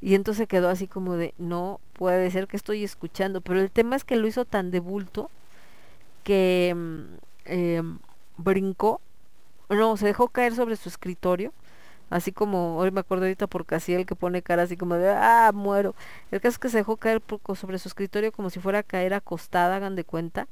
Y 0.00 0.14
entonces 0.14 0.48
quedó 0.48 0.68
así 0.68 0.88
como 0.88 1.14
de, 1.16 1.34
no 1.38 1.80
puede 1.94 2.30
ser 2.30 2.48
que 2.48 2.56
estoy 2.56 2.84
escuchando. 2.84 3.40
Pero 3.40 3.60
el 3.60 3.70
tema 3.70 3.96
es 3.96 4.04
que 4.04 4.16
lo 4.16 4.26
hizo 4.28 4.44
tan 4.44 4.70
de 4.70 4.80
bulto 4.80 5.30
que 6.24 6.74
mm, 6.76 7.02
em, 7.46 7.98
brincó, 8.36 9.00
no, 9.70 9.96
se 9.96 10.06
dejó 10.06 10.28
caer 10.28 10.54
sobre 10.54 10.76
su 10.76 10.88
escritorio 10.88 11.52
así 12.10 12.32
como 12.32 12.76
hoy 12.78 12.90
me 12.90 13.00
acuerdo 13.00 13.24
ahorita 13.26 13.46
por 13.48 13.66
Casiel 13.66 14.06
que 14.06 14.16
pone 14.16 14.42
cara 14.42 14.64
así 14.64 14.76
como 14.76 14.96
de 14.96 15.10
ah 15.10 15.52
muero 15.54 15.94
el 16.32 16.40
caso 16.40 16.54
es 16.54 16.58
que 16.60 16.68
se 16.70 16.78
dejó 16.78 16.96
caer 16.98 17.20
por- 17.22 17.56
sobre 17.56 17.78
su 17.78 17.88
escritorio 17.88 18.32
como 18.32 18.50
si 18.50 18.60
fuera 18.60 18.80
a 18.80 18.84
caer 18.84 19.14
acostada 19.14 19.76
hagan 19.76 19.96
de 19.96 20.04
cuenta 20.04 20.48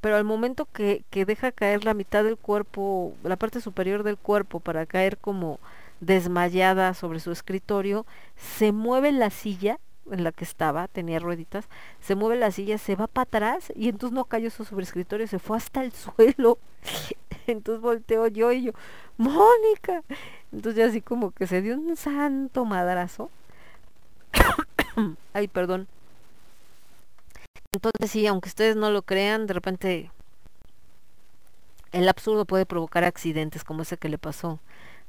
pero 0.00 0.16
al 0.16 0.24
momento 0.24 0.66
que, 0.72 1.04
que 1.10 1.24
deja 1.24 1.52
caer 1.52 1.84
la 1.84 1.94
mitad 1.94 2.24
del 2.24 2.36
cuerpo 2.36 3.14
la 3.24 3.36
parte 3.36 3.60
superior 3.60 4.02
del 4.02 4.18
cuerpo 4.18 4.60
para 4.60 4.86
caer 4.86 5.18
como 5.18 5.60
desmayada 6.04 6.94
sobre 6.94 7.20
su 7.20 7.32
escritorio 7.32 8.06
se 8.36 8.72
mueve 8.72 9.12
la 9.12 9.30
silla 9.30 9.78
en 10.10 10.22
la 10.22 10.32
que 10.32 10.44
estaba, 10.44 10.88
tenía 10.88 11.18
rueditas, 11.18 11.68
se 12.00 12.14
mueve 12.14 12.36
la 12.36 12.50
silla, 12.50 12.78
se 12.78 12.94
va 12.94 13.06
para 13.06 13.22
atrás 13.22 13.72
y 13.74 13.88
entonces 13.88 14.14
no 14.14 14.24
cayó 14.24 14.50
su 14.50 14.64
sobre 14.64 14.84
escritorio, 14.84 15.26
se 15.26 15.38
fue 15.38 15.56
hasta 15.56 15.82
el 15.82 15.92
suelo. 15.92 16.58
entonces 17.46 17.80
volteo 17.80 18.26
yo 18.28 18.52
y 18.52 18.64
yo, 18.64 18.72
Mónica. 19.16 20.02
Entonces 20.52 20.76
ya 20.76 20.86
así 20.86 21.00
como 21.00 21.30
que 21.30 21.46
se 21.46 21.62
dio 21.62 21.74
un 21.74 21.96
santo 21.96 22.64
madrazo. 22.64 23.30
Ay, 25.32 25.48
perdón. 25.48 25.88
Entonces 27.72 28.10
sí, 28.10 28.26
aunque 28.26 28.48
ustedes 28.48 28.76
no 28.76 28.90
lo 28.90 29.02
crean, 29.02 29.46
de 29.46 29.54
repente 29.54 30.10
el 31.92 32.08
absurdo 32.08 32.44
puede 32.44 32.66
provocar 32.66 33.04
accidentes 33.04 33.64
como 33.64 33.82
ese 33.82 33.96
que 33.96 34.08
le 34.08 34.18
pasó 34.18 34.60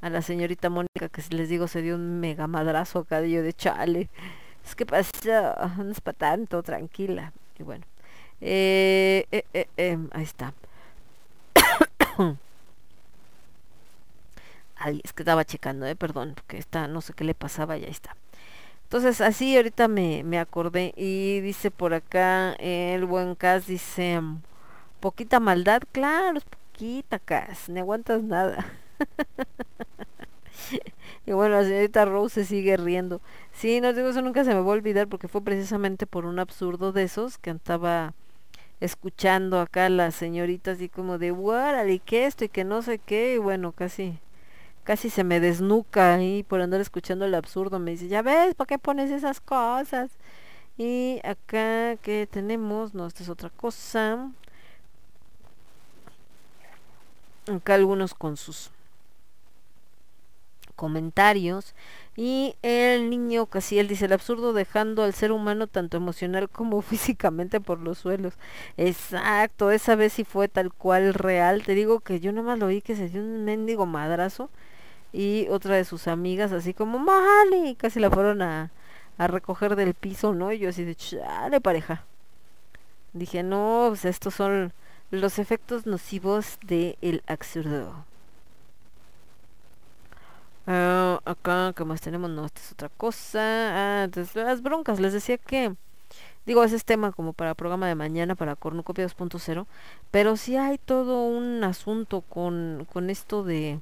a 0.06 0.10
la 0.12 0.22
señorita 0.22 0.70
Mónica, 0.70 1.10
que 1.10 1.24
les 1.32 1.50
digo 1.50 1.68
se 1.68 1.82
dio 1.82 1.96
un 1.96 2.20
mega 2.20 2.46
madrazo 2.46 3.00
acá 3.00 3.22
de 3.22 3.42
de 3.42 3.54
chale. 3.54 4.10
Es 4.64 4.76
que 4.76 4.86
pasa, 4.86 5.74
no 5.78 5.92
es 5.92 6.00
para 6.00 6.18
tanto, 6.18 6.62
tranquila. 6.62 7.34
Y 7.58 7.64
bueno, 7.64 7.86
eh, 8.40 9.26
eh, 9.32 9.46
eh, 9.54 9.68
em, 9.78 10.10
ahí 10.14 10.24
está. 10.24 10.54
Ay, 14.78 15.02
es 15.04 15.14
que 15.14 15.24
estaba 15.24 15.44
checando, 15.46 15.88
eh, 15.88 15.96
perdón, 15.96 16.34
porque 16.36 16.58
está, 16.58 16.88
no 16.88 17.02
sé 17.02 17.14
qué 17.14 17.24
le 17.24 17.34
pasaba, 17.34 17.78
ya 17.78 17.88
está. 17.88 18.16
Entonces, 18.84 19.22
así 19.22 19.56
ahorita 19.58 19.88
me, 19.88 20.24
me 20.24 20.40
acordé 20.40 20.94
y 20.98 21.40
dice 21.42 21.72
por 21.72 21.94
acá 21.96 22.54
el 22.60 23.06
buen 23.06 23.36
Cas, 23.36 23.68
dice, 23.68 24.22
mm, 24.22 24.42
poquita 25.00 25.40
maldad, 25.40 25.82
claro, 25.92 26.38
es 26.38 26.46
poquita 26.46 27.20
Cas, 27.20 27.70
ni 27.70 27.80
aguantas 27.80 28.22
nada. 28.24 28.66
y 31.26 31.32
bueno, 31.32 31.56
la 31.56 31.64
señorita 31.64 32.06
Rose 32.06 32.44
se 32.44 32.46
sigue 32.46 32.78
riendo. 32.78 33.22
Sí, 33.54 33.82
no 33.82 33.94
digo, 33.94 34.10
eso 34.10 34.22
nunca 34.22 34.44
se 34.44 34.54
me 34.54 34.62
va 34.62 34.62
a 34.62 34.76
olvidar 34.76 35.08
porque 35.08 35.28
fue 35.28 35.42
precisamente 35.42 36.08
por 36.08 36.26
un 36.26 36.40
absurdo 36.40 36.92
de 36.92 37.04
esos 37.04 37.38
que 37.38 37.52
estaba 37.52 38.14
escuchando 38.82 39.60
acá 39.62 39.90
la 39.90 40.12
señorita 40.12 40.76
como 40.94 41.18
de, 41.18 41.34
y 41.90 42.00
que 42.00 42.26
esto 42.26 42.46
y 42.46 42.50
que 42.50 42.64
no 42.64 42.82
sé 42.82 43.00
qué, 43.00 43.36
y 43.36 43.38
bueno, 43.38 43.72
casi 43.72 44.20
casi 44.86 45.10
se 45.10 45.24
me 45.26 45.40
desnuca 45.42 46.16
ahí 46.16 46.44
por 46.44 46.62
andar 46.62 46.80
escuchando 46.82 47.26
el 47.26 47.36
absurdo. 47.36 47.80
Me 47.80 47.92
dice, 47.92 48.08
ya 48.08 48.22
ves, 48.22 48.56
¿para 48.56 48.68
qué 48.68 48.80
pones 48.80 49.12
esas 49.12 49.42
cosas? 49.42 50.12
Y 50.78 51.22
acá 51.26 51.98
que 51.98 52.28
tenemos, 52.32 52.94
no, 52.94 53.08
esta 53.08 53.24
es 53.24 53.30
otra 53.30 53.50
cosa. 53.50 54.32
acá 57.52 57.76
algunos 57.76 58.14
con 58.14 58.38
sus 58.38 58.72
comentarios 60.76 61.74
y 62.18 62.56
el 62.62 63.10
niño 63.10 63.46
Casiel 63.48 63.88
dice 63.88 64.06
el 64.06 64.14
absurdo 64.14 64.54
dejando 64.54 65.04
al 65.04 65.14
ser 65.14 65.32
humano 65.32 65.68
tanto 65.68 65.98
emocional 65.98 66.50
como 66.50 66.82
físicamente 66.84 67.60
por 67.60 67.80
los 67.80 67.98
suelos 67.98 68.36
exacto 68.78 69.72
esa 69.72 69.96
vez 69.96 70.14
sí 70.14 70.24
fue 70.24 70.48
tal 70.48 70.72
cual 70.74 71.14
real. 71.14 71.64
Te 71.64 71.74
digo 71.76 72.00
que 72.00 72.20
yo 72.20 72.32
nada 72.32 72.48
más 72.48 72.60
lo 72.60 72.68
vi 72.68 72.82
que 72.82 72.96
se 72.96 73.10
dio 73.10 73.22
un 73.22 73.46
mendigo 73.46 73.86
madrazo 73.86 74.50
y 75.14 75.48
otra 75.50 75.76
de 75.76 75.86
sus 75.86 76.08
amigas 76.08 76.52
así 76.52 76.74
como 76.74 77.00
Mali 77.00 77.70
y 77.70 77.76
casi 77.76 78.00
la 78.00 78.12
fueron 78.12 78.42
a, 78.42 78.72
a 79.18 79.28
recoger 79.28 79.76
del 79.76 79.94
piso 79.94 80.34
no 80.34 80.52
y 80.52 80.60
yo 80.60 80.70
así 80.70 80.84
de 80.84 80.96
chale 80.96 81.62
pareja 81.62 82.06
dije 83.14 83.44
no 83.44 83.88
pues 83.90 84.06
estos 84.06 84.36
son 84.36 84.74
los 85.12 85.40
efectos 85.40 85.86
nocivos 85.86 86.58
del 86.64 87.24
absurdo 87.28 88.06
Ah, 90.68 91.22
acá, 91.26 91.74
¿qué 91.76 91.86
más 91.86 92.02
tenemos? 92.02 92.30
No, 92.30 92.46
esta 92.46 92.60
es 92.62 92.72
otra 92.72 92.90
cosa. 92.90 93.40
Ah, 93.42 94.04
entonces, 94.06 94.36
las 94.36 94.62
broncas, 94.62 95.00
les 95.00 95.14
decía 95.14 95.38
que, 95.38 95.76
digo, 96.46 96.64
ese 96.64 96.76
es 96.78 96.86
tema 96.86 97.12
como 97.12 97.34
para 97.34 97.56
programa 97.56 97.88
de 97.88 97.96
mañana, 97.96 98.36
para 98.36 98.56
Cornucopia 98.56 99.06
2.0, 99.06 99.68
pero 100.12 100.38
sí 100.38 100.58
hay 100.58 100.78
todo 100.80 101.24
un 101.24 101.64
asunto 101.64 102.22
con, 102.22 102.88
con 102.94 103.10
esto 103.10 103.44
de, 103.44 103.80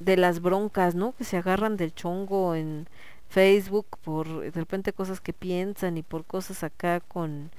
de 0.00 0.16
las 0.16 0.40
broncas, 0.40 0.94
¿no? 0.94 1.12
Que 1.16 1.24
se 1.24 1.36
agarran 1.36 1.76
del 1.76 1.94
chongo 1.94 2.54
en 2.54 2.86
Facebook 3.28 3.86
por 4.04 4.40
de 4.40 4.50
repente 4.50 4.92
cosas 4.92 5.20
que 5.20 5.32
piensan 5.32 5.96
y 5.98 6.02
por 6.02 6.24
cosas 6.24 6.62
acá 6.62 7.00
con 7.00 7.50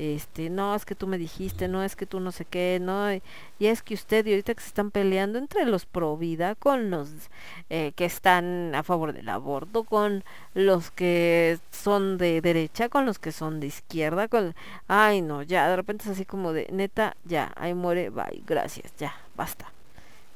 este, 0.00 0.48
no, 0.48 0.74
es 0.74 0.86
que 0.86 0.94
tú 0.94 1.06
me 1.06 1.18
dijiste, 1.18 1.68
no, 1.68 1.82
es 1.82 1.94
que 1.94 2.06
tú 2.06 2.20
no 2.20 2.32
sé 2.32 2.46
qué, 2.46 2.78
no, 2.80 3.12
y, 3.12 3.22
y 3.58 3.66
es 3.66 3.82
que 3.82 3.92
usted, 3.92 4.24
y 4.24 4.30
ahorita 4.30 4.54
que 4.54 4.62
se 4.62 4.68
están 4.68 4.90
peleando 4.90 5.38
entre 5.38 5.66
los 5.66 5.84
pro 5.84 6.16
vida, 6.16 6.54
con 6.54 6.90
los 6.90 7.10
eh, 7.68 7.92
que 7.96 8.06
están 8.06 8.74
a 8.74 8.82
favor 8.82 9.12
del 9.12 9.28
aborto, 9.28 9.84
con 9.84 10.24
los 10.54 10.90
que 10.90 11.58
son 11.70 12.16
de 12.16 12.40
derecha, 12.40 12.88
con 12.88 13.04
los 13.04 13.18
que 13.18 13.30
son 13.30 13.60
de 13.60 13.66
izquierda, 13.66 14.26
con, 14.28 14.54
ay 14.88 15.20
no, 15.20 15.42
ya, 15.42 15.68
de 15.68 15.76
repente 15.76 16.04
es 16.04 16.10
así 16.12 16.24
como 16.24 16.54
de, 16.54 16.66
neta, 16.72 17.14
ya, 17.26 17.52
ahí 17.56 17.74
muere, 17.74 18.08
bye, 18.08 18.42
gracias, 18.46 18.94
ya, 18.96 19.14
basta. 19.36 19.70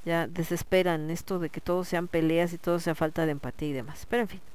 Ya 0.05 0.27
desesperan 0.27 1.11
esto 1.11 1.39
de 1.39 1.49
que 1.49 1.63
todos 1.63 1.89
sean 1.89 2.09
peleas 2.09 2.53
y 2.53 2.59
todo 2.59 2.79
sea 2.79 2.95
falta 2.95 3.25
de 3.25 3.33
empatía 3.33 3.69
y 3.69 3.73
demás. 3.73 4.07
Pero 4.11 4.23
en 4.23 4.29
fin. 4.29 4.54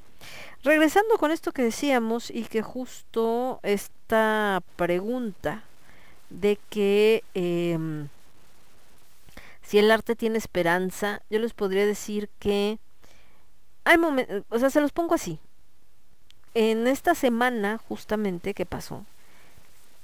Regresando 0.64 1.18
con 1.18 1.32
esto 1.32 1.52
que 1.52 1.62
decíamos 1.64 2.30
y 2.30 2.44
que 2.44 2.62
justo 2.62 3.60
esta 3.64 4.62
pregunta 4.76 5.64
de 6.30 6.60
que 6.70 7.24
em, 7.34 8.10
si 9.62 9.80
el 9.80 9.92
arte 9.92 10.16
tiene 10.16 10.38
esperanza, 10.38 11.22
yo 11.30 11.40
les 11.40 11.54
podría 11.54 11.86
decir 11.86 12.30
que 12.40 12.80
hay 13.84 13.98
momentos, 13.98 14.44
o 14.50 14.60
sea, 14.60 14.70
se 14.70 14.82
los 14.82 14.92
pongo 14.92 15.16
así. 15.16 15.40
En 16.54 16.88
esta 16.88 17.16
semana 17.16 17.78
justamente 17.78 18.54
que 18.54 18.66
pasó, 18.66 19.06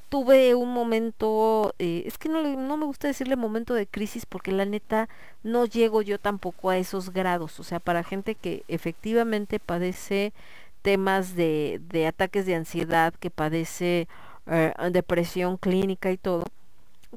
tuve 0.10 0.56
un 0.56 0.74
momento, 0.74 1.74
eh, 1.80 2.04
es 2.06 2.18
que 2.18 2.30
no, 2.30 2.42
no 2.44 2.78
me 2.78 2.86
gusta 2.86 3.08
decirle 3.08 3.36
momento 3.36 3.74
de 3.74 3.88
crisis 3.88 4.26
porque 4.26 4.52
la 4.52 4.66
neta 4.66 5.10
no 5.44 5.66
llego 5.66 6.02
yo 6.02 6.20
tampoco 6.20 6.70
a 6.70 6.78
esos 6.78 7.12
grados, 7.12 7.60
o 7.60 7.64
sea, 7.64 7.80
para 7.80 8.04
gente 8.04 8.36
que 8.36 8.64
efectivamente 8.68 9.60
padece 9.60 10.34
temas 10.82 11.36
de, 11.36 11.82
de 11.90 12.08
ataques 12.08 12.46
de 12.46 12.56
ansiedad, 12.56 13.14
que 13.16 13.32
padece 13.32 14.08
eh, 14.48 14.74
depresión 14.92 15.58
clínica 15.58 16.12
y 16.12 16.18
todo, 16.18 16.44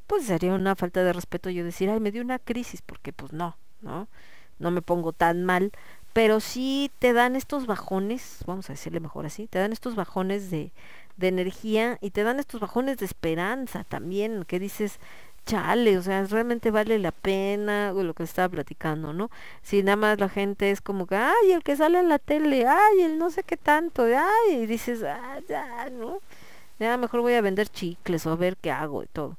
pues 0.07 0.26
sería 0.26 0.55
una 0.55 0.75
falta 0.76 1.05
de 1.05 1.12
respeto 1.12 1.50
yo 1.50 1.65
decir, 1.65 1.91
ay, 1.91 2.00
me 2.00 2.10
dio 2.10 2.23
una 2.23 2.39
crisis, 2.39 2.83
porque 2.83 3.12
pues 3.12 3.33
no, 3.33 3.57
¿no? 3.83 4.08
No 4.58 4.70
me 4.70 4.83
pongo 4.83 5.12
tan 5.12 5.44
mal, 5.44 5.73
pero 6.12 6.41
sí 6.41 6.91
te 6.99 7.12
dan 7.12 7.36
estos 7.36 7.67
bajones, 7.67 8.39
vamos 8.47 8.70
a 8.70 8.73
decirle 8.73 9.00
mejor 9.00 9.26
así, 9.26 9.47
te 9.47 9.58
dan 9.58 9.73
estos 9.73 9.94
bajones 9.94 10.50
de, 10.50 10.73
de 11.18 11.28
energía 11.28 11.98
y 12.00 12.10
te 12.10 12.22
dan 12.22 12.40
estos 12.40 12.60
bajones 12.60 12.97
de 12.97 13.05
esperanza 13.05 13.84
también, 13.84 14.44
que 14.44 14.58
dices, 14.58 14.98
chale, 15.47 15.98
o 15.98 16.02
sea, 16.02 16.24
realmente 16.24 16.70
vale 16.70 16.98
la 16.98 17.12
pena, 17.12 17.92
o 17.94 18.02
lo 18.02 18.14
que 18.14 18.22
estaba 18.22 18.48
platicando, 18.48 19.12
¿no? 19.12 19.30
Si 19.62 19.82
nada 19.82 19.97
más 19.97 20.20
la 20.20 20.28
gente 20.28 20.70
es 20.70 20.80
como 20.80 21.06
que, 21.06 21.16
ay, 21.16 21.52
el 21.52 21.62
que 21.62 21.76
sale 21.76 21.98
en 22.00 22.08
la 22.08 22.18
tele, 22.18 22.66
ay, 22.66 23.02
el 23.02 23.18
no 23.18 23.30
sé 23.30 23.42
qué 23.42 23.56
tanto, 23.56 24.05
ay, 24.05 24.55
y 24.55 24.66
dices, 24.66 25.02
ah, 25.02 25.40
ya, 25.48 25.90
¿no? 25.90 26.20
Ya 26.78 26.97
mejor 26.97 27.22
voy 27.22 27.34
a 27.34 27.40
vender 27.40 27.68
chicles 27.68 28.26
o 28.26 28.32
a 28.32 28.36
ver 28.36 28.56
qué 28.56 28.70
hago 28.70 29.02
y 29.02 29.06
todo. 29.06 29.36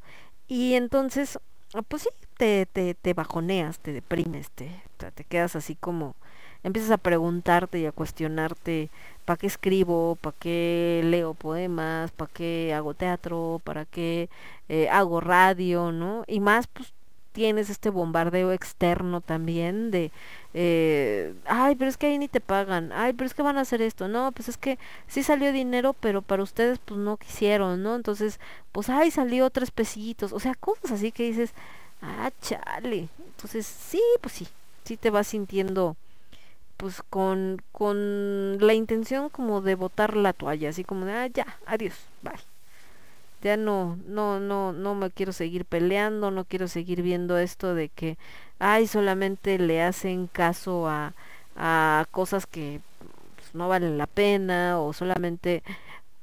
Y 0.47 0.73
entonces, 0.73 1.39
ah, 1.75 1.81
pues 1.83 2.03
sí, 2.03 2.09
te, 2.37 2.65
te, 2.65 2.95
te 2.95 3.13
bajoneas, 3.13 3.79
te 3.79 3.93
deprimes, 3.93 4.49
te, 4.51 4.81
te, 4.97 5.11
te 5.11 5.23
quedas 5.23 5.55
así 5.55 5.75
como, 5.75 6.15
empiezas 6.63 6.91
a 6.91 6.97
preguntarte 6.97 7.79
y 7.79 7.85
a 7.85 7.91
cuestionarte, 7.91 8.89
¿para 9.25 9.37
qué 9.37 9.47
escribo? 9.47 10.17
¿Para 10.21 10.35
qué 10.39 11.01
leo 11.05 11.33
poemas? 11.33 12.11
¿Para 12.11 12.31
qué 12.31 12.73
hago 12.73 12.93
teatro? 12.93 13.61
¿Para 13.63 13.85
qué 13.85 14.29
eh, 14.69 14.89
hago 14.89 15.21
radio? 15.21 15.91
¿No? 15.91 16.23
Y 16.27 16.39
más, 16.39 16.67
pues 16.67 16.93
tienes 17.31 17.69
este 17.69 17.89
bombardeo 17.89 18.51
externo 18.51 19.21
también 19.21 19.91
de, 19.91 20.11
eh, 20.53 21.33
ay, 21.45 21.75
pero 21.75 21.89
es 21.89 21.97
que 21.97 22.07
ahí 22.07 22.17
ni 22.17 22.27
te 22.27 22.41
pagan, 22.41 22.91
ay, 22.91 23.13
pero 23.13 23.27
es 23.27 23.33
que 23.33 23.41
van 23.41 23.57
a 23.57 23.61
hacer 23.61 23.81
esto, 23.81 24.07
no, 24.07 24.31
pues 24.31 24.49
es 24.49 24.57
que 24.57 24.79
sí 25.07 25.23
salió 25.23 25.53
dinero, 25.53 25.93
pero 25.93 26.21
para 26.21 26.43
ustedes 26.43 26.79
pues 26.79 26.99
no 26.99 27.17
quisieron, 27.17 27.83
¿no? 27.83 27.95
Entonces, 27.95 28.39
pues, 28.71 28.89
ay, 28.89 29.11
salió 29.11 29.49
tres 29.49 29.71
pesitos, 29.71 30.33
o 30.33 30.39
sea, 30.39 30.55
cosas 30.55 30.91
así 30.91 31.11
que 31.11 31.23
dices, 31.23 31.53
ah, 32.01 32.31
chale, 32.41 33.09
entonces, 33.25 33.65
sí, 33.65 34.01
pues 34.21 34.33
sí, 34.33 34.47
sí 34.83 34.97
te 34.97 35.09
vas 35.09 35.27
sintiendo 35.27 35.95
pues 36.79 37.03
con, 37.09 37.61
con 37.73 38.57
la 38.59 38.73
intención 38.73 39.29
como 39.29 39.61
de 39.61 39.75
botar 39.75 40.15
la 40.17 40.33
toalla, 40.33 40.69
así 40.69 40.85
como 40.85 41.05
de, 41.05 41.13
ah, 41.13 41.27
ya, 41.27 41.47
adiós, 41.67 41.95
bye. 42.23 42.33
Ya 43.41 43.55
no, 43.57 43.97
no, 44.05 44.39
no, 44.39 44.73
no 44.73 44.95
me 44.95 45.11
quiero 45.11 45.31
seguir 45.31 45.63
peleando, 45.65 46.29
no 46.31 46.43
quiero 46.45 46.67
seguir 46.67 47.01
viendo 47.01 47.37
esto 47.37 47.73
de 47.73 47.87
que, 47.89 48.17
ay, 48.59 48.85
solamente 48.87 49.57
le 49.57 49.81
hacen 49.81 50.27
caso 50.27 50.89
a, 50.89 51.13
a 51.55 52.05
cosas 52.11 52.45
que 52.45 52.81
pues, 53.37 53.55
no 53.55 53.69
valen 53.69 53.97
la 53.97 54.07
pena 54.07 54.79
o 54.79 54.91
solamente 54.93 55.63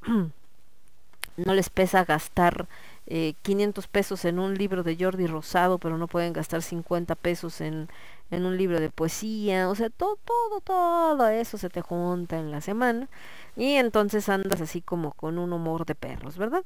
no 1.37 1.55
les 1.55 1.71
pesa 1.71 2.05
gastar 2.05 2.67
eh, 3.07 3.35
500 3.43 3.87
pesos 3.89 4.25
en 4.25 4.39
un 4.39 4.55
libro 4.57 4.83
de 4.83 4.97
Jordi 4.99 5.27
Rosado, 5.27 5.79
pero 5.79 5.99
no 5.99 6.09
pueden 6.09 6.33
gastar 6.33 6.63
50 6.63 7.15
pesos 7.15 7.61
en, 7.61 7.89
en 8.31 8.45
un 8.45 8.57
libro 8.57 8.81
de 8.81 8.91
poesía, 8.91 9.69
o 9.69 9.75
sea, 9.75 9.91
todo, 9.91 10.19
todo, 10.25 10.61
todo 10.61 11.29
eso 11.29 11.59
se 11.59 11.71
te 11.71 11.81
junta 11.81 12.39
en 12.39 12.51
la 12.51 12.61
semana 12.61 13.09
y 13.57 13.75
entonces 13.75 14.29
andas 14.29 14.61
así 14.61 14.81
como 14.83 15.13
con 15.13 15.39
un 15.39 15.53
humor 15.53 15.87
de 15.87 15.95
perros, 15.95 16.37
¿verdad? 16.37 16.65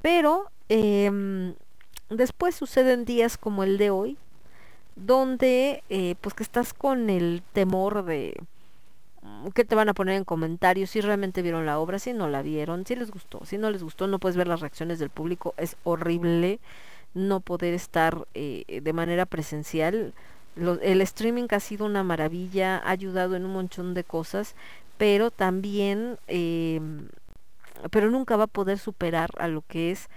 Pero 0.00 0.50
em, 0.68 1.54
después 2.10 2.54
suceden 2.54 3.04
días 3.04 3.36
como 3.38 3.64
el 3.64 3.78
de 3.78 3.90
hoy, 3.90 4.16
donde 4.96 5.82
eh, 5.88 6.16
pues 6.20 6.34
que 6.34 6.42
estás 6.42 6.74
con 6.74 7.10
el 7.10 7.42
temor 7.52 8.04
de 8.04 8.34
mm, 9.22 9.48
que 9.48 9.64
te 9.64 9.74
van 9.74 9.88
a 9.88 9.94
poner 9.94 10.16
en 10.16 10.24
comentarios 10.24 10.90
si 10.90 11.00
realmente 11.00 11.42
vieron 11.42 11.66
la 11.66 11.78
obra, 11.78 11.98
si 11.98 12.12
no 12.12 12.28
la 12.28 12.42
vieron, 12.42 12.86
si 12.86 12.96
les 12.96 13.10
gustó, 13.10 13.44
si 13.44 13.58
no 13.58 13.70
les 13.70 13.82
gustó, 13.82 14.06
no 14.06 14.18
puedes 14.18 14.36
ver 14.36 14.48
las 14.48 14.60
reacciones 14.60 14.98
del 14.98 15.10
público, 15.10 15.54
es 15.56 15.76
horrible 15.84 16.60
no 17.14 17.40
poder 17.40 17.74
estar 17.74 18.26
eh, 18.34 18.80
de 18.82 18.92
manera 18.92 19.26
presencial. 19.26 20.14
El 20.56 21.00
streaming 21.00 21.46
ha 21.50 21.60
sido 21.60 21.86
una 21.86 22.02
maravilla, 22.02 22.78
ha 22.78 22.90
ayudado 22.90 23.36
en 23.36 23.44
un 23.46 23.52
montón 23.52 23.94
de 23.94 24.04
cosas, 24.04 24.54
pero 24.98 25.30
también, 25.30 26.18
em, 26.26 27.08
pero 27.90 28.10
nunca 28.10 28.36
va 28.36 28.44
a 28.44 28.46
poder 28.48 28.78
superar 28.78 29.30
a 29.38 29.48
lo 29.48 29.62
que 29.62 29.90
es 29.90 30.08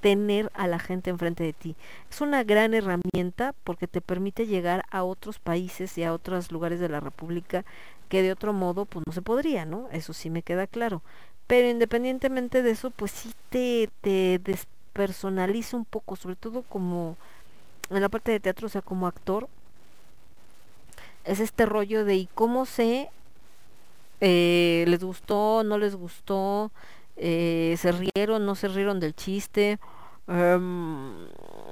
tener 0.00 0.50
a 0.54 0.66
la 0.66 0.78
gente 0.78 1.10
enfrente 1.10 1.42
de 1.44 1.52
ti. 1.52 1.76
Es 2.10 2.20
una 2.20 2.44
gran 2.44 2.74
herramienta 2.74 3.54
porque 3.64 3.88
te 3.88 4.00
permite 4.00 4.46
llegar 4.46 4.84
a 4.90 5.02
otros 5.02 5.38
países 5.38 5.98
y 5.98 6.04
a 6.04 6.12
otros 6.12 6.52
lugares 6.52 6.80
de 6.80 6.88
la 6.88 7.00
República 7.00 7.64
que 8.08 8.22
de 8.22 8.32
otro 8.32 8.52
modo 8.52 8.84
pues 8.86 9.04
no 9.06 9.12
se 9.12 9.22
podría, 9.22 9.64
¿no? 9.66 9.88
Eso 9.92 10.12
sí 10.12 10.30
me 10.30 10.42
queda 10.42 10.66
claro. 10.66 11.02
Pero 11.46 11.68
independientemente 11.68 12.62
de 12.62 12.70
eso, 12.70 12.90
pues 12.90 13.10
sí 13.10 13.32
te, 13.50 13.90
te 14.02 14.38
despersonaliza 14.38 15.76
un 15.76 15.84
poco, 15.84 16.16
sobre 16.16 16.36
todo 16.36 16.62
como 16.62 17.16
en 17.90 18.00
la 18.00 18.08
parte 18.08 18.32
de 18.32 18.40
teatro, 18.40 18.66
o 18.66 18.70
sea, 18.70 18.82
como 18.82 19.06
actor. 19.06 19.48
Es 21.24 21.40
este 21.40 21.66
rollo 21.66 22.04
de 22.04 22.16
¿y 22.16 22.26
cómo 22.34 22.66
sé? 22.66 23.10
eh, 24.20 24.84
¿Les 24.88 25.02
gustó? 25.02 25.62
¿No 25.64 25.78
les 25.78 25.94
gustó? 25.94 26.70
eh, 27.16 27.76
¿Se 27.78 27.92
rieron? 27.92 28.46
¿No 28.46 28.54
se 28.54 28.68
rieron 28.68 29.00
del 29.00 29.14
chiste? 29.14 29.78
Em, 30.28 31.26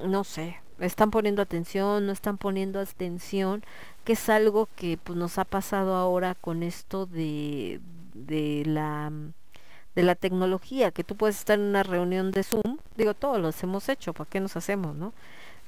no 0.04 0.24
sé, 0.24 0.56
están 0.80 1.10
poniendo 1.10 1.42
atención, 1.42 2.06
no 2.06 2.12
están 2.12 2.38
poniendo 2.38 2.80
atención, 2.80 3.62
que 4.04 4.14
es 4.14 4.28
algo 4.28 4.68
que 4.76 4.98
pues 5.02 5.18
nos 5.18 5.38
ha 5.38 5.44
pasado 5.44 5.94
ahora 5.96 6.34
con 6.34 6.62
esto 6.62 7.06
de, 7.06 7.80
de 8.14 8.64
la 8.66 9.12
de 9.94 10.02
la 10.02 10.14
tecnología, 10.14 10.90
que 10.90 11.04
tú 11.04 11.16
puedes 11.16 11.38
estar 11.38 11.58
en 11.58 11.64
una 11.66 11.82
reunión 11.82 12.30
de 12.30 12.42
Zoom, 12.44 12.78
digo, 12.96 13.14
todos 13.14 13.40
los 13.40 13.62
hemos 13.62 13.88
hecho, 13.88 14.12
¿para 14.12 14.28
qué 14.30 14.40
nos 14.40 14.56
hacemos, 14.56 14.94
no? 14.96 15.12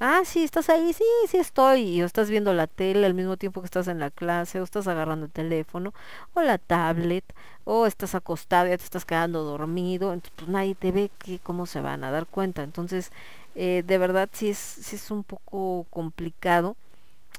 Ah, 0.01 0.23
sí, 0.25 0.44
estás 0.44 0.68
ahí, 0.68 0.93
sí, 0.93 1.02
sí 1.28 1.39
estoy, 1.39 1.83
y 1.83 2.02
o 2.02 2.07
estás 2.07 2.31
viendo 2.31 2.52
la 2.52 2.68
tele 2.68 3.05
al 3.05 3.15
mismo 3.15 3.36
tiempo 3.36 3.60
que 3.60 3.65
estás 3.67 3.89
en 3.89 3.99
la 3.99 4.10
clase, 4.10 4.60
o 4.60 4.65
estás 4.65 4.86
agarrando 4.86 5.27
el 5.27 5.33
teléfono, 5.33 5.93
o 6.35 6.41
la 6.43 6.59
tablet, 6.59 7.25
o 7.65 7.85
estás 7.85 8.15
acostado, 8.15 8.68
ya 8.68 8.78
te 8.78 8.85
estás 8.85 9.05
quedando 9.05 9.43
dormido, 9.43 10.12
entonces 10.12 10.33
pues 10.36 10.49
nadie 10.51 10.77
te 10.77 10.93
ve 10.93 11.10
que 11.18 11.41
cómo 11.41 11.67
se 11.67 11.81
van 11.81 12.05
a 12.05 12.12
dar 12.12 12.27
cuenta, 12.27 12.62
entonces 12.62 13.10
eh, 13.57 13.83
de 13.85 13.99
verdad 13.99 14.28
sí 14.33 14.51
es, 14.51 14.59
sí 14.59 14.94
es 14.97 15.10
un 15.10 15.25
poco 15.25 15.85
complicado. 15.91 16.77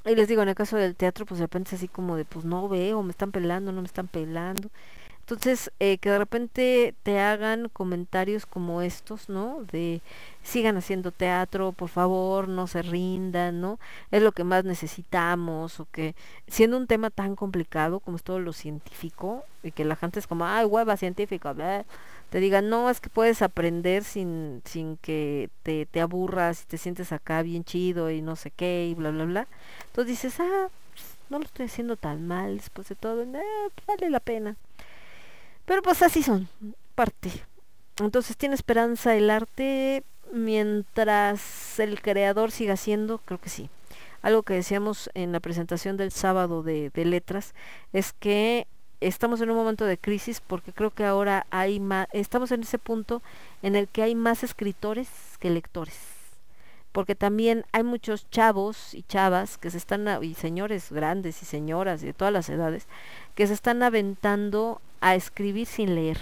Y 0.06 0.16
les 0.16 0.28
digo, 0.28 0.42
en 0.42 0.50
el 0.50 0.56
caso 0.56 0.78
del 0.78 0.96
teatro, 0.96 1.26
pues 1.26 1.40
de 1.40 1.46
repente 1.46 1.70
es 1.70 1.74
así 1.76 1.88
como 1.88 2.16
de, 2.16 2.26
pues 2.26 2.46
no 2.46 2.68
veo, 2.70 3.04
me 3.04 3.12
están 3.12 3.32
pelando, 3.32 3.72
no 3.72 3.82
me 3.82 3.88
están 3.88 4.08
pelando. 4.08 4.70
Entonces, 5.30 5.72
eh, 5.80 6.00
que 6.00 6.10
de 6.10 6.18
repente 6.18 6.96
te 7.04 7.20
hagan 7.20 7.70
comentarios 7.70 8.48
como 8.48 8.82
estos, 8.82 9.30
¿no? 9.30 9.64
De 9.72 10.02
sigan 10.42 10.76
haciendo 10.76 11.12
teatro, 11.12 11.72
por 11.72 11.90
favor, 11.90 12.48
no 12.48 12.66
se 12.66 12.82
rindan, 12.82 13.62
¿no? 13.62 13.80
Es 14.10 14.24
lo 14.24 14.32
que 14.32 14.44
más 14.44 14.66
necesitamos, 14.66 15.80
o 15.80 15.86
que 15.92 16.16
siendo 16.48 16.78
un 16.78 16.88
tema 16.88 17.12
tan 17.12 17.36
complicado 17.36 18.00
como 18.00 18.18
es 18.18 18.24
todo 18.24 18.40
lo 18.40 18.54
científico, 18.54 19.44
y 19.62 19.70
que 19.70 19.86
la 19.86 19.96
gente 19.96 20.20
es 20.20 20.26
como, 20.26 20.46
ay, 20.48 20.66
hueva 20.66 20.98
científica, 20.98 21.54
bla", 21.54 21.86
te 22.32 22.40
digan, 22.40 22.68
no, 22.70 22.90
es 22.90 23.00
que 23.00 23.12
puedes 23.12 23.44
aprender 23.44 24.04
sin, 24.04 24.64
sin 24.66 24.98
que 24.98 25.52
te, 25.62 25.86
te 25.86 26.02
aburras 26.02 26.64
y 26.64 26.66
te 26.66 26.80
sientes 26.80 27.12
acá 27.12 27.44
bien 27.44 27.64
chido 27.64 28.10
y 28.10 28.24
no 28.24 28.36
sé 28.36 28.50
qué, 28.50 28.88
y 28.90 28.96
bla, 28.96 29.12
bla, 29.12 29.26
bla. 29.26 29.48
Entonces 29.88 30.08
dices, 30.08 30.40
ah, 30.40 30.70
no 31.30 31.38
lo 31.38 31.46
estoy 31.46 31.68
haciendo 31.68 31.98
tan 31.98 32.28
mal 32.28 32.58
después 32.58 32.90
de 32.90 32.96
todo, 32.96 33.28
vale 33.88 34.10
la 34.10 34.20
pena. 34.20 34.56
Pero 35.70 35.84
pues 35.84 36.02
así 36.02 36.24
son, 36.24 36.50
parte. 36.96 37.30
Entonces 38.00 38.36
tiene 38.36 38.56
esperanza 38.56 39.16
el 39.16 39.30
arte 39.30 40.04
mientras 40.34 41.80
el 41.80 42.02
creador 42.02 42.50
siga 42.50 42.76
siendo, 42.76 43.20
creo 43.20 43.40
que 43.40 43.50
sí. 43.50 43.70
Algo 44.24 44.42
que 44.42 44.56
decíamos 44.56 45.12
en 45.14 45.32
la 45.32 45.40
presentación 45.40 45.96
del 45.96 46.12
sábado 46.12 46.64
de, 46.64 46.90
de 46.90 47.06
letras 47.06 47.54
es 47.94 48.14
que 48.14 48.66
estamos 49.00 49.42
en 49.42 49.52
un 49.52 49.58
momento 49.58 49.86
de 49.86 50.00
crisis 50.00 50.42
porque 50.42 50.74
creo 50.74 50.90
que 50.90 51.06
ahora 51.06 51.46
hay 51.52 51.80
más, 51.80 52.08
estamos 52.14 52.52
en 52.52 52.64
ese 52.64 52.80
punto 52.80 53.22
en 53.62 53.76
el 53.76 53.88
que 53.88 54.02
hay 54.02 54.16
más 54.16 54.44
escritores 54.44 55.08
que 55.40 55.52
lectores. 55.52 56.00
Porque 56.92 57.14
también 57.14 57.64
hay 57.74 57.84
muchos 57.84 58.28
chavos 58.32 58.96
y 58.96 59.04
chavas 59.04 59.60
que 59.60 59.70
se 59.70 59.78
están, 59.78 60.08
y 60.24 60.34
señores 60.34 60.92
grandes 60.92 61.44
y 61.44 61.46
señoras 61.46 62.02
de 62.02 62.14
todas 62.14 62.34
las 62.34 62.50
edades, 62.50 62.88
que 63.36 63.46
se 63.46 63.54
están 63.54 63.84
aventando 63.84 64.82
a 65.02 65.16
escribir 65.16 65.66
sin 65.68 65.96
leer, 65.96 66.20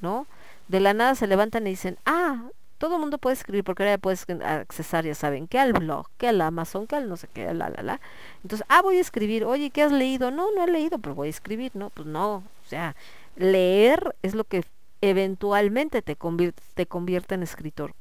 ¿no? 0.00 0.26
De 0.68 0.80
la 0.80 0.94
nada 0.94 1.14
se 1.14 1.26
levantan 1.26 1.66
y 1.66 1.70
dicen, 1.70 1.98
ah, 2.06 2.44
todo 2.78 2.96
el 2.96 3.00
mundo 3.00 3.18
puede 3.18 3.34
escribir 3.34 3.62
porque 3.62 3.84
ahora 3.84 3.98
puedes 3.98 4.26
accesar, 4.44 5.04
ya 5.04 5.14
saben, 5.14 5.46
que 5.46 5.58
al 5.58 5.72
blog, 5.72 6.08
que 6.18 6.28
al 6.28 6.40
Amazon, 6.40 6.86
que 6.86 6.96
al 6.96 7.08
no 7.08 7.16
sé 7.16 7.28
qué, 7.32 7.54
la, 7.54 7.68
la, 7.68 7.82
la. 7.82 8.00
Entonces, 8.42 8.66
ah, 8.68 8.82
voy 8.82 8.96
a 8.96 9.00
escribir, 9.00 9.44
oye, 9.44 9.70
¿qué 9.70 9.82
has 9.82 9.92
leído? 9.92 10.30
No, 10.30 10.50
no 10.52 10.64
he 10.64 10.70
leído, 10.70 10.98
pero 10.98 11.14
voy 11.14 11.28
a 11.28 11.30
escribir, 11.30 11.70
¿no? 11.74 11.90
Pues 11.90 12.08
no, 12.08 12.36
o 12.36 12.68
sea, 12.68 12.96
leer 13.36 14.16
es 14.22 14.34
lo 14.34 14.42
que 14.42 14.64
eventualmente 15.00 16.02
te 16.02 16.16
convierte, 16.16 16.62
te 16.74 16.86
convierte 16.86 17.34
en 17.34 17.42
escritor. 17.42 17.94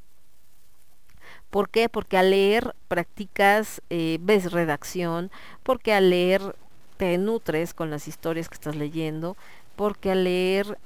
¿Por 1.51 1.69
qué? 1.69 1.90
Porque 1.90 2.17
al 2.17 2.31
leer 2.31 2.73
practicas, 2.88 3.81
eh, 3.90 4.17
ves 4.22 4.51
redacción, 4.51 5.30
porque 5.64 5.93
al 5.93 6.09
leer 6.09 6.56
te 6.98 7.17
nutres 7.17 7.73
con 7.73 7.90
las 7.90 8.07
historias 8.07 8.48
que 8.48 8.56
estás 8.56 8.75
leyendo, 8.75 9.35
porque 9.75 10.11
al 10.11 10.24
leer 10.24 10.77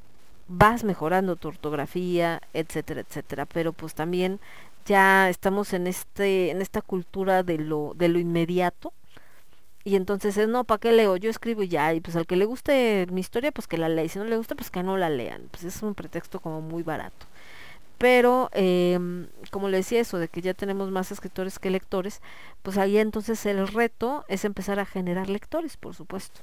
vas 0.48 0.84
mejorando 0.84 1.36
tu 1.36 1.48
ortografía, 1.50 2.42
etcétera, 2.54 3.02
etcétera. 3.02 3.46
Pero 3.46 3.74
pues 3.74 3.94
también 3.96 4.40
ya 4.86 5.30
estamos 5.30 5.74
en 5.74 5.88
este, 5.88 6.52
en 6.52 6.62
esta 6.62 6.82
cultura 6.82 7.44
de 7.44 7.58
lo, 7.58 7.94
de 7.96 8.10
lo 8.10 8.20
inmediato. 8.20 8.94
Y 9.84 9.96
entonces 9.96 10.38
es, 10.38 10.48
no, 10.48 10.64
¿para 10.64 10.80
qué 10.80 10.92
leo? 10.92 11.16
Yo 11.16 11.30
escribo 11.30 11.62
ya, 11.62 11.94
y 11.94 12.02
pues 12.02 12.16
al 12.16 12.26
que 12.26 12.36
le 12.36 12.46
guste 12.46 13.06
mi 13.12 13.22
historia, 13.22 13.52
pues 13.52 13.68
que 13.68 13.78
la 13.78 13.88
lea, 13.88 14.04
y 14.06 14.10
si 14.10 14.18
no 14.18 14.26
le 14.26 14.36
gusta, 14.38 14.56
pues 14.56 14.72
que 14.72 14.82
no 14.82 14.98
la 14.98 15.10
lean. 15.12 15.44
Pues 15.52 15.64
es 15.64 15.84
un 15.84 15.94
pretexto 15.94 16.40
como 16.40 16.62
muy 16.62 16.82
barato. 16.82 17.28
Pero, 17.98 18.50
em, 18.54 19.28
como 19.52 19.70
le 19.70 19.78
decía 19.78 20.02
eso, 20.02 20.18
de 20.18 20.28
que 20.28 20.42
ya 20.42 20.54
tenemos 20.54 20.92
más 20.92 21.12
escritores 21.12 21.60
que 21.60 21.70
lectores, 21.70 22.22
pues 22.62 22.78
ahí 22.78 22.98
entonces 22.98 23.46
el 23.46 23.68
reto 23.68 24.26
es 24.28 24.44
empezar 24.44 24.80
a 24.80 24.86
generar 24.86 25.30
lectores, 25.30 25.78
por 25.78 25.96
supuesto. 25.96 26.42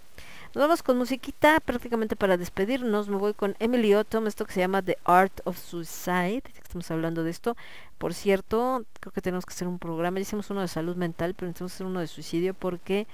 Nos 0.55 0.65
vamos 0.65 0.83
con 0.83 0.99
musiquita 0.99 1.61
prácticamente 1.61 2.17
para 2.17 2.37
despedirnos. 2.37 3.09
Me 3.09 3.17
voy 3.17 3.35
con 3.35 3.57
Emily 3.59 3.95
Ottom, 3.95 4.27
esto 4.27 4.45
que 4.45 4.53
se 4.53 4.61
llama 4.61 4.83
The 4.83 4.99
Art 5.05 5.41
of 5.45 5.59
Suicide. 5.59 6.43
Estamos 6.63 6.91
hablando 6.91 7.23
de 7.25 7.31
esto. 7.31 7.57
Por 7.99 8.15
cierto, 8.15 8.85
creo 9.01 9.13
que 9.13 9.23
tenemos 9.23 9.47
que 9.47 9.55
hacer 9.55 9.69
un 9.69 9.79
programa. 9.79 10.19
Ya 10.19 10.23
hicimos 10.23 10.51
uno 10.51 10.61
de 10.61 10.69
salud 10.69 10.97
mental, 10.97 11.35
pero 11.35 11.49
necesitamos 11.49 11.75
hacer 11.75 11.87
uno 11.87 12.01
de 12.01 12.07
suicidio 12.07 12.55
porque 12.55 13.07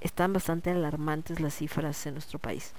están 0.00 0.32
bastante 0.32 0.70
alarmantes 0.70 1.40
las 1.40 1.54
cifras 1.54 2.06
en 2.06 2.14
nuestro 2.14 2.38
país. 2.38 2.72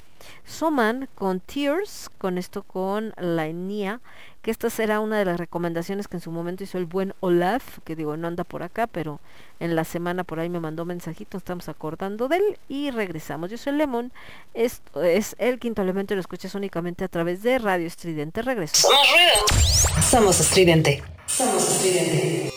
Soman 0.45 1.09
con 1.15 1.39
Tears, 1.39 2.09
con 2.17 2.37
esto 2.37 2.63
con 2.63 3.13
la 3.17 3.47
Enia, 3.47 4.01
esta 4.51 4.69
será 4.69 4.99
una 4.99 5.17
de 5.19 5.25
las 5.25 5.37
recomendaciones 5.37 6.07
que 6.07 6.17
en 6.17 6.21
su 6.21 6.31
momento 6.31 6.63
hizo 6.63 6.77
el 6.77 6.85
buen 6.85 7.13
Olaf, 7.19 7.79
que 7.83 7.95
digo, 7.95 8.17
no 8.17 8.27
anda 8.27 8.43
por 8.43 8.63
acá, 8.63 8.87
pero 8.87 9.19
en 9.59 9.75
la 9.75 9.83
semana 9.83 10.23
por 10.23 10.39
ahí 10.39 10.49
me 10.49 10.59
mandó 10.59 10.85
mensajito, 10.85 11.37
estamos 11.37 11.69
acordando 11.69 12.27
de 12.27 12.37
él 12.37 12.59
y 12.69 12.91
regresamos. 12.91 13.51
Yo 13.51 13.57
soy 13.57 13.73
Lemon, 13.73 14.11
esto 14.53 15.03
es 15.03 15.35
el 15.39 15.59
quinto 15.59 15.81
elemento 15.81 16.13
y 16.13 16.15
lo 16.15 16.21
escuchas 16.21 16.55
únicamente 16.55 17.03
a 17.03 17.07
través 17.07 17.43
de 17.43 17.59
Radio 17.59 17.87
Estridente. 17.87 18.41
Regreso. 18.41 18.87
Somos. 18.87 20.05
Somos 20.09 20.39
estridente. 20.39 21.03
Somos 21.25 21.69
estridente. 21.69 22.56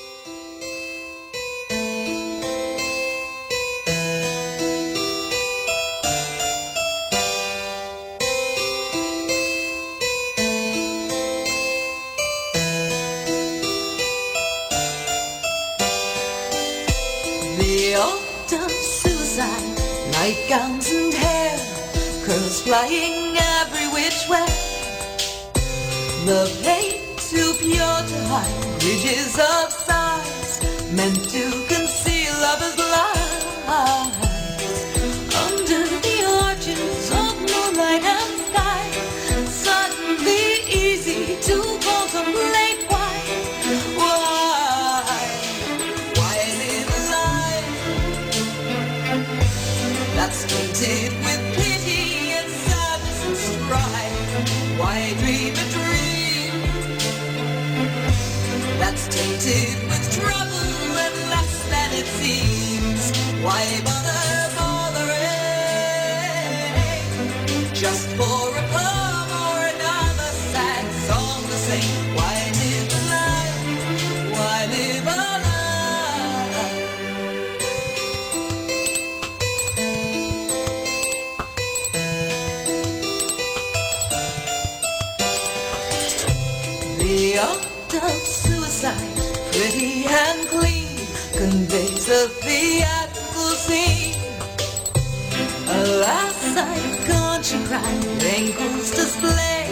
bright 97.70 98.24
angels 98.34 98.90
display 98.90 99.70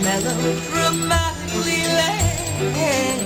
melodramatically 0.00 1.82
lay. 1.98 3.25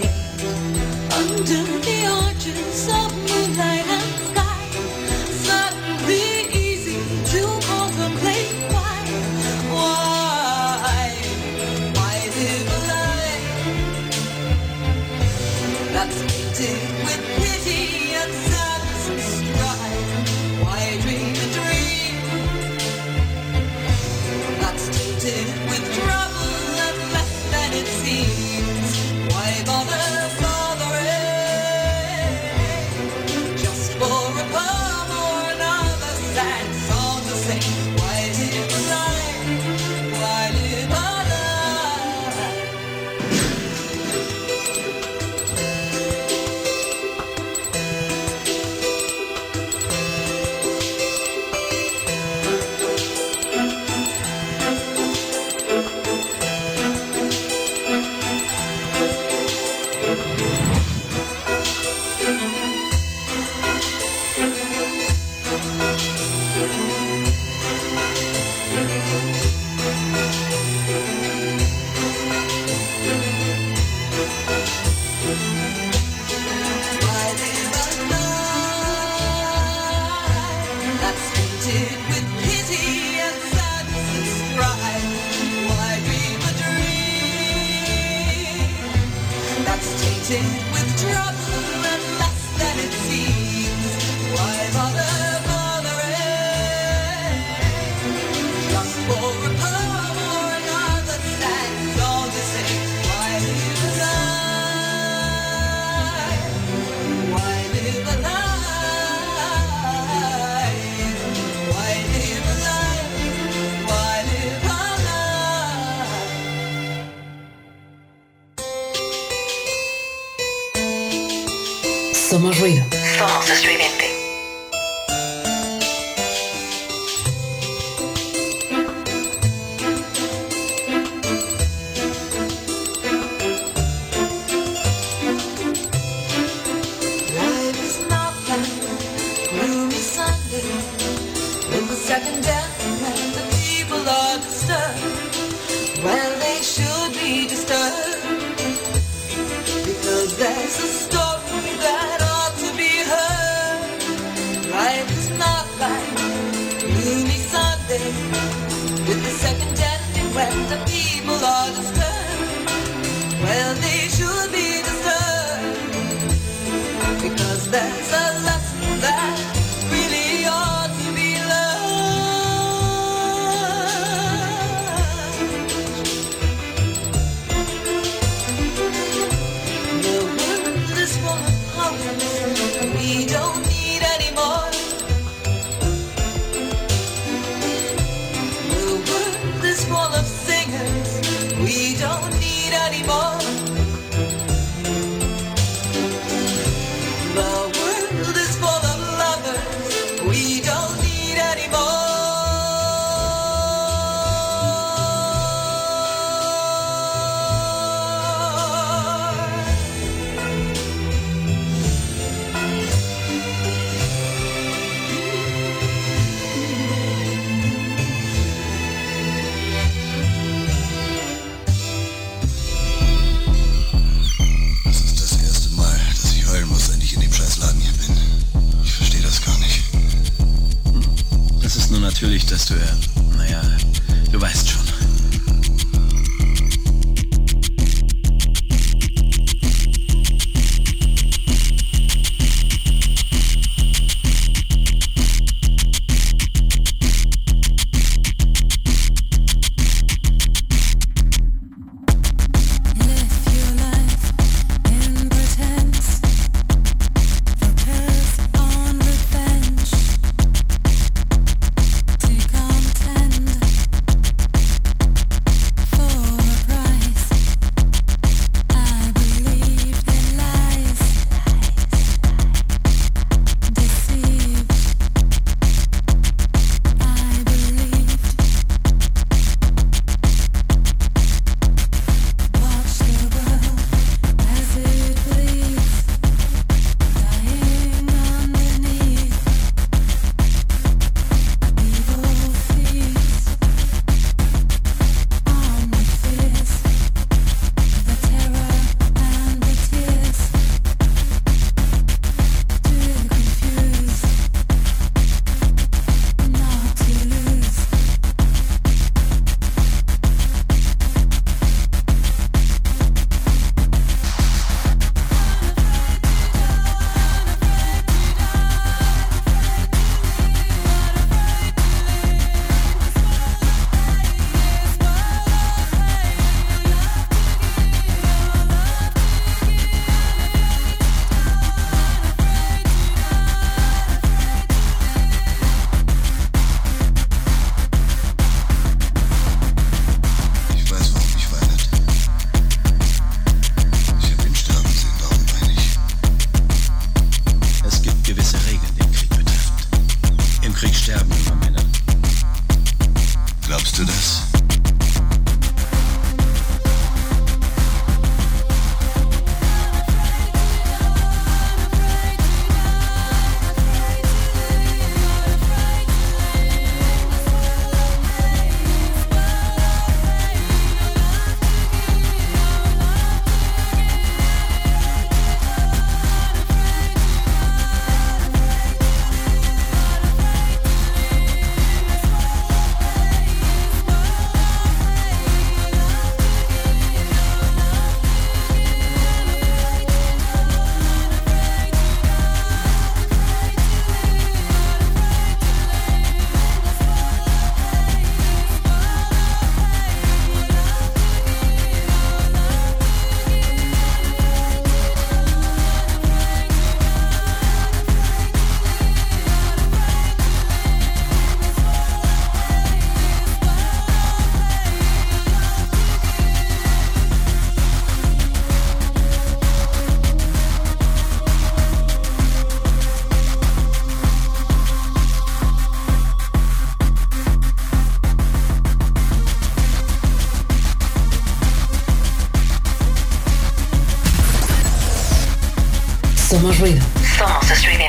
Ruido. 436.79 437.01
Somos 437.37 437.71
estridente. 437.71 438.00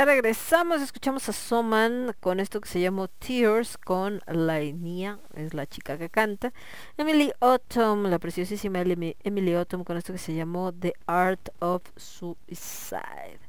Ya 0.00 0.06
regresamos, 0.06 0.80
escuchamos 0.80 1.28
a 1.28 1.34
Soman 1.34 2.14
con 2.20 2.40
esto 2.40 2.62
que 2.62 2.70
se 2.70 2.80
llamó 2.80 3.08
Tears 3.08 3.76
con 3.76 4.22
Lainia, 4.26 5.18
es 5.34 5.52
la 5.52 5.66
chica 5.66 5.98
que 5.98 6.08
canta. 6.08 6.54
Emily 6.96 7.30
Autumn, 7.40 8.08
la 8.08 8.18
preciosísima 8.18 8.80
Emily, 8.80 9.52
Autumn 9.52 9.84
con 9.84 9.98
esto 9.98 10.14
que 10.14 10.18
se 10.18 10.32
llamó 10.32 10.72
The 10.72 10.94
Art 11.04 11.50
of 11.58 11.82
Suicide. 11.98 13.40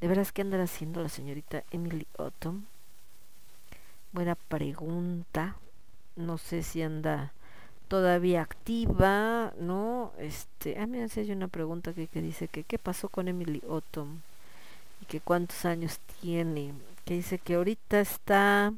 ¿De 0.00 0.08
veras 0.08 0.32
qué 0.32 0.40
andará 0.40 0.62
haciendo 0.62 1.02
la 1.02 1.10
señorita 1.10 1.64
Emily 1.70 2.06
Autumn? 2.16 2.66
Buena 4.12 4.36
pregunta. 4.36 5.56
No 6.16 6.38
sé 6.38 6.62
si 6.62 6.80
anda 6.80 7.34
todavía 7.88 8.40
activa, 8.40 9.52
¿no? 9.58 10.12
Este, 10.16 10.78
ah, 10.78 10.86
mira, 10.86 11.08
si 11.08 11.20
hay 11.20 11.32
una 11.32 11.48
pregunta 11.48 11.90
aquí 11.90 12.06
que 12.06 12.22
dice 12.22 12.48
que 12.48 12.64
qué 12.64 12.78
pasó 12.78 13.10
con 13.10 13.28
Emily 13.28 13.62
Autumn 13.68 14.22
que 15.10 15.20
cuántos 15.20 15.64
años 15.64 15.98
tiene, 16.20 16.72
que 17.04 17.14
dice 17.14 17.38
que 17.40 17.56
ahorita 17.56 17.98
está 17.98 18.72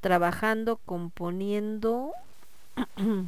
trabajando, 0.00 0.76
componiendo 0.86 2.12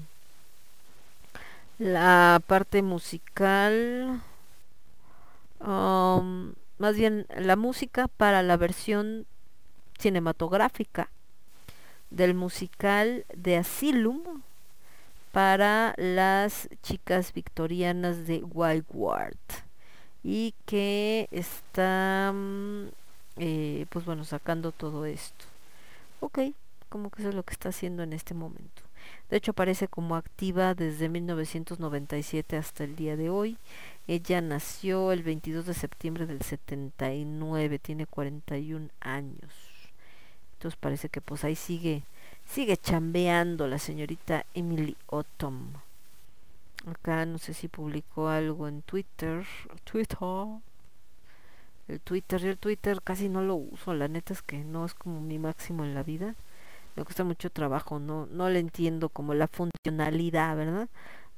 la 1.81 2.41
parte 2.47 2.81
musical, 2.81 4.23
um, 5.59 6.53
más 6.79 6.95
bien 6.95 7.27
la 7.37 7.57
música 7.57 8.07
para 8.07 8.45
la 8.45 8.57
versión 8.57 9.27
cinematográfica 9.99 11.11
del 12.11 12.35
musical 12.35 13.27
de 13.35 13.57
Asylum 13.57 14.43
para 15.33 15.95
las 15.97 16.69
chicas 16.85 17.33
victorianas 17.33 18.29
de 18.29 18.45
Wildward 18.45 19.62
y 20.25 20.55
que 20.67 21.29
está 21.31 22.33
mm, 22.35 22.89
eh, 23.37 23.87
pues 23.91 24.05
bueno 24.05 24.25
sacando 24.25 24.73
todo 24.73 25.07
esto. 25.07 25.45
Ok 26.21 26.39
como 26.93 27.09
que 27.09 27.23
eso 27.23 27.31
es 27.31 27.35
lo 27.35 27.43
que 27.43 27.55
está 27.55 27.71
haciendo 27.71 28.03
en 28.03 28.13
este 28.13 28.35
momento. 28.35 28.83
De 29.31 29.39
hecho 29.39 29.53
aparece 29.53 29.89
como 29.89 30.15
activa 30.15 30.75
desde 30.75 31.09
1997 31.09 32.59
hasta 32.59 32.85
el 32.85 32.97
día 32.97 33.17
de 33.17 33.31
hoy. 33.31 33.57
Ella 34.07 34.43
nació 34.43 35.11
el 35.11 35.23
22 35.23 35.65
de 35.65 35.73
septiembre 35.73 36.27
del 36.27 36.43
79 36.43 37.79
tiene 37.79 38.05
41 38.05 38.91
años. 39.01 39.53
Entonces 40.53 40.79
parece 40.79 41.09
que 41.09 41.23
pues 41.23 41.45
ahí 41.45 41.57
sigue 41.57 42.03
sigue 42.45 42.77
chambeando 42.77 43.67
la 43.67 43.79
señorita 43.79 44.45
Emily 44.53 44.97
Autumn 45.11 45.73
Acá 46.87 47.27
no 47.27 47.39
sé 47.39 47.55
si 47.55 47.69
publicó 47.69 48.29
algo 48.29 48.69
en 48.69 48.83
Twitter. 48.83 49.47
Twitter. 49.85 50.19
El 51.89 52.01
Twitter, 52.01 52.41
yo 52.41 52.51
el 52.51 52.59
Twitter 52.59 53.03
casi 53.03 53.29
no 53.29 53.43
lo 53.43 53.57
uso, 53.57 53.93
la 53.93 54.09
neta 54.09 54.33
es 54.33 54.41
que 54.43 54.59
no 54.65 54.85
es 54.85 54.95
como 54.95 55.21
mi 55.21 55.39
máximo 55.39 55.85
en 55.85 55.95
la 55.95 56.03
vida. 56.03 56.35
Me 56.97 57.05
cuesta 57.05 57.25
mucho 57.25 57.51
trabajo, 57.51 57.99
no, 57.99 58.27
no 58.27 58.49
le 58.49 58.61
entiendo 58.61 59.09
como 59.09 59.35
la 59.35 59.49
funcionalidad, 59.49 60.57
¿verdad? 60.57 60.89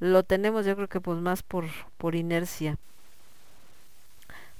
Lo 0.00 0.22
tenemos 0.22 0.66
yo 0.66 0.76
creo 0.76 0.88
que 0.88 1.00
pues 1.00 1.18
más 1.18 1.42
por, 1.42 1.66
por 1.96 2.14
inercia. 2.14 2.78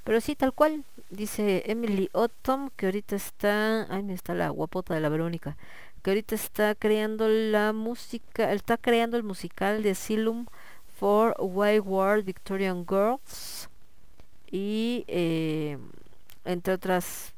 Pero 0.04 0.20
sí, 0.20 0.36
tal 0.36 0.52
cual, 0.52 0.84
dice 1.10 1.62
Emily 1.66 2.10
Autumn, 2.12 2.70
que 2.76 2.86
ahorita 2.86 3.16
está, 3.16 3.86
ay, 3.90 4.02
me 4.02 4.14
está 4.14 4.34
la 4.34 4.50
guapota 4.50 4.94
de 4.94 5.00
la 5.00 5.08
Verónica, 5.08 5.56
que 6.02 6.10
ahorita 6.10 6.34
está 6.34 6.74
creando 6.74 7.28
la 7.28 7.72
música, 7.72 8.52
está 8.52 8.76
creando 8.76 9.16
el 9.16 9.22
musical 9.22 9.82
de 9.82 9.92
Asylum 9.92 10.46
for 10.94 11.34
Wayward 11.39 12.24
Victorian 12.24 12.86
Girls 12.86 13.68
y 14.50 15.05
eh, 15.08 15.78
entre 16.44 16.74
otras 16.74 17.34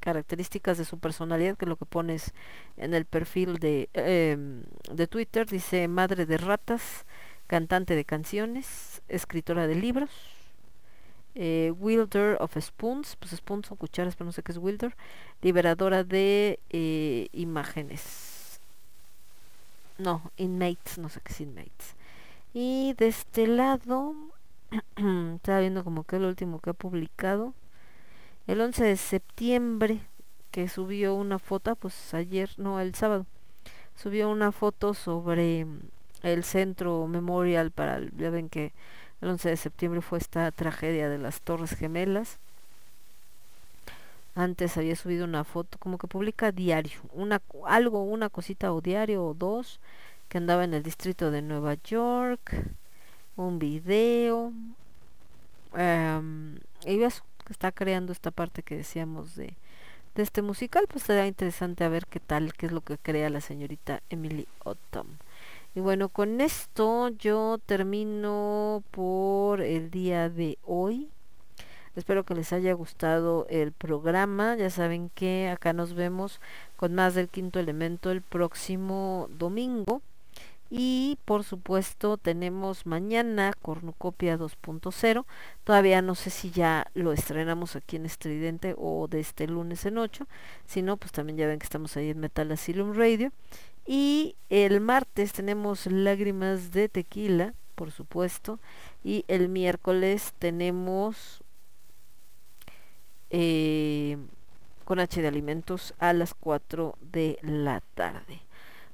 características 0.00 0.78
de 0.78 0.84
su 0.84 0.98
personalidad 0.98 1.56
que 1.56 1.64
es 1.64 1.68
lo 1.68 1.76
que 1.76 1.86
pones 1.86 2.32
en 2.76 2.94
el 2.94 3.06
perfil 3.06 3.58
de, 3.58 3.88
em, 3.94 4.62
de 4.92 5.06
Twitter 5.06 5.46
dice 5.46 5.88
madre 5.88 6.26
de 6.26 6.36
ratas 6.36 7.06
cantante 7.46 7.96
de 7.96 8.04
canciones 8.04 9.02
escritora 9.08 9.66
de 9.66 9.74
libros 9.74 10.10
eh, 11.34 11.72
wielder 11.78 12.36
of 12.40 12.56
spoons 12.60 13.16
pues 13.16 13.32
spoons 13.32 13.66
son 13.68 13.78
cucharas 13.78 14.14
pero 14.14 14.26
no 14.26 14.32
sé 14.32 14.42
qué 14.42 14.52
es 14.52 14.58
wielder 14.58 14.94
liberadora 15.42 16.04
de 16.04 16.60
eh, 16.70 17.28
imágenes 17.32 18.60
no 19.98 20.30
inmates 20.36 20.98
no 20.98 21.08
sé 21.08 21.20
qué 21.20 21.32
es 21.32 21.40
inmates 21.40 21.95
y 22.58 22.94
de 22.94 23.08
este 23.08 23.46
lado, 23.46 24.14
estaba 25.36 25.60
viendo 25.60 25.84
como 25.84 26.04
que 26.04 26.16
es 26.16 26.22
lo 26.22 26.28
último 26.28 26.58
que 26.60 26.70
ha 26.70 26.74
publicado. 26.74 27.52
El 28.46 28.60
11 28.60 28.84
de 28.84 28.96
septiembre, 28.96 30.00
que 30.52 30.68
subió 30.68 31.14
una 31.14 31.38
foto, 31.38 31.76
pues 31.76 32.14
ayer, 32.14 32.50
no, 32.58 32.80
el 32.80 32.94
sábado, 32.94 33.26
subió 33.96 34.30
una 34.30 34.52
foto 34.52 34.94
sobre 34.94 35.66
el 36.22 36.44
centro 36.44 37.06
memorial 37.08 37.70
para, 37.72 37.96
el- 37.98 38.12
ya 38.16 38.30
ven 38.30 38.48
que 38.50 38.72
el 39.22 39.28
11 39.30 39.50
de 39.50 39.56
septiembre 39.58 40.00
fue 40.02 40.18
esta 40.18 40.50
tragedia 40.52 41.08
de 41.10 41.18
las 41.18 41.40
Torres 41.42 41.76
Gemelas. 41.76 42.38
Antes 44.34 44.76
había 44.76 44.96
subido 44.96 45.24
una 45.24 45.44
foto, 45.44 45.78
como 45.78 45.96
que 45.98 46.08
publica 46.08 46.52
diario, 46.52 47.00
una 47.12 47.40
algo, 47.66 48.02
una 48.02 48.28
cosita 48.28 48.72
o 48.72 48.80
diario 48.82 49.24
o 49.24 49.32
dos, 49.34 49.80
que 50.28 50.38
andaba 50.38 50.64
en 50.64 50.74
el 50.74 50.82
distrito 50.82 51.30
de 51.30 51.42
Nueva 51.42 51.74
York, 51.74 52.52
un 53.36 53.58
video, 53.58 54.52
em, 55.74 56.56
y 56.84 57.02
está 57.50 57.72
creando 57.72 58.12
esta 58.12 58.30
parte 58.30 58.62
que 58.62 58.76
decíamos 58.76 59.36
de, 59.36 59.54
de 60.14 60.22
este 60.22 60.42
musical, 60.42 60.86
pues 60.88 61.04
será 61.04 61.26
interesante 61.26 61.84
a 61.84 61.88
ver 61.88 62.06
qué 62.06 62.20
tal, 62.20 62.54
qué 62.54 62.66
es 62.66 62.72
lo 62.72 62.80
que 62.80 62.98
crea 62.98 63.30
la 63.30 63.40
señorita 63.40 64.02
Emily 64.10 64.48
Autumn. 64.64 65.18
Y 65.74 65.80
bueno, 65.80 66.08
con 66.08 66.40
esto 66.40 67.10
yo 67.10 67.58
termino 67.66 68.82
por 68.92 69.60
el 69.60 69.90
día 69.90 70.30
de 70.30 70.56
hoy. 70.64 71.10
Espero 71.96 72.24
que 72.24 72.34
les 72.34 72.52
haya 72.54 72.72
gustado 72.72 73.46
el 73.50 73.72
programa. 73.72 74.56
Ya 74.56 74.70
saben 74.70 75.10
que 75.14 75.50
acá 75.50 75.74
nos 75.74 75.92
vemos 75.92 76.40
con 76.76 76.94
más 76.94 77.14
del 77.14 77.28
quinto 77.28 77.60
elemento 77.60 78.10
el 78.10 78.22
próximo 78.22 79.28
domingo. 79.38 80.00
Y 80.70 81.18
por 81.24 81.44
supuesto 81.44 82.16
tenemos 82.16 82.86
mañana 82.86 83.52
Cornucopia 83.62 84.36
2.0. 84.36 85.24
Todavía 85.64 86.02
no 86.02 86.14
sé 86.14 86.30
si 86.30 86.50
ya 86.50 86.90
lo 86.94 87.12
estrenamos 87.12 87.76
aquí 87.76 87.96
en 87.96 88.06
Estridente 88.06 88.74
o 88.76 89.06
de 89.08 89.20
este 89.20 89.46
lunes 89.46 89.86
en 89.86 89.98
8. 89.98 90.26
Si 90.66 90.82
no, 90.82 90.96
pues 90.96 91.12
también 91.12 91.38
ya 91.38 91.46
ven 91.46 91.58
que 91.58 91.64
estamos 91.64 91.96
ahí 91.96 92.10
en 92.10 92.18
Metal 92.20 92.50
Asylum 92.50 92.94
Radio. 92.94 93.32
Y 93.86 94.34
el 94.50 94.80
martes 94.80 95.32
tenemos 95.32 95.86
Lágrimas 95.86 96.72
de 96.72 96.88
Tequila, 96.88 97.54
por 97.76 97.92
supuesto. 97.92 98.58
Y 99.04 99.24
el 99.28 99.48
miércoles 99.48 100.34
tenemos 100.40 101.44
eh, 103.30 104.18
con 104.84 104.98
H 104.98 105.22
de 105.22 105.28
Alimentos 105.28 105.94
a 105.98 106.12
las 106.12 106.34
4 106.34 106.96
de 107.00 107.38
la 107.42 107.80
tarde. 107.94 108.45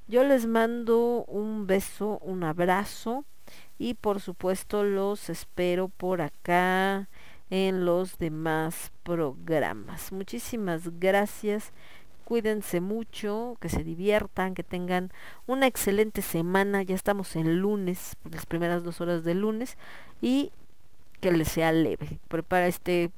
Yo 0.07 0.23
les 0.23 0.45
mando 0.45 1.23
un 1.27 1.65
beso, 1.65 2.19
un 2.19 2.43
abrazo 2.43 3.25
y 3.79 3.93
por 3.93 4.19
supuesto 4.19 4.83
los 4.83 5.29
espero 5.29 5.87
por 5.87 6.21
acá 6.21 7.07
en 7.49 7.85
los 7.85 8.17
demás 8.17 8.91
programas. 9.03 10.11
Muchísimas 10.11 10.99
gracias. 10.99 11.71
Cuídense 12.25 12.81
mucho, 12.81 13.57
que 13.59 13.69
se 13.69 13.83
diviertan, 13.83 14.55
que 14.55 14.63
tengan 14.63 15.11
una 15.45 15.67
excelente 15.67 16.21
semana. 16.21 16.83
Ya 16.83 16.95
estamos 16.95 17.35
en 17.35 17.59
lunes, 17.59 18.15
las 18.29 18.45
primeras 18.45 18.83
dos 18.83 19.01
horas 19.01 19.23
del 19.23 19.39
lunes 19.41 19.77
y 20.21 20.51
que 21.21 21.31
les 21.31 21.47
sea 21.47 21.71
leve. 21.71 22.19
Prepara 22.27 22.67
este 22.67 23.11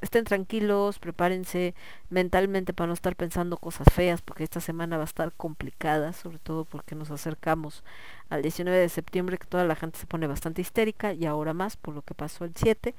estén 0.00 0.24
tranquilos, 0.24 0.98
prepárense 0.98 1.74
mentalmente 2.08 2.72
para 2.72 2.88
no 2.88 2.94
estar 2.94 3.16
pensando 3.16 3.56
cosas 3.56 3.86
feas, 3.92 4.22
porque 4.22 4.44
esta 4.44 4.60
semana 4.60 4.96
va 4.96 5.04
a 5.04 5.06
estar 5.06 5.32
complicada, 5.32 6.12
sobre 6.12 6.38
todo 6.38 6.64
porque 6.64 6.94
nos 6.94 7.10
acercamos 7.10 7.84
al 8.28 8.42
19 8.42 8.76
de 8.78 8.88
septiembre, 8.88 9.38
que 9.38 9.46
toda 9.46 9.64
la 9.64 9.76
gente 9.76 9.98
se 9.98 10.06
pone 10.06 10.26
bastante 10.26 10.62
histérica, 10.62 11.12
y 11.12 11.26
ahora 11.26 11.54
más 11.54 11.76
por 11.76 11.94
lo 11.94 12.02
que 12.02 12.14
pasó 12.14 12.44
el 12.44 12.52
7. 12.54 12.94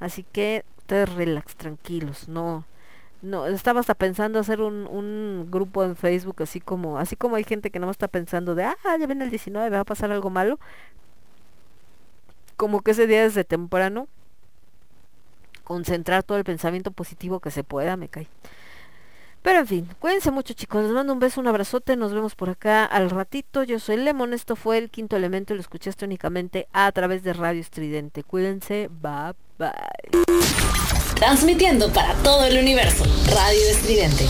Así 0.00 0.24
que 0.24 0.64
ustedes 0.78 1.14
relax, 1.14 1.56
tranquilos, 1.56 2.28
no, 2.28 2.64
no, 3.22 3.46
estaba 3.46 3.80
hasta 3.80 3.94
pensando 3.94 4.38
hacer 4.40 4.60
un, 4.60 4.86
un 4.88 5.48
grupo 5.50 5.84
en 5.84 5.94
Facebook 5.96 6.42
así 6.42 6.60
como, 6.60 6.98
así 6.98 7.14
como 7.16 7.36
hay 7.36 7.44
gente 7.44 7.70
que 7.70 7.78
no 7.78 7.90
está 7.90 8.08
pensando 8.08 8.54
de, 8.54 8.64
ah, 8.64 8.76
ya 8.98 9.06
viene 9.06 9.24
el 9.24 9.30
19, 9.30 9.70
me 9.70 9.76
va 9.76 9.82
a 9.82 9.84
pasar 9.84 10.10
algo 10.10 10.28
malo, 10.30 10.58
como 12.56 12.80
que 12.82 12.92
ese 12.92 13.06
día 13.06 13.22
desde 13.22 13.44
temprano, 13.44 14.08
concentrar 15.72 16.22
todo 16.22 16.36
el 16.36 16.44
pensamiento 16.44 16.90
positivo 16.90 17.40
que 17.40 17.50
se 17.50 17.64
pueda, 17.64 17.96
me 17.96 18.10
cae. 18.10 18.28
Pero 19.40 19.60
en 19.60 19.66
fin, 19.66 19.88
cuídense 19.98 20.30
mucho 20.30 20.52
chicos, 20.52 20.84
les 20.84 20.92
mando 20.92 21.14
un 21.14 21.18
beso, 21.18 21.40
un 21.40 21.48
abrazote, 21.48 21.96
nos 21.96 22.12
vemos 22.12 22.34
por 22.34 22.50
acá 22.50 22.84
al 22.84 23.08
ratito. 23.08 23.62
Yo 23.62 23.78
soy 23.78 23.96
Lemon, 23.96 24.34
esto 24.34 24.54
fue 24.54 24.76
el 24.76 24.90
quinto 24.90 25.16
elemento 25.16 25.54
lo 25.54 25.62
escuchaste 25.62 26.04
únicamente 26.04 26.68
a 26.74 26.92
través 26.92 27.22
de 27.22 27.32
Radio 27.32 27.62
Estridente. 27.62 28.22
Cuídense, 28.22 28.90
bye 29.00 29.32
bye. 29.58 29.70
Transmitiendo 31.14 31.90
para 31.90 32.12
todo 32.16 32.44
el 32.44 32.58
universo. 32.58 33.04
Radio 33.34 33.68
Estridente. 33.70 34.26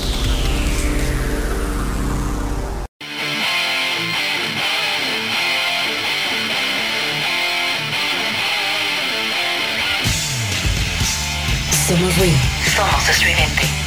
Somos 11.93 12.17
ruido. 12.17 12.39
Somos 12.75 13.07
estridente. 13.07 13.82